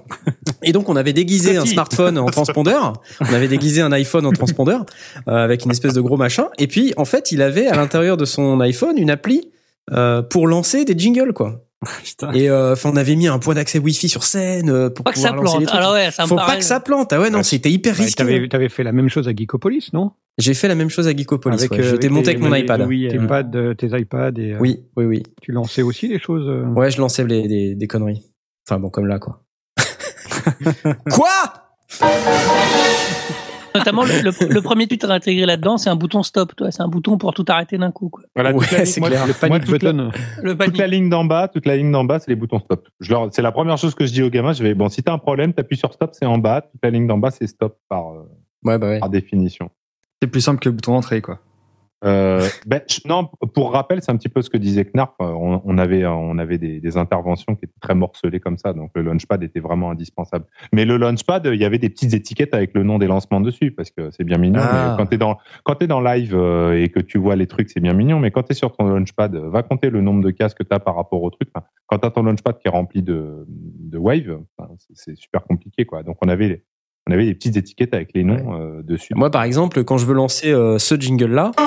Et 0.63 0.73
donc 0.73 0.89
on 0.89 0.97
avait 0.97 1.13
déguisé 1.13 1.57
un 1.57 1.67
smartphone 1.67 2.19
en 2.19 2.27
transpondeur, 2.27 2.95
on 3.21 3.35
avait 3.35 3.49
déguisé 3.49 3.81
un 3.81 3.93
iPhone 3.93 4.27
en 4.27 4.33
transpondeur 4.33 4.85
euh, 5.29 5.33
avec 5.33 5.65
une 5.65 5.71
espèce 5.71 5.95
de 5.95 6.01
gros 6.01 6.17
machin. 6.17 6.49
Et 6.59 6.67
puis 6.67 6.93
en 6.97 7.05
fait, 7.05 7.33
il 7.33 7.43
avait 7.43 7.67
à 7.67 7.77
l'intérieur 7.77 8.17
de 8.17 8.25
son 8.25 8.61
iPhone 8.61 8.97
une 8.97 9.11
appli 9.11 9.51
euh, 9.93 10.23
pour 10.23 10.47
lancer 10.47 10.85
des 10.85 10.97
jingles 10.97 11.33
quoi. 11.33 11.65
Et 12.35 12.51
euh, 12.51 12.73
enfin, 12.73 12.91
on 12.93 12.97
avait 12.97 13.15
mis 13.15 13.29
un 13.29 13.39
point 13.39 13.55
d'accès 13.55 13.79
Wi-Fi 13.79 14.09
sur 14.09 14.25
scène 14.25 14.69
euh, 14.69 14.91
pour 14.91 15.05
Pas 15.05 15.13
que 15.13 15.19
ça 15.19 15.31
lancer 15.31 15.43
plante. 15.43 15.61
les 15.61 15.67
trucs. 15.67 15.79
Alors 15.79 15.93
ouais, 15.93 16.11
ça 16.11 16.25
me 16.25 16.29
Faut 16.29 16.35
paraît. 16.37 16.55
pas 16.55 16.59
que 16.59 16.65
ça 16.65 16.81
plante. 16.81 17.13
Ah 17.13 17.21
ouais, 17.21 17.31
non, 17.31 17.39
Ouais. 17.39 17.45
c'était 17.45 17.71
hyper 17.71 17.97
Ouais, 17.97 18.05
risqué. 18.05 18.25
T'avais 18.25 18.49
t'avais 18.49 18.69
fait 18.69 18.83
la 18.83 18.91
même 18.93 19.09
chose 19.09 19.29
à 19.29 19.33
Geekopolis, 19.33 19.91
non? 19.93 20.11
J'ai 20.39 20.55
fait 20.55 20.67
la 20.69 20.75
même 20.75 20.91
chose 20.91 21.07
à 21.07 21.17
Geekopolis. 21.17 21.57
Avec, 21.59 21.71
ouais. 21.73 21.79
euh, 21.81 21.83
J'étais 21.83 22.07
avec 22.07 22.11
monté 22.11 22.31
avec 22.31 22.41
mon 22.43 22.53
iPad. 22.55 22.83
Oui, 22.87 23.07
Tes 23.09 23.19
euh, 23.19 23.27
pads, 23.27 23.51
euh, 23.55 23.75
tes 23.75 23.87
iPads 23.97 24.33
et 24.39 24.55
euh, 24.55 24.59
Oui, 24.59 24.81
oui, 24.97 25.05
oui. 25.05 25.23
tu 25.41 25.53
lançais 25.53 25.83
aussi 25.83 26.09
les 26.09 26.19
choses. 26.19 26.49
euh, 26.49 26.65
Ouais, 26.65 26.91
je 26.91 27.01
lançais 27.01 27.25
les, 27.25 27.47
des, 27.47 27.75
des 27.77 27.87
conneries. 27.87 28.25
Enfin 28.69 28.81
bon, 28.81 28.91
comme 28.91 29.07
là, 29.07 29.19
quoi. 29.21 29.45
quoi? 31.13 31.29
Notamment, 33.75 34.05
le, 34.05 34.23
le- 34.23 34.55
le 34.55 34.63
premier 34.63 34.87
tweet 34.87 35.05
à 35.05 35.13
intégrer 35.13 35.47
là-dedans, 35.47 35.77
c'est 35.77 35.91
un 35.91 35.97
bouton 35.97 36.23
stop. 36.23 36.55
Toi, 36.57 36.71
c'est 36.71 36.83
un 36.83 36.89
bouton 36.89 37.19
pour 37.19 37.35
tout 37.35 37.45
arrêter 37.49 37.79
d'un 37.79 37.91
coup. 37.91 38.09
Quoi. 38.09 38.23
Voilà, 38.35 38.53
Ouais, 38.53 38.65
ligne- 38.85 38.95
moi, 39.01 39.09
clair. 39.09 39.27
Le 39.27 39.33
moi, 39.33 39.39
panic 39.41 39.65
toute 39.67 39.83
la- 39.83 39.93
button. 39.93 40.11
Le 40.43 40.57
toute 40.57 40.79
la 40.79 40.87
ligne 40.87 41.09
d'en 41.09 41.25
bas, 41.25 41.49
toute 41.49 41.67
la 41.67 41.77
ligne 41.77 41.93
d'en 41.93 42.05
bas, 42.05 42.19
c'est 42.19 42.31
les 42.31 42.37
boutons 42.37 42.61
stop. 42.61 42.89
C'est 43.33 43.43
la 43.43 43.53
première 43.53 43.79
chose 43.79 43.95
que 43.95 44.07
je 44.07 44.13
dis 44.13 44.23
aux 44.23 44.31
gamins. 44.31 44.53
Je 44.53 44.63
vais, 44.63 44.75
bon, 44.75 44.89
si 44.89 45.03
t'as 45.03 45.13
un 45.13 45.19
problème, 45.19 45.53
t'appuies 45.53 45.77
sur 45.77 45.93
stop, 45.93 46.11
c'est 46.13 46.27
en 46.27 46.39
bas. 46.39 46.63
Toute 46.63 46.81
la 46.83 46.91
ligne 46.91 47.07
d'en 47.07 47.19
bas, 47.19 47.31
c'est 47.31 47.47
stop 47.47 47.77
par, 47.89 48.09
euh, 48.13 48.23
Ouais, 48.65 48.79
bah 48.79 48.89
ouais. 48.89 48.99
par 49.01 49.09
définition. 49.11 49.71
C'est 50.21 50.29
plus 50.29 50.41
simple 50.41 50.59
que 50.61 50.69
le 50.69 50.75
bouton 50.75 50.95
entrée, 50.95 51.21
quoi. 51.23 51.39
Euh, 52.05 52.47
ben, 52.67 52.81
non, 53.07 53.29
pour 53.55 53.73
rappel, 53.73 54.01
c'est 54.03 54.13
un 54.13 54.17
petit 54.17 54.29
peu 54.29 54.41
ce 54.41 54.51
que 54.51 54.57
disait 54.57 54.85
Knarp. 54.85 55.17
On, 55.19 55.61
on 55.65 55.79
avait, 55.79 56.07
on 56.07 56.39
avait 56.39 56.59
des, 56.59 56.81
des 56.81 56.97
interventions 56.97 57.57
qui 57.57 57.65
étaient 57.65 57.81
très 57.81 57.95
morcelées 57.95 58.41
comme 58.41 58.57
ça, 58.57 58.73
donc 58.73 58.93
le 58.95 59.03
launchpad 59.03 59.43
était 59.43 59.61
vraiment 59.61 59.91
indispensable. 59.91 60.45
Mais 60.73 60.85
le 60.85 60.97
launchpad, 60.97 61.47
il 61.53 61.61
y 61.61 61.65
avait 61.65 61.79
des 61.79 61.91
petites 61.91 62.15
étiquettes 62.15 62.55
avec 62.55 62.75
le 62.75 62.85
nom 62.85 62.99
des 62.99 63.07
lancements 63.09 63.41
dessus, 63.41 63.73
parce 63.73 63.91
que 63.91 64.11
c'est 64.13 64.25
bien 64.25 64.39
mignon. 64.39 64.61
Ah. 64.63 64.91
Mais 64.91 64.97
quand 64.97 65.07
t'es 65.07 65.19
dans, 65.19 65.39
quand 65.65 65.75
t'es 65.75 65.87
dans 65.89 66.01
live 66.01 66.35
euh, 66.37 66.81
et 66.81 66.89
que 66.89 67.01
tu 67.01 67.19
vois 67.19 67.35
les 67.37 67.47
trucs, 67.47 67.71
c'est 67.71 67.81
bien 67.81 67.95
mignon. 67.95 68.21
Mais 68.21 68.31
quand 68.31 68.45
t'es 68.45 68.55
sur 68.55 68.77
ton 68.77 68.87
launchpad, 68.87 69.35
euh, 69.35 69.51
va 69.51 69.63
compter 69.63 69.91
le 69.91 70.01
nombre 70.01 70.23
de 70.23 70.31
casques 70.31 70.59
que 70.59 70.63
t'as 70.63 70.79
par 70.79 70.95
rapport 70.95 71.23
au 71.23 71.31
truc. 71.31 71.49
Enfin, 71.55 71.67
quand 71.87 71.99
t'as 71.99 72.11
ton 72.11 72.23
launchpad 72.23 72.59
qui 72.59 72.69
est 72.69 72.71
rempli 72.71 73.03
de, 73.03 73.45
de 73.49 73.99
wave, 73.99 74.39
enfin, 74.57 74.71
c'est 74.95 75.17
super 75.17 75.43
compliqué, 75.43 75.85
quoi. 75.85 76.03
Donc 76.03 76.19
on 76.23 76.29
avait, 76.29 76.65
on 77.09 77.13
avait 77.13 77.25
des 77.25 77.35
petites 77.35 77.57
étiquettes 77.57 77.95
avec 77.95 78.11
les 78.15 78.23
noms 78.23 78.55
euh, 78.61 78.83
dessus. 78.83 79.15
Moi, 79.17 79.31
par 79.31 79.43
exemple, 79.43 79.83
quand 79.85 79.99
je 79.99 80.07
veux 80.07 80.15
lancer 80.15 80.51
euh, 80.53 80.79
ce 80.79 80.95
jingle-là, 80.95 81.51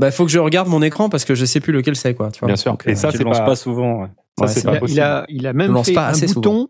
bah 0.00 0.10
faut 0.10 0.24
que 0.24 0.30
je 0.30 0.38
regarde 0.38 0.68
mon 0.68 0.82
écran 0.82 1.08
parce 1.08 1.24
que 1.24 1.34
je 1.34 1.44
sais 1.44 1.60
plus 1.60 1.72
lequel 1.72 1.96
c'est, 1.96 2.14
quoi. 2.14 2.30
Tu 2.30 2.40
vois. 2.40 2.46
Bien 2.48 2.56
sûr. 2.56 2.72
Donc, 2.72 2.84
Et 2.86 2.90
euh, 2.90 2.94
ça, 2.94 3.10
tu 3.10 3.18
c'est 3.18 3.24
pas- 3.24 3.40
pas 3.40 3.56
souvent. 3.56 4.02
ouais. 4.02 4.08
Ça, 4.46 4.46
Ouais, 4.46 4.62
pas 4.62 4.62
Il 4.62 4.70
a, 4.70 4.74
il 4.76 4.80
possible. 4.80 5.00
a, 5.00 5.24
il 5.28 5.46
a 5.46 5.52
Je 5.52 5.56
même 5.56 5.84
fait 5.84 5.92
pas 5.92 6.08
un 6.08 6.12
bouton 6.26 6.68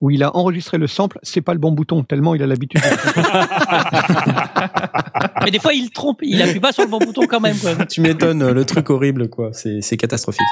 où 0.00 0.10
il 0.10 0.22
a 0.22 0.36
enregistré 0.36 0.78
le 0.78 0.86
sample. 0.86 1.18
C'est 1.22 1.40
pas 1.40 1.52
le 1.54 1.58
bon 1.58 1.72
bouton, 1.72 2.04
tellement 2.04 2.34
il 2.36 2.42
a 2.42 2.46
l'habitude. 2.46 2.80
de- 2.80 2.86
Mais 5.44 5.50
des 5.50 5.58
fois, 5.58 5.72
il 5.72 5.90
trompe. 5.90 6.18
Il 6.22 6.40
appuie 6.42 6.60
pas 6.60 6.72
sur 6.72 6.84
le 6.84 6.90
bon 6.90 6.98
bouton 6.98 7.22
quand 7.28 7.40
même. 7.40 7.56
Quoi. 7.58 7.86
tu 7.86 8.00
m'étonnes, 8.00 8.42
euh, 8.42 8.52
le 8.54 8.64
truc 8.64 8.90
horrible, 8.90 9.28
quoi. 9.28 9.50
C'est 9.52 9.96
catastrophique. 9.96 10.46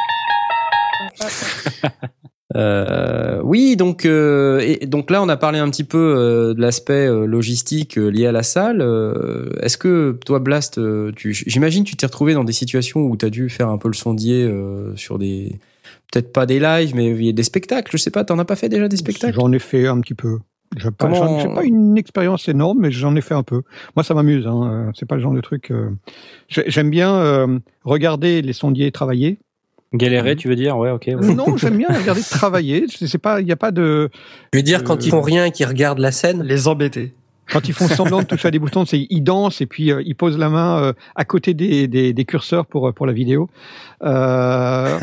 Euh, 2.57 3.41
oui, 3.45 3.77
donc 3.77 4.07
euh, 4.07 4.61
et 4.61 4.87
donc 4.87 5.11
là 5.11 5.23
on 5.23 5.29
a 5.29 5.37
parlé 5.37 5.59
un 5.59 5.69
petit 5.69 5.85
peu 5.85 5.99
euh, 6.17 6.55
de 6.55 6.61
l'aspect 6.61 7.07
euh, 7.07 7.27
logistique 7.27 7.99
euh, 7.99 8.09
lié 8.09 8.27
à 8.27 8.33
la 8.33 8.43
salle. 8.43 8.81
Est-ce 9.61 9.77
que 9.77 10.19
toi 10.25 10.39
Blast, 10.39 10.81
j'imagine 11.17 11.85
tu 11.85 11.97
t'es 11.97 12.07
retrouvé 12.07 12.33
dans 12.35 12.45
des 12.45 12.53
situations 12.55 13.01
où 13.01 13.17
tu 13.17 13.27
as 13.27 13.31
dû 13.31 13.49
faire 13.51 13.69
un 13.69 13.79
peu 13.79 13.89
le 13.89 13.95
sondier 13.95 14.43
euh, 14.45 14.97
sur 14.97 15.19
des 15.19 15.59
peut-être 16.13 16.33
pas 16.33 16.47
des 16.47 16.59
lives 16.59 16.95
mais 16.95 17.33
des 17.33 17.43
spectacles. 17.43 17.91
Je 17.93 17.99
sais 17.99 18.11
pas, 18.11 18.25
t'en 18.25 18.39
as 18.39 18.45
pas 18.45 18.57
fait 18.57 18.69
déjà 18.71 18.89
des 18.89 18.97
spectacles? 18.97 19.35
J'en 19.35 19.53
ai 19.53 19.59
fait 19.59 19.87
un 19.87 20.01
petit 20.01 20.15
peu. 20.15 20.39
J'ai 20.77 20.91
pas, 20.91 21.09
Comment- 21.09 21.55
pas 21.55 21.63
une 21.65 21.97
expérience 21.97 22.49
énorme, 22.49 22.79
mais 22.81 22.91
j'en 22.91 23.15
ai 23.15 23.21
fait 23.21 23.35
un 23.35 23.45
peu. 23.45 23.63
Moi, 23.95 24.03
ça 24.03 24.15
m'amuse. 24.15 24.47
Hein. 24.49 24.91
C'est 24.95 25.07
pas 25.07 25.15
le 25.15 25.21
genre 25.23 25.33
de 25.33 25.41
truc. 25.41 25.73
j'ai- 26.49 26.65
J'aime 26.67 26.91
bien 26.91 27.61
regarder 27.85 28.43
les 28.43 28.53
sondiers 28.53 28.91
travailler. 28.91 29.39
Galérer, 29.95 30.37
tu 30.37 30.49
veux 30.49 30.57
dire? 30.57 30.77
Ouais, 30.77 30.91
ok. 30.91 31.05
ouais. 31.07 31.15
Euh, 31.15 31.35
non, 31.35 31.57
j'aime 31.57 31.79
bien 31.79 31.89
regarder 31.89 32.21
travailler. 32.31 32.87
C'est 32.89 33.19
pas, 33.19 33.41
il 33.41 33.47
y 33.47 33.53
a 33.53 33.57
pas 33.57 33.71
de. 33.71 34.11
Je 34.53 34.59
veux 34.59 34.63
dire, 34.63 34.85
quand 34.85 35.07
ils 35.07 35.11
font 35.11 35.21
rien 35.23 35.47
et 35.47 35.51
qu'ils 35.53 35.67
regardent 35.67 36.01
la 36.01 36.13
scène, 36.13 36.43
Les 36.43 36.69
embêter. 36.69 37.15
Quand 37.53 37.69
ils 37.69 37.73
font 37.73 37.87
semblant 37.87 38.23
de 38.23 38.27
toucher 38.27 38.49
à 38.49 38.51
des 38.51 38.59
boutons, 38.59 38.85
c'est 38.85 39.07
ils 39.09 39.21
dansent 39.23 39.61
et 39.61 39.67
puis 39.67 39.93
euh, 39.93 40.03
ils 40.05 40.17
posent 40.17 40.37
la 40.37 40.49
main 40.51 40.83
euh, 40.83 40.93
à 41.15 41.25
côté 41.25 41.55
des, 41.55 41.87
des, 41.87 42.13
des 42.13 42.25
curseurs 42.25 42.67
pour 42.67 42.93
pour 42.93 43.07
la 43.07 43.13
vidéo. 43.13 43.49
Euh, 44.03 44.99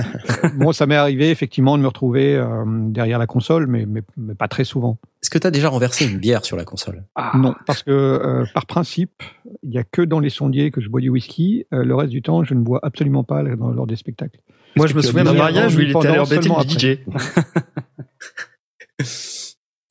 bon, 0.55 0.73
ça 0.73 0.85
m'est 0.85 0.97
arrivé 0.97 1.29
effectivement 1.29 1.77
de 1.77 1.83
me 1.83 1.87
retrouver 1.87 2.35
euh, 2.35 2.63
derrière 2.67 3.17
la 3.17 3.27
console, 3.27 3.67
mais, 3.67 3.85
mais 3.87 4.01
mais 4.17 4.35
pas 4.35 4.49
très 4.49 4.65
souvent. 4.65 4.97
Est-ce 5.21 5.29
que 5.29 5.37
tu 5.37 5.47
as 5.47 5.51
déjà 5.51 5.69
renversé 5.69 6.05
une 6.05 6.17
bière 6.17 6.43
sur 6.43 6.57
la 6.57 6.65
console? 6.65 7.05
Non, 7.33 7.55
parce 7.65 7.81
que 7.81 7.91
euh, 7.91 8.45
par 8.53 8.65
principe, 8.65 9.23
il 9.63 9.71
y 9.71 9.77
a 9.77 9.83
que 9.85 10.01
dans 10.01 10.19
les 10.19 10.29
sondiers 10.29 10.69
que 10.69 10.81
je 10.81 10.89
bois 10.89 10.99
du 10.99 11.07
whisky. 11.09 11.65
Euh, 11.73 11.83
le 11.85 11.95
reste 11.95 12.11
du 12.11 12.21
temps, 12.21 12.43
je 12.43 12.53
ne 12.55 12.59
bois 12.59 12.79
absolument 12.83 13.23
pas 13.23 13.41
dans- 13.43 13.71
lors 13.71 13.87
des 13.87 13.95
spectacles. 13.95 14.39
Moi, 14.75 14.87
je 14.87 14.93
me 14.95 15.01
souviens 15.01 15.23
d'un 15.23 15.33
mariage 15.33 15.75
où 15.75 15.81
il 15.81 15.89
était 15.91 16.07
allé 16.07 16.19
embêter 16.19 16.49
le 16.49 16.63
DJ. 16.69 16.99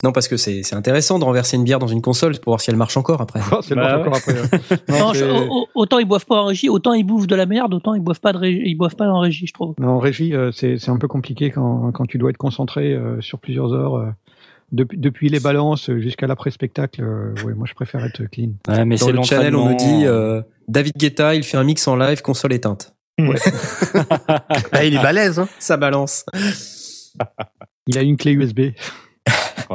Non, 0.05 0.11
parce 0.11 0.27
que 0.27 0.37
c'est 0.37 0.65
c'est 0.65 0.75
intéressant 0.75 1.21
de 1.21 1.25
renverser 1.25 1.57
une 1.57 1.63
bière 1.63 1.79
dans 1.79 1.87
une 1.87 2.03
console 2.03 2.33
pour 2.41 2.51
voir 2.51 2.61
si 2.61 2.71
elle 2.71 2.77
marche 2.77 2.97
encore 2.97 3.21
après. 3.21 3.39
Oh, 3.53 3.59
c'est 3.63 3.77
Bah 3.77 4.01
encore 4.01 4.17
après. 4.17 4.33
ouais. 4.33 4.49
Non, 4.89 4.99
Non, 4.99 5.13
je- 5.13 5.19
c'est- 5.21 5.31
au- 5.31 5.53
au- 5.61 5.67
autant 5.77 5.99
ils 6.01 6.05
boivent 6.09 6.27
pas 6.27 6.43
en 6.43 6.47
régie, 6.47 6.69
autant 6.69 6.93
ils 6.93 7.05
bouffent 7.05 7.29
de 7.29 7.37
la 7.37 7.47
merde, 7.47 7.73
autant 7.73 7.95
ils 7.95 8.01
boivent 8.03 8.19
pas 8.21 8.33
de 8.33 8.39
régie, 8.39 8.63
ils 8.65 8.75
boivent 8.75 8.97
pas 8.97 9.07
en 9.09 9.21
régie, 9.21 9.47
je 9.47 9.53
trouve. 9.53 9.75
Non, 9.79 9.91
en 9.91 9.99
régie, 10.01 10.35
euh, 10.35 10.51
c'est 10.51 10.77
c'est 10.79 10.91
un 10.91 10.97
peu 10.97 11.07
compliqué 11.07 11.51
quand, 11.53 11.93
quand 11.93 12.05
tu 12.07 12.19
dois 12.19 12.31
être 12.31 12.37
concentré 12.37 12.93
euh, 12.95 13.21
sur 13.21 13.39
plusieurs 13.39 13.73
heures. 13.73 13.95
euh, 13.95 14.07
depuis, 14.73 14.99
depuis 14.99 15.29
les 15.29 15.39
balances 15.39 15.89
jusqu'à 15.99 16.27
l'après-spectacle, 16.27 17.01
euh, 17.05 17.35
ouais, 17.45 17.53
moi 17.55 17.67
je 17.69 17.75
préfère 17.75 18.05
être 18.05 18.25
clean. 18.25 18.53
Ouais, 18.67 18.85
mais 18.87 18.97
Dans 18.97 19.07
c'est 19.07 19.13
le 19.13 19.23
channel, 19.23 19.55
on 19.55 19.69
nous 19.69 19.77
dit 19.77 20.07
euh, 20.07 20.43
David 20.67 20.95
Guetta, 20.97 21.35
il 21.37 21.45
fait 21.45 21.59
un 21.59 21.65
mix 21.65 21.87
en 21.87 21.95
live, 21.95 22.23
console 22.23 22.55
éteinte. 22.55 22.93
ah, 24.72 24.84
il 24.84 24.94
est 24.94 25.02
balèze. 25.02 25.39
Hein. 25.39 25.48
Ça 25.59 25.76
balance. 25.76 26.24
Il 27.86 27.98
a 27.98 28.02
une 28.02 28.16
clé 28.16 28.32
USB. 28.32 28.60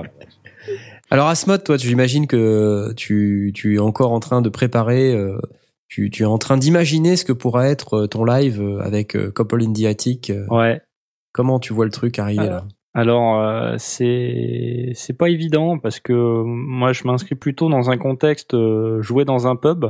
Alors 1.09 1.27
Asmod, 1.27 1.63
toi, 1.63 1.77
j'imagine 1.77 2.27
que 2.27 2.93
tu, 2.95 3.51
tu 3.55 3.75
es 3.75 3.79
encore 3.79 4.11
en 4.11 4.19
train 4.19 4.41
de 4.41 4.49
préparer, 4.49 5.13
euh, 5.13 5.37
tu, 5.87 6.09
tu 6.09 6.23
es 6.23 6.25
en 6.25 6.37
train 6.37 6.57
d'imaginer 6.57 7.15
ce 7.15 7.23
que 7.23 7.31
pourra 7.31 7.69
être 7.69 7.93
euh, 7.93 8.07
ton 8.07 8.25
live 8.25 8.61
euh, 8.61 8.81
avec 8.81 9.15
euh, 9.15 9.31
Couple 9.31 9.63
in 9.63 9.71
the 9.71 9.85
Attic. 9.85 10.33
Ouais. 10.49 10.81
Comment 11.31 11.59
tu 11.59 11.71
vois 11.71 11.85
le 11.85 11.91
truc 11.91 12.19
arriver 12.19 12.47
là? 12.47 12.65
Alors 12.97 13.39
euh, 13.39 13.75
c'est 13.77 14.89
c'est 14.95 15.15
pas 15.15 15.29
évident 15.29 15.77
parce 15.77 15.99
que 15.99 16.41
moi 16.43 16.93
je 16.93 17.03
m'inscris 17.05 17.35
plutôt 17.35 17.69
dans 17.69 17.91
un 17.91 17.97
contexte 17.97 18.55
euh, 18.55 19.03
jouer 19.03 19.23
dans 19.23 19.45
un 19.45 19.55
pub 19.55 19.85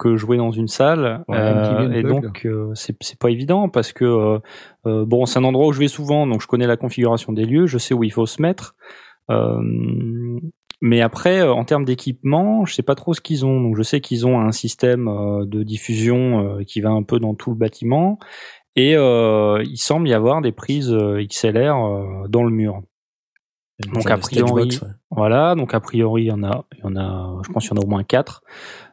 que 0.00 0.16
jouer 0.16 0.38
dans 0.38 0.50
une 0.50 0.66
salle 0.66 1.24
Ouais, 1.28 1.36
Euh, 1.36 1.92
et 1.92 2.02
donc 2.02 2.46
euh, 2.46 2.72
c'est 2.74 3.18
pas 3.18 3.30
évident 3.30 3.68
parce 3.68 3.92
que 3.92 4.40
euh, 4.86 5.04
bon 5.04 5.26
c'est 5.26 5.38
un 5.38 5.44
endroit 5.44 5.68
où 5.68 5.72
je 5.72 5.78
vais 5.78 5.88
souvent 5.88 6.26
donc 6.26 6.40
je 6.40 6.46
connais 6.46 6.66
la 6.66 6.76
configuration 6.76 7.32
des 7.32 7.44
lieux 7.44 7.66
je 7.66 7.78
sais 7.78 7.94
où 7.94 8.02
il 8.02 8.12
faut 8.12 8.26
se 8.26 8.40
mettre 8.42 8.74
mais 10.80 11.02
après 11.02 11.42
en 11.42 11.64
termes 11.64 11.84
d'équipement 11.84 12.64
je 12.64 12.74
sais 12.74 12.82
pas 12.82 12.96
trop 12.96 13.14
ce 13.14 13.20
qu'ils 13.20 13.44
ont 13.46 13.60
donc 13.60 13.76
je 13.76 13.82
sais 13.82 14.00
qu'ils 14.00 14.26
ont 14.26 14.40
un 14.40 14.52
système 14.52 15.04
de 15.46 15.62
diffusion 15.62 16.58
qui 16.66 16.80
va 16.80 16.90
un 16.90 17.04
peu 17.04 17.20
dans 17.20 17.34
tout 17.34 17.50
le 17.50 17.56
bâtiment 17.56 18.18
et 18.74 18.94
il 18.94 19.76
semble 19.76 20.08
y 20.08 20.14
avoir 20.14 20.40
des 20.40 20.52
prises 20.52 20.96
XLR 21.28 22.26
dans 22.28 22.42
le 22.42 22.50
mur. 22.50 22.82
Donc 23.94 24.10
a 24.10 24.18
priori, 24.18 24.78
ouais. 24.82 24.88
voilà, 25.10 25.54
donc 25.54 25.72
a 25.72 25.80
priori 25.80 26.24
il 26.24 26.26
y 26.26 26.32
en 26.32 26.42
a, 26.42 26.66
il 26.76 26.80
y 26.80 26.84
en 26.84 26.96
a, 26.96 27.40
je 27.46 27.50
pense 27.50 27.66
qu'il 27.66 27.74
y 27.74 27.78
en 27.78 27.82
a 27.82 27.84
au 27.84 27.88
moins 27.88 28.04
quatre. 28.04 28.42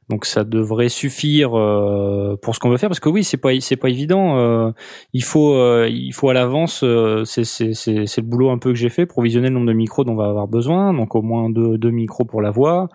Donc 0.09 0.25
ça 0.25 0.45
devrait 0.45 0.87
suffire 0.87 1.57
euh, 1.57 2.37
pour 2.41 2.55
ce 2.55 2.61
qu'on 2.61 2.69
veut 2.69 2.77
faire 2.77 2.87
parce 2.87 3.01
que 3.01 3.09
oui 3.09 3.25
c'est 3.25 3.37
pas 3.37 3.49
c'est 3.59 3.75
pas 3.75 3.89
évident. 3.89 4.37
euh, 4.37 4.71
il 5.11 5.23
faut 5.23 5.55
euh, 5.55 5.89
il 5.89 6.13
faut 6.13 6.29
à 6.29 6.33
l'avance 6.33 6.79
c'est 7.25 7.41
le 7.41 8.21
boulot 8.21 8.49
un 8.49 8.57
peu 8.57 8.69
que 8.69 8.77
j'ai 8.77 8.89
fait 8.89 9.05
pour 9.05 9.21
visionner 9.21 9.49
le 9.49 9.55
nombre 9.55 9.67
de 9.67 9.73
micros 9.73 10.05
dont 10.05 10.13
on 10.13 10.15
va 10.15 10.29
avoir 10.29 10.47
besoin. 10.47 10.93
Donc 10.93 11.15
au 11.15 11.21
moins 11.21 11.49
deux 11.49 11.77
deux 11.77 11.91
micros 11.91 12.23
pour 12.25 12.41
la 12.41 12.51
voix. 12.51 12.87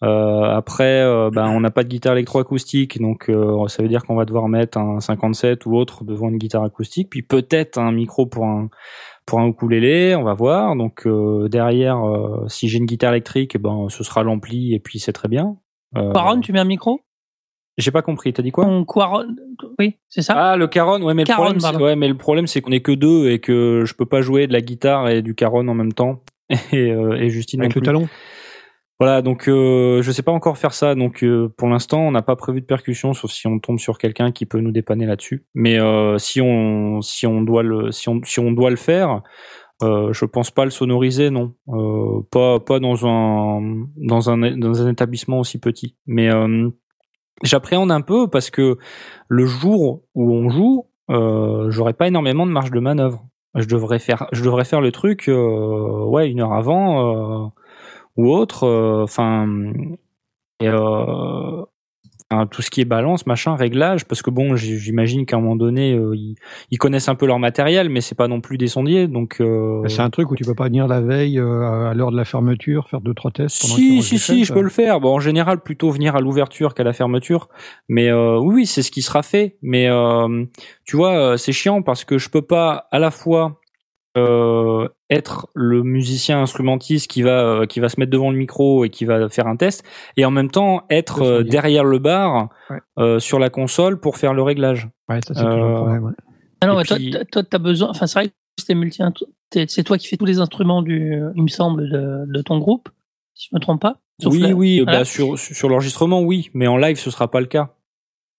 Après, 0.00 1.02
ben, 1.32 1.48
on 1.48 1.60
n'a 1.60 1.70
pas 1.70 1.82
de 1.82 1.88
guitare 1.88 2.12
électroacoustique, 2.12 3.00
donc 3.00 3.32
ça 3.66 3.82
veut 3.82 3.88
dire 3.88 4.04
qu'on 4.04 4.14
va 4.14 4.24
devoir 4.26 4.48
mettre 4.48 4.78
un 4.78 5.00
57 5.00 5.66
ou 5.66 5.74
autre 5.74 6.04
devant 6.04 6.28
une 6.28 6.38
guitare 6.38 6.62
acoustique, 6.62 7.10
puis 7.10 7.22
peut-être 7.22 7.78
un 7.78 7.90
micro 7.90 8.26
pour 8.26 8.44
un 8.44 8.68
pour 9.26 9.40
un 9.40 9.46
ukulélé, 9.48 10.14
on 10.14 10.22
va 10.22 10.34
voir. 10.34 10.76
Donc 10.76 11.08
derrière, 11.50 12.00
si 12.46 12.68
j'ai 12.68 12.78
une 12.78 12.86
guitare 12.86 13.12
électrique, 13.12 13.52
eh 13.56 13.58
ben 13.58 13.88
ce 13.88 14.04
sera 14.04 14.22
l'ampli 14.22 14.74
et 14.74 14.78
puis 14.78 15.00
c'est 15.00 15.12
très 15.12 15.28
bien. 15.28 15.56
Euh, 15.96 16.12
Quaron, 16.12 16.40
tu 16.40 16.52
mets 16.52 16.58
un 16.60 16.64
micro? 16.64 17.00
J'ai 17.78 17.90
pas 17.92 18.02
compris. 18.02 18.32
T'as 18.32 18.42
dit 18.42 18.50
quoi? 18.50 18.64
Ton 18.64 18.84
Quaron, 18.84 19.26
oui, 19.78 19.96
c'est 20.08 20.22
ça? 20.22 20.34
Ah, 20.52 20.56
le 20.56 20.66
caron. 20.66 21.00
Ouais, 21.02 21.14
mais 21.14 21.24
Caron, 21.24 21.42
le 21.42 21.46
problème, 21.46 21.60
c'est, 21.60 21.70
pardon. 21.70 21.84
ouais, 21.84 21.96
mais 21.96 22.08
le 22.08 22.16
problème, 22.16 22.46
c'est 22.48 22.60
qu'on 22.60 22.72
est 22.72 22.80
que 22.80 22.92
deux 22.92 23.30
et 23.30 23.38
que 23.38 23.84
je 23.86 23.94
peux 23.94 24.06
pas 24.06 24.20
jouer 24.20 24.46
de 24.48 24.52
la 24.52 24.60
guitare 24.60 25.08
et 25.08 25.22
du 25.22 25.34
caron 25.34 25.66
en 25.68 25.74
même 25.74 25.92
temps. 25.92 26.22
Et, 26.72 26.90
euh, 26.90 27.12
et 27.12 27.28
Justine 27.28 27.60
Avec 27.60 27.70
non 27.72 27.74
le 27.76 27.80
plus. 27.80 27.86
talon. 27.86 28.08
Voilà, 29.00 29.22
donc 29.22 29.48
euh, 29.48 30.02
je 30.02 30.10
sais 30.10 30.22
pas 30.22 30.32
encore 30.32 30.58
faire 30.58 30.72
ça. 30.72 30.94
Donc 30.96 31.22
euh, 31.22 31.48
pour 31.56 31.68
l'instant, 31.68 32.00
on 32.00 32.10
n'a 32.10 32.22
pas 32.22 32.34
prévu 32.36 32.60
de 32.62 32.66
percussion, 32.66 33.12
sauf 33.14 33.30
si 33.30 33.46
on 33.46 33.58
tombe 33.60 33.78
sur 33.78 33.96
quelqu'un 33.98 34.32
qui 34.32 34.44
peut 34.44 34.58
nous 34.58 34.72
dépanner 34.72 35.06
là-dessus. 35.06 35.44
Mais 35.54 35.78
euh, 35.78 36.18
si 36.18 36.40
on 36.40 37.00
si 37.00 37.26
on 37.26 37.42
doit 37.42 37.62
le 37.62 37.92
si 37.92 38.08
on 38.08 38.20
si 38.24 38.40
on 38.40 38.50
doit 38.50 38.70
le 38.70 38.76
faire, 38.76 39.22
euh, 39.82 40.12
je 40.12 40.24
pense 40.24 40.50
pas 40.50 40.64
le 40.64 40.70
sonoriser, 40.70 41.30
non. 41.30 41.54
Euh, 41.68 42.20
pas 42.30 42.58
pas 42.60 42.80
dans 42.80 43.06
un 43.06 43.86
dans 43.96 44.30
un 44.30 44.56
dans 44.56 44.82
un 44.82 44.90
établissement 44.90 45.38
aussi 45.40 45.58
petit. 45.58 45.96
Mais 46.06 46.28
euh, 46.30 46.68
j'appréhende 47.42 47.92
un 47.92 48.00
peu 48.00 48.28
parce 48.28 48.50
que 48.50 48.78
le 49.28 49.46
jour 49.46 50.02
où 50.14 50.32
on 50.32 50.48
joue, 50.50 50.86
euh, 51.10 51.70
j'aurais 51.70 51.92
pas 51.94 52.08
énormément 52.08 52.46
de 52.46 52.52
marge 52.52 52.70
de 52.70 52.80
manœuvre. 52.80 53.24
Je 53.54 53.66
devrais 53.66 53.98
faire, 53.98 54.26
je 54.32 54.44
devrais 54.44 54.64
faire 54.64 54.80
le 54.80 54.92
truc, 54.92 55.28
euh, 55.28 56.04
ouais, 56.04 56.30
une 56.30 56.40
heure 56.40 56.52
avant 56.52 57.52
ou 58.16 58.30
autre. 58.32 58.66
Enfin, 59.02 59.46
et 60.60 60.68
tout 62.50 62.62
ce 62.62 62.70
qui 62.70 62.80
est 62.80 62.84
balance, 62.84 63.26
machin, 63.26 63.56
réglage, 63.56 64.04
parce 64.04 64.20
que 64.22 64.30
bon, 64.30 64.54
j'imagine 64.56 65.24
qu'à 65.24 65.36
un 65.36 65.40
moment 65.40 65.56
donné, 65.56 65.94
euh, 65.94 66.14
ils, 66.14 66.34
ils 66.70 66.76
connaissent 66.78 67.08
un 67.08 67.14
peu 67.14 67.26
leur 67.26 67.38
matériel, 67.38 67.88
mais 67.88 68.00
c'est 68.00 68.14
pas 68.14 68.28
non 68.28 68.40
plus 68.40 68.58
des 68.58 68.66
sondiers, 68.66 69.08
donc. 69.08 69.40
euh, 69.40 69.82
C'est 69.88 70.02
un 70.02 70.10
truc 70.10 70.30
où 70.30 70.36
tu 70.36 70.44
peux 70.44 70.54
pas 70.54 70.64
venir 70.66 70.86
la 70.88 71.00
veille 71.00 71.38
euh, 71.38 71.88
à 71.90 71.94
l'heure 71.94 72.10
de 72.10 72.16
la 72.16 72.24
fermeture, 72.26 72.88
faire 72.88 73.00
deux 73.00 73.14
trois 73.14 73.30
tests. 73.30 73.62
pendant 73.62 73.74
Si, 73.74 74.02
si, 74.02 74.18
si, 74.18 74.44
je 74.44 74.52
peux 74.52 74.60
le 74.62 74.68
faire. 74.68 75.00
Bon, 75.00 75.14
en 75.14 75.20
général, 75.20 75.62
plutôt 75.62 75.90
venir 75.90 76.16
à 76.16 76.20
l'ouverture 76.20 76.74
qu'à 76.74 76.84
la 76.84 76.92
fermeture. 76.92 77.48
Mais 77.88 78.08
euh, 78.08 78.38
oui, 78.38 78.54
oui, 78.56 78.66
c'est 78.66 78.82
ce 78.82 78.90
qui 78.90 79.02
sera 79.02 79.22
fait. 79.22 79.56
Mais 79.62 79.88
euh, 79.88 80.44
tu 80.84 80.96
vois, 80.96 81.38
c'est 81.38 81.52
chiant 81.52 81.80
parce 81.82 82.04
que 82.04 82.18
je 82.18 82.28
peux 82.28 82.42
pas 82.42 82.88
à 82.90 82.98
la 82.98 83.10
fois 83.10 83.57
euh, 84.18 84.88
être 85.10 85.48
le 85.54 85.82
musicien 85.82 86.40
instrumentiste 86.42 87.10
qui 87.10 87.22
va 87.22 87.40
euh, 87.42 87.66
qui 87.66 87.80
va 87.80 87.88
se 87.88 87.98
mettre 87.98 88.10
devant 88.12 88.30
le 88.30 88.36
micro 88.36 88.84
et 88.84 88.90
qui 88.90 89.04
va 89.04 89.28
faire 89.28 89.46
un 89.46 89.56
test, 89.56 89.84
et 90.16 90.24
en 90.24 90.30
même 90.30 90.50
temps 90.50 90.84
être 90.90 91.22
euh, 91.22 91.42
derrière 91.42 91.84
le 91.84 91.98
bar 91.98 92.48
Ouais. 92.70 92.78
euh, 92.98 93.18
sur 93.18 93.38
la 93.38 93.48
console 93.50 93.98
pour 94.00 94.16
faire 94.18 94.34
le 94.34 94.42
réglage. 94.42 94.88
Ouais, 95.08 95.20
ça 95.26 95.34
c'est 95.34 95.42
toujours 95.44 95.68
le 95.68 95.74
problème. 95.74 96.04
ouais. 96.04 96.12
Ah 96.60 96.66
non, 96.66 96.74
Et 96.74 96.76
mais 96.78 96.84
toi, 96.84 96.96
puis- 96.96 97.10
t'as- 97.10 97.24
toi, 97.24 97.42
t'as 97.44 97.58
besoin. 97.58 97.88
Enfin, 97.90 98.06
c'est 98.06 98.18
vrai 98.18 98.28
que 98.28 98.34
c'est 98.58 98.74
multi. 98.74 99.00
t'es- 99.50 99.66
C'est 99.68 99.84
toi 99.84 99.96
qui 99.96 100.08
fais 100.08 100.16
tous 100.16 100.24
les 100.26 100.40
instruments 100.40 100.82
du, 100.82 101.18
il 101.36 101.42
me 101.42 101.48
semble, 101.48 101.88
de, 101.88 102.24
de 102.26 102.42
ton 102.42 102.58
groupe, 102.58 102.88
si 103.34 103.48
je 103.50 103.56
me 103.56 103.60
trompe 103.60 103.80
pas. 103.80 103.96
Sauf 104.22 104.32
oui, 104.34 104.40
la- 104.40 104.52
oui, 104.54 104.80
voilà. 104.80 104.98
bah, 104.98 105.04
sur 105.04 105.38
sur 105.38 105.68
l'enregistrement, 105.68 106.20
oui, 106.22 106.50
mais 106.54 106.66
en 106.66 106.76
live, 106.76 106.96
ce 106.98 107.10
sera 107.10 107.30
pas 107.30 107.40
le 107.40 107.46
cas 107.46 107.72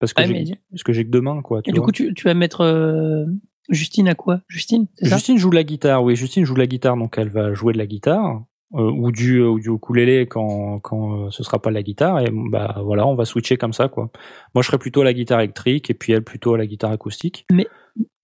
parce 0.02 0.14
que 0.14 0.22
Ouais, 0.22 0.28
j'ai 0.28 0.34
mais- 0.34 0.60
parce 0.72 0.84
que 0.84 0.92
j'ai 0.94 1.06
que 1.06 1.10
deux 1.10 1.22
mains, 1.22 1.42
quoi. 1.42 1.62
tu 1.62 1.70
Et 1.70 1.74
du 1.74 1.80
coup, 1.82 1.92
tu, 1.94 2.14
tu 2.14 2.26
vas 2.26 2.34
mettre 2.34 2.62
euh, 2.62 3.26
Justine 3.70 4.08
à 4.08 4.16
quoi? 4.16 4.42
Justine, 4.48 4.88
Justine 5.02 5.38
joue 5.38 5.50
de 5.50 5.56
la 5.56 5.64
guitare, 5.64 6.04
oui. 6.04 6.16
Justine 6.16 6.44
joue 6.44 6.56
de 6.56 6.60
la 6.60 6.68
guitare, 6.68 6.98
donc 6.98 7.16
elle 7.18 7.30
va 7.30 7.54
jouer 7.54 7.74
de 7.74 7.78
la 7.78 7.86
guitare 7.86 8.44
euh, 8.74 8.92
ou 8.92 9.12
du 9.12 9.42
ou 9.42 9.60
du 9.60 9.70
ukulélé 9.70 10.28
quand 10.28 10.80
quand 10.80 11.26
euh, 11.26 11.30
ce 11.30 11.44
sera 11.44 11.60
pas 11.60 11.72
la 11.72 11.84
guitare 11.84 12.20
et 12.20 12.30
bah 12.32 12.82
voilà, 12.84 13.06
on 13.08 13.16
va 13.16 13.26
switcher 13.26 13.58
comme 13.58 13.74
ça 13.74 13.88
quoi. 13.88 14.10
Moi, 14.54 14.62
je 14.62 14.68
serai 14.68 14.78
plutôt 14.78 15.02
à 15.02 15.06
la 15.06 15.14
guitare 15.14 15.40
électrique 15.40 15.90
et 15.90 15.94
puis 15.94 16.14
elle 16.14 16.24
plutôt 16.24 16.54
à 16.54 16.58
la 16.58 16.68
guitare 16.68 16.92
acoustique. 16.92 17.46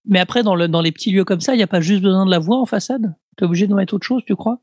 Mais 0.07 0.19
après, 0.19 0.43
dans, 0.43 0.55
le, 0.55 0.67
dans 0.67 0.81
les 0.81 0.91
petits 0.91 1.11
lieux 1.11 1.25
comme 1.25 1.41
ça, 1.41 1.53
il 1.53 1.57
n'y 1.57 1.63
a 1.63 1.67
pas 1.67 1.81
juste 1.81 2.03
besoin 2.03 2.25
de 2.25 2.31
la 2.31 2.39
voix 2.39 2.57
en 2.57 2.65
façade? 2.65 3.15
T'es 3.37 3.45
obligé 3.45 3.67
de 3.67 3.73
mettre 3.73 3.93
autre 3.93 4.05
chose, 4.05 4.23
tu 4.25 4.35
crois? 4.35 4.59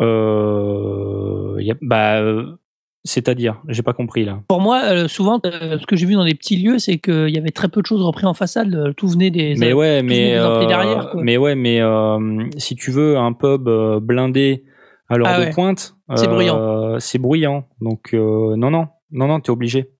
Euh, 0.00 1.56
y 1.60 1.70
a, 1.70 1.76
bah 1.80 2.20
euh, 2.20 2.56
c'est-à-dire, 3.04 3.60
j'ai 3.68 3.82
pas 3.82 3.92
compris 3.92 4.24
là. 4.24 4.40
Pour 4.48 4.60
moi, 4.60 4.80
euh, 4.84 5.08
souvent, 5.08 5.38
euh, 5.44 5.78
ce 5.78 5.86
que 5.86 5.94
j'ai 5.94 6.06
vu 6.06 6.14
dans 6.14 6.24
les 6.24 6.34
petits 6.34 6.56
lieux, 6.56 6.78
c'est 6.78 6.98
qu'il 6.98 7.28
y 7.28 7.38
avait 7.38 7.50
très 7.50 7.68
peu 7.68 7.82
de 7.82 7.86
choses 7.86 8.00
reprises 8.02 8.24
en 8.26 8.34
façade. 8.34 8.74
euh, 8.74 8.92
Tout 8.94 9.08
venait 9.08 9.30
des. 9.30 9.54
Mais 9.58 9.72
ouais, 9.74 10.02
mais 10.02 10.30
des 10.32 10.36
euh, 10.36 10.66
derrière, 10.66 11.14
mais 11.16 11.36
ouais, 11.36 11.54
mais 11.54 11.80
euh, 11.80 12.44
si 12.56 12.74
tu 12.76 12.90
veux 12.90 13.16
un 13.18 13.32
pub 13.34 13.68
blindé 14.02 14.64
à 15.08 15.18
l'heure 15.18 15.28
Ah 15.30 15.38
de 15.40 15.44
ouais. 15.46 15.50
pointe, 15.50 15.94
C'est 16.16 16.28
bruyant. 16.28 16.98
C'est 16.98 17.18
bruyant. 17.18 17.68
Donc 17.80 18.14
euh, 18.14 18.56
non, 18.56 18.70
non, 18.70 18.88
non, 19.10 19.26
non, 19.28 19.38
t'es 19.40 19.50
obligé. 19.50 19.90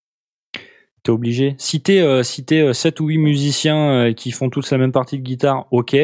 T'es 1.02 1.10
obligé. 1.10 1.54
Si 1.58 1.82
t'es 1.82 2.00
euh, 2.00 2.22
si 2.22 2.46
t'es 2.46 2.62
euh, 2.62 2.72
sept 2.72 2.98
ou 3.00 3.08
huit 3.08 3.18
musiciens 3.18 4.14
qui 4.14 4.30
font 4.30 4.48
tous 4.48 4.70
la 4.72 4.78
même 4.78 4.92
partie 4.92 5.18
de 5.18 5.22
guitare, 5.22 5.66
ok. 5.70 5.94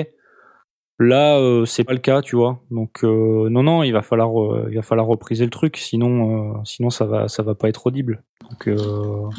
Là, 1.03 1.39
euh, 1.39 1.65
c'est 1.65 1.83
pas 1.83 1.95
le 1.95 1.99
cas, 1.99 2.21
tu 2.21 2.37
vois. 2.37 2.61
Donc 2.71 3.05
euh, 3.05 3.49
non, 3.49 3.63
non, 3.63 3.83
il 3.83 3.91
va 3.93 4.03
falloir 4.03 4.39
euh, 4.39 4.69
il 4.69 4.77
va 4.77 4.83
falloir 4.83 5.07
repriser 5.07 5.45
le 5.45 5.51
truc, 5.51 5.79
sinon 5.79 6.59
euh, 6.59 6.61
sinon 6.65 6.91
ça 6.91 7.07
va 7.07 7.27
ça 7.27 7.43
va 7.43 7.55
pas 7.55 7.71
être 7.71 7.87
audible. 7.87 8.23
Donc 8.51 8.69
on 8.69 9.31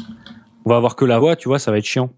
va 0.68 0.76
avoir 0.76 0.96
que 0.96 1.04
la 1.04 1.20
voix, 1.20 1.36
tu 1.36 1.48
vois, 1.48 1.60
ça 1.60 1.70
va 1.70 1.78
être 1.78 1.84
chiant. 1.84 2.10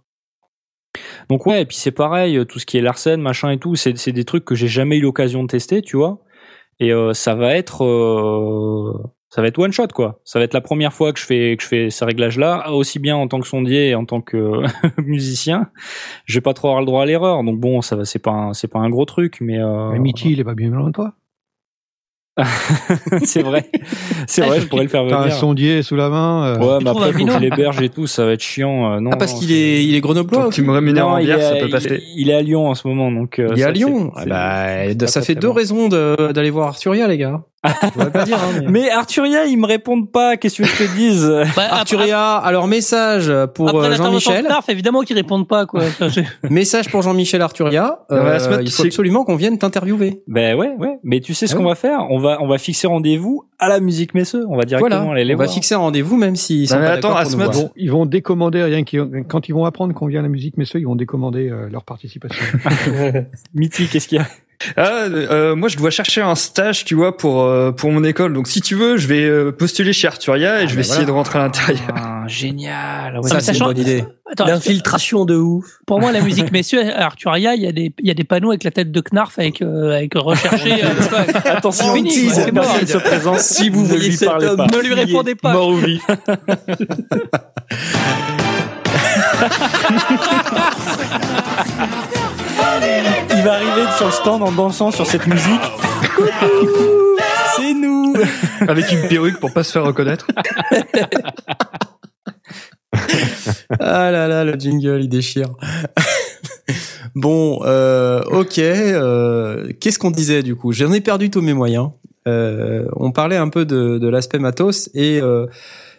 Donc 1.29 1.45
ouais, 1.45 1.61
et 1.61 1.67
puis 1.67 1.77
c'est 1.77 1.93
pareil, 1.93 2.47
tout 2.47 2.59
ce 2.59 2.65
qui 2.65 2.79
est 2.79 2.81
Larsen, 2.81 3.21
machin 3.21 3.51
et 3.51 3.59
tout, 3.59 3.77
c'est 3.77 3.99
c'est 3.99 4.13
des 4.13 4.25
trucs 4.25 4.47
que 4.47 4.55
j'ai 4.55 4.69
jamais 4.69 4.97
eu 4.97 5.03
l'occasion 5.03 5.43
de 5.43 5.49
tester, 5.49 5.83
tu 5.83 5.99
vois. 5.99 6.21
Et 6.81 6.91
ça 7.13 7.35
va 7.35 7.55
être 7.55 7.85
ça 9.35 9.43
va 9.43 9.49
être 9.49 9.59
one 9.59 9.73
shot 9.73 9.89
quoi. 9.93 10.21
Ça 10.25 10.39
va 10.39 10.45
être 10.45 10.55
la 10.55 10.61
première 10.61 10.93
fois 10.93 11.13
que 11.13 11.19
je 11.19 11.25
fais 11.25 11.57
que 11.57 11.63
je 11.65 11.69
fais 11.69 11.91
ces 11.91 12.05
réglages 12.05 12.39
là, 12.39 12.71
aussi 12.71 12.99
bien 13.01 13.17
en 13.17 13.27
tant 13.27 13.41
que 13.41 13.49
sondier 13.49 13.89
et 13.89 13.95
en 13.97 14.05
tant 14.05 14.21
que 14.21 14.63
musicien. 15.03 15.71
Je 16.25 16.37
vais 16.37 16.41
pas 16.41 16.55
trop 16.55 16.69
avoir 16.69 16.81
le 16.81 16.87
droit 16.87 17.03
à 17.03 17.07
l'erreur. 17.07 17.43
Donc 17.43 17.59
bon, 17.59 17.83
ça 17.83 17.97
va 17.97 18.05
c'est 18.05 18.21
pas 18.21 18.31
un, 18.31 18.53
c'est 18.55 18.69
pas 18.69 18.79
un 18.79 18.91
gros 18.91 19.05
truc 19.07 19.39
mais 19.41 19.59
euh, 19.59 19.91
Mais 19.91 19.99
Mitty, 19.99 20.33
il 20.33 20.41
est 20.41 20.45
pas 20.45 20.55
bien 20.55 20.71
loin 20.71 20.87
de 20.87 20.93
toi. 20.93 21.15
c'est 23.25 23.43
vrai. 23.43 23.71
C'est 24.27 24.43
Ah, 24.43 24.47
vrai, 24.47 24.61
je 24.61 24.67
pourrais 24.67 24.83
le 24.83 24.89
faire 24.89 25.07
T'as 25.09 25.19
un 25.19 25.23
venir. 25.23 25.37
sondier 25.37 25.83
sous 25.83 25.95
la 25.95 26.09
main. 26.09 26.47
euh, 26.47 26.59
Ouais, 26.59 26.79
mais 26.83 26.91
après 26.91 27.07
faut 27.07 27.07
que 27.13 27.13
je 27.13 27.19
binôme 27.19 27.41
l'héberge 27.41 27.81
et 27.81 27.89
tout, 27.89 28.09
ça 28.09 28.25
va 28.27 28.33
être 28.33 28.41
chiant. 28.43 28.95
euh, 28.95 29.01
non, 29.01 29.11
Ah, 29.13 29.17
parce 29.17 29.35
qu'il 29.35 29.53
est, 29.53 29.85
il 29.85 29.95
est 29.95 30.01
grenoblois 30.01 30.49
tu 30.51 30.63
me 30.63 30.73
rémunères 30.73 31.07
Non, 31.07 31.13
en 31.13 31.19
il 31.19 31.27
bière, 31.27 31.39
est- 31.39 31.43
ça 31.61 31.65
peut 31.65 31.71
passer. 31.71 32.03
Il 32.17 32.31
est 32.31 32.35
à 32.35 32.43
Lyon 32.43 32.67
en 32.69 32.75
ce 32.75 32.89
moment, 32.89 33.13
donc. 33.13 33.39
euh, 33.39 33.51
Il 33.53 33.59
est 33.61 33.63
ça, 33.63 33.69
à 33.69 33.71
Lyon. 33.71 34.13
Ah 34.17 34.25
bah, 34.27 35.07
ça 35.07 35.23
fait 35.23 35.37
deux 35.37 35.49
raisons 35.51 35.89
de- 35.89 36.33
d'aller 36.33 36.51
voir 36.51 36.67
Arturia, 36.69 37.07
les 37.07 37.19
gars. 37.19 37.45
Je 37.65 37.89
voudrais 37.95 38.11
pas 38.11 38.25
dire, 38.25 38.37
hein, 38.39 38.61
mais- 38.67 38.71
Mais 38.85 38.91
Arturia, 38.91 39.45
ils 39.47 39.57
me 39.59 39.67
répondent 39.67 40.11
pas. 40.11 40.37
Qu'est-ce 40.37 40.59
que 40.63 40.65
je 40.69 40.77
te 40.85 40.95
dise 40.97 41.27
Bah, 41.57 41.65
après- 41.67 41.79
Arturia, 41.79 42.37
alors 42.37 42.67
message 42.69 43.33
pour 43.55 43.69
Après 43.69 43.89
euh, 43.89 43.95
Jean-Michel. 43.97 44.47
Évidemment 44.69 45.01
qu'ils 45.03 45.17
répondent 45.17 45.49
pas, 45.49 45.67
quoi. 45.67 45.83
Message 46.51 46.91
pour 46.91 47.03
Jean-Michel 47.03 47.43
Arturia. 47.43 48.01
Ouais, 48.11 48.17
Euh, 48.17 48.37
Asmat, 48.37 48.63
il 48.63 48.71
faut 48.71 48.85
absolument 48.85 49.25
qu'on 49.25 49.37
vienne 49.37 49.59
t'interviewer. 49.59 50.23
Ben 50.29 50.57
ouais, 50.57 50.75
ouais. 50.79 50.99
Mais 51.03 51.21
tu 51.21 51.35
sais 51.35 51.47
ce 51.47 51.55
Ah 51.55 51.59
qu'on 51.59 51.65
va 51.65 51.75
faire? 51.75 52.07
On 52.11 52.19
va, 52.19 52.39
on 52.41 52.47
va 52.49 52.59
fixer 52.59 52.87
rendez-vous 52.87 53.45
à 53.59 53.69
la 53.69 53.81
musique 53.81 54.15
Messeux. 54.15 54.45
On 54.49 54.57
va 54.57 54.65
directement 54.65 54.89
Voilà. 55.05 55.13
aller 55.13 55.25
les 55.25 55.35
On 55.35 55.39
va 55.39 55.45
voir. 55.45 55.55
fixer 55.55 55.75
un 55.75 55.79
rendez-vous, 55.79 56.17
même 56.17 56.37
pas 56.87 56.93
attends, 56.93 57.17
Asmat, 57.17 57.45
voir. 57.47 57.57
Bon, 57.57 57.71
ils 57.77 57.91
vont 57.91 58.05
décommander 58.07 58.63
rien 58.63 58.85
qui 58.85 58.99
quand 59.29 59.49
ils 59.49 59.53
vont 59.53 59.65
apprendre 59.65 59.95
qu'on 59.95 60.07
vient 60.07 60.21
à 60.21 60.23
la 60.23 60.29
musique 60.29 60.57
messieurs, 60.59 60.81
ils 60.81 60.87
vont 60.87 60.97
décommander 60.97 61.49
euh, 61.51 61.69
leur 61.71 61.85
participation. 61.85 62.45
Mitty, 63.55 63.89
qu'est-ce 63.89 64.09
qu'il 64.09 64.19
y 64.19 64.21
a? 64.21 64.27
Ah, 64.77 65.05
euh, 65.05 65.57
moi, 65.57 65.69
je 65.69 65.77
dois 65.77 65.91
chercher 65.91 66.23
un 66.23 66.35
stage, 66.35 66.85
tu 66.85 66.95
vois, 66.95 67.17
pour 67.17 67.43
euh, 67.43 67.73
pour 67.73 67.91
mon 67.91 68.05
école. 68.05 68.33
Donc, 68.33 68.49
si 68.49 68.61
tu 68.61 68.75
veux, 68.75 68.97
je 68.97 69.07
vais 69.07 69.25
euh, 69.25 69.53
postuler 69.53 69.93
chez 69.93 70.09
Arturia 70.09 70.63
et 70.63 70.69
je 70.69 70.75
vais 70.75 70.83
bah 70.83 70.89
essayer 70.89 71.07
de 71.07 71.11
rentrer 71.11 71.39
à 71.39 71.43
l'intérieur. 71.43 71.83
Ah, 71.95 72.25
Génial. 72.27 73.19
Ouais, 73.19 73.29
Ça, 73.29 73.41
c'est 73.41 73.53
une 73.53 73.65
bonne 73.65 73.79
idée. 73.79 74.05
L'infiltration 74.39 75.25
de 75.25 75.37
ouf. 75.37 75.65
pour 75.87 76.01
moi, 76.01 76.11
la 76.11 76.21
musique 76.21 76.51
messieurs, 76.51 76.83
à 76.93 77.05
Arturia, 77.05 77.55
il 77.55 77.63
y 77.63 77.67
a 77.67 77.73
des, 77.73 77.93
il 77.99 78.07
y 78.07 78.11
a 78.11 78.15
des 78.15 78.25
panneaux 78.25 78.51
avec 78.51 78.65
la 78.65 78.71
tête 78.71 78.91
de 78.91 79.01
Knarf 79.01 79.39
avec, 79.39 79.63
euh, 79.63 79.97
avec 79.97 80.15
recherché. 80.15 80.73
euh, 80.85 80.89
Attention, 81.45 81.95
Fini, 81.95 82.31
personne 82.53 82.87
se 82.87 82.99
présente. 82.99 83.41
Si 83.41 83.69
vous 83.69 83.87
ne 83.87 83.97
lui 83.97 84.17
parlez 84.17 84.47
homme, 84.47 84.57
pas. 84.57 84.67
ne 84.67 84.81
lui 84.81 84.95
répondez 84.95 85.35
pas. 85.35 85.53
Mort 85.53 85.69
ou 85.69 85.77
vif. 85.77 86.03
Il 93.37 93.43
va 93.43 93.53
arriver 93.55 93.91
sur 93.97 94.07
le 94.07 94.13
stand 94.13 94.43
en 94.43 94.53
dansant 94.53 94.91
sur 94.91 95.07
cette 95.07 95.27
musique. 95.27 95.61
Coucou, 96.17 97.17
c'est 97.57 97.75
nous. 97.75 98.15
Avec 98.67 98.91
une 98.93 99.07
perruque 99.09 99.39
pour 99.41 99.53
pas 99.53 99.63
se 99.63 99.73
faire 99.73 99.85
reconnaître. 99.85 100.27
Ah 103.81 104.11
là 104.11 104.29
là, 104.29 104.45
le 104.45 104.55
jingle, 104.55 105.03
il 105.03 105.09
déchire. 105.09 105.49
bon, 107.15 107.61
euh, 107.65 108.23
ok. 108.31 108.59
euh, 108.59 109.69
Qu'est-ce 109.81 109.99
qu'on 109.99 110.11
disait 110.11 110.43
du 110.43 110.55
coup? 110.57 110.73
J'en 110.73 110.93
ai 110.93 111.01
perdu 111.01 111.31
tous 111.31 111.43
mes 111.43 111.55
moyens. 111.55 111.91
Euh, 112.27 112.87
on 112.97 113.11
parlait 113.13 113.37
un 113.37 113.49
peu 113.49 113.65
de, 113.67 113.99
de 113.99 114.09
l'aspect 114.09 114.39
matos 114.39 114.89
et 114.95 115.21
euh, 115.21 115.47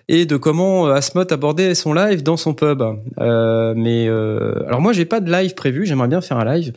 et 0.08 0.26
de 0.26 0.38
comment 0.38 0.86
Asmot 0.88 1.32
abordait 1.32 1.74
son 1.76 1.94
live 1.94 2.22
dans 2.24 2.38
son 2.38 2.54
pub. 2.54 2.82
Euh, 3.20 3.74
mais 3.76 4.08
euh, 4.08 4.64
alors 4.68 4.82
moi, 4.82 4.94
j'ai 4.94 5.06
pas 5.06 5.20
de 5.20 5.32
live 5.32 5.56
prévu. 5.56 5.86
J'aimerais 5.86 6.08
bien 6.08 6.22
faire 6.22 6.38
un 6.38 6.46
live. 6.46 6.74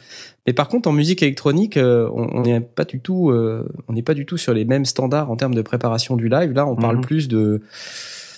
Mais 0.47 0.53
par 0.55 0.69
contre, 0.69 0.89
en 0.89 0.93
musique 0.93 1.23
électronique, 1.23 1.77
euh, 1.77 2.09
on 2.13 2.41
n'est 2.43 2.61
pas 2.61 2.85
du 2.85 3.01
tout, 3.01 3.31
euh, 3.31 3.69
on 3.87 3.93
n'est 3.93 4.03
pas 4.03 4.15
du 4.15 4.25
tout 4.25 4.39
sur 4.39 4.55
les 4.55 4.65
mêmes 4.65 4.87
standards 4.87 5.31
en 5.31 5.37
termes 5.37 5.55
de 5.55 5.61
préparation 5.63 6.17
du 6.17 6.29
live. 6.31 6.53
Là, 6.53 6.67
on 6.67 6.75
parle 6.77 6.97
Mhm. 6.97 7.03
plus 7.05 7.29
de 7.29 7.61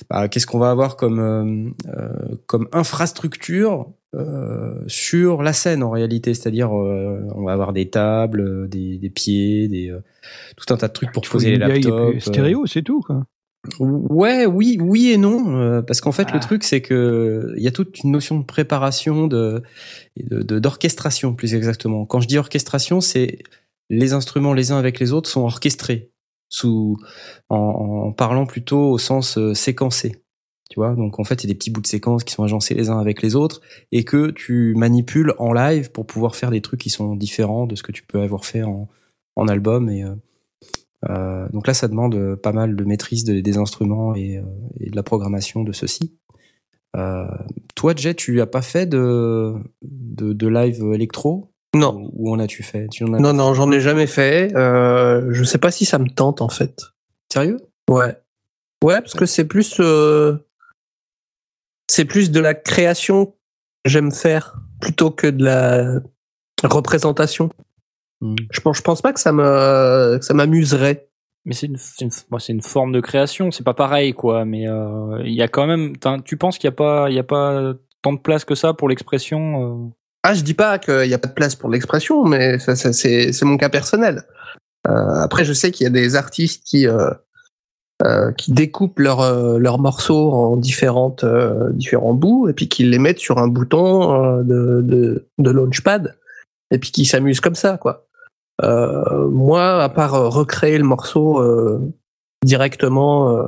bah, 0.08 0.26
qu'est-ce 0.28 0.46
qu'on 0.46 0.58
va 0.58 0.70
avoir 0.70 0.96
comme 0.96 1.20
euh, 1.20 1.70
euh, 1.96 2.08
comme 2.46 2.66
infrastructure 2.72 3.86
euh, 4.16 4.74
sur 4.88 5.42
la 5.44 5.52
scène 5.52 5.84
en 5.84 5.90
réalité, 5.90 6.34
c'est-à-dire 6.34 6.76
euh, 6.76 7.20
on 7.36 7.44
va 7.44 7.52
avoir 7.52 7.72
des 7.72 7.90
tables, 7.90 8.40
euh, 8.40 8.66
des, 8.66 8.96
des 8.98 9.10
pieds, 9.10 9.68
des 9.68 9.90
euh, 9.90 10.00
tout 10.56 10.72
un 10.74 10.76
tas 10.76 10.88
de 10.88 10.92
trucs 10.92 11.12
pour 11.12 11.22
poser 11.22 11.50
les 11.52 11.58
laptops. 11.58 11.86
euh. 12.16 12.18
stéréo, 12.18 12.66
c'est 12.66 12.82
tout 12.82 13.02
quoi. 13.02 13.22
Ouais, 13.78 14.46
oui, 14.46 14.78
oui 14.80 15.10
et 15.10 15.18
non, 15.18 15.54
euh, 15.58 15.82
parce 15.82 16.00
qu'en 16.00 16.12
fait 16.12 16.28
Ah. 16.30 16.34
le 16.34 16.40
truc 16.40 16.64
c'est 16.64 16.80
que 16.80 17.52
il 17.58 17.62
y 17.62 17.68
a 17.68 17.70
toute 17.70 18.02
une 18.02 18.10
notion 18.10 18.38
de 18.38 18.44
préparation, 18.44 19.26
de 19.26 19.62
d'orchestration 20.16 21.34
plus 21.34 21.54
exactement. 21.54 22.06
Quand 22.06 22.20
je 22.20 22.28
dis 22.28 22.38
orchestration, 22.38 23.00
c'est 23.02 23.38
les 23.90 24.12
instruments 24.14 24.54
les 24.54 24.72
uns 24.72 24.78
avec 24.78 24.98
les 24.98 25.12
autres 25.12 25.28
sont 25.28 25.42
orchestrés 25.42 26.10
sous 26.48 26.96
en, 27.50 27.56
en 27.56 28.12
parlant 28.12 28.46
plutôt 28.46 28.90
au 28.92 28.98
sens 28.98 29.36
euh, 29.36 29.52
séquencé. 29.54 30.22
Tu 30.70 30.78
vois, 30.78 30.94
donc 30.94 31.18
en 31.18 31.24
fait, 31.24 31.42
il 31.42 31.48
y 31.48 31.50
a 31.50 31.52
des 31.52 31.58
petits 31.58 31.70
bouts 31.70 31.80
de 31.80 31.86
séquence 31.86 32.22
qui 32.24 32.32
sont 32.32 32.44
agencés 32.44 32.74
les 32.74 32.90
uns 32.90 32.98
avec 33.00 33.22
les 33.22 33.34
autres 33.34 33.60
et 33.92 34.04
que 34.04 34.30
tu 34.30 34.74
manipules 34.76 35.34
en 35.38 35.52
live 35.52 35.90
pour 35.90 36.06
pouvoir 36.06 36.36
faire 36.36 36.50
des 36.50 36.60
trucs 36.60 36.80
qui 36.80 36.90
sont 36.90 37.16
différents 37.16 37.66
de 37.66 37.74
ce 37.74 37.82
que 37.82 37.90
tu 37.92 38.04
peux 38.04 38.20
avoir 38.20 38.44
fait 38.44 38.62
en, 38.62 38.88
en 39.36 39.48
album. 39.48 39.90
Et 39.90 40.04
euh, 40.04 40.14
euh, 41.09 41.48
donc 41.51 41.66
là, 41.66 41.74
ça 41.74 41.89
demande 41.89 42.14
euh, 42.14 42.36
pas 42.36 42.52
mal 42.52 42.77
de 42.77 42.85
maîtrise 42.85 43.24
de- 43.24 43.40
des 43.40 43.56
instruments 43.56 44.14
et, 44.14 44.39
euh, 44.39 44.43
et 44.81 44.90
de 44.90 44.97
la 44.97 45.02
programmation 45.02 45.62
de 45.62 45.72
ceux-ci. 45.72 46.18
Euh, 46.97 47.24
toi, 47.74 47.94
Jet, 47.97 48.14
tu 48.14 48.40
as 48.40 48.47
pas 48.47 48.62
fait 48.62 48.86
de, 48.86 49.55
de, 49.82 50.32
de 50.32 50.48
live 50.48 50.82
électro? 50.93 51.52
Non. 51.74 52.10
Où 52.14 52.32
en 52.32 52.39
as-tu 52.40 52.62
fait? 52.62 52.89
Tu 52.89 53.05
en 53.05 53.14
as... 53.14 53.20
Non, 53.20 53.32
non, 53.32 53.55
j'en 53.55 53.70
ai 53.70 53.81
jamais 53.81 54.09
fait. 54.09 54.55
Euh, 54.56 55.28
je 55.32 55.44
sais 55.44 55.59
pas 55.59 55.70
si 55.70 55.85
ça 55.85 55.98
me 55.98 56.09
tente 56.09 56.43
en 56.43 56.48
fait. 56.48 56.82
Sérieux? 57.32 57.59
Ouais. 57.89 58.16
Ouais, 58.82 59.01
parce 59.01 59.14
que 59.14 59.24
c'est 59.27 59.44
plus, 59.44 59.81
c'est 61.89 62.05
plus 62.05 62.31
de 62.31 62.40
la 62.40 62.55
création 62.55 63.27
que 63.27 63.32
j'aime 63.90 64.10
faire 64.10 64.56
plutôt 64.81 65.10
que 65.10 65.27
de 65.28 65.44
la 65.44 66.01
représentation. 66.64 67.51
Hmm. 68.20 68.36
Je 68.51 68.60
pense, 68.60 68.76
je 68.76 68.82
pense 68.82 69.02
pas 69.02 69.12
que 69.12 69.20
ça 69.20 69.32
me, 69.32 70.18
que 70.18 70.24
ça 70.24 70.34
m'amuserait. 70.34 71.09
Mais 71.47 71.55
c'est 71.55 71.66
une, 71.66 71.76
c'est 71.76 72.05
une, 72.05 72.10
moi, 72.30 72.38
c'est 72.38 72.52
une 72.52 72.60
forme 72.62 72.92
de 72.92 73.01
création. 73.01 73.51
C'est 73.51 73.64
pas 73.64 73.74
pareil, 73.74 74.12
quoi. 74.12 74.44
Mais 74.44 74.68
euh, 74.68 75.22
il 75.24 75.32
y 75.34 75.42
a 75.42 75.48
quand 75.48 75.66
même. 75.66 75.94
Tu 76.24 76.36
penses 76.36 76.59
qu'il 76.59 76.68
y 76.68 76.72
a 76.72 76.76
pas, 76.76 77.09
il 77.09 77.14
y 77.14 77.18
a 77.18 77.24
pas 77.24 77.72
tant 78.02 78.12
de 78.12 78.18
place 78.18 78.44
que 78.44 78.55
ça 78.55 78.74
pour 78.74 78.88
l'expression. 78.88 79.86
euh? 79.86 79.90
Ah, 80.22 80.34
je 80.34 80.42
dis 80.42 80.52
pas 80.52 80.78
qu'il 80.78 81.09
n'y 81.09 81.14
a 81.14 81.18
pas 81.18 81.28
de 81.28 81.32
place 81.32 81.56
pour 81.56 81.70
l'expression, 81.70 82.24
mais 82.26 82.59
ça, 82.59 82.76
ça, 82.76 82.92
c'est, 82.92 83.32
c'est 83.32 83.47
mon 83.47 83.56
cas 83.56 83.70
personnel. 83.70 84.24
Euh, 84.86 85.14
après, 85.22 85.47
je 85.47 85.55
sais 85.55 85.70
qu'il 85.70 85.84
y 85.84 85.86
a 85.86 85.90
des 85.90 86.14
artistes 86.14 86.62
qui, 86.64 86.86
euh, 86.86 87.10
euh, 88.02 88.30
qui 88.32 88.52
découpent 88.52 88.98
leurs 88.98 89.20
euh, 89.20 89.59
leurs 89.59 89.78
morceaux 89.78 90.32
en 90.32 90.59
différentes, 90.59 91.24
euh, 91.24 91.70
différents 91.72 92.12
bouts 92.12 92.48
et 92.48 92.52
puis 92.52 92.68
qui 92.68 92.84
les 92.84 92.98
mettent 92.98 93.18
sur 93.18 93.38
un 93.38 93.48
bouton 93.48 94.12
euh, 94.12 94.42
de, 94.42 94.82
de, 94.82 95.28
de 95.38 95.51
launchpad 95.51 96.16
et 96.70 96.78
puis 96.78 96.90
qui 96.92 97.06
s'amusent 97.06 97.40
comme 97.40 97.55
ça, 97.55 97.78
quoi. 97.78 98.06
Euh, 98.62 99.28
moi, 99.28 99.82
à 99.82 99.88
part 99.88 100.14
euh, 100.14 100.28
recréer 100.28 100.78
le 100.78 100.84
morceau 100.84 101.40
euh, 101.40 101.80
directement. 102.44 103.36
euh, 103.36 103.46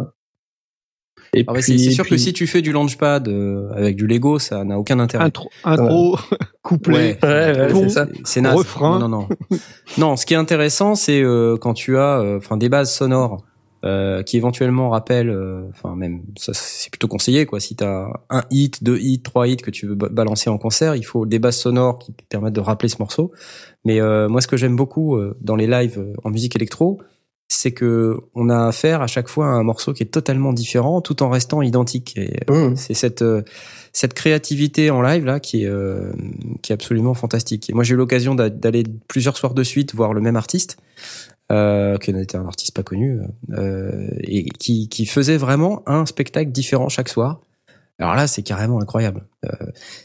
et 1.35 1.45
Ah 1.49 1.53
ouais, 1.53 1.61
puis, 1.61 1.79
c'est 1.79 1.91
sûr 1.91 2.05
puis- 2.05 2.11
que 2.13 2.17
si 2.19 2.33
tu 2.35 2.47
fais 2.47 2.61
du 2.61 2.73
launchpad 2.73 3.27
euh, 3.29 3.71
avec 3.75 3.97
du 3.97 4.07
Lego, 4.07 4.39
ça 4.39 4.65
n'a 4.65 4.79
aucun 4.79 4.99
intérêt. 5.01 5.25
Intro, 5.25 5.49
intro 5.65 6.19
couplet, 6.63 7.19
Ouais, 7.23 7.29
ouais, 7.59 7.69
c'est 7.73 7.89
ça. 7.89 8.07
C'est 8.25 8.41
naze. 8.43 8.55
refrain. 8.55 8.99
Non, 8.99 9.09
non, 9.09 9.27
non. 9.51 9.59
non, 9.99 10.17
ce 10.17 10.27
qui 10.27 10.35
est 10.35 10.37
intéressant, 10.39 10.95
c'est 10.95 11.23
euh, 11.23 11.57
quand 11.57 11.73
tu 11.75 11.97
as, 11.97 12.21
euh, 12.21 12.37
enfin, 12.39 12.59
des 12.59 12.69
bases 12.69 12.93
sonores 12.93 13.39
euh, 13.85 14.23
qui 14.23 14.37
éventuellement 14.37 14.91
rappellent, 14.91 15.31
euh, 15.31 15.63
enfin 15.71 15.97
même, 15.97 16.23
ça 16.37 16.53
c'est 16.55 16.91
plutôt 16.91 17.09
conseillé 17.09 17.47
quoi. 17.47 17.59
Si 17.61 17.75
t'as 17.77 18.09
un 18.31 18.43
hit, 18.51 18.85
deux 18.85 18.99
hits, 18.99 19.23
trois 19.23 19.49
hits 19.49 19.57
que 19.57 19.71
tu 19.71 19.87
veux 19.87 19.95
ba- 19.95 20.09
balancer 20.11 20.51
en 20.51 20.59
concert, 20.59 20.95
il 20.97 21.03
faut 21.03 21.25
des 21.27 21.39
bases 21.39 21.57
sonores 21.57 21.99
qui 21.99 22.13
te 22.13 22.23
permettent 22.29 22.53
de 22.55 22.61
rappeler 22.61 22.89
ce 22.91 22.97
morceau. 23.01 23.33
Mais 23.85 24.01
euh, 24.01 24.29
moi, 24.29 24.41
ce 24.41 24.47
que 24.47 24.57
j'aime 24.57 24.77
beaucoup 24.77 25.17
euh, 25.17 25.37
dans 25.41 25.57
les 25.57 25.67
lives 25.67 25.99
euh, 25.99 26.15
en 26.25 26.31
musique 26.31 26.55
électro, 26.57 27.01
c'est 27.49 27.73
que 27.73 28.17
on 28.35 28.49
a 28.49 28.67
affaire 28.69 29.03
à 29.03 29.07
chaque 29.07 29.29
fois 29.29 29.47
à 29.47 29.51
un 29.51 29.63
morceau 29.63 29.93
qui 29.93 30.03
est 30.03 30.07
totalement 30.07 30.53
différent, 30.53 31.01
tout 31.03 31.23
en 31.23 31.29
restant 31.29 31.61
identique. 31.63 32.15
Et 32.17 32.41
euh, 32.49 32.71
Mmh. 32.71 32.77
c'est 32.77 32.95
cette 32.95 33.23
euh, 33.23 33.43
cette 33.93 34.15
créativité 34.15 34.91
en 34.91 35.03
live 35.03 35.27
là 35.27 35.39
qui 35.39 35.65
est 35.65 35.67
euh, 35.67 36.13
qui 36.63 36.73
est 36.73 36.75
absolument 36.75 37.13
fantastique. 37.13 37.69
Et 37.69 37.75
moi 37.75 37.85
j'ai 37.85 37.93
eu 37.95 37.97
l'occasion 37.99 38.35
d'a- 38.35 38.49
d'aller 38.49 38.85
plusieurs 39.07 39.37
soirs 39.37 39.53
de 39.53 39.63
suite 39.65 39.95
voir 39.95 40.15
le 40.15 40.23
même 40.23 40.37
artiste, 40.37 40.79
euh, 41.51 41.99
qui 41.99 42.11
était 42.13 42.37
un 42.37 42.47
artiste 42.47 42.75
pas 42.75 42.83
connu 42.85 43.19
euh, 43.51 44.09
et 44.21 44.45
qui 44.45 44.89
qui 44.89 45.05
faisait 45.05 45.37
vraiment 45.37 45.83
un 45.87 46.07
spectacle 46.07 46.53
différent 46.53 46.89
chaque 46.89 47.11
soir. 47.11 47.41
Alors 47.99 48.15
là 48.15 48.27
c'est 48.27 48.43
carrément 48.43 48.81
incroyable. 48.81 49.27
Euh, 49.45 49.49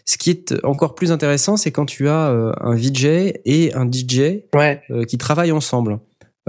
ce 0.06 0.18
qui 0.18 0.30
est 0.30 0.54
encore 0.64 0.94
plus 0.96 1.12
intéressant 1.12 1.58
c'est 1.58 1.72
quand 1.72 1.86
tu 1.86 2.08
as 2.10 2.30
euh, 2.30 2.52
un 2.62 2.76
VJ 2.76 3.06
et 3.46 3.74
un 3.74 3.90
DJ 3.90 4.44
Ouais. 4.54 4.82
euh, 4.92 5.04
qui 5.06 5.18
travaillent 5.18 5.52
ensemble. 5.52 6.00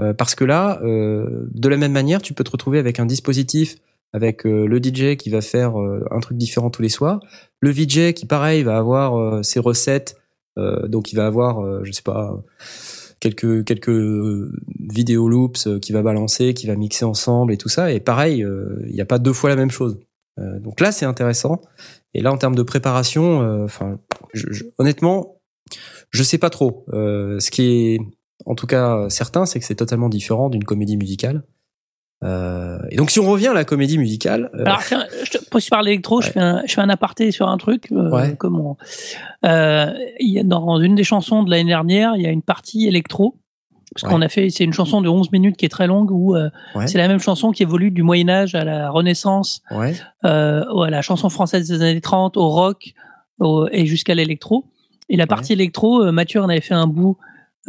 Euh, 0.01 0.13
parce 0.13 0.33
que 0.35 0.45
là, 0.45 0.79
euh, 0.83 1.47
de 1.51 1.67
la 1.67 1.75
même 1.75 1.91
manière, 1.91 2.21
tu 2.21 2.33
peux 2.33 2.45
te 2.45 2.51
retrouver 2.51 2.79
avec 2.79 2.99
un 3.01 3.05
dispositif, 3.05 3.75
avec 4.13 4.45
euh, 4.45 4.65
le 4.65 4.77
DJ 4.81 5.17
qui 5.17 5.29
va 5.29 5.41
faire 5.41 5.77
euh, 5.79 6.05
un 6.11 6.21
truc 6.21 6.37
différent 6.37 6.69
tous 6.69 6.81
les 6.81 6.87
soirs, 6.89 7.19
le 7.59 7.69
VJ 7.71 8.13
qui, 8.13 8.25
pareil, 8.25 8.63
va 8.63 8.77
avoir 8.77 9.17
euh, 9.19 9.43
ses 9.43 9.59
recettes, 9.59 10.15
euh, 10.57 10.87
donc 10.87 11.11
il 11.11 11.17
va 11.17 11.25
avoir, 11.25 11.59
euh, 11.65 11.81
je 11.83 11.91
sais 11.91 12.01
pas, 12.01 12.33
quelques 13.19 13.65
quelques 13.65 13.89
euh, 13.89 14.51
vidéo 14.79 15.27
loops 15.27 15.67
euh, 15.67 15.79
qui 15.79 15.91
va 15.91 16.01
balancer, 16.01 16.53
qui 16.53 16.65
va 16.67 16.75
mixer 16.77 17.03
ensemble 17.03 17.51
et 17.51 17.57
tout 17.57 17.67
ça. 17.69 17.91
Et 17.91 17.99
pareil, 17.99 18.41
euh, 18.41 18.81
il 18.87 18.93
n'y 18.93 19.01
a 19.01 19.05
pas 19.05 19.19
deux 19.19 19.33
fois 19.33 19.49
la 19.49 19.57
même 19.57 19.71
chose. 19.71 19.99
Euh, 20.39 20.59
donc 20.59 20.79
là, 20.79 20.91
c'est 20.91 21.05
intéressant. 21.05 21.61
Et 22.13 22.21
là, 22.21 22.31
en 22.31 22.37
termes 22.37 22.55
de 22.55 22.63
préparation, 22.63 23.41
euh, 23.41 23.65
enfin, 23.65 23.99
je- 24.33 24.47
je- 24.51 24.63
honnêtement, 24.77 25.35
je 26.11 26.23
sais 26.23 26.37
pas 26.37 26.49
trop. 26.49 26.85
Euh, 26.93 27.39
ce 27.39 27.51
qui 27.51 27.63
est 27.63 27.99
en 28.45 28.55
tout 28.55 28.65
cas 28.67 29.09
certain, 29.09 29.45
c'est 29.45 29.59
que 29.59 29.65
c'est 29.65 29.75
totalement 29.75 30.09
différent 30.09 30.49
d'une 30.49 30.63
comédie 30.63 30.97
musicale. 30.97 31.43
Euh, 32.23 32.79
et 32.89 32.95
donc, 32.97 33.11
si 33.11 33.19
on 33.19 33.29
revient 33.29 33.47
à 33.47 33.53
la 33.53 33.63
comédie 33.65 33.97
musicale, 33.97 34.49
euh, 34.55 34.63
Alors, 34.65 34.81
je 34.81 35.31
te, 35.31 35.37
électro, 35.87 36.21
je, 36.21 36.31
fais 36.31 36.39
un, 36.39 36.63
je 36.65 36.73
fais 36.73 36.81
un 36.81 36.89
aparté 36.89 37.31
sur 37.31 37.47
un 37.47 37.57
truc. 37.57 37.91
Euh, 37.91 38.09
Ouais. 38.09 38.35
comment 38.37 38.77
Dans 40.43 40.79
une 40.81 40.95
des 40.95 41.03
chansons 41.03 41.43
de 41.43 41.49
l'année 41.51 41.69
dernière, 41.69 42.15
il 42.15 42.21
y 42.21 42.27
a 42.27 42.31
une 42.31 42.41
partie 42.41 42.87
électro. 42.87 43.35
Parce 43.95 44.03
Ouais. 44.03 44.09
qu'on 44.09 44.21
a 44.21 44.29
fait, 44.29 44.49
c'est 44.51 44.63
une 44.63 44.73
chanson 44.73 45.01
de 45.01 45.09
11 45.09 45.31
minutes 45.31 45.57
qui 45.57 45.65
est 45.65 45.69
très 45.69 45.87
longue 45.87 46.11
où 46.11 46.35
euh, 46.35 46.49
Ouais. 46.75 46.87
c'est 46.87 46.97
la 46.99 47.07
même 47.07 47.19
chanson 47.19 47.51
qui 47.51 47.63
évolue 47.63 47.89
du 47.91 48.03
Moyen-Âge 48.03 48.53
à 48.55 48.63
la 48.63 48.89
Renaissance, 48.91 49.61
ouais, 49.71 49.95
euh, 50.25 50.63
à 50.83 50.89
la 50.89 51.01
chanson 51.01 51.29
française 51.29 51.67
des 51.67 51.81
années 51.81 52.01
30, 52.01 52.37
au 52.37 52.47
rock 52.49 52.93
au- 53.39 53.67
et 53.71 53.85
jusqu'à 53.85 54.13
l'électro. 54.15 54.65
Et 55.09 55.17
la 55.17 55.25
partie 55.27 55.53
électro, 55.53 56.03
euh, 56.03 56.11
Mathieu 56.11 56.39
en 56.41 56.49
avait 56.49 56.61
fait 56.61 56.75
un 56.75 56.85
bout, 56.87 57.17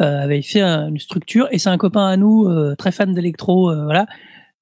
euh, 0.00 0.22
avait 0.24 0.42
fait 0.42 0.60
un- 0.60 0.88
une 0.88 0.98
structure, 0.98 1.48
et 1.52 1.58
c'est 1.58 1.70
un 1.70 1.78
copain 1.78 2.06
à 2.06 2.16
nous, 2.16 2.48
très 2.76 2.92
fan 2.92 3.14
d'électro, 3.14 3.72
voilà, 3.84 4.06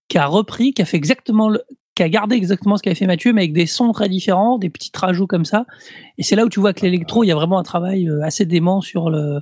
qui 0.09 0.17
a 0.19 0.27
repris, 0.27 0.73
qui 0.73 0.83
a 0.83 0.85
fait 0.85 0.97
exactement 0.97 1.49
le, 1.49 1.63
qui 1.97 2.05
a 2.05 2.09
gardé 2.09 2.37
exactement 2.37 2.77
ce 2.77 2.83
qu'avait 2.85 2.95
fait 2.95 3.07
Mathieu, 3.09 3.33
mais 3.33 3.41
avec 3.43 3.53
des 3.53 3.67
sons 3.67 3.91
très 3.91 4.09
différents, 4.09 4.57
des 4.59 4.71
petits 4.71 4.93
rajouts 4.95 5.27
comme 5.27 5.45
ça. 5.45 5.67
Et 6.19 6.23
c'est 6.23 6.37
là 6.37 6.45
où 6.45 6.49
tu 6.49 6.61
vois 6.61 6.73
que 6.73 6.83
l'électro, 6.83 7.25
il 7.25 7.27
y 7.27 7.33
a 7.33 7.35
vraiment 7.35 7.59
un 7.59 7.65
travail 7.65 8.09
assez 8.23 8.45
dément 8.47 8.81
sur 8.81 9.11
le, 9.11 9.41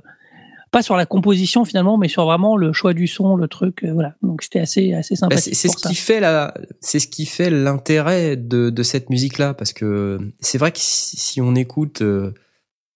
pas 0.77 0.83
sur 0.83 0.95
la 0.95 1.07
composition 1.07 1.65
finalement, 1.65 1.97
mais 1.97 2.07
sur 2.07 2.25
vraiment 2.25 2.55
le 2.55 2.71
choix 2.71 2.93
du 2.93 3.07
son, 3.07 3.35
le 3.35 3.47
truc, 3.47 3.83
euh, 3.83 3.93
voilà. 3.93 4.13
Donc 4.21 4.43
c'était 4.43 4.59
assez, 4.59 4.93
assez 4.93 5.15
Bah, 5.15 5.21
sympathique. 5.21 5.55
c'est 5.55 5.69
ce 5.69 5.77
qui 5.77 5.95
fait 5.95 6.19
la, 6.19 6.53
c'est 6.81 6.99
ce 6.99 7.07
qui 7.07 7.25
fait 7.25 7.49
l'intérêt 7.49 8.35
de, 8.35 8.69
de 8.69 8.83
cette 8.83 9.09
musique-là, 9.09 9.55
parce 9.55 9.73
que 9.73 10.19
c'est 10.39 10.59
vrai 10.59 10.71
que 10.71 10.77
si, 10.77 11.17
si 11.17 11.41
on 11.41 11.55
écoute 11.55 12.03
euh, 12.03 12.31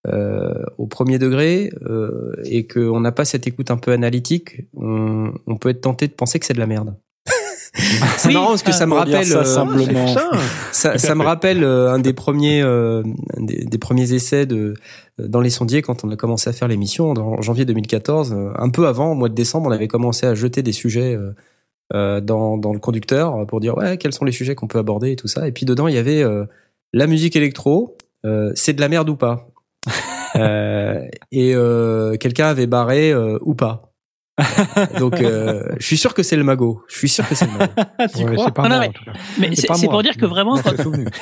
euh, 0.08 0.64
au 0.78 0.86
premier 0.86 1.18
degré 1.18 1.72
euh, 1.88 2.34
et 2.45 2.68
qu'on 2.68 2.99
n'a 2.99 3.12
pas 3.12 3.26
cette 3.26 3.48
écoute 3.48 3.72
un 3.72 3.78
peu 3.78 3.91
analytique, 3.94 4.62
on, 4.76 5.34
on 5.48 5.58
peut 5.58 5.70
être 5.70 5.82
tenté 5.82 6.08
de 6.08 6.14
penser 6.14 6.38
que 6.40 6.45
c'est 6.45 6.53
de 6.53 6.60
la 6.60 6.68
merde. 6.68 6.95
C'est 7.73 8.27
Oui, 8.27 8.34
marrant 8.34 8.48
parce 8.49 8.64
que 8.64 8.69
ah, 8.69 8.73
ça 8.73 8.85
me 8.85 8.95
pour 8.95 9.06
dire 9.06 9.14
rappelle, 9.15 9.27
ça 9.30 9.39
euh, 9.39 9.43
simplement. 9.45 10.07
Ça. 10.14 10.30
ça, 10.72 10.98
ça 10.98 11.15
me 11.15 11.23
rappelle 11.23 11.64
euh, 11.64 11.91
un 11.91 11.99
des 11.99 12.14
premiers, 12.14 12.61
euh, 12.61 13.02
un 13.38 13.43
des, 13.43 13.64
des 13.65 13.77
premiers 13.77 14.14
essais 14.14 14.45
de 14.45 14.73
dans 15.19 15.39
les 15.41 15.49
sondiers 15.49 15.81
quand 15.81 16.03
on 16.03 16.10
a 16.11 16.15
commencé 16.15 16.49
à 16.49 16.53
faire 16.53 16.68
l'émission 16.68 17.11
en 17.11 17.41
janvier 17.41 17.64
2014. 17.65 18.34
euh, 18.34 18.52
un 18.57 18.69
peu 18.69 18.88
avant, 18.88 19.11
au 19.11 19.15
mois 19.15 19.30
de 19.30 19.35
décembre, 19.35 19.69
on 19.69 19.72
avait 19.72 19.88
commencé 19.88 20.26
à 20.26 20.35
jeter 20.35 20.64
des 20.64 20.72
sujets 20.73 21.15
euh, 21.15 21.31
euh, 21.93 22.19
dans, 22.22 22.57
dans 22.57 22.73
le 22.73 22.80
conducteur 22.80 23.45
pour 23.48 23.60
dire 23.60 23.77
ouais 23.77 23.98
quels 23.98 24.14
sont 24.14 24.26
les 24.26 24.31
sujets 24.31 24.56
qu'on 24.56 24.68
peut 24.68 24.80
aborder 24.80 25.11
et 25.11 25.15
tout 25.15 25.27
ça. 25.27 25.48
Et 25.48 25.52
puis 25.52 25.65
dedans 25.65 25.88
il 25.88 25.95
y 25.95 25.98
avait 25.99 26.23
euh, 26.23 26.45
la 26.93 27.07
musique 27.07 27.35
électro. 27.35 27.95
euh, 28.26 28.52
c'est 28.56 28.73
de 28.73 28.81
la 28.81 28.89
merde 28.89 29.10
ou 29.10 29.15
pas? 29.15 29.48
Euh, 30.38 31.06
Et 31.34 31.53
euh, 31.56 32.15
quelqu'un 32.15 32.48
avait 32.48 32.65
barré 32.65 33.11
euh, 33.11 33.38
ou 33.41 33.53
pas. 33.53 33.90
Donc 34.99 35.19
euh, 35.22 35.63
je 35.80 35.85
suis 35.85 35.97
sûr 35.97 36.13
que 36.13 36.23
c'est 36.23 36.35
le 36.35 36.43
magot. 36.43 36.84
Je 36.88 36.97
suis 36.97 37.09
sûr 37.09 37.27
que 37.27 37.35
c'est 37.35 37.45
le 37.45 37.51
magot. 37.57 37.73
tu 38.15 38.23
Ouais, 38.23 38.34
crois 38.35 38.45
c'est 38.45 38.53
pas 38.53 38.63
non, 38.63 38.69
moi, 38.69 38.80
mais- 38.80 38.88
en 38.88 38.91
tout 38.91 39.05
cas. 39.05 39.11
Mais 39.39 39.55
C'est 39.55 39.68
moi. 39.69 39.77
pour 39.91 40.03
dire 40.03 40.18
que 40.18 40.26
vraiment. 40.26 40.57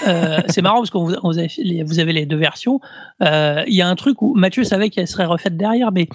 Euh, 0.08 0.40
c'est 0.48 0.62
marrant 0.62 0.78
parce 0.78 0.90
que 0.90 0.98
vous, 0.98 1.14
vous, 1.24 1.38
avez, 1.38 1.50
les- 1.58 1.84
vous 1.84 2.00
avez 2.00 2.14
les 2.14 2.26
deux 2.26 2.38
versions. 2.38 2.80
Euh, 3.22 3.64
Il 3.68 3.76
y 3.76 3.82
a 3.82 3.88
un 3.88 3.96
truc 3.96 4.22
où 4.22 4.34
Mathieu 4.36 4.64
savait 4.64 4.90
qu'elle 4.90 5.08
serait 5.08 5.26
refaite 5.26 5.58
derrière, 5.58 5.92
mais 5.92 6.08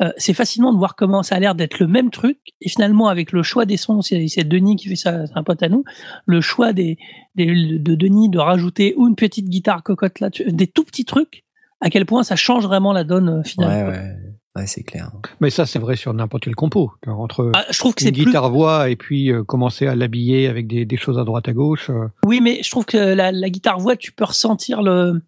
euh, 0.00 0.10
c'est 0.16 0.34
fascinant 0.34 0.72
de 0.72 0.78
voir 0.78 0.96
comment 0.96 1.22
ça 1.22 1.36
a 1.36 1.40
l'air 1.40 1.54
d'être 1.54 1.78
le 1.78 1.86
même 1.86 2.10
truc. 2.10 2.38
Et 2.60 2.68
finalement, 2.68 3.08
avec 3.08 3.32
le 3.32 3.42
choix 3.42 3.64
des 3.66 3.76
sons, 3.76 4.02
c'est 4.02 4.26
c'est 4.28 4.44
Denis 4.44 4.76
qui 4.76 4.88
fait 4.88 4.96
ça, 4.96 5.26
c'est 5.26 5.36
un 5.36 5.42
pote 5.42 5.62
à 5.62 5.68
nous, 5.68 5.84
le 6.26 6.40
choix 6.40 6.72
des, 6.72 6.98
des- 7.36 7.78
de 7.78 7.94
Denis 7.94 8.28
de 8.30 8.38
rajouter 8.38 8.94
ou 8.96 9.08
une 9.08 9.16
petite 9.16 9.48
guitare 9.48 9.82
cocotte 9.82 10.20
là, 10.20 10.30
des 10.46 10.66
tout 10.66 10.84
petits 10.84 11.04
trucs, 11.04 11.44
à 11.80 11.90
quel 11.90 12.06
point 12.06 12.22
ça 12.22 12.36
change 12.36 12.64
vraiment 12.64 12.92
la 12.92 13.04
donne 13.04 13.42
finale. 13.44 13.86
Ouais 13.88 13.92
ouais 13.92 14.16
ouais 14.60 14.66
c'est 14.66 14.82
clair. 14.82 15.10
Mais 15.40 15.50
ça, 15.50 15.66
c'est 15.66 15.78
vrai 15.78 15.96
sur 15.96 16.12
n'importe 16.14 16.44
quel 16.44 16.54
compo. 16.54 16.92
Entre 17.06 17.50
Ah, 17.54 17.64
je 17.70 17.78
trouve 17.78 17.94
que 17.94 18.02
une 18.02 18.08
c'est 18.08 18.12
plus 18.12 18.26
guitare-voix 18.26 18.88
et 18.90 18.96
puis 18.96 19.32
euh, 19.32 19.42
commencer 19.44 19.86
à 19.86 19.94
l'habiller 19.94 20.46
avec 20.48 20.66
des, 20.66 20.84
des 20.84 20.96
choses 20.96 21.18
à 21.18 21.24
droite 21.24 21.48
à 21.48 21.52
gauche. 21.52 21.90
euh, 21.90 22.08
Oui, 22.24 22.40
mais 22.40 22.62
je 22.62 22.70
trouve 22.70 22.84
que 22.84 22.96
la, 22.96 23.32
la 23.32 23.50
guitare 23.50 23.78
voix, 23.78 23.96
tu 23.96 24.12
peux 24.12 24.24
ressentir 24.24 24.82
le 24.82 25.20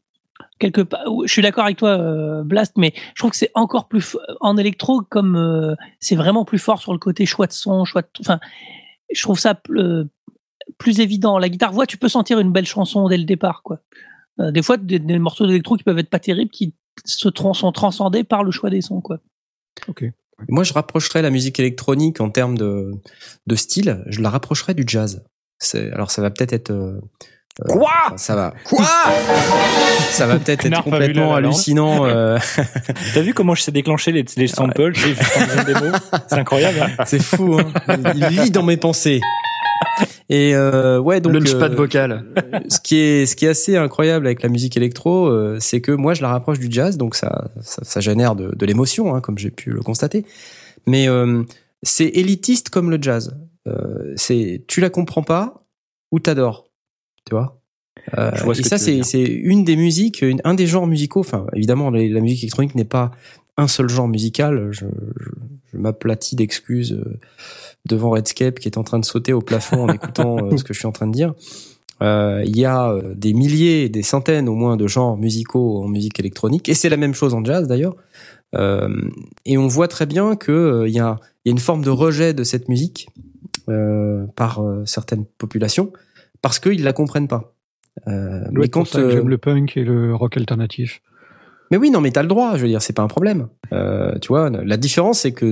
quelque 0.58 0.80
part. 0.80 1.00
Je 1.24 1.32
suis 1.32 1.42
d'accord 1.42 1.64
avec 1.64 1.76
toi, 1.78 1.90
euh, 1.90 2.42
Blast, 2.44 2.74
mais 2.76 2.92
je 3.14 3.20
trouve 3.20 3.30
que 3.32 3.36
c'est 3.36 3.50
encore 3.54 3.88
plus 3.88 4.14
f- 4.14 4.18
en 4.40 4.56
électro 4.56 5.02
comme 5.02 5.36
euh, 5.36 5.74
c'est 6.00 6.16
vraiment 6.16 6.44
plus 6.44 6.58
fort 6.58 6.80
sur 6.80 6.92
le 6.92 6.98
côté 6.98 7.26
choix 7.26 7.46
de 7.46 7.52
son, 7.52 7.84
choix 7.84 8.02
de. 8.02 8.08
Enfin, 8.20 8.38
je 9.12 9.22
trouve 9.22 9.38
ça 9.38 9.54
plus 10.78 11.00
évident. 11.00 11.38
La 11.38 11.48
guitare 11.48 11.72
voix, 11.72 11.86
tu 11.86 11.96
peux 11.96 12.08
sentir 12.08 12.38
une 12.38 12.52
belle 12.52 12.66
chanson 12.66 13.08
dès 13.08 13.18
le 13.18 13.24
départ, 13.24 13.62
quoi. 13.62 13.78
Euh, 14.40 14.50
des 14.50 14.62
fois, 14.62 14.76
des, 14.78 14.98
des 14.98 15.18
morceaux 15.18 15.46
d'électro 15.46 15.76
qui 15.76 15.84
peuvent 15.84 15.98
être 15.98 16.08
pas 16.10 16.18
terribles, 16.18 16.50
qui 16.50 16.74
se 17.04 17.28
tran- 17.28 17.54
sont 17.54 17.72
transcendés 17.72 18.24
par 18.24 18.44
le 18.44 18.50
choix 18.50 18.70
des 18.70 18.80
sons, 18.82 19.00
quoi. 19.00 19.18
Moi, 20.48 20.64
je 20.64 20.72
rapprocherais 20.72 21.22
la 21.22 21.30
musique 21.30 21.58
électronique 21.60 22.20
en 22.20 22.28
termes 22.30 22.58
de, 22.58 22.92
de 23.46 23.56
style, 23.56 24.02
je 24.08 24.20
la 24.20 24.30
rapprocherais 24.30 24.74
du 24.74 24.84
jazz. 24.86 25.24
Alors, 25.74 26.10
ça 26.10 26.20
va 26.22 26.30
peut-être 26.30 26.52
être 26.52 26.70
euh, 26.72 27.00
Quoi? 27.68 27.90
Enfin, 28.06 28.16
Ça 28.16 28.34
va. 28.34 28.54
Quoi? 28.64 28.84
Ça 30.10 30.26
va 30.26 30.38
peut-être 30.38 30.66
être 30.66 30.82
complètement 30.82 31.34
hallucinant. 31.34 32.04
euh, 32.06 32.38
T'as 33.14 33.20
vu 33.20 33.32
comment 33.34 33.54
je 33.54 33.62
sais 33.62 33.72
déclencher 33.72 34.10
les, 34.12 34.24
les 34.36 34.46
samples? 34.46 34.92
C'est 36.28 36.34
incroyable. 36.38 36.80
hein. 36.98 37.04
C'est 37.06 37.22
fou. 37.22 37.58
Hein 37.58 37.96
Il 38.14 38.26
lit 38.26 38.50
dans 38.50 38.62
mes 38.62 38.76
pensées. 38.76 39.20
Et 40.34 40.54
euh, 40.54 40.98
ouais, 40.98 41.20
donc 41.20 41.34
Launchpad 41.34 41.72
euh, 41.72 41.76
vocal. 41.76 42.24
ce 42.68 42.80
qui 42.80 42.96
est 42.96 43.26
ce 43.26 43.36
qui 43.36 43.44
est 43.44 43.48
assez 43.50 43.76
incroyable 43.76 44.24
avec 44.26 44.42
la 44.42 44.48
musique 44.48 44.78
électro, 44.78 45.26
euh, 45.26 45.58
c'est 45.60 45.82
que 45.82 45.92
moi 45.92 46.14
je 46.14 46.22
la 46.22 46.28
rapproche 46.28 46.58
du 46.58 46.68
jazz, 46.70 46.96
donc 46.96 47.14
ça 47.16 47.50
ça, 47.60 47.84
ça 47.84 48.00
génère 48.00 48.34
de, 48.34 48.54
de 48.56 48.66
l'émotion, 48.66 49.14
hein, 49.14 49.20
comme 49.20 49.36
j'ai 49.36 49.50
pu 49.50 49.70
le 49.70 49.82
constater. 49.82 50.24
Mais 50.86 51.06
euh, 51.06 51.42
c'est 51.82 52.06
élitiste 52.06 52.70
comme 52.70 52.90
le 52.90 52.98
jazz. 53.00 53.36
Euh, 53.68 54.14
c'est 54.16 54.64
tu 54.68 54.80
la 54.80 54.88
comprends 54.88 55.22
pas 55.22 55.66
ou 56.12 56.18
t'adores, 56.18 56.70
tu 57.26 57.34
vois? 57.34 57.60
Euh, 58.16 58.30
Je 58.34 58.42
vois 58.44 58.54
ce 58.54 58.60
et 58.60 58.64
ça 58.64 58.78
c'est 58.78 59.02
c'est 59.02 59.22
une 59.22 59.64
des 59.64 59.76
musiques, 59.76 60.22
une- 60.22 60.40
un 60.44 60.54
des 60.54 60.66
genres 60.66 60.86
musicaux. 60.86 61.20
Enfin 61.20 61.46
évidemment 61.54 61.90
les- 61.90 62.08
la 62.08 62.20
musique 62.20 62.42
électronique 62.44 62.74
n'est 62.74 62.86
pas 62.86 63.10
un 63.58 63.68
seul 63.68 63.90
genre 63.90 64.08
musical. 64.08 64.68
Je, 64.70 64.86
je, 64.86 65.30
je 65.72 65.76
m'aplatis 65.78 66.36
d'excuses 66.36 66.98
devant 67.88 68.10
Redscape 68.10 68.58
qui 68.58 68.68
est 68.68 68.78
en 68.78 68.84
train 68.84 68.98
de 68.98 69.04
sauter 69.04 69.32
au 69.32 69.40
plafond 69.40 69.88
en 69.88 69.92
écoutant 69.92 70.36
euh, 70.38 70.56
ce 70.56 70.64
que 70.64 70.72
je 70.72 70.78
suis 70.78 70.86
en 70.86 70.92
train 70.92 71.06
de 71.06 71.12
dire. 71.12 71.34
Euh, 72.00 72.42
Il 72.46 72.56
y 72.56 72.64
a 72.64 72.90
euh, 72.90 73.14
des 73.14 73.32
milliers, 73.32 73.88
des 73.88 74.02
centaines 74.02 74.48
au 74.48 74.54
moins 74.54 74.76
de 74.76 74.86
genres 74.86 75.16
musicaux 75.16 75.82
en 75.82 75.88
musique 75.88 76.18
électronique, 76.18 76.68
et 76.68 76.74
c'est 76.74 76.88
la 76.88 76.96
même 76.96 77.14
chose 77.14 77.34
en 77.34 77.44
jazz 77.44 77.66
d'ailleurs. 77.68 77.94
Et 79.46 79.56
on 79.56 79.66
voit 79.66 79.88
très 79.88 80.04
bien 80.04 80.36
que 80.36 80.52
euh, 80.52 80.88
il 80.88 80.92
y, 80.92 80.96
y 80.96 81.00
a 81.00 81.18
une 81.46 81.58
forme 81.58 81.82
de 81.82 81.90
rejet 81.90 82.34
de 82.34 82.44
cette 82.44 82.68
musique 82.68 83.08
par 84.36 84.60
certaines 84.84 85.24
populations 85.24 85.92
parce 86.42 86.58
qu'ils 86.58 86.82
la 86.82 86.92
comprennent 86.92 87.28
pas. 87.28 87.54
Euh, 88.08 88.44
mais 88.52 88.60
Mais 88.60 88.68
quand 88.68 88.94
euh, 88.96 89.10
j'aime 89.10 89.28
le 89.28 89.38
punk 89.38 89.76
et 89.76 89.84
le 89.84 90.14
rock 90.14 90.36
alternatif. 90.36 91.00
mais 91.70 91.76
oui, 91.76 91.90
non, 91.90 92.00
mais 92.00 92.10
t'as 92.10 92.22
le 92.22 92.28
droit. 92.28 92.56
Je 92.56 92.62
veux 92.62 92.68
dire, 92.68 92.82
c'est 92.82 92.92
pas 92.92 93.02
un 93.02 93.08
problème. 93.08 93.48
Euh, 93.72 94.18
tu 94.18 94.28
vois, 94.28 94.50
la 94.50 94.76
différence, 94.76 95.20
c'est 95.20 95.32
que 95.32 95.46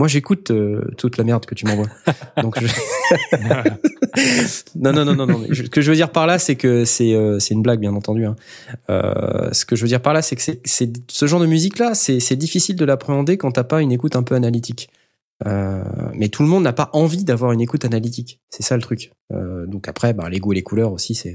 moi, 0.00 0.08
j'écoute 0.08 0.50
euh, 0.50 0.80
toute 0.96 1.18
la 1.18 1.24
merde 1.24 1.44
que 1.44 1.54
tu 1.54 1.66
m'envoies. 1.66 1.88
Donc, 2.42 2.58
je... 2.58 2.66
non, 4.76 4.92
non, 4.94 5.04
non, 5.04 5.14
non, 5.14 5.26
non. 5.26 5.38
mais 5.40 5.48
je- 5.50 5.64
ce 5.64 5.68
que 5.68 5.82
je 5.82 5.90
veux 5.90 5.96
dire 5.96 6.10
par 6.10 6.26
là, 6.26 6.38
c'est 6.38 6.56
que 6.56 6.86
c'est 6.86 7.12
euh, 7.14 7.38
c'est 7.38 7.52
une 7.52 7.60
blague, 7.60 7.80
bien 7.80 7.94
entendu. 7.94 8.24
Hein. 8.24 8.34
Euh, 8.88 9.52
ce 9.52 9.66
que 9.66 9.76
je 9.76 9.82
veux 9.82 9.88
dire 9.88 10.00
par 10.00 10.14
là, 10.14 10.22
c'est 10.22 10.36
que 10.36 10.42
c'est 10.42 10.62
c'est 10.64 10.90
ce 11.10 11.26
genre 11.26 11.38
de 11.40 11.44
musique-là, 11.44 11.94
c'est 11.94 12.18
c'est 12.18 12.36
difficile 12.36 12.76
de 12.76 12.84
l'appréhender 12.86 13.36
quand 13.36 13.50
t'as 13.52 13.64
pas 13.64 13.82
une 13.82 13.92
écoute 13.92 14.16
un 14.16 14.22
peu 14.22 14.34
analytique. 14.34 14.88
Euh, 15.46 15.84
mais 16.14 16.28
tout 16.28 16.42
le 16.42 16.48
monde 16.48 16.62
n'a 16.64 16.72
pas 16.72 16.88
envie 16.94 17.24
d'avoir 17.24 17.52
une 17.52 17.60
écoute 17.60 17.84
analytique. 17.84 18.40
C'est 18.48 18.62
ça 18.62 18.74
le 18.76 18.82
truc. 18.82 19.12
Euh, 19.34 19.66
donc 19.66 19.86
après, 19.86 20.14
bah, 20.14 20.30
les 20.30 20.38
goûts 20.40 20.52
et 20.52 20.56
les 20.56 20.62
couleurs 20.62 20.92
aussi, 20.92 21.14
c'est 21.14 21.34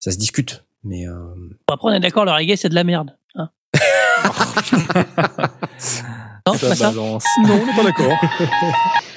ça 0.00 0.12
se 0.12 0.16
discute. 0.18 0.64
Mais 0.82 1.06
euh, 1.06 1.12
après, 1.68 1.90
on 1.90 1.92
est 1.92 2.00
d'accord, 2.00 2.24
le 2.24 2.30
reggae, 2.32 2.56
c'est 2.56 2.70
de 2.70 2.74
la 2.74 2.84
merde. 2.84 3.14
hein. 3.34 3.50
non, 6.46 6.52
c'est 6.54 6.58
Ça 6.60 6.68
pas 6.68 6.74
ça. 6.76 6.90
balance. 6.90 7.24
Non, 7.44 7.60
on 7.62 7.66
n'est 7.66 7.74
pas 7.76 7.82
d'accord. 7.84 8.12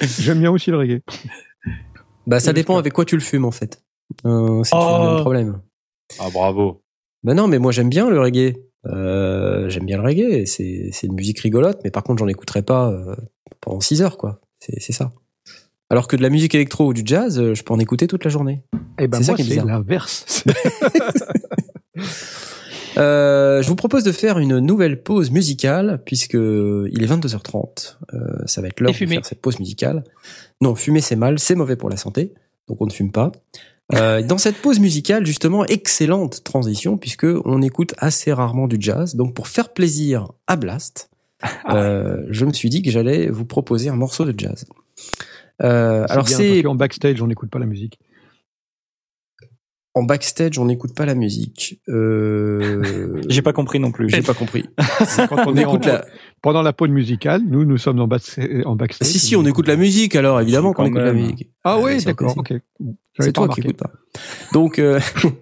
J'aime 0.00 0.40
bien 0.40 0.50
aussi 0.50 0.70
le 0.70 0.78
reggae. 0.78 1.00
Bah, 2.26 2.40
ça 2.40 2.52
dépend 2.52 2.76
avec 2.78 2.92
quoi 2.92 3.04
tu 3.04 3.16
le 3.16 3.22
fumes, 3.22 3.44
en 3.44 3.50
fait. 3.50 3.82
Euh, 4.26 4.62
c'est 4.64 4.70
toujours 4.72 4.98
le 4.98 5.04
Oh. 5.06 5.12
même 5.14 5.20
problème. 5.20 5.60
Ah, 6.18 6.28
bravo. 6.32 6.82
Bah 7.22 7.34
non, 7.34 7.46
mais 7.48 7.58
moi, 7.58 7.70
j'aime 7.72 7.88
bien 7.88 8.08
le 8.10 8.20
reggae. 8.20 8.56
Euh, 8.86 9.68
j'aime 9.68 9.84
bien 9.86 9.98
le 9.98 10.02
reggae. 10.04 10.46
C'est, 10.46 10.90
c'est 10.92 11.06
une 11.06 11.14
musique 11.14 11.38
rigolote, 11.40 11.80
mais 11.84 11.90
par 11.90 12.02
contre, 12.02 12.18
j'en 12.20 12.28
écouterai 12.28 12.62
pas 12.62 12.88
euh, 12.90 13.14
pendant 13.60 13.80
6 13.80 14.02
heures, 14.02 14.16
quoi. 14.16 14.40
C'est, 14.58 14.80
c'est 14.80 14.92
ça. 14.92 15.12
Alors 15.90 16.06
que 16.08 16.16
de 16.16 16.22
la 16.22 16.30
musique 16.30 16.54
électro 16.54 16.86
ou 16.86 16.92
du 16.94 17.02
jazz, 17.04 17.52
je 17.52 17.62
peux 17.62 17.74
en 17.74 17.78
écouter 17.78 18.06
toute 18.06 18.24
la 18.24 18.30
journée. 18.30 18.62
Et 18.98 19.08
ben 19.08 19.18
C'est 19.18 19.24
ça 19.24 19.34
qui 19.34 19.42
est 19.42 19.44
c'est 19.44 19.50
bizarre. 19.50 19.66
l'inverse. 19.66 20.24
Euh, 23.00 23.62
je 23.62 23.68
vous 23.68 23.76
propose 23.76 24.04
de 24.04 24.12
faire 24.12 24.38
une 24.38 24.58
nouvelle 24.58 25.02
pause 25.02 25.30
musicale 25.30 26.02
puisque 26.04 26.34
il 26.34 27.02
est 27.02 27.06
22h30. 27.06 27.96
Euh, 28.12 28.18
ça 28.46 28.60
va 28.60 28.68
être 28.68 28.80
l'heure 28.80 28.92
de 28.92 28.96
fumer. 28.96 29.16
faire 29.16 29.26
cette 29.26 29.40
pause 29.40 29.58
musicale. 29.58 30.04
Non, 30.60 30.74
fumer 30.74 31.00
c'est 31.00 31.16
mal, 31.16 31.38
c'est 31.38 31.54
mauvais 31.54 31.76
pour 31.76 31.88
la 31.88 31.96
santé, 31.96 32.34
donc 32.68 32.80
on 32.80 32.86
ne 32.86 32.92
fume 32.92 33.12
pas. 33.12 33.32
Euh, 33.94 34.22
dans 34.22 34.38
cette 34.38 34.56
pause 34.56 34.78
musicale, 34.78 35.26
justement, 35.26 35.64
excellente 35.64 36.44
transition 36.44 36.96
puisque 36.96 37.26
on 37.44 37.62
écoute 37.62 37.94
assez 37.98 38.32
rarement 38.32 38.68
du 38.68 38.76
jazz. 38.78 39.16
Donc 39.16 39.34
pour 39.34 39.48
faire 39.48 39.72
plaisir 39.72 40.28
à 40.46 40.56
Blast, 40.56 41.10
euh, 41.70 42.24
je 42.30 42.44
me 42.44 42.52
suis 42.52 42.70
dit 42.70 42.82
que 42.82 42.90
j'allais 42.90 43.28
vous 43.28 43.44
proposer 43.44 43.88
un 43.88 43.96
morceau 43.96 44.24
de 44.24 44.38
jazz. 44.38 44.66
Euh, 45.62 46.06
alors 46.08 46.28
c'est 46.28 46.62
qu'en 46.62 46.74
backstage, 46.74 47.20
on 47.20 47.26
n'écoute 47.26 47.50
pas 47.50 47.58
la 47.58 47.66
musique. 47.66 47.98
En 49.94 50.04
backstage, 50.04 50.58
on 50.58 50.66
n'écoute 50.66 50.94
pas 50.94 51.04
la 51.04 51.14
musique. 51.14 51.80
Euh... 51.88 53.20
J'ai 53.28 53.42
pas 53.42 53.52
compris 53.52 53.80
non 53.80 53.90
plus. 53.90 54.08
J'ai 54.08 54.22
pas 54.22 54.34
compris. 54.34 54.64
Quand 55.28 55.46
on, 55.46 55.50
On 55.52 55.56
est 55.56 55.64
en- 55.64 55.70
écoute 55.70 55.86
la, 55.86 56.04
pendant 56.42 56.62
la 56.62 56.72
pause 56.72 56.90
musicale, 56.90 57.42
nous, 57.44 57.64
nous 57.64 57.76
sommes 57.78 57.98
en, 58.00 58.06
bas- 58.06 58.18
en 58.64 58.76
backstage. 58.76 59.08
Si, 59.08 59.18
si, 59.18 59.36
on 59.36 59.44
écoute 59.46 59.66
la 59.66 59.76
musique, 59.76 60.14
alors 60.14 60.40
évidemment 60.40 60.72
qu'on 60.72 60.84
écoute 60.86 61.00
la 61.00 61.12
musique. 61.12 61.50
Ah 61.64 61.78
oui, 61.80 62.02
d'accord, 62.04 62.34
ok. 62.36 62.54
C'est 63.18 63.32
toi 63.32 63.48
qui 63.48 63.60
écoutes 63.60 63.76
pas. 63.76 63.90
Donc, 64.52 64.78
euh, 64.78 64.98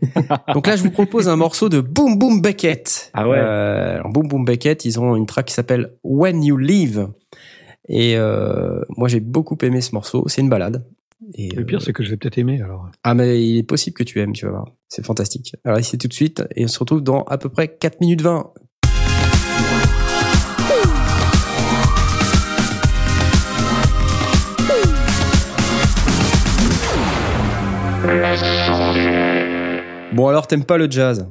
donc 0.55 0.66
là, 0.66 0.77
je 0.77 0.83
vous 0.83 0.91
propose 0.91 1.29
un 1.29 1.37
morceau 1.37 1.69
de 1.69 1.81
Boom 1.81 2.19
Boom 2.19 2.41
Beckett. 2.41 3.11
Ah 3.15 3.29
ouais. 3.29 3.37
Euh, 3.39 3.95
alors 3.97 4.11
Boom 4.11 4.27
Boom 4.29 4.45
Beckett, 4.45 4.85
ils 4.85 4.99
ont 4.99 5.15
une 5.15 5.27
track 5.27 5.47
qui 5.47 5.55
s'appelle 5.55 5.93
When 6.03 6.43
You 6.43 6.57
Leave. 6.57 7.09
Et 7.89 8.16
euh, 8.16 8.81
moi, 8.97 9.09
j'ai 9.09 9.20
beaucoup 9.20 9.57
aimé 9.62 9.81
ce 9.81 9.95
morceau. 9.95 10.25
C'est 10.27 10.41
une 10.41 10.49
balade. 10.49 10.85
Et, 11.35 11.49
Le 11.51 11.65
pire, 11.65 11.78
euh, 11.78 11.81
c'est 11.81 11.93
que 11.93 12.05
je 12.05 12.11
vais 12.11 12.16
peut-être 12.16 12.39
aimer 12.39 12.62
alors. 12.62 12.89
ah, 13.03 13.15
mais 13.15 13.43
il 13.43 13.59
est 13.59 13.62
possible 13.65 13.97
que 13.97 14.05
tu 14.05 14.20
aimes, 14.20 14.32
tu 14.32 14.47
vas 14.47 14.53
voir. 14.53 14.73
C'est 14.89 15.05
fantastique. 15.05 15.55
Alors 15.65 15.78
ici, 15.78 15.99
tout 15.99 16.09
de 16.09 16.12
suite, 16.12 16.45
et 16.55 16.65
on 16.65 16.69
se 16.69 16.78
retrouve 16.78 17.03
dans 17.03 17.23
à 17.24 17.39
peu 17.39 17.49
près 17.49 17.69
4 17.77 18.01
minutes 18.01 18.23
20. 18.23 18.53
Bon, 30.12 30.28
alors, 30.28 30.47
t'aimes 30.47 30.65
pas 30.65 30.78
le 30.78 30.90
jazz? 30.90 31.28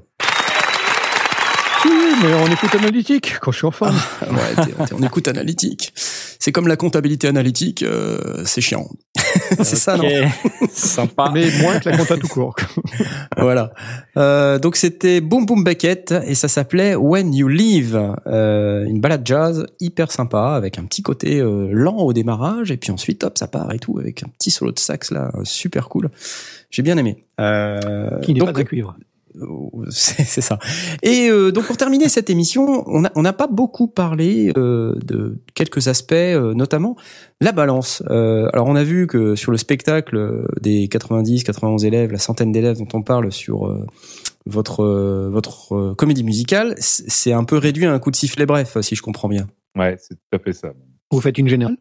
Mais 2.21 2.33
on 2.33 2.51
écoute 2.51 2.75
analytique 2.75 3.35
quand 3.41 3.51
je 3.51 3.57
suis 3.57 3.67
en 3.67 3.71
forme. 3.71 3.95
Ouais, 4.21 4.55
t'es- 4.65 4.71
t'es- 4.85 4.93
on 4.93 5.03
écoute 5.03 5.27
analytique. 5.27 5.93
C'est 5.95 6.51
comme 6.51 6.67
la 6.67 6.75
comptabilité 6.77 7.27
analytique, 7.27 7.83
euh, 7.83 8.43
c'est 8.45 8.61
chiant. 8.61 8.87
c'est 9.63 9.75
ça, 9.75 9.97
non. 9.97 10.03
Sympa. 10.71 11.31
mais 11.33 11.49
moins 11.61 11.79
que 11.79 11.89
la 11.89 11.97
compta 11.97 12.17
tout 12.17 12.27
court. 12.27 12.55
Voilà. 13.37 13.71
Euh, 14.17 14.57
donc 14.59 14.75
c'était 14.75 15.21
Boom 15.21 15.45
Boom 15.45 15.63
Beckett 15.63 16.13
et 16.25 16.35
ça 16.35 16.47
s'appelait 16.47 16.95
When 16.95 17.33
You 17.33 17.47
Leave, 17.47 18.15
euh, 18.27 18.85
une 18.85 18.99
balade 19.01 19.21
jazz 19.25 19.65
hyper 19.79 20.11
sympa 20.11 20.53
avec 20.55 20.77
un 20.79 20.85
petit 20.85 21.01
côté 21.01 21.39
euh, 21.39 21.69
lent 21.71 21.97
au 21.97 22.13
démarrage 22.13 22.71
et 22.71 22.77
puis 22.77 22.91
ensuite 22.91 23.23
hop 23.23 23.37
ça 23.37 23.47
part 23.47 23.71
et 23.73 23.79
tout 23.79 23.97
avec 23.99 24.23
un 24.23 24.27
petit 24.27 24.51
solo 24.51 24.71
de 24.71 24.79
sax 24.79 25.11
là 25.11 25.31
euh, 25.35 25.41
super 25.43 25.89
cool. 25.89 26.09
J'ai 26.69 26.81
bien 26.83 26.97
aimé. 26.97 27.25
Euh, 27.39 28.19
Qui 28.21 28.33
n'est 28.33 28.39
pas 28.41 28.49
à 28.59 28.63
cuivre. 28.63 28.95
C'est 29.89 30.41
ça. 30.41 30.59
Et 31.03 31.29
euh, 31.29 31.51
donc 31.51 31.65
pour 31.65 31.77
terminer 31.77 32.09
cette 32.09 32.29
émission, 32.29 32.83
on 32.87 33.01
n'a 33.01 33.11
on 33.15 33.21
n'a 33.21 33.33
pas 33.33 33.47
beaucoup 33.47 33.87
parlé 33.87 34.51
euh, 34.57 34.95
de 35.05 35.41
quelques 35.53 35.87
aspects, 35.87 36.13
euh, 36.13 36.53
notamment 36.53 36.95
la 37.41 37.51
balance. 37.51 38.03
Euh, 38.09 38.49
alors 38.53 38.67
on 38.67 38.75
a 38.75 38.83
vu 38.83 39.07
que 39.07 39.35
sur 39.35 39.51
le 39.51 39.57
spectacle 39.57 40.45
des 40.61 40.87
90, 40.87 41.43
91 41.43 41.85
élèves, 41.85 42.11
la 42.11 42.17
centaine 42.19 42.51
d'élèves 42.51 42.77
dont 42.77 42.87
on 42.93 43.01
parle 43.01 43.31
sur 43.31 43.67
euh, 43.67 43.85
votre 44.45 44.83
euh, 44.83 45.29
votre 45.31 45.75
euh, 45.75 45.95
comédie 45.95 46.23
musicale, 46.23 46.75
c'est 46.79 47.33
un 47.33 47.43
peu 47.43 47.57
réduit 47.57 47.85
à 47.85 47.93
un 47.93 47.99
coup 47.99 48.11
de 48.11 48.15
sifflet 48.15 48.45
bref, 48.45 48.77
si 48.81 48.95
je 48.95 49.01
comprends 49.01 49.29
bien. 49.29 49.47
Ouais, 49.77 49.95
c'est 49.99 50.15
tout 50.15 50.35
à 50.35 50.39
fait 50.39 50.53
ça. 50.53 50.73
Vous 51.11 51.21
faites 51.21 51.37
une 51.37 51.47
générale? 51.47 51.77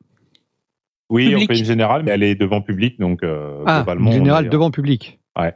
Oui, 1.09 1.29
Public. 1.31 1.49
on 1.51 1.53
fait 1.55 1.59
une 1.61 1.65
générale, 1.65 2.03
mais 2.05 2.11
elle 2.11 2.25
est 2.25 2.35
devant 2.35 2.61
public, 2.61 2.99
donc 2.99 3.23
euh, 3.23 3.63
Ah, 3.65 3.79
globalement. 3.83 4.11
une 4.11 4.17
générale 4.17 4.47
est- 4.47 4.51
devant 4.51 4.73
public. 4.73 5.21
Ouais. 5.39 5.55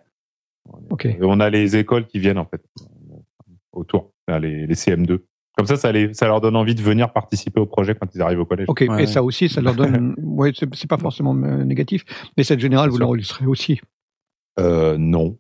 Ok. 0.91 1.07
Et 1.07 1.19
on 1.23 1.41
a 1.41 1.51
les 1.51 1.77
écoles 1.77 2.07
qui 2.07 2.19
viennent 2.19 2.39
en 2.39 2.45
fait 2.47 2.63
autour, 3.73 4.13
les, 4.29 4.67
les 4.67 4.75
CM2. 4.75 5.21
Comme 5.57 5.67
ça, 5.67 5.77
ça, 5.77 5.93
les, 5.93 6.15
ça 6.15 6.27
leur 6.27 6.41
donne 6.41 6.57
envie 6.57 6.75
de 6.75 6.81
venir 6.83 7.13
participer 7.13 7.61
au 7.61 7.67
projet 7.67 7.95
quand 7.95 8.07
ils 8.15 8.23
arrivent 8.23 8.41
au 8.41 8.47
collège. 8.47 8.67
Ok, 8.69 8.85
Ouais. 8.89 9.03
et 9.03 9.07
ça 9.07 9.23
aussi, 9.23 9.49
ça 9.49 9.61
leur 9.61 9.75
donne. 9.75 10.15
ouais, 10.23 10.53
c'est 10.55 10.87
pas 10.89 10.97
forcément 10.99 11.35
euh, 11.37 11.65
négatif, 11.65 12.05
mais 12.37 12.45
cette 12.45 12.61
générale, 12.61 12.91
vous 12.91 12.99
l'enregistrez 12.99 13.47
aussi, 13.47 13.81
Euh, 14.59 14.97
non, 14.99 15.39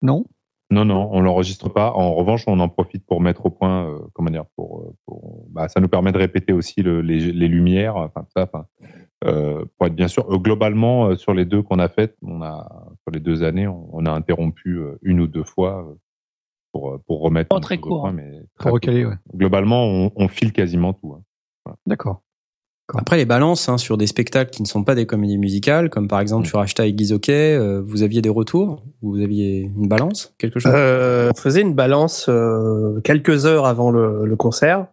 non? 0.00 0.24
Non, 0.72 0.84
non, 0.84 1.08
on 1.12 1.20
l'enregistre 1.20 1.68
pas. 1.68 1.92
En 1.92 2.14
revanche, 2.14 2.44
on 2.46 2.58
en 2.58 2.68
profite 2.68 3.04
pour 3.06 3.20
mettre 3.20 3.46
au 3.46 3.50
point, 3.50 3.86
euh, 3.88 3.98
comment 4.14 4.30
dire, 4.30 4.44
pour, 4.56 4.80
euh, 4.80 4.94
pour 5.06 5.46
bah, 5.50 5.68
ça 5.68 5.80
nous 5.80 5.88
permet 5.88 6.10
de 6.12 6.18
répéter 6.18 6.52
aussi 6.52 6.82
le- 6.82 7.00
les, 7.02 7.32
les 7.32 7.48
lumières, 7.48 7.96
enfin 7.96 8.22
tout 8.22 8.30
ça, 8.36 8.44
enfin, 8.52 8.66
euh, 9.24 9.64
pour 9.76 9.86
être 9.86 9.94
bien 9.94 10.08
sûr. 10.08 10.28
euh, 10.32 10.38
globalement, 10.38 11.06
euh, 11.06 11.16
sur 11.16 11.34
les 11.34 11.44
deux 11.44 11.62
qu'on 11.62 11.78
a 11.78 11.88
faites, 11.88 12.16
on 12.22 12.42
a 12.42 12.68
sur 13.02 13.12
les 13.12 13.20
deux 13.20 13.42
années, 13.42 13.68
on, 13.68 13.88
on 13.92 14.06
a 14.06 14.10
interrompu 14.10 14.78
euh, 14.78 14.98
une 15.02 15.20
ou 15.20 15.26
deux 15.26 15.44
fois 15.44 15.86
pour 16.72 16.98
pour 17.06 17.20
remettre 17.20 17.48
Pas 17.50 17.56
les 17.56 17.62
très 17.62 17.78
court, 17.78 18.00
point, 18.00 18.10
hein. 18.10 18.14
mais 18.14 18.42
très 18.58 18.70
Pour 18.70 18.74
recaler, 18.74 19.04
ouais. 19.04 19.14
Globalement, 19.34 19.84
on, 19.84 20.10
on 20.16 20.28
file 20.28 20.52
quasiment 20.52 20.92
tout. 20.94 21.14
hein. 21.66 21.74
D'accord. 21.86 22.22
Après 22.94 23.16
les 23.16 23.24
balances 23.24 23.68
hein, 23.68 23.78
sur 23.78 23.96
des 23.96 24.06
spectacles 24.06 24.50
qui 24.50 24.62
ne 24.62 24.66
sont 24.66 24.84
pas 24.84 24.94
des 24.94 25.06
comédies 25.06 25.38
musicales, 25.38 25.88
comme 25.90 26.08
par 26.08 26.20
exemple 26.20 26.46
sur 26.46 26.60
hashtag 26.60 27.00
OK, 27.12 27.28
euh, 27.30 27.82
vous 27.84 28.02
aviez 28.02 28.20
des 28.22 28.28
retours? 28.28 28.82
Vous 29.00 29.18
aviez 29.20 29.70
une 29.76 29.88
balance? 29.88 30.34
Quelque 30.38 30.60
chose? 30.60 30.72
Euh, 30.74 31.30
on 31.34 31.38
faisait 31.38 31.62
une 31.62 31.74
balance 31.74 32.26
euh, 32.28 33.00
quelques 33.02 33.46
heures 33.46 33.66
avant 33.66 33.90
le, 33.90 34.26
le 34.26 34.36
concert. 34.36 34.86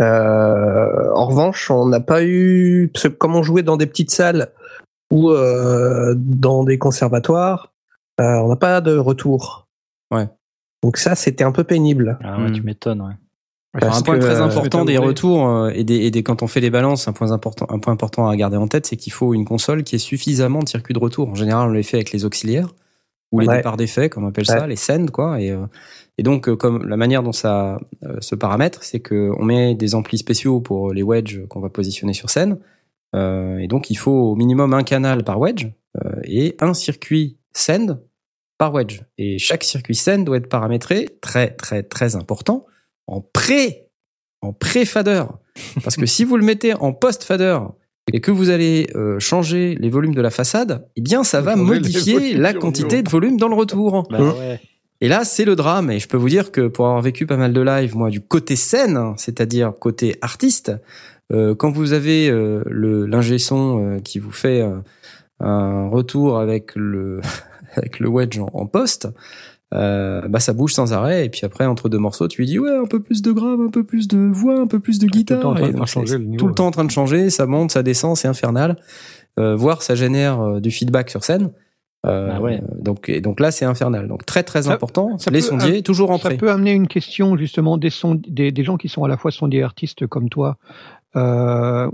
Euh, 0.00 1.10
en 1.14 1.26
revanche, 1.26 1.70
on 1.70 1.86
n'a 1.86 2.00
pas 2.00 2.24
eu, 2.24 2.90
parce 2.92 3.04
que 3.04 3.08
comme 3.08 3.36
on 3.36 3.42
jouait 3.42 3.62
dans 3.62 3.76
des 3.76 3.86
petites 3.86 4.10
salles 4.10 4.48
ou 5.12 5.30
euh, 5.30 6.14
dans 6.16 6.64
des 6.64 6.78
conservatoires, 6.78 7.72
euh, 8.20 8.38
on 8.38 8.48
n'a 8.48 8.56
pas 8.56 8.80
de 8.80 8.96
retour. 8.96 9.68
Ouais. 10.10 10.28
Donc 10.82 10.96
ça, 10.96 11.14
c'était 11.14 11.44
un 11.44 11.52
peu 11.52 11.64
pénible. 11.64 12.18
Ah 12.22 12.38
ouais, 12.38 12.48
Hmm. 12.48 12.52
tu 12.52 12.62
m'étonnes, 12.62 13.02
ouais. 13.02 13.12
Alors, 13.72 13.88
un 13.88 13.92
parce 13.92 14.02
point 14.02 14.16
que, 14.16 14.20
très 14.20 14.40
euh, 14.40 14.44
important 14.44 14.84
des 14.84 14.98
retours 14.98 15.48
euh, 15.48 15.70
et, 15.72 15.84
des, 15.84 15.96
et 15.96 16.10
des 16.10 16.22
quand 16.22 16.42
on 16.42 16.48
fait 16.48 16.60
des 16.60 16.70
balances, 16.70 17.06
un 17.06 17.12
point 17.12 17.30
important, 17.30 17.66
un 17.68 17.78
point 17.78 17.92
important 17.92 18.28
à 18.28 18.34
garder 18.36 18.56
en 18.56 18.66
tête, 18.66 18.86
c'est 18.86 18.96
qu'il 18.96 19.12
faut 19.12 19.32
une 19.32 19.44
console 19.44 19.84
qui 19.84 19.94
ait 19.94 19.98
suffisamment 19.98 20.60
de 20.60 20.68
circuits 20.68 20.94
de 20.94 20.98
retour. 20.98 21.28
En 21.28 21.36
général, 21.36 21.68
on 21.68 21.72
les 21.72 21.84
fait 21.84 21.98
avec 21.98 22.10
les 22.10 22.24
auxiliaires 22.24 22.74
ou 23.30 23.38
les 23.38 23.46
départs 23.46 23.76
d'effet, 23.76 24.08
comme 24.08 24.24
on 24.24 24.28
appelle 24.28 24.46
ça, 24.46 24.66
les 24.66 24.74
sends, 24.74 25.06
quoi. 25.06 25.40
Et, 25.40 25.52
euh, 25.52 25.66
et 26.18 26.24
donc, 26.24 26.52
comme 26.56 26.84
la 26.88 26.96
manière 26.96 27.22
dont 27.22 27.32
ça 27.32 27.78
se 28.18 28.34
paramètre, 28.34 28.82
c'est 28.82 29.00
que 29.00 29.30
on 29.38 29.44
met 29.44 29.76
des 29.76 29.94
amplis 29.94 30.18
spéciaux 30.18 30.60
pour 30.60 30.92
les 30.92 31.02
wedges 31.02 31.46
qu'on 31.48 31.60
va 31.60 31.68
positionner 31.68 32.12
sur 32.12 32.28
scène. 32.28 32.58
Euh, 33.14 33.58
et 33.58 33.66
donc, 33.66 33.90
il 33.90 33.96
faut 33.96 34.12
au 34.12 34.36
minimum 34.36 34.74
un 34.74 34.82
canal 34.82 35.24
par 35.24 35.38
wedge 35.38 35.68
euh, 36.04 36.20
et 36.24 36.56
un 36.60 36.74
circuit 36.74 37.38
send 37.52 37.98
par 38.58 38.72
wedge. 38.72 39.02
Et 39.18 39.38
chaque 39.38 39.64
circuit 39.64 39.94
send 39.94 40.24
doit 40.24 40.36
être 40.36 40.48
paramétré, 40.48 41.08
très 41.20 41.50
très 41.50 41.82
très 41.82 42.16
important, 42.16 42.66
en 43.10 43.20
pré 43.20 43.86
en 44.42 44.52
pré-fader. 44.52 45.24
Parce 45.82 45.96
que 45.96 46.06
si 46.14 46.24
vous 46.24 46.36
le 46.36 46.44
mettez 46.44 46.72
en 46.74 46.92
post-fader 46.92 47.58
et 48.12 48.20
que 48.20 48.30
vous 48.30 48.48
allez 48.48 48.88
euh, 48.94 49.18
changer 49.20 49.76
les 49.78 49.90
volumes 49.90 50.14
de 50.14 50.22
la 50.22 50.30
façade, 50.30 50.88
eh 50.96 51.02
bien 51.02 51.24
ça 51.24 51.42
va 51.42 51.56
modifier 51.56 52.34
la 52.34 52.54
quantité 52.54 53.02
de 53.02 53.10
volume 53.10 53.36
dans 53.36 53.48
le 53.48 53.54
retour. 53.54 54.06
Bah 54.10 54.22
ouais. 54.22 54.60
Et 55.02 55.08
là, 55.08 55.24
c'est 55.24 55.44
le 55.44 55.56
drame. 55.56 55.90
Et 55.90 55.98
je 55.98 56.08
peux 56.08 56.16
vous 56.16 56.28
dire 56.28 56.52
que 56.52 56.68
pour 56.68 56.86
avoir 56.86 57.00
vécu 57.00 57.26
pas 57.26 57.36
mal 57.36 57.52
de 57.52 57.60
live, 57.60 57.96
moi, 57.96 58.10
du 58.10 58.20
côté 58.20 58.56
scène, 58.56 58.96
hein, 58.96 59.14
c'est-à-dire 59.16 59.72
côté 59.78 60.16
artiste, 60.20 60.72
euh, 61.32 61.54
quand 61.54 61.70
vous 61.70 61.92
avez 61.92 62.28
euh, 62.28 62.62
le 62.66 63.06
l'ingé 63.06 63.38
son 63.38 63.78
euh, 63.78 64.00
qui 64.00 64.18
vous 64.18 64.32
fait 64.32 64.60
euh, 64.60 64.78
un 65.38 65.88
retour 65.88 66.38
avec 66.38 66.72
le 66.74 67.20
avec 67.76 67.98
le 67.98 68.08
wedge 68.08 68.38
en, 68.38 68.50
en 68.52 68.66
poste, 68.66 69.08
euh, 69.74 70.26
bah 70.28 70.40
ça 70.40 70.52
bouge 70.52 70.72
sans 70.74 70.92
arrêt. 70.92 71.24
Et 71.26 71.28
puis 71.28 71.42
après, 71.44 71.66
entre 71.66 71.88
deux 71.88 71.98
morceaux, 71.98 72.26
tu 72.28 72.40
lui 72.42 72.46
dis 72.46 72.58
ouais, 72.58 72.76
un 72.76 72.86
peu 72.86 73.00
plus 73.00 73.22
de 73.22 73.32
grave, 73.32 73.60
un 73.60 73.70
peu 73.70 73.84
plus 73.84 74.08
de 74.08 74.18
voix, 74.18 74.58
un 74.60 74.66
peu 74.66 74.80
plus 74.80 74.98
de 74.98 75.06
le 75.06 75.10
guitare. 75.10 75.40
temps 75.40 75.50
en 75.50 75.54
train 75.54 75.68
Et 75.68 75.72
de 75.72 75.84
changer 75.86 76.06
c'est 76.12 76.18
le 76.18 76.24
niveau, 76.24 76.38
tout 76.38 76.46
le 76.46 76.50
ouais. 76.50 76.54
temps 76.56 76.66
en 76.66 76.70
train 76.72 76.84
de 76.84 76.90
changer, 76.90 77.30
ça 77.30 77.46
monte, 77.46 77.70
ça 77.70 77.82
descend, 77.82 78.16
c'est 78.16 78.28
infernal. 78.28 78.76
Euh, 79.38 79.54
voire 79.56 79.82
ça 79.82 79.94
génère 79.94 80.40
euh, 80.40 80.60
du 80.60 80.70
feedback 80.70 81.08
sur 81.10 81.22
scène. 81.24 81.50
Euh, 82.06 82.30
Ah 82.32 82.40
ouais. 82.40 82.62
donc, 82.80 83.08
et 83.10 83.20
donc 83.20 83.40
là, 83.40 83.50
c'est 83.50 83.64
infernal. 83.66 84.08
Donc 84.08 84.24
très 84.26 84.42
très 84.42 84.62
Ça- 84.62 84.72
important. 84.72 85.18
ça 85.18 85.30
les 85.30 85.38
peut- 85.40 85.44
sondiers 85.46 85.82
toujours 85.82 86.10
en 86.10 86.18
Ça 86.18 86.30
prêt. 86.30 86.38
peut 86.38 86.50
amener 86.50 86.72
une 86.72 86.88
question 86.88 87.36
justement 87.36 87.76
des, 87.76 87.90
sond- 87.90 88.20
des, 88.26 88.50
des 88.52 88.64
gens 88.64 88.76
qui 88.78 88.88
sont 88.88 89.04
à 89.04 89.08
la 89.08 89.16
fois 89.18 89.30
sondiers 89.30 89.62
artistes 89.62 90.06
comme 90.06 90.28
toi. 90.30 90.56
Euh, 91.16 91.88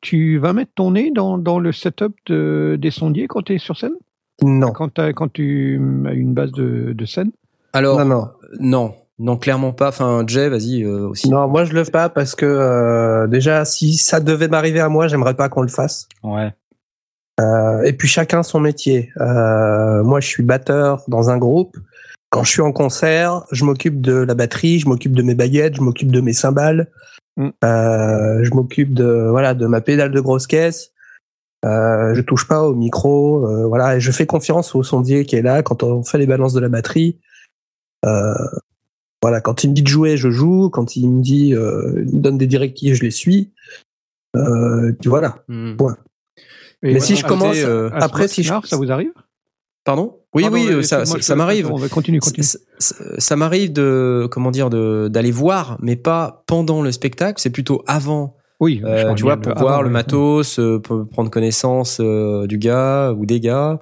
tu 0.00 0.38
vas 0.38 0.52
mettre 0.52 0.72
ton 0.74 0.92
nez 0.92 1.10
dans, 1.14 1.38
dans 1.38 1.58
le 1.58 1.72
setup 1.72 2.14
de, 2.26 2.76
des 2.80 2.90
sondiers 2.90 3.26
quand 3.26 3.42
tu 3.42 3.54
es 3.54 3.58
sur 3.58 3.76
scène? 3.76 3.94
Non. 4.42 4.70
quand, 4.72 5.00
quand 5.14 5.32
tu 5.32 5.80
as 6.06 6.12
une 6.12 6.32
base 6.34 6.52
de, 6.52 6.92
de 6.92 7.06
scène 7.06 7.30
Alors 7.72 7.98
Non, 7.98 8.04
non. 8.04 8.28
non, 8.60 8.94
non, 9.18 9.36
clairement 9.36 9.72
pas. 9.72 9.88
Enfin, 9.88 10.24
Jay, 10.26 10.48
vas-y 10.48 10.84
euh, 10.84 11.08
aussi. 11.08 11.28
Non, 11.28 11.48
moi 11.48 11.64
je 11.64 11.72
le 11.72 11.82
fais 11.84 11.90
pas 11.90 12.08
parce 12.08 12.34
que 12.34 12.46
euh, 12.46 13.26
déjà, 13.26 13.64
si 13.64 13.96
ça 13.96 14.20
devait 14.20 14.48
m'arriver 14.48 14.80
à 14.80 14.88
moi, 14.88 15.08
j'aimerais 15.08 15.34
pas 15.34 15.48
qu'on 15.48 15.62
le 15.62 15.68
fasse. 15.68 16.08
Ouais. 16.22 16.52
Euh, 17.40 17.82
et 17.82 17.92
puis 17.92 18.08
chacun 18.08 18.42
son 18.42 18.60
métier. 18.60 19.10
Euh, 19.20 20.02
moi, 20.02 20.20
je 20.20 20.26
suis 20.28 20.42
batteur 20.42 21.02
dans 21.08 21.30
un 21.30 21.38
groupe. 21.38 21.76
Quand 22.30 22.44
je 22.44 22.50
suis 22.50 22.62
en 22.62 22.72
concert, 22.72 23.44
je 23.52 23.64
m'occupe 23.64 24.00
de 24.00 24.12
la 24.12 24.34
batterie, 24.34 24.78
je 24.80 24.88
m'occupe 24.88 25.12
de 25.16 25.22
mes 25.22 25.34
baguettes, 25.34 25.76
je 25.76 25.80
m'occupe 25.80 26.12
de 26.12 26.20
mes 26.20 26.32
cymbales, 26.32 26.88
Mm. 27.38 27.50
euh, 27.62 28.42
je 28.42 28.50
m'occupe 28.50 28.92
de 28.94 29.28
voilà 29.30 29.54
de 29.54 29.66
ma 29.68 29.80
pédale 29.80 30.10
de 30.10 30.20
grosse 30.20 30.48
caisse. 30.48 30.90
Euh, 31.64 32.14
je 32.14 32.20
touche 32.20 32.46
pas 32.46 32.62
au 32.62 32.74
micro, 32.74 33.44
euh, 33.46 33.66
voilà. 33.66 33.96
Et 33.96 34.00
je 34.00 34.12
fais 34.12 34.26
confiance 34.26 34.74
au 34.74 34.82
sondier 34.82 35.24
qui 35.26 35.36
est 35.36 35.42
là 35.42 35.62
quand 35.62 35.82
on 35.82 36.04
fait 36.04 36.18
les 36.18 36.26
balances 36.26 36.52
de 36.52 36.60
la 36.60 36.68
batterie. 36.68 37.18
Euh, 38.04 38.34
voilà, 39.22 39.40
quand 39.40 39.64
il 39.64 39.70
me 39.70 39.74
dit 39.74 39.82
de 39.82 39.88
jouer, 39.88 40.16
je 40.16 40.30
joue. 40.30 40.70
Quand 40.70 40.94
il 40.96 41.08
me 41.08 41.20
dit, 41.22 41.54
euh, 41.54 42.04
il 42.06 42.14
me 42.16 42.20
donne 42.20 42.38
des 42.38 42.46
directives, 42.46 42.94
je 42.94 43.02
les 43.02 43.10
suis. 43.10 43.50
Euh, 44.36 44.92
voilà. 45.06 45.42
Hmm. 45.48 45.74
Et 46.82 46.94
Mais 46.94 47.00
si 47.00 47.16
je 47.16 47.24
commence, 47.26 47.56
euh, 47.56 47.90
après, 47.94 48.28
si 48.28 48.44
je- 48.44 48.52
ça 48.64 48.76
vous 48.76 48.92
arrive? 48.92 49.12
Pardon? 49.84 50.20
Oui, 50.34 50.42
Pardon, 50.42 50.56
oui, 50.58 50.68
euh, 50.68 50.82
ça, 50.82 51.34
m'arrive. 51.34 51.72
On 51.72 51.76
va 51.76 51.88
continuer, 51.88 52.18
continue. 52.20 52.44
Ça, 52.44 52.58
ça- 52.78 52.94
ça 53.18 53.36
m'arrive 53.36 53.72
de 53.72 54.28
comment 54.30 54.50
dire 54.52 54.70
de 54.70 55.08
d'aller 55.08 55.30
voir, 55.32 55.78
mais 55.80 55.96
pas 55.96 56.44
pendant 56.46 56.82
le 56.82 56.92
spectacle. 56.92 57.40
C'est 57.40 57.50
plutôt 57.50 57.82
avant. 57.88 58.36
Oui, 58.60 58.80
Euh, 58.84 59.14
tu 59.14 59.22
vois, 59.22 59.36
pour 59.36 59.54
voir 59.56 59.82
le 59.82 59.90
matos, 59.90 60.58
euh, 60.58 60.78
pour 60.80 61.08
prendre 61.08 61.30
connaissance 61.30 61.98
euh, 62.00 62.46
du 62.46 62.58
gars 62.58 63.12
ou 63.16 63.24
des 63.26 63.40
gars. 63.40 63.78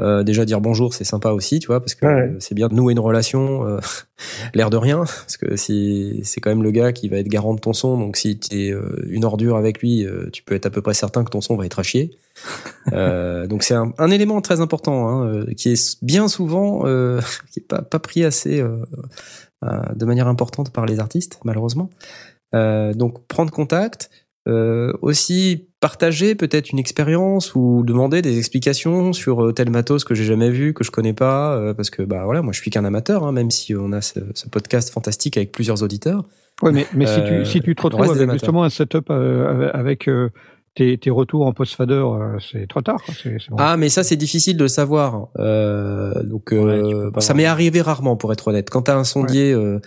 Euh, 0.00 0.24
déjà 0.24 0.44
dire 0.44 0.60
bonjour, 0.60 0.92
c'est 0.92 1.04
sympa 1.04 1.30
aussi, 1.30 1.60
tu 1.60 1.68
vois, 1.68 1.78
parce 1.78 1.94
que 1.94 2.04
Ouais. 2.04 2.12
euh, 2.30 2.36
c'est 2.40 2.56
bien 2.56 2.66
de 2.66 2.74
nouer 2.74 2.94
une 2.94 2.98
relation, 2.98 3.64
euh, 3.64 3.78
l'air 4.54 4.68
de 4.68 4.76
rien, 4.76 5.04
parce 5.04 5.36
que 5.36 5.54
si 5.54 6.20
c'est 6.24 6.40
quand 6.40 6.50
même 6.50 6.64
le 6.64 6.72
gars 6.72 6.92
qui 6.92 7.08
va 7.08 7.18
être 7.18 7.28
garant 7.28 7.54
de 7.54 7.60
ton 7.60 7.72
son, 7.72 7.96
donc 7.96 8.16
si 8.16 8.36
tu 8.36 8.56
es 8.56 8.74
une 9.06 9.24
ordure 9.24 9.56
avec 9.56 9.80
lui, 9.80 10.04
euh, 10.04 10.28
tu 10.32 10.42
peux 10.42 10.56
être 10.56 10.66
à 10.66 10.70
peu 10.70 10.82
près 10.82 10.94
certain 10.94 11.22
que 11.22 11.30
ton 11.30 11.40
son 11.40 11.54
va 11.56 11.64
être 11.66 11.78
à 11.78 11.82
chier. 11.84 12.10
Euh, 12.92 13.46
donc 13.46 13.62
c'est 13.62 13.72
un, 13.74 13.94
un 13.96 14.10
élément 14.10 14.40
très 14.42 14.60
important, 14.60 15.08
hein, 15.08 15.26
euh, 15.26 15.46
qui 15.56 15.70
est 15.70 15.98
bien 16.02 16.28
souvent, 16.28 16.82
euh, 16.84 17.18
qui 17.52 17.60
est 17.60 17.66
pas, 17.66 17.80
pas 17.80 17.98
pris 17.98 18.24
assez 18.24 18.60
euh, 18.60 18.76
euh, 19.64 19.80
de 19.94 20.04
manière 20.04 20.28
importante 20.28 20.70
par 20.70 20.84
les 20.84 21.00
artistes, 21.00 21.38
malheureusement. 21.44 21.88
Euh, 22.54 22.94
donc 22.94 23.26
prendre 23.26 23.50
contact, 23.50 24.10
euh, 24.46 24.92
aussi 25.02 25.68
partager 25.80 26.34
peut-être 26.34 26.70
une 26.70 26.78
expérience 26.78 27.54
ou 27.54 27.82
demander 27.84 28.22
des 28.22 28.38
explications 28.38 29.12
sur 29.12 29.44
euh, 29.44 29.52
tel 29.52 29.70
matos 29.70 30.04
que 30.04 30.14
j'ai 30.14 30.24
jamais 30.24 30.50
vu, 30.50 30.72
que 30.72 30.84
je 30.84 30.90
connais 30.90 31.12
pas, 31.14 31.56
euh, 31.56 31.74
parce 31.74 31.90
que 31.90 32.02
bah 32.02 32.24
voilà, 32.24 32.42
moi 32.42 32.52
je 32.52 32.60
suis 32.60 32.70
qu'un 32.70 32.84
amateur, 32.84 33.24
hein, 33.24 33.32
même 33.32 33.50
si 33.50 33.74
on 33.74 33.92
a 33.92 34.00
ce, 34.00 34.20
ce 34.34 34.48
podcast 34.48 34.90
fantastique 34.92 35.36
avec 35.36 35.52
plusieurs 35.52 35.82
auditeurs. 35.82 36.24
Ouais, 36.62 36.72
mais, 36.72 36.86
mais 36.94 37.06
si, 37.06 37.20
tu, 37.24 37.44
si 37.44 37.60
tu 37.60 37.74
te 37.74 37.82
retrouves 37.82 38.10
avec 38.10 38.30
justement 38.32 38.64
un 38.64 38.70
setup 38.70 39.10
euh, 39.10 39.70
avec, 39.74 40.08
euh, 40.08 40.30
tes, 40.74 40.98
tes 40.98 41.10
retours 41.10 41.46
en 41.46 41.52
post-fader, 41.52 41.94
euh, 41.94 42.38
c'est 42.40 42.66
trop 42.66 42.80
tard. 42.80 43.00
bon. 43.24 43.56
Ah, 43.58 43.76
mais 43.76 43.88
ça 43.88 44.02
c'est 44.02 44.16
difficile 44.16 44.56
de 44.56 44.62
le 44.62 44.68
savoir. 44.68 45.28
Euh, 45.38 46.22
donc 46.24 46.52
euh, 46.52 46.64
Ouais, 46.64 46.88
tu 46.88 46.96
peux 46.96 47.12
pas 47.12 47.20
ça 47.20 47.34
m'est 47.34 47.44
arrivé 47.44 47.80
rarement, 47.80 48.16
pour 48.16 48.32
être 48.32 48.48
honnête. 48.48 48.70
Quand 48.70 48.82
t'as 48.82 48.96
un 48.96 49.04
sondier 49.04 49.52
euh, 49.52 49.80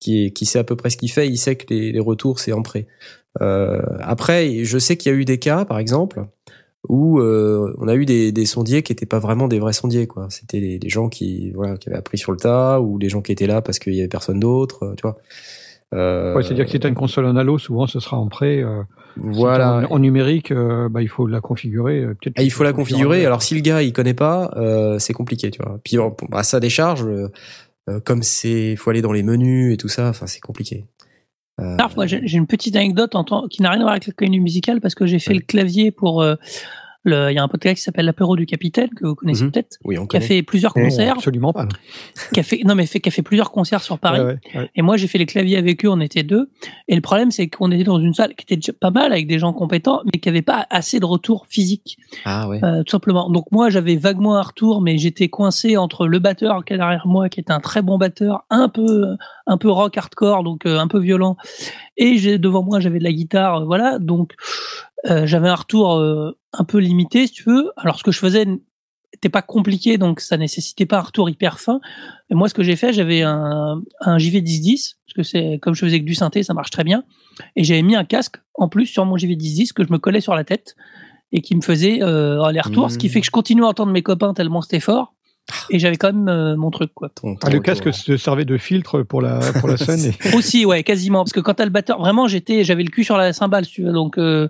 qui, 0.00 0.26
est, 0.26 0.30
qui 0.30 0.46
sait 0.46 0.58
à 0.58 0.64
peu 0.64 0.76
près 0.76 0.90
ce 0.90 0.96
qu'il 0.96 1.10
fait, 1.10 1.26
il 1.28 1.36
sait 1.38 1.56
que 1.56 1.66
les, 1.72 1.92
les 1.92 2.00
retours 2.00 2.38
c'est 2.38 2.52
en 2.52 2.62
prêt. 2.62 2.86
Euh, 3.40 3.80
après, 4.00 4.64
je 4.64 4.78
sais 4.78 4.96
qu'il 4.96 5.12
y 5.12 5.14
a 5.14 5.18
eu 5.18 5.24
des 5.24 5.38
cas, 5.38 5.64
par 5.64 5.78
exemple, 5.78 6.24
où 6.88 7.20
euh, 7.20 7.74
on 7.78 7.86
a 7.88 7.94
eu 7.94 8.04
des, 8.06 8.32
des 8.32 8.46
sondiers 8.46 8.82
qui 8.82 8.92
étaient 8.92 9.06
pas 9.06 9.18
vraiment 9.18 9.48
des 9.48 9.58
vrais 9.58 9.72
sondiers, 9.72 10.06
quoi. 10.06 10.26
C'était 10.30 10.60
des, 10.60 10.78
des 10.78 10.88
gens 10.88 11.08
qui, 11.08 11.50
voilà, 11.52 11.76
qui 11.76 11.88
avaient 11.88 11.98
appris 11.98 12.18
sur 12.18 12.32
le 12.32 12.38
tas, 12.38 12.80
ou 12.80 12.98
des 12.98 13.08
gens 13.08 13.20
qui 13.22 13.32
étaient 13.32 13.46
là 13.46 13.60
parce 13.62 13.78
qu'il 13.78 13.94
y 13.94 14.00
avait 14.00 14.08
personne 14.08 14.40
d'autre, 14.40 14.84
euh, 14.84 14.94
tu 14.96 15.02
vois. 15.02 15.18
Euh, 15.94 16.34
Ouais, 16.34 16.42
C'est-à-dire 16.42 16.64
que 16.66 16.70
si 16.70 16.80
tu 16.80 16.86
as 16.86 16.90
une 16.90 16.94
console 16.96 17.26
en 17.26 17.36
halo, 17.36 17.58
souvent 17.58 17.86
ce 17.86 18.00
sera 18.00 18.16
en 18.18 18.28
prêt. 18.28 18.62
euh, 18.62 18.82
voilà. 19.16 19.86
En, 19.90 19.94
en 19.96 19.98
numérique, 19.98 20.52
euh, 20.52 20.88
bah, 20.88 21.02
il 21.02 21.08
faut 21.08 21.26
la 21.26 21.40
configurer. 21.40 22.02
peut-être 22.20 22.34
Ah, 22.36 22.42
il 22.42 22.50
faut 22.52 22.62
la 22.64 22.72
configurer. 22.72 23.24
Alors 23.26 23.42
si 23.42 23.54
le 23.54 23.60
gars 23.60 23.82
il 23.82 23.92
connaît 23.92 24.14
pas, 24.14 24.50
euh, 24.56 24.98
c'est 24.98 25.12
compliqué, 25.14 25.50
tu 25.50 25.60
vois. 25.62 25.78
Puis 25.84 25.96
bon, 25.96 26.14
à 26.32 26.42
sa 26.42 26.60
décharge, 26.60 27.04
euh, 27.88 28.00
comme 28.00 28.22
c'est, 28.22 28.76
faut 28.76 28.90
aller 28.90 29.02
dans 29.02 29.12
les 29.12 29.22
menus 29.22 29.74
et 29.74 29.76
tout 29.76 29.88
ça. 29.88 30.08
Enfin, 30.08 30.26
c'est 30.26 30.40
compliqué. 30.40 30.86
Euh, 31.60 31.76
j'ai 32.06 32.36
une 32.36 32.46
petite 32.46 32.76
anecdote 32.76 33.16
en 33.16 33.48
qui 33.48 33.62
n'a 33.62 33.70
rien 33.70 33.80
à 33.80 33.82
voir 33.82 33.92
avec 33.92 34.06
la 34.06 34.12
comédie 34.12 34.38
musicale 34.38 34.80
parce 34.80 34.94
que 34.94 35.06
j'ai 35.06 35.18
fait 35.18 35.34
le 35.34 35.40
clavier 35.40 35.90
pour. 35.90 36.22
euh, 36.22 36.36
Il 37.04 37.12
y 37.12 37.38
a 37.38 37.42
un 37.42 37.48
podcast 37.48 37.76
qui 37.76 37.82
s'appelle 37.82 38.04
L'apéro 38.06 38.36
du 38.36 38.44
capitaine 38.44 38.90
que 38.90 39.06
vous 39.06 39.14
connaissez 39.14 39.44
Mhm. 39.44 39.52
peut-être, 39.52 39.78
oui, 39.84 39.96
on 39.98 40.06
qui 40.06 40.16
a 40.16 40.20
fait 40.20 40.42
plusieurs 40.42 40.76
Non, 40.76 40.84
concerts, 40.84 41.14
Absolument 41.14 41.52
pas. 41.52 41.62
non. 41.62 41.68
qui 42.34 42.40
a 42.40 42.42
fait 42.42 42.60
non 42.64 42.74
mais 42.74 42.86
fait 42.86 43.00
qui 43.00 43.08
a 43.08 43.12
fait 43.12 43.22
plusieurs 43.22 43.50
concerts 43.50 43.82
sur 43.82 43.98
Paris. 43.98 44.18
Ouais, 44.20 44.26
ouais, 44.54 44.60
ouais. 44.60 44.70
Et 44.74 44.82
moi, 44.82 44.96
j'ai 44.96 45.06
fait 45.06 45.16
les 45.18 45.24
claviers 45.26 45.56
avec 45.56 45.84
eux, 45.84 45.88
on 45.88 46.00
était 46.00 46.24
deux. 46.24 46.50
Et 46.88 46.94
le 46.96 47.00
problème, 47.00 47.30
c'est 47.30 47.48
qu'on 47.48 47.70
était 47.70 47.84
dans 47.84 48.00
une 48.00 48.14
salle 48.14 48.34
qui 48.34 48.42
était 48.42 48.56
déjà 48.56 48.72
pas 48.72 48.90
mal 48.90 49.12
avec 49.12 49.26
des 49.28 49.38
gens 49.38 49.52
compétents, 49.52 50.00
mais 50.12 50.18
qui 50.20 50.28
avait 50.28 50.42
pas 50.42 50.66
assez 50.70 50.98
de 51.00 51.04
retour 51.06 51.46
physique, 51.48 51.98
Ah 52.24 52.48
ouais. 52.48 52.62
euh, 52.64 52.82
tout 52.82 52.90
simplement. 52.90 53.30
Donc 53.30 53.46
moi, 53.52 53.70
j'avais 53.70 53.96
vaguement 53.96 54.34
un 54.36 54.42
retour, 54.42 54.82
mais 54.82 54.98
j'étais 54.98 55.28
coincé 55.28 55.76
entre 55.76 56.06
le 56.08 56.18
batteur 56.18 56.64
qui 56.64 56.74
est 56.74 56.78
derrière 56.78 57.06
moi, 57.06 57.28
qui 57.28 57.40
était 57.40 57.52
un 57.52 57.60
très 57.60 57.80
bon 57.80 57.96
batteur, 57.96 58.44
un 58.50 58.68
peu, 58.68 59.16
un 59.46 59.56
peu 59.56 59.70
rock 59.70 59.96
hardcore, 59.96 60.42
donc 60.42 60.66
euh, 60.66 60.78
un 60.78 60.88
peu 60.88 60.98
violent, 60.98 61.36
et 61.96 62.18
j'ai 62.18 62.38
devant 62.38 62.62
moi, 62.64 62.80
j'avais 62.80 62.98
de 62.98 63.04
la 63.04 63.12
guitare, 63.12 63.62
euh, 63.62 63.64
voilà. 63.64 63.98
Donc 63.98 64.34
euh, 65.06 65.26
j'avais 65.26 65.48
un 65.48 65.54
retour 65.54 65.96
euh, 65.96 66.38
un 66.52 66.64
peu 66.64 66.78
limité, 66.78 67.26
si 67.26 67.32
tu 67.32 67.44
veux. 67.44 67.72
Alors 67.76 67.98
ce 67.98 68.04
que 68.04 68.12
je 68.12 68.18
faisais 68.18 68.46
était 69.12 69.28
pas 69.28 69.42
compliqué, 69.42 69.96
donc 69.96 70.20
ça 70.20 70.36
nécessitait 70.36 70.86
pas 70.86 70.98
un 70.98 71.02
retour 71.02 71.30
hyper 71.30 71.60
fin. 71.60 71.80
Et 72.30 72.34
moi, 72.34 72.48
ce 72.48 72.54
que 72.54 72.62
j'ai 72.62 72.76
fait, 72.76 72.92
j'avais 72.92 73.22
un, 73.22 73.82
un 74.00 74.16
JV1010, 74.18 74.96
parce 75.06 75.14
que 75.14 75.22
c'est 75.22 75.58
comme 75.62 75.74
je 75.74 75.84
faisais 75.84 76.00
que 76.00 76.04
du 76.04 76.14
synthé, 76.14 76.42
ça 76.42 76.54
marche 76.54 76.70
très 76.70 76.84
bien. 76.84 77.04
Et 77.56 77.64
j'avais 77.64 77.82
mis 77.82 77.96
un 77.96 78.04
casque 78.04 78.36
en 78.54 78.68
plus 78.68 78.86
sur 78.86 79.04
mon 79.06 79.16
JV1010 79.16 79.72
que 79.72 79.84
je 79.84 79.92
me 79.92 79.98
collais 79.98 80.20
sur 80.20 80.34
la 80.34 80.44
tête 80.44 80.76
et 81.32 81.40
qui 81.42 81.54
me 81.56 81.60
faisait 81.60 82.02
euh, 82.02 82.50
les 82.52 82.60
retours, 82.60 82.90
ce 82.90 82.98
qui 82.98 83.08
fait 83.08 83.20
que 83.20 83.26
je 83.26 83.30
continue 83.30 83.64
à 83.64 83.68
entendre 83.68 83.92
mes 83.92 84.02
copains 84.02 84.32
tellement 84.34 84.62
c'était 84.62 84.80
fort. 84.80 85.14
Et 85.70 85.78
j'avais 85.78 85.96
quand 85.96 86.12
même 86.12 86.28
euh, 86.28 86.56
mon 86.56 86.70
truc 86.70 86.90
quoi. 86.94 87.10
Ah, 87.42 87.50
le 87.50 87.60
casque 87.60 87.92
se 87.92 88.16
servait 88.16 88.44
de 88.44 88.58
filtre 88.58 89.02
pour 89.02 89.22
la 89.22 89.40
pour 89.60 89.68
la 89.68 89.76
scène. 89.78 90.00
et- 90.00 90.34
Aussi, 90.36 90.66
ouais, 90.66 90.82
quasiment. 90.82 91.20
Parce 91.24 91.32
que 91.32 91.40
quand 91.40 91.54
t'as 91.54 91.64
le 91.64 91.70
batteur, 91.70 91.98
vraiment, 91.98 92.26
j'étais, 92.28 92.64
j'avais 92.64 92.82
le 92.82 92.90
cul 92.90 93.02
sur 93.04 93.16
la 93.16 93.32
cymbale, 93.32 93.64
si 93.64 93.72
tu 93.72 93.82
veux. 93.82 93.92
Donc, 93.92 94.18
euh, 94.18 94.48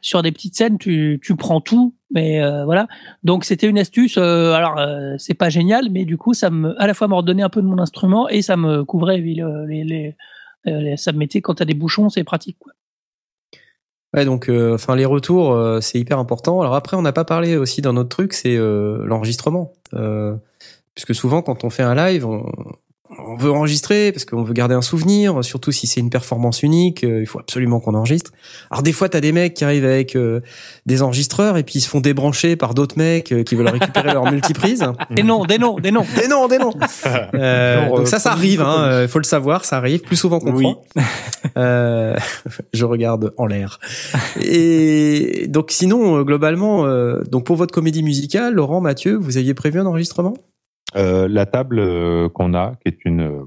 sur 0.00 0.22
des 0.22 0.30
petites 0.32 0.56
scènes, 0.56 0.78
tu, 0.78 1.20
tu 1.22 1.34
prends 1.36 1.60
tout, 1.60 1.94
mais 2.12 2.40
euh, 2.42 2.64
voilà. 2.64 2.86
Donc, 3.24 3.44
c'était 3.44 3.66
une 3.66 3.78
astuce. 3.78 4.16
euh, 4.18 4.52
alors, 4.52 4.78
euh, 4.78 5.14
c'est 5.18 5.34
pas 5.34 5.48
génial, 5.50 5.88
mais 5.90 6.04
du 6.04 6.16
coup, 6.16 6.32
ça 6.34 6.50
me, 6.50 6.80
à 6.80 6.86
la 6.86 6.94
fois 6.94 7.08
me 7.08 7.14
redonnait 7.14 7.42
un 7.42 7.48
peu 7.48 7.60
de 7.62 7.66
mon 7.66 7.78
instrument 7.78 8.28
et 8.28 8.42
ça 8.42 8.56
me 8.56 8.84
couvrait 8.84 9.18
les, 9.18 9.42
les, 9.66 9.84
les- 9.84 10.16
euh, 10.66 10.80
les- 10.80 10.96
ça 10.96 11.12
me 11.12 11.18
mettait 11.18 11.40
quand 11.40 11.54
t'as 11.54 11.64
des 11.64 11.74
bouchons, 11.74 12.08
c'est 12.08 12.22
pratique. 12.24 12.56
Quoi. 12.60 12.72
Ouais, 14.14 14.24
donc, 14.24 14.48
euh, 14.48 14.74
enfin, 14.74 14.96
les 14.96 15.04
retours, 15.04 15.52
euh, 15.52 15.80
c'est 15.80 15.98
hyper 15.98 16.18
important. 16.18 16.60
Alors 16.60 16.74
après, 16.74 16.96
on 16.96 17.02
n'a 17.02 17.12
pas 17.12 17.24
parlé 17.24 17.56
aussi 17.56 17.80
d'un 17.80 17.96
autre 17.96 18.08
truc, 18.08 18.32
c'est 18.32 18.56
euh, 18.56 19.04
l'enregistrement. 19.06 19.72
Puisque 20.94 21.14
souvent, 21.14 21.42
quand 21.42 21.64
on 21.64 21.70
fait 21.70 21.82
un 21.84 21.94
live, 21.94 22.26
on, 22.26 22.44
on 23.18 23.36
veut 23.36 23.50
enregistrer 23.50 24.12
parce 24.12 24.24
qu'on 24.24 24.42
veut 24.42 24.52
garder 24.54 24.74
un 24.74 24.82
souvenir, 24.82 25.44
surtout 25.44 25.72
si 25.72 25.86
c'est 25.86 26.00
une 26.00 26.10
performance 26.10 26.62
unique, 26.62 27.02
euh, 27.04 27.20
il 27.20 27.26
faut 27.26 27.40
absolument 27.40 27.80
qu'on 27.80 27.94
enregistre. 27.94 28.30
Alors 28.70 28.82
des 28.82 28.92
fois, 28.92 29.08
t'as 29.08 29.20
des 29.20 29.32
mecs 29.32 29.54
qui 29.54 29.64
arrivent 29.64 29.84
avec 29.84 30.14
euh, 30.16 30.40
des 30.86 31.02
enregistreurs 31.02 31.56
et 31.56 31.62
puis 31.64 31.74
ils 31.76 31.80
se 31.80 31.88
font 31.88 32.00
débrancher 32.00 32.56
par 32.56 32.74
d'autres 32.74 32.96
mecs 32.96 33.32
euh, 33.32 33.42
qui 33.42 33.54
veulent 33.56 33.68
récupérer 33.68 34.12
leur 34.12 34.30
multiprise. 34.30 34.84
Des 35.10 35.22
noms, 35.24 35.44
des 35.44 35.58
noms, 35.58 35.78
des 35.80 35.90
noms. 35.90 36.06
Des 36.16 36.28
noms, 36.28 36.46
des 36.48 36.58
noms. 36.58 36.72
Euh, 37.34 37.88
donc 37.88 38.06
ça, 38.08 38.18
ça 38.18 38.32
arrive. 38.32 38.60
une 38.60 38.66
Hein, 38.66 39.08
faut 39.08 39.18
le 39.18 39.24
savoir, 39.24 39.64
ça 39.64 39.76
arrive 39.76 40.00
plus 40.00 40.16
souvent 40.16 40.38
qu'on 40.40 40.54
Oui. 40.54 40.64
croit. 40.64 40.82
Euh, 41.56 42.16
je 42.72 42.84
regarde 42.84 43.32
en 43.38 43.46
l'air. 43.46 43.80
Et 44.40 45.46
donc 45.48 45.70
sinon, 45.70 46.22
globalement, 46.22 46.84
euh, 46.86 47.22
donc 47.30 47.44
pour 47.44 47.56
votre 47.56 47.72
comédie 47.72 48.02
musicale, 48.02 48.54
Laurent, 48.54 48.80
Mathieu, 48.80 49.16
vous 49.16 49.36
aviez 49.38 49.54
prévu 49.54 49.80
un 49.80 49.86
enregistrement? 49.86 50.34
Euh, 50.96 51.28
la 51.28 51.46
table 51.46 51.78
euh, 51.78 52.28
qu'on 52.28 52.54
a, 52.54 52.74
qui 52.82 52.88
est 52.88 53.04
une 53.04 53.20
euh, 53.20 53.44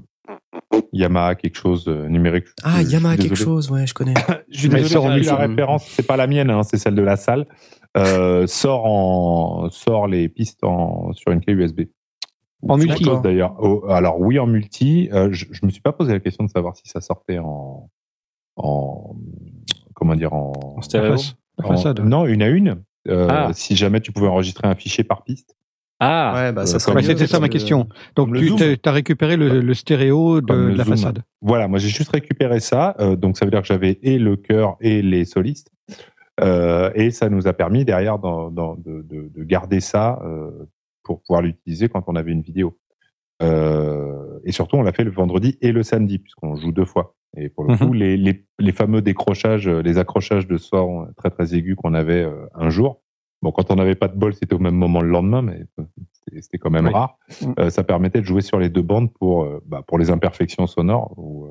Yamaha 0.92 1.34
quelque 1.34 1.56
chose 1.56 1.86
euh, 1.88 2.08
numérique. 2.08 2.46
Ah, 2.62 2.82
Je- 2.82 2.88
Yamaha 2.92 3.16
quelque 3.16 3.34
chose, 3.34 3.70
ouais, 3.70 3.86
je 3.86 3.94
connais. 3.94 4.14
Je 4.50 4.58
suis 4.60 4.68
Mais 4.68 4.82
désolé, 4.82 4.88
sort 4.92 5.04
en 5.06 5.08
la 5.40 5.46
référence, 5.46 5.84
c'est 5.88 6.06
pas 6.06 6.16
la 6.16 6.26
mienne, 6.26 6.48
hein, 6.50 6.62
c'est 6.62 6.78
celle 6.78 6.94
de 6.94 7.02
la 7.02 7.16
salle. 7.16 7.46
Euh, 7.96 8.46
sort 8.46 8.86
en 8.86 9.68
sort 9.70 10.06
les 10.08 10.28
pistes 10.28 10.64
en 10.64 11.12
sur 11.12 11.32
une 11.32 11.40
clé 11.40 11.52
USB. 11.54 11.82
En 12.66 12.76
multi. 12.78 13.04
chose, 13.04 13.20
d'ailleurs. 13.22 13.56
Oh, 13.60 13.84
alors 13.90 14.18
oui 14.20 14.38
en 14.38 14.46
multi. 14.46 15.10
Euh, 15.12 15.28
je, 15.32 15.44
je 15.50 15.66
me 15.66 15.70
suis 15.70 15.82
pas 15.82 15.92
posé 15.92 16.12
la 16.12 16.20
question 16.20 16.44
de 16.44 16.50
savoir 16.50 16.74
si 16.76 16.84
ça 16.88 17.00
sortait 17.00 17.38
en 17.38 17.90
en 18.56 19.16
comment 19.94 20.14
dire 20.14 20.32
en, 20.32 20.52
En 20.78 20.80
stéréo. 20.82 21.16
En- 21.62 21.94
non 22.04 22.26
une 22.26 22.42
à 22.42 22.48
une. 22.48 22.82
Euh, 23.06 23.28
Ah. 23.30 23.50
Si 23.52 23.76
jamais 23.76 24.00
tu 24.00 24.12
pouvais 24.12 24.28
enregistrer 24.28 24.66
un 24.66 24.74
fichier 24.74 25.04
par 25.04 25.22
piste. 25.24 25.56
Ah, 26.00 26.32
Ouais, 26.34 26.52
bah 26.52 26.66
ça 26.66 26.78
Euh, 26.90 26.94
mieux, 26.94 27.02
C'était 27.02 27.26
ça 27.26 27.38
ma 27.40 27.46
que- 27.48 27.52
question. 27.52 27.88
Donc 28.16 28.30
le 28.30 28.40
tu 28.56 28.88
as 28.88 28.92
récupéré 28.92 29.36
le, 29.36 29.60
le 29.60 29.74
stéréo 29.74 30.40
de, 30.40 30.46
Comme 30.46 30.66
le 30.68 30.72
de 30.72 30.78
la 30.78 30.84
zoom. 30.84 30.96
façade. 30.96 31.22
Voilà, 31.40 31.68
moi 31.68 31.78
j'ai 31.78 31.88
juste 31.88 32.10
récupéré 32.12 32.60
ça, 32.60 32.96
euh, 33.00 33.16
donc 33.16 33.36
ça 33.38 33.44
veut 33.44 33.50
dire 33.50 33.60
que 33.62 33.66
j'avais 33.68 33.98
et 34.02 34.18
le 34.18 34.36
chœur 34.36 34.76
et 34.80 35.02
les 35.02 35.24
solistes, 35.24 35.70
Euh, 36.40 36.90
et 36.96 37.12
ça 37.12 37.28
nous 37.28 37.46
a 37.46 37.52
permis 37.52 37.84
derrière 37.84 38.18
dans, 38.18 38.50
dans- 38.50 38.74
de, 38.74 39.02
de- 39.08 39.30
de 39.32 39.44
garder 39.44 39.78
ça 39.78 40.20
euh, 40.24 40.50
pour 41.04 41.20
pouvoir 41.22 41.42
l'utiliser 41.42 41.88
quand 41.88 42.02
on 42.08 42.16
avait 42.16 42.32
une 42.32 42.42
vidéo. 42.42 42.76
Euh, 43.42 44.40
et 44.44 44.50
surtout, 44.50 44.76
on 44.76 44.82
l'a 44.82 44.92
fait 44.92 45.04
le 45.04 45.12
vendredi 45.12 45.56
et 45.60 45.70
le 45.70 45.84
samedi 45.84 46.18
puisqu'on 46.18 46.56
joue 46.56 46.72
deux 46.72 46.84
fois. 46.84 47.14
Et 47.36 47.48
pour 47.48 47.64
le 47.64 47.74
Mhm. 47.74 47.78
coup, 47.78 47.92
les, 47.92 48.16
les, 48.16 48.44
les 48.58 48.72
fameux 48.72 49.00
décrochages, 49.00 49.68
les 49.68 49.98
accrochages 49.98 50.46
de 50.48 50.56
son 50.56 51.06
très 51.16 51.30
très 51.30 51.54
aigus 51.54 51.76
qu'on 51.76 51.94
avait 51.94 52.26
un 52.54 52.68
jour. 52.70 53.00
Bon, 53.44 53.52
quand 53.52 53.70
on 53.70 53.74
n'avait 53.74 53.94
pas 53.94 54.08
de 54.08 54.16
bol, 54.16 54.32
c'était 54.32 54.54
au 54.54 54.58
même 54.58 54.74
moment 54.74 55.02
le 55.02 55.08
lendemain, 55.10 55.42
mais 55.42 55.66
euh, 55.78 55.84
c'était- 56.32 56.56
quand 56.56 56.70
même 56.70 56.86
Oui. 56.86 56.92
rare. 56.94 57.18
Mm. 57.42 57.52
Euh, 57.58 57.68
ça 57.68 57.84
permettait 57.84 58.22
de 58.22 58.24
jouer 58.24 58.40
sur 58.40 58.58
les 58.58 58.70
deux 58.70 58.80
bandes 58.80 59.12
pour, 59.12 59.42
euh, 59.44 59.62
bah, 59.66 59.82
pour 59.86 59.98
les 59.98 60.10
imperfections 60.10 60.66
sonores 60.66 61.12
ou 61.18 61.46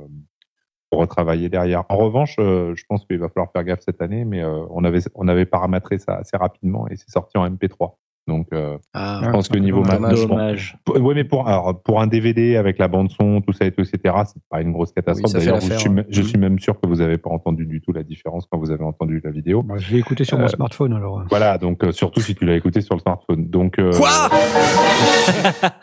pour 0.89 0.99
retravailler 1.01 1.49
derrière. 1.49 1.83
En 1.89 1.97
revanche, 1.97 2.35
je 2.39 2.83
pense 2.89 3.05
qu'il 3.05 3.19
va 3.19 3.29
falloir 3.29 3.51
faire 3.51 3.63
gaffe 3.63 3.81
cette 3.81 4.01
année, 4.01 4.25
mais 4.25 4.43
on 4.43 4.83
avait 4.83 5.01
on 5.13 5.27
avait 5.27 5.45
paramétré 5.45 5.99
ça 5.99 6.15
assez 6.15 6.35
rapidement 6.35 6.87
et 6.87 6.95
c'est 6.95 7.09
sorti 7.11 7.37
en 7.37 7.45
MP3. 7.47 7.93
Donc, 8.25 8.47
euh, 8.53 8.77
Ah, 8.93 9.19
je 9.25 9.29
pense 9.31 9.49
que 9.49 9.57
niveau 9.57 9.81
dommage. 9.81 9.99
maintenant, 9.99 10.15
je 10.15 10.21
pense- 10.21 10.29
dommage. 10.29 10.77
pour- 10.85 10.97
ouais, 11.01 11.13
mais 11.13 11.25
pour 11.25 11.45
alors, 11.47 11.81
pour 11.83 11.99
un 11.99 12.07
DVD 12.07 12.55
avec 12.55 12.77
la 12.77 12.87
bande 12.87 13.11
son, 13.11 13.41
tout 13.41 13.51
ça 13.51 13.65
et 13.65 13.71
tout, 13.71 13.81
etc. 13.81 14.15
C'est 14.25 14.41
pas 14.49 14.61
une 14.61 14.71
grosse 14.71 14.93
catastrophe. 14.93 15.33
Oui, 15.33 15.39
D'ailleurs, 15.39 15.59
je, 15.59 15.73
suis, 15.75 15.89
hein. 15.89 16.03
je 16.07 16.21
suis 16.21 16.37
même 16.39 16.57
sûr 16.57 16.79
que 16.79 16.87
vous 16.87 17.01
avez 17.01 17.17
pas 17.17 17.29
entendu 17.29 17.65
du 17.65 17.81
tout 17.81 17.91
la 17.91 18.03
différence 18.03 18.47
quand 18.49 18.57
vous 18.57 18.71
avez 18.71 18.83
entendu 18.85 19.21
la 19.23 19.29
vidéo. 19.31 19.61
Moi, 19.63 19.77
je 19.77 19.91
l'ai 19.91 19.99
écouté 19.99 20.23
sur 20.23 20.37
mon 20.37 20.45
Euh, 20.45 20.47
smartphone 20.47 20.93
alors. 20.93 21.21
Voilà, 21.29 21.57
donc 21.57 21.83
euh, 21.83 21.91
surtout 21.91 22.21
si 22.21 22.33
tu 22.33 22.45
l'as 22.45 22.55
écouté 22.55 22.79
sur 22.79 22.95
le 22.95 23.01
smartphone. 23.01 23.49
Donc 23.49 23.77
euh, 23.77 23.91
Quoi? 23.91 24.09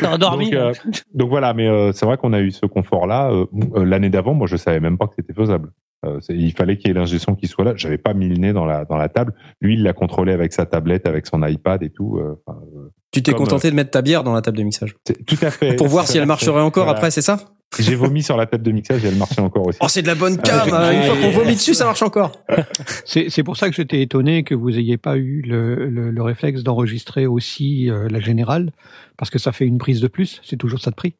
T'as 0.00 0.14
endormi. 0.14 0.50
donc, 0.50 0.54
euh, 0.54 0.72
donc 1.14 1.28
voilà, 1.30 1.54
mais 1.54 1.68
euh, 1.68 1.92
c'est 1.92 2.06
vrai 2.06 2.16
qu'on 2.16 2.32
a 2.32 2.40
eu 2.40 2.50
ce 2.50 2.66
confort-là. 2.66 3.30
Euh, 3.30 3.46
euh, 3.76 3.84
L'année 3.84 4.10
d'avant, 4.10 4.34
moi, 4.34 4.46
je 4.46 4.56
savais 4.56 4.80
même 4.80 4.98
pas 4.98 5.06
que 5.06 5.14
c'était 5.16 5.32
faisable. 5.34 5.70
Euh, 6.04 6.20
il 6.28 6.52
fallait 6.52 6.76
qu'il 6.76 6.88
y 6.88 6.90
ait 6.90 6.94
l'ingé 6.94 7.18
son 7.18 7.34
qui 7.34 7.46
soit 7.46 7.64
là. 7.64 7.72
J'avais 7.76 7.96
pas 7.98 8.12
mis 8.12 8.28
le 8.28 8.36
nez 8.36 8.52
dans 8.52 8.66
la 8.66 8.84
dans 8.84 8.96
la 8.96 9.08
table. 9.08 9.32
Lui, 9.60 9.74
il 9.74 9.82
l'a 9.82 9.92
contrôlé 9.94 10.32
avec 10.32 10.52
sa 10.52 10.66
tablette, 10.66 11.06
avec 11.08 11.26
son 11.26 11.42
iPad 11.46 11.82
et 11.82 11.90
tout. 11.90 12.18
euh, 12.18 12.40
enfin, 12.46 12.58
euh, 12.76 12.90
Tu 13.12 13.22
t'es 13.22 13.32
contenté 13.32 13.70
de 13.70 13.74
mettre 13.74 13.90
ta 13.90 14.02
bière 14.02 14.22
dans 14.22 14.34
la 14.34 14.42
table 14.42 14.58
de 14.58 14.62
mixage 14.62 14.94
tout 15.26 15.36
à 15.42 15.50
fait. 15.50 15.74
pour 15.76 15.88
voir 15.88 16.06
si 16.06 16.18
elle 16.18 16.26
marcherait 16.26 16.60
encore 16.60 16.84
Voilà. 16.84 16.98
après, 16.98 17.10
c'est 17.10 17.22
ça? 17.22 17.38
J'ai 17.80 17.96
vomi 17.96 18.22
sur 18.22 18.36
la 18.36 18.46
table 18.46 18.62
de 18.62 18.70
mixage 18.70 19.04
et 19.04 19.08
elle 19.08 19.16
marchait 19.16 19.40
encore 19.40 19.66
aussi. 19.66 19.78
Oh, 19.82 19.86
c'est 19.88 20.02
de 20.02 20.06
la 20.06 20.14
bonne 20.14 20.36
cam. 20.38 20.68
Ah, 20.72 20.86
hein. 20.88 20.92
Une 20.92 21.02
fois 21.02 21.16
qu'on 21.16 21.30
vomit 21.30 21.54
dessus, 21.54 21.74
ça 21.74 21.84
marche 21.84 22.02
encore. 22.02 22.30
C'est 23.04 23.28
c'est 23.28 23.42
pour 23.42 23.56
ça 23.56 23.68
que 23.68 23.74
j'étais 23.74 24.00
étonné 24.02 24.44
que 24.44 24.54
vous 24.54 24.78
ayez 24.78 24.98
pas 24.98 25.16
eu 25.16 25.42
le, 25.42 25.88
le, 25.90 26.10
le 26.12 26.22
réflexe 26.22 26.62
d'enregistrer 26.62 27.26
aussi 27.26 27.90
euh, 27.90 28.06
la 28.08 28.20
générale, 28.20 28.70
parce 29.16 29.30
que 29.30 29.38
ça 29.40 29.50
fait 29.50 29.66
une 29.66 29.78
prise 29.78 30.00
de 30.00 30.06
plus. 30.08 30.40
C'est 30.44 30.56
toujours 30.56 30.80
ça 30.80 30.90
de 30.90 30.94
prix. 30.96 31.14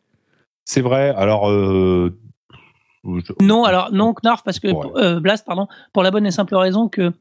C'est 0.65 0.83
vrai. 0.83 1.13
Alors, 1.17 1.51
euh, 1.51 2.17
Non, 3.41 3.65
alors 3.65 3.91
non, 3.93 4.15
Knarf, 4.15 4.43
parce 4.45 4.61
que 4.61 4.69
Ouais. 4.69 4.87
euh, 4.97 5.21
Blast, 5.21 5.45
pardon, 5.47 5.67
pour 5.93 6.03
la 6.03 6.11
bonne 6.11 6.27
et 6.27 6.31
simple 6.31 6.55
raison 6.57 6.89
que 6.89 7.13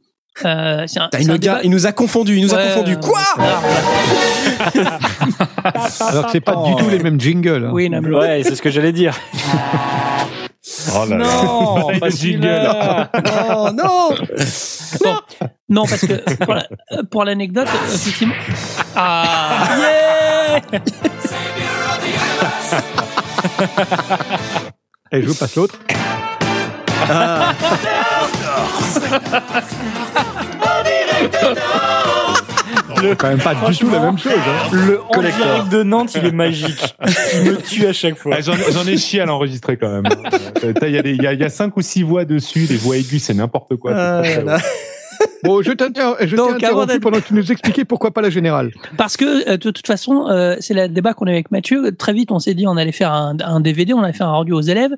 euh, 0.43 0.45
un, 0.45 0.85
gars, 1.07 1.37
débat- 1.37 1.59
il 1.63 1.69
nous 1.69 1.85
a 1.85 1.93
confondu, 1.93 2.35
il 2.35 2.43
nous 2.43 2.53
a 2.53 2.57
confondu. 2.61 2.93
euh, 2.93 2.97
Quoi 2.97 3.21
Alors 6.01 6.25
que 6.25 6.31
c'est 6.31 6.41
pas 6.41 6.55
du 6.65 6.75
tout 6.75 6.89
les 6.89 6.99
mêmes 6.99 7.19
jingles. 7.19 7.65
hein. 7.67 7.71
Oui, 7.73 7.89
non, 7.89 8.01
mais- 8.01 8.09
Ouais, 8.15 8.41
c'est 8.43 8.55
ce 8.55 8.61
que 8.61 8.69
j'allais 8.69 8.91
dire. 8.91 9.15
Oh 10.93 11.05
là 11.09 11.17
là. 11.17 11.25
Non, 11.25 11.89
Le 11.89 11.99
pas 11.99 12.09
jingle. 12.09 12.43
celui-là. 12.43 13.09
Oh 13.55 13.69
non 13.73 14.09
Bon, 15.03 15.15
non, 15.69 15.85
parce 15.85 16.01
que 16.05 16.35
pour 16.43 16.53
la- 16.55 16.67
pour 17.11 17.23
l'anecdote, 17.23 17.67
effectivement. 17.93 18.33
Ah, 18.95 20.59
Yeah 20.71 20.79
Et 25.11 25.21
je 25.21 25.27
vous 25.27 25.35
passe 25.35 25.55
l'autre. 25.55 25.79
C'est 32.97 33.17
quand 33.17 33.27
même 33.29 33.39
pas 33.39 33.53
du 33.55 33.77
tout 33.77 33.89
la 33.89 33.99
même 33.99 34.17
chose. 34.17 34.31
hein. 34.33 34.69
Le 34.71 35.01
en 35.01 35.21
direct 35.21 35.69
de 35.69 35.83
Nantes, 35.83 36.13
il 36.15 36.25
est 36.25 36.31
magique. 36.31 36.95
Il 37.33 37.51
me 37.51 37.57
tue 37.57 37.85
à 37.87 37.93
chaque 37.93 38.17
fois. 38.17 38.35
Ah, 38.37 38.41
J'en 38.41 38.53
ai- 38.53 38.71
j'en 38.71 38.85
ai 38.87 38.97
chié 38.97 39.21
à 39.21 39.25
l'enregistrer 39.25 39.77
quand 39.77 39.89
même. 39.89 40.05
Euh, 40.63 40.73
t'as- 40.73 40.87
Il 40.87 40.95
y, 40.95 40.97
a 40.97 41.01
des- 41.03 41.11
il 41.11 41.21
y, 41.21 41.27
a- 41.27 41.33
il 41.33 41.39
y 41.39 41.43
a 41.43 41.49
cinq 41.49 41.75
ou 41.77 41.81
six 41.81 42.03
voix 42.03 42.25
dessus, 42.25 42.65
des 42.65 42.77
voix 42.77 42.97
aiguës, 42.97 43.21
c'est 43.21 43.33
n'importe 43.33 43.75
quoi. 43.75 43.91
Ah, 43.95 44.21
C'est 44.23 44.33
très- 44.35 44.43
là. 44.43 44.57
Bon, 45.43 45.61
je 45.61 45.71
t'ai 45.71 45.89
Donc, 46.35 46.55
interrompu 46.55 46.99
pendant 46.99 47.19
que 47.19 47.27
tu 47.27 47.33
nous 47.35 47.51
expliquais 47.51 47.85
pourquoi 47.85 48.11
pas 48.11 48.21
la 48.21 48.29
générale. 48.31 48.71
Parce 48.97 49.15
que 49.15 49.47
euh, 49.49 49.57
de 49.57 49.71
toute 49.71 49.85
façon, 49.85 50.27
euh, 50.27 50.55
c'est 50.59 50.73
le 50.73 50.87
débat 50.87 51.13
qu'on 51.13 51.25
a 51.27 51.29
eu 51.31 51.33
avec 51.33 51.51
Mathieu. 51.51 51.95
Très 51.95 52.13
vite, 52.13 52.31
on 52.31 52.39
s'est 52.39 52.55
dit 52.55 52.65
on 52.67 52.77
allait 52.77 52.91
faire 52.91 53.11
un, 53.13 53.37
un 53.39 53.59
DVD, 53.59 53.93
on 53.93 54.01
allait 54.01 54.13
faire 54.13 54.27
un 54.27 54.33
rendu 54.33 54.53
aux 54.53 54.61
élèves. 54.61 54.93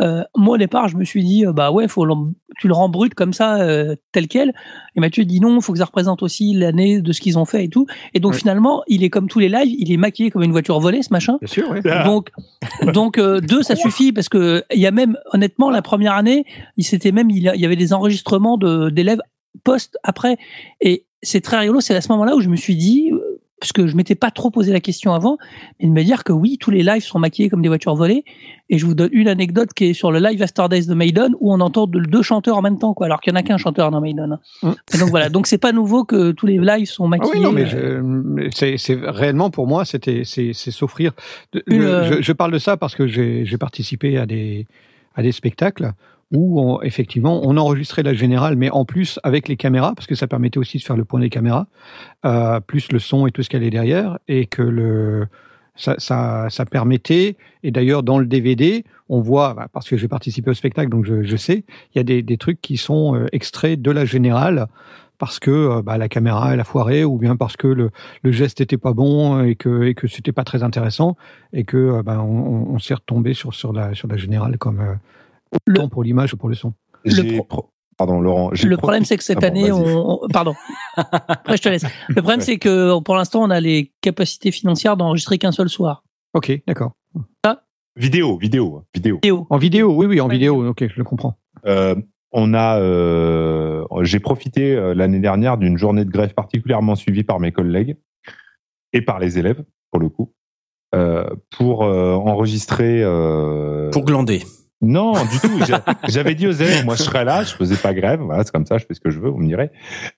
Euh, 0.00 0.22
moi, 0.36 0.54
au 0.54 0.58
départ, 0.58 0.88
je 0.88 0.96
me 0.96 1.04
suis 1.04 1.22
dit 1.22 1.46
euh, 1.46 1.52
bah 1.52 1.70
ouais, 1.70 1.86
faut 1.86 2.06
tu 2.58 2.66
le 2.66 2.74
rends 2.74 2.88
brut 2.88 3.14
comme 3.14 3.32
ça, 3.32 3.60
euh, 3.60 3.94
tel 4.10 4.26
quel. 4.26 4.52
Et 4.96 5.00
Mathieu 5.00 5.24
dit 5.24 5.38
non, 5.40 5.60
faut 5.60 5.72
que 5.72 5.78
ça 5.78 5.84
représente 5.84 6.22
aussi 6.22 6.52
l'année 6.54 7.00
de 7.00 7.12
ce 7.12 7.20
qu'ils 7.20 7.38
ont 7.38 7.44
fait 7.44 7.64
et 7.64 7.68
tout. 7.68 7.86
Et 8.14 8.20
donc 8.20 8.32
Ouais. 8.32 8.38
finalement, 8.38 8.82
il 8.88 9.04
est 9.04 9.10
comme 9.10 9.28
tous 9.28 9.38
les 9.38 9.48
lives, 9.48 9.74
il 9.78 9.92
est 9.92 9.96
maquillé 9.96 10.30
comme 10.30 10.42
une 10.42 10.52
voiture 10.52 10.80
volée, 10.80 11.02
ce 11.02 11.12
machin. 11.12 11.38
Bien 11.40 11.48
sûr, 11.48 11.70
oui. 11.70 11.80
Donc, 12.04 12.30
donc 12.92 13.18
euh, 13.18 13.40
deux, 13.40 13.62
ça 13.62 13.76
suffit 13.76 14.12
parce 14.12 14.28
que 14.28 14.64
il 14.72 14.80
y 14.80 14.86
a 14.86 14.90
même, 14.90 15.16
honnêtement, 15.32 15.70
la 15.70 15.82
première 15.82 16.14
année, 16.14 16.44
il 16.76 16.84
s'était 16.84 17.12
même, 17.12 17.30
il 17.30 17.38
y 17.42 17.64
avait 17.66 17.76
des 17.76 17.92
enregistrements 17.92 18.56
de 18.58 18.90
d'élèves 18.90 19.20
post 19.64 19.98
après, 20.02 20.36
et 20.80 21.04
c'est 21.22 21.40
très 21.40 21.58
rigolo. 21.58 21.80
C'est 21.80 21.94
à 21.94 22.00
ce 22.00 22.10
moment-là 22.12 22.34
où 22.36 22.40
je 22.40 22.48
me 22.48 22.56
suis 22.56 22.76
dit, 22.76 23.10
euh, 23.12 23.18
parce 23.60 23.70
que 23.72 23.86
je 23.86 23.94
m'étais 23.94 24.16
pas 24.16 24.32
trop 24.32 24.50
posé 24.50 24.72
la 24.72 24.80
question 24.80 25.12
avant, 25.14 25.38
mais 25.78 25.86
de 25.86 25.92
me 25.92 26.02
dire 26.02 26.24
que 26.24 26.32
oui, 26.32 26.58
tous 26.58 26.72
les 26.72 26.82
lives 26.82 27.04
sont 27.04 27.20
maquillés 27.20 27.48
comme 27.48 27.62
des 27.62 27.68
voitures 27.68 27.94
volées. 27.94 28.24
Et 28.70 28.78
je 28.78 28.84
vous 28.84 28.94
donne 28.94 29.10
une 29.12 29.28
anecdote 29.28 29.72
qui 29.72 29.84
est 29.84 29.92
sur 29.92 30.10
le 30.10 30.18
live 30.18 30.42
After 30.42 30.64
Days 30.68 30.86
de 30.86 30.94
Maiden 30.94 31.36
où 31.38 31.52
on 31.54 31.60
entend 31.60 31.86
de- 31.86 32.00
deux 32.00 32.22
chanteurs 32.22 32.56
en 32.56 32.62
même 32.62 32.80
temps, 32.80 32.92
quoi, 32.92 33.06
alors 33.06 33.20
qu'il 33.20 33.32
y 33.32 33.36
en 33.36 33.38
a 33.38 33.44
qu'un 33.44 33.58
chanteur 33.58 33.92
dans 33.92 34.00
Maiden. 34.00 34.38
Mm. 34.64 34.70
Et 34.94 34.98
donc 34.98 35.10
voilà, 35.10 35.28
donc 35.28 35.46
c'est 35.46 35.58
pas 35.58 35.70
nouveau 35.70 36.02
que 36.04 36.32
tous 36.32 36.46
les 36.46 36.58
lives 36.58 36.86
sont 36.88 37.04
Ah 37.04 37.08
maquillés. 37.10 37.34
oui, 37.34 37.40
non, 37.40 37.52
mais, 37.52 37.72
euh, 37.72 38.00
mais 38.02 38.48
c'est, 38.52 38.74
réellement 39.00 39.50
pour 39.50 39.68
moi, 39.68 39.84
c'était, 39.84 40.22
c'est, 40.24 40.52
s'offrir. 40.54 41.12
euh, 41.54 42.14
je, 42.16 42.20
je 42.22 42.32
parle 42.32 42.50
de 42.50 42.58
ça 42.58 42.76
parce 42.76 42.96
que 42.96 43.06
j'ai, 43.06 43.44
j'ai 43.44 43.58
participé 43.58 44.18
à 44.18 44.26
des, 44.26 44.66
à 45.14 45.22
des 45.22 45.30
spectacles 45.30 45.92
où 46.32 46.80
effectivement 46.82 47.40
on 47.44 47.56
enregistrait 47.56 48.02
la 48.02 48.14
générale, 48.14 48.56
mais 48.56 48.70
en 48.70 48.84
plus 48.84 49.20
avec 49.22 49.48
les 49.48 49.56
caméras, 49.56 49.94
parce 49.94 50.06
que 50.06 50.14
ça 50.14 50.26
permettait 50.26 50.58
aussi 50.58 50.78
de 50.78 50.82
faire 50.82 50.96
le 50.96 51.04
point 51.04 51.20
des 51.20 51.30
caméras, 51.30 51.66
euh, 52.24 52.60
plus 52.60 52.90
le 52.90 52.98
son 52.98 53.26
et 53.26 53.32
tout 53.32 53.42
ce 53.42 53.50
y 53.52 53.56
avait 53.56 53.70
derrière, 53.70 54.18
et 54.28 54.46
que 54.46 54.62
le 54.62 55.26
ça, 55.74 55.96
ça, 55.98 56.66
permettait, 56.66 57.36
et 57.62 57.70
d'ailleurs 57.70 58.02
dans 58.02 58.18
le 58.18 58.26
DVD, 58.26 58.84
on 59.08 59.20
voit, 59.20 59.54
bah, 59.54 59.68
parce 59.72 59.88
que 59.88 59.96
j'ai 59.96 60.06
participé 60.06 60.50
au 60.50 60.54
spectacle, 60.54 60.90
donc 60.90 61.06
je, 61.06 61.36
sais, 61.36 61.64
il 61.94 61.98
y 61.98 62.00
a 62.00 62.22
des, 62.22 62.36
trucs 62.36 62.60
qui 62.60 62.76
sont 62.76 63.16
euh, 63.16 63.26
extraits 63.32 63.80
de 63.80 63.90
la 63.90 64.04
générale 64.04 64.66
parce 65.16 65.38
que 65.38 65.50
euh, 65.50 65.82
bah, 65.82 65.96
la 65.96 66.08
caméra 66.08 66.52
elle 66.52 66.60
a 66.60 66.64
foiré 66.64 67.04
ou 67.04 67.16
bien 67.16 67.36
parce 67.36 67.56
que 67.56 67.68
le, 67.68 67.90
le 68.22 68.32
geste 68.32 68.60
était 68.60 68.76
pas 68.76 68.92
bon 68.92 69.42
et 69.44 69.54
que 69.54 69.84
et 69.84 69.94
que 69.94 70.08
c'était 70.08 70.32
pas 70.32 70.44
très 70.44 70.62
intéressant 70.62 71.16
et 71.52 71.64
que 71.64 72.02
bah, 72.02 72.20
on 72.20 72.78
s'est 72.80 72.94
retombé 72.94 73.32
sur 73.32 73.54
sur 73.54 73.72
la 73.72 73.94
sur 73.94 74.08
la 74.08 74.16
générale 74.16 74.58
comme 74.58 74.82
pour 75.90 76.02
l'image 76.02 76.32
que 76.32 76.36
pour 76.36 76.48
le 76.48 76.54
son. 76.54 76.72
Pro- 77.48 77.68
Pardon, 77.98 78.20
Laurent. 78.20 78.50
Le 78.50 78.76
pro- 78.76 78.82
problème, 78.86 79.04
c'est 79.04 79.16
que 79.18 79.22
cette 79.24 79.44
Ah 79.44 79.48
année, 79.48 79.70
vas-y. 79.70 79.72
on, 79.72 80.22
on- 80.24 80.28
pardon. 80.28 80.54
Après, 80.96 81.56
je 81.56 81.62
te 81.62 81.68
laisse. 81.68 81.84
Le 82.08 82.14
problème, 82.22 82.40
c'est 82.40 82.58
que 82.58 82.98
pour 83.00 83.16
l'instant, 83.16 83.42
on 83.42 83.50
a 83.50 83.60
les 83.60 83.92
capacités 84.00 84.50
financières 84.50 84.96
d'enregistrer 84.96 85.38
qu'un 85.38 85.52
seul 85.52 85.68
soir. 85.68 86.02
Ok, 86.34 86.50
d'accord. 86.66 86.92
Vidéo, 87.94 88.38
vidéo, 88.38 88.84
vidéo. 88.94 89.20
En 89.50 89.58
vidéo, 89.58 89.94
oui, 89.94 90.06
oui, 90.06 90.20
en 90.22 90.26
vidéo. 90.28 90.66
Ok, 90.70 90.88
je 90.88 90.96
le 90.96 91.04
comprends. 91.04 91.36
Euh, 91.66 91.94
on 92.32 92.54
a, 92.54 92.78
euh, 92.80 93.84
j'ai 94.00 94.18
profité 94.18 94.74
euh, 94.74 94.94
l'année 94.94 95.18
dernière 95.20 95.58
d'une 95.58 95.76
journée 95.76 96.06
de 96.06 96.10
grève 96.10 96.32
particulièrement 96.32 96.94
suivie 96.94 97.22
par 97.24 97.38
mes 97.38 97.52
collègues 97.52 97.98
et 98.94 99.02
par 99.02 99.18
les 99.18 99.38
élèves, 99.38 99.62
pour 99.90 100.00
le 100.00 100.08
coup, 100.08 100.32
euh, 100.94 101.28
pour 101.50 101.84
euh, 101.84 102.14
enregistrer. 102.14 103.02
euh, 103.02 103.90
Pour 103.90 104.04
glander. 104.06 104.42
Non, 104.82 105.12
du 105.12 105.38
tout. 105.40 105.64
J'a- 105.66 105.84
J'avais 106.08 106.34
dit 106.34 106.46
aux 106.48 106.52
élèves, 106.52 106.84
moi 106.84 106.96
je 106.96 107.02
serai 107.04 107.24
là, 107.24 107.44
je 107.44 107.54
faisais 107.54 107.76
pas 107.76 107.94
grève, 107.94 108.20
voilà, 108.20 108.42
c'est 108.44 108.50
comme 108.52 108.66
ça, 108.66 108.78
je 108.78 108.84
fais 108.84 108.94
ce 108.94 109.00
que 109.00 109.10
je 109.10 109.20
veux, 109.20 109.30
vous 109.30 109.38
me 109.38 109.46
direz. 109.46 109.70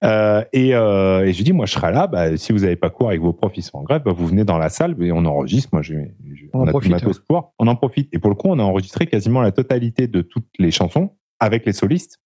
Euh, 0.03 0.43
et 0.55 0.75
euh, 0.75 1.27
et 1.27 1.33
j'ai 1.33 1.45
dit, 1.45 1.53
moi 1.53 1.67
je 1.67 1.73
serai 1.75 1.93
là, 1.93 2.07
bah, 2.07 2.37
si 2.37 2.53
vous 2.53 2.61
n'avez 2.61 2.77
pas 2.77 2.89
cours 2.91 3.09
avec 3.09 3.21
vos 3.21 3.33
profs, 3.35 3.53
ils 3.57 3.63
sont 3.63 3.77
en 3.79 3.83
grève, 3.83 4.03
bah, 4.05 4.13
vous 4.17 4.27
venez 4.27 4.45
dans 4.45 4.59
la 4.59 4.71
salle 4.71 4.97
et 5.03 5.13
on 5.13 5.25
enregistre. 5.27 5.69
Moi, 5.73 5.83
j'ai, 5.83 6.15
j'ai- 6.35 6.49
On 6.55 6.61
en 6.61 6.63
a 6.67 6.71
profite, 6.71 6.91
pour. 7.29 7.53
On 7.59 7.67
en 7.67 7.77
profite. 7.77 8.09
Et 8.13 8.19
pour 8.19 8.31
le 8.31 8.37
coup, 8.37 8.49
on 8.49 8.59
a 8.59 8.63
enregistré 8.63 9.07
quasiment 9.07 9.43
la 9.43 9.53
totalité 9.53 10.07
de 10.09 10.23
toutes 10.23 10.49
les 10.59 10.71
chansons 10.71 11.11
avec 11.41 11.67
les 11.67 11.73
solistes. 11.73 12.21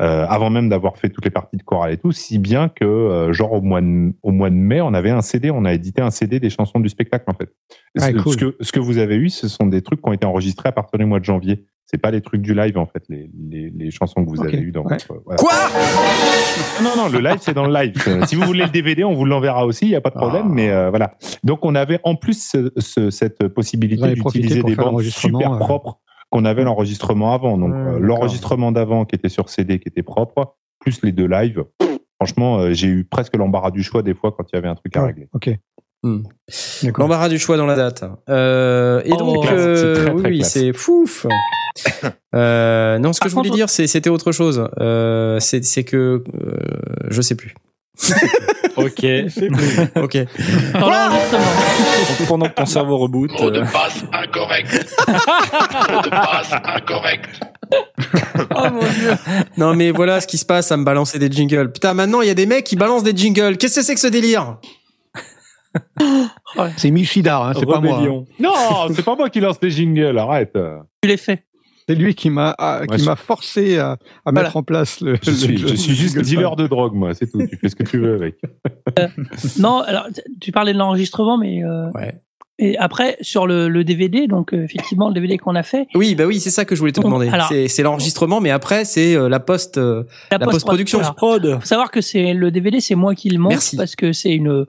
Euh, 0.00 0.26
avant 0.28 0.50
même 0.50 0.68
d'avoir 0.68 0.96
fait 0.98 1.08
toutes 1.08 1.24
les 1.24 1.30
parties 1.30 1.56
de 1.56 1.62
chorale 1.62 1.92
et 1.92 1.96
tout, 1.98 2.10
si 2.12 2.38
bien 2.38 2.68
que 2.68 2.84
euh, 2.84 3.32
genre 3.32 3.52
au 3.52 3.60
mois 3.62 3.80
de, 3.80 4.12
au 4.22 4.32
mois 4.32 4.50
de 4.50 4.54
mai, 4.56 4.80
on 4.80 4.92
avait 4.94 5.10
un 5.10 5.22
CD, 5.22 5.50
on 5.50 5.64
a 5.64 5.72
édité 5.72 6.02
un 6.02 6.10
CD 6.10 6.40
des 6.40 6.50
chansons 6.50 6.80
du 6.80 6.88
spectacle 6.88 7.24
en 7.28 7.34
fait. 7.34 7.50
Ah, 8.00 8.08
Ce- 8.08 8.12
cool. 8.16 8.32
ce, 8.32 8.36
que, 8.38 8.56
ce 8.60 8.72
que 8.72 8.80
vous 8.80 8.98
avez 8.98 9.14
eu, 9.16 9.28
ce 9.30 9.46
sont 9.48 9.66
des 9.66 9.82
trucs 9.82 10.02
qui 10.02 10.08
ont 10.08 10.12
été 10.12 10.26
enregistrés 10.26 10.68
à 10.68 10.72
partir 10.72 10.98
du 10.98 11.04
mois 11.04 11.20
de 11.20 11.24
janvier. 11.24 11.64
C'est 11.86 11.98
pas 11.98 12.10
les 12.10 12.22
trucs 12.22 12.40
du 12.40 12.54
live 12.54 12.78
en 12.78 12.86
fait, 12.86 13.04
les, 13.08 13.30
les, 13.48 13.70
les 13.70 13.90
chansons 13.90 14.24
que 14.24 14.30
vous 14.30 14.42
avez 14.42 14.58
eues 14.58 14.72
dans 14.72 14.82
ouais. 14.82 14.94
votre. 14.94 15.22
voilà. 15.26 15.38
Quoi? 15.38 15.52
Non, 16.82 16.90
non, 16.96 17.08
le 17.08 17.18
live, 17.20 17.38
c'est 17.40 17.52
dans 17.54 17.66
le 17.66 17.72
live. 17.74 17.92
Euh, 18.08 18.24
si 18.26 18.34
vous 18.36 18.42
voulez 18.42 18.64
le 18.64 18.70
DVD, 18.70 19.04
on 19.04 19.12
vous 19.12 19.24
l'enverra 19.24 19.66
aussi, 19.66 19.84
il 19.86 19.90
n'y 19.90 19.94
a 19.94 20.00
pas 20.00 20.10
de 20.10 20.14
problème. 20.16 20.46
Ah. 20.46 20.52
Mais 20.52 20.70
euh, 20.70 20.90
voilà. 20.90 21.14
Donc, 21.44 21.60
on 21.64 21.74
avait 21.74 22.00
en 22.04 22.14
plus 22.16 22.42
ce- 22.50 22.72
ce- 22.78 23.10
cette 23.10 23.48
possibilité 23.48 24.14
d'utiliser 24.14 24.62
des 24.62 24.74
bandes 24.74 25.02
super 25.02 25.52
euh. 25.52 25.58
propres 25.58 26.00
qu'on 26.34 26.44
avait 26.44 26.64
l'enregistrement 26.64 27.32
avant. 27.32 27.56
Donc, 27.56 27.72
euh, 27.72 27.98
l'enregistrement 28.00 28.72
d'avant 28.72 29.04
qui 29.04 29.14
était 29.14 29.28
sur 29.28 29.48
CD, 29.48 29.78
qui 29.78 29.86
était 29.88 30.02
propre, 30.02 30.56
plus 30.80 31.00
les 31.04 31.12
deux 31.12 31.28
lives. 31.28 31.62
Franchement, 32.20 32.58
euh, 32.58 32.72
j'ai 32.72 32.88
eu 32.88 33.04
presque 33.04 33.36
l'embarras 33.36 33.70
du 33.70 33.84
choix 33.84 34.02
des 34.02 34.14
fois 34.14 34.32
quand 34.36 34.44
il 34.52 34.56
y 34.56 34.58
avait 34.58 34.66
un 34.68 34.74
truc 34.74 34.96
à 34.96 35.02
Ouais, 35.02 35.06
régler. 35.08 35.28
Ok. 35.32 35.50
Hmm. 36.02 36.22
L'embarras 36.98 37.28
du 37.28 37.38
choix 37.38 37.56
dans 37.56 37.66
la 37.66 37.76
date. 37.76 38.04
Euh, 38.28 39.00
et 39.04 39.12
Oh. 39.12 39.16
donc, 39.16 39.46
euh, 39.46 39.94
très, 39.94 40.10
oui, 40.12 40.20
très 40.22 40.30
oui, 40.30 40.38
classe. 40.38 40.52
c'est 40.52 40.72
fouf. 40.72 41.26
Euh, 42.34 42.98
non, 42.98 43.12
ce 43.12 43.20
que 43.20 43.24
Par 43.24 43.30
je 43.30 43.34
voulais 43.36 43.48
contre- 43.48 43.56
dire, 43.58 43.68
c'est- 43.70 43.86
c'était 43.86 44.10
autre 44.10 44.32
chose. 44.32 44.68
Euh, 44.80 45.38
c'est 45.40 45.64
c'est 45.64 45.84
que 45.84 46.22
euh, 46.34 46.56
je 47.10 47.20
sais 47.20 47.34
plus. 47.36 47.54
Ok. 48.76 49.04
Ok. 49.96 50.16
Dans 50.74 50.90
l'enregistrement. 50.90 51.44
Pendant 52.28 52.46
que 52.48 52.54
ton 52.54 52.66
cerveau 52.66 52.98
reboot. 52.98 53.30
euh, 53.40 53.64
passe 53.72 54.02
incorrect. 54.12 54.72
Mot 55.08 56.00
de 56.02 56.08
passe 56.10 56.52
incorrect. 56.52 57.40
Oh 58.54 58.70
mon 58.72 58.80
dieu. 58.80 59.12
Non, 59.56 59.74
mais 59.74 59.90
voilà 59.92 60.20
ce 60.20 60.26
qui 60.26 60.38
se 60.38 60.44
passe 60.44 60.70
à 60.72 60.76
me 60.76 60.84
balancer 60.84 61.18
des 61.18 61.30
jingles. 61.30 61.70
Putain, 61.72 61.94
maintenant 61.94 62.20
il 62.20 62.26
y 62.28 62.30
a 62.30 62.34
des 62.34 62.46
mecs 62.46 62.64
qui 62.64 62.76
balancent 62.76 63.04
des 63.04 63.16
jingles. 63.16 63.56
Qu'est-ce 63.56 63.76
que 63.76 63.82
c'est 63.82 63.94
que 63.94 64.00
ce 64.00 64.08
délire 64.08 64.58
C'est 66.76 66.90
Michidar, 66.90 67.44
hein, 67.46 67.52
c'est 67.58 67.66
pas 67.66 67.80
moi. 67.80 67.98
hein. 68.00 68.24
Non, 68.40 68.54
c'est 68.94 69.04
pas 69.04 69.14
moi 69.16 69.30
qui 69.30 69.40
lance 69.40 69.56
les 69.62 69.70
jingles, 69.70 70.18
arrête. 70.18 70.56
Tu 71.02 71.08
l'as 71.08 71.16
fait. 71.16 71.44
C'est 71.88 71.94
lui 71.94 72.14
qui 72.14 72.30
m'a 72.30 72.54
ah, 72.58 72.82
qui 72.90 72.98
je- 72.98 73.04
m'a 73.04 73.16
forcé 73.16 73.78
à, 73.78 73.92
à 73.92 73.98
Voilà. 74.24 74.42
mettre 74.42 74.56
en 74.56 74.62
place 74.62 75.00
le. 75.00 75.16
Je 75.22 75.30
le- 75.30 75.36
suis, 75.36 75.56
le- 75.56 75.68
je 75.68 75.74
suis 75.74 75.94
juste 75.94 76.16
le- 76.16 76.22
dealer 76.22 76.56
de 76.56 76.66
drogue, 76.66 76.94
moi, 76.94 77.12
c'est 77.14 77.30
tout. 77.30 77.46
Tu 77.46 77.56
fais 77.56 77.68
ce 77.68 77.76
que 77.76 77.82
tu 77.82 77.98
veux 77.98 78.14
avec. 78.14 78.36
Non, 79.58 79.80
alors 79.80 80.06
tu 80.40 80.52
parlais 80.52 80.72
de 80.72 80.78
l'enregistrement, 80.78 81.36
mais 81.38 81.62
euh, 81.64 81.90
Ouais. 81.92 82.14
et 82.58 82.76
après 82.78 83.16
sur 83.20 83.46
le, 83.46 83.68
le 83.68 83.84
DVD, 83.84 84.26
donc 84.26 84.52
euh, 84.54 84.62
effectivement 84.64 85.08
le 85.08 85.14
DVD 85.14 85.36
qu'on 85.38 85.54
a 85.54 85.62
fait, 85.62 85.86
Oui, 85.94 86.14
bah 86.14 86.24
oui, 86.26 86.40
c'est 86.40 86.50
ça 86.50 86.64
que 86.64 86.74
je 86.74 86.80
voulais 86.80 86.92
te 86.92 87.00
Donc, 87.00 87.06
demander. 87.10 87.28
alors- 87.28 87.52
C'est 87.68 87.82
l'enregistrement, 87.82 88.40
mais 88.40 88.50
après 88.50 88.84
c'est 88.84 89.16
euh, 89.16 89.28
la 89.28 89.40
post. 89.40 89.76
euh, 89.78 90.04
la, 90.30 90.38
La 90.38 90.46
post- 90.46 90.52
post-production. 90.52 90.98
voilà. 90.98 91.14
Prod. 91.14 91.58
Faut 91.60 91.66
savoir 91.66 91.90
que 91.90 92.00
c'est 92.00 92.32
le 92.34 92.50
DVD, 92.50 92.80
c'est 92.80 92.94
moi 92.94 93.14
qui 93.14 93.28
le 93.30 93.38
monte 93.38 93.50
Merci. 93.52 93.76
parce 93.76 93.96
que 93.96 94.12
c'est 94.12 94.32
une 94.34 94.64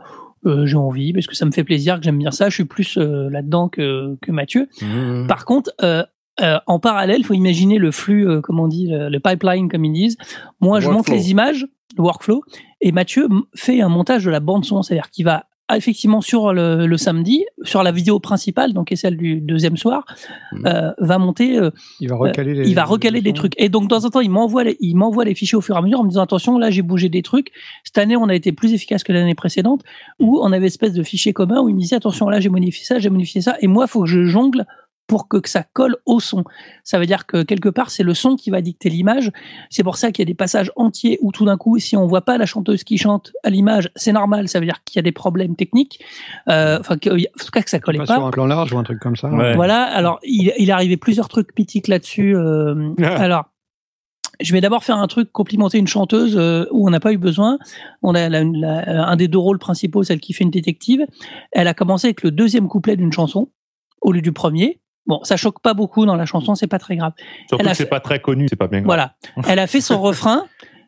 euh, 0.48 0.66
j'ai 0.68 0.76
envie, 0.78 1.12
parce 1.12 1.26
que 1.26 1.36
ça 1.36 1.46
me 1.46 1.52
fait 1.52 1.64
plaisir, 1.64 1.98
que 1.98 2.04
j'aime 2.04 2.20
bien 2.20 2.30
ça. 2.30 2.50
Je 2.50 2.54
suis 2.56 2.66
plus 2.66 2.98
euh, 3.00 3.30
là-dedans 3.32 3.68
que, 3.68 4.16
que 4.22 4.32
Mathieu. 4.32 4.68
mmh. 4.80 5.26
Par 5.28 5.44
contre, 5.46 5.72
euh, 5.82 6.04
euh, 6.41 6.57
en 6.68 6.80
parallèle, 6.80 7.24
faut 7.24 7.34
imaginer 7.34 7.78
le 7.78 7.91
flux, 7.91 8.28
euh, 8.28 8.41
comment 8.41 8.64
on 8.64 8.68
dit, 8.68 8.88
le, 8.88 9.10
le 9.10 9.20
pipeline 9.20 9.70
comme 9.70 9.86
ils 9.86 9.94
disent. 9.94 10.18
Moi, 10.62 10.80
je 10.80 10.90
monte 10.90 11.10
les 11.10 11.32
images, 11.32 11.66
le 11.98 12.03
workflow, 12.03 12.44
et 12.82 12.91
Mathieu 12.91 13.28
fait 13.56 13.82
un 13.82 13.90
montage 13.90 14.26
de 14.26 14.32
la 14.32 14.40
bande 14.41 14.66
son, 14.66 14.82
c'est-à-dire 14.82 15.10
qu'il 15.10 15.26
va 15.26 15.45
ah, 15.68 15.78
effectivement 15.78 16.22
sur 16.22 16.53
le, 16.53 16.86
le 16.86 16.95
samedi, 16.98 17.44
sur 17.64 17.82
la 17.82 17.91
vidéo 17.91 18.20
principale, 18.20 18.72
donc 18.72 18.90
qui 18.90 18.94
est 18.94 18.98
celle 18.98 19.18
du 19.18 19.41
deuxième 19.41 19.78
soir, 19.78 20.06
Mhm. 20.52 20.68
euh, 20.68 20.91
va 20.99 21.18
monter 21.18 21.57
euh, 21.57 21.72
Il 21.99 22.07
va 22.10 22.16
recaler 22.18 22.53
les. 22.53 22.70
il 22.70 22.76
va 22.76 22.84
recaler 22.84 23.22
des 23.22 23.34
trucs. 23.34 23.53
Et 23.57 23.68
donc, 23.68 23.86
de 23.86 23.88
temps 23.88 24.06
en 24.06 24.10
temps, 24.12 24.20
il 24.20 24.30
m'envoie 24.30 24.64
les, 24.64 24.78
il 24.80 24.94
m'envoie 24.95 25.26
les 25.26 25.34
fichiers 25.34 25.57
au 25.57 25.62
fur 25.62 25.76
et 25.76 25.80
à 25.80 25.82
mesure 25.82 26.02
en 26.02 26.03
me 26.03 26.10
disant, 26.10 26.22
attention, 26.22 26.60
là, 26.60 26.70
j'ai 26.70 26.84
bougé 26.84 27.10
des 27.10 27.24
trucs. 27.24 27.52
Cette 27.84 27.98
année, 27.98 28.16
on 28.16 28.30
a 28.30 28.36
été 28.36 28.52
plus 28.52 28.74
efficace 28.74 29.03
que 29.03 29.12
l'année 29.12 29.34
précédente 29.34 29.82
où 30.20 30.40
on 30.40 30.52
avait 30.52 30.68
espèce 30.68 30.94
de 30.94 31.02
fichier 31.02 31.34
commun 31.34 31.62
où 31.64 31.68
il 31.70 31.74
me 31.74 31.80
disait, 31.80 31.95
attention, 31.95 32.30
là, 32.30 32.40
j'ai 32.40 32.49
modifié 32.49 32.86
ça, 32.86 32.99
j'ai 32.99 33.10
modifié 33.10 33.41
ça. 33.41 33.56
Et 33.62 33.66
moi, 33.68 33.86
il 33.88 33.90
faut 33.90 34.02
que 34.03 34.07
je 34.07 34.24
jongle 34.26 34.68
pour 35.07 35.27
que, 35.27 35.38
ça 35.48 35.64
colle 35.73 35.98
au 36.06 36.19
son. 36.19 36.44
Ça 36.84 36.98
veut 36.99 37.06
dire 37.06 37.26
que 37.27 37.44
quelque 37.44 37.69
part, 37.69 37.90
c'est 37.91 38.02
le 38.03 38.14
son 38.14 38.36
qui 38.36 38.49
va 38.49 38.61
dicter 38.61 38.90
l'image. 38.90 39.32
C'est 39.69 39.84
pour 39.84 39.98
ça 39.98 40.11
qu'il 40.11 40.23
y 40.23 40.26
a 40.27 40.32
des 40.32 40.34
passages 40.34 40.72
entiers 40.76 41.19
où 41.22 41.32
tout 41.32 41.45
d'un 41.45 41.57
coup, 41.57 41.77
si 41.77 41.95
on 41.95 42.07
voit 42.07 42.23
pas 42.26 42.38
la 42.40 42.45
chanteuse 42.45 42.84
qui 42.84 42.98
chante 42.98 43.32
à 43.44 43.49
l'image, 43.52 43.91
c'est 43.95 44.14
normal. 44.14 44.48
Ça 44.48 44.60
veut 44.60 44.65
dire 44.65 44.84
qu'il 44.84 44.98
y 44.98 44.99
a 44.99 45.03
des 45.03 45.11
problèmes 45.11 45.56
techniques. 45.56 45.99
Euh, 46.49 46.80
Enfin, 46.80 46.95
en 46.95 46.98
tout 46.98 47.52
cas, 47.52 47.61
que 47.61 47.69
ça 47.69 47.80
collait 47.80 47.99
Pas 47.99 48.06
pas. 48.06 48.15
sur 48.15 48.26
un 48.26 48.32
plan 48.32 48.45
large 48.48 48.73
ou 48.73 48.77
un 48.77 48.84
truc 48.84 48.99
comme 48.99 49.15
ça. 49.15 49.30
Ouais. 49.30 49.53
Voilà, 49.56 49.84
alors 49.84 50.19
il, 50.23 50.52
il 50.57 50.69
est 50.69 50.73
arrivé 50.73 50.98
plusieurs 50.98 51.27
trucs 51.27 51.57
mythiques 51.57 51.88
là-dessus. 51.88 52.36
euh, 52.36 52.94
alors, 52.99 53.45
je 54.41 54.52
vais 54.52 54.60
d'abord 54.60 54.84
faire 54.84 54.98
un 54.98 55.07
truc, 55.07 55.32
complimenter 55.32 55.77
une 55.77 55.88
chanteuse 55.88 56.36
euh, 56.38 56.65
où 56.72 56.86
on 56.88 56.90
n'a 56.90 56.99
pas 56.99 57.14
eu 57.14 57.18
besoin. 57.18 57.57
On 58.02 58.15
a 58.15 58.27
la- 58.27 58.44
la- 58.44 59.07
un 59.07 59.15
des 59.15 59.27
deux 59.30 59.38
rôles 59.38 59.60
principaux, 59.60 60.03
celle 60.03 60.19
qui 60.19 60.34
fait 60.34 60.44
une 60.44 60.49
détective. 60.52 61.06
Elle 61.53 61.68
a 61.68 61.73
commencé 61.73 62.07
avec 62.07 62.22
le 62.23 62.32
deuxième 62.32 62.68
couplet 62.68 62.98
d'une 62.98 63.14
chanson 63.14 63.49
au 64.02 64.11
lieu 64.11 64.22
du 64.22 64.34
premier. 64.34 64.82
Bon, 65.07 65.19
ça 65.23 65.38
choque 65.38 65.60
pas 65.61 65.73
beaucoup 65.73 66.06
dans 66.06 66.15
la 66.15 66.26
chanson, 66.26 66.56
c'est 66.56 66.68
pas 66.68 66.80
très 66.80 66.95
grave. 66.95 67.14
Surtout 67.48 67.64
Elle 67.64 67.72
que 67.72 67.76
c'est 67.77 67.84
fait- 67.84 67.90
pas 67.90 67.99
très 67.99 68.19
connu, 68.19 68.48
c'est 68.49 68.56
pas 68.56 68.68
bien 68.68 68.80
grave. 68.80 68.88
Voilà. 68.88 69.14
Elle 69.48 69.60
a 69.60 69.68
fait 69.68 69.82
son 69.82 69.99
refrain. 70.02 70.45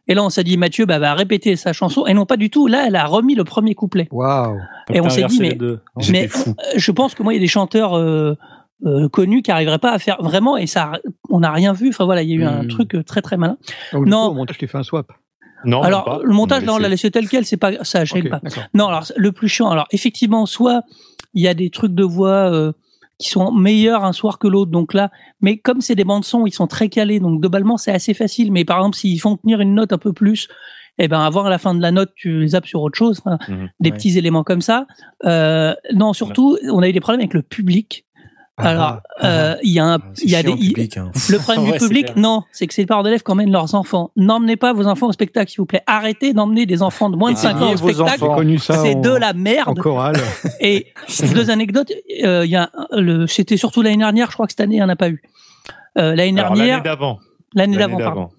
Et 0.10 0.14
là, 0.14 0.23
on 0.23 0.30
s'est 0.30 0.44
dit, 0.45 0.56
Mathieu 0.57 0.85
bah, 0.85 0.99
va 0.99 1.14
répéter 1.14 1.56
sa 1.57 1.73
chanson. 1.73 2.06
Et 2.07 2.14
non, 2.14 2.26
pas 2.26 2.38
du 2.38 2.49
tout. 2.49 2.68
Là, 2.68 2.85
elle 2.88 2.95
a 2.95 3.06
remis 3.06 3.35
le 3.35 3.44
premier 3.44 3.76
couplet. 3.76 4.07
Waouh. 4.11 4.57
Et 4.94 5.02
on 5.02 5.10
s'est 5.10 5.26
dit, 5.26 5.39
mais 5.41 5.57
mais 6.11 6.27
fou. 6.30 6.52
euh, 6.52 6.64
je 6.77 6.91
pense 6.91 7.14
que 7.14 7.23
moi, 7.23 7.34
il 7.34 7.35
y 7.35 7.39
a 7.39 7.41
des 7.41 7.48
chanteurs 7.48 7.95
euh, 7.98 8.35
euh, 8.85 9.10
connus 9.10 9.41
qui 9.41 9.52
arriveraient 9.52 9.80
pas 9.80 9.91
à 9.91 9.99
faire 9.99 10.15
vraiment, 10.22 10.56
et 10.56 10.65
ça, 10.65 10.94
on 11.30 11.41
n'a 11.41 11.52
rien 11.52 11.73
vu. 11.73 11.89
Enfin 11.89 12.06
voilà, 12.06 12.22
il 12.23 12.30
y 12.30 12.34
a 12.34 12.35
eu 12.38 12.44
un 12.45 12.64
Hmm. 12.64 12.68
truc 12.69 12.95
très 13.06 13.22
très 13.22 13.35
malin. 13.35 13.57
Donc, 13.91 14.06
du 14.06 14.10
Non. 14.11 14.27
coup, 14.27 14.31
au 14.31 14.35
montage, 14.35 14.57
tu 14.57 14.68
fais 14.68 14.77
un 14.77 14.84
swap. 14.84 15.07
Non, 15.65 15.81
alors 15.81 16.06
pas. 16.06 16.19
le 16.23 16.34
montage, 16.34 16.64
On 16.64 16.68
là, 16.68 16.73
on 16.76 16.77
l'a 16.77 16.88
laissé. 16.88 17.11
tel 17.11 17.27
quel, 17.27 17.44
c'est 17.45 17.57
pas 17.57 17.84
ça, 17.84 18.06
gêne 18.06 18.22
Ok, 18.27 18.30
pas. 18.30 18.41
Non, 18.73 18.88
alors 18.88 19.03
le 19.15 19.31
plus 19.34 19.49
chiant, 19.49 19.69
alors 19.69 19.88
effectivement, 19.91 20.45
soit 20.45 20.84
il 21.34 21.44
y 21.44 21.48
a 21.49 21.53
des 21.53 21.69
trucs 21.69 21.94
de 21.95 22.03
voix 22.03 22.49
euh, 22.53 22.72
qui 23.19 23.30
sont 23.30 23.52
meilleurs 23.52 24.03
un 24.06 24.14
soir 24.14 24.38
que 24.39 24.48
l'autre, 24.48 24.72
donc 24.72 24.94
là, 24.94 25.10
mais 25.41 25.57
comme 25.57 25.81
c'est 25.81 25.95
des 25.95 26.03
bandes 26.03 26.23
son, 26.26 26.45
ils 26.45 26.52
sont 26.52 26.68
très 26.68 26.88
calés, 26.89 27.19
donc 27.19 27.39
globalement 27.39 27.77
c'est 27.77 27.91
assez 27.91 28.14
facile. 28.14 28.52
Mais 28.52 28.64
par 28.65 28.77
exemple, 28.77 28.98
s'ils 28.98 29.19
font 29.19 29.38
tenir 29.38 29.60
une 29.61 29.73
note 29.73 29.91
un 29.94 29.98
peu 29.98 30.14
plus, 30.14 30.48
et 30.99 31.07
ben 31.07 31.19
avant 31.19 31.45
à 31.45 31.49
la 31.49 31.57
fin 31.60 31.76
de 31.76 31.81
la 31.81 31.91
note, 31.91 32.11
tu 32.15 32.39
les 32.39 32.48
zappes 32.49 32.65
sur 32.65 32.81
autre 32.81 32.98
chose. 32.98 33.22
Mhm. 33.26 33.69
des 33.80 33.89
Ouais. 33.91 33.95
petits 33.95 34.18
éléments 34.18 34.44
comme 34.44 34.61
ça. 34.61 34.88
Euh, 35.26 35.73
non, 35.94 36.14
surtout, 36.14 36.57
on 36.72 36.81
a 36.81 36.89
eu 36.89 36.94
des 36.94 36.99
problèmes 36.99 37.22
avec 37.22 37.34
le 37.35 37.44
public. 37.44 38.06
Alors, 38.60 38.98
euh, 39.24 39.56
il 39.62 39.72
y 39.72 39.80
a 39.80 39.86
un, 39.86 40.00
il 40.24 40.32
y 40.32 40.36
a 40.36 40.42
des, 40.42 40.52
public. 40.52 40.98
hein. 40.98 41.12
le 41.30 41.38
problème 41.38 41.66
Ouais, 41.70 41.78
du 41.78 41.86
public, 41.86 42.16
non, 42.16 42.42
c'est 42.52 42.66
que 42.66 42.74
c'est 42.74 42.82
les 42.82 42.86
parents 42.88 43.04
d'élèves 43.04 43.22
qui 43.22 43.32
emmènent 43.32 43.52
leurs 43.52 43.76
enfants. 43.76 44.10
N'emmenez 44.16 44.56
pas 44.56 44.74
vos 44.74 44.88
enfants 44.88 45.08
au 45.08 45.12
spectacle, 45.12 45.52
s'il 45.52 45.60
vous 45.60 45.68
plaît. 45.68 45.84
Arrêtez 45.86 46.34
d'emmener 46.34 46.66
des 46.66 46.82
enfants 46.82 47.12
de 47.12 47.16
moins 47.18 47.32
de 47.32 47.38
5 47.38 47.62
ans 47.62 47.72
au 47.74 47.78
spectacle. 47.78 48.18
C'est 48.60 48.96
en, 48.96 49.02
de 49.02 49.10
la 49.16 49.30
en 49.32 49.34
merde. 49.36 49.78
chorale. 49.80 50.16
Et 50.60 50.88
deux 51.34 51.52
anecdotes. 51.52 51.92
euh, 52.24 52.46
Il 52.46 52.52
y 52.52 52.56
a 52.56 52.72
le, 52.92 53.28
c'était 53.28 53.58
surtout 53.58 53.84
l'année 53.84 53.98
dernière. 53.98 54.28
Je 54.32 54.34
crois 54.36 54.48
que 54.48 54.54
cette 54.54 54.62
année, 54.62 54.76
il 54.76 54.80
n'y 54.80 54.84
en 54.84 54.90
a 54.90 54.96
pas 54.96 55.10
eu. 55.10 55.22
Euh, 56.00 56.16
l'année 56.16 56.32
dernière, 56.34 56.78
l'année 56.78 56.84
d'avant. 56.84 57.20
l'année 57.54 57.78
L'année 57.78 57.96
d'avant, 57.98 58.04
pardon. 58.16 58.30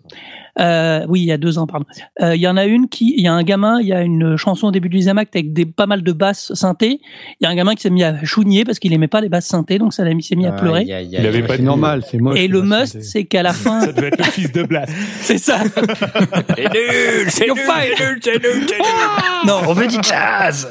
Euh, 0.60 1.04
oui, 1.08 1.20
il 1.20 1.26
y 1.26 1.32
a 1.32 1.36
deux 1.38 1.58
ans, 1.58 1.66
pardon. 1.66 1.86
Euh, 2.20 2.34
Il 2.34 2.40
y 2.40 2.48
en 2.48 2.56
a 2.56 2.64
une 2.66 2.88
qui, 2.88 3.14
il 3.16 3.22
y 3.22 3.28
a 3.28 3.32
un 3.32 3.42
gamin, 3.42 3.80
il 3.80 3.86
y 3.86 3.92
a 3.92 4.02
une 4.02 4.36
chanson 4.36 4.68
au 4.68 4.70
début 4.70 4.88
du 4.88 4.96
deuxième 4.98 5.18
acte 5.18 5.34
avec 5.36 5.52
des, 5.52 5.66
pas 5.66 5.86
mal 5.86 6.02
de 6.02 6.12
basses 6.12 6.52
synthé. 6.54 7.00
Il 7.40 7.44
y 7.44 7.46
a 7.46 7.50
un 7.50 7.54
gamin 7.54 7.74
qui 7.74 7.82
s'est 7.82 7.90
mis 7.90 8.02
à 8.04 8.22
chouigner 8.24 8.64
parce 8.64 8.78
qu'il 8.78 8.92
aimait 8.92 9.08
pas 9.08 9.20
les 9.20 9.28
basses 9.28 9.46
synthé, 9.46 9.78
donc 9.78 9.92
ça 9.94 10.04
l'a 10.04 10.14
mis, 10.14 10.22
s'est 10.22 10.36
mis 10.36 10.46
à 10.46 10.52
pleurer. 10.52 10.80
Aïe, 10.80 10.92
aïe, 10.92 11.08
Il 11.12 11.26
avait 11.26 11.42
pas 11.42 11.56
C'est 11.56 11.62
normal, 11.62 12.02
c'est 12.10 12.18
moche. 12.18 12.38
Et 12.38 12.48
le 12.48 12.60
Bah, 12.62 12.80
must, 12.80 13.00
c'est- 13.02 13.24
qu'à 13.24 13.42
la 13.42 13.52
fin, 13.52 13.80
Ça 13.82 13.92
devait 13.92 14.08
être 14.08 14.18
le 14.18 14.24
fils 14.24 14.50
de 14.52 14.62
Blast. 14.64 14.92
c'est 15.20 15.38
ça. 15.38 15.58
C'est 16.56 16.72
nul, 16.72 17.30
c'est 17.30 17.46
nul, 17.46 17.56
c'est 18.20 18.42
nul, 18.42 18.66
c'est 18.68 18.78
nul. 18.78 18.88
Non, 19.46 19.60
On 19.68 19.72
veut 19.72 19.86
du 19.86 19.96
jazz 20.02 20.68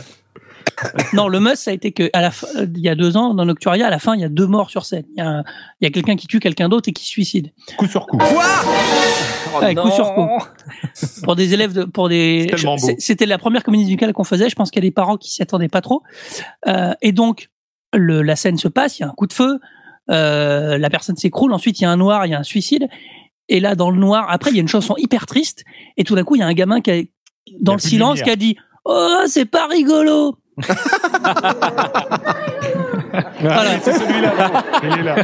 non, 1.13 1.27
le 1.27 1.39
must, 1.39 1.55
ça 1.63 1.71
a 1.71 1.73
été 1.73 1.91
que 1.91 2.07
à 2.13 2.21
la 2.21 2.29
fin, 2.29 2.45
il 2.55 2.79
y 2.81 2.87
a 2.87 2.93
deux 2.93 3.17
ans, 3.17 3.33
dans 3.33 3.45
Nocturia, 3.45 3.87
à 3.87 3.89
la 3.89 3.97
fin, 3.97 4.13
il 4.13 4.21
y 4.21 4.23
a 4.23 4.29
deux 4.29 4.45
morts 4.45 4.69
sur 4.69 4.85
scène. 4.85 5.05
Il 5.15 5.23
y 5.23 5.25
a, 5.25 5.43
y 5.81 5.87
a 5.87 5.89
quelqu'un 5.89 6.15
qui 6.15 6.27
tue 6.27 6.39
quelqu'un 6.39 6.69
d'autre 6.69 6.87
et 6.89 6.93
qui 6.93 7.03
se 7.03 7.09
suicide. 7.09 7.51
Coup 7.77 7.87
sur 7.87 8.05
coup. 8.05 8.19
Oh 9.57 9.65
Ouais, 9.65 9.75
coup 9.75 9.91
sur 9.91 10.13
coup. 10.13 10.27
Pour 11.23 11.35
des 11.35 11.53
élèves 11.53 11.73
de, 11.73 11.83
pour 11.83 12.09
des, 12.09 12.51
c'était 12.97 13.25
la 13.25 13.37
première 13.37 13.63
comédie 13.63 13.83
musicale 13.83 14.13
qu'on 14.13 14.23
faisait. 14.23 14.49
Je 14.49 14.55
pense 14.55 14.71
qu'il 14.71 14.83
y 14.83 14.85
a 14.85 14.89
des 14.89 14.93
parents 14.93 15.17
qui 15.17 15.31
s'y 15.31 15.41
attendaient 15.41 15.67
pas 15.67 15.81
trop. 15.81 16.03
Euh, 16.67 16.93
et 17.01 17.11
donc, 17.11 17.49
le, 17.93 18.21
la 18.21 18.35
scène 18.35 18.57
se 18.57 18.67
passe, 18.67 18.99
il 18.99 19.03
y 19.03 19.05
a 19.05 19.09
un 19.09 19.13
coup 19.13 19.27
de 19.27 19.33
feu, 19.33 19.59
euh, 20.09 20.77
la 20.77 20.89
personne 20.89 21.15
s'écroule, 21.15 21.53
ensuite 21.53 21.79
il 21.79 21.83
y 21.83 21.85
a 21.85 21.91
un 21.91 21.97
noir, 21.97 22.25
il 22.25 22.31
y 22.31 22.35
a 22.35 22.39
un 22.39 22.43
suicide. 22.43 22.87
Et 23.49 23.59
là, 23.59 23.75
dans 23.75 23.91
le 23.91 23.97
noir, 23.97 24.27
après, 24.29 24.51
il 24.51 24.55
y 24.55 24.59
a 24.59 24.61
une 24.61 24.67
chanson 24.67 24.95
hyper 24.97 25.25
triste. 25.25 25.63
Et 25.95 26.03
tout 26.03 26.15
d'un 26.15 26.23
coup, 26.23 26.35
il 26.35 26.39
y 26.39 26.43
a 26.43 26.47
un 26.47 26.53
gamin 26.53 26.81
qui 26.81 26.91
a, 26.91 27.01
dans 27.61 27.73
a 27.73 27.75
le 27.75 27.81
silence, 27.81 28.21
qui 28.21 28.29
a 28.29 28.35
dit, 28.35 28.57
Oh, 28.85 29.21
c'est 29.27 29.45
pas 29.45 29.67
rigolo! 29.67 30.37
Voilà. 33.39 33.71
Ah, 33.71 33.79
c'est 33.81 33.93
celui-là. 33.93 34.63
Il 34.83 34.99
est 34.99 35.03
là. 35.03 35.15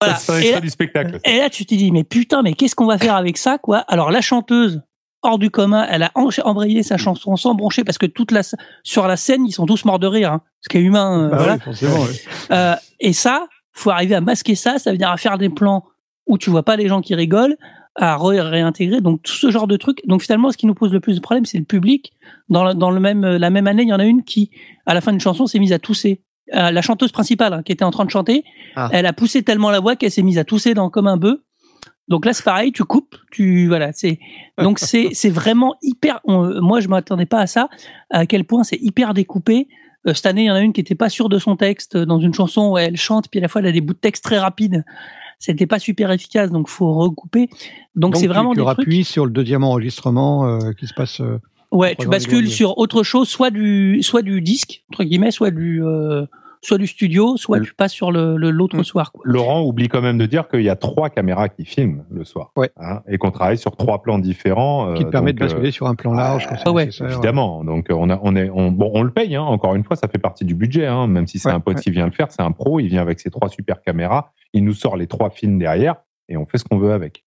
Voilà. 0.00 0.16
Ça, 0.16 0.40
Et 0.42 0.52
là- 0.52 0.60
du 0.60 0.68
spectacle. 0.70 1.20
Et 1.24 1.38
là, 1.38 1.48
tu 1.50 1.64
te 1.64 1.74
dis, 1.74 1.90
mais 1.90 2.04
putain, 2.04 2.42
mais 2.42 2.52
qu'est-ce 2.52 2.74
qu'on 2.74 2.86
va 2.86 2.98
faire 2.98 3.16
avec 3.16 3.38
ça, 3.38 3.58
quoi? 3.58 3.78
Alors, 3.88 4.10
la 4.10 4.20
chanteuse, 4.20 4.82
hors 5.22 5.38
du 5.38 5.50
commun, 5.50 5.86
elle 5.90 6.02
a 6.02 6.10
embrayé 6.14 6.82
sa 6.82 6.96
chanson 6.98 7.34
sans 7.36 7.54
broncher 7.54 7.82
parce 7.82 7.98
que 7.98 8.06
toute 8.06 8.30
la, 8.30 8.42
sur 8.82 9.06
la 9.08 9.16
scène, 9.16 9.46
ils 9.46 9.52
sont 9.52 9.66
tous 9.66 9.84
morts 9.84 9.98
de 9.98 10.06
rire, 10.06 10.32
hein, 10.32 10.42
ce 10.60 10.68
qui 10.68 10.76
est 10.78 10.82
humain. 10.82 11.24
euh, 11.24 11.28
Bah 11.30 11.36
voilà. 11.38 11.54
oui, 11.54 11.60
forcément, 11.64 12.00
ouais. 12.00 12.10
Euh, 12.52 12.74
et 13.00 13.12
ça, 13.12 13.46
faut 13.72 13.90
arriver 13.90 14.14
à 14.14 14.20
masquer 14.20 14.54
ça, 14.54 14.78
ça 14.78 14.92
veut 14.92 14.98
dire 14.98 15.10
à 15.10 15.16
faire 15.16 15.38
des 15.38 15.48
plans 15.48 15.84
où 16.26 16.38
tu 16.38 16.50
vois 16.50 16.62
pas 16.62 16.76
les 16.76 16.88
gens 16.88 17.00
qui 17.00 17.14
rigolent, 17.14 17.56
à 17.98 18.18
ré- 18.18 18.40
réintégrer, 18.42 19.00
donc 19.00 19.22
tout 19.22 19.32
ce 19.32 19.50
genre 19.50 19.66
de 19.66 19.76
trucs. 19.78 20.06
Donc 20.06 20.20
finalement, 20.22 20.50
ce 20.52 20.58
qui 20.58 20.66
nous 20.66 20.74
pose 20.74 20.92
le 20.92 21.00
plus 21.00 21.14
de 21.16 21.20
problèmes, 21.20 21.46
c'est 21.46 21.56
le 21.58 21.64
public. 21.64 22.12
Dans, 22.50 22.74
dans 22.74 22.90
le 22.90 23.00
même, 23.00 23.24
la 23.24 23.48
même 23.50 23.66
année, 23.66 23.84
il 23.84 23.88
y 23.88 23.92
en 23.94 23.98
a 23.98 24.04
une 24.04 24.22
qui, 24.22 24.50
à 24.84 24.92
la 24.92 25.00
fin 25.00 25.12
d'une 25.12 25.20
chanson, 25.20 25.46
s'est 25.46 25.58
mise 25.58 25.72
à 25.72 25.78
tousser. 25.78 26.20
Euh, 26.54 26.70
la 26.70 26.80
chanteuse 26.82 27.10
principale, 27.12 27.52
hein, 27.52 27.62
qui 27.64 27.72
était 27.72 27.84
en 27.84 27.90
train 27.90 28.04
de 28.04 28.10
chanter, 28.10 28.44
Ah. 28.76 28.88
elle 28.92 29.06
a 29.06 29.12
poussé 29.12 29.42
tellement 29.42 29.70
la 29.70 29.80
voix 29.80 29.96
qu'elle 29.96 30.10
s'est 30.12 30.22
mise 30.22 30.38
à 30.38 30.44
tousser 30.44 30.74
dans, 30.74 30.90
comme 30.90 31.06
un 31.08 31.16
bœuf. 31.16 31.38
Donc 32.08 32.24
là, 32.24 32.32
c'est 32.32 32.44
pareil, 32.44 32.70
tu 32.70 32.84
coupes, 32.84 33.16
tu 33.32 33.66
voilà, 33.66 33.92
c'est 33.92 34.20
donc 34.62 34.78
c'est 34.78 35.08
c'est 35.12 35.30
vraiment 35.30 35.74
hyper. 35.82 36.20
on- 36.24 36.60
moi, 36.62 36.78
je 36.78 36.86
m'attendais 36.86 37.26
pas 37.26 37.40
à 37.40 37.46
ça. 37.48 37.68
À 38.10 38.26
quel 38.26 38.44
point 38.44 38.62
c'est 38.62 38.78
hyper 38.80 39.12
découpé. 39.12 39.66
Euh, 40.06 40.14
cette 40.14 40.26
année, 40.26 40.42
il 40.44 40.46
y 40.46 40.50
en 40.52 40.54
a 40.54 40.60
une 40.60 40.72
qui 40.72 40.80
était 40.80 40.94
pas 40.94 41.08
sûre 41.08 41.28
de 41.28 41.40
son 41.40 41.56
texte 41.56 41.96
euh, 41.96 42.06
dans 42.06 42.20
une 42.20 42.32
chanson 42.32 42.70
où 42.70 42.78
elle 42.78 42.96
chante, 42.96 43.28
puis 43.28 43.40
à 43.40 43.42
la 43.42 43.48
fois 43.48 43.60
elle 43.60 43.66
a 43.66 43.72
des 43.72 43.80
bouts 43.80 43.94
de 43.94 43.98
texte 43.98 44.22
très 44.22 44.38
rapides. 44.38 44.84
C'était 45.40 45.66
pas 45.66 45.80
super 45.80 46.12
efficace, 46.12 46.52
donc 46.52 46.68
faut 46.68 46.94
recouper. 46.94 47.48
Donc 47.96 48.14
c'est 48.14 48.22
tu- 48.22 48.28
vraiment 48.28 48.52
tu, 48.52 48.58
des 48.60 48.64
trucs. 48.64 48.76
rappuies 48.78 49.02
sur 49.04 49.24
le 49.26 49.32
deuxième 49.32 49.64
enregistrement 49.64 50.46
euh, 50.46 50.70
qui 50.78 50.86
se 50.86 50.94
passe. 50.94 51.20
Ouais, 51.72 51.94
tu 51.98 52.08
bascules 52.08 52.48
sur 52.48 52.78
autre 52.78 53.02
chose, 53.02 53.28
soit 53.28 53.50
du 53.50 54.02
soit 54.02 54.22
du 54.22 54.40
disque 54.40 54.84
entre 54.92 55.04
guillemets, 55.04 55.30
soit 55.30 55.50
du 55.50 55.82
euh, 55.84 56.24
soit 56.62 56.78
du 56.78 56.86
studio, 56.86 57.36
soit 57.36 57.60
tu 57.60 57.74
passes 57.74 57.92
sur 57.92 58.10
le 58.10 58.36
le- 58.36 58.50
l'autre 58.50 58.82
soir. 58.82 59.12
Quoi. 59.12 59.22
Laurent 59.24 59.62
oublie 59.62 59.88
quand 59.88 60.00
même 60.00 60.16
de 60.18 60.26
dire 60.26 60.48
qu'il 60.48 60.62
y 60.62 60.68
a 60.70 60.74
trois 60.76 61.10
caméras 61.10 61.48
qui 61.48 61.64
filment 61.64 62.04
le 62.10 62.24
soir. 62.24 62.50
Ouais. 62.56 62.70
Hein, 62.76 63.02
et 63.08 63.18
qu'on 63.18 63.30
travaille 63.30 63.58
sur 63.58 63.76
trois 63.76 64.02
plans 64.02 64.18
différents. 64.18 64.94
qui 64.94 65.02
te 65.02 65.08
euh, 65.08 65.10
permettent 65.10 65.36
de 65.36 65.42
euh, 65.42 65.46
basculer 65.46 65.70
sur 65.70 65.86
un 65.86 65.94
plan 65.94 66.12
large. 66.14 66.48
Ah 66.64 66.72
ouais. 66.72 66.86
nécessaire. 66.86 67.10
Évidemment. 67.10 67.62
Donc, 67.62 67.90
euh, 67.90 67.94
on, 67.96 68.10
a, 68.10 68.18
on, 68.22 68.34
est, 68.34 68.48
on, 68.50 68.70
bon, 68.72 68.90
on 68.94 69.02
le 69.02 69.10
paye. 69.10 69.36
Hein. 69.36 69.42
Encore 69.42 69.74
une 69.74 69.84
fois, 69.84 69.96
ça 69.96 70.08
fait 70.08 70.18
partie 70.18 70.44
du 70.44 70.54
budget. 70.54 70.86
Hein. 70.86 71.06
Même 71.08 71.26
si 71.26 71.38
c'est 71.38 71.48
Ouais, 71.50 71.54
un 71.54 71.60
pote 71.60 71.76
ouais. 71.76 71.82
qui 71.82 71.90
vient 71.90 72.06
le 72.06 72.12
faire, 72.12 72.28
c'est 72.32 72.42
un 72.42 72.52
pro. 72.52 72.80
Il 72.80 72.88
vient 72.88 73.02
avec 73.02 73.20
ses 73.20 73.30
trois 73.30 73.48
super 73.48 73.80
caméras. 73.82 74.32
Il 74.52 74.64
nous 74.64 74.74
sort 74.74 74.96
les 74.96 75.06
trois 75.06 75.30
films 75.30 75.58
derrière 75.58 75.96
et 76.28 76.36
on 76.36 76.46
fait 76.46 76.58
ce 76.58 76.64
qu'on 76.64 76.78
veut 76.78 76.92
avec. 76.92 77.24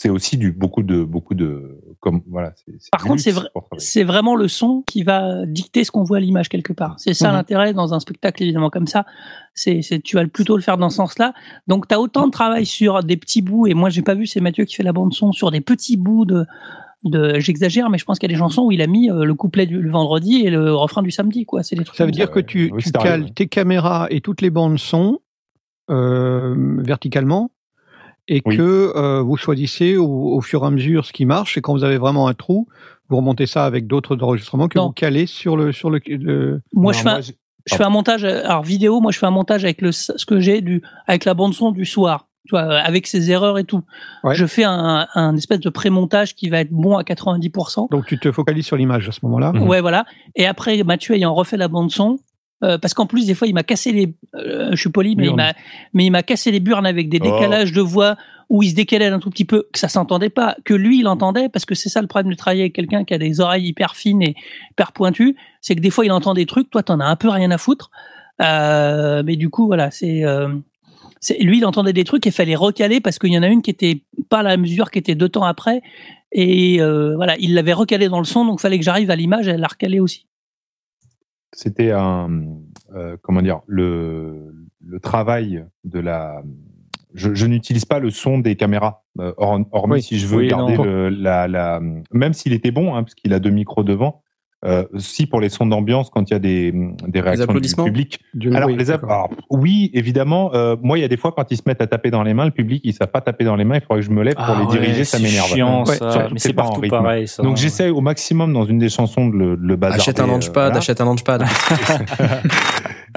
C'est 0.00 0.10
aussi 0.10 0.36
du 0.36 0.52
beaucoup 0.52 0.84
de 0.84 1.02
beaucoup 1.02 1.34
de 1.34 1.80
comme 1.98 2.22
voilà. 2.30 2.52
Par 2.92 3.02
contre, 3.02 3.20
c'est 3.20 3.32
vrai, 3.32 3.48
vraiment 4.04 4.36
le 4.36 4.46
son 4.46 4.84
qui 4.86 5.02
va 5.02 5.44
dicter 5.44 5.82
ce 5.82 5.90
qu'on 5.90 6.04
voit 6.04 6.18
à 6.18 6.20
l'image 6.20 6.48
quelque 6.48 6.72
part. 6.72 6.94
C'est 6.98 7.14
ça 7.14 7.30
Mhm. 7.30 7.34
l'intérêt 7.34 7.74
dans 7.74 7.94
un 7.94 7.98
spectacle 7.98 8.44
évidemment 8.44 8.70
comme 8.70 8.86
ça. 8.86 9.04
C'est, 9.54 9.80
tu 10.04 10.14
vas 10.14 10.24
plutôt 10.28 10.54
le 10.56 10.62
faire 10.62 10.78
dans 10.78 10.88
ce 10.88 10.96
sens-là. 10.98 11.34
Donc 11.66 11.88
tu 11.88 11.94
as 11.96 12.00
autant 12.00 12.26
de 12.28 12.30
travail 12.30 12.64
sur 12.64 13.02
des 13.02 13.16
petits 13.16 13.42
bouts 13.42 13.66
et 13.66 13.74
moi 13.74 13.90
j'ai 13.90 14.02
pas 14.02 14.14
vu 14.14 14.26
c'est 14.26 14.40
Mathieu 14.40 14.64
qui 14.66 14.76
fait 14.76 14.84
la 14.84 14.92
bande 14.92 15.12
son 15.12 15.32
sur 15.32 15.50
des 15.50 15.60
petits 15.60 15.96
bouts 15.96 16.24
de 16.24 16.46
de 17.02 17.40
j'exagère 17.40 17.90
mais 17.90 17.98
je 17.98 18.04
pense 18.04 18.20
qu'il 18.20 18.30
y 18.30 18.32
a 18.32 18.34
des 18.36 18.38
chansons 18.38 18.66
où 18.66 18.72
il 18.72 18.82
a 18.82 18.86
mis 18.86 19.10
euh, 19.10 19.24
le 19.24 19.34
couplet 19.34 19.66
du 19.66 19.80
le 19.80 19.90
vendredi 19.90 20.42
et 20.44 20.50
le 20.50 20.74
refrain 20.74 21.02
du 21.02 21.10
samedi 21.10 21.44
quoi, 21.44 21.64
c'est 21.64 21.74
des 21.74 21.82
trucs 21.84 21.96
Ça 21.96 22.04
veut 22.06 22.12
dire 22.12 22.30
que 22.30 22.38
tu, 22.40 22.70
Oui, 22.72 22.82
tu 22.84 22.92
cales 22.92 23.32
tes 23.34 23.48
caméras 23.48 24.06
et 24.10 24.20
toutes 24.20 24.42
les 24.42 24.50
bandes 24.50 24.78
son 24.78 25.18
euh, 25.90 26.54
verticalement 26.84 27.50
et 28.28 28.42
Oui. 28.44 28.56
que 28.56 28.92
euh, 28.94 29.20
vous 29.22 29.36
choisissez 29.36 29.96
au, 29.96 30.06
au 30.36 30.40
fur 30.40 30.62
et 30.62 30.66
à 30.66 30.70
mesure 30.70 31.04
ce 31.06 31.12
qui 31.12 31.24
marche 31.24 31.56
et 31.58 31.60
quand 31.60 31.72
vous 31.72 31.84
avez 31.84 31.98
vraiment 31.98 32.28
un 32.28 32.34
trou, 32.34 32.68
vous 33.08 33.16
remontez 33.16 33.46
ça 33.46 33.64
avec 33.64 33.86
d'autres 33.86 34.16
enregistrements 34.22 34.68
que 34.68 34.78
Non. 34.78 34.86
vous 34.88 34.92
calez 34.92 35.26
sur 35.26 35.56
le 35.56 35.72
sur 35.72 35.90
le, 35.90 36.00
le- 36.06 36.60
Moi 36.74 36.92
Non, 36.92 36.98
je 36.98 37.02
fais 37.02 37.08
un- 37.08 37.20
je 37.66 37.74
fais 37.74 37.84
un 37.84 37.90
montage 37.90 38.24
alors 38.24 38.62
vidéo 38.62 39.00
moi 39.00 39.12
je 39.12 39.18
fais 39.18 39.26
un 39.26 39.30
montage 39.30 39.64
avec 39.64 39.82
le 39.82 39.92
ce 39.92 40.24
que 40.26 40.40
j'ai 40.40 40.60
du 40.62 40.82
avec 41.06 41.24
la 41.26 41.34
bande 41.34 41.52
son 41.54 41.70
du 41.72 41.84
soir 41.84 42.26
tu 42.46 42.52
vois, 42.52 42.62
avec 42.78 43.06
ses 43.06 43.30
erreurs 43.30 43.58
et 43.58 43.64
tout 43.64 43.82
Ouais. 44.24 44.34
je 44.34 44.46
fais 44.46 44.64
un, 44.64 45.06
un 45.14 45.36
espèce 45.36 45.60
de 45.60 45.68
pré-montage 45.68 46.34
qui 46.34 46.48
va 46.48 46.60
être 46.60 46.70
bon 46.70 46.96
à 46.96 47.02
90% 47.02 47.90
donc 47.90 48.06
tu 48.06 48.18
te 48.18 48.32
focalises 48.32 48.64
sur 48.66 48.76
l'image 48.76 49.06
à 49.08 49.12
ce 49.12 49.20
moment-là. 49.24 49.52
Mhm. 49.52 49.68
ouais 49.68 49.80
voilà 49.82 50.04
et 50.34 50.46
après 50.46 50.82
Mathieu 50.82 51.14
ayant 51.14 51.34
refait 51.34 51.56
la 51.58 51.68
bande 51.68 51.90
son 51.90 52.18
euh, 52.64 52.76
parce 52.78 52.94
qu'en 52.94 53.06
plus 53.06 53.26
des 53.26 53.34
fois 53.34 53.46
il 53.46 53.54
m'a 53.54 53.62
cassé 53.62 53.92
les 53.92 54.14
euh, 54.34 54.70
je 54.72 54.76
suis 54.76 54.90
poli 54.90 55.14
mais 55.14 55.26
il 55.26 55.34
m'a 55.34 55.52
mais 55.94 56.06
il 56.06 56.10
m'a 56.10 56.22
cassé 56.22 56.50
les 56.50 56.60
burnes 56.60 56.86
avec 56.86 57.08
des 57.08 57.20
Oh. 57.22 57.30
décalages 57.30 57.72
de 57.72 57.80
voix 57.80 58.16
où 58.48 58.62
il 58.62 58.70
se 58.70 58.74
décalait 58.74 59.06
un 59.06 59.18
tout 59.18 59.30
petit 59.30 59.44
peu 59.44 59.68
que 59.72 59.78
ça 59.78 59.88
s'entendait 59.88 60.30
pas 60.30 60.56
que 60.64 60.74
lui 60.74 61.00
il 61.00 61.06
entendait 61.06 61.48
parce 61.48 61.64
que 61.64 61.74
c'est 61.74 61.88
ça 61.88 62.00
le 62.00 62.08
problème 62.08 62.32
de 62.32 62.36
travailler 62.36 62.62
avec 62.62 62.72
quelqu'un 62.72 63.04
qui 63.04 63.14
a 63.14 63.18
des 63.18 63.40
oreilles 63.40 63.66
hyper 63.66 63.94
fines 63.94 64.22
et 64.22 64.34
hyper 64.72 64.92
pointues 64.92 65.36
c'est 65.60 65.76
que 65.76 65.80
des 65.80 65.90
fois 65.90 66.04
il 66.04 66.12
entend 66.12 66.34
des 66.34 66.46
trucs 66.46 66.70
toi 66.70 66.82
t'en 66.82 67.00
as 67.00 67.06
un 67.06 67.16
peu 67.16 67.28
rien 67.28 67.50
à 67.50 67.58
foutre. 67.58 67.90
Euh, 68.40 69.22
mais 69.24 69.34
du 69.36 69.50
coup 69.50 69.66
voilà 69.66 69.90
c'est 69.90 70.24
euh, 70.24 70.48
c'est 71.20 71.38
lui 71.38 71.58
il 71.58 71.66
entendait 71.66 71.92
des 71.92 72.04
trucs 72.04 72.24
et 72.26 72.30
fallait 72.30 72.54
recaler 72.54 73.00
parce 73.00 73.18
qu'il 73.18 73.32
y 73.32 73.38
en 73.38 73.42
a 73.42 73.48
une 73.48 73.62
qui 73.62 73.70
était 73.70 74.02
pas 74.28 74.38
à 74.38 74.42
la 74.44 74.56
mesure 74.56 74.92
qui 74.92 75.00
était 75.00 75.16
deux 75.16 75.28
temps 75.28 75.44
après 75.44 75.82
et 76.30 76.80
euh, 76.80 77.16
voilà 77.16 77.36
il 77.38 77.54
l'avait 77.54 77.72
recalé 77.72 78.08
dans 78.08 78.20
le 78.20 78.24
son 78.24 78.44
donc 78.44 78.60
fallait 78.60 78.78
que 78.78 78.84
j'arrive 78.84 79.10
à 79.10 79.16
l'image 79.16 79.48
et 79.48 79.52
à 79.52 79.56
la 79.56 79.66
recaler 79.66 79.98
aussi 79.98 80.26
c'était 81.52 81.90
un 81.92 82.28
euh, 82.94 83.16
comment 83.22 83.42
dire 83.42 83.60
le 83.66 84.54
le 84.84 85.00
travail 85.00 85.64
de 85.84 85.98
la 86.00 86.42
je, 87.14 87.34
je 87.34 87.46
n'utilise 87.46 87.84
pas 87.86 87.98
le 88.00 88.10
son 88.10 88.38
des 88.38 88.54
caméras 88.56 89.02
euh, 89.18 89.32
hor- 89.38 89.64
hormis 89.72 89.94
Oui. 89.94 90.02
si 90.02 90.18
je 90.18 90.26
veux 90.26 90.38
Oui, 90.38 90.48
garder 90.48 90.76
le, 90.76 91.08
la, 91.08 91.48
la 91.48 91.80
même 92.12 92.32
s'il 92.34 92.52
était 92.52 92.70
bon 92.70 92.94
hein, 92.94 93.02
parce 93.02 93.14
qu'il 93.14 93.32
a 93.32 93.40
deux 93.40 93.50
micros 93.50 93.82
devant 93.82 94.22
euh, 94.64 94.84
si 94.98 95.26
pour 95.26 95.40
les 95.40 95.48
sons 95.50 95.66
d'ambiance 95.66 96.10
quand 96.10 96.28
il 96.30 96.32
y 96.32 96.36
a 96.36 96.40
des 96.40 96.72
des 97.06 97.20
réactions 97.20 97.44
du 97.44 97.50
applaudissements 97.50 97.84
public 97.84 98.18
Du- 98.34 98.52
alors 98.52 98.68
oui, 98.68 98.76
les 98.76 98.90
alors, 98.90 99.30
oui 99.50 99.90
évidemment 99.94 100.50
euh, 100.54 100.74
moi 100.82 100.98
il 100.98 101.02
y 101.02 101.04
a 101.04 101.08
des 101.08 101.16
fois 101.16 101.30
quand 101.30 101.44
ils 101.52 101.56
se 101.56 101.62
mettent 101.66 101.80
à 101.80 101.86
taper 101.86 102.10
dans 102.10 102.24
les 102.24 102.34
mains 102.34 102.44
le 102.46 102.50
public 102.50 102.80
ils 102.84 102.92
savent 102.92 103.06
pas 103.12 103.20
taper 103.20 103.44
dans 103.44 103.54
les 103.54 103.64
mains 103.64 103.76
il 103.76 103.82
faudrait 103.82 104.00
que 104.00 104.06
je 104.06 104.10
me 104.10 104.22
lève 104.24 104.34
pour 104.34 104.44
Ah 104.48 104.56
les 104.58 104.66
ouais, 104.66 104.80
diriger 104.80 105.04
ça 105.04 105.20
m'énerve 105.20 105.46
chiant, 105.46 105.84
Ouais, 105.84 105.96
mais 106.32 106.38
c'est 106.40 106.52
partout 106.52 106.80
pareil 106.88 107.28
ça 107.28 107.42
donc 107.44 107.56
j'essaie 107.56 107.88
au 107.90 108.00
maximum 108.00 108.52
dans 108.52 108.64
une 108.64 108.78
des 108.78 108.88
chansons 108.88 109.28
de 109.28 109.36
le, 109.36 109.56
de 109.56 109.64
le 109.66 109.76
bazarder 109.76 110.00
Achète 110.02 110.18
un 110.20 110.24
euh, 110.24 110.26
launchpad, 110.26 110.54
voilà. 110.54 110.76
achète 110.78 111.00
un 111.00 111.04
launchpad. 111.04 111.44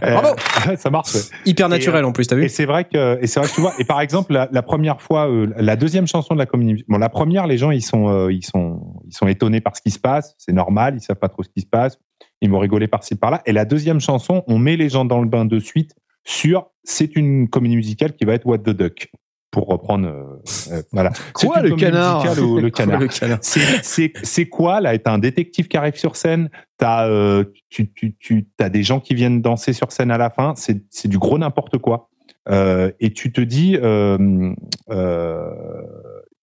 Euh, 0.04 0.14
Bravo. 0.14 0.36
ça 0.78 0.90
marche. 0.90 1.12
Hyper 1.46 1.68
Et, 1.68 1.70
naturel 1.70 2.06
en 2.06 2.12
plus, 2.12 2.26
t'as 2.26 2.36
Et 2.38 2.40
vu 2.40 2.50
c'est 2.50 2.66
vrai 2.66 2.86
que 2.86 3.20
et 3.22 3.28
c'est 3.28 3.40
vrai 3.40 3.50
que 3.50 3.54
tu 3.54 3.62
vois 3.62 3.74
et 3.78 3.84
par 3.84 4.02
exemple 4.02 4.34
la, 4.34 4.48
la 4.52 4.64
première 4.64 5.00
fois 5.02 5.30
euh, 5.30 5.48
la 5.58 5.76
deuxième 5.76 6.08
chanson 6.08 6.34
de 6.34 6.40
la 6.40 6.48
comédie 6.48 6.84
bon 6.88 6.98
la 6.98 7.10
première 7.10 7.46
les 7.46 7.58
gens 7.58 7.70
ils 7.70 7.84
sont 7.84 8.08
euh, 8.10 8.32
ils 8.32 8.44
sont 8.44 8.82
ils 9.12 9.16
sont 9.16 9.28
étonnés 9.28 9.62
par 9.62 9.76
ce 9.76 9.82
qui 9.82 9.92
se 9.92 10.00
passe 10.00 10.36
c'est 10.38 10.54
normal 10.54 10.96
ils 10.96 11.02
savent 11.02 11.18
pas 11.18 11.30
trop 11.30 11.44
ce 11.44 11.50
qui 11.50 11.62
se 11.62 11.68
passe 11.68 12.00
ils 12.42 12.50
vont 12.50 12.60
rigoler 12.60 12.88
par-ci 12.88 13.16
par-là 13.16 13.42
et 13.46 13.52
la 13.52 13.66
deuxième 13.66 14.00
chanson 14.00 14.44
on 14.48 14.58
met 14.58 14.78
les 14.78 14.90
gens 14.90 15.06
dans 15.06 15.22
le 15.22 15.28
bain 15.28 15.46
de 15.46 15.60
suite 15.60 15.94
sur 16.24 16.72
c'est 16.84 17.16
une 17.16 17.48
comédie 17.50 17.76
musicale 17.76 18.14
qui 18.14 18.26
va 18.26 18.34
être 18.34 18.46
What 18.46 18.60
the 18.60 18.72
Duck 18.72 19.12
pour 19.52 19.68
reprendre, 19.68 20.08
euh, 20.08 20.42
euh, 20.72 20.82
voilà. 20.94 21.12
Quoi, 21.34 21.62
le 21.62 21.76
canard 21.76 22.26
ou 22.42 22.58
le 22.58 22.70
canard 22.70 23.02
Le 23.02 23.08
canard. 23.08 23.40
c'est 23.42 24.46
quoi 24.48 24.80
là 24.80 24.98
T'as 24.98 25.12
un 25.12 25.20
détective 25.20 25.68
qui 25.68 25.76
arrive 25.76 25.98
sur 25.98 26.16
scène, 26.16 26.50
t'as 26.78 27.08
euh, 27.08 27.44
tu 27.70 27.92
tu 27.92 28.16
tu 28.18 28.48
t'as 28.58 28.70
des 28.70 28.82
gens 28.82 29.02
qui 29.02 29.14
viennent 29.14 29.42
danser 29.42 29.74
sur 29.74 29.92
scène 29.92 30.10
à 30.10 30.18
la 30.18 30.30
fin. 30.30 30.54
C'est 30.56 30.82
c'est 30.90 31.10
du 31.10 31.20
gros 31.20 31.38
n'importe 31.38 31.78
quoi. 31.78 32.10
Euh, 32.50 32.92
et 33.00 33.14
tu 33.14 33.32
te 33.32 33.42
dis, 33.42 33.78
euh, 33.82 34.54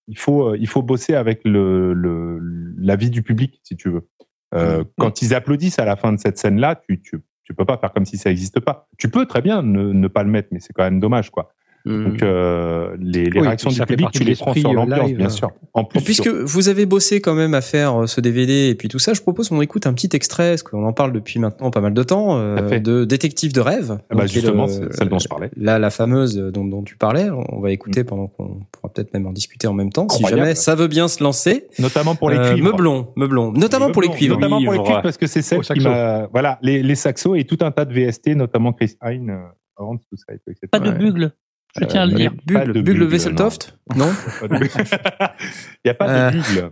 il 0.09 0.17
faut 0.17 0.55
il 0.55 0.67
faut 0.67 0.81
bosser 0.81 1.13
avec 1.13 1.41
le 1.45 1.93
le 1.93 2.39
la 2.77 2.95
vie 2.95 3.09
du 3.09 3.21
public 3.23 3.61
si 3.63 3.75
tu 3.77 3.89
veux. 3.89 4.07
Euh, 4.55 4.83
Quand 4.97 5.21
ils 5.21 5.33
applaudissent 5.35 5.79
à 5.79 5.85
la 5.85 5.95
fin 5.95 6.11
de 6.11 6.19
cette 6.19 6.37
scène 6.37 6.59
là, 6.59 6.75
tu 6.75 6.99
tu 7.01 7.21
tu 7.43 7.53
peux 7.53 7.65
pas 7.65 7.77
faire 7.77 7.93
comme 7.93 8.05
si 8.05 8.17
ça 8.17 8.29
n'existe 8.29 8.59
pas. 8.59 8.87
Tu 8.97 9.09
peux 9.09 9.25
très 9.25 9.41
bien 9.41 9.61
ne, 9.61 9.91
ne 9.93 10.07
pas 10.07 10.23
le 10.23 10.29
mettre, 10.29 10.49
mais 10.51 10.59
c'est 10.59 10.73
quand 10.73 10.83
même 10.83 10.99
dommage 10.99 11.29
quoi. 11.29 11.53
Donc 11.89 12.21
euh, 12.23 12.95
les, 12.99 13.25
les 13.25 13.39
Oui, 13.39 13.47
réactions 13.47 13.69
du 13.69 13.75
fait 13.77 13.85
public, 13.85 14.09
tu 14.11 14.23
les 14.23 14.35
prends 14.35 14.53
sur 14.53 14.69
euh, 14.69 14.73
l'ambiance, 14.73 15.11
bien 15.13 15.25
euh. 15.25 15.29
sûr. 15.29 15.51
En 15.73 15.83
plus, 15.83 16.01
puisque 16.03 16.27
vous 16.27 16.69
avez 16.69 16.85
bossé 16.85 17.19
quand 17.21 17.33
même 17.35 17.53
à 17.53 17.61
faire 17.61 18.01
euh, 18.01 18.07
ce 18.07 18.21
DVD 18.21 18.69
et 18.69 18.75
puis 18.75 18.87
tout 18.87 18.99
ça, 18.99 19.13
je 19.13 19.21
propose 19.21 19.49
qu'on 19.49 19.61
écoute 19.61 19.87
un 19.87 19.93
petit 19.93 20.09
extrait, 20.13 20.49
parce 20.51 20.63
qu'on 20.63 20.85
en 20.85 20.93
parle 20.93 21.11
depuis 21.13 21.39
maintenant 21.39 21.71
pas 21.71 21.81
mal 21.81 21.93
de 21.93 22.03
temps, 22.03 22.37
euh, 22.37 22.79
de 22.79 23.05
Détective 23.05 23.53
de 23.53 23.61
rêve. 23.61 23.97
Ah 24.09 24.15
bah 24.15 24.25
justement, 24.27 24.65
le- 24.65 24.71
c'est 24.71 24.93
celle 24.93 25.09
dont 25.09 25.19
je 25.19 25.27
parlais. 25.27 25.49
Là, 25.57 25.79
la 25.79 25.89
fameuse 25.89 26.35
dont, 26.37 26.65
dont 26.65 26.83
tu 26.83 26.95
parlais, 26.97 27.29
on 27.49 27.59
va 27.59 27.71
écouter 27.71 28.03
pendant 28.03 28.27
qu'on 28.27 28.59
pourra 28.71 28.93
peut-être 28.93 29.13
même 29.13 29.25
en 29.27 29.31
discuter 29.33 29.67
en 29.67 29.73
même 29.73 29.91
temps, 29.91 30.07
si 30.09 30.23
jamais 30.25 30.55
ça 30.55 30.75
veut 30.75 30.87
bien 30.87 31.07
se 31.07 31.23
lancer. 31.23 31.67
notamment 31.79 32.15
pour 32.15 32.29
les 32.29 32.37
Euh, 32.37 32.51
cuivres. 32.53 32.69
Meublon, 32.71 33.07
meublon, 33.15 33.51
notamment 33.53 33.91
pour 33.91 34.01
les 34.01 34.09
cuivres. 34.09 34.35
Notamment 34.35 34.61
pour 34.63 34.73
les 34.73 34.79
Cuivres. 34.83 35.01
parce 35.01 35.17
que 35.17 35.27
c'est 35.27 35.41
celle 35.41 35.61
qui 35.61 35.79
m'a. 35.81 36.27
Voilà, 36.31 36.59
les, 36.61 36.83
les 36.83 36.95
saxos 36.95 37.35
et 37.35 37.43
tout 37.45 37.57
un 37.61 37.71
tas 37.71 37.85
de 37.85 37.93
VST, 37.93 38.35
notamment 38.35 38.73
Chris 38.73 38.95
Hine, 39.03 39.29
euh, 39.31 39.39
avant 39.77 39.95
tout 39.97 40.03
ça. 40.15 40.33
et 40.33 40.37
tout, 40.37 40.49
etc. 40.51 40.67
Pas 40.71 40.79
de 40.79 40.89
Ouais. 40.91 40.97
bugle, 40.97 41.31
je 41.77 41.85
tiens 41.85 42.01
à 42.01 42.05
le 42.05 42.13
Euh, 42.13 42.15
dire. 42.15 42.31
Pas 42.31 42.65
Bugle, 42.65 42.81
Bugle 42.81 43.05
Vesseltoft 43.05 43.77
Non. 43.95 44.11
Il 44.49 45.85
n'y 45.85 45.91
a 45.91 45.93
pas 45.93 46.09
Euh. 46.09 46.31
de 46.31 46.37
bugle. 46.37 46.71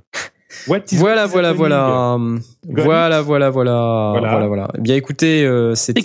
What 0.67 0.79
is 0.91 0.95
Voilà, 0.97 1.25
voilà, 1.25 1.51
voilà. 1.53 2.17
Voilà, 2.69 3.21
voilà, 3.21 3.49
voilà. 3.49 4.11
Voilà. 4.13 4.29
Voilà, 4.31 4.47
voilà. 4.47 4.67
Eh 4.77 4.81
Bien 4.81 4.95
écoutez, 4.95 5.43
euh, 5.45 5.75
c'était 5.75 6.01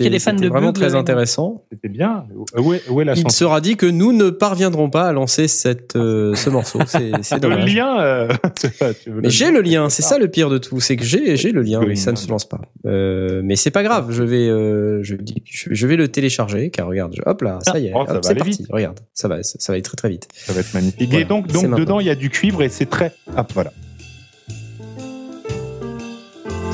vraiment 0.49 0.73
très 0.73 0.95
euh, 0.95 0.97
intéressant. 0.99 1.63
C'était 1.71 1.87
bien. 1.89 2.25
Où 2.57 2.73
est, 2.73 2.81
où 2.89 2.99
est 3.01 3.05
la 3.05 3.13
Il 3.13 3.31
sera 3.31 3.61
dit 3.61 3.77
que 3.77 3.85
nous 3.85 4.11
ne 4.13 4.29
parviendrons 4.29 4.89
pas 4.89 5.03
à 5.07 5.13
lancer 5.13 5.47
cette, 5.47 5.95
euh, 5.95 6.35
ce 6.35 6.49
morceau. 6.49 6.79
C'est 6.87 7.11
c'est 7.21 7.35
Le 7.41 7.41
dommage. 7.41 7.73
lien. 7.75 7.99
euh, 8.01 8.27
Mais 9.07 9.29
j'ai 9.29 9.51
le 9.51 9.61
lien, 9.61 9.89
c'est 9.89 10.01
ça 10.01 10.17
le 10.17 10.27
pire 10.27 10.49
de 10.49 10.57
tout, 10.57 10.79
c'est 10.79 10.95
que 10.97 11.03
j'ai 11.05 11.35
j'ai 11.37 11.51
le 11.51 11.61
lien, 11.61 11.79
Oui, 11.79 11.87
mais 11.89 11.95
ça 11.95 12.11
ne 12.11 12.17
se 12.17 12.29
lance 12.29 12.47
pas. 12.47 12.61
Euh, 12.85 13.41
mais 13.43 13.55
c'est 13.55 13.71
pas 13.71 13.83
grave, 13.83 14.07
je 14.11 14.23
vais 14.23 14.47
euh, 14.49 15.01
je, 15.03 15.15
dis- 15.15 15.41
je, 15.45 15.87
vais 15.87 15.95
le 15.95 16.07
télécharger 16.09 16.69
car 16.69 16.87
regarde, 16.87 17.13
je- 17.15 17.21
hop 17.25 17.41
là, 17.41 17.59
ça 17.61 17.79
y 17.79 17.87
est, 17.87 17.91
Oh, 17.95 18.03
ça 18.05 18.11
hop, 18.11 18.17
va 18.17 18.23
c'est 18.23 18.29
aller 18.31 18.39
parti. 18.39 18.51
vite. 18.57 18.67
Regarde, 18.69 18.99
ça 19.13 19.27
va 19.27 19.41
ça 19.43 19.57
va 19.69 19.73
aller 19.73 19.81
très 19.83 19.95
très 19.95 20.09
vite. 20.09 20.27
Ça 20.33 20.51
va 20.53 20.59
être 20.61 20.73
magnifique. 20.73 21.09
Voilà, 21.09 21.21
Et 21.21 21.25
donc, 21.25 21.47
donc 21.47 21.75
dedans, 21.79 21.99
il 21.99 22.07
y 22.07 22.09
a 22.09 22.15
du 22.15 22.29
cuivre 22.29 22.61
et 22.61 22.69
c'est 22.69 22.85
très. 22.89 23.13
Ah, 23.35 23.45
voilà. 23.53 23.71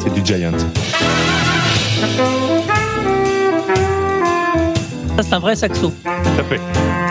C'est 0.03 0.13
du 0.13 0.25
Giant. 0.25 0.51
Ça, 5.15 5.23
c'est 5.23 5.33
un 5.33 5.39
vrai 5.39 5.55
saxo. 5.55 5.91
Tout 6.03 6.39
à 6.39 6.43
fait. 6.43 6.59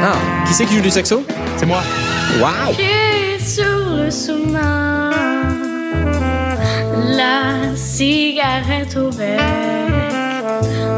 Ah, 0.02 0.14
qui 0.46 0.54
c'est 0.54 0.64
qui 0.66 0.74
joue 0.76 0.82
du 0.82 0.90
saxo 0.90 1.24
C'est 1.56 1.66
moi. 1.66 1.82
Waouh 2.40 2.74
sur 3.48 3.96
le 3.96 4.10
sous-marin, 4.10 5.10
la 7.16 7.74
cigarette 7.74 8.94
au 8.96 9.08
bec, 9.10 9.40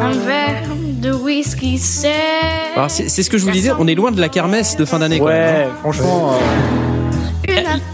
un 0.02 0.12
verre 0.27 0.65
de 1.01 1.12
whisky 1.12 1.78
sec. 1.78 2.10
Alors 2.75 2.91
c'est 2.91 3.09
c'est 3.09 3.23
ce 3.23 3.31
que 3.31 3.39
je 3.39 3.44
vous 3.44 3.52
disais, 3.52 3.70
on 3.78 3.86
est 3.86 3.94
loin 3.94 4.10
de 4.10 4.20
la 4.20 4.28
kermesse 4.28 4.77
de 4.77 4.85
fin 4.85 4.99
d'année 4.99 5.20
quand 5.20 5.27
même. 5.27 5.57
Ouais, 5.57 5.65
hein. 5.65 5.77
franchement, 5.81 6.33
euh, 6.33 6.36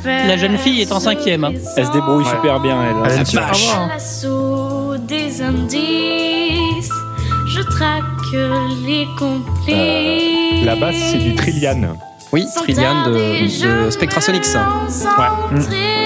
La 0.04 0.36
jeune 0.36 0.56
fille 0.58 0.80
est 0.82 0.92
en 0.92 1.00
cinquième, 1.00 1.44
hein. 1.44 1.52
elle 1.76 1.86
se 1.86 1.92
débrouille 1.92 2.24
super 2.24 2.60
bien, 2.60 2.76
elle. 2.82 2.96
Ah, 3.04 3.08
Ah, 3.36 3.40
vache. 3.46 3.68
des 5.08 5.42
indices, 5.42 6.90
je 7.48 7.60
traque 7.62 8.02
les 8.86 9.06
complices. 9.18 9.74
Euh, 9.74 10.64
La 10.64 10.76
basse, 10.76 10.96
c'est 11.10 11.18
du 11.18 11.34
Trillian. 11.34 11.96
Oui, 12.32 12.44
Trillian 12.56 13.06
de, 13.08 13.84
de 13.84 13.90
Spectrasonics. 13.90 14.44
Ouais. 14.44 15.60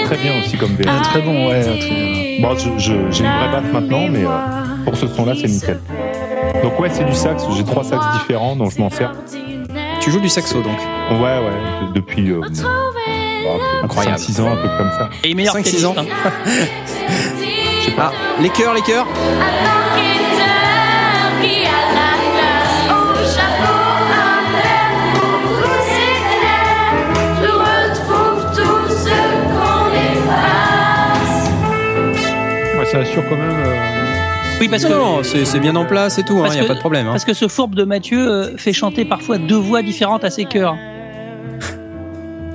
Très 0.05 0.17
bien 0.17 0.31
aussi 0.43 0.57
comme 0.57 0.75
VS. 0.75 0.85
Ah, 0.87 1.01
très 1.03 1.21
bon, 1.21 1.47
ouais. 1.47 2.37
Bon, 2.41 2.55
j'ai 2.77 2.93
une 2.93 3.09
vraie 3.09 3.51
basse 3.51 3.71
maintenant, 3.73 4.07
mais 4.09 4.23
euh, 4.25 4.29
pour 4.85 4.95
ce 4.97 5.07
son-là, 5.07 5.33
c'est 5.39 5.47
nickel. 5.47 5.79
Donc 6.63 6.79
ouais, 6.79 6.89
c'est 6.91 7.05
du 7.05 7.13
sax. 7.13 7.43
J'ai 7.55 7.63
trois 7.63 7.83
sax 7.83 8.03
différents, 8.19 8.55
donc 8.55 8.71
je 8.75 8.79
m'en 8.79 8.89
sers. 8.89 9.11
Tu 10.01 10.11
joues 10.11 10.19
du 10.19 10.29
saxo 10.29 10.61
donc. 10.61 10.77
Ouais, 11.11 11.17
ouais, 11.19 11.87
de- 11.87 11.93
depuis 11.93 12.31
euh, 12.31 12.41
Incroyable. 13.83 14.17
5-6 14.17 14.41
ans, 14.41 14.51
un 14.51 14.55
truc 14.57 14.71
comme 14.77 14.91
ça. 14.91 15.09
Et 15.23 15.33
meilleur 15.33 15.55
5-6 15.55 15.61
pianiste, 15.63 15.85
ans. 15.85 15.95
hein. 15.97 16.05
Ah, 17.97 18.11
les 18.39 18.49
cœurs, 18.49 18.73
les 18.73 18.81
cœurs. 18.81 19.05
Ça 32.91 32.97
assure 32.99 33.23
quand 33.29 33.37
même. 33.37 33.49
euh, 33.49 34.57
Oui, 34.59 34.67
parce 34.67 34.83
que, 34.83 34.91
Non, 34.91 35.23
c'est 35.23 35.45
c'est 35.45 35.59
bien 35.61 35.77
en 35.77 35.85
place 35.85 36.17
et 36.19 36.23
tout, 36.23 36.35
il 36.37 36.41
Parce 36.41 36.55
n'y 36.55 36.59
a 36.59 36.63
que- 36.63 36.67
pas 36.67 36.73
de 36.73 36.79
problème. 36.79 37.07
hein. 37.07 37.11
parce 37.11 37.23
que 37.23 37.33
ce 37.33 37.47
fourbe 37.47 37.73
de 37.73 37.85
Mathieu 37.85 38.19
euh, 38.29 38.57
fait 38.57 38.73
chanter 38.73 39.05
parfois 39.05 39.37
deux 39.37 39.55
voix 39.55 39.81
différentes 39.81 40.25
à 40.25 40.29
ses 40.29 40.43
chœurs. 40.43 40.75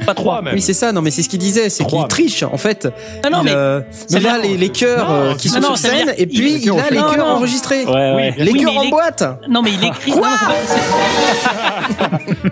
Pas 0.07 0.15
trois. 0.15 0.41
même. 0.43 0.55
Oui, 0.55 0.61
c'est 0.63 0.73
ça, 0.73 0.93
non, 0.93 1.03
mais 1.03 1.11
c'est 1.11 1.23
ce 1.23 1.29
qu'il 1.29 1.39
disait, 1.41 1.69
c'est 1.69 1.85
qu'il 1.85 2.03
triche, 2.09 2.43
en 2.45 2.57
fait. 2.57 2.85
Non, 3.31 3.41
il, 3.41 3.45
mais 3.45 3.53
euh, 3.55 3.81
ça 3.91 4.19
il 4.19 4.21
veut 4.21 4.31
a 4.31 4.39
les, 4.39 4.57
les 4.57 4.69
chœurs 4.71 5.09
Non, 5.11 5.15
euh, 5.17 5.35
qui 5.35 5.49
sont 5.49 5.61
non, 5.61 5.75
sur 5.75 5.79
scène, 5.79 6.07
dire- 6.07 6.15
et 6.17 6.27
puis 6.27 6.53
il- 6.55 6.63
il 6.65 6.71
a 6.71 6.91
les 6.91 6.97
chœurs 6.97 7.17
non. 7.19 7.25
enregistrés. 7.35 7.85
Ouais, 7.85 7.93
ouais. 8.15 8.35
Les 8.39 8.53
Oui, 8.53 8.63
chœurs 8.63 8.77
en 8.79 8.89
boîte 8.89 9.25
Non, 9.49 9.63
mais 9.63 9.71
il 9.73 9.85
écrit. 9.85 10.13
non, 10.13 10.23
c'est 10.39 10.47
pas- 10.47 10.53
c'est- 10.67 10.81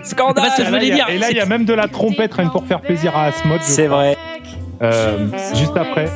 c'est 0.03 0.15
pas 0.17 0.49
ce 0.51 0.57
que 0.57 0.57
je 0.57 0.61
Et 0.61 0.63
là, 0.63 0.69
voulais 0.69 0.87
il 0.87 0.89
y 0.89 0.91
a- 0.91 0.95
dire. 0.95 1.09
Et 1.09 1.17
là, 1.17 1.27
il 1.31 1.37
y 1.37 1.39
a 1.41 1.45
même 1.45 1.65
de 1.65 1.73
la 1.73 1.87
trompette, 1.87 2.33
rien 2.33 2.47
que 2.47 2.51
pour 2.51 2.65
faire 2.65 2.81
plaisir 2.81 3.15
à 3.15 3.25
Asmod. 3.25 3.59
C'est 3.63 3.87
vrai. 3.87 4.17
Euh, 4.81 5.27
juste 5.53 5.71
après. 5.77 6.09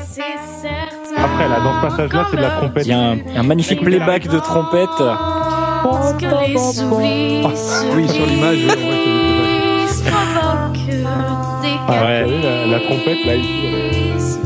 Après, 1.17 1.47
là, 1.49 1.59
dans 1.63 1.75
ce 1.81 1.87
passage-là, 1.87 2.27
c'est 2.29 2.37
de 2.37 2.41
la 2.41 2.49
trompette. 2.49 2.85
Il 2.85 2.89
y 2.91 2.93
a 2.93 2.99
un, 2.99 3.17
un 3.37 3.43
magnifique 3.43 3.81
playback 3.83 4.27
de 4.27 4.39
trompette. 4.39 4.89
Parce 5.81 6.11
oublis 6.13 7.41
Oui, 7.95 8.09
sur 8.09 8.25
l'image, 8.25 8.57
Ah, 11.91 12.05
ouais, 12.05 12.25
la, 12.43 12.65
la 12.67 12.79
trompette, 12.81 13.25
là, 13.25 13.35
ici. 13.35 14.39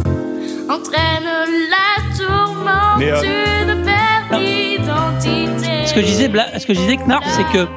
entraîne 0.70 1.24
la 1.70 2.18
tourmente 2.18 3.00
Mais, 3.00 3.12
euh, 3.12 3.66
d'une 3.66 3.84
perte 3.84 4.42
d'identité. 4.42 5.86
Ce 5.86 5.94
que 5.94 6.02
je 6.02 6.06
disais, 6.06 6.28
Bla- 6.30 6.58
ce 6.60 6.66
que 6.66 6.74
je 6.74 6.80
disais, 6.80 6.98
Knarf, 6.98 7.26
c'est 7.28 7.46
que 7.52 7.68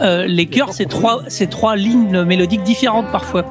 euh, 0.00 0.24
les 0.26 0.46
chœurs, 0.46 0.72
c'est 0.72 0.86
trois, 0.88 1.22
c'est 1.28 1.48
trois 1.48 1.76
lignes 1.76 2.22
mélodiques 2.24 2.62
différentes 2.64 3.10
parfois. 3.12 3.44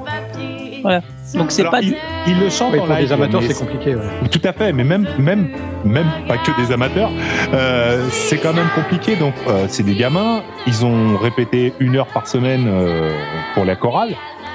Voilà. 0.81 1.01
Donc 1.33 1.51
c'est 1.51 1.63
pas. 1.63 1.81
il, 1.81 1.95
il 2.27 2.39
le 2.39 2.49
chante 2.49 2.73
Oui, 2.73 2.79
en 2.79 2.85
pour 2.85 2.93
live. 2.95 3.07
des 3.07 3.13
amateurs, 3.13 3.41
c'est 3.43 3.57
compliqué. 3.57 3.95
ouais. 3.95 4.03
Tout 4.29 4.41
à 4.43 4.53
fait, 4.53 4.71
mais 4.71 4.83
même, 4.83 5.07
même, 5.17 5.49
même 5.83 6.05
pas 6.27 6.37
que 6.37 6.51
des 6.61 6.71
amateurs, 6.71 7.09
euh, 7.53 8.05
c'est 8.11 8.37
quand 8.37 8.53
même 8.53 8.69
compliqué. 8.75 9.15
Donc, 9.15 9.33
euh, 9.47 9.65
c'est 9.67 9.81
des 9.83 9.95
gamins, 9.95 10.43
ils 10.67 10.85
ont 10.85 11.17
répété 11.17 11.73
une 11.79 11.95
heure 11.95 12.05
par 12.07 12.27
semaine 12.27 12.65
euh, 12.67 13.09
pour 13.55 13.65
la 13.65 13.75
chorale. 13.75 14.09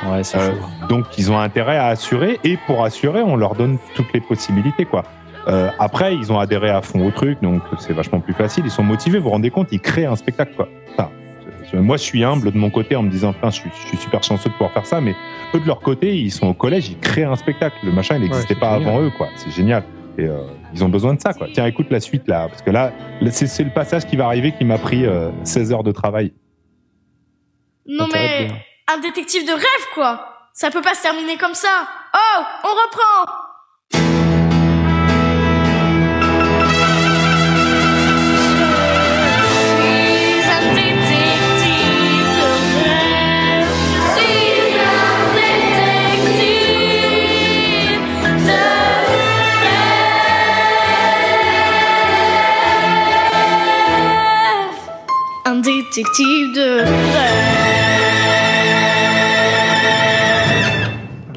Ouais, 0.07 0.23
c'est 0.25 0.39
Euh, 0.39 0.53
donc, 0.89 1.07
ils 1.19 1.31
ont 1.31 1.39
intérêt 1.39 1.77
à 1.77 1.87
assurer, 1.87 2.39
et 2.45 2.57
pour 2.67 2.85
assurer, 2.85 3.23
on 3.23 3.37
leur 3.37 3.55
donne 3.55 3.79
toutes 3.95 4.12
les 4.12 4.20
possibilités, 4.20 4.85
quoi. 4.85 5.05
Euh, 5.49 5.70
après, 5.79 6.15
ils 6.15 6.33
ont 6.33 6.39
adhéré 6.39 6.70
à 6.70 6.83
fond 6.83 7.07
au 7.07 7.11
truc, 7.11 7.41
donc 7.43 7.62
c'est 7.79 7.93
vachement 7.93 8.20
plus 8.20 8.35
facile. 8.35 8.65
Ils 8.67 8.70
sont 8.70 8.83
motivés, 8.83 9.19
vous 9.19 9.25
vous 9.25 9.31
rendez 9.31 9.51
compte, 9.51 9.69
ils 9.73 9.81
créent 9.81 10.07
un 10.07 10.17
spectacle, 10.17 10.53
quoi. 10.55 10.69
Enfin, 10.93 11.11
moi, 11.75 11.97
je 11.97 12.03
suis 12.03 12.25
humble 12.25 12.51
de 12.51 12.59
mon 12.59 12.70
côté 12.70 12.97
en 12.97 13.03
me 13.03 13.11
disant, 13.11 13.35
je, 13.43 13.51
suis, 13.51 13.70
je 13.83 13.89
suis 13.89 13.97
super 13.97 14.23
chanceux 14.23 14.49
de 14.51 14.55
pouvoir 14.55 14.73
faire 14.73 14.87
ça, 14.87 15.01
mais 15.01 15.15
eux 15.55 15.61
de 15.61 15.67
leur 15.67 15.81
côté, 15.81 16.17
ils 16.17 16.31
sont 16.31 16.49
au 16.49 16.55
collège, 16.55 16.89
ils 16.91 16.99
créent 16.99 17.25
un 17.25 17.37
spectacle. 17.37 17.77
Le 17.85 17.93
machin, 17.93 18.17
il 18.17 18.23
n'existait 18.23 18.55
pas 18.55 18.79
génial. 18.79 18.89
avant 18.89 19.03
eux, 19.03 19.11
quoi. 19.17 19.29
C'est 19.37 19.51
génial. 19.51 19.85
Et 20.19 20.25
euh, 20.25 20.41
ils 20.75 20.85
ont 20.85 20.89
besoin 20.89 21.15
de 21.15 21.20
ça, 21.20 21.33
quoi. 21.33 21.47
Tiens, 21.53 21.67
écoute 21.67 21.87
la 21.91 22.01
suite, 22.01 22.27
là, 22.27 22.49
parce 22.49 22.62
que 22.62 22.70
là, 22.70 22.93
c'est 23.31 23.47
c'est 23.47 23.65
le 23.65 23.70
passage 23.70 24.07
qui 24.07 24.17
va 24.17 24.27
arriver 24.27 24.53
qui 24.53 24.65
m'a 24.65 24.79
pris 24.79 25.07
euh, 25.07 25.31
16 25.45 25.73
heures 25.73 25.85
de 25.85 25.93
travail. 25.93 26.33
Non 27.87 28.05
Intérêt 28.05 28.27
de 28.27 28.43
mais 28.43 28.49
bien. 28.49 28.57
Un 28.93 28.99
détective 28.99 29.47
de 29.47 29.52
rêve 29.52 29.86
quoi. 29.94 30.49
Ça 30.52 30.70
peut 30.70 30.83
pas 30.83 30.94
se 30.94 31.02
terminer 31.02 31.36
comme 31.36 31.55
ça. 31.55 31.86
Oh, 32.15 32.43
on 32.65 32.69
reprend. 32.69 33.33
Un 55.47 55.57
détective 55.57 56.52
de 56.52 56.81
rêve. 56.81 57.59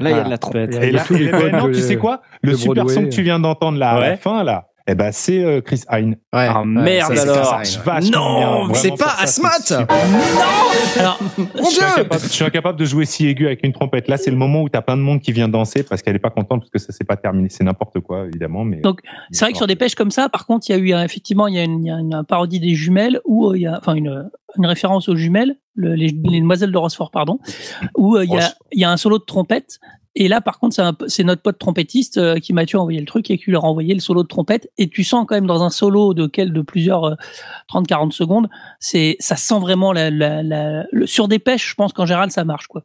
Là, 0.03 0.09
il 0.09 0.17
y 0.17 0.19
a 0.19 0.23
de 0.23 0.29
la 0.29 0.37
trompette. 0.37 0.75
Et 0.75 0.91
là, 0.91 1.03
et 1.09 1.31
ben 1.31 1.51
non, 1.57 1.67
tu 1.67 1.79
sais 1.79 1.95
quoi? 1.97 2.21
Le 2.41 2.55
super 2.55 2.89
son 2.89 3.03
que 3.03 3.09
tu 3.09 3.21
viens 3.21 3.39
d'entendre 3.39 3.77
là 3.77 3.91
à 3.91 3.99
la 3.99 4.17
fin 4.17 4.43
là, 4.43 4.67
eh 4.87 4.95
ben 4.95 5.11
c'est 5.11 5.43
euh, 5.43 5.61
Chris 5.61 5.83
Hine. 5.91 6.17
Ouais. 6.33 6.47
Ah, 6.49 6.63
merde, 6.65 7.15
ça, 7.15 7.21
alors. 7.23 7.45
ça, 7.45 7.51
marche 7.51 7.75
ouais. 7.77 7.81
vachement 7.85 8.37
bien. 8.39 8.67
Non, 8.67 8.73
c'est 8.73 8.97
pas 8.97 9.15
Asmat. 9.19 9.85
Alors, 10.99 11.19
Mon 11.37 11.45
Je 11.55 11.63
suis, 11.63 11.73
Dieu 11.75 11.83
incapable, 11.85 12.21
je 12.21 12.27
suis 12.27 12.43
incapable 12.45 12.79
de 12.79 12.85
jouer 12.85 13.05
si 13.05 13.27
aigu 13.27 13.45
avec 13.45 13.63
une 13.63 13.73
trompette. 13.73 14.07
Là, 14.07 14.17
c'est 14.17 14.31
le 14.31 14.37
moment 14.37 14.61
où 14.61 14.69
t'as 14.69 14.81
plein 14.81 14.97
de 14.97 15.01
monde 15.01 15.21
qui 15.21 15.31
vient 15.31 15.47
danser 15.47 15.83
parce 15.83 16.01
qu'elle 16.01 16.15
est 16.15 16.19
pas 16.19 16.29
contente 16.29 16.61
parce 16.61 16.69
que 16.71 16.79
ça 16.79 16.91
s'est 16.91 17.03
pas 17.05 17.15
terminé. 17.17 17.47
C'est 17.49 17.63
n'importe 17.63 17.99
quoi, 18.01 18.25
évidemment. 18.27 18.63
Mais 18.65 18.81
Donc, 18.81 18.99
c'est 19.31 19.45
vrai 19.45 19.51
que 19.51 19.57
sur 19.57 19.67
des 19.67 19.75
pêches 19.75 19.95
comme 19.95 20.11
ça, 20.11 20.29
par 20.29 20.45
contre, 20.45 20.69
il 20.69 20.73
y 20.73 20.75
a 20.75 20.77
eu 20.99 21.03
effectivement, 21.03 21.47
il 21.47 21.55
y 21.55 21.59
a 21.59 21.63
une, 21.63 21.85
il 21.85 21.87
y 21.87 21.91
a 21.91 21.95
une 21.99 22.23
parodie 22.27 22.59
des 22.59 22.75
jumelles 22.75 23.19
où 23.25 23.49
euh, 23.49 23.57
il 23.57 23.61
y 23.61 23.67
a, 23.67 23.77
enfin, 23.79 23.95
une, 23.95 24.29
une 24.57 24.65
référence 24.65 25.07
aux 25.09 25.15
jumelles, 25.15 25.55
le- 25.75 25.95
les, 25.95 26.07
les 26.23 26.39
demoiselles 26.39 26.71
de 26.71 26.77
Rochefort, 26.77 27.11
pardon, 27.11 27.39
où 27.97 28.15
euh, 28.17 28.25
y 28.25 28.37
a, 28.37 28.53
il 28.71 28.81
y 28.81 28.83
a 28.85 28.91
un 28.91 28.97
solo 28.97 29.17
de 29.17 29.23
trompette. 29.23 29.79
Et 30.15 30.27
là, 30.27 30.41
par 30.41 30.59
contre, 30.59 30.75
c'est 31.07 31.23
notre 31.23 31.41
pote 31.41 31.57
trompettiste 31.57 32.17
euh, 32.17 32.39
qui 32.39 32.53
Mathieu 32.53 32.77
a 32.77 32.81
envoyé 32.81 32.99
le 32.99 33.05
truc 33.05 33.31
et 33.31 33.37
qui 33.37 33.49
leur 33.49 33.65
a 33.65 33.67
envoyé 33.67 33.93
le 33.93 33.99
solo 33.99 34.23
de 34.23 34.27
trompette. 34.27 34.69
Et 34.77 34.87
tu 34.87 35.03
sens 35.03 35.25
quand 35.27 35.35
même 35.35 35.47
dans 35.47 35.63
un 35.63 35.71
solo 35.71 36.13
de 36.13 36.27
quel 36.27 36.53
de 36.53 36.61
plusieurs 36.61 37.03
euh, 37.05 37.15
30-40 37.71 38.11
secondes, 38.11 38.49
c'est 38.79 39.15
ça 39.19 39.35
sent 39.35 39.59
vraiment 39.59 39.91
la, 39.91 40.85
sur 41.05 41.27
des 41.27 41.39
pêches. 41.39 41.69
Je 41.69 41.75
pense 41.75 41.93
qu'en 41.93 42.05
général, 42.05 42.31
ça 42.31 42.43
marche 42.43 42.67
quoi. 42.67 42.83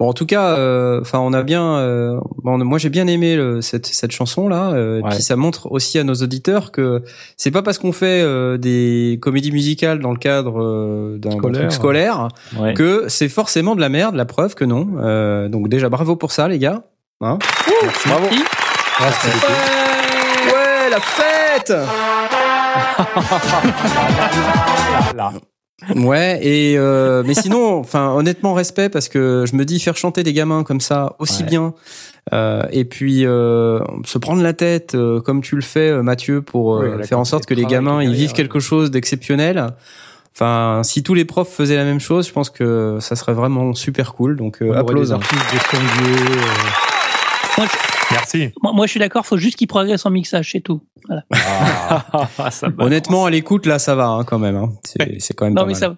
Bon, 0.00 0.08
en 0.08 0.12
tout 0.12 0.26
cas, 0.26 0.54
euh, 0.56 1.00
enfin, 1.00 1.18
on 1.18 1.32
a 1.32 1.42
bien. 1.42 1.74
euh, 1.78 2.20
bon, 2.44 2.56
moi, 2.58 2.78
j'ai 2.78 2.88
bien 2.88 3.08
aimé 3.08 3.34
le- 3.34 3.60
cette 3.62 3.86
cette 3.86 4.12
chanson 4.12 4.46
là. 4.48 4.70
et 4.76 5.02
Ouais. 5.02 5.08
puis 5.10 5.22
ça 5.22 5.34
montre 5.34 5.72
aussi 5.72 5.98
à 5.98 6.04
nos 6.04 6.14
auditeurs 6.14 6.70
que 6.70 7.02
c'est 7.36 7.50
pas 7.50 7.62
parce 7.62 7.78
qu'on 7.78 7.90
fait 7.90 8.22
euh, 8.22 8.58
des 8.58 9.18
comédies 9.20 9.50
musicales 9.50 9.98
dans 9.98 10.12
le 10.12 10.18
cadre 10.18 10.62
euh, 10.62 11.18
d'un 11.18 11.30
truc 11.36 11.72
scolaire 11.72 12.28
Ouais. 12.60 12.74
que 12.74 13.06
c'est 13.08 13.28
forcément 13.28 13.74
de 13.74 13.80
la 13.80 13.88
merde. 13.88 14.14
La 14.14 14.24
preuve 14.24 14.54
que 14.54 14.64
non. 14.64 14.86
Euh, 15.00 15.48
donc 15.48 15.68
déjà, 15.68 15.88
bravo 15.88 16.14
pour 16.14 16.30
ça, 16.30 16.46
les 16.46 16.60
gars. 16.60 16.84
Hein 17.20 17.40
Bravo. 18.06 18.26
ouais, 18.28 20.90
la 20.90 21.00
fête. 21.00 21.72
Ouais, 25.94 26.40
et 26.42 26.76
euh, 26.76 27.22
mais 27.24 27.34
sinon, 27.34 27.78
enfin, 27.78 28.10
honnêtement, 28.12 28.52
respect 28.52 28.88
parce 28.88 29.08
que 29.08 29.44
je 29.48 29.54
me 29.54 29.64
dis 29.64 29.78
faire 29.78 29.96
chanter 29.96 30.24
des 30.24 30.32
gamins 30.32 30.64
comme 30.64 30.80
ça 30.80 31.14
aussi 31.20 31.44
Ouais. 31.44 31.48
bien, 31.48 31.72
euh, 32.32 32.62
et 32.72 32.84
puis 32.84 33.24
euh, 33.24 33.78
se 34.04 34.18
prendre 34.18 34.42
la 34.42 34.52
tête 34.54 34.96
euh, 34.96 35.20
comme 35.20 35.40
tu 35.40 35.54
le 35.54 35.62
fais, 35.62 35.90
euh, 35.90 36.02
Mathieu, 36.02 36.42
pour 36.42 36.76
euh, 36.76 36.96
Oui, 36.98 37.06
faire 37.06 37.20
en 37.20 37.24
sorte 37.24 37.46
que 37.46 37.54
les 37.54 37.64
gamins 37.64 38.02
ils 38.02 38.12
vivent 38.12 38.32
quelque 38.32 38.58
chose 38.58 38.90
d'exceptionnel. 38.90 39.68
Enfin, 40.34 40.82
si 40.84 41.02
tous 41.02 41.14
les 41.14 41.24
profs 41.24 41.52
faisaient 41.52 41.76
la 41.76 41.84
même 41.84 42.00
chose, 42.00 42.26
je 42.28 42.32
pense 42.32 42.50
que 42.50 42.98
ça 43.00 43.16
serait 43.16 43.32
vraiment 43.34 43.72
super 43.74 44.14
cool. 44.14 44.36
Donc, 44.36 44.62
euh, 44.62 44.72
euh, 44.72 44.82
Moi, 47.56 47.66
Merci. 48.10 48.50
moi, 48.62 48.72
moi, 48.72 48.86
je 48.86 48.90
suis 48.92 49.00
d'accord. 49.00 49.26
Faut 49.26 49.36
juste 49.38 49.56
qu'ils 49.56 49.68
progressent 49.68 50.06
en 50.06 50.10
mixage, 50.10 50.50
c'est 50.52 50.60
tout. 50.60 50.80
Voilà. 51.06 51.24
Ah, 51.30 52.50
ça. 52.50 52.68
Honnêtement, 52.78 53.24
à 53.26 53.30
l'écoute, 53.30 53.66
là, 53.66 53.78
ça 53.78 53.94
va 53.94 54.06
hein, 54.08 54.24
quand 54.24 54.38
même. 54.38 54.56
Hein. 54.56 54.72
C'est 55.18 55.34
quand 55.34 55.44
même 55.46 55.54
Non, 55.54 55.62
pas 55.62 55.66
mais 55.66 55.72
mal. 55.74 55.80
ça. 55.80 55.96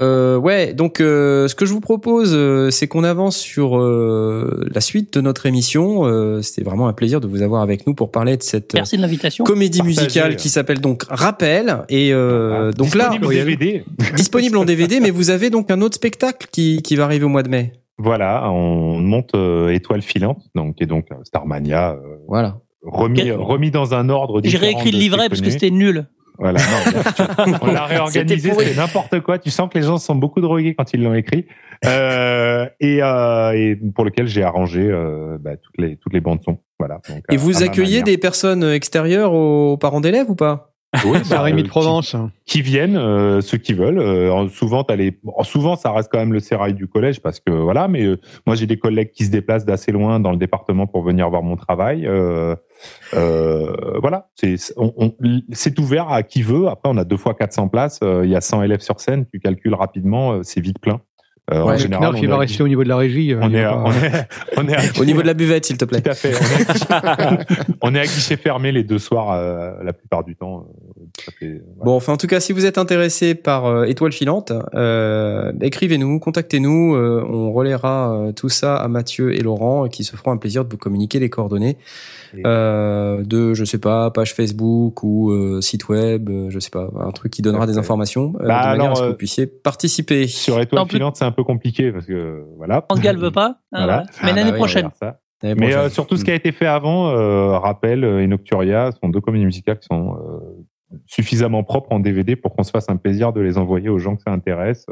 Euh, 0.00 0.36
ouais, 0.36 0.72
donc 0.74 1.00
euh, 1.00 1.46
ce 1.46 1.54
que 1.54 1.64
je 1.64 1.72
vous 1.72 1.80
propose, 1.80 2.32
euh, 2.34 2.70
c'est 2.70 2.88
qu'on 2.88 3.04
avance 3.04 3.36
sur 3.36 3.78
euh, 3.78 4.66
la 4.74 4.80
suite 4.80 5.12
de 5.14 5.20
notre 5.20 5.46
émission. 5.46 6.04
Euh, 6.06 6.42
C'était 6.42 6.62
vraiment 6.64 6.88
un 6.88 6.92
plaisir 6.92 7.20
de 7.20 7.28
vous 7.28 7.40
avoir 7.42 7.62
avec 7.62 7.86
nous 7.86 7.94
pour 7.94 8.10
parler 8.10 8.36
de 8.36 8.42
cette 8.42 8.74
Merci 8.74 8.96
de 8.96 9.02
l'invitation. 9.02 9.44
comédie 9.44 9.78
Partagez. 9.78 10.00
musicale 10.02 10.36
qui 10.36 10.48
s'appelle 10.48 10.80
donc 10.80 11.04
Rappel. 11.08 11.84
Et 11.88 12.12
euh, 12.12 12.72
donc 12.72 12.96
là, 12.96 13.10
Disponible 13.10 13.34
DVD. 13.34 13.84
disponible 14.16 14.56
en 14.56 14.64
DVD, 14.64 14.98
mais 14.98 15.10
vous 15.10 15.30
avez 15.30 15.50
donc 15.50 15.70
un 15.70 15.80
autre 15.82 15.94
spectacle 15.94 16.48
qui, 16.50 16.82
qui 16.82 16.96
va 16.96 17.04
arriver 17.04 17.24
au 17.26 17.28
mois 17.28 17.44
de 17.44 17.50
mai. 17.50 17.72
Voilà, 18.02 18.50
on 18.50 18.98
monte 18.98 19.34
euh, 19.34 19.72
Étoile 19.72 20.02
filante, 20.02 20.42
donc 20.56 20.82
et 20.82 20.86
donc 20.86 21.06
euh, 21.12 21.16
Starmania 21.22 21.92
euh, 21.92 22.16
Voilà. 22.26 22.58
remis 22.82 23.30
remis 23.30 23.70
dans 23.70 23.94
un 23.94 24.08
ordre 24.08 24.40
J'ai 24.42 24.58
réécrit 24.58 24.90
le 24.90 24.98
livret 24.98 25.22
qui 25.24 25.28
parce 25.28 25.40
que 25.40 25.50
c'était 25.50 25.70
nul. 25.70 26.06
Voilà, 26.38 26.58
non, 27.46 27.58
on 27.62 27.66
l'a 27.70 27.84
réorganisé, 27.84 28.52
c'est 28.52 28.76
n'importe 28.76 29.20
quoi. 29.20 29.38
Tu 29.38 29.50
sens 29.50 29.68
que 29.70 29.78
les 29.78 29.84
gens 29.84 29.98
sont 29.98 30.16
beaucoup 30.16 30.40
drogués 30.40 30.74
quand 30.74 30.92
ils 30.92 31.02
l'ont 31.02 31.14
écrit, 31.14 31.46
euh, 31.84 32.66
et, 32.80 33.02
euh, 33.02 33.52
et 33.52 33.76
pour 33.94 34.04
lequel 34.04 34.26
j'ai 34.26 34.42
arrangé 34.42 34.80
euh, 34.82 35.36
bah, 35.38 35.56
toutes 35.56 35.78
les 35.78 35.96
toutes 35.96 36.12
les 36.12 36.20
bandes 36.20 36.40
son. 36.44 36.58
Voilà. 36.78 37.00
Donc, 37.08 37.22
Et 37.30 37.36
vous 37.36 37.62
accueillez 37.62 38.02
des 38.02 38.18
personnes 38.18 38.64
extérieures 38.64 39.32
aux 39.32 39.76
parents 39.76 40.00
d'élèves 40.00 40.30
ou 40.30 40.34
pas? 40.34 40.71
Oui, 41.04 41.18
bah, 41.30 41.40
Rémi 41.42 41.60
euh, 41.60 41.64
de 41.64 41.68
Provence. 41.68 42.16
qui 42.44 42.60
viennent, 42.62 42.96
euh, 42.96 43.40
ceux 43.40 43.58
qui 43.58 43.72
veulent. 43.72 43.98
Euh, 43.98 44.48
souvent, 44.48 44.84
t'as 44.84 44.96
les... 44.96 45.10
bon, 45.10 45.32
souvent, 45.42 45.76
ça 45.76 45.90
reste 45.92 46.10
quand 46.12 46.18
même 46.18 46.32
le 46.32 46.40
sérail 46.40 46.74
du 46.74 46.86
collège 46.86 47.20
parce 47.20 47.40
que 47.40 47.50
voilà. 47.50 47.88
Mais 47.88 48.04
euh, 48.04 48.20
moi, 48.46 48.56
j'ai 48.56 48.66
des 48.66 48.78
collègues 48.78 49.10
qui 49.12 49.24
se 49.24 49.30
déplacent 49.30 49.64
d'assez 49.64 49.92
loin 49.92 50.20
dans 50.20 50.30
le 50.32 50.36
département 50.36 50.86
pour 50.86 51.02
venir 51.02 51.28
voir 51.30 51.42
mon 51.42 51.56
travail. 51.56 52.06
Euh, 52.06 52.54
euh, 53.14 53.98
voilà, 54.00 54.28
c'est 54.36 55.78
ouvert 55.78 56.10
à 56.10 56.22
qui 56.22 56.42
veut. 56.42 56.68
Après, 56.68 56.90
on 56.90 56.96
a 56.96 57.04
deux 57.04 57.16
fois 57.16 57.34
400 57.34 57.68
places. 57.68 58.00
Euh, 58.02 58.22
Il 58.24 58.30
y 58.30 58.36
a 58.36 58.40
100 58.40 58.62
élèves 58.62 58.80
sur 58.80 59.00
scène. 59.00 59.26
Tu 59.32 59.40
calcules 59.40 59.74
rapidement, 59.74 60.32
euh, 60.32 60.40
c'est 60.42 60.60
vite 60.60 60.78
plein. 60.78 61.00
Euh, 61.52 61.60
en 61.62 61.68
Ouais, 61.70 61.78
général, 61.78 62.04
Knarf, 62.04 62.14
on 62.18 62.22
il 62.22 62.28
va 62.28 62.36
rester 62.38 62.62
au 62.62 62.68
niveau 62.68 62.84
de 62.84 62.88
la 62.88 62.96
régie. 62.96 63.32
euh, 63.32 63.40
on 63.42 63.52
est, 63.52 63.66
on 63.66 63.90
est, 63.90 64.28
on 64.56 64.68
est 64.68 64.76
à- 64.76 65.00
Au 65.00 65.04
niveau 65.04 65.22
de 65.22 65.26
la 65.26 65.34
buvette, 65.34 65.66
s'il 65.66 65.76
te 65.76 65.84
plaît. 65.84 66.00
Tout 66.00 66.10
à 66.10 66.14
fait. 66.14 66.32
On 66.34 66.44
est 66.46 66.68
à 66.68 66.72
guichet, 66.72 67.66
on 67.82 67.94
est 67.96 67.98
à 68.00 68.04
guichet 68.04 68.36
fermé 68.36 68.70
les 68.70 68.84
deux 68.84 69.00
soirs 69.00 69.32
euh, 69.32 69.72
la 69.82 69.92
plupart 69.92 70.22
du 70.22 70.36
temps. 70.36 70.66
euh, 70.68 71.30
fait-. 71.40 71.62
Bon, 71.84 71.96
enfin, 71.96 72.12
en 72.12 72.16
tout 72.16 72.28
cas, 72.28 72.38
si 72.38 72.52
vous 72.52 72.64
êtes 72.64 72.78
intéressé 72.78 73.34
par 73.34 73.66
euh, 73.66 73.84
Étoile 73.86 74.12
filante, 74.12 74.52
euh, 74.74 75.52
écrivez-nous, 75.60 76.20
contactez-nous. 76.20 76.94
euh, 76.94 77.24
on 77.28 77.52
relaiera 77.52 78.14
euh, 78.14 78.32
tout 78.32 78.48
ça 78.48 78.76
à 78.76 78.86
Mathieu 78.86 79.34
et 79.34 79.40
Laurent, 79.40 79.88
qui 79.88 80.04
se 80.04 80.14
feront 80.14 80.30
un 80.30 80.36
plaisir 80.36 80.64
de 80.64 80.70
vous 80.70 80.78
communiquer 80.78 81.18
les 81.18 81.28
coordonnées 81.28 81.76
euh, 82.46 83.22
de, 83.24 83.54
je 83.54 83.64
sais 83.64 83.78
pas, 83.78 84.10
page 84.10 84.34
Facebook 84.34 85.02
ou 85.02 85.30
euh, 85.30 85.60
site 85.60 85.88
web, 85.88 86.28
euh, 86.30 86.50
je 86.50 86.58
sais 86.58 86.70
pas, 86.70 86.88
un 87.00 87.10
truc 87.10 87.32
qui 87.32 87.42
donnera 87.42 87.66
des 87.66 87.78
informations 87.78 88.32
euh, 88.40 88.46
Bah, 88.46 88.62
de 88.62 88.68
manière 88.68 88.72
alors, 88.74 88.90
à 88.92 88.94
ce 88.96 89.02
que 89.02 89.06
vous 89.08 89.14
puissiez 89.14 89.46
participer. 89.46 90.26
Sur 90.26 90.60
étoile 90.60 90.86
filante, 90.88 91.16
c'est 91.16 91.24
un 91.24 91.32
peu 91.32 91.44
compliqué 91.44 91.92
parce 91.92 92.06
que 92.06 92.44
voilà. 92.56 92.82
Pascal 92.82 93.16
veut 93.18 93.30
pas. 93.30 93.56
Voilà. 93.70 93.86
voilà. 93.86 94.04
Mais 94.22 94.30
Ah, 94.30 94.34
l'année 94.34 94.50
bah 94.52 94.56
prochaine. 94.56 94.88
Mais 95.42 95.54
prochaine. 95.56 95.78
euh, 95.78 95.88
sur 95.90 96.06
tout 96.06 96.16
ce 96.16 96.24
qui 96.24 96.30
a 96.30 96.34
été 96.34 96.52
fait 96.52 96.66
avant, 96.66 97.08
euh, 97.10 97.58
Rappel 97.58 98.04
euh, 98.04 98.22
et 98.22 98.26
Nocturia 98.26 98.90
sont 99.02 99.08
deux 99.08 99.20
comédies 99.20 99.44
musicales 99.44 99.78
qui 99.80 99.86
sont 99.90 100.14
euh, 100.14 100.96
suffisamment 101.06 101.64
propres 101.64 101.92
en 101.92 102.00
DVD 102.00 102.36
pour 102.36 102.54
qu'on 102.54 102.62
se 102.62 102.70
fasse 102.70 102.88
un 102.88 102.96
plaisir 102.96 103.32
de 103.32 103.40
les 103.40 103.58
envoyer 103.58 103.88
aux 103.88 103.98
gens 103.98 104.14
que 104.16 104.22
ça 104.22 104.30
intéresse. 104.30 104.86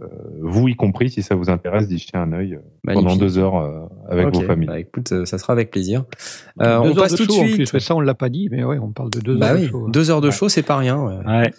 Euh, 0.00 0.06
vous 0.40 0.68
y 0.68 0.74
compris, 0.74 1.10
si 1.10 1.22
ça 1.22 1.34
vous 1.34 1.50
intéresse, 1.50 1.86
d'y 1.88 1.98
jeter 1.98 2.16
un 2.16 2.32
œil 2.32 2.54
euh, 2.54 2.94
pendant 2.94 3.14
deux 3.16 3.38
heures 3.38 3.56
euh, 3.56 3.80
avec 4.08 4.34
vos 4.34 4.40
familles. 4.42 4.68
bah, 4.68 4.78
écoute, 4.80 5.12
euh, 5.12 5.24
ça 5.26 5.38
sera 5.38 5.52
avec 5.52 5.70
plaisir. 5.70 6.04
Euh, 6.60 6.64
Deux 6.64 6.88
on 6.88 6.88
heures 6.90 6.94
passe 6.96 7.12
de 7.12 7.16
tout 7.18 7.26
de 7.26 7.32
show, 7.32 7.40
en 7.42 7.46
suite. 7.46 7.68
plus, 7.70 7.80
ça, 7.80 7.94
on 7.94 8.00
l'a 8.00 8.14
pas 8.14 8.28
dit, 8.30 8.48
mais 8.50 8.64
ouais, 8.64 8.78
on 8.78 8.90
parle 8.90 9.10
de 9.10 9.20
deux 9.20 9.36
Bah 9.36 9.48
heures 9.52 9.56
oui, 9.56 9.62
de 9.66 9.68
show. 9.68 9.84
hein. 9.86 9.90
deux 9.92 10.10
heures 10.10 10.20
de 10.22 10.30
show, 10.30 10.48
c'est 10.48 10.62
pas 10.62 10.76
rien. 10.76 10.96
ouais. 10.98 11.16
Ouais. 11.26 11.50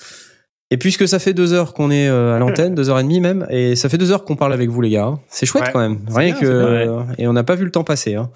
Et 0.72 0.78
puisque 0.78 1.08
ça 1.08 1.20
fait 1.20 1.34
deux 1.36 1.54
heures 1.54 1.76
qu'on 1.76 1.92
est 1.92 2.08
euh, 2.10 2.36
à 2.36 2.40
l'antenne, 2.40 2.74
deux 2.74 2.90
heures 2.90 2.98
et 3.00 3.04
demie 3.04 3.20
même, 3.22 3.46
et 3.52 3.76
ça 3.76 3.90
fait 3.90 4.00
deux 4.00 4.12
heures 4.12 4.24
qu'on 4.26 4.36
parle 4.36 4.54
avec 4.54 4.70
vous 4.72 4.82
les 4.82 4.90
gars, 4.90 5.06
hein. 5.06 5.20
c'est 5.28 5.46
chouette 5.46 5.66
Ouais. 5.66 5.70
quand 5.72 5.80
même. 5.80 6.00
Rien 6.10 6.34
bien, 6.34 6.42
que 6.42 6.98
et 7.20 7.28
on 7.28 7.34
n'a 7.34 7.44
pas 7.44 7.54
vu 7.54 7.64
le 7.66 7.70
temps 7.70 7.84
passer. 7.84 8.16
Hein. 8.16 8.32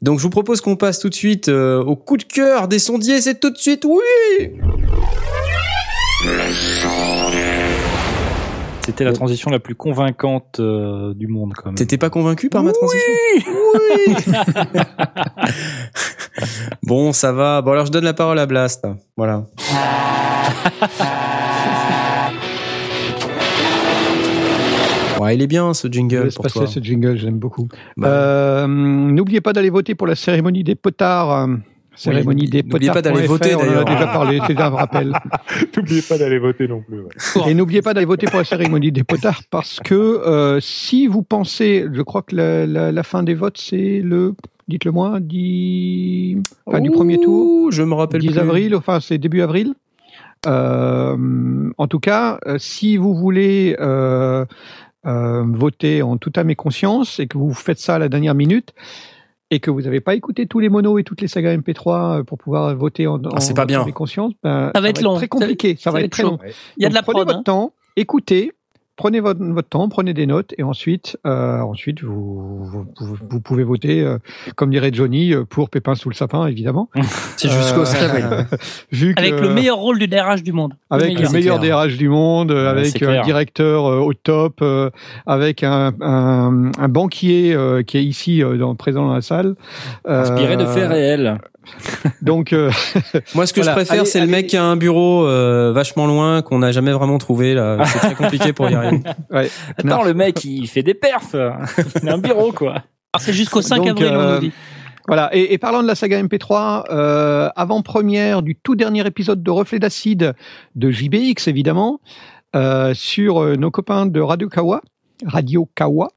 Donc 0.00 0.18
je 0.18 0.22
vous 0.22 0.30
propose 0.30 0.62
qu'on 0.62 0.76
passe 0.76 1.00
tout 1.00 1.10
de 1.10 1.14
suite 1.14 1.48
euh, 1.50 1.82
au 1.82 1.94
coup 1.94 2.16
de 2.16 2.22
cœur 2.22 2.66
des 2.68 2.78
sondiers. 2.78 3.20
C'est 3.20 3.38
tout 3.40 3.50
de 3.50 3.58
suite, 3.58 3.84
oui. 3.84 4.52
C'était 8.84 9.04
la 9.04 9.12
transition 9.12 9.48
la 9.50 9.60
plus 9.60 9.76
convaincante 9.76 10.58
euh, 10.58 11.14
du 11.14 11.28
monde, 11.28 11.52
quand 11.56 11.66
même. 11.66 11.74
T'étais 11.76 11.98
pas 11.98 12.10
convaincu 12.10 12.48
par 12.48 12.64
ma 12.64 12.72
transition? 12.72 13.12
Oui. 13.36 13.44
bon, 16.82 17.12
ça 17.12 17.30
va. 17.32 17.62
Bon 17.62 17.70
alors 17.72 17.86
je 17.86 17.92
donne 17.92 18.04
la 18.04 18.14
parole 18.14 18.38
à 18.40 18.46
Blast. 18.46 18.84
Voilà. 19.16 19.46
Ouais, 25.20 25.36
il 25.36 25.42
est 25.42 25.46
bien 25.46 25.72
ce 25.72 25.86
jingle 25.88 26.24
Laisse 26.24 26.34
pour 26.34 26.42
passer 26.42 26.58
toi. 26.58 26.66
ce 26.66 26.80
jingle, 26.80 27.16
j'aime 27.16 27.38
beaucoup. 27.38 27.68
Bah, 27.96 28.08
Euh, 28.08 28.66
N'oubliez 28.66 29.40
pas 29.40 29.52
d'aller 29.52 29.70
voter 29.70 29.94
pour 29.94 30.08
la 30.08 30.16
cérémonie 30.16 30.64
des 30.64 30.74
potards. 30.74 31.46
Cérémonie 31.94 32.46
des 32.48 32.62
n'oubliez 32.62 32.90
pas 32.90 33.02
d'aller 33.02 33.26
voter, 33.26 33.54
On 33.54 33.60
en 33.60 33.76
a 33.80 33.84
déjà 33.84 34.06
parlé, 34.06 34.40
c'est 34.46 34.58
un 34.60 34.70
rappel. 34.70 35.12
N'oubliez 35.76 36.02
pas 36.02 36.16
d'aller 36.18 36.38
voter 36.38 36.66
non 36.66 36.80
plus. 36.80 37.00
ouais. 37.02 37.50
Et 37.50 37.54
n'oubliez 37.54 37.82
pas 37.82 37.92
d'aller 37.92 38.06
voter 38.06 38.26
pour 38.26 38.38
la 38.38 38.44
cérémonie 38.44 38.90
des 38.92 39.04
potards 39.04 39.42
parce 39.50 39.78
que 39.78 39.94
euh, 39.94 40.58
si 40.60 41.06
vous 41.06 41.22
pensez, 41.22 41.86
je 41.92 42.02
crois 42.02 42.22
que 42.22 42.34
la, 42.34 42.66
la- 42.66 42.92
la 42.92 43.02
fin 43.02 43.22
des 43.22 43.34
votes 43.34 43.58
c'est 43.58 44.00
le, 44.02 44.34
dites-le 44.68 44.90
moi, 44.90 45.18
10, 45.20 46.38
enfin, 46.66 46.80
du 46.80 46.90
premier 46.90 47.18
tour. 47.20 47.70
Je 47.70 47.82
me 47.82 47.94
rappelle 47.94 48.22
10 48.22 48.28
plus. 48.28 48.38
avril, 48.38 48.74
enfin 48.74 48.98
c'est 49.00 49.18
début 49.18 49.42
avril. 49.42 49.74
Euh, 50.46 51.70
en 51.78 51.86
tout 51.86 52.00
cas, 52.00 52.38
euh, 52.46 52.56
si 52.58 52.96
vous 52.96 53.14
voulez 53.14 53.76
euh, 53.80 54.44
euh, 55.06 55.44
voter 55.46 56.02
en 56.02 56.16
toute 56.16 56.36
âme 56.38 56.50
et 56.50 56.56
conscience 56.56 57.20
et 57.20 57.26
que 57.26 57.38
vous 57.38 57.54
faites 57.54 57.78
ça 57.78 57.96
à 57.96 57.98
la 57.98 58.08
dernière 58.08 58.34
minute 58.34 58.72
et 59.52 59.60
que 59.60 59.70
vous 59.70 59.82
n'avez 59.82 60.00
pas 60.00 60.14
écouté 60.14 60.46
tous 60.46 60.60
les 60.60 60.70
monos 60.70 60.98
et 60.98 61.04
toutes 61.04 61.20
les 61.20 61.28
sagas 61.28 61.54
MP3 61.54 62.20
euh, 62.20 62.24
pour 62.24 62.38
pouvoir 62.38 62.74
voter 62.74 63.06
en, 63.06 63.20
Ah, 63.34 63.40
c'est 63.40 63.52
en 63.52 63.54
pas 63.54 63.66
bien. 63.66 63.84
conscience, 63.92 64.32
ben, 64.42 64.70
Ça 64.74 64.80
va 64.80 64.88
être 64.88 65.02
long. 65.02 65.16
très 65.16 65.28
compliqué. 65.28 65.76
Ça, 65.78 65.90
va 65.90 66.00
être 66.00 66.10
très 66.10 66.22
long. 66.22 66.38
Il 66.78 66.82
y 66.82 66.86
a 66.86 66.88
de 66.88 66.94
la 66.94 67.02
prenez 67.02 67.16
prod. 67.16 67.26
votre 67.28 67.40
hein. 67.40 67.42
temps, 67.42 67.74
écoutez, 67.96 68.52
prenez 68.96 69.20
votre, 69.20 69.42
votre 69.42 69.68
temps, 69.68 69.88
prenez 69.88 70.14
des 70.14 70.26
notes 70.26 70.54
et 70.58 70.62
ensuite, 70.62 71.18
euh, 71.26 71.60
ensuite 71.60 72.02
vous, 72.02 72.86
vous, 73.00 73.40
pouvez 73.40 73.64
voter, 73.64 74.02
euh, 74.02 74.18
comme 74.56 74.70
dirait 74.70 74.90
Johnny, 74.92 75.32
euh, 75.32 75.44
pour 75.44 75.70
Pépin 75.70 75.94
sous 75.94 76.08
le 76.08 76.14
sapin, 76.14 76.46
évidemment. 76.46 76.88
C'est 77.36 77.48
jusqu'au 77.50 77.80
Euh, 77.80 77.84
Scrabble. 77.84 78.46
vu 78.92 79.14
que- 79.14 79.20
Avec 79.20 79.40
le 79.40 79.48
meilleur 79.52 79.78
rôle 79.78 79.98
du 79.98 80.06
DRH 80.08 80.42
du 80.42 80.52
monde. 80.52 80.74
avec 80.90 81.18
le 81.18 81.28
meilleur 81.30 81.58
clair. 81.60 81.76
DRH 81.86 81.96
du 81.96 82.08
monde, 82.08 82.50
Ouais, 82.52 82.66
avec 82.66 83.02
un 83.02 83.22
directeur 83.22 83.86
euh, 83.86 83.98
au 83.98 84.14
top, 84.14 84.60
euh, 84.62 84.90
avec 85.26 85.62
un, 85.62 85.92
un, 86.00 86.70
un 86.78 86.88
banquier 86.88 87.54
euh, 87.54 87.82
qui 87.82 87.98
est 87.98 88.04
ici 88.04 88.42
euh, 88.42 88.56
dans, 88.58 88.74
présent 88.74 89.06
dans 89.06 89.14
la 89.14 89.22
salle. 89.22 89.54
Euh, 90.06 90.22
Inspiré 90.22 90.56
de 90.56 90.66
faits 90.66 90.88
réels. 90.88 91.38
Donc, 92.22 92.52
euh, 92.52 92.70
Moi, 93.34 93.46
ce 93.46 93.52
que 93.52 93.60
Voilà, 93.60 93.72
je 93.72 93.76
préfère, 93.76 94.00
allez, 94.00 94.04
c'est 94.04 94.18
le 94.18 94.24
allez. 94.24 94.32
mec 94.32 94.46
qui 94.48 94.56
a 94.56 94.64
un 94.64 94.76
bureau 94.76 95.26
euh, 95.26 95.72
vachement 95.72 96.06
loin 96.06 96.42
qu'on 96.42 96.58
n'a 96.58 96.72
jamais 96.72 96.92
vraiment 96.92 97.18
trouvé. 97.18 97.54
Là, 97.54 97.84
c'est 97.86 97.98
très 97.98 98.14
compliqué 98.14 98.52
pour 98.52 98.68
y 98.68 98.74
arriver. 98.74 99.02
ouais, 99.30 99.50
Attends, 99.78 99.82
Knarf. 99.88 100.06
le 100.06 100.14
mec, 100.14 100.44
il 100.44 100.66
fait 100.68 100.82
des 100.82 100.94
perfs. 100.94 101.36
Il 102.02 102.08
a 102.08 102.14
un 102.14 102.18
bureau, 102.18 102.52
quoi. 102.52 102.70
Alors, 102.72 103.20
c'est 103.20 103.32
jusqu'au 103.32 103.62
5 103.62 103.76
Donc, 103.78 103.88
avril, 103.88 104.06
on 104.10 104.20
euh, 104.20 104.34
nous 104.34 104.40
dit. 104.40 104.52
Voilà, 105.08 105.30
et, 105.34 105.52
et 105.52 105.58
parlant 105.58 105.82
de 105.82 105.88
la 105.88 105.96
saga 105.96 106.22
MP3, 106.22 106.84
euh, 106.90 107.48
avant-première 107.56 108.42
du 108.42 108.54
tout 108.54 108.76
dernier 108.76 109.04
épisode 109.06 109.42
de 109.42 109.50
Reflet 109.50 109.80
d'acide 109.80 110.34
de 110.76 110.90
JBX, 110.90 111.48
évidemment, 111.48 112.00
euh, 112.54 112.94
sur 112.94 113.42
euh, 113.42 113.56
nos 113.56 113.70
copains 113.72 114.06
de 114.06 114.20
Radio 114.20 114.48
Kawa, 114.48 114.80
Radio 115.26 115.68
Kawa, 115.74 116.08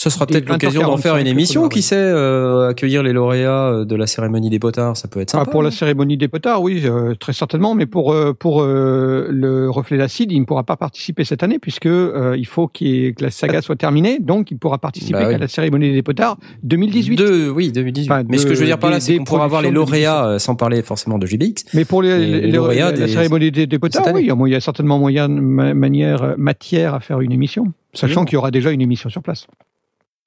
Ce 0.03 0.09
sera 0.09 0.25
peut-être 0.25 0.49
l'occasion 0.49 0.81
d'en 0.81 0.97
faire 0.97 1.15
une 1.17 1.27
20h45, 1.27 1.29
émission, 1.29 1.69
qui 1.69 1.83
sait, 1.83 1.95
euh, 1.95 2.69
accueillir 2.69 3.03
les 3.03 3.13
lauréats 3.13 3.67
euh, 3.67 3.85
de 3.85 3.95
la 3.95 4.07
cérémonie 4.07 4.49
des 4.49 4.57
potards, 4.57 4.97
ça 4.97 5.07
peut 5.07 5.19
être 5.19 5.35
Ah, 5.35 5.39
sympa. 5.41 5.51
pour 5.51 5.61
la 5.61 5.69
cérémonie 5.69 6.17
des 6.17 6.27
potards, 6.27 6.63
oui, 6.63 6.81
euh, 6.85 7.13
très 7.13 7.33
certainement. 7.33 7.75
Mais 7.75 7.85
pour 7.85 8.11
euh, 8.11 8.33
pour 8.33 8.63
euh, 8.63 9.27
le 9.29 9.69
reflet 9.69 9.99
d'acide, 9.99 10.31
il 10.31 10.39
ne 10.39 10.45
pourra 10.45 10.63
pas 10.63 10.75
participer 10.75 11.23
cette 11.23 11.43
année 11.43 11.59
puisque 11.59 11.85
euh, 11.85 12.35
il 12.35 12.47
faut 12.47 12.67
qu'il 12.67 12.87
y 12.87 13.05
ait- 13.05 13.13
que 13.13 13.23
la 13.23 13.29
saga 13.29 13.61
soit 13.61 13.75
terminée. 13.75 14.17
Donc, 14.19 14.49
il 14.49 14.57
pourra 14.57 14.79
participer 14.79 15.19
Bah 15.19 15.25
oui. 15.27 15.33
qu'à 15.33 15.37
la 15.37 15.47
cérémonie 15.47 15.93
des 15.93 16.01
potards 16.01 16.37
2018. 16.63 17.17
De, 17.17 17.49
oui, 17.51 17.71
2018. 17.71 18.11
Enfin, 18.11 18.23
Mais 18.27 18.39
ce 18.39 18.47
que 18.47 18.55
je 18.55 18.59
veux 18.59 18.61
de- 18.61 18.69
dire 18.71 18.79
par 18.79 18.89
là, 18.89 18.99
c'est 18.99 19.17
qu'on 19.17 19.23
pourra 19.23 19.43
avoir 19.45 19.61
les 19.61 19.69
de 19.69 19.75
lauréats, 19.75 20.25
euh, 20.25 20.39
sans 20.39 20.55
parler 20.55 20.81
forcément 20.81 21.19
de 21.19 21.27
JBX. 21.27 21.65
Mais 21.75 21.85
pour 21.85 22.01
les, 22.01 22.49
lauréats 22.49 22.91
la, 22.91 23.01
la 23.01 23.07
cérémonie 23.07 23.51
des, 23.51 23.67
des 23.67 23.77
potards, 23.77 24.03
oui, 24.15 24.21
il 24.23 24.27
y 24.51 24.55
a 24.55 24.57
il 24.57 24.61
certainement 24.63 24.97
moyen, 24.97 25.27
ma- 25.27 25.75
manière, 25.75 26.33
matière 26.39 26.95
à 26.95 27.01
faire 27.01 27.21
une 27.21 27.31
émission, 27.31 27.65
sachant 27.93 28.25
qu'il 28.25 28.33
y 28.33 28.37
aura 28.37 28.49
déjà 28.49 28.71
une 28.71 28.81
émission 28.81 29.11
sur 29.11 29.21
place. 29.21 29.45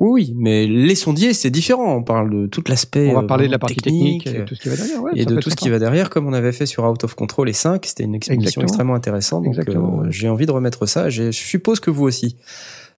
Oui, 0.00 0.34
mais 0.36 0.66
les 0.66 0.94
sondiers, 0.96 1.32
c'est 1.34 1.50
différent. 1.50 1.94
On 1.96 2.02
parle 2.02 2.28
de 2.30 2.46
tout 2.46 2.62
l'aspect. 2.68 3.08
On 3.10 3.14
va 3.14 3.20
euh, 3.20 3.26
parler 3.26 3.46
de 3.46 3.52
la 3.52 3.58
partie 3.60 3.76
technique, 3.76 4.26
et 4.26 4.44
tout 4.44 4.54
ce 4.56 4.60
qui 4.60 4.68
va 4.68 4.76
derrière. 4.76 5.02
Ouais, 5.02 5.12
et 5.14 5.24
de 5.24 5.36
tout 5.36 5.50
ce 5.50 5.56
qui 5.56 5.70
va 5.70 5.78
derrière, 5.78 6.10
comme 6.10 6.26
on 6.26 6.32
avait 6.32 6.52
fait 6.52 6.66
sur 6.66 6.84
Out 6.84 7.04
of 7.04 7.14
Control 7.14 7.48
et 7.48 7.52
5. 7.52 7.84
C'était 7.86 8.02
une 8.04 8.14
Exactement. 8.16 8.62
extrêmement 8.64 8.94
intéressante. 8.94 9.44
Donc, 9.44 9.56
euh, 9.68 10.06
j'ai 10.10 10.28
envie 10.28 10.46
de 10.46 10.50
remettre 10.52 10.86
ça. 10.86 11.10
Je 11.10 11.30
suppose 11.30 11.78
que 11.80 11.90
vous 11.90 12.04
aussi. 12.04 12.36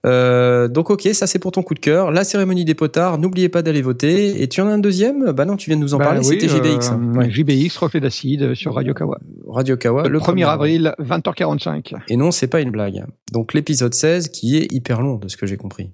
Euh, 0.07 0.68
donc, 0.68 0.89
ok, 0.91 1.02
ça 1.12 1.26
c'est 1.26 1.39
pour 1.39 1.52
ton 1.52 1.62
coup 1.62 1.75
de 1.75 1.81
cœur. 1.81 2.12
La 2.12 2.25
cérémonie 2.25 2.65
des 2.65 2.75
potards, 2.75 3.18
n'oubliez 3.18 3.49
pas 3.49 3.60
d'aller 3.62 3.83
voter. 3.83 4.41
Et 4.42 4.49
tu 4.49 4.60
en 4.60 4.66
as 4.68 4.73
un 4.73 4.78
deuxième? 4.78 5.33
Bah 5.33 5.44
non, 5.44 5.57
tu 5.57 5.68
viens 5.68 5.76
de 5.76 5.83
nous 5.83 5.94
en 5.94 5.99
Bah 5.99 6.07
parler, 6.07 6.20
oui, 6.20 6.39
c'était 6.41 6.49
JBX. 6.49 6.89
hein. 6.91 7.00
euh, 7.15 7.18
Ouais. 7.18 7.31
JBX, 7.31 7.76
reflet 7.76 8.00
d'acide 8.00 8.42
euh, 8.42 8.55
sur 8.55 8.75
Radio 8.75 8.94
Kawa. 8.94 9.18
Radio 9.49 9.76
Kawa, 9.76 10.08
Le 10.08 10.18
1er 10.18 10.47
avril, 10.47 10.94
20h45. 11.00 11.94
Et 12.08 12.16
non, 12.16 12.31
c'est 12.31 12.47
pas 12.47 12.60
une 12.60 12.70
blague. 12.70 13.05
Donc 13.33 13.52
l'épisode 13.52 13.92
16 13.94 14.28
qui 14.28 14.57
est 14.57 14.73
hyper 14.73 15.02
long 15.02 15.16
de 15.16 15.28
ce 15.28 15.36
que 15.36 15.47
j'ai 15.47 15.57
compris. 15.57 15.91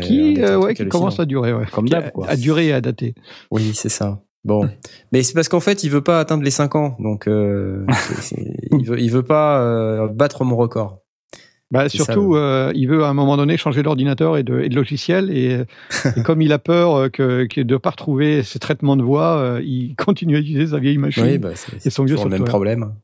Qui, 0.00 0.40
euh, 0.40 0.56
ouais, 0.58 0.74
qui 0.74 0.86
commence 0.86 1.18
à 1.18 1.24
durer. 1.24 1.52
Ouais. 1.52 1.64
Comme 1.72 1.86
Qui 1.86 1.94
a- 1.94 2.00
d'hab, 2.02 2.12
quoi. 2.12 2.28
À 2.28 2.36
durer 2.36 2.68
et 2.68 2.72
à 2.72 2.80
dater. 2.80 3.14
Oui, 3.50 3.72
c'est 3.74 3.88
ça. 3.88 4.20
Bon, 4.44 4.68
mais 5.10 5.22
c'est 5.22 5.32
parce 5.32 5.48
qu'en 5.48 5.60
fait, 5.60 5.84
il 5.84 5.90
veut 5.90 6.02
pas 6.02 6.20
atteindre 6.20 6.42
les 6.44 6.50
5 6.50 6.74
ans, 6.76 6.96
donc 6.98 7.26
euh, 7.28 7.86
il 8.78 8.84
veut, 8.86 9.00
il 9.00 9.10
veut 9.10 9.22
pas 9.22 9.58
euh, 9.62 10.06
battre 10.08 10.44
mon 10.44 10.54
record. 10.54 10.98
Bah, 11.70 11.88
ça, 11.88 11.96
surtout, 11.96 12.36
euh, 12.36 12.70
il 12.74 12.86
veut 12.88 13.04
à 13.04 13.08
un 13.08 13.14
moment 13.14 13.38
donné 13.38 13.56
changer 13.56 13.82
d'ordinateur 13.82 14.36
et 14.36 14.42
de, 14.42 14.60
et 14.60 14.68
de 14.68 14.76
logiciel. 14.76 15.30
Et, 15.34 15.62
et 16.16 16.22
comme 16.22 16.42
il 16.42 16.52
a 16.52 16.58
peur 16.58 17.10
que, 17.10 17.46
que 17.46 17.62
de 17.62 17.72
ne 17.72 17.78
pas 17.78 17.90
retrouver 17.90 18.42
ses 18.42 18.58
traitements 18.58 18.96
de 18.96 19.02
voix, 19.02 19.58
il 19.62 19.94
continue 19.98 20.36
à 20.36 20.40
utiliser 20.40 20.68
sa 20.72 20.78
vieille 20.78 20.98
machine. 20.98 21.24
Oui, 21.24 21.38
bah, 21.38 21.50
c'est 21.54 21.84
et 21.86 21.90
son 21.90 22.04
vieux 22.04 22.14
toujours 22.16 22.26
le 22.26 22.30
même 22.32 22.40
software. 22.40 22.52
problème. 22.52 22.94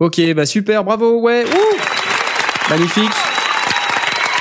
Ok, 0.00 0.20
bah 0.34 0.44
super, 0.44 0.84
bravo, 0.84 1.18
ouais, 1.22 1.44
ouh 1.44 2.70
magnifique. 2.70 3.10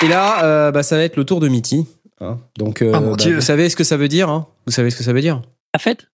Et 0.03 0.07
là, 0.07 0.43
euh, 0.43 0.71
bah, 0.71 0.83
ça 0.83 0.97
va 0.97 1.03
être 1.03 1.15
le 1.17 1.23
tour 1.23 1.39
de 1.39 1.47
Mitty. 1.47 1.87
hein. 2.21 2.37
Donc, 2.57 2.81
euh, 2.81 2.91
Ah, 2.93 2.99
mon 2.99 3.11
bah, 3.11 3.17
Dieu. 3.17 3.35
vous 3.35 3.41
savez 3.41 3.69
ce 3.69 3.75
que 3.75 3.83
ça 3.83 3.97
veut 3.97 4.07
dire 4.07 4.29
hein 4.29 4.47
Vous 4.65 4.71
savez 4.71 4.89
ce 4.89 4.97
que 4.97 5.03
ça 5.03 5.13
veut 5.13 5.21
dire 5.21 5.41
La 5.73 5.79
fête? 5.79 6.07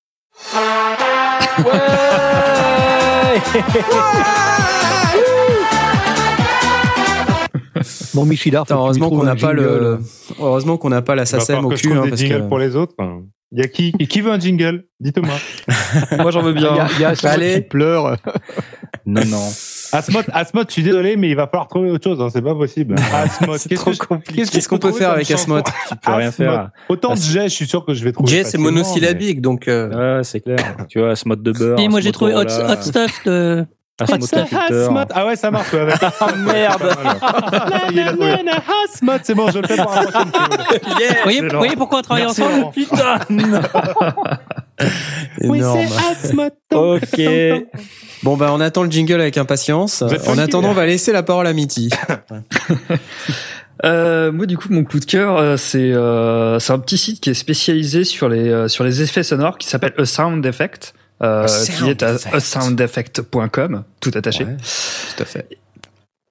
Bon, 8.14 8.26
Michidar, 8.26 8.64
Attends, 8.64 8.80
heureusement 8.84 9.10
qu'on 9.10 9.24
n'a 9.24 9.36
pas 9.36 9.54
le, 9.54 10.00
heureusement 10.40 10.78
qu'on 10.78 10.90
n'a 10.90 11.02
pas 11.02 11.16
la 11.16 11.26
SACEM 11.26 11.66
au 11.66 11.70
que 11.70 11.78
je 11.78 11.82
cul, 11.82 11.88
trouve 11.90 12.00
hein, 12.02 12.04
des 12.04 12.10
parce 12.10 12.22
jingles 12.22 12.42
que 12.44 12.48
pour 12.50 12.60
les 12.60 12.76
autres. 12.76 12.94
Il 13.54 13.60
y 13.60 13.64
a 13.64 13.68
qui 13.68 13.92
Qui 13.94 14.22
veut 14.22 14.32
un 14.32 14.40
jingle? 14.40 14.86
Dites-moi. 15.00 15.36
Moi, 16.20 16.32
j'en 16.32 16.42
veux 16.42 16.52
Il 16.52 16.58
y 16.58 16.62
bien. 16.62 16.74
a, 16.76 16.88
il 16.92 17.00
y 17.02 17.06
a 17.06 17.10
Asmod 17.10 17.32
Allez. 17.34 17.54
qui 17.56 17.62
pleure. 17.62 18.18
non, 19.06 19.24
non. 19.26 19.50
Asmod, 19.92 20.26
Asmod, 20.34 20.68
je 20.68 20.74
suis 20.74 20.84
désolé, 20.84 21.16
mais 21.18 21.30
il 21.30 21.36
va 21.36 21.48
falloir 21.48 21.68
trouver 21.68 21.92
autre 21.92 22.04
chose. 22.04 22.22
hein, 22.22 22.28
c'est 22.32 22.42
pas 22.42 22.56
possible. 22.56 22.96
Asmod, 23.14 23.58
C'est 23.60 23.70
qu'est-ce 23.70 23.82
trop 23.82 23.92
compliqué. 24.08 24.44
que 24.44 24.50
Qu'est-ce 24.50 24.70
qu'on 24.70 24.78
peut 24.78 24.92
faire 24.92 25.12
avec 25.12 25.30
Asmod 25.32 25.64
Tu 25.90 25.96
peux 25.96 26.12
rien 26.12 26.28
Asmod. 26.30 26.48
faire. 26.48 26.70
Autant 26.90 27.14
de 27.14 27.20
Jay, 27.20 27.44
je 27.44 27.54
suis 27.54 27.68
sûr 27.68 27.86
que 27.86 27.94
je 27.94 28.04
vais 28.04 28.12
trouver. 28.12 28.30
Jay, 28.32 28.44
c'est 28.44 28.58
monosyllabique, 28.58 29.42
donc. 29.42 29.68
euh, 29.68 30.18
Ouais, 30.18 30.24
c'est 30.24 30.40
clair. 30.42 30.58
tu 30.90 31.00
vois, 31.00 31.16
ce 31.16 31.28
mode 31.28 31.44
de 31.44 31.52
beurre. 31.52 31.80
Et 31.80 31.88
moi 31.88 32.00
j'ai 32.02 32.12
trouvé 32.12 32.34
hot, 32.36 32.48
Stuff 32.48 33.24
de. 33.26 33.66
Hot 34.02 34.22
Stuff. 34.22 34.52
Asmod. 34.70 35.08
Ah 35.14 35.28
ouais, 35.28 35.36
ça 35.36 35.52
marche. 35.52 35.72
Ouais, 35.74 35.82
avec 35.82 35.96
Ah 36.20 36.28
merde. 36.36 36.82
Asmod, 38.86 39.20
c'est 39.24 39.36
bon, 39.36 39.52
je 39.52 39.60
le 39.60 39.68
fais 39.68 39.76
pour 39.78 39.92
la 39.94 40.02
prochaine. 40.04 40.32
Vous 40.32 41.24
voyez, 41.24 41.42
vous 41.42 41.58
voyez 41.58 41.76
pourquoi 41.76 42.00
on 42.00 42.02
travaille 42.02 42.26
ensemble. 42.26 42.72
Putain 42.74 43.20
Énorme. 45.42 45.80
Asmod. 46.12 46.52
Ok. 46.74 47.22
Bon, 48.24 48.38
bah, 48.38 48.52
on 48.54 48.60
attend 48.62 48.84
le 48.84 48.92
jingle 48.92 49.20
avec 49.20 49.38
impatience. 49.38 50.04
En 50.28 50.38
attendant, 50.38 50.70
on 50.70 50.74
va 50.74 50.86
laisser 50.86 51.12
la 51.12 51.24
parole 51.24 51.48
à 51.48 51.54
Mitty. 51.54 51.90
Euh, 53.84 54.32
moi, 54.32 54.46
du 54.46 54.58
coup, 54.60 54.68
mon 54.70 54.84
coup 54.84 55.00
de 55.00 55.06
cœur, 55.06 55.38
euh, 55.38 55.58
c'est 55.58 55.92
euh, 55.92 56.60
c'est 56.60 56.72
un 56.72 56.78
petit 56.78 57.00
site 57.00 57.20
qui 57.20 57.32
est 57.32 57.34
spécialisé 57.34 58.04
sur 58.04 58.30
les 58.30 58.48
euh, 58.48 58.68
sur 58.68 58.84
les 58.84 59.02
effets 59.02 59.24
sonores 59.24 59.58
qui 59.58 59.68
s'appelle 59.68 59.94
A 59.98 60.06
Sound 60.06 60.46
Effect, 60.46 60.94
euh, 61.24 61.46
A 61.46 61.48
qui 61.48 61.72
Sound 61.72 61.90
est 61.90 62.04
à 62.04 62.14
Effect. 62.14 62.36
asoundeffect.com, 62.36 63.84
tout 64.00 64.12
attaché. 64.14 64.44
Ouais, 64.44 64.58
tout 65.16 65.24
à 65.24 65.26
fait. 65.26 65.48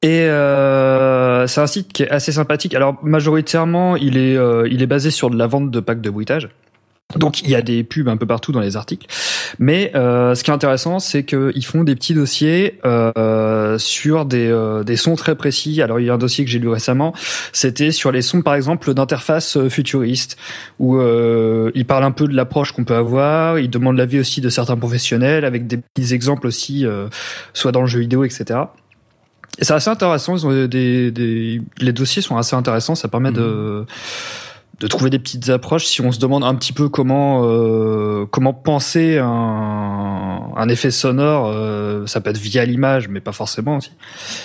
Et 0.03 0.21
euh, 0.23 1.47
c'est 1.49 1.61
un 1.61 1.67
site 1.67 1.93
qui 1.93 2.05
est 2.05 2.11
assez 2.11 2.31
sympathique. 2.33 2.75
Alors 2.75 2.99
majoritairement, 3.03 3.97
il 3.97 4.17
est 4.17 4.37
euh, 4.37 4.69
il 4.71 4.81
est 4.83 4.87
basé 4.87 5.11
sur 5.11 5.29
de 5.29 5.37
la 5.37 5.49
vente 5.49 5.73
de 5.73 5.81
packs 5.81 6.01
de 6.01 6.11
bruitage. 6.11 6.51
Donc 7.17 7.43
il 7.43 7.51
y 7.51 7.55
a 7.55 7.63
des 7.63 7.83
pubs 7.83 8.09
un 8.09 8.17
peu 8.17 8.27
partout 8.27 8.53
dans 8.53 8.61
les 8.61 8.77
articles. 8.77 9.07
Mais 9.59 9.91
euh, 9.95 10.35
ce 10.35 10.45
qui 10.45 10.51
est 10.51 10.55
intéressant, 10.55 10.99
c'est 10.99 11.25
qu'ils 11.25 11.65
font 11.65 11.85
des 11.85 11.95
petits 11.95 12.15
dossiers 12.15 12.79
euh, 12.85 13.79
sur 13.79 14.25
des, 14.25 14.49
euh, 14.49 14.85
des 14.85 14.97
sons 14.97 15.17
très 15.17 15.35
précis. 15.35 15.83
Alors 15.83 16.01
il 16.01 16.07
y 16.07 16.11
a 16.11 16.15
un 16.15 16.19
dossier 16.19 16.45
que 16.45 16.51
j'ai 16.51 16.59
lu 16.59 16.69
récemment, 16.69 17.15
c'était 17.53 17.91
sur 17.91 18.13
les 18.13 18.23
sons 18.23 18.43
par 18.43 18.55
exemple 18.55 18.95
d'interface 18.95 19.57
euh, 19.57 19.69
futuriste, 19.69 20.37
où 20.79 20.97
euh, 20.97 21.71
ils 21.75 21.87
parlent 21.87 22.05
un 22.05 22.11
peu 22.11 22.27
de 22.27 22.35
l'approche 22.35 22.73
qu'on 22.73 22.85
peut 22.85 22.95
avoir, 22.95 23.59
ils 23.59 23.71
demandent 23.71 23.97
l'avis 23.97 24.21
aussi 24.21 24.41
de 24.41 24.49
certains 24.49 24.77
professionnels, 24.77 25.45
avec 25.45 25.67
des 25.67 25.79
petits 25.79 26.15
exemples 26.15 26.47
aussi, 26.47 26.87
euh, 26.87 27.09
soit 27.55 27.73
dans 27.73 27.81
le 27.81 27.87
jeu 27.87 28.01
vidéo, 28.01 28.25
etc. 28.25 28.61
Et 29.59 29.65
c'est 29.65 29.75
assez 29.75 29.91
intéressant. 29.91 30.37
Ils 30.37 30.47
ont 30.47 30.67
des, 30.67 31.11
des, 31.11 31.61
les 31.79 31.93
dossiers 31.93 32.23
sont 32.23 32.37
assez 32.37 32.57
intéressants. 32.57 32.95
Ça 32.95 33.09
permet 33.09 33.33
de 33.33 33.85
de 34.81 34.87
trouver 34.87 35.11
des 35.11 35.19
petites 35.19 35.51
approches 35.51 35.85
si 35.85 36.01
on 36.01 36.11
se 36.11 36.19
demande 36.19 36.43
un 36.43 36.55
petit 36.55 36.73
peu 36.73 36.89
comment 36.89 37.43
euh, 37.45 38.25
comment 38.31 38.55
penser 38.55 39.19
un, 39.19 40.41
un 40.57 40.69
effet 40.69 40.91
sonore. 40.91 41.51
euh, 41.55 42.07
ça 42.07 42.21
peut 42.21 42.31
être 42.31 42.39
via 42.39 42.65
l'image, 42.65 43.09
mais 43.09 43.21
pas 43.21 43.33
forcément 43.33 43.77
aussi. 43.77 43.93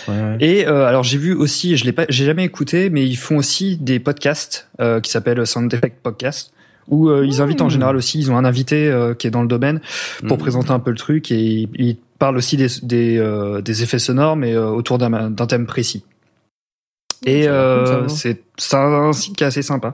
Ouais, 0.07 0.13
ouais. 0.13 0.37
Et 0.41 0.67
euh, 0.67 0.85
alors 0.85 1.03
j'ai 1.03 1.17
vu 1.17 1.33
aussi, 1.33 1.77
je 1.77 1.85
l'ai 1.85 1.93
pas, 1.93 2.05
j'ai 2.09 2.25
jamais 2.25 2.43
écouté, 2.43 2.89
mais 2.89 3.05
ils 3.05 3.15
font 3.15 3.37
aussi 3.37 3.77
des 3.77 3.99
podcasts 3.99 4.69
euh, 4.81 4.99
qui 4.99 5.09
s'appellent 5.11 5.45
Sound 5.47 5.73
Effect 5.73 5.97
Podcast 6.03 6.51
où 6.87 7.09
euh, 7.09 7.25
ils 7.25 7.41
invitent 7.41 7.61
en 7.63 7.69
général 7.69 7.95
aussi, 7.95 8.19
ils 8.19 8.29
ont 8.29 8.37
un 8.37 8.45
invité 8.45 8.87
euh, 8.89 9.15
qui 9.15 9.25
est 9.25 9.31
dans 9.31 9.41
le 9.41 9.47
domaine 9.47 9.79
pour 10.27 10.37
Mhm. 10.37 10.43
présenter 10.43 10.71
un 10.71 10.79
peu 10.79 10.91
le 10.91 10.97
truc 10.97 11.31
et 11.31 11.39
ils, 11.41 11.69
ils 11.75 11.97
parlent 12.19 12.37
aussi 12.37 12.57
des 12.57 12.67
des, 12.83 13.17
euh, 13.17 13.61
des 13.61 13.81
effets 13.81 13.97
sonores 13.99 14.35
mais 14.35 14.53
euh, 14.53 14.67
autour 14.69 14.97
d'un 14.99 15.31
d'un 15.31 15.47
thème 15.47 15.65
précis. 15.65 16.03
Et 17.25 17.47
euh, 17.47 18.07
c'est 18.07 18.41
c'est 18.57 18.77
un 18.77 19.11
site 19.13 19.35
qui 19.35 19.43
est 19.43 19.47
assez 19.47 19.61
sympa. 19.61 19.93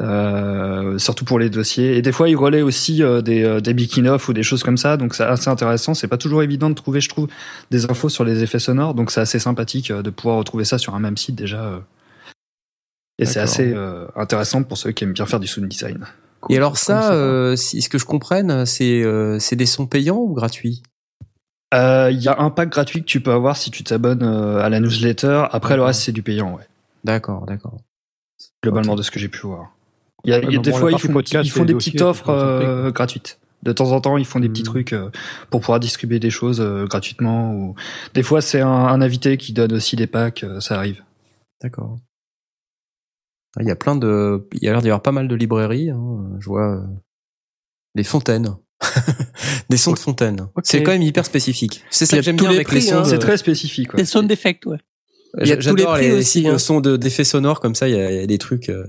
Euh, 0.00 0.98
surtout 0.98 1.24
pour 1.24 1.38
les 1.38 1.50
dossiers. 1.50 1.96
Et 1.96 2.02
des 2.02 2.10
fois, 2.10 2.28
il 2.28 2.34
relaie 2.36 2.62
aussi 2.62 3.00
euh, 3.00 3.22
des, 3.22 3.44
euh, 3.44 3.60
des 3.60 3.74
making-of 3.74 4.28
ou 4.28 4.32
des 4.32 4.42
choses 4.42 4.64
comme 4.64 4.76
ça. 4.76 4.96
Donc, 4.96 5.14
c'est 5.14 5.22
assez 5.22 5.48
intéressant. 5.48 5.94
C'est 5.94 6.08
pas 6.08 6.18
toujours 6.18 6.42
évident 6.42 6.68
de 6.68 6.74
trouver, 6.74 7.00
je 7.00 7.08
trouve, 7.08 7.28
des 7.70 7.88
infos 7.88 8.08
sur 8.08 8.24
les 8.24 8.42
effets 8.42 8.58
sonores. 8.58 8.94
Donc, 8.94 9.12
c'est 9.12 9.20
assez 9.20 9.38
sympathique 9.38 9.92
euh, 9.92 10.02
de 10.02 10.10
pouvoir 10.10 10.38
retrouver 10.38 10.64
ça 10.64 10.78
sur 10.78 10.96
un 10.96 10.98
même 10.98 11.16
site 11.16 11.36
déjà. 11.36 11.64
euh. 11.64 11.78
Et 13.20 13.24
c'est 13.24 13.38
assez 13.38 13.72
euh, 13.72 14.06
intéressant 14.16 14.64
pour 14.64 14.76
ceux 14.76 14.90
qui 14.90 15.04
aiment 15.04 15.12
bien 15.12 15.26
faire 15.26 15.38
du 15.38 15.46
sound 15.46 15.68
design. 15.68 16.04
Et 16.50 16.56
alors 16.56 16.76
ça, 16.76 17.12
euh, 17.12 17.54
si, 17.54 17.80
ce 17.80 17.88
que 17.88 17.96
je 17.96 18.04
comprenne, 18.04 18.66
c'est 18.66 19.02
euh, 19.04 19.38
c'est 19.38 19.54
des 19.56 19.66
sons 19.66 19.86
payants 19.86 20.18
ou 20.18 20.34
gratuits? 20.34 20.82
Euh, 21.74 22.10
Il 22.10 22.22
y 22.22 22.28
a 22.28 22.38
un 22.40 22.50
pack 22.50 22.70
gratuit 22.70 23.00
que 23.00 23.06
tu 23.06 23.20
peux 23.20 23.32
avoir 23.32 23.56
si 23.56 23.70
tu 23.70 23.82
t'abonnes 23.84 24.22
euh, 24.22 24.60
à 24.62 24.68
la 24.68 24.80
newsletter. 24.80 25.44
Après, 25.50 25.76
le 25.76 25.82
reste, 25.82 26.02
c'est 26.02 26.12
du 26.12 26.22
payant, 26.22 26.54
ouais. 26.56 26.66
D'accord, 27.04 27.44
d'accord. 27.46 27.76
Globalement, 28.62 28.94
de 28.96 29.02
ce 29.02 29.10
que 29.10 29.18
j'ai 29.18 29.28
pu 29.28 29.40
voir. 29.46 29.72
Il 30.24 30.30
y 30.30 30.34
a, 30.34 30.38
Ouais, 30.38 30.52
y 30.54 30.56
a 30.56 30.60
des 30.60 30.70
bon, 30.70 30.76
fois, 30.78 30.92
ils 30.92 30.98
font, 30.98 31.12
podcast 31.12 31.46
ils 31.46 31.50
font 31.50 31.64
des 31.64 31.74
petites 31.74 32.00
offres 32.00 32.30
euh, 32.30 32.90
gratuites. 32.90 33.38
De 33.62 33.72
temps 33.72 33.92
en 33.92 34.00
temps, 34.00 34.16
ils 34.18 34.24
font 34.26 34.40
des 34.40 34.48
petits 34.48 34.62
Hmm. 34.62 34.66
trucs 34.66 34.92
euh, 34.92 35.10
pour 35.50 35.60
pouvoir 35.62 35.80
distribuer 35.80 36.18
des 36.18 36.30
choses 36.30 36.60
gratuitement. 36.88 37.52
Ou 37.54 37.74
des 38.14 38.22
fois, 38.22 38.40
c'est 38.40 38.60
un, 38.60 38.68
un 38.68 39.00
invité 39.02 39.36
qui 39.36 39.52
donne 39.52 39.72
aussi 39.72 39.96
des 39.96 40.06
packs. 40.06 40.44
ça 40.60 40.76
arrive. 40.76 41.02
D'accord. 41.62 41.96
Ah, 43.56 43.62
Il 43.62 43.68
y 43.68 43.70
a 43.70 43.76
plein 43.76 43.96
de, 43.96 44.46
il 44.52 44.62
y 44.64 44.68
a 44.68 44.72
l'air 44.72 44.82
d'y 44.82 44.88
avoir 44.88 45.02
pas 45.02 45.12
mal 45.12 45.28
de 45.28 45.34
librairies. 45.34 45.90
hein. 45.90 46.30
Je 46.40 46.46
vois 46.46 46.82
des 47.94 48.04
fontaines, 48.04 48.56
des 49.68 49.76
sons 49.76 49.92
de 49.92 49.98
fontaines. 49.98 50.48
C'est 50.62 50.82
quand 50.82 50.92
même 50.92 51.02
hyper 51.02 51.24
spécifique. 51.26 51.82
C'est 51.90 52.06
ça 52.06 52.16
que 52.16 52.22
j'aime 52.22 52.36
bien 52.36 52.48
les 52.50 52.56
avec 52.56 52.66
prix, 52.68 52.76
les 52.76 52.82
sons. 52.82 52.96
hein. 52.98 53.02
de- 53.02 53.08
C'est 53.08 53.18
très 53.18 53.36
spécifique. 53.36 53.92
ouais. 53.94 53.98
Des 54.00 54.04
sound 54.06 54.30
effects, 54.30 54.66
ouais. 54.66 54.78
Il 55.40 55.48
y 55.48 55.52
a 55.52 55.56
tous 55.56 55.62
les 55.62 55.82
J'adore 55.82 55.94
prix 55.94 56.08
les, 56.08 56.12
aussi, 56.12 56.24
sites 56.40 56.46
hein. 56.46 56.52
de 56.52 56.58
sons 56.58 56.80
de- 56.80 56.96
d'effets 56.96 57.24
sonores 57.24 57.58
comme 57.60 57.74
ça. 57.74 57.88
Il 57.88 57.94
y 57.96 58.00
a, 58.00 58.10
il 58.12 58.20
y 58.20 58.22
a 58.22 58.26
des 58.26 58.38
trucs. 58.38 58.68
Euh, 58.68 58.86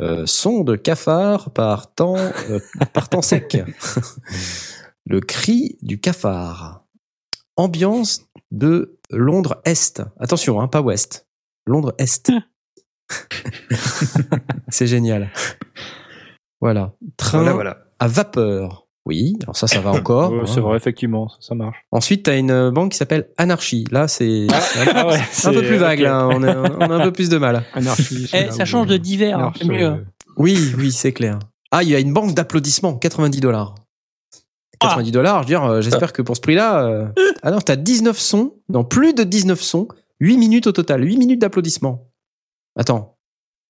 euh, 0.00 0.22
son 0.24 0.62
de 0.64 0.76
cafard 0.76 1.52
par 1.52 1.92
temps, 1.92 2.16
euh, 2.16 2.58
par 2.94 3.08
temps 3.08 3.22
sec. 3.22 3.58
Le 5.06 5.20
cri 5.20 5.76
du 5.82 6.00
cafard. 6.00 6.84
Ambiance 7.56 8.22
de 8.52 8.98
Londres 9.10 9.60
Est. 9.64 10.02
Attention, 10.20 10.60
hein, 10.60 10.68
pas 10.68 10.80
Ouest. 10.80 11.26
Londres 11.66 11.92
Est. 11.98 12.30
C'est 14.68 14.86
génial. 14.86 15.30
Voilà. 16.60 16.94
Train 17.16 17.38
Voilà, 17.38 17.52
voilà. 17.54 17.84
à 17.98 18.06
vapeur. 18.08 18.86
Oui, 19.06 19.36
alors 19.42 19.56
ça, 19.56 19.66
ça 19.66 19.80
va 19.80 19.90
encore. 19.92 20.32
Ouais, 20.32 20.40
hein. 20.42 20.46
c'est 20.46 20.60
vrai, 20.60 20.76
effectivement, 20.76 21.28
ça, 21.28 21.36
ça 21.40 21.54
marche. 21.54 21.76
Ensuite, 21.90 22.24
tu 22.24 22.30
as 22.30 22.36
une 22.36 22.50
euh, 22.50 22.70
banque 22.70 22.92
qui 22.92 22.98
s'appelle 22.98 23.28
Anarchy. 23.38 23.84
Là, 23.90 24.08
c'est 24.08 24.46
un, 24.50 24.54
Ah 24.94 25.06
ouais, 25.06 25.14
un 25.14 25.18
peu 25.18 25.24
c'est- 25.30 25.52
plus 25.66 25.76
vague. 25.76 26.00
Là. 26.00 26.26
On, 26.28 26.42
a, 26.42 26.56
on 26.56 26.90
a 26.90 26.94
un 26.96 27.04
peu 27.04 27.12
plus 27.12 27.28
de 27.30 27.38
mal. 27.38 27.64
Anarchie. 27.74 28.28
c'est 28.30 28.48
Eh, 28.48 28.50
ça 28.52 28.64
change 28.64 28.86
de 28.88 28.96
divers, 28.96 29.38
hein, 29.38 29.52
c'est 29.56 29.64
mieux. 29.66 30.04
Oui, 30.36 30.72
oui, 30.78 30.92
c'est 30.92 31.12
clair. 31.12 31.38
Ah, 31.72 31.82
il 31.82 31.88
y 31.88 31.94
a 31.94 31.98
une 32.00 32.12
banque 32.12 32.34
d'applaudissements, 32.34 32.94
90 32.94 33.40
dollars. 33.40 33.74
90 34.80 35.12
dollars, 35.12 35.36
je 35.36 35.40
veux 35.40 35.46
dire, 35.46 35.64
euh, 35.64 35.80
j'espère 35.82 36.12
que 36.12 36.22
pour 36.22 36.36
ce 36.36 36.40
prix-là. 36.40 36.84
Euh... 36.86 37.06
Ah 37.42 37.50
non, 37.50 37.58
t'as 37.60 37.76
19 37.76 38.18
sons, 38.18 38.54
non, 38.70 38.82
plus 38.84 39.12
de 39.12 39.24
19 39.24 39.60
sons, 39.60 39.88
8 40.20 40.36
minutes 40.38 40.66
au 40.66 40.72
total, 40.72 41.04
8 41.04 41.16
minutes 41.18 41.40
d'applaudissements. 41.40 42.08
Attends. 42.78 43.16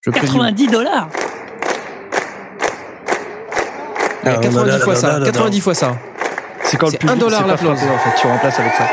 Je 0.02 0.10
préviens. 0.10 0.28
90 0.34 0.67
dollars 0.68 1.09
Ouais, 4.24 4.39
90 4.40 4.78
fois 4.81 4.94
ça, 4.97 5.20
90 5.24 5.60
fois 5.60 5.74
ça. 5.74 5.97
C'est 6.62 6.76
quand 6.76 6.86
le 6.92 6.99
public 6.99 7.10
un 7.10 7.16
dollar 7.16 7.40
frapper, 7.47 7.68
en 7.68 7.76
fait. 7.76 8.20
Tu 8.20 8.26
remplaces 8.26 8.58
avec 8.60 8.73
ça. 8.74 8.86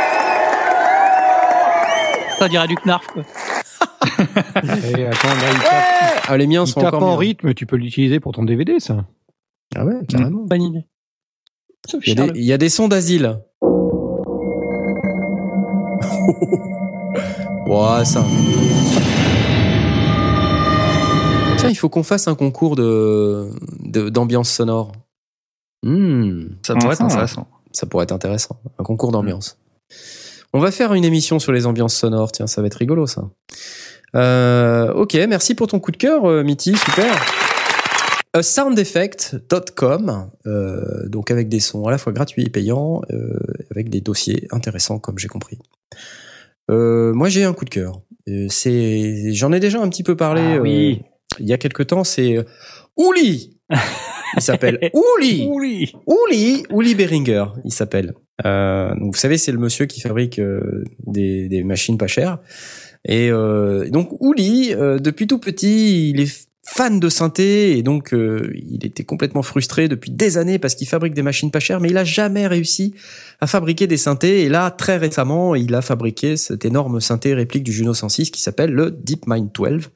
Ça 2.39 2.47
dirait 2.47 2.67
du 2.67 2.75
knarf, 2.85 3.05
quoi. 3.07 3.23
Et 4.07 5.05
attends, 5.05 5.27
là, 5.27 5.49
il 5.51 5.59
tape, 5.59 6.25
Ah, 6.29 6.37
les 6.37 6.47
miens 6.47 6.63
il 6.65 6.67
sont 6.67 6.79
tape 6.79 6.93
encore 6.93 7.07
en 7.09 7.11
mieux. 7.13 7.17
rythme, 7.19 7.53
tu 7.53 7.65
peux 7.65 7.75
l'utiliser 7.75 8.19
pour 8.19 8.31
ton 8.31 8.43
DVD, 8.43 8.79
ça. 8.79 9.05
Ah 9.75 9.83
ouais, 9.85 9.95
carrément. 10.07 10.43
Bonne 10.45 10.61
idée. 10.61 10.85
Il 12.05 12.17
y, 12.17 12.21
a 12.21 12.27
des, 12.27 12.39
il 12.39 12.45
y 12.45 12.53
a 12.53 12.57
des 12.57 12.69
sons 12.69 12.87
d'asile. 12.87 13.39
Ouah, 17.67 18.05
ça. 18.05 18.23
Tiens, 21.57 21.69
il 21.69 21.75
faut 21.75 21.89
qu'on 21.89 22.03
fasse 22.03 22.27
un 22.27 22.35
concours 22.35 22.75
de- 22.75 23.49
d'ambiance 24.09 24.49
sonore. 24.49 24.91
Hmm, 25.83 26.47
Ça 26.65 26.75
pourrait 26.75 26.93
être 26.93 27.01
intéressant. 27.03 27.47
ça 27.71 27.85
pourrait 27.85 28.03
être 28.03 28.11
intéressant. 28.11 28.59
Un 28.79 28.83
concours 28.83 29.11
d'ambiance. 29.11 29.57
On 30.53 30.59
va 30.59 30.71
faire 30.71 30.93
une 30.93 31.05
émission 31.05 31.39
sur 31.39 31.51
les 31.51 31.65
ambiances 31.65 31.95
sonores. 31.95 32.31
Tiens, 32.31 32.47
ça 32.47 32.61
va 32.61 32.67
être 32.67 32.75
rigolo, 32.75 33.05
ça. 33.07 33.29
Euh, 34.15 34.91
ok, 34.93 35.13
merci 35.29 35.53
pour 35.55 35.67
ton 35.67 35.79
coup 35.79 35.91
de 35.91 35.97
cœur, 35.97 36.25
euh, 36.25 36.43
Mitty. 36.43 36.75
Super. 36.75 37.13
A 38.33 38.41
soundeffect.com, 38.43 40.29
euh, 40.45 41.07
donc 41.07 41.31
avec 41.31 41.49
des 41.49 41.59
sons 41.59 41.85
à 41.85 41.91
la 41.91 41.97
fois 41.97 42.13
gratuits 42.13 42.43
et 42.43 42.49
payants, 42.49 43.01
euh, 43.11 43.37
avec 43.71 43.89
des 43.89 44.01
dossiers 44.01 44.47
intéressants, 44.51 44.99
comme 44.99 45.17
j'ai 45.17 45.27
compris. 45.27 45.59
Euh, 46.69 47.13
moi, 47.13 47.29
j'ai 47.29 47.43
un 47.45 47.53
coup 47.53 47.65
de 47.65 47.69
cœur. 47.69 48.01
Euh, 48.27 48.47
c'est, 48.49 49.33
j'en 49.33 49.51
ai 49.53 49.59
déjà 49.59 49.79
un 49.81 49.89
petit 49.89 50.03
peu 50.03 50.15
parlé. 50.15 50.55
Ah 50.57 50.61
oui. 50.61 51.01
euh, 51.01 51.35
il 51.39 51.47
y 51.47 51.53
a 51.53 51.57
quelque 51.57 51.83
temps. 51.83 52.03
C'est 52.03 52.37
euh, 52.37 52.43
Ouli. 52.97 53.57
Il 54.35 54.41
s'appelle 54.41 54.79
Ouli. 54.93 55.47
Oui. 55.49 55.93
Uli, 56.07 56.63
Uli 56.69 56.95
Beringer, 56.95 57.45
il 57.65 57.71
s'appelle. 57.71 58.13
Euh, 58.45 58.89
donc 58.95 59.15
vous 59.15 59.19
savez, 59.19 59.37
c'est 59.37 59.51
le 59.51 59.57
monsieur 59.57 59.85
qui 59.85 60.01
fabrique 60.01 60.39
euh, 60.39 60.83
des, 61.05 61.47
des 61.47 61.63
machines 61.63 61.97
pas 61.97 62.07
chères. 62.07 62.39
Et 63.05 63.29
euh, 63.31 63.89
donc 63.89 64.09
Uli, 64.21 64.73
euh, 64.73 64.99
depuis 64.99 65.27
tout 65.27 65.39
petit, 65.39 66.09
il 66.09 66.19
est 66.19 66.47
fan 66.69 66.99
de 66.99 67.07
synthé 67.07 67.77
et 67.77 67.83
donc 67.83 68.13
euh, 68.13 68.51
il 68.53 68.85
était 68.85 69.05
complètement 69.05 69.41
frustré 69.41 69.87
depuis 69.87 70.11
des 70.11 70.37
années 70.37 70.59
parce 70.59 70.75
qu'il 70.75 70.87
fabrique 70.87 71.13
des 71.13 71.21
machines 71.21 71.49
pas 71.49 71.61
chères, 71.61 71.79
mais 71.79 71.89
il 71.89 71.97
a 71.97 72.03
jamais 72.03 72.45
réussi 72.45 72.93
à 73.39 73.47
fabriquer 73.47 73.87
des 73.87 73.95
synthés. 73.95 74.43
Et 74.43 74.49
là, 74.49 74.69
très 74.69 74.97
récemment, 74.97 75.55
il 75.55 75.73
a 75.73 75.81
fabriqué 75.81 76.35
cet 76.35 76.65
énorme 76.65 76.99
synthé 76.99 77.33
réplique 77.33 77.63
du 77.63 77.71
Juno 77.71 77.93
106 77.93 78.31
qui 78.31 78.41
s'appelle 78.41 78.71
le 78.71 78.91
DeepMind 78.91 79.49
12 79.53 79.89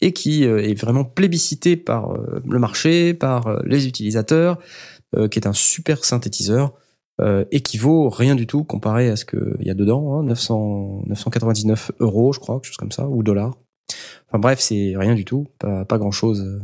et 0.00 0.12
qui 0.12 0.46
euh, 0.46 0.62
est 0.62 0.74
vraiment 0.74 1.04
plébiscité 1.04 1.76
par 1.76 2.12
euh, 2.12 2.42
le 2.48 2.58
marché, 2.58 3.14
par 3.14 3.46
euh, 3.46 3.60
les 3.64 3.86
utilisateurs, 3.86 4.58
qui 5.30 5.38
est 5.38 5.46
un 5.46 5.52
super 5.52 6.04
synthétiseur 6.04 6.72
et 7.52 7.60
qui 7.60 7.78
vaut 7.78 8.08
rien 8.08 8.34
du 8.34 8.48
tout 8.48 8.64
comparé 8.64 9.08
à 9.10 9.14
ce 9.14 9.24
qu'il 9.24 9.60
y 9.60 9.70
a 9.70 9.74
dedans, 9.74 10.18
hein, 10.18 10.24
900, 10.24 11.04
999 11.06 11.92
euros, 12.00 12.32
je 12.32 12.40
crois, 12.40 12.56
quelque 12.56 12.64
chose 12.64 12.76
comme 12.76 12.90
ça, 12.90 13.06
ou 13.06 13.22
dollars. 13.22 13.54
Enfin 14.26 14.40
bref, 14.40 14.58
c'est 14.58 14.94
rien 14.96 15.14
du 15.14 15.24
tout, 15.24 15.46
pas, 15.60 15.84
pas 15.84 15.98
grand 15.98 16.10
chose, 16.10 16.60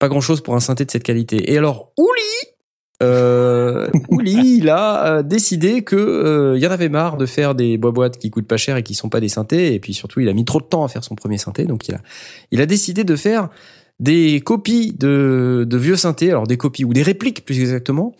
pas 0.00 0.08
grand 0.08 0.20
chose 0.20 0.40
pour 0.40 0.56
un 0.56 0.60
synthé 0.60 0.84
de 0.84 0.90
cette 0.90 1.04
qualité. 1.04 1.52
Et 1.52 1.58
alors, 1.58 1.92
Ouli, 1.96 2.49
euh, 3.02 3.88
il 4.24 4.68
a 4.68 5.06
euh, 5.06 5.22
décidé 5.22 5.82
que 5.82 5.96
euh, 5.96 6.56
il 6.56 6.62
y 6.62 6.66
en 6.66 6.70
avait 6.70 6.88
marre 6.88 7.16
de 7.16 7.26
faire 7.26 7.54
des 7.54 7.78
boîtes 7.78 8.18
qui 8.18 8.30
coûtent 8.30 8.46
pas 8.46 8.56
cher 8.56 8.76
et 8.76 8.82
qui 8.82 8.94
sont 8.94 9.08
pas 9.08 9.20
des 9.20 9.28
synthés, 9.28 9.74
et 9.74 9.80
puis 9.80 9.94
surtout, 9.94 10.20
il 10.20 10.28
a 10.28 10.32
mis 10.32 10.44
trop 10.44 10.60
de 10.60 10.66
temps 10.66 10.84
à 10.84 10.88
faire 10.88 11.04
son 11.04 11.14
premier 11.14 11.38
synthé, 11.38 11.64
donc 11.64 11.88
il 11.88 11.94
a, 11.94 12.00
il 12.50 12.60
a 12.60 12.66
décidé 12.66 13.04
de 13.04 13.16
faire 13.16 13.48
des 13.98 14.40
copies 14.40 14.94
de, 14.98 15.66
de 15.68 15.76
vieux 15.76 15.96
synthés, 15.96 16.30
alors 16.30 16.46
des 16.46 16.56
copies 16.56 16.84
ou 16.84 16.92
des 16.92 17.02
répliques 17.02 17.44
plus 17.44 17.60
exactement, 17.60 18.14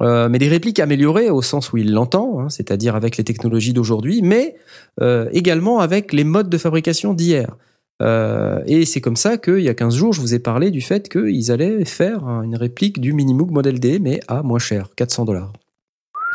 euh, 0.00 0.28
mais 0.28 0.38
des 0.38 0.48
répliques 0.48 0.80
améliorées 0.80 1.30
au 1.30 1.42
sens 1.42 1.72
où 1.72 1.76
il 1.76 1.92
l'entend, 1.92 2.40
hein, 2.40 2.48
c'est-à-dire 2.48 2.96
avec 2.96 3.16
les 3.16 3.24
technologies 3.24 3.72
d'aujourd'hui, 3.72 4.22
mais 4.22 4.56
euh, 5.00 5.28
également 5.32 5.80
avec 5.80 6.12
les 6.12 6.24
modes 6.24 6.48
de 6.48 6.58
fabrication 6.58 7.12
d'hier. 7.12 7.56
Euh, 8.00 8.62
et 8.66 8.84
c'est 8.84 9.00
comme 9.00 9.16
ça 9.16 9.36
qu'il 9.36 9.60
y 9.60 9.68
a 9.68 9.74
15 9.74 9.94
jours, 9.94 10.12
je 10.12 10.20
vous 10.20 10.34
ai 10.34 10.38
parlé 10.38 10.70
du 10.70 10.80
fait 10.80 11.08
qu'ils 11.08 11.52
allaient 11.52 11.84
faire 11.84 12.24
une 12.42 12.56
réplique 12.56 13.00
du 13.00 13.12
Minimoog 13.12 13.50
Model 13.50 13.78
D, 13.78 13.98
mais 14.00 14.20
à 14.28 14.42
moins 14.42 14.58
cher, 14.58 14.88
400 14.96 15.24
dollars. 15.26 15.52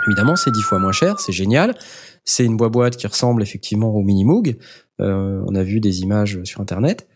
Évidemment, 0.07 0.35
c'est 0.35 0.51
10 0.51 0.61
fois 0.61 0.79
moins 0.79 0.91
cher, 0.91 1.19
c'est 1.19 1.33
génial. 1.33 1.75
C'est 2.23 2.45
une 2.45 2.57
boîte 2.57 2.97
qui 2.97 3.07
ressemble 3.07 3.41
effectivement 3.41 3.89
au 3.93 4.01
Minimoog. 4.01 4.57
Euh, 5.01 5.43
on 5.47 5.55
a 5.55 5.63
vu 5.63 5.79
des 5.79 6.01
images 6.01 6.41
sur 6.43 6.61
Internet. 6.61 7.07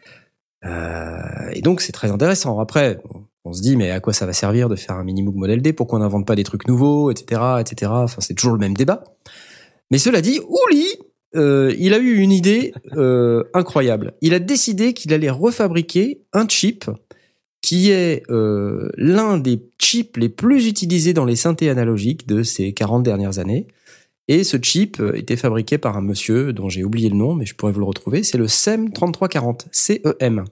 Euh, 0.65 1.49
et 1.53 1.61
donc, 1.61 1.81
c'est 1.81 1.91
très 1.91 2.11
intéressant. 2.11 2.59
Après, 2.59 3.01
on, 3.45 3.53
se 3.53 3.61
dit, 3.61 3.75
mais 3.77 3.91
à 3.91 3.99
quoi 3.99 4.13
ça 4.13 4.25
va 4.25 4.33
servir 4.33 4.69
de 4.69 4.75
faire 4.75 4.95
un 4.95 5.03
Minimoog 5.03 5.35
Model 5.35 5.61
D? 5.61 5.73
Pourquoi 5.73 5.99
on 5.99 6.01
n'invente 6.01 6.27
pas 6.27 6.35
des 6.35 6.43
trucs 6.43 6.67
nouveaux, 6.67 7.11
etc., 7.11 7.41
etc. 7.59 7.91
Enfin, 7.93 8.21
c'est 8.21 8.33
toujours 8.33 8.53
le 8.53 8.59
même 8.59 8.75
débat. 8.75 9.03
Mais 9.89 9.97
cela 9.97 10.21
dit, 10.21 10.39
Ouli, 10.47 10.87
euh, 11.35 11.73
il 11.77 11.93
a 11.93 11.99
eu 11.99 12.17
une 12.17 12.31
idée 12.31 12.73
euh, 12.93 13.43
incroyable. 13.53 14.13
Il 14.21 14.33
a 14.33 14.39
décidé 14.39 14.93
qu'il 14.93 15.13
allait 15.13 15.29
refabriquer 15.29 16.21
un 16.33 16.47
chip 16.47 16.89
qui 17.61 17.91
est 17.91 18.23
euh, 18.29 18.89
l'un 18.97 19.37
des 19.37 19.61
chips 19.79 20.17
les 20.17 20.29
plus 20.29 20.67
utilisés 20.67 21.13
dans 21.13 21.25
les 21.25 21.35
synthés 21.35 21.69
analogiques 21.69 22.27
de 22.27 22.43
ces 22.43 22.73
40 22.73 23.03
dernières 23.03 23.39
années. 23.39 23.67
Et 24.27 24.43
ce 24.43 24.57
chip 24.61 25.01
était 25.13 25.35
fabriqué 25.35 25.77
par 25.77 25.97
un 25.97 26.01
monsieur 26.01 26.53
dont 26.53 26.69
j'ai 26.69 26.83
oublié 26.83 27.09
le 27.09 27.15
nom, 27.15 27.33
mais 27.33 27.45
je 27.45 27.55
pourrais 27.55 27.71
vous 27.71 27.79
le 27.79 27.85
retrouver. 27.85 28.23
C'est 28.23 28.37
le 28.37 28.47
CEM 28.47 28.91
3340, 28.91 29.67
CEM. 29.71 30.45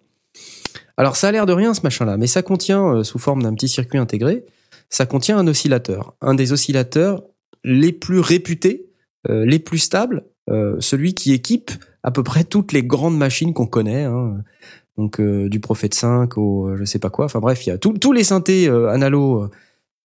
Alors 0.98 1.16
ça 1.16 1.30
a 1.30 1.32
l'air 1.32 1.46
de 1.46 1.54
rien 1.54 1.74
ce 1.74 1.82
machin-là, 1.84 2.18
mais 2.18 2.28
ça 2.28 2.42
contient, 2.42 3.04
sous 3.04 3.20
forme 3.20 3.42
d'un 3.42 3.54
petit 3.54 3.70
circuit 3.70 3.98
intégré, 3.98 4.44
ça 4.90 5.06
contient 5.06 5.38
un 5.38 5.48
oscillateur. 5.48 6.16
Un 6.20 6.36
des 6.36 6.52
oscillateurs 6.52 7.24
les 7.64 7.94
plus 7.94 8.20
réputés, 8.20 8.90
les 9.30 9.60
plus 9.60 9.78
stables, 9.78 10.26
celui 10.80 11.14
qui 11.14 11.34
équipe 11.34 11.72
à 12.04 12.12
peu 12.12 12.24
près 12.24 12.44
toutes 12.44 12.72
les 12.72 12.84
grandes 12.84 13.18
machines 13.18 13.54
qu'on 13.54 13.68
connaît. 13.68 14.04
hein. 14.04 14.38
donc 14.98 15.20
euh, 15.20 15.50
du 15.50 15.60
Prophet 15.60 15.90
5 15.92 16.38
au 16.38 16.68
euh, 16.70 16.78
je 16.78 16.86
sais 16.86 17.00
pas 17.00 17.10
quoi. 17.10 17.26
Enfin 17.26 17.40
bref, 17.40 17.66
il 17.66 17.70
y 17.70 17.74
a 17.74 17.78
tous 17.78 18.12
les 18.12 18.24
synthés 18.24 18.68
euh, 18.68 18.90
analo 18.90 19.50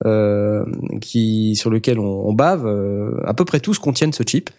euh, 0.04 0.64
qui 1.00 1.56
sur 1.56 1.70
lesquels 1.70 1.98
on, 1.98 2.28
on 2.28 2.32
bave, 2.32 2.66
euh, 2.66 3.20
à 3.24 3.32
peu 3.32 3.44
près 3.44 3.60
tous 3.60 3.78
contiennent 3.78 4.12
ce 4.12 4.22
chip. 4.26 4.50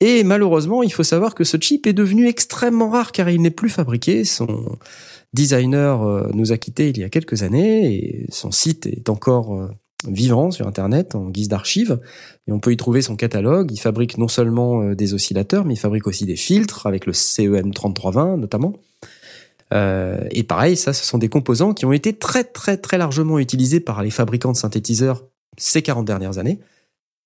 Et 0.00 0.24
malheureusement, 0.24 0.82
il 0.82 0.92
faut 0.92 1.02
savoir 1.02 1.34
que 1.34 1.44
ce 1.44 1.56
chip 1.60 1.86
est 1.86 1.92
devenu 1.92 2.28
extrêmement 2.28 2.88
rare 2.88 3.12
car 3.12 3.28
il 3.28 3.42
n'est 3.42 3.50
plus 3.50 3.68
fabriqué. 3.68 4.24
Son 4.24 4.78
designer 5.32 6.02
euh, 6.02 6.30
nous 6.34 6.52
a 6.52 6.56
quittés 6.56 6.90
il 6.90 6.98
y 6.98 7.04
a 7.04 7.08
quelques 7.08 7.42
années 7.42 7.94
et 7.94 8.26
son 8.30 8.50
site 8.52 8.86
est 8.86 9.08
encore 9.10 9.54
euh, 9.54 9.68
vivant 10.08 10.50
sur 10.50 10.66
Internet 10.66 11.14
en 11.14 11.30
guise 11.30 11.48
d'archive. 11.48 12.00
Et 12.48 12.52
on 12.52 12.60
peut 12.60 12.72
y 12.72 12.76
trouver 12.76 13.02
son 13.02 13.16
catalogue. 13.16 13.70
Il 13.72 13.78
fabrique 13.78 14.18
non 14.18 14.28
seulement 14.28 14.82
euh, 14.82 14.94
des 14.94 15.14
oscillateurs, 15.14 15.64
mais 15.64 15.74
il 15.74 15.78
fabrique 15.78 16.06
aussi 16.06 16.24
des 16.26 16.36
filtres 16.36 16.86
avec 16.86 17.06
le 17.06 17.12
E 17.12 17.14
CEM 17.14 17.72
3320 17.72 18.36
notamment. 18.36 18.74
Euh, 19.74 20.20
et 20.30 20.44
pareil, 20.44 20.76
ça, 20.76 20.92
ce 20.92 21.04
sont 21.04 21.18
des 21.18 21.28
composants 21.28 21.74
qui 21.74 21.86
ont 21.86 21.92
été 21.92 22.12
très 22.12 22.44
très 22.44 22.76
très 22.76 22.98
largement 22.98 23.38
utilisés 23.38 23.80
par 23.80 24.02
les 24.02 24.10
fabricants 24.10 24.52
de 24.52 24.56
synthétiseurs 24.56 25.24
ces 25.58 25.82
40 25.82 26.04
dernières 26.04 26.38
années. 26.38 26.60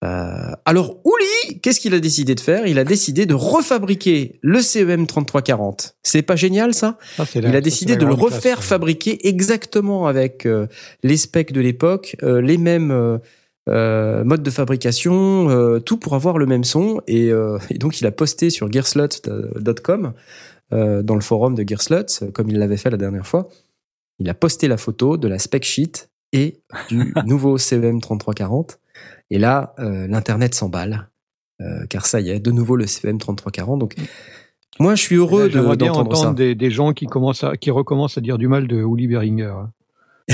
Euh, 0.04 0.52
alors, 0.64 0.96
Ouli, 1.04 1.24
qu'est-ce 1.62 1.80
qu'il 1.80 1.94
a 1.94 2.00
décidé 2.00 2.34
de 2.34 2.40
faire? 2.40 2.66
Il 2.66 2.78
a 2.78 2.84
décidé 2.84 3.26
de 3.26 3.34
refabriquer 3.34 4.38
le 4.42 4.60
CEM 4.60 5.06
3340. 5.06 5.96
C'est 6.02 6.22
pas 6.22 6.36
génial 6.36 6.74
ça? 6.74 6.98
La- 7.18 7.48
Il 7.50 7.56
a 7.56 7.60
décidé 7.60 7.96
de 7.96 8.04
le 8.06 8.14
classe, 8.14 8.34
refaire 8.34 8.62
fabriquer 8.64 9.28
exactement 9.28 10.06
avec 10.06 10.46
euh, 10.46 10.66
les 11.02 11.16
specs 11.16 11.52
de 11.52 11.60
l'époque, 11.60 12.16
euh, 12.22 12.40
les 12.40 12.58
mêmes 12.58 12.90
euh, 12.90 13.18
euh, 13.68 14.24
modes 14.24 14.42
de 14.42 14.50
fabrication, 14.50 15.48
euh, 15.50 15.78
tout 15.80 15.96
pour 15.98 16.14
avoir 16.14 16.38
le 16.38 16.46
même 16.46 16.64
son. 16.64 17.00
Et, 17.06 17.30
euh, 17.30 17.58
et 17.70 17.78
donc, 17.78 18.00
il 18.00 18.06
a 18.06 18.10
posté 18.12 18.50
sur 18.50 18.70
gearslut.com, 18.70 20.12
euh, 20.72 21.02
dans 21.02 21.14
le 21.14 21.20
forum 21.20 21.54
de 21.54 21.64
Gearslut, 21.66 22.30
comme 22.32 22.48
il 22.48 22.58
l'avait 22.58 22.76
fait 22.76 22.90
la 22.90 22.96
dernière 22.96 23.26
fois. 23.26 23.48
Il 24.18 24.28
a 24.28 24.34
posté 24.34 24.68
la 24.68 24.76
photo 24.76 25.16
de 25.16 25.28
la 25.28 25.38
spec 25.38 25.64
sheet 25.64 26.08
et 26.32 26.60
du 26.88 27.12
nouveau 27.26 27.58
CEM 27.58 28.00
3340. 28.00 28.78
Et 29.30 29.38
là, 29.38 29.74
euh, 29.78 30.06
l'internet 30.08 30.54
s'emballe, 30.54 31.08
euh, 31.60 31.84
car 31.88 32.06
ça 32.06 32.20
y 32.20 32.30
est, 32.30 32.40
de 32.40 32.50
nouveau 32.50 32.76
le 32.76 32.86
CEM 32.86 33.18
3340. 33.18 33.78
Donc, 33.78 33.94
moi, 34.78 34.94
je 34.94 35.02
suis 35.02 35.16
heureux 35.16 35.48
Là, 35.48 35.48
de- 35.48 35.74
d'entendre 35.76 35.98
entendre 36.00 36.14
ça. 36.16 36.32
des, 36.32 36.54
des 36.54 36.70
gens 36.70 36.92
qui 36.92 37.06
commencent 37.06 37.44
à, 37.44 37.56
qui 37.56 37.70
recommencent 37.70 38.16
à 38.18 38.20
dire 38.20 38.38
du 38.38 38.48
mal 38.48 38.66
de 38.66 38.76
Uli 38.76 39.06
Beringer. 39.08 39.52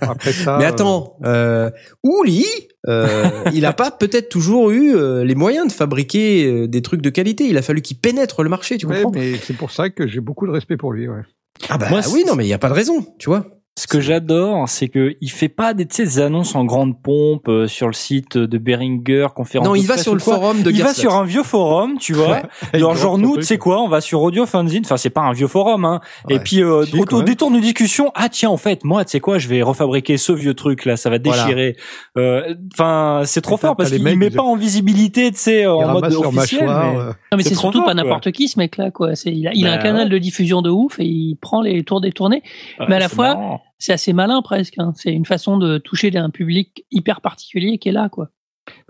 Après 0.00 0.32
ça, 0.32 0.56
Mais 0.58 0.64
euh, 0.64 0.68
attends, 0.68 1.18
euh, 1.24 1.70
Ouli, 2.02 2.46
euh, 2.88 3.28
il 3.52 3.66
a 3.66 3.72
pas 3.74 3.90
peut-être 3.90 4.28
toujours 4.30 4.70
eu 4.70 4.96
euh, 4.96 5.24
les 5.24 5.34
moyens 5.34 5.66
de 5.68 5.72
fabriquer 5.72 6.46
euh, 6.46 6.68
des 6.68 6.80
trucs 6.82 7.02
de 7.02 7.10
qualité? 7.10 7.44
Il 7.46 7.58
a 7.58 7.62
fallu 7.62 7.82
qu'il 7.82 7.98
pénètre 7.98 8.42
le 8.42 8.48
marché, 8.48 8.78
tu 8.78 8.86
ouais, 8.86 9.02
comprends? 9.02 9.20
mais 9.20 9.34
c'est 9.36 9.56
pour 9.56 9.70
ça 9.72 9.90
que 9.90 10.06
j'ai 10.06 10.20
beaucoup 10.20 10.46
de 10.46 10.52
respect 10.52 10.76
pour 10.78 10.92
lui. 10.92 11.06
Ouais. 11.08 11.20
Ah 11.68 11.76
bah 11.78 11.86
Moi, 11.90 12.00
oui, 12.12 12.24
non, 12.26 12.34
mais 12.34 12.46
il 12.46 12.48
y 12.48 12.54
a 12.54 12.58
pas 12.58 12.68
de 12.68 12.74
raison, 12.74 13.06
tu 13.18 13.28
vois. 13.28 13.46
Ce 13.78 13.86
que 13.86 14.00
j'adore, 14.00 14.70
c'est 14.70 14.88
que 14.88 15.16
il 15.20 15.30
fait 15.30 15.50
pas 15.50 15.74
des, 15.74 15.84
tu 15.84 15.96
sais, 15.96 16.04
des 16.04 16.18
annonces 16.20 16.54
en 16.54 16.64
grande 16.64 16.98
pompe 17.02 17.46
euh, 17.48 17.66
sur 17.66 17.86
le 17.88 17.92
site 17.92 18.38
de 18.38 18.56
Beringer, 18.56 19.26
conférence. 19.34 19.68
Non, 19.68 19.74
il 19.74 19.86
va 19.86 19.98
sur 19.98 20.14
le 20.14 20.20
quoi. 20.20 20.36
forum 20.36 20.62
de 20.62 20.70
Il 20.70 20.82
va 20.82 20.94
sur 20.94 21.14
un 21.14 21.24
vieux 21.24 21.42
forum, 21.42 21.98
tu 21.98 22.14
vois. 22.14 22.40
Genre, 22.74 22.96
genre 22.96 23.18
nous, 23.18 23.36
tu 23.36 23.42
sais 23.42 23.58
quoi, 23.58 23.82
on 23.82 23.88
va 23.88 24.00
sur 24.00 24.22
Audio 24.22 24.46
Fanzine. 24.46 24.80
Enfin, 24.86 24.96
c'est 24.96 25.10
pas 25.10 25.20
un 25.20 25.32
vieux 25.32 25.46
forum, 25.46 25.84
hein. 25.84 26.00
Et 26.30 26.38
puis, 26.38 26.62
euh, 26.62 26.84
Si, 26.86 26.92
quand 26.92 27.00
autour 27.00 27.18
même. 27.18 27.26
détour 27.26 27.50
de 27.50 27.58
discussion, 27.58 28.12
ah 28.14 28.30
tiens, 28.30 28.48
en 28.48 28.56
fait, 28.56 28.82
moi, 28.82 29.04
tu 29.04 29.10
sais 29.10 29.20
quoi, 29.20 29.36
je 29.36 29.46
vais 29.46 29.60
refabriquer 29.60 30.16
ce 30.16 30.32
vieux 30.32 30.54
truc 30.54 30.86
là, 30.86 30.96
ça 30.96 31.10
va 31.10 31.18
Voilà. 31.22 31.42
déchirer. 31.44 31.76
Euh, 32.16 32.54
Enfin, 32.72 33.22
c'est 33.26 33.42
trop 33.42 33.58
fort 33.58 33.76
parce 33.76 33.90
qu'il 33.90 34.02
met 34.02 34.30
pas 34.30 34.42
en 34.42 34.56
visibilité, 34.56 35.30
tu 35.32 35.38
sais, 35.38 35.66
en 35.66 35.92
mode 35.92 36.04
officiel. 36.14 36.64
mâchoire. 36.64 36.92
mais- 36.94 36.98
euh, 36.98 37.06
Non, 37.30 37.36
mais 37.36 37.42
C'est 37.42 37.54
surtout 37.54 37.80
pas 37.80 37.84
quoi. 37.92 37.94
n'importe 37.94 38.32
qui 38.32 38.48
ce 38.48 38.58
mec-là, 38.58 38.90
quoi. 38.90 39.14
C'est, 39.16 39.30
il 39.32 39.46
a, 39.46 39.52
il 39.52 39.66
a 39.66 39.72
un 39.72 39.76
Bah 39.76 39.82
canal 39.82 40.08
de 40.08 40.16
diffusion 40.16 40.62
de 40.62 40.70
ouf 40.70 40.98
et 40.98 41.04
il 41.04 41.36
prend 41.36 41.60
les 41.60 41.82
tours 41.84 42.00
détournés. 42.00 42.42
Mais 42.88 42.96
à 42.96 43.00
la 43.00 43.10
fois. 43.10 43.60
C'est 43.78 43.92
assez 43.92 44.12
malin 44.12 44.42
presque. 44.42 44.74
hein. 44.78 44.92
C'est 44.96 45.12
une 45.12 45.26
façon 45.26 45.58
de 45.58 45.78
toucher 45.78 46.16
un 46.16 46.30
public 46.30 46.84
hyper 46.90 47.20
particulier 47.20 47.78
qui 47.78 47.88
est 47.88 47.92
là, 47.92 48.08
quoi. 48.08 48.30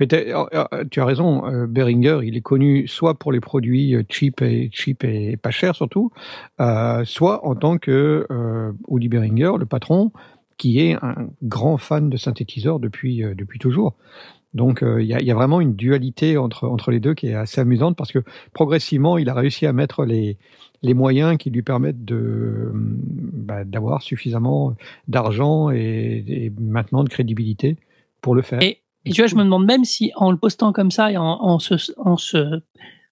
Mais 0.00 0.12
euh, 0.14 0.44
euh, 0.54 0.84
tu 0.90 1.00
as 1.00 1.04
raison, 1.04 1.46
euh, 1.46 1.66
Beringer, 1.66 2.20
il 2.24 2.36
est 2.36 2.40
connu 2.40 2.88
soit 2.88 3.18
pour 3.18 3.30
les 3.30 3.40
produits 3.40 3.94
euh, 3.94 4.04
cheap 4.08 4.40
et 4.40 4.70
cheap 4.72 5.04
et 5.04 5.36
pas 5.36 5.50
chers 5.50 5.74
surtout, 5.76 6.10
euh, 6.60 7.04
soit 7.04 7.46
en 7.46 7.54
tant 7.54 7.76
que 7.76 8.26
euh, 8.30 8.72
Beringer, 8.88 9.52
le 9.58 9.66
patron, 9.66 10.12
qui 10.56 10.80
est 10.80 10.94
un 10.94 11.28
grand 11.42 11.76
fan 11.76 12.08
de 12.08 12.16
synthétiseurs 12.16 12.80
depuis 12.80 13.22
depuis 13.36 13.58
toujours. 13.58 13.94
Donc 14.54 14.82
il 14.82 15.04
y, 15.04 15.08
y 15.08 15.30
a 15.30 15.34
vraiment 15.34 15.60
une 15.60 15.76
dualité 15.76 16.38
entre 16.38 16.66
entre 16.66 16.90
les 16.90 16.98
deux 16.98 17.12
qui 17.12 17.26
est 17.26 17.34
assez 17.34 17.60
amusante 17.60 17.94
parce 17.94 18.10
que 18.10 18.20
progressivement 18.54 19.18
il 19.18 19.28
a 19.28 19.34
réussi 19.34 19.66
à 19.66 19.74
mettre 19.74 20.06
les 20.06 20.38
les 20.82 20.94
moyens 20.94 21.36
qui 21.38 21.50
lui 21.50 21.62
permettent 21.62 22.04
de 22.04 22.70
bah, 22.74 23.64
d'avoir 23.64 24.02
suffisamment 24.02 24.74
d'argent 25.08 25.70
et, 25.70 26.52
maintenant 26.58 27.04
de 27.04 27.08
crédibilité 27.08 27.76
pour 28.20 28.34
le 28.34 28.42
faire. 28.42 28.60
Et, 28.62 28.80
tu 29.04 29.20
vois, 29.20 29.28
je 29.28 29.36
me 29.36 29.44
demande 29.44 29.66
même 29.66 29.84
si 29.84 30.10
en 30.16 30.32
le 30.32 30.36
postant 30.36 30.72
comme 30.72 30.90
ça 30.90 31.12
et 31.12 31.16
en, 31.16 31.24
en 31.24 31.58
se, 31.58 32.60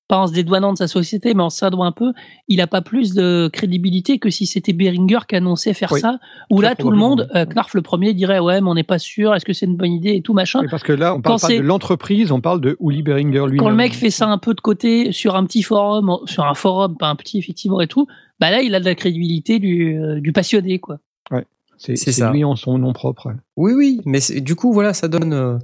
pas 0.07 0.19
en 0.19 0.27
se 0.27 0.33
dédouanant 0.33 0.73
de 0.75 0.79
sa 0.79 0.87
société, 0.87 1.33
mais 1.33 1.43
en 1.43 1.49
s'adouant 1.51 1.85
un 1.85 1.93
peu, 1.93 2.13
il 2.49 2.61
a 2.61 2.67
pas 2.67 2.83
plus 2.83 3.15
de 3.15 3.49
crédibilité 3.53 4.19
que 4.19 4.29
si 4.29 4.45
c'était 4.47 4.75
Beringer 4.75 5.21
qui 5.29 5.35
annonçait 5.37 5.73
faire 5.73 5.93
Oui, 5.93 6.01
ça, 6.01 6.19
où 6.51 6.61
là 6.61 6.75
tout 6.75 6.91
le 6.91 6.97
monde, 6.99 7.29
euh, 7.35 7.47
Knarf 7.47 7.73
le 7.75 7.81
premier 7.81 8.13
dirait 8.13 8.39
ouais, 8.39 8.61
mais 8.61 8.69
on 8.69 8.75
n'est 8.75 8.83
pas 8.83 8.99
sûr, 8.99 9.35
est-ce 9.35 9.45
que 9.47 9.55
c'est 9.55 9.65
une 9.67 9.77
bonne 9.77 9.93
idée 9.93 10.11
et 10.15 10.21
tout 10.21 10.35
machin. 10.35 10.61
Oui, 10.61 10.69
parce 10.71 10.83
que 10.83 10.93
là, 10.93 11.15
on 11.15 11.23
parle 11.23 11.37
Quand 11.37 11.41
pas 11.41 11.49
c'est- 11.49 11.57
de 11.59 11.63
l'entreprise, 11.63 12.33
on 12.33 12.41
parle 12.41 12.61
de 12.61 12.77
Uli 12.81 13.03
Beringer 13.03 13.47
lui 13.49 13.59
Quand 13.59 13.71
le 13.71 13.77
mec 13.77 13.95
fait 13.95 14.11
ça 14.11 14.29
un 14.29 14.37
peu 14.39 14.53
de 14.53 14.61
côté 14.61 15.11
sur 15.13 15.37
un 15.37 15.45
petit 15.47 15.63
forum, 15.63 16.19
sur 16.27 16.45
un 16.45 16.55
forum, 16.55 16.97
pas 16.99 17.09
un 17.09 17.17
petit 17.17 17.39
effectivement 17.39 17.81
et 17.81 17.87
tout, 17.87 18.07
bah 18.41 18.51
là 18.51 18.61
il 18.61 18.75
a 18.75 18.81
de 18.81 18.85
la 18.85 18.95
crédibilité 18.95 19.59
du, 19.59 19.99
euh, 19.99 20.21
du 20.21 20.33
passionné 20.33 20.79
quoi. 20.81 20.99
c'est 21.77 21.97
c'est 21.97 22.31
lui 22.31 22.45
en 22.45 22.57
son 22.57 22.79
nom 22.79 22.93
propre. 22.93 23.27
ouais. 23.27 23.35
Oui, 23.57 23.73
oui, 23.75 24.01
mais 24.05 24.21
c'est- 24.21 24.41
du 24.41 24.55
coup, 24.55 24.73
voilà, 24.73 24.95
ça 24.95 25.09
donne, 25.09 25.33
euh, 25.33 25.59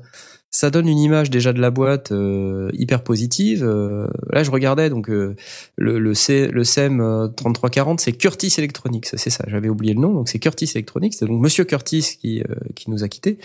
ça 0.50 0.70
donne 0.70 0.88
une 0.88 0.98
image 0.98 1.30
déjà 1.30 1.52
de 1.52 1.60
la 1.60 1.70
boîte 1.70 2.10
euh, 2.10 2.70
hyper 2.72 3.04
positive. 3.04 3.62
Euh, 3.64 4.08
là, 4.30 4.42
je 4.42 4.50
regardais 4.50 4.90
donc 4.90 5.08
euh, 5.08 5.36
le 5.76 5.98
le, 5.98 6.14
C, 6.14 6.48
le 6.48 6.64
SEM 6.64 7.00
euh, 7.00 7.28
3340, 7.28 8.00
c'est 8.00 8.12
Curtis 8.12 8.52
Electronics, 8.58 9.06
c'est 9.06 9.30
ça. 9.30 9.44
J'avais 9.46 9.68
oublié 9.68 9.94
le 9.94 10.00
nom, 10.00 10.12
donc 10.12 10.28
c'est 10.28 10.40
Curtis 10.40 10.70
Electronics. 10.74 11.14
C'est 11.14 11.26
donc 11.26 11.40
Monsieur 11.40 11.64
Curtis 11.64 12.16
qui 12.20 12.40
euh, 12.40 12.54
qui 12.74 12.90
nous 12.90 13.04
a 13.04 13.08
quittés, 13.08 13.38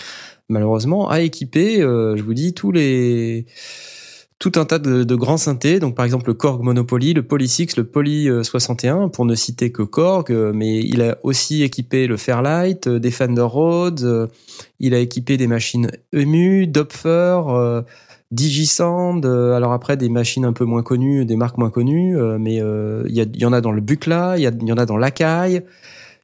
malheureusement, 0.49 1.09
a 1.09 1.21
équipé, 1.21 1.81
euh, 1.81 2.17
je 2.17 2.23
vous 2.23 2.33
dis, 2.33 2.53
tous 2.53 2.71
les 2.71 3.45
tout 4.37 4.51
un 4.55 4.65
tas 4.65 4.79
de, 4.79 5.15
grands 5.15 5.37
synthés, 5.37 5.79
donc 5.79 5.95
par 5.95 6.03
exemple 6.03 6.27
le 6.27 6.33
Korg 6.33 6.61
Monopoly, 6.61 7.13
le 7.13 7.23
Poly 7.23 7.47
6, 7.47 7.77
le 7.77 7.85
Poly 7.85 8.29
euh, 8.29 8.43
61, 8.43 9.07
pour 9.07 9.25
ne 9.25 9.33
citer 9.33 9.71
que 9.71 9.81
Korg, 9.81 10.31
euh, 10.31 10.51
mais 10.53 10.79
il 10.79 11.01
a 11.01 11.17
aussi 11.23 11.63
équipé 11.63 12.05
le 12.05 12.17
Fairlight, 12.17 12.87
euh, 12.87 12.99
des 12.99 13.11
Fender 13.11 13.41
Rhodes, 13.41 14.03
euh, 14.03 14.27
il 14.79 14.93
a 14.93 14.99
équipé 14.99 15.37
des 15.37 15.47
machines 15.47 15.89
EMU, 16.13 16.67
Dopfer, 16.67 17.41
euh, 17.47 17.81
euh, 19.25 19.53
alors 19.53 19.71
après 19.71 19.97
des 19.97 20.09
machines 20.09 20.45
un 20.45 20.53
peu 20.53 20.65
moins 20.65 20.83
connues, 20.83 21.25
des 21.25 21.35
marques 21.37 21.57
moins 21.57 21.69
connues, 21.69 22.17
euh, 22.17 22.37
mais 22.37 22.61
euh, 22.61 23.03
il 23.07 23.15
y, 23.15 23.45
en 23.45 23.53
a 23.53 23.61
dans 23.61 23.71
le 23.71 23.81
Buchla, 23.81 24.35
il 24.37 24.43
y, 24.43 24.73
en 24.73 24.77
a 24.77 24.85
dans 24.85 24.97
l'Akai, 24.97 25.63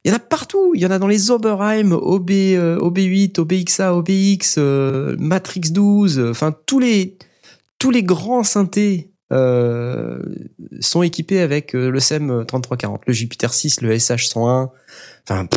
il 0.04 0.10
y 0.10 0.12
en 0.12 0.16
a 0.16 0.18
partout, 0.18 0.72
il 0.74 0.82
y 0.82 0.86
en 0.86 0.90
a 0.90 0.98
dans 0.98 1.06
les 1.06 1.30
Oberheim, 1.30 1.92
OB, 1.92 2.30
euh, 2.30 2.78
OB8, 2.78 3.40
OBXA, 3.40 3.94
OBX, 3.94 4.56
euh, 4.58 5.16
Matrix 5.18 5.70
12, 5.70 6.18
euh, 6.18 6.30
enfin 6.30 6.54
tous 6.66 6.78
les 6.78 7.16
tous 7.82 7.90
les 7.90 8.04
grands 8.04 8.44
synthés 8.44 9.12
euh, 9.32 10.22
sont 10.78 11.02
équipés 11.02 11.40
avec 11.40 11.74
euh, 11.74 11.90
le 11.90 11.98
SEM 11.98 12.46
3340, 12.46 13.02
le 13.08 13.12
Jupiter 13.12 13.52
6, 13.52 13.80
le 13.80 13.92
SH101. 13.96 14.68
Enfin, 15.28 15.48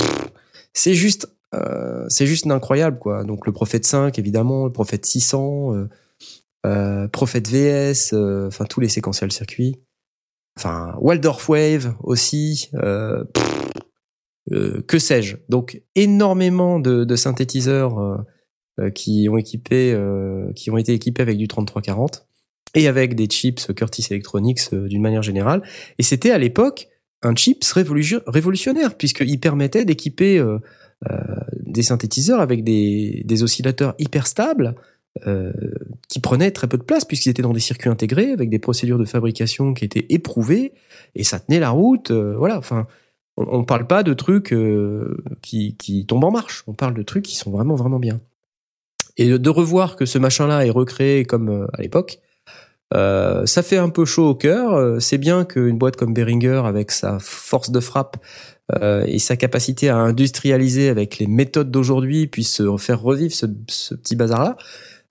c'est 0.73 0.95
juste, 0.95 1.31
euh, 1.53 2.03
c'est 2.09 2.25
juste 2.25 2.47
incroyable 2.47 2.97
quoi. 2.97 3.23
Donc 3.23 3.45
le 3.45 3.51
Prophet 3.51 3.79
5 3.83 4.17
évidemment, 4.17 4.65
le 4.65 4.71
Prophet 4.71 4.99
600, 5.03 5.75
euh, 5.75 5.89
euh, 6.65 7.07
Prophet 7.09 7.43
VS, 7.47 8.13
euh, 8.13 8.47
enfin 8.47 8.65
tous 8.65 8.79
les 8.79 8.89
séquentiels 8.89 9.31
circuits. 9.31 9.79
Enfin 10.57 10.95
Waldorf 11.01 11.47
Wave 11.47 11.93
aussi. 12.01 12.71
Euh, 12.73 13.23
pff, 13.25 14.81
que 14.87 14.97
sais-je. 14.97 15.37
Donc 15.47 15.79
énormément 15.93 16.79
de, 16.79 17.03
de 17.03 17.15
synthétiseurs. 17.15 18.25
Euh, 18.81 18.89
qui 18.89 19.29
ont 19.29 19.37
équipé, 19.37 19.93
euh, 19.93 20.51
qui 20.53 20.69
ont 20.69 20.75
été 20.75 20.91
équipés 20.91 21.21
avec 21.21 21.37
du 21.37 21.47
3340 21.47 22.27
et 22.73 22.89
avec 22.89 23.15
des 23.15 23.27
chips 23.27 23.71
Curtis 23.73 24.05
Electronics 24.11 24.59
euh, 24.73 24.89
d'une 24.89 25.01
manière 25.01 25.21
générale. 25.21 25.61
Et 25.97 26.03
c'était 26.03 26.31
à 26.31 26.37
l'époque 26.37 26.89
un 27.21 27.33
chips 27.35 27.63
révolution- 27.71 28.21
révolutionnaire 28.27 28.97
puisqu'il 28.97 29.39
permettait 29.39 29.85
d'équiper 29.85 30.43
des 31.65 31.83
synthétiseurs 31.83 32.41
avec 32.41 32.65
des, 32.65 33.43
oscillateurs 33.43 33.95
hyper 33.97 34.27
stables 34.27 34.75
euh, 35.25 35.53
qui 36.09 36.19
prenaient 36.19 36.51
très 36.51 36.67
peu 36.67 36.77
de 36.77 36.83
place 36.83 37.05
puisqu'ils 37.05 37.29
étaient 37.29 37.41
dans 37.41 37.53
des 37.53 37.61
circuits 37.61 37.89
intégrés 37.89 38.31
avec 38.31 38.49
des 38.49 38.59
procédures 38.59 38.99
de 38.99 39.05
fabrication 39.05 39.73
qui 39.73 39.85
étaient 39.85 40.05
éprouvées 40.09 40.73
et 41.15 41.23
ça 41.23 41.39
tenait 41.39 41.61
la 41.61 41.69
route. 41.69 42.11
voilà, 42.11 42.57
enfin. 42.57 42.87
On, 43.37 43.59
on 43.59 43.63
parle 43.63 43.87
pas 43.87 44.03
de 44.03 44.13
trucs 44.13 44.53
qui 45.41 46.05
tombent 46.07 46.25
en 46.25 46.31
marche. 46.31 46.63
On 46.67 46.73
parle 46.73 46.93
de 46.93 47.03
trucs 47.03 47.23
qui 47.23 47.37
sont 47.37 47.51
vraiment 47.51 47.75
vraiment 47.75 47.99
bien. 47.99 48.19
Et 49.17 49.37
de 49.37 49.49
revoir 49.49 49.95
que 49.95 50.05
ce 50.05 50.17
machin-là 50.19 50.65
est 50.65 50.69
recréé 50.71 51.25
comme 51.25 51.49
euh, 51.49 51.67
à 51.73 51.81
l'époque, 51.81 52.19
Euh, 52.93 53.47
ça 53.47 53.63
fait 53.63 53.79
un 53.79 53.89
peu 53.89 54.05
chaud 54.05 54.29
au 54.29 54.35
cœur. 54.35 54.73
Euh, 54.75 54.99
C'est 54.99 55.17
bien 55.17 55.43
qu'une 55.43 55.77
boîte 55.77 55.95
comme 55.95 56.13
Behringer, 56.13 56.61
avec 56.65 56.91
sa 56.91 57.17
force 57.19 57.71
de 57.71 57.79
frappe 57.79 58.17
euh, 58.79 59.03
et 59.07 59.17
sa 59.19 59.35
capacité 59.35 59.89
à 59.89 59.97
industrialiser 59.97 60.89
avec 60.89 61.17
les 61.17 61.25
méthodes 61.27 61.71
d'aujourd'hui, 61.71 62.27
puisse 62.27 62.61
faire 62.77 63.01
revivre 63.01 63.33
ce, 63.33 63.47
ce 63.67 63.95
petit 63.95 64.15
bazar-là. 64.15 64.55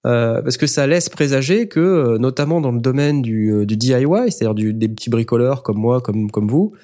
Euh, 0.07 0.41
parce 0.43 0.57
que 0.57 0.69
ça 0.69 0.87
laisse 0.87 1.09
présager 1.09 1.67
que, 1.67 1.81
euh, 1.81 2.19
notamment 2.19 2.61
dans 2.61 2.73
le 2.73 2.81
domaine 2.81 3.23
du, 3.23 3.67
du 3.67 3.77
DIY, 3.77 4.07
c'est-à-dire 4.31 4.73
des 4.73 4.89
petits 4.89 5.11
bricoleurs 5.11 5.63
comme 5.65 5.79
moi, 5.79 6.01
comme, 6.01 6.31
comme 6.31 6.47
vous, 6.49 6.75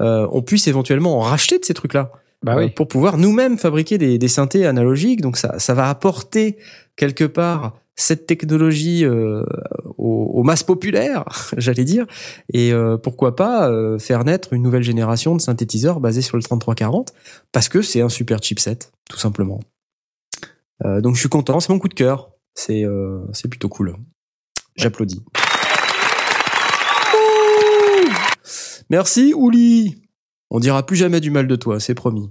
on 0.00 0.42
puisse 0.42 0.66
éventuellement 0.66 1.18
en 1.18 1.20
racheter 1.20 1.58
de 1.58 1.64
ces 1.64 1.74
trucs-là. 1.74 2.10
Bah 2.42 2.54
Euh, 2.54 2.64
oui. 2.64 2.70
pour 2.70 2.88
pouvoir 2.88 3.18
nous-mêmes 3.18 3.58
fabriquer 3.58 3.98
des, 3.98 4.18
des 4.18 4.28
synthés 4.28 4.66
analogiques. 4.66 5.20
Donc 5.20 5.36
ça, 5.36 5.58
ça 5.58 5.74
va 5.74 5.88
apporter 5.88 6.56
quelque 6.96 7.24
part 7.24 7.74
cette 7.96 8.24
technologie 8.26 9.04
euh, 9.04 9.42
aux, 9.98 10.30
aux 10.34 10.42
masses 10.42 10.62
populaires, 10.62 11.24
j'allais 11.58 11.84
dire, 11.84 12.06
et 12.50 12.72
euh, 12.72 12.96
pourquoi 12.96 13.36
pas 13.36 13.68
euh, 13.70 13.98
faire 13.98 14.24
naître 14.24 14.54
une 14.54 14.62
nouvelle 14.62 14.82
génération 14.82 15.36
de 15.36 15.40
synthétiseurs 15.40 16.00
basés 16.00 16.22
sur 16.22 16.38
le 16.38 16.42
3340, 16.42 17.12
parce 17.52 17.68
que 17.68 17.82
c'est 17.82 18.00
un 18.00 18.08
super 18.08 18.42
chipset, 18.42 18.78
tout 19.10 19.18
simplement. 19.18 19.60
Euh, 20.86 21.02
donc 21.02 21.14
je 21.16 21.20
suis 21.20 21.28
content, 21.28 21.60
c'est 21.60 21.70
mon 21.74 21.78
coup 21.78 21.88
de 21.88 21.94
cœur, 21.94 22.30
c'est 22.54 22.84
euh, 22.86 23.20
c'est 23.34 23.48
plutôt 23.48 23.68
cool. 23.68 23.94
J'applaudis. 24.76 25.22
Merci 28.88 29.34
Ouli. 29.36 29.99
On 30.50 30.58
dira 30.60 30.84
plus 30.84 30.96
jamais 30.96 31.20
du 31.20 31.30
mal 31.30 31.46
de 31.46 31.56
toi, 31.56 31.78
c'est 31.80 31.94
promis. 31.94 32.30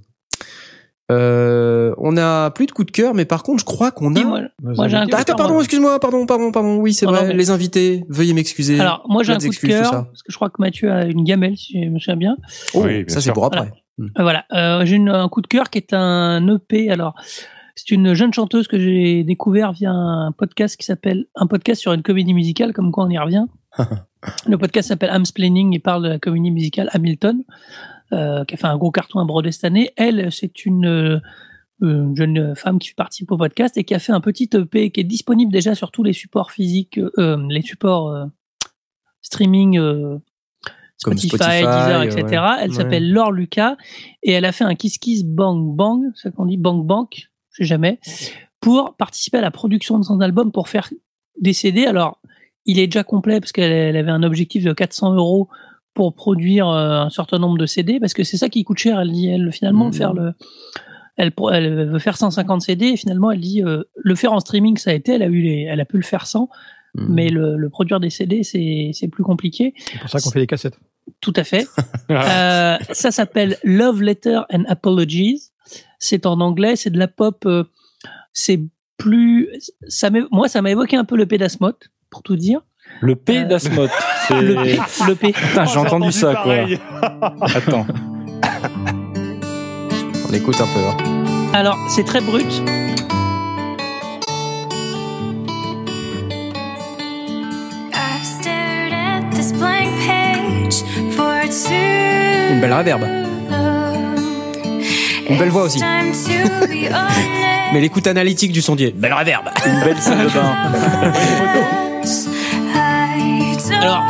Euh, 1.12 1.96
on 1.98 2.18
a 2.18 2.52
plus 2.52 2.68
de 2.68 2.72
coup 2.72 2.84
de 2.84 2.92
cœur, 2.92 3.16
mais 3.16 3.26
par 3.26 3.42
contre, 3.42 3.62
je 3.62 3.66
crois 3.66 3.90
qu'on 3.92 4.16
a. 4.16 4.24
moi, 4.24 4.42
moi, 4.62 4.88
j'ai 4.88 4.96
un 4.98 5.06
coup 5.06 5.10
de 5.12 5.16
Ah, 5.16 5.24
cœur, 5.24 5.36
pardon, 5.36 5.54
moi. 5.54 5.64
excuse-moi, 5.64 6.00
pardon, 6.00 6.26
pardon, 6.28 6.52
pardon. 6.52 6.78
Oui, 6.78 6.94
c'est 6.94 7.08
non, 7.08 7.14
vrai. 7.14 7.28
mais- 7.30 7.34
Les 7.34 7.50
invités, 7.50 8.04
veuillez 8.10 8.34
m'excuser. 8.34 8.80
Alors, 8.80 9.04
moi, 9.10 9.24
j'ai 9.24 9.34
un 9.34 9.38
coup 9.40 9.48
de 9.50 9.56
cœur, 9.68 9.86
ça. 9.86 10.04
parce 10.04 10.22
que 10.22 10.32
je 10.32 10.36
crois 10.36 10.50
que 10.50 10.62
Mathieu 10.62 10.92
a 10.92 11.06
une 11.06 11.24
gamelle, 11.24 11.58
si 11.58 11.84
je 11.84 11.90
me 11.90 11.98
souviens 11.98 12.16
bien. 12.16 12.38
Oh, 12.76 12.84
Oui, 12.86 13.04
bien 13.06 13.14
ça 13.14 13.22
c'est 13.22 13.32
pour 13.32 13.46
après. 13.46 13.72
Euh, 14.00 14.06
Voilà, 14.20 14.46
Euh, 14.54 14.86
j'ai 14.86 14.98
une- 14.98 15.10
un 15.10 15.28
coup 15.30 15.42
de 15.42 15.48
cœur 15.48 15.70
qui 15.72 15.80
est 15.80 15.94
un 15.94 16.48
EP. 16.48 16.92
Alors, 16.92 17.16
c'est 17.76 17.90
une 17.90 18.14
jeune 18.14 18.32
chanteuse 18.34 18.68
que 18.68 18.78
j'ai 18.78 19.24
découvert 19.24 19.72
via 19.72 19.92
un 19.92 20.32
podcast 20.32 20.78
qui 20.78 20.86
s'appelle 20.86 21.26
un 21.36 21.48
podcast 21.48 21.82
sur 21.82 21.92
une 21.94 22.04
comédie 22.04 22.36
musicale, 22.36 22.72
comme 22.72 22.92
quoi 22.92 23.06
on 23.06 23.10
y 23.10 23.18
revient. 23.18 23.46
Le 24.48 24.58
podcast 24.60 24.90
s'appelle 24.90 25.10
I'm 25.12 25.26
Splaining 25.26 25.74
et 25.76 25.80
parle 25.80 26.04
de 26.04 26.10
la 26.10 26.20
comédie 26.20 26.52
musicale 26.52 26.90
Hamilton, 26.94 27.42
euh, 28.14 28.44
qui 28.46 28.56
a 28.56 28.58
fait 28.58 28.68
un 28.68 28.78
gros 28.78 28.92
carton 28.92 29.20
à 29.20 29.26
Broadway 29.26 29.52
cette 29.52 29.66
année. 29.66 29.92
Elle, 29.96 30.32
c'est 30.32 30.66
une, 30.66 30.86
euh, 30.88 31.20
une 31.82 32.16
jeune 32.16 32.56
femme 32.56 32.80
qui 32.80 32.94
participe 32.94 33.32
au 33.32 33.38
podcast 33.38 33.78
et 33.78 33.84
qui 33.84 33.94
a 33.96 34.00
fait 34.00 34.12
un 34.12 34.22
petit 34.22 34.50
EP 34.54 34.92
qui 34.92 35.00
est 35.00 35.04
disponible 35.06 35.52
déjà 35.52 35.76
sur 35.76 35.92
tous 35.92 36.04
les 36.04 36.14
supports 36.14 36.52
physiques, 36.52 37.00
euh, 37.18 37.38
les 37.50 37.62
supports 37.62 38.10
euh, 38.10 38.26
streaming. 39.22 39.80
Spotify, 40.98 41.28
Spotify, 41.30 41.60
Deezer, 41.62 42.00
ouais. 42.00 42.08
etc. 42.08 42.44
Elle 42.62 42.70
Ouais. 42.72 42.76
s'appelle 42.76 43.10
Laure 43.12 43.32
Lucas 43.32 43.78
et 44.22 44.32
elle 44.34 44.44
a 44.44 44.52
fait 44.52 44.66
un 44.66 44.76
Kiss 44.76 44.98
Kiss 44.98 45.24
Bang 45.24 45.74
Bang, 45.76 46.02
ça 46.16 46.30
qu'on 46.30 46.46
dit 46.46 46.58
Bang 46.58 46.86
Bang, 46.86 47.08
je 47.14 47.24
sais 47.52 47.64
jamais, 47.66 48.00
pour 48.60 48.96
participer 48.98 49.38
à 49.38 49.42
la 49.42 49.52
production 49.52 49.98
de 49.98 50.04
son 50.04 50.20
album 50.20 50.52
pour 50.52 50.68
faire 50.68 50.90
des 51.40 51.54
CD. 51.54 51.86
Alors, 51.86 52.20
il 52.66 52.80
est 52.80 52.88
déjà 52.88 53.06
complet 53.06 53.40
parce 53.40 53.54
qu'elle 53.54 53.72
elle 53.72 53.96
avait 53.96 54.12
un 54.12 54.24
objectif 54.24 54.66
de 54.66 54.74
400 54.74 55.14
euros 55.14 55.48
pour 56.00 56.14
produire 56.14 56.70
euh, 56.70 57.02
un 57.02 57.10
certain 57.10 57.40
nombre 57.40 57.58
de 57.58 57.66
CD 57.66 58.00
parce 58.00 58.14
que 58.14 58.24
c'est 58.24 58.38
ça 58.38 58.48
qui 58.48 58.64
coûte 58.64 58.78
cher. 58.78 59.02
Elle 59.02 59.12
dit, 59.12 59.28
elle 59.28 59.52
finalement 59.52 59.88
Mhm. 59.88 59.94
faire 59.94 60.14
le, 60.14 60.32
elle, 61.18 61.34
elle 61.52 61.90
veut 61.90 62.00
faire 62.00 62.16
150 62.16 62.62
CD 62.62 62.86
et 62.86 62.96
finalement 62.96 63.32
elle 63.32 63.42
dit 63.42 63.62
euh, 63.62 63.84
le 63.98 64.16
faire 64.16 64.32
en 64.32 64.40
streaming 64.40 64.78
ça 64.78 64.92
a 64.92 64.94
été, 64.94 65.16
elle 65.16 65.24
a 65.24 65.28
eu 65.28 65.42
les, 65.42 65.64
elle 65.70 65.82
a 65.82 65.86
pu 65.86 65.98
le 65.98 66.04
faire 66.04 66.26
sans, 66.26 66.48
Mhm. 66.96 67.08
mais 67.10 67.28
le, 67.28 67.58
le 67.58 67.70
produire 67.70 68.00
des 68.00 68.10
CD 68.10 68.44
c'est 68.44 68.92
c'est 68.94 69.10
plus 69.10 69.24
compliqué. 69.26 69.74
C'est 69.92 70.00
pour 70.00 70.10
ça 70.10 70.20
qu'on 70.22 70.32
fait 70.32 70.40
des 70.40 70.48
cassettes. 70.48 70.80
Tout 71.20 71.34
à 71.36 71.44
fait. 71.44 71.68
Euh, 72.12 72.78
ça 72.94 73.12
s'appelle 73.12 73.58
Love 73.66 74.02
Letter 74.02 74.40
and 74.54 74.64
Apologies. 74.70 75.42
C'est 76.00 76.26
en 76.26 76.40
anglais, 76.40 76.78
c'est 76.78 76.92
de 76.92 76.98
la 76.98 77.10
pop. 77.10 77.46
euh, 77.46 77.66
c'est 78.32 78.62
plus. 78.98 79.50
Ça 79.90 80.10
moi, 80.32 80.48
ça 80.48 80.62
m'a 80.62 80.72
évoqué 80.72 80.96
un 80.96 81.04
peu 81.04 81.18
le 81.18 81.26
Pédasmot, 81.26 81.74
pour 82.10 82.24
tout 82.24 82.38
dire. 82.38 82.62
Le 83.02 83.16
P 83.16 83.40
Euh, 83.40 83.44
d'Asmot. 83.46 83.88
c'est- 84.28 84.42
Le 84.42 84.56
P. 84.56 84.80
Le 85.08 85.16
P. 85.16 85.32
Putain, 85.34 85.66
j'ai 85.66 85.78
entendu 85.80 86.12
ça, 86.12 86.36
quoi. 86.36 86.56
Attends. 87.56 87.86
On 90.30 90.34
écoute 90.34 90.60
un 90.62 90.68
peu. 90.68 90.80
hein. 90.80 90.98
Alors, 91.54 91.78
c'est 91.90 92.04
très 92.04 92.22
brut. 92.22 92.62
Une 102.52 102.60
belle 102.60 102.74
réverbe. 102.74 103.04
Une 105.30 105.38
belle 105.38 105.50
voix 105.50 105.64
aussi. 105.64 105.80
Mais 107.74 107.80
l'écoute 107.82 108.08
analytique 108.08 108.52
du 108.52 108.62
sondier. 108.62 108.94
Belle 108.96 109.14
réverbe. 109.14 109.50
Une 109.66 109.80
belle 109.84 109.98
salle 110.00 110.24
de 110.26 110.30
bain. 110.30 110.56
Alors. 113.72 114.04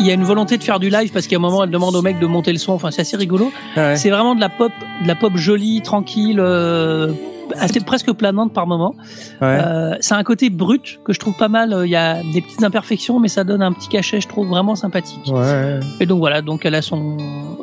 Il 0.00 0.08
y 0.08 0.10
a 0.10 0.14
une 0.14 0.24
volonté 0.24 0.58
de 0.58 0.62
faire 0.64 0.80
du 0.80 0.90
live 0.90 1.12
parce 1.12 1.26
qu'à 1.26 1.36
un 1.36 1.38
moment, 1.38 1.64
elle 1.64 1.70
demande 1.70 1.94
au 1.96 2.02
mec 2.02 2.18
de 2.18 2.26
monter 2.26 2.52
le 2.52 2.58
son. 2.58 2.72
Enfin, 2.72 2.90
c'est 2.90 3.00
assez 3.02 3.16
rigolo. 3.16 3.50
Ouais. 3.76 3.96
C'est 3.96 4.10
vraiment 4.10 4.34
de 4.34 4.40
la 4.40 4.50
pop, 4.50 4.72
de 5.02 5.08
la 5.08 5.14
pop 5.14 5.34
jolie, 5.36 5.80
tranquille, 5.80 6.40
euh, 6.40 7.10
assez 7.56 7.80
presque 7.80 8.12
planante 8.12 8.52
par 8.52 8.66
moment. 8.66 8.94
Ouais. 9.40 9.58
Euh, 9.64 9.94
c'est 10.00 10.14
un 10.14 10.22
côté 10.24 10.50
brut 10.50 11.00
que 11.06 11.14
je 11.14 11.20
trouve 11.20 11.34
pas 11.36 11.48
mal. 11.48 11.74
Il 11.84 11.90
y 11.90 11.96
a 11.96 12.20
des 12.34 12.42
petites 12.42 12.62
imperfections, 12.62 13.18
mais 13.18 13.28
ça 13.28 13.44
donne 13.44 13.62
un 13.62 13.72
petit 13.72 13.88
cachet, 13.88 14.20
je 14.20 14.28
trouve 14.28 14.46
vraiment 14.48 14.74
sympathique. 14.74 15.30
Ouais. 15.32 15.80
Et 16.00 16.06
donc 16.06 16.18
voilà, 16.18 16.42
donc 16.42 16.66
elle 16.66 16.74
a 16.74 16.82
son 16.82 17.16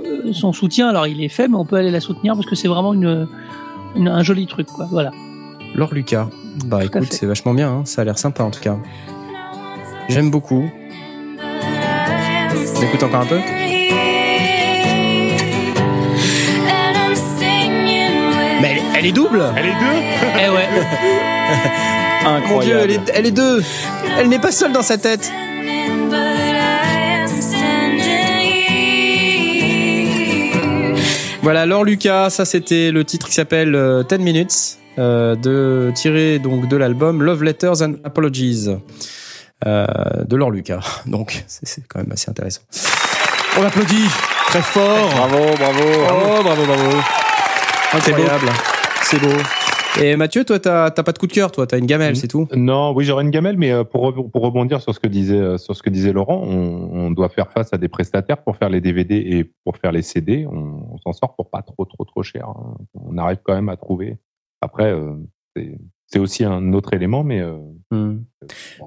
euh, 0.03 0.33
son 0.33 0.51
soutien. 0.51 0.87
Alors 0.89 1.05
il 1.05 1.21
est 1.23 1.29
fait, 1.29 1.47
mais 1.47 1.57
on 1.57 1.65
peut 1.65 1.75
aller 1.75 1.91
la 1.91 1.99
soutenir 1.99 2.33
parce 2.33 2.47
que 2.47 2.55
c'est 2.55 2.69
vraiment 2.69 2.93
une, 2.95 3.27
une- 3.95 4.07
un 4.07 4.23
joli 4.23 4.47
truc, 4.47 4.65
quoi. 4.67 4.87
Voilà. 4.89 5.11
Laure 5.75 5.93
Lucas. 5.93 6.27
Bah 6.65 6.83
écoute, 6.83 7.07
c'est 7.11 7.27
vachement 7.27 7.53
bien. 7.53 7.69
hein. 7.69 7.81
Ça 7.85 8.01
a 8.01 8.05
l'air 8.05 8.17
sympa 8.17 8.43
en 8.43 8.49
tout 8.49 8.61
cas. 8.61 8.77
J'aime 10.11 10.29
beaucoup. 10.29 10.69
On 11.39 12.81
écoute 12.83 13.03
encore 13.03 13.21
un 13.21 13.25
peu. 13.25 13.39
Mais 18.61 18.71
elle, 18.71 18.81
elle 18.97 19.05
est 19.05 19.11
double. 19.13 19.41
Elle 19.55 19.67
est 19.67 19.69
deux 19.69 20.01
Eh 20.45 20.49
ouais. 20.49 20.67
Incroyable. 22.25 22.47
Mon 22.49 22.59
Dieu, 22.59 22.77
elle 22.83 22.91
est, 22.91 23.11
elle 23.13 23.25
est 23.25 23.31
deux. 23.31 23.63
Elle 24.19 24.27
n'est 24.27 24.39
pas 24.39 24.51
seule 24.51 24.73
dans 24.73 24.81
sa 24.81 24.97
tête. 24.97 25.31
Voilà, 31.41 31.65
Laure 31.65 31.85
Lucas, 31.85 32.31
ça 32.31 32.43
c'était 32.43 32.91
le 32.91 33.05
titre 33.05 33.27
qui 33.27 33.33
s'appelle 33.33 33.75
euh, 33.75 34.03
10 34.03 34.19
Minutes, 34.19 34.77
euh, 34.99 35.35
de, 35.35 35.91
tiré 35.95 36.37
donc 36.37 36.67
de 36.67 36.75
l'album 36.75 37.23
Love 37.23 37.43
Letters 37.43 37.81
and 37.81 37.93
Apologies 38.03 38.65
euh, 38.67 38.75
de 39.65 40.35
Laure 40.35 40.51
Lucas. 40.51 41.01
Donc 41.05 41.43
c'est 41.47 41.85
quand 41.87 41.99
même 41.99 42.11
assez 42.11 42.29
intéressant. 42.29 42.61
On 43.59 43.63
applaudit 43.63 44.07
très 44.47 44.61
fort. 44.61 45.09
Bravo, 45.15 45.37
bravo. 45.57 45.83
Oh, 46.39 46.43
bravo, 46.43 46.65
bravo. 46.65 46.97
Incroyable. 47.93 48.47
C'est 49.03 49.19
beau. 49.19 49.27
Et 50.01 50.15
Mathieu, 50.15 50.45
toi, 50.45 50.57
t'as 50.57 50.89
pas 50.91 51.11
de 51.11 51.17
coup 51.17 51.27
de 51.27 51.33
cœur, 51.33 51.51
toi, 51.51 51.67
t'as 51.67 51.77
une 51.77 51.85
gamelle, 51.85 52.15
c'est 52.15 52.29
tout. 52.29 52.47
Non, 52.55 52.93
oui, 52.93 53.03
j'aurais 53.03 53.25
une 53.25 53.29
gamelle, 53.29 53.57
mais 53.57 53.73
euh, 53.73 53.83
pour, 53.83 54.13
pour 54.31 54.41
rebondir 54.41 54.79
sur 54.81 54.95
ce 54.95 54.99
que 55.01 55.07
disait 55.09 55.35
euh, 55.37 55.57
sur 55.57 55.75
ce 55.75 55.83
que 55.83 55.89
disait 55.89 56.13
Laurent, 56.13 56.41
on, 56.45 56.89
on 56.93 57.11
doit 57.11 57.27
faire 57.27 57.51
face 57.51 57.73
à 57.73 57.77
des 57.77 57.89
prestataires 57.89 58.41
pour 58.41 58.55
faire 58.55 58.69
les 58.69 58.79
DVD 58.79 59.15
et 59.17 59.51
pour 59.65 59.75
faire 59.75 59.91
les 59.91 60.01
CD. 60.01 60.47
On, 60.49 60.93
on 60.93 60.97
s'en 60.99 61.11
sort 61.11 61.35
pour 61.35 61.49
pas 61.49 61.61
trop 61.61 61.83
trop 61.83 62.05
trop 62.05 62.23
cher. 62.23 62.47
hein. 62.47 62.75
On 62.93 63.17
arrive 63.17 63.39
quand 63.43 63.53
même 63.53 63.67
à 63.67 63.75
trouver. 63.75 64.17
Après, 64.61 64.93
euh, 64.93 65.11
c'est 65.57 65.77
c'est 66.11 66.19
aussi 66.19 66.43
un 66.43 66.73
autre 66.73 66.93
élément, 66.93 67.23
mais 67.23 67.39
euh, 67.41 67.57
Hmm. 67.93 68.19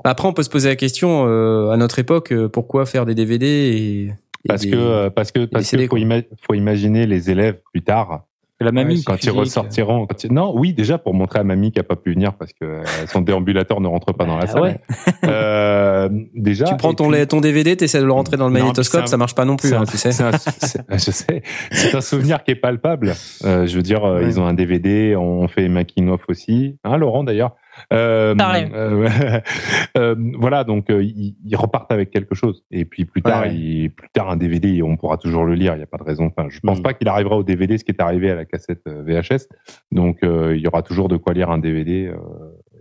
Après, 0.02 0.26
on 0.26 0.32
peut 0.32 0.42
se 0.42 0.48
poser 0.48 0.70
la 0.70 0.76
question 0.76 1.26
euh, 1.28 1.68
à 1.68 1.76
notre 1.76 1.98
époque, 1.98 2.32
euh, 2.32 2.48
pourquoi 2.48 2.86
faire 2.86 3.04
des 3.04 3.14
DVD 3.14 3.44
et, 3.46 4.02
et 4.06 4.12
parce 4.48 4.62
des- 4.62 4.70
que 4.70 4.76
euh, 4.76 5.10
parce 5.10 5.30
que 5.30 5.44
parce 5.44 5.66
CD, 5.66 5.82
que 5.84 5.88
faut, 5.88 5.96
quoi. 5.96 5.98
ima- 6.00 6.22
faut 6.46 6.54
imaginer 6.54 7.06
les 7.06 7.30
élèves 7.30 7.60
plus 7.70 7.82
tard 7.82 8.24
La 8.60 8.70
mamie. 8.72 9.02
quand 9.04 9.22
ils 9.24 9.30
ressortiront. 9.30 10.06
quand 10.06 10.22
ils- 10.24 10.32
Non, 10.32 10.52
oui, 10.56 10.72
déjà 10.72 10.96
pour 10.96 11.12
montrer 11.12 11.40
à 11.40 11.44
mamie 11.44 11.72
qui 11.72 11.80
a 11.80 11.82
pas 11.82 11.96
pu 11.96 12.12
venir 12.14 12.34
parce 12.34 12.52
que 12.52 12.64
euh, 12.64 12.84
son 13.08 13.20
déambulateur 13.20 13.80
ne 13.80 13.88
rentre 13.88 14.12
pas 14.14 14.24
dans 14.24 14.36
la 14.36 14.44
Ah 14.44 14.46
salle. 14.46 14.62
ouais. 14.62 14.80
Euh, 15.24 16.08
déjà. 16.34 16.64
tu 16.66 16.76
prends 16.76 16.94
ton, 16.94 17.10
puis- 17.10 17.26
ton 17.26 17.40
DVD, 17.40 17.76
t'essaies 17.76 18.00
de 18.00 18.04
le 18.06 18.12
rentrer 18.12 18.36
dans 18.36 18.46
le 18.46 18.52
magnétoscope, 18.52 19.02
un- 19.02 19.06
ça 19.06 19.16
marche 19.16 19.34
pas 19.34 19.44
non 19.44 19.56
plus, 19.56 19.74
hein, 19.74 19.84
tu 19.90 19.96
sais. 19.96 20.12
c'est 20.12 20.22
un- 20.22 20.32
c'est- 20.38 20.82
je 20.92 21.10
sais. 21.10 21.42
C'est 21.72 21.94
un 21.94 22.00
souvenir 22.00 22.44
qui 22.44 22.52
est 22.52 22.56
palpable. 22.56 23.14
Euh, 23.44 23.66
je 23.66 23.76
veux 23.76 23.82
dire, 23.82 24.04
euh, 24.04 24.20
Ouais. 24.20 24.26
ils 24.28 24.38
ont 24.40 24.46
un 24.46 24.54
DVD, 24.54 25.16
on 25.16 25.48
fait 25.48 25.68
making 25.68 26.08
of 26.08 26.20
aussi. 26.28 26.78
Hein, 26.84 26.96
Laurent 26.96 27.24
d'ailleurs. 27.24 27.56
Euh, 27.92 28.34
euh, 28.38 29.08
euh, 29.98 30.14
voilà, 30.38 30.64
donc 30.64 30.90
euh, 30.90 31.02
ils, 31.02 31.36
ils 31.44 31.56
repartent 31.56 31.92
avec 31.92 32.10
quelque 32.10 32.34
chose. 32.34 32.64
Et 32.70 32.84
puis 32.84 33.04
plus 33.04 33.22
tard, 33.22 33.42
Ouais. 33.42 33.54
il- 33.54 33.90
plus 33.90 34.08
tard 34.10 34.30
un 34.30 34.36
DVD, 34.36 34.82
on 34.82 34.96
pourra 34.96 35.16
toujours 35.18 35.44
le 35.44 35.54
lire. 35.54 35.74
Il 35.74 35.78
n'y 35.78 35.82
a 35.82 35.86
pas 35.86 35.98
de 35.98 36.02
raison. 36.04 36.26
Enfin, 36.26 36.48
je 36.50 36.60
pense 36.60 36.78
Mm. 36.80 36.82
pas 36.82 36.94
qu'il 36.94 37.08
arrivera 37.08 37.36
au 37.36 37.42
DVD 37.42 37.76
ce 37.78 37.84
qui 37.84 37.92
est 37.92 38.00
arrivé 38.00 38.30
à 38.30 38.34
la 38.34 38.44
cassette 38.44 38.82
VHS. 38.86 39.48
Donc 39.92 40.22
euh, 40.22 40.56
il 40.56 40.62
y 40.62 40.66
aura 40.66 40.82
toujours 40.82 41.08
de 41.08 41.16
quoi 41.16 41.32
lire 41.34 41.50
un 41.50 41.58
DVD. 41.58 42.06
euh, 42.06 42.16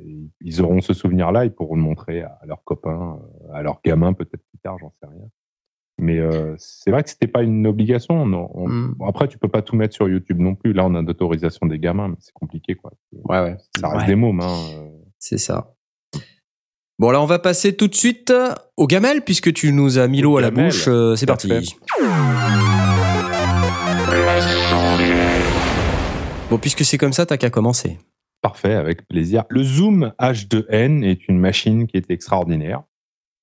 et 0.06 0.18
ils 0.42 0.62
auront 0.62 0.82
ce 0.82 0.94
souvenir-là, 0.94 1.46
ils 1.46 1.52
pourront 1.52 1.76
le 1.76 1.82
montrer 1.82 2.22
à, 2.24 2.40
leurs 2.46 2.64
copains, 2.64 3.20
à 3.54 3.62
leurs 3.62 3.80
gamins 3.86 4.14
peut-être 4.14 4.44
plus 4.50 4.60
tard, 4.64 4.78
j'en 4.80 4.92
sais 5.00 5.08
rien. 5.08 5.28
Mais 6.00 6.18
euh, 6.20 6.56
c'est 6.58 6.90
vrai 6.92 7.04
que 7.04 7.10
c'était 7.10 7.28
pas 7.28 7.44
une 7.44 7.66
obligation. 7.68 8.26
Non. 8.26 8.50
On- 8.56 8.68
Mm. 8.68 8.96
bon, 8.98 9.08
après, 9.08 9.28
tu 9.28 9.38
peux 9.38 9.48
pas 9.48 9.62
tout 9.62 9.76
mettre 9.76 9.94
sur 9.94 10.10
YouTube 10.10 10.40
non 10.40 10.56
plus. 10.56 10.74
Là, 10.74 10.86
on 10.86 10.96
a 10.96 11.04
d'autorisation 11.04 11.68
des 11.68 11.78
gamins, 11.80 12.08
mais 12.10 12.16
c'est 12.20 12.34
compliqué, 12.34 12.76
quoi. 12.76 12.92
Ouais, 13.12 13.40
ouais. 13.42 13.58
Ça 13.80 13.90
reste 13.90 14.02
Ouais. 14.02 14.08
des 14.08 14.16
mômes. 14.16 14.42
Hein. 14.42 14.58
C'est 15.20 15.38
ça. 15.38 15.74
Bon, 17.00 17.10
là, 17.12 17.22
on 17.22 17.26
va 17.26 17.40
passer 17.40 17.76
tout 17.76 17.88
de 17.88 17.96
suite 17.96 18.34
au 18.78 18.88
gamelle, 18.88 19.22
puisque 19.24 19.54
tu 19.54 19.72
nous 19.72 19.98
as 20.00 20.08
mis 20.08 20.22
l'eau 20.22 20.38
à 20.38 20.42
la 20.42 20.52
bouche. 20.52 20.86
Euh, 20.88 21.16
c'est 21.16 21.26
parti. 21.26 21.50
Bon, 26.50 26.58
puisque 26.58 26.84
c'est 26.86 26.98
comme 26.98 27.14
ça, 27.14 27.26
t'as 27.26 27.38
qu'à 27.38 27.50
commencer. 27.50 27.98
Parfait, 28.42 28.74
avec 28.74 29.08
plaisir. 29.08 29.46
Le 29.50 29.64
Zoom 29.64 30.12
H2N 30.20 31.04
est 31.04 31.28
une 31.28 31.40
machine 31.40 31.88
qui 31.88 31.98
est 31.98 32.12
extraordinaire. 32.12 32.84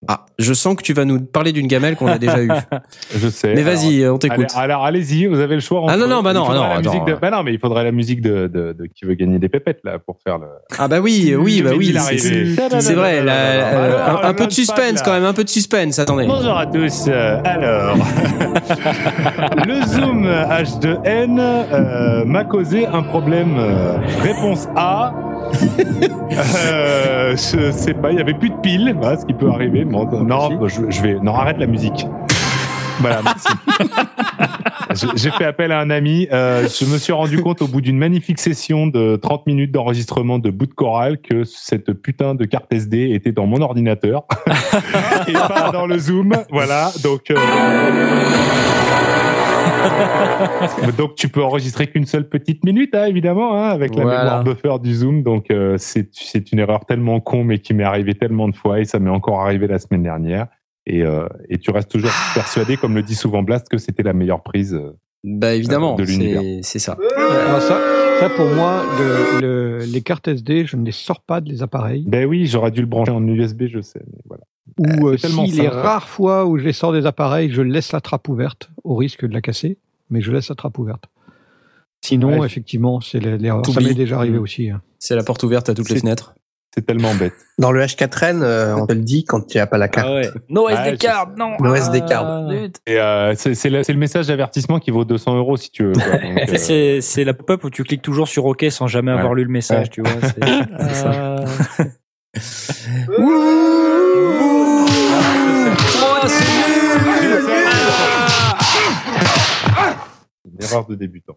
Ah, 0.08 0.24
je 0.38 0.54
sens 0.54 0.76
que 0.76 0.82
tu 0.82 0.94
vas 0.94 1.04
nous 1.04 1.20
parler 1.20 1.52
d'une 1.52 1.66
gamelle 1.66 1.94
qu'on 1.94 2.06
a 2.06 2.16
déjà 2.16 2.42
eue. 2.42 2.48
Je 3.14 3.28
sais. 3.28 3.52
Mais 3.54 3.60
vas-y, 3.62 4.06
on 4.08 4.16
t'écoute. 4.16 4.46
Alors, 4.52 4.62
alors, 4.62 4.84
allez-y, 4.86 5.26
vous 5.26 5.38
avez 5.40 5.56
le 5.56 5.60
choix. 5.60 5.84
Ah 5.90 5.98
non, 5.98 6.06
non, 6.06 6.22
bah 6.22 6.32
non, 6.32 6.48
non, 6.50 6.62
attends, 6.62 7.04
de- 7.04 7.12
euh. 7.12 7.16
bah 7.20 7.30
non, 7.30 7.42
mais 7.42 7.52
il 7.52 7.58
faudrait 7.58 7.84
la 7.84 7.92
musique 7.92 8.22
de, 8.22 8.46
de, 8.46 8.72
de 8.72 8.86
qui 8.86 9.04
veut 9.04 9.12
gagner 9.12 9.38
des 9.38 9.50
pépettes 9.50 9.80
là 9.84 9.98
pour 9.98 10.16
faire 10.26 10.38
le. 10.38 10.46
Ah 10.78 10.88
bah 10.88 11.00
oui, 11.00 11.34
oui, 11.38 11.60
bah 11.60 11.72
oui, 11.76 11.94
c'est- 12.16 12.94
vrai. 12.94 13.22
la- 13.22 13.32
euh, 13.34 14.16
un, 14.22 14.28
le 14.30 14.36
peu 14.36 14.46
de 14.46 14.52
suspense 14.52 15.02
quand 15.02 15.12
même, 15.12 15.24
un 15.24 15.34
peu 15.34 15.44
de 15.44 15.50
suspense. 15.50 15.98
Attendez. 15.98 16.24
Bonjour 16.26 16.56
à 16.56 16.64
tous. 16.66 17.04
euh, 17.08 17.38
alors, 17.44 17.96
le 19.66 19.82
Zoom 19.86 20.26
H2N 20.26 21.38
euh, 21.38 22.24
m'a 22.24 22.44
causé 22.44 22.86
un 22.86 23.02
problème. 23.02 23.56
euh, 23.58 23.98
réponse 24.22 24.66
A. 24.76 25.12
Euh, 26.32 27.32
je 27.32 27.70
sais 27.72 27.94
pas, 27.94 28.10
il 28.12 28.18
y 28.18 28.20
avait 28.20 28.34
plus 28.34 28.50
de 28.50 28.56
piles, 28.56 28.94
voilà, 28.98 29.18
ce 29.18 29.26
qui 29.26 29.34
peut 29.34 29.50
arriver. 29.50 29.84
Bon, 29.84 30.06
non, 30.24 30.66
je, 30.68 30.80
je 30.88 31.02
vais. 31.02 31.14
Non, 31.20 31.34
arrête 31.34 31.58
la 31.58 31.66
musique. 31.66 32.06
Voilà, 33.00 33.20
merci. 33.24 33.48
J'ai 35.16 35.30
fait 35.30 35.44
appel 35.44 35.70
à 35.72 35.78
un 35.80 35.88
ami. 35.90 36.26
euh, 36.32 36.66
je 36.68 36.84
me 36.84 36.98
suis 36.98 37.12
rendu 37.12 37.40
compte 37.42 37.62
au 37.62 37.68
bout 37.68 37.80
d'une 37.80 37.96
magnifique 37.96 38.40
session 38.40 38.86
de 38.88 39.16
30 39.16 39.46
minutes 39.46 39.70
d'enregistrement 39.72 40.38
de 40.38 40.50
bout 40.50 40.66
de 40.66 40.74
chorale 40.74 41.18
que 41.20 41.44
cette 41.44 41.92
putain 41.92 42.34
de 42.34 42.44
carte 42.44 42.72
SD 42.72 43.10
était 43.14 43.32
dans 43.32 43.46
mon 43.46 43.62
ordinateur 43.62 44.24
et 45.28 45.32
pas 45.32 45.70
dans 45.72 45.86
le 45.86 45.96
Zoom. 45.98 46.32
Voilà, 46.50 46.90
donc. 47.04 47.30
euh, 47.30 47.36
donc 50.96 51.14
tu 51.14 51.28
peux 51.28 51.42
enregistrer 51.42 51.86
qu'une 51.86 52.06
seule 52.06 52.28
petite 52.28 52.64
minute, 52.64 52.94
hein, 52.94 53.04
évidemment, 53.06 53.54
hein, 53.56 53.68
avec 53.68 53.94
la 53.94 54.02
Voilà. 54.02 54.18
mémoire 54.24 54.44
buffer 54.44 54.76
du 54.82 54.94
Zoom. 54.94 55.22
Donc 55.22 55.50
euh, 55.50 55.76
c'est 55.78 56.08
c'est 56.12 56.52
une 56.52 56.58
erreur 56.58 56.84
tellement 56.86 57.20
con, 57.20 57.44
mais 57.44 57.58
qui 57.58 57.74
m'est 57.74 57.84
arrivée 57.84 58.14
tellement 58.14 58.48
de 58.48 58.56
fois 58.56 58.80
et 58.80 58.84
ça 58.84 58.98
m'est 58.98 59.10
encore 59.10 59.40
arrivé 59.40 59.66
la 59.66 59.78
semaine 59.78 60.02
dernière. 60.02 60.46
Et, 60.86 61.02
euh, 61.02 61.26
et 61.48 61.58
tu 61.58 61.70
restes 61.70 61.90
toujours 61.90 62.10
persuadé, 62.34 62.76
comme 62.76 62.94
le 62.94 63.02
dit 63.02 63.14
souvent 63.14 63.42
Blast, 63.42 63.68
que 63.68 63.78
c'était 63.78 64.02
la 64.02 64.12
meilleure 64.14 64.42
prise. 64.42 64.74
euh, 64.74 64.96
Bah 65.24 65.54
évidemment, 65.54 65.94
de 65.94 66.02
l'univers. 66.04 66.40
c'est 66.40 66.60
c'est 66.62 66.78
ça. 66.78 66.96
Alors 67.46 67.60
ça, 67.60 67.78
ça 68.18 68.30
pour 68.30 68.48
moi, 68.48 68.82
le- 68.98 69.40
le- 69.40 69.78
les 69.84 70.00
cartes 70.00 70.26
SD, 70.28 70.64
je 70.64 70.76
ne 70.76 70.84
les 70.84 70.92
sors 70.92 71.20
pas 71.20 71.40
de 71.42 71.50
les 71.50 71.62
appareils. 71.62 72.04
Ben 72.08 72.24
oui, 72.26 72.46
j'aurais 72.46 72.70
dû 72.70 72.80
le 72.80 72.86
brancher 72.86 73.12
en 73.12 73.26
USB, 73.26 73.64
je 73.68 73.80
sais. 73.80 74.00
Mais 74.10 74.20
voilà. 74.26 74.42
Ou 74.78 75.08
euh, 75.08 75.16
si 75.16 75.50
les 75.52 75.68
rares 75.68 76.08
fois 76.08 76.46
où 76.46 76.58
je 76.58 76.64
les 76.64 76.72
sors 76.72 76.92
des 76.92 77.06
appareils, 77.06 77.50
je 77.50 77.62
laisse 77.62 77.92
la 77.92 78.00
trappe 78.00 78.28
ouverte, 78.28 78.70
au 78.84 78.94
risque 78.96 79.26
de 79.26 79.32
la 79.32 79.40
casser, 79.40 79.78
mais 80.10 80.20
je 80.20 80.30
laisse 80.32 80.48
la 80.48 80.54
trappe 80.54 80.78
ouverte. 80.78 81.04
Sinon, 82.02 82.38
Ouais, 82.40 82.46
effectivement, 82.46 83.00
c'est 83.00 83.20
l'erreur. 83.20 83.64
Ça 83.66 83.80
m'est 83.80 83.94
déjà 83.94 84.16
arrivé 84.16 84.38
Mm. 84.38 84.42
aussi. 84.42 84.70
hein. 84.70 84.80
C'est 84.98 85.14
la 85.16 85.22
porte 85.22 85.42
ouverte 85.42 85.68
à 85.68 85.74
toutes 85.74 85.90
les 85.90 85.98
fenêtres. 86.00 86.34
C'est 86.74 86.86
tellement 86.86 87.12
bête. 87.16 87.32
Dans 87.58 87.72
le 87.72 87.82
H4N, 87.82 88.42
euh, 88.42 88.74
on 88.76 88.86
te 88.86 88.92
le 88.92 89.00
dit 89.00 89.24
quand 89.24 89.44
tu 89.46 89.58
n'as 89.58 89.66
pas 89.66 89.76
la 89.76 89.88
carte. 89.88 90.06
Ah 90.08 90.14
ouais. 90.14 90.28
No 90.48 90.68
SD 90.68 90.90
je 90.92 90.96
card, 90.96 91.32
non. 91.36 91.56
No 91.60 91.74
SD 91.74 92.00
card. 92.02 92.24
Ah. 92.48 92.48
Et 92.86 92.96
euh, 92.98 93.34
c'est 93.36 93.54
c'est 93.54 93.68
le, 93.70 93.82
le 93.86 93.94
message 93.94 94.28
d'avertissement 94.28 94.78
qui 94.78 94.90
vaut 94.92 95.04
200 95.04 95.36
euros 95.36 95.56
si 95.56 95.70
tu 95.72 95.84
veux. 95.84 95.92
euh, 96.70 97.00
c'est 97.00 97.24
la 97.24 97.34
pop-up 97.34 97.64
où 97.64 97.70
tu 97.70 97.82
cliques 97.82 98.02
toujours 98.02 98.28
sur 98.28 98.46
OK 98.46 98.64
sans 98.70 98.86
jamais 98.86 99.10
Ouais. 99.12 99.18
avoir 99.18 99.34
lu 99.34 99.42
le 99.44 99.50
message, 99.50 99.86
Ouais. 99.86 99.90
tu 99.90 100.00
vois. 100.02 100.12
c'est- 100.22 100.84
c'est 100.88 100.94
ça. 100.94 101.44
erreur 110.70 110.86
de 110.86 110.94
débutant. 110.94 111.36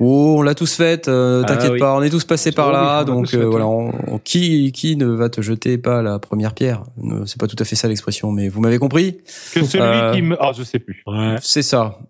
Oh, 0.00 0.34
on 0.38 0.42
l'a 0.42 0.56
tous 0.56 0.74
faite, 0.74 1.06
euh, 1.06 1.42
Ah 1.44 1.46
t'inquiète 1.46 1.70
oui. 1.70 1.78
pas, 1.78 1.94
on 1.94 2.02
est 2.02 2.10
tous 2.10 2.24
passés 2.24 2.50
par 2.50 2.66
Oh 2.66 2.70
oui, 2.70 2.74
là, 2.74 3.04
donc 3.04 3.32
euh, 3.32 3.46
voilà, 3.46 3.64
oui. 3.68 3.92
on- 4.08 4.14
on- 4.14 4.18
qui 4.18 4.72
qui 4.72 4.96
ne 4.96 5.06
va 5.06 5.28
te 5.28 5.40
jeter 5.40 5.78
pas 5.78 6.02
la 6.02 6.18
première 6.18 6.52
pierre? 6.52 6.82
Euh, 7.04 7.22
C'est 7.26 7.38
pas 7.40 7.46
tout 7.46 7.54
à 7.60 7.64
fait 7.64 7.76
ça 7.76 7.86
l'expression, 7.86 8.32
mais 8.32 8.48
vous 8.48 8.60
m'avez 8.60 8.78
compris? 8.78 9.18
Que 9.54 9.64
celui 9.64 9.84
Euh, 9.84 10.12
qui 10.12 10.22
me. 10.22 10.36
Ah, 10.42 10.50
je 10.56 10.64
sais 10.64 10.80
plus. 10.80 11.04
C'est 11.40 11.62
ça. 11.62 12.00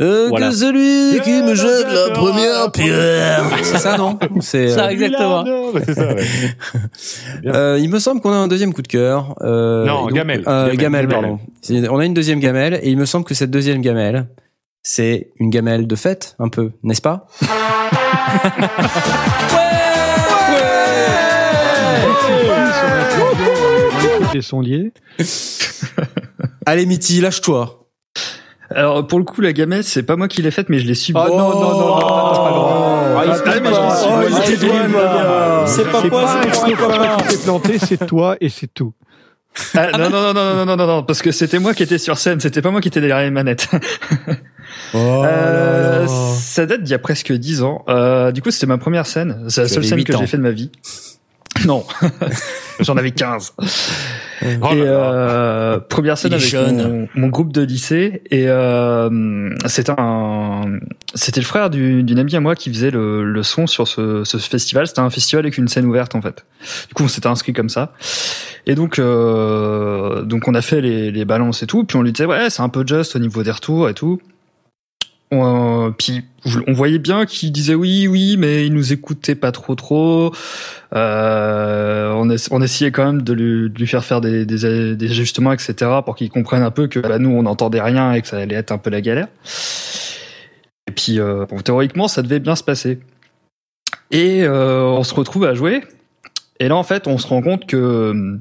Euh, 0.00 0.28
Voilà. 0.28 0.50
Que 0.50 0.54
celui 0.54 1.20
qui 1.22 1.42
me 1.42 1.56
jette 1.56 1.88
la 1.92 2.10
première 2.14 2.70
pierre. 2.70 3.42
C'est 3.64 3.78
ça, 3.78 3.98
non? 3.98 4.16
C'est. 4.40 4.68
Ça, 4.68 4.86
euh, 4.86 4.90
exactement. 4.90 5.44
Ça, 5.44 6.14
ouais. 6.14 6.22
euh, 7.46 7.78
il 7.80 7.90
me 7.90 7.98
semble 7.98 8.20
qu'on 8.20 8.30
a 8.30 8.36
un 8.36 8.48
deuxième 8.48 8.72
coup 8.72 8.82
de 8.82 8.88
cœur. 8.88 9.34
Euh, 9.42 9.84
Non, 9.86 10.02
donc- 10.02 10.12
gamelle. 10.12 10.44
euh, 10.46 10.66
Gamelle, 10.76 10.76
gamelle, 10.76 11.08
pardon. 11.08 11.38
On 11.90 11.98
a 11.98 12.04
une 12.04 12.14
deuxième 12.14 12.38
gamelle, 12.38 12.78
et 12.80 12.90
il 12.90 12.96
me 12.96 13.06
semble 13.06 13.24
que 13.24 13.34
cette 13.34 13.50
deuxième 13.50 13.80
gamelle, 13.80 14.26
c'est 14.84 15.32
une 15.40 15.48
gamelle 15.50 15.86
de 15.88 15.96
fête, 15.96 16.36
un 16.38 16.48
peu, 16.50 16.72
n'est-ce 16.82 17.00
pas? 17.00 17.26
Ouais, 17.40 17.48
ouais, 17.48 18.68
ouais 24.32 24.60
Les. 24.62 24.92
Allez, 26.66 26.86
Mitty, 26.86 27.20
lâche-toi. 27.20 27.80
Alors 28.70 29.06
pour 29.06 29.18
le 29.18 29.24
coup 29.24 29.40
la 29.42 29.52
gamelle 29.52 29.84
c'est 29.84 30.02
pas 30.02 30.16
moi 30.16 30.26
qui 30.26 30.40
l'ai 30.42 30.50
faite 30.50 30.68
mais 30.70 30.78
je 30.78 30.86
l'ai 30.86 30.94
subi. 30.94 31.20
Oh, 31.22 31.28
non 31.28 31.36
non 31.36 31.60
non, 31.60 31.70
non, 31.70 31.96
c'est 35.66 35.84
pas 35.90 36.08
moi 36.08 36.40
qui 36.66 37.36
planté 37.44 37.78
c'est 37.78 38.06
toi 38.06 38.36
et 38.40 38.48
c'est 38.48 38.72
tout. 38.72 38.94
Ah, 39.74 39.90
non, 39.92 40.10
non, 40.10 40.10
non, 40.10 40.34
non, 40.34 40.54
non, 40.56 40.66
non, 40.66 40.76
non, 40.76 40.86
non, 40.86 41.02
parce 41.02 41.22
que 41.22 41.30
c'était 41.30 41.58
moi 41.58 41.74
qui 41.74 41.82
étais 41.82 41.98
sur 41.98 42.18
scène, 42.18 42.40
c'était 42.40 42.62
pas 42.62 42.70
moi 42.70 42.80
qui 42.80 42.88
étais 42.88 43.00
derrière 43.00 43.24
les 43.24 43.30
manettes. 43.30 43.68
Oh 44.92 45.22
Euh, 45.24 46.06
ça 46.06 46.66
date 46.66 46.82
d'il 46.82 46.90
y 46.90 46.94
a 46.94 46.98
presque 46.98 47.32
dix 47.32 47.62
ans. 47.62 47.84
Euh, 47.88 48.32
du 48.32 48.42
coup, 48.42 48.50
c'était 48.50 48.66
ma 48.66 48.78
première 48.78 49.06
scène. 49.06 49.44
C'est 49.48 49.62
la 49.62 49.68
seule 49.68 49.84
scène 49.84 50.04
que 50.04 50.16
j'ai 50.16 50.26
fait 50.26 50.36
de 50.36 50.42
ma 50.42 50.50
vie. 50.50 50.70
Non, 51.66 51.84
j'en 52.80 52.96
avais 52.96 53.12
15. 53.12 53.54
Oh 53.58 53.62
et 54.42 54.58
euh, 54.72 55.78
première 55.78 56.18
scène 56.18 56.32
avec 56.34 56.44
mon, 56.72 57.08
mon 57.14 57.28
groupe 57.28 57.52
de 57.52 57.62
lycée. 57.62 58.22
Et 58.30 58.48
euh, 58.48 59.48
c'était 59.66 59.92
un 59.96 60.62
c'était 61.14 61.40
le 61.40 61.46
frère 61.46 61.70
du- 61.70 62.02
d'une 62.02 62.18
amie 62.18 62.34
à 62.36 62.40
moi 62.40 62.54
qui 62.56 62.70
faisait 62.70 62.90
le, 62.90 63.24
le 63.24 63.42
son 63.42 63.66
sur 63.66 63.88
ce, 63.88 64.24
ce 64.24 64.36
festival. 64.36 64.86
C'était 64.88 65.00
un 65.00 65.08
festival 65.10 65.44
avec 65.44 65.56
une 65.56 65.68
scène 65.68 65.86
ouverte 65.86 66.14
en 66.14 66.20
fait. 66.20 66.44
Du 66.88 66.94
coup 66.94 67.04
on 67.04 67.08
s'était 67.08 67.28
inscrit 67.28 67.52
comme 67.52 67.68
ça. 67.70 67.92
Et 68.66 68.74
donc 68.74 68.98
euh, 68.98 70.22
donc 70.22 70.48
on 70.48 70.54
a 70.54 70.60
fait 70.62 70.80
les, 70.80 71.10
les 71.12 71.24
balances 71.24 71.62
et 71.62 71.66
tout. 71.66 71.84
Puis 71.84 71.96
on 71.96 72.02
lui 72.02 72.12
disait 72.12 72.26
ouais 72.26 72.50
c'est 72.50 72.62
un 72.62 72.68
peu 72.68 72.84
juste 72.86 73.16
au 73.16 73.20
niveau 73.20 73.42
des 73.42 73.52
retours 73.52 73.88
et 73.88 73.94
tout 73.94 74.20
on, 75.34 75.92
puis 75.92 76.22
on 76.66 76.72
voyait 76.72 76.98
bien 76.98 77.26
qu'il 77.26 77.52
disait 77.52 77.74
oui, 77.74 78.06
oui, 78.06 78.36
mais 78.38 78.66
il 78.66 78.72
nous 78.72 78.92
écoutait 78.92 79.34
pas 79.34 79.52
trop, 79.52 79.74
trop. 79.74 80.32
Euh, 80.94 82.12
on, 82.12 82.28
ess- 82.28 82.48
on 82.50 82.60
essayait 82.62 82.90
quand 82.90 83.04
même 83.04 83.22
de 83.22 83.32
lui, 83.32 83.86
faire 83.86 84.04
faire 84.04 84.20
des, 84.20 84.64
ajustements, 85.10 85.52
etc., 85.52 85.74
pour 86.04 86.16
qu'il 86.16 86.30
comprenne 86.30 86.62
un 86.62 86.70
peu 86.70 86.86
que 86.86 87.00
bah, 87.00 87.18
nous 87.18 87.30
on 87.30 87.42
n'entendait 87.42 87.80
rien 87.80 88.12
et 88.12 88.22
que 88.22 88.28
ça 88.28 88.38
allait 88.38 88.56
être 88.56 88.72
un 88.72 88.78
peu 88.78 88.90
la 88.90 89.00
galère. 89.00 89.28
Et 90.86 90.92
puis 90.92 91.18
euh, 91.18 91.46
théoriquement, 91.64 92.08
ça 92.08 92.22
devait 92.22 92.40
bien 92.40 92.56
se 92.56 92.62
passer. 92.62 93.00
Et 94.10 94.44
euh, 94.44 94.82
on 94.84 95.02
se 95.02 95.14
retrouve 95.14 95.44
à 95.44 95.54
jouer. 95.54 95.82
Et 96.60 96.68
là, 96.68 96.76
en 96.76 96.84
fait, 96.84 97.06
on 97.08 97.18
se 97.18 97.26
rend 97.26 97.42
compte 97.42 97.66
que 97.66 98.38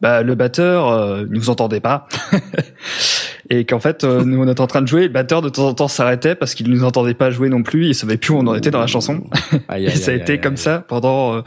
bah, 0.00 0.22
le 0.22 0.34
batteur 0.34 1.26
nous 1.28 1.50
entendait 1.50 1.80
pas. 1.80 2.08
et 3.54 3.66
qu'en 3.66 3.80
fait, 3.80 4.02
euh, 4.02 4.24
nous, 4.24 4.42
on 4.42 4.48
était 4.50 4.62
en 4.62 4.66
train 4.66 4.80
de 4.80 4.88
jouer. 4.88 5.02
Le 5.02 5.08
batteur, 5.10 5.42
de 5.42 5.50
temps 5.50 5.68
en 5.68 5.74
temps, 5.74 5.86
s'arrêtait 5.86 6.34
parce 6.34 6.54
qu'il 6.54 6.70
nous 6.70 6.84
entendait 6.84 7.12
pas 7.12 7.30
jouer 7.30 7.50
non 7.50 7.62
plus. 7.62 7.88
Il 7.88 7.94
savait 7.94 8.16
plus 8.16 8.32
où 8.32 8.38
on 8.38 8.46
en 8.46 8.54
était 8.54 8.70
dans 8.70 8.80
la 8.80 8.86
chanson. 8.86 9.24
Aïe, 9.68 9.84
Et 9.84 9.88
aïe, 9.88 9.96
ça 9.98 10.10
a 10.10 10.14
aïe, 10.14 10.20
été 10.20 10.32
aïe, 10.32 10.40
comme 10.40 10.54
aïe. 10.54 10.58
ça 10.58 10.78
pendant 10.88 11.34
euh, 11.34 11.42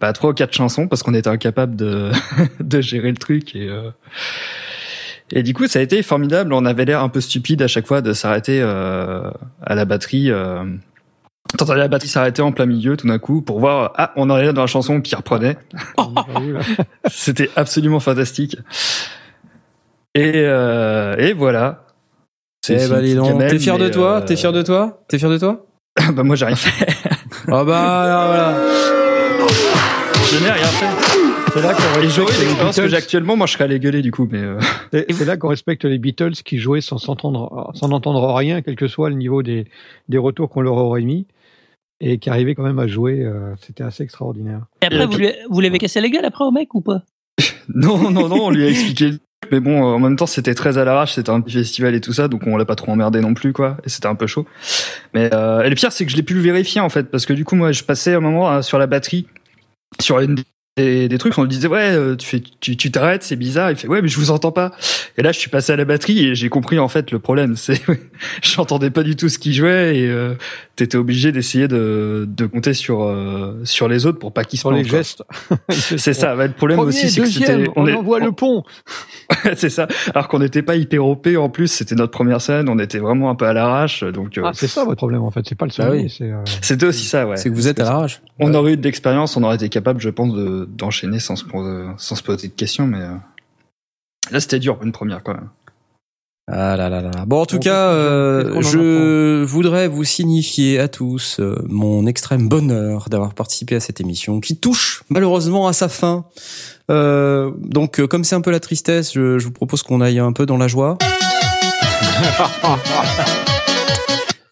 bah, 0.00 0.14
trois 0.14 0.30
ou 0.30 0.32
quatre 0.32 0.54
chansons 0.54 0.88
parce 0.88 1.02
qu'on 1.02 1.12
était 1.12 1.28
incapable 1.28 1.76
de, 1.76 2.10
de 2.60 2.80
gérer 2.80 3.10
le 3.10 3.18
truc. 3.18 3.54
Et, 3.54 3.68
euh, 3.68 3.90
et 5.30 5.42
du 5.42 5.52
coup, 5.52 5.66
ça 5.66 5.78
a 5.78 5.82
été 5.82 6.02
formidable. 6.02 6.54
On 6.54 6.64
avait 6.64 6.86
l'air 6.86 7.02
un 7.02 7.10
peu 7.10 7.20
stupide 7.20 7.60
à 7.60 7.68
chaque 7.68 7.86
fois 7.86 8.00
de 8.00 8.14
s'arrêter 8.14 8.60
euh, 8.62 9.30
à 9.62 9.74
la 9.74 9.84
batterie. 9.84 10.30
Euh, 10.30 10.64
T'entendais 11.58 11.78
la 11.78 11.88
batterie 11.88 12.08
s'arrêter 12.08 12.42
en 12.42 12.50
plein 12.50 12.66
milieu 12.66 12.96
tout 12.96 13.06
d'un 13.06 13.20
coup 13.20 13.40
pour 13.40 13.60
voir 13.60 13.92
ah 13.96 14.12
on 14.16 14.30
en 14.30 14.36
est 14.36 14.46
là 14.46 14.52
dans 14.52 14.62
la 14.62 14.66
chanson 14.66 15.00
qui 15.00 15.14
reprenait. 15.14 15.56
C'était 17.08 17.50
absolument 17.54 18.00
fantastique. 18.00 18.56
Et, 20.16 20.32
euh, 20.36 21.16
et 21.18 21.32
voilà. 21.32 21.84
Eh 22.68 22.78
c'est 22.78 22.88
bah, 22.88 23.00
T'es 23.48 23.58
fier 23.58 23.78
de 23.78 23.88
toi 23.88 24.22
T'es 24.22 24.36
fier 24.36 24.52
de 24.52 24.62
toi 24.62 25.02
T'es 25.08 25.18
fier 25.18 25.30
de 25.30 25.38
toi 25.38 25.66
Bah 26.14 26.22
moi 26.22 26.36
j'ai 26.36 26.46
rien 26.46 26.56
fait. 26.56 26.86
Ah 27.48 27.62
bah 27.64 28.02
alors, 28.02 28.26
voilà. 28.26 28.56
Je 30.30 30.42
n'ai 30.42 30.50
rien 30.50 30.64
fait. 30.64 31.52
C'est 31.52 31.62
là 31.62 31.74
qu'on 31.74 32.00
Et 32.00 32.06
respecte 32.06 32.38
les 32.38 32.44
l'expérience 32.44 32.76
que 32.76 32.82
j'ai 32.82 32.88
Beatles. 32.88 32.96
actuellement, 32.96 33.36
moi 33.36 33.46
je 33.46 33.52
serais 33.52 33.64
allé 33.64 33.78
gueuler 33.78 34.02
du 34.02 34.10
coup, 34.10 34.28
mais 34.30 34.40
euh, 34.42 34.58
C'est 34.92 35.12
c'est 35.12 35.24
là 35.24 35.36
qu'on 35.36 35.48
respecte 35.48 35.84
les 35.84 35.98
Beatles 35.98 36.32
qui 36.44 36.58
jouaient 36.58 36.80
sans 36.80 36.98
s'entendre, 36.98 37.70
sans 37.74 37.92
entendre 37.92 38.34
rien, 38.34 38.62
quel 38.62 38.74
que 38.74 38.88
soit 38.88 39.10
le 39.10 39.16
niveau 39.16 39.42
des, 39.44 39.66
des 40.08 40.18
retours 40.18 40.50
qu'on 40.50 40.60
leur 40.60 40.74
aurait 40.76 41.02
mis, 41.02 41.26
et 42.00 42.18
qui 42.18 42.30
arrivaient 42.30 42.54
quand 42.56 42.64
même 42.64 42.80
à 42.80 42.88
jouer. 42.88 43.22
euh, 43.24 43.54
C'était 43.64 43.84
assez 43.84 44.02
extraordinaire. 44.02 44.62
Et 44.82 44.86
après, 44.86 45.06
vous 45.06 45.16
lui, 45.18 45.28
vous 45.48 45.60
l'avez 45.60 45.78
cassé 45.78 46.00
la 46.00 46.08
gueule 46.08 46.24
après 46.24 46.44
au 46.44 46.50
mec 46.50 46.74
ou 46.74 46.80
pas? 46.80 47.02
Non, 47.74 48.10
non, 48.10 48.28
non, 48.28 48.44
on 48.46 48.50
lui 48.50 48.64
a 48.64 48.68
expliqué. 48.68 49.10
Mais 49.50 49.60
bon, 49.60 49.82
en 49.82 49.98
même 49.98 50.16
temps, 50.16 50.26
c'était 50.26 50.54
très 50.54 50.78
à 50.78 50.84
l'arrache, 50.84 51.14
c'était 51.14 51.30
un 51.30 51.40
petit 51.40 51.56
festival 51.56 51.94
et 51.94 52.00
tout 52.00 52.12
ça, 52.12 52.28
donc 52.28 52.46
on 52.46 52.56
l'a 52.56 52.64
pas 52.64 52.74
trop 52.74 52.92
emmerdé 52.92 53.20
non 53.20 53.34
plus, 53.34 53.52
quoi. 53.52 53.76
Et 53.84 53.88
c'était 53.88 54.06
un 54.06 54.14
peu 54.14 54.26
chaud. 54.26 54.46
Mais 55.14 55.30
euh, 55.32 55.62
et 55.62 55.68
le 55.68 55.74
pire, 55.74 55.92
c'est 55.92 56.04
que 56.04 56.12
je 56.12 56.16
l'ai 56.16 56.22
pu 56.22 56.34
le 56.34 56.40
vérifier 56.40 56.80
en 56.80 56.88
fait, 56.88 57.10
parce 57.10 57.26
que 57.26 57.32
du 57.32 57.44
coup, 57.44 57.56
moi, 57.56 57.72
je 57.72 57.84
passais 57.84 58.14
un 58.14 58.20
moment 58.20 58.50
euh, 58.50 58.62
sur 58.62 58.78
la 58.78 58.86
batterie, 58.86 59.26
sur 60.00 60.20
une 60.20 60.36
des, 60.76 61.08
des 61.08 61.16
trucs, 61.18 61.36
on 61.38 61.42
lui 61.42 61.48
disait 61.48 61.68
ouais, 61.68 61.92
euh, 61.94 62.16
tu 62.16 62.26
fais, 62.26 62.42
tu 62.60 62.76
tu 62.76 62.90
t'arrêtes, 62.90 63.22
c'est 63.22 63.36
bizarre. 63.36 63.70
Il 63.70 63.76
fait 63.78 63.88
ouais, 63.88 64.02
mais 64.02 64.08
je 64.08 64.18
vous 64.18 64.30
entends 64.30 64.52
pas. 64.52 64.72
Et 65.16 65.22
là, 65.22 65.32
je 65.32 65.38
suis 65.38 65.48
passé 65.48 65.72
à 65.72 65.76
la 65.76 65.86
batterie 65.86 66.26
et 66.26 66.34
j'ai 66.34 66.50
compris 66.50 66.78
en 66.78 66.88
fait 66.88 67.10
le 67.12 67.18
problème, 67.18 67.56
c'est 67.56 67.80
j'entendais 68.42 68.90
pas 68.90 69.02
du 69.02 69.16
tout 69.16 69.28
ce 69.30 69.38
qu'il 69.38 69.54
jouait 69.54 69.96
et 69.98 70.08
euh, 70.08 70.34
t'étais 70.76 70.98
obligé 70.98 71.32
d'essayer 71.32 71.66
de 71.66 72.26
de 72.28 72.44
compter 72.46 72.74
sur 72.74 73.02
euh, 73.04 73.58
sur 73.64 73.88
les 73.88 74.04
autres 74.04 74.18
pour 74.18 74.32
pas 74.32 74.44
qu'ils 74.44 74.58
se 74.58 74.62
Sur 74.62 74.70
les 74.72 74.82
plantent, 74.82 75.16
quoi. 75.16 75.26
gestes. 75.70 75.96
C'est 75.98 76.12
ça. 76.12 76.36
bah, 76.36 76.46
le 76.46 76.52
problème 76.52 76.76
Premier, 76.76 76.88
aussi, 76.90 77.08
c'est 77.08 77.22
que 77.22 77.26
c'était 77.28 77.64
on 77.74 77.86
est- 77.86 77.94
envoie 77.94 78.20
le 78.20 78.32
pont. 78.32 78.62
c'est 79.56 79.70
ça. 79.70 79.88
Alors 80.14 80.28
qu'on 80.28 80.38
n'était 80.38 80.62
pas 80.62 80.76
hyper 80.76 81.04
OP 81.06 81.26
en 81.38 81.48
plus, 81.48 81.68
c'était 81.68 81.94
notre 81.94 82.12
première 82.12 82.40
scène, 82.40 82.68
on 82.68 82.78
était 82.78 82.98
vraiment 82.98 83.30
un 83.30 83.34
peu 83.34 83.46
à 83.46 83.52
l'arrache, 83.52 84.04
donc 84.04 84.36
euh, 84.38 84.42
Ah, 84.44 84.50
c'est 84.54 84.66
ça 84.68 84.84
votre 84.84 84.96
problème 84.96 85.22
en 85.22 85.30
fait. 85.30 85.40
C'est 85.48 85.54
pas 85.56 85.64
le 85.66 85.70
Bah 85.76 85.86
sommet. 85.86 86.02
oui. 86.04 86.16
euh, 86.20 86.42
c'était 86.60 86.86
aussi 86.86 87.04
ça, 87.06 87.26
ouais. 87.26 87.36
C'est 87.36 87.48
que 87.50 87.54
vous 87.54 87.66
êtes 87.68 87.80
à 87.80 87.84
l'arrache. 87.84 88.20
On 88.38 88.52
aurait 88.54 88.74
eu 88.74 88.76
de 88.76 88.82
l'expérience, 88.82 89.36
on 89.36 89.42
aurait 89.42 89.56
été 89.56 89.68
capable, 89.70 90.00
je 90.00 90.10
pense, 90.10 90.34
de 90.34 90.65
d'enchaîner 90.66 91.20
sans 91.20 91.36
se 91.36 91.44
poser, 91.44 91.86
sans 91.98 92.16
se 92.16 92.22
poser 92.22 92.48
de 92.48 92.52
questions, 92.52 92.86
mais 92.86 93.00
euh, 93.00 93.14
là 94.30 94.40
c'était 94.40 94.58
dur, 94.58 94.78
une 94.82 94.92
première 94.92 95.22
quand 95.22 95.34
même. 95.34 95.48
Ah 96.48 96.76
là 96.76 96.88
là 96.88 97.02
là. 97.02 97.10
Bon, 97.26 97.40
en 97.40 97.46
tout 97.46 97.58
cas, 97.58 97.90
euh, 97.90 98.62
je 98.62 99.42
voudrais 99.42 99.88
vous 99.88 100.04
signifier 100.04 100.78
à 100.78 100.86
tous 100.86 101.40
euh, 101.40 101.60
mon 101.66 102.06
extrême 102.06 102.48
bonheur 102.48 103.08
d'avoir 103.08 103.34
participé 103.34 103.74
à 103.74 103.80
cette 103.80 104.00
émission 104.00 104.38
qui 104.38 104.56
touche 104.56 105.02
malheureusement 105.08 105.66
à 105.66 105.72
sa 105.72 105.88
fin. 105.88 106.24
Euh, 106.88 107.50
donc, 107.58 107.98
euh, 107.98 108.06
comme 108.06 108.22
c'est 108.22 108.36
un 108.36 108.42
peu 108.42 108.52
la 108.52 108.60
tristesse, 108.60 109.12
je, 109.12 109.40
je 109.40 109.44
vous 109.44 109.50
propose 109.50 109.82
qu'on 109.82 110.00
aille 110.00 110.20
un 110.20 110.32
peu 110.32 110.46
dans 110.46 110.56
la 110.56 110.68
joie. 110.68 110.98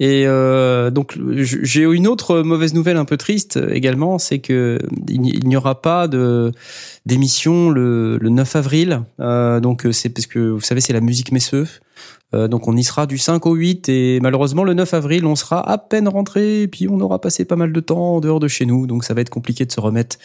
Et 0.00 0.24
euh, 0.26 0.90
donc 0.90 1.18
j'ai 1.36 1.82
une 1.82 2.06
autre 2.06 2.40
mauvaise 2.42 2.74
nouvelle 2.74 2.96
un 2.96 3.04
peu 3.04 3.16
triste 3.16 3.56
euh, 3.56 3.72
également, 3.72 4.18
c'est 4.18 4.40
que 4.40 4.78
il 5.08 5.20
n'y 5.20 5.30
il 5.30 5.48
n'y 5.48 5.56
aura 5.56 5.80
pas 5.80 6.08
de 6.08 6.52
d'émission 7.06 7.70
le, 7.70 8.18
le 8.18 8.28
9 8.28 8.56
avril. 8.56 9.02
Euh, 9.20 9.60
donc 9.60 9.86
euh, 9.86 9.92
c'est 9.92 10.08
parce 10.08 10.26
que 10.26 10.38
vous 10.38 10.60
savez 10.60 10.80
c'est 10.80 10.92
la 10.92 11.00
musique 11.00 11.32
Messeux. 11.32 11.68
Euh, 12.34 12.48
donc 12.48 12.66
on 12.66 12.76
y 12.76 12.82
sera 12.82 13.06
du 13.06 13.18
5 13.18 13.46
au 13.46 13.54
8 13.54 13.88
et 13.88 14.18
malheureusement 14.20 14.64
le 14.64 14.74
9 14.74 14.94
avril 14.94 15.26
on 15.26 15.36
sera 15.36 15.68
à 15.68 15.78
peine 15.78 16.08
rentré 16.08 16.62
et 16.62 16.68
puis 16.68 16.88
on 16.88 16.98
aura 17.00 17.20
passé 17.20 17.44
pas 17.44 17.56
mal 17.56 17.72
de 17.72 17.80
temps 17.80 18.16
en 18.16 18.20
dehors 18.20 18.40
de 18.40 18.48
chez 18.48 18.66
nous 18.66 18.86
donc 18.86 19.04
ça 19.04 19.14
va 19.14 19.20
être 19.20 19.30
compliqué 19.30 19.64
de 19.64 19.70
se 19.70 19.78
remettre 19.78 20.16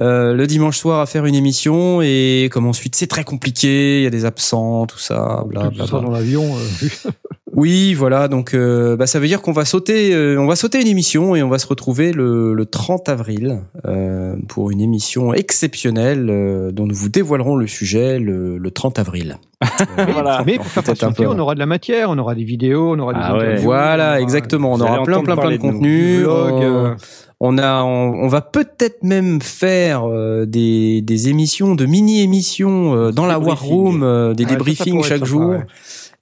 euh, 0.00 0.32
le 0.34 0.46
dimanche 0.46 0.78
soir 0.78 1.00
à 1.00 1.06
faire 1.06 1.26
une 1.26 1.34
émission 1.34 2.00
et 2.02 2.48
comme 2.52 2.66
ensuite 2.66 2.94
c'est 2.96 3.06
très 3.08 3.24
compliqué, 3.24 3.98
il 3.98 4.04
y 4.04 4.06
a 4.06 4.10
des 4.10 4.24
absents, 4.24 4.86
tout 4.86 4.98
ça, 4.98 5.42
bla 5.46 5.70
bla 5.70 5.84
bla. 5.86 6.00
dans 6.00 6.10
l'avion. 6.10 6.44
euh, 6.44 7.10
Oui, 7.54 7.94
voilà, 7.94 8.28
donc 8.28 8.54
euh, 8.54 8.94
bah, 8.96 9.06
ça 9.08 9.18
veut 9.18 9.26
dire 9.26 9.40
qu'on 9.42 9.52
va 9.52 9.64
sauter, 9.64 10.14
euh, 10.14 10.36
on 10.38 10.46
va 10.46 10.54
sauter 10.54 10.80
une 10.80 10.86
émission 10.86 11.34
et 11.34 11.42
on 11.42 11.48
va 11.48 11.58
se 11.58 11.66
retrouver 11.66 12.12
le, 12.12 12.52
le 12.54 12.66
30 12.66 13.08
avril 13.08 13.62
euh, 13.86 14.36
pour 14.48 14.70
une 14.70 14.80
émission 14.80 15.32
exceptionnelle 15.34 16.28
euh, 16.30 16.70
dont 16.72 16.86
nous 16.86 16.94
vous 16.94 17.08
dévoilerons 17.08 17.56
le 17.56 17.66
sujet 17.66 18.18
le, 18.20 18.58
le 18.58 18.70
30 18.70 18.98
avril. 18.98 19.38
Voilà. 20.12 20.42
Mais 20.46 20.56
pour 20.56 20.66
faire 20.66 20.84
patienter, 20.84 21.24
peu. 21.24 21.30
on 21.30 21.38
aura 21.38 21.54
de 21.54 21.58
la 21.58 21.66
matière, 21.66 22.10
on 22.10 22.18
aura 22.18 22.34
des 22.36 22.44
vidéos, 22.44 22.92
on 22.94 22.98
aura 23.00 23.12
des 23.14 23.18
Ah 23.22 23.32
ouais. 23.32 23.38
interviews, 23.40 23.62
on 23.62 23.64
Voilà, 23.64 24.06
aura 24.10 24.20
exactement. 24.20 24.72
On 24.74 24.80
aura 24.80 25.02
plein, 25.02 25.22
plein, 25.22 25.36
plein 25.36 25.50
de 25.50 25.56
contenu. 25.56 26.26
On- 26.26 26.62
euh, 26.62 26.94
On 27.40 27.56
a, 27.56 27.82
on, 27.84 28.14
on 28.24 28.26
va 28.26 28.40
peut-être 28.40 29.04
même 29.04 29.40
faire 29.40 30.02
euh, 30.08 30.44
des, 30.44 31.02
des 31.02 31.28
émissions, 31.28 31.76
de 31.76 31.86
mini-émissions 31.86 32.94
euh, 32.96 33.12
dans 33.12 33.26
la 33.26 33.38
War. 33.38 33.62
Room, 33.62 34.02
euh, 34.02 34.34
des 34.34 34.44
Ouais, 34.44 34.50
ça, 34.50 34.56
ça 34.56 34.56
débriefings 34.56 35.02
chaque 35.04 35.18
sympa, 35.18 35.24
jour, 35.24 35.48
ouais. 35.50 35.66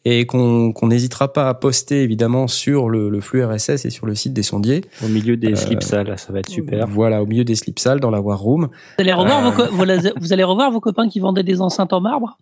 Et 0.08 0.24
qu'on 0.24 0.72
qu'on 0.72 0.86
n'hésitera 0.86 1.32
pas 1.32 1.48
à 1.48 1.54
poster 1.54 2.02
évidemment 2.04 2.46
sur 2.46 2.88
le, 2.88 3.08
le 3.08 3.20
flux 3.20 3.44
RSS 3.44 3.84
et 3.86 3.90
sur 3.90 4.06
le 4.06 4.14
site 4.14 4.32
des 4.32 4.44
sondiers. 4.44 4.82
Au 5.04 5.08
milieu 5.08 5.36
des 5.36 5.56
slips 5.56 5.82
sales, 5.82 6.14
ça 6.16 6.32
va 6.32 6.38
être 6.38 6.48
super. 6.48 6.86
Voilà, 6.86 7.22
au 7.22 7.26
milieu 7.26 7.42
des 7.42 7.56
slip 7.56 7.80
sales 7.80 7.98
dans 7.98 8.10
la 8.12 8.20
War 8.20 8.38
Room. 8.38 8.68
Vous 8.68 9.02
allez 9.02 9.12
revoir, 9.12 9.46
Euh. 9.46 9.50
vos, 9.50 9.64
vous 9.76 9.82
allez- 9.82 10.12
vous 10.20 10.32
allez 10.32 10.44
revoir 10.44 10.70
vos 10.70 10.78
copains 10.78 11.08
qui 11.08 11.18
vendaient 11.18 11.42
des 11.42 11.60
enceintes 11.60 11.92
en 11.92 12.00
marbre? 12.00 12.38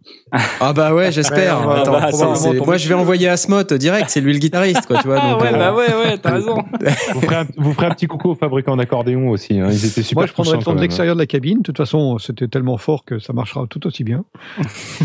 Ah 0.61 0.75
bah 0.75 0.95
ouais, 0.95 1.11
j'espère. 1.11 1.59
Bah, 1.95 2.11
moi 2.67 2.77
je 2.77 2.89
vais 2.89 2.95
envoyer 2.95 3.29
Asmod 3.29 3.73
direct, 3.75 4.11
c'est 4.11 4.21
lui 4.21 4.33
le 4.35 4.39
guitariste 4.39 4.87
quoi, 4.87 4.99
tu 5.01 5.07
vois. 5.09 5.19
Ah 5.23 5.33
donc, 5.33 5.41
ouais, 5.43 5.55
euh, 5.55 5.59
bah 5.59 5.75
ouais, 5.75 5.87
ouais, 5.89 6.19
t'as 6.19 6.33
raison. 6.35 6.57
Vous 7.15 7.21
ferez, 7.23 7.37
un, 7.37 7.47
vous 7.57 7.73
ferez 7.73 7.87
un 7.87 7.91
petit 7.91 8.07
coucou 8.07 8.31
aux 8.31 8.35
fabricants 8.35 8.77
d'accordéons 8.77 9.31
aussi. 9.31 9.59
Hein. 9.59 9.69
Ils 9.71 9.87
étaient 9.87 10.03
super 10.03 10.21
Moi, 10.23 10.27
je 10.27 10.33
prendrais 10.33 10.59
le 10.59 10.63
quand 10.65 10.75
de 10.75 10.81
l'extérieur 10.81 11.15
de 11.15 11.21
la 11.21 11.27
cabine. 11.27 11.59
De 11.59 11.63
toute 11.63 11.77
façon, 11.79 12.19
c'était 12.19 12.49
tellement 12.49 12.77
fort 12.77 13.05
que 13.05 13.19
ça 13.19 13.33
marchera 13.33 13.65
tout 13.69 13.87
aussi 13.87 14.05
bien. 14.05 14.25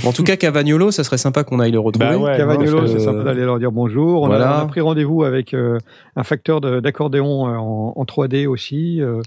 En 0.05 0.11
tout 0.11 0.23
cas, 0.23 0.35
Cavagnolo, 0.35 0.91
ça 0.91 1.03
serait 1.03 1.17
sympa 1.17 1.43
qu'on 1.43 1.59
aille 1.59 1.71
le 1.71 1.79
retrouver. 1.79 2.09
Bah 2.09 2.17
ouais, 2.17 2.37
Cavagnolo, 2.57 2.81
que- 2.81 2.87
c'est 2.87 2.99
sympa 2.99 3.23
d'aller 3.23 3.43
leur 3.45 3.59
dire 3.59 3.71
bonjour. 3.71 4.23
On, 4.23 4.27
Voilà. 4.27 4.51
a, 4.57 4.61
on 4.61 4.65
a 4.65 4.67
pris 4.67 4.81
rendez-vous 4.81 5.23
avec 5.23 5.53
euh, 5.53 5.77
un 6.15 6.23
facteur 6.23 6.61
d'accordéon 6.61 7.47
euh, 7.47 7.55
en, 7.57 7.93
en 7.95 8.03
3D 8.03 8.47
aussi. 8.47 9.01
euh, 9.01 9.21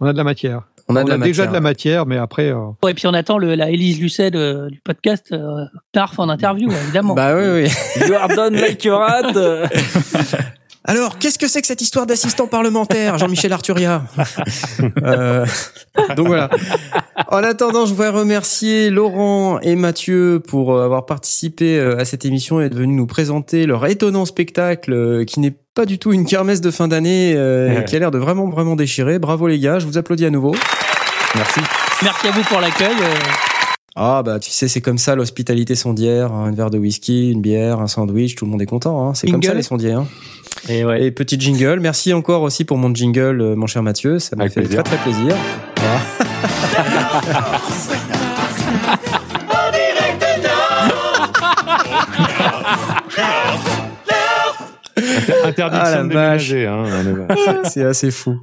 on 0.00 0.06
a 0.06 0.12
de 0.12 0.18
la 0.18 0.24
matière. 0.24 0.62
On 0.88 0.94
a 0.94 1.02
de 1.02 1.10
la 1.10 1.18
déjà 1.18 1.48
de 1.48 1.52
la 1.52 1.60
matière, 1.60 2.06
mais 2.06 2.16
après, 2.16 2.50
euh, 2.52 2.58
Ouais, 2.84 2.92
et 2.92 2.94
puis 2.94 3.08
on 3.08 3.12
attend 3.14 3.38
le, 3.38 3.56
la 3.56 3.70
Élise 3.70 4.00
Lucet 4.00 4.30
de- 4.30 4.68
du 4.70 4.80
podcast 4.80 5.32
euh, 5.32 5.64
Tarf 5.90 6.16
en 6.20 6.28
interview, 6.28 6.70
évidemment. 6.70 7.14
Bah 7.14 7.34
oui, 7.34 7.42
oui. 7.64 8.06
You 8.08 8.14
are 8.14 8.28
done 8.28 8.54
like 8.54 8.86
rat. 8.88 9.32
Alors, 10.88 11.18
qu'est-ce 11.18 11.38
que 11.38 11.48
c'est 11.48 11.60
que 11.60 11.66
cette 11.66 11.82
histoire 11.82 12.06
d'assistant 12.06 12.46
parlementaire, 12.46 13.18
Jean-Michel 13.18 13.52
Arturia 13.52 14.04
Euh, 15.02 15.44
Donc 16.16 16.28
voilà. 16.28 16.48
En 17.28 17.38
attendant, 17.38 17.86
je 17.86 17.90
voudrais 17.90 18.10
remercier 18.10 18.90
Laurent 18.90 19.58
et 19.60 19.74
Mathieu 19.74 20.40
pour 20.46 20.74
euh, 20.74 20.84
avoir 20.84 21.06
participé 21.06 21.78
euh, 21.78 21.98
à 21.98 22.04
cette 22.04 22.24
émission 22.24 22.60
et 22.60 22.68
de 22.68 22.74
venir 22.74 22.96
nous 22.96 23.06
présenter 23.06 23.66
leur 23.66 23.84
étonnant 23.86 24.24
spectacle 24.24 25.24
qui 25.24 25.40
n'est 25.40 25.54
pas 25.74 25.86
du 25.86 25.98
tout 25.98 26.12
une 26.12 26.24
kermesse 26.24 26.60
de 26.60 26.70
fin 26.70 26.88
d'année 26.88 27.34
euh, 27.34 27.80
et 27.80 27.84
qui 27.84 27.96
a 27.96 27.98
l'air 27.98 28.10
de 28.10 28.18
vraiment 28.18 28.48
vraiment 28.48 28.76
déchirer. 28.76 29.18
Bravo 29.18 29.48
les 29.48 29.58
gars, 29.58 29.78
je 29.78 29.86
vous 29.86 29.98
applaudis 29.98 30.24
à 30.24 30.30
nouveau. 30.30 30.54
Merci. 31.34 31.60
Merci 32.02 32.28
à 32.28 32.30
vous 32.30 32.42
pour 32.44 32.60
l'accueil. 32.60 32.94
Ah 33.96 34.22
bah 34.22 34.38
tu 34.38 34.50
sais 34.50 34.68
c'est 34.68 34.82
comme 34.82 34.98
ça 34.98 35.14
l'hospitalité 35.14 35.74
sondière, 35.74 36.30
hein, 36.32 36.46
un 36.48 36.52
verre 36.52 36.70
de 36.70 36.78
whisky, 36.78 37.30
une 37.30 37.40
bière, 37.40 37.80
un 37.80 37.86
sandwich, 37.86 38.34
tout 38.34 38.44
le 38.44 38.50
monde 38.50 38.62
est 38.62 38.66
content. 38.66 39.08
Hein. 39.08 39.14
C'est 39.14 39.30
comme 39.30 39.42
ça 39.42 39.54
les 39.54 39.62
sondiers. 39.62 39.92
Hein. 39.92 40.06
Et 40.68 40.84
ouais. 40.84 41.04
Et 41.04 41.10
petit 41.10 41.38
jingle. 41.38 41.80
Merci 41.80 42.12
encore 42.12 42.42
aussi 42.42 42.64
pour 42.64 42.78
mon 42.78 42.94
jingle, 42.94 43.40
euh, 43.40 43.54
mon 43.56 43.66
cher 43.66 43.82
Mathieu. 43.82 44.18
Ça 44.18 44.36
m'a 44.36 44.48
fait 44.48 44.60
plaisir. 44.62 44.82
très 44.82 44.96
très 44.96 45.10
plaisir. 45.10 45.36
Interdiction 55.44 55.82
Ah, 55.82 55.90
la 55.90 56.02
de. 56.36 56.66
Hein, 56.66 57.62
C'est 57.64 57.84
assez 57.84 58.10
fou. 58.10 58.38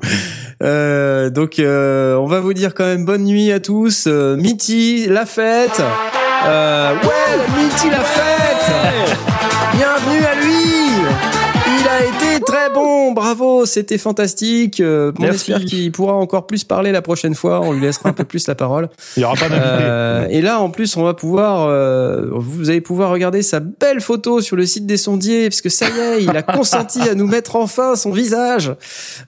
Euh, 0.61 1.29
donc, 1.29 1.59
euh, 1.59 2.15
on 2.15 2.25
va 2.25 2.39
vous 2.39 2.53
dire 2.53 2.73
quand 2.73 2.85
même 2.85 3.05
bonne 3.05 3.23
nuit 3.23 3.51
à 3.51 3.59
tous. 3.59 4.05
Euh, 4.07 4.37
Mitty, 4.37 5.07
la 5.07 5.25
fête. 5.25 5.81
Euh, 6.45 6.93
ouais, 6.93 7.63
Mitty, 7.63 7.89
la 7.89 7.99
fête. 7.99 9.32
Bravo, 13.13 13.65
c'était 13.65 13.97
fantastique. 13.97 14.79
Euh, 14.79 15.11
on 15.19 15.23
espère 15.25 15.63
qu'il 15.65 15.91
pourra 15.91 16.13
encore 16.13 16.47
plus 16.47 16.63
parler 16.63 16.91
la 16.91 17.01
prochaine 17.01 17.35
fois. 17.35 17.61
On 17.61 17.71
lui 17.71 17.81
laissera 17.81 18.09
un 18.09 18.13
peu 18.13 18.23
plus 18.23 18.47
la 18.47 18.55
parole. 18.55 18.89
Il 19.15 19.19
n'y 19.19 19.25
aura 19.25 19.35
pas. 19.35 19.47
Euh, 19.51 20.27
et 20.29 20.41
là, 20.41 20.59
en 20.59 20.69
plus, 20.69 20.97
on 20.97 21.03
va 21.03 21.13
pouvoir, 21.13 21.67
euh, 21.67 22.27
vous 22.31 22.69
allez 22.69 22.81
pouvoir 22.81 23.11
regarder 23.11 23.41
sa 23.41 23.59
belle 23.59 24.01
photo 24.01 24.41
sur 24.41 24.55
le 24.55 24.65
site 24.65 24.85
des 24.85 24.97
sondiers, 24.97 25.49
parce 25.49 25.61
que 25.61 25.69
ça 25.69 25.87
y 25.89 25.99
est, 25.99 26.23
il 26.23 26.35
a 26.35 26.41
consenti 26.41 27.01
à 27.01 27.15
nous 27.15 27.27
mettre 27.27 27.55
enfin 27.55 27.95
son 27.95 28.11
visage. 28.11 28.73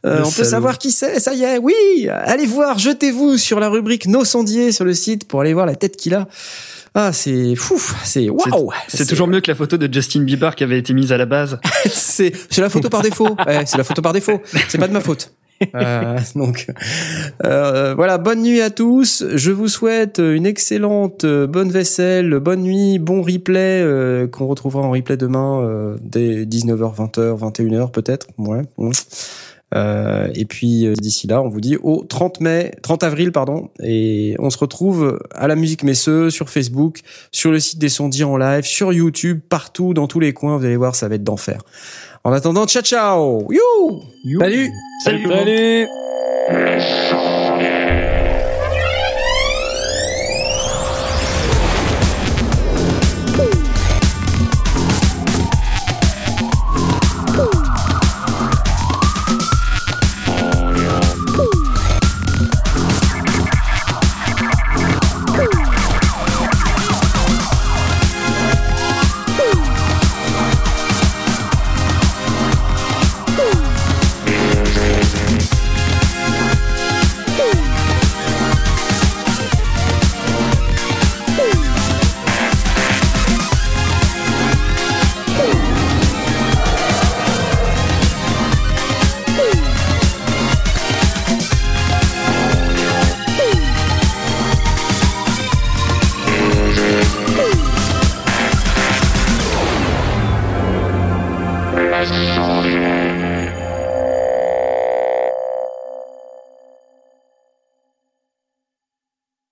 Euh, 0.06 0.22
on 0.26 0.32
peut 0.32 0.44
savoir 0.44 0.78
qui 0.78 0.92
c'est, 0.92 1.20
ça 1.20 1.34
y 1.34 1.44
est, 1.44 1.58
oui. 1.58 1.74
Allez 2.10 2.46
voir, 2.46 2.80
jetez-vous 2.80 3.38
sur 3.38 3.60
la 3.60 3.70
rubrique 3.70 4.08
Nos 4.08 4.26
sondiers 4.26 4.72
sur 4.72 4.86
le 4.86 4.94
site 4.94 5.28
pour 5.28 5.42
aller 5.42 5.54
voir 5.54 5.66
la 5.66 5.76
tête 5.76 5.98
qu'il 5.98 6.14
a. 6.16 6.28
Ah, 6.98 7.12
c'est 7.12 7.56
fou, 7.56 7.78
c'est 8.06 8.30
waouh. 8.30 8.72
C'est 8.88 9.06
toujours 9.06 9.28
mieux 9.28 9.42
que 9.42 9.52
la 9.52 9.56
photo 9.56 9.76
de 9.76 9.94
Justin 9.94 10.22
Bieber 10.22 10.56
qui 10.56 10.64
avait 10.64 10.80
été 10.80 10.94
mise 10.94 11.12
à 11.12 11.18
la 11.18 11.26
base. 11.26 11.60
c'est 11.86 12.32
c'est 12.50 12.62
la 12.62 12.70
photo 12.70 12.88
par 12.88 13.02
défaut. 13.02 13.36
Ouais, 13.46 13.64
c'est 13.66 13.78
la 13.78 13.84
photo 13.84 14.02
par 14.02 14.14
défaut. 14.14 14.42
C'est 14.70 14.78
pas 14.78 14.88
de 14.88 14.94
ma 14.94 15.02
faute. 15.02 15.32
Euh, 15.74 16.20
donc 16.36 16.68
euh, 17.46 17.94
voilà, 17.96 18.18
bonne 18.18 18.42
nuit 18.42 18.60
à 18.60 18.70
tous. 18.70 19.24
Je 19.36 19.52
vous 19.52 19.70
souhaite 19.70 20.20
une 20.20 20.46
excellente 20.46 21.24
euh, 21.24 21.48
bonne 21.48 21.70
vaisselle, 21.70 22.40
bonne 22.40 22.62
nuit, 22.62 23.00
bon 23.00 23.22
replay 23.22 23.82
euh, 23.82 24.28
qu'on 24.28 24.48
retrouvera 24.48 24.86
en 24.86 24.92
replay 24.92 25.16
demain 25.16 25.62
euh, 25.62 25.96
dès 26.02 26.44
19h, 26.44 26.96
20h, 26.96 27.40
21h 27.40 27.92
peut-être. 27.92 28.28
Ouais. 28.38 28.64
ouais. 28.78 28.92
Euh, 29.74 30.30
et 30.36 30.46
puis 30.46 30.86
euh, 30.86 30.94
d'ici 30.94 31.28
là, 31.28 31.42
on 31.42 31.50
vous 31.50 31.60
dit 31.60 31.78
au 31.82 32.06
30 32.08 32.40
mai, 32.40 32.72
30 32.84 33.04
avril, 33.04 33.32
pardon, 33.32 33.70
et 33.82 34.36
on 34.40 34.50
se 34.50 34.58
retrouve 34.58 35.20
à 35.34 35.48
la 35.48 35.56
musique 35.56 35.84
Messeux 35.84 36.30
sur 36.30 36.50
Facebook, 36.50 37.00
sur 37.32 37.52
le 37.52 37.60
site 37.60 37.80
des 37.80 37.90
sondiers 37.90 38.26
en 38.26 38.38
live, 38.38 38.64
sur 38.64 38.94
YouTube, 38.94 39.40
partout, 39.50 39.94
dans 39.94 40.08
tous 40.08 40.20
les 40.20 40.34
coins. 40.34 40.58
Vous 40.58 40.66
allez 40.66 40.78
voir, 40.78 40.96
ça 40.96 41.08
va 41.08 41.16
être 41.16 41.24
d'enfer. 41.24 41.62
En 42.24 42.32
attendant, 42.32 42.66
ciao 42.66 42.84
ciao, 42.84 43.52
you, 43.52 44.40
Salut, 44.40 44.70
Salut. 45.04 45.28
Salut. 45.28 45.88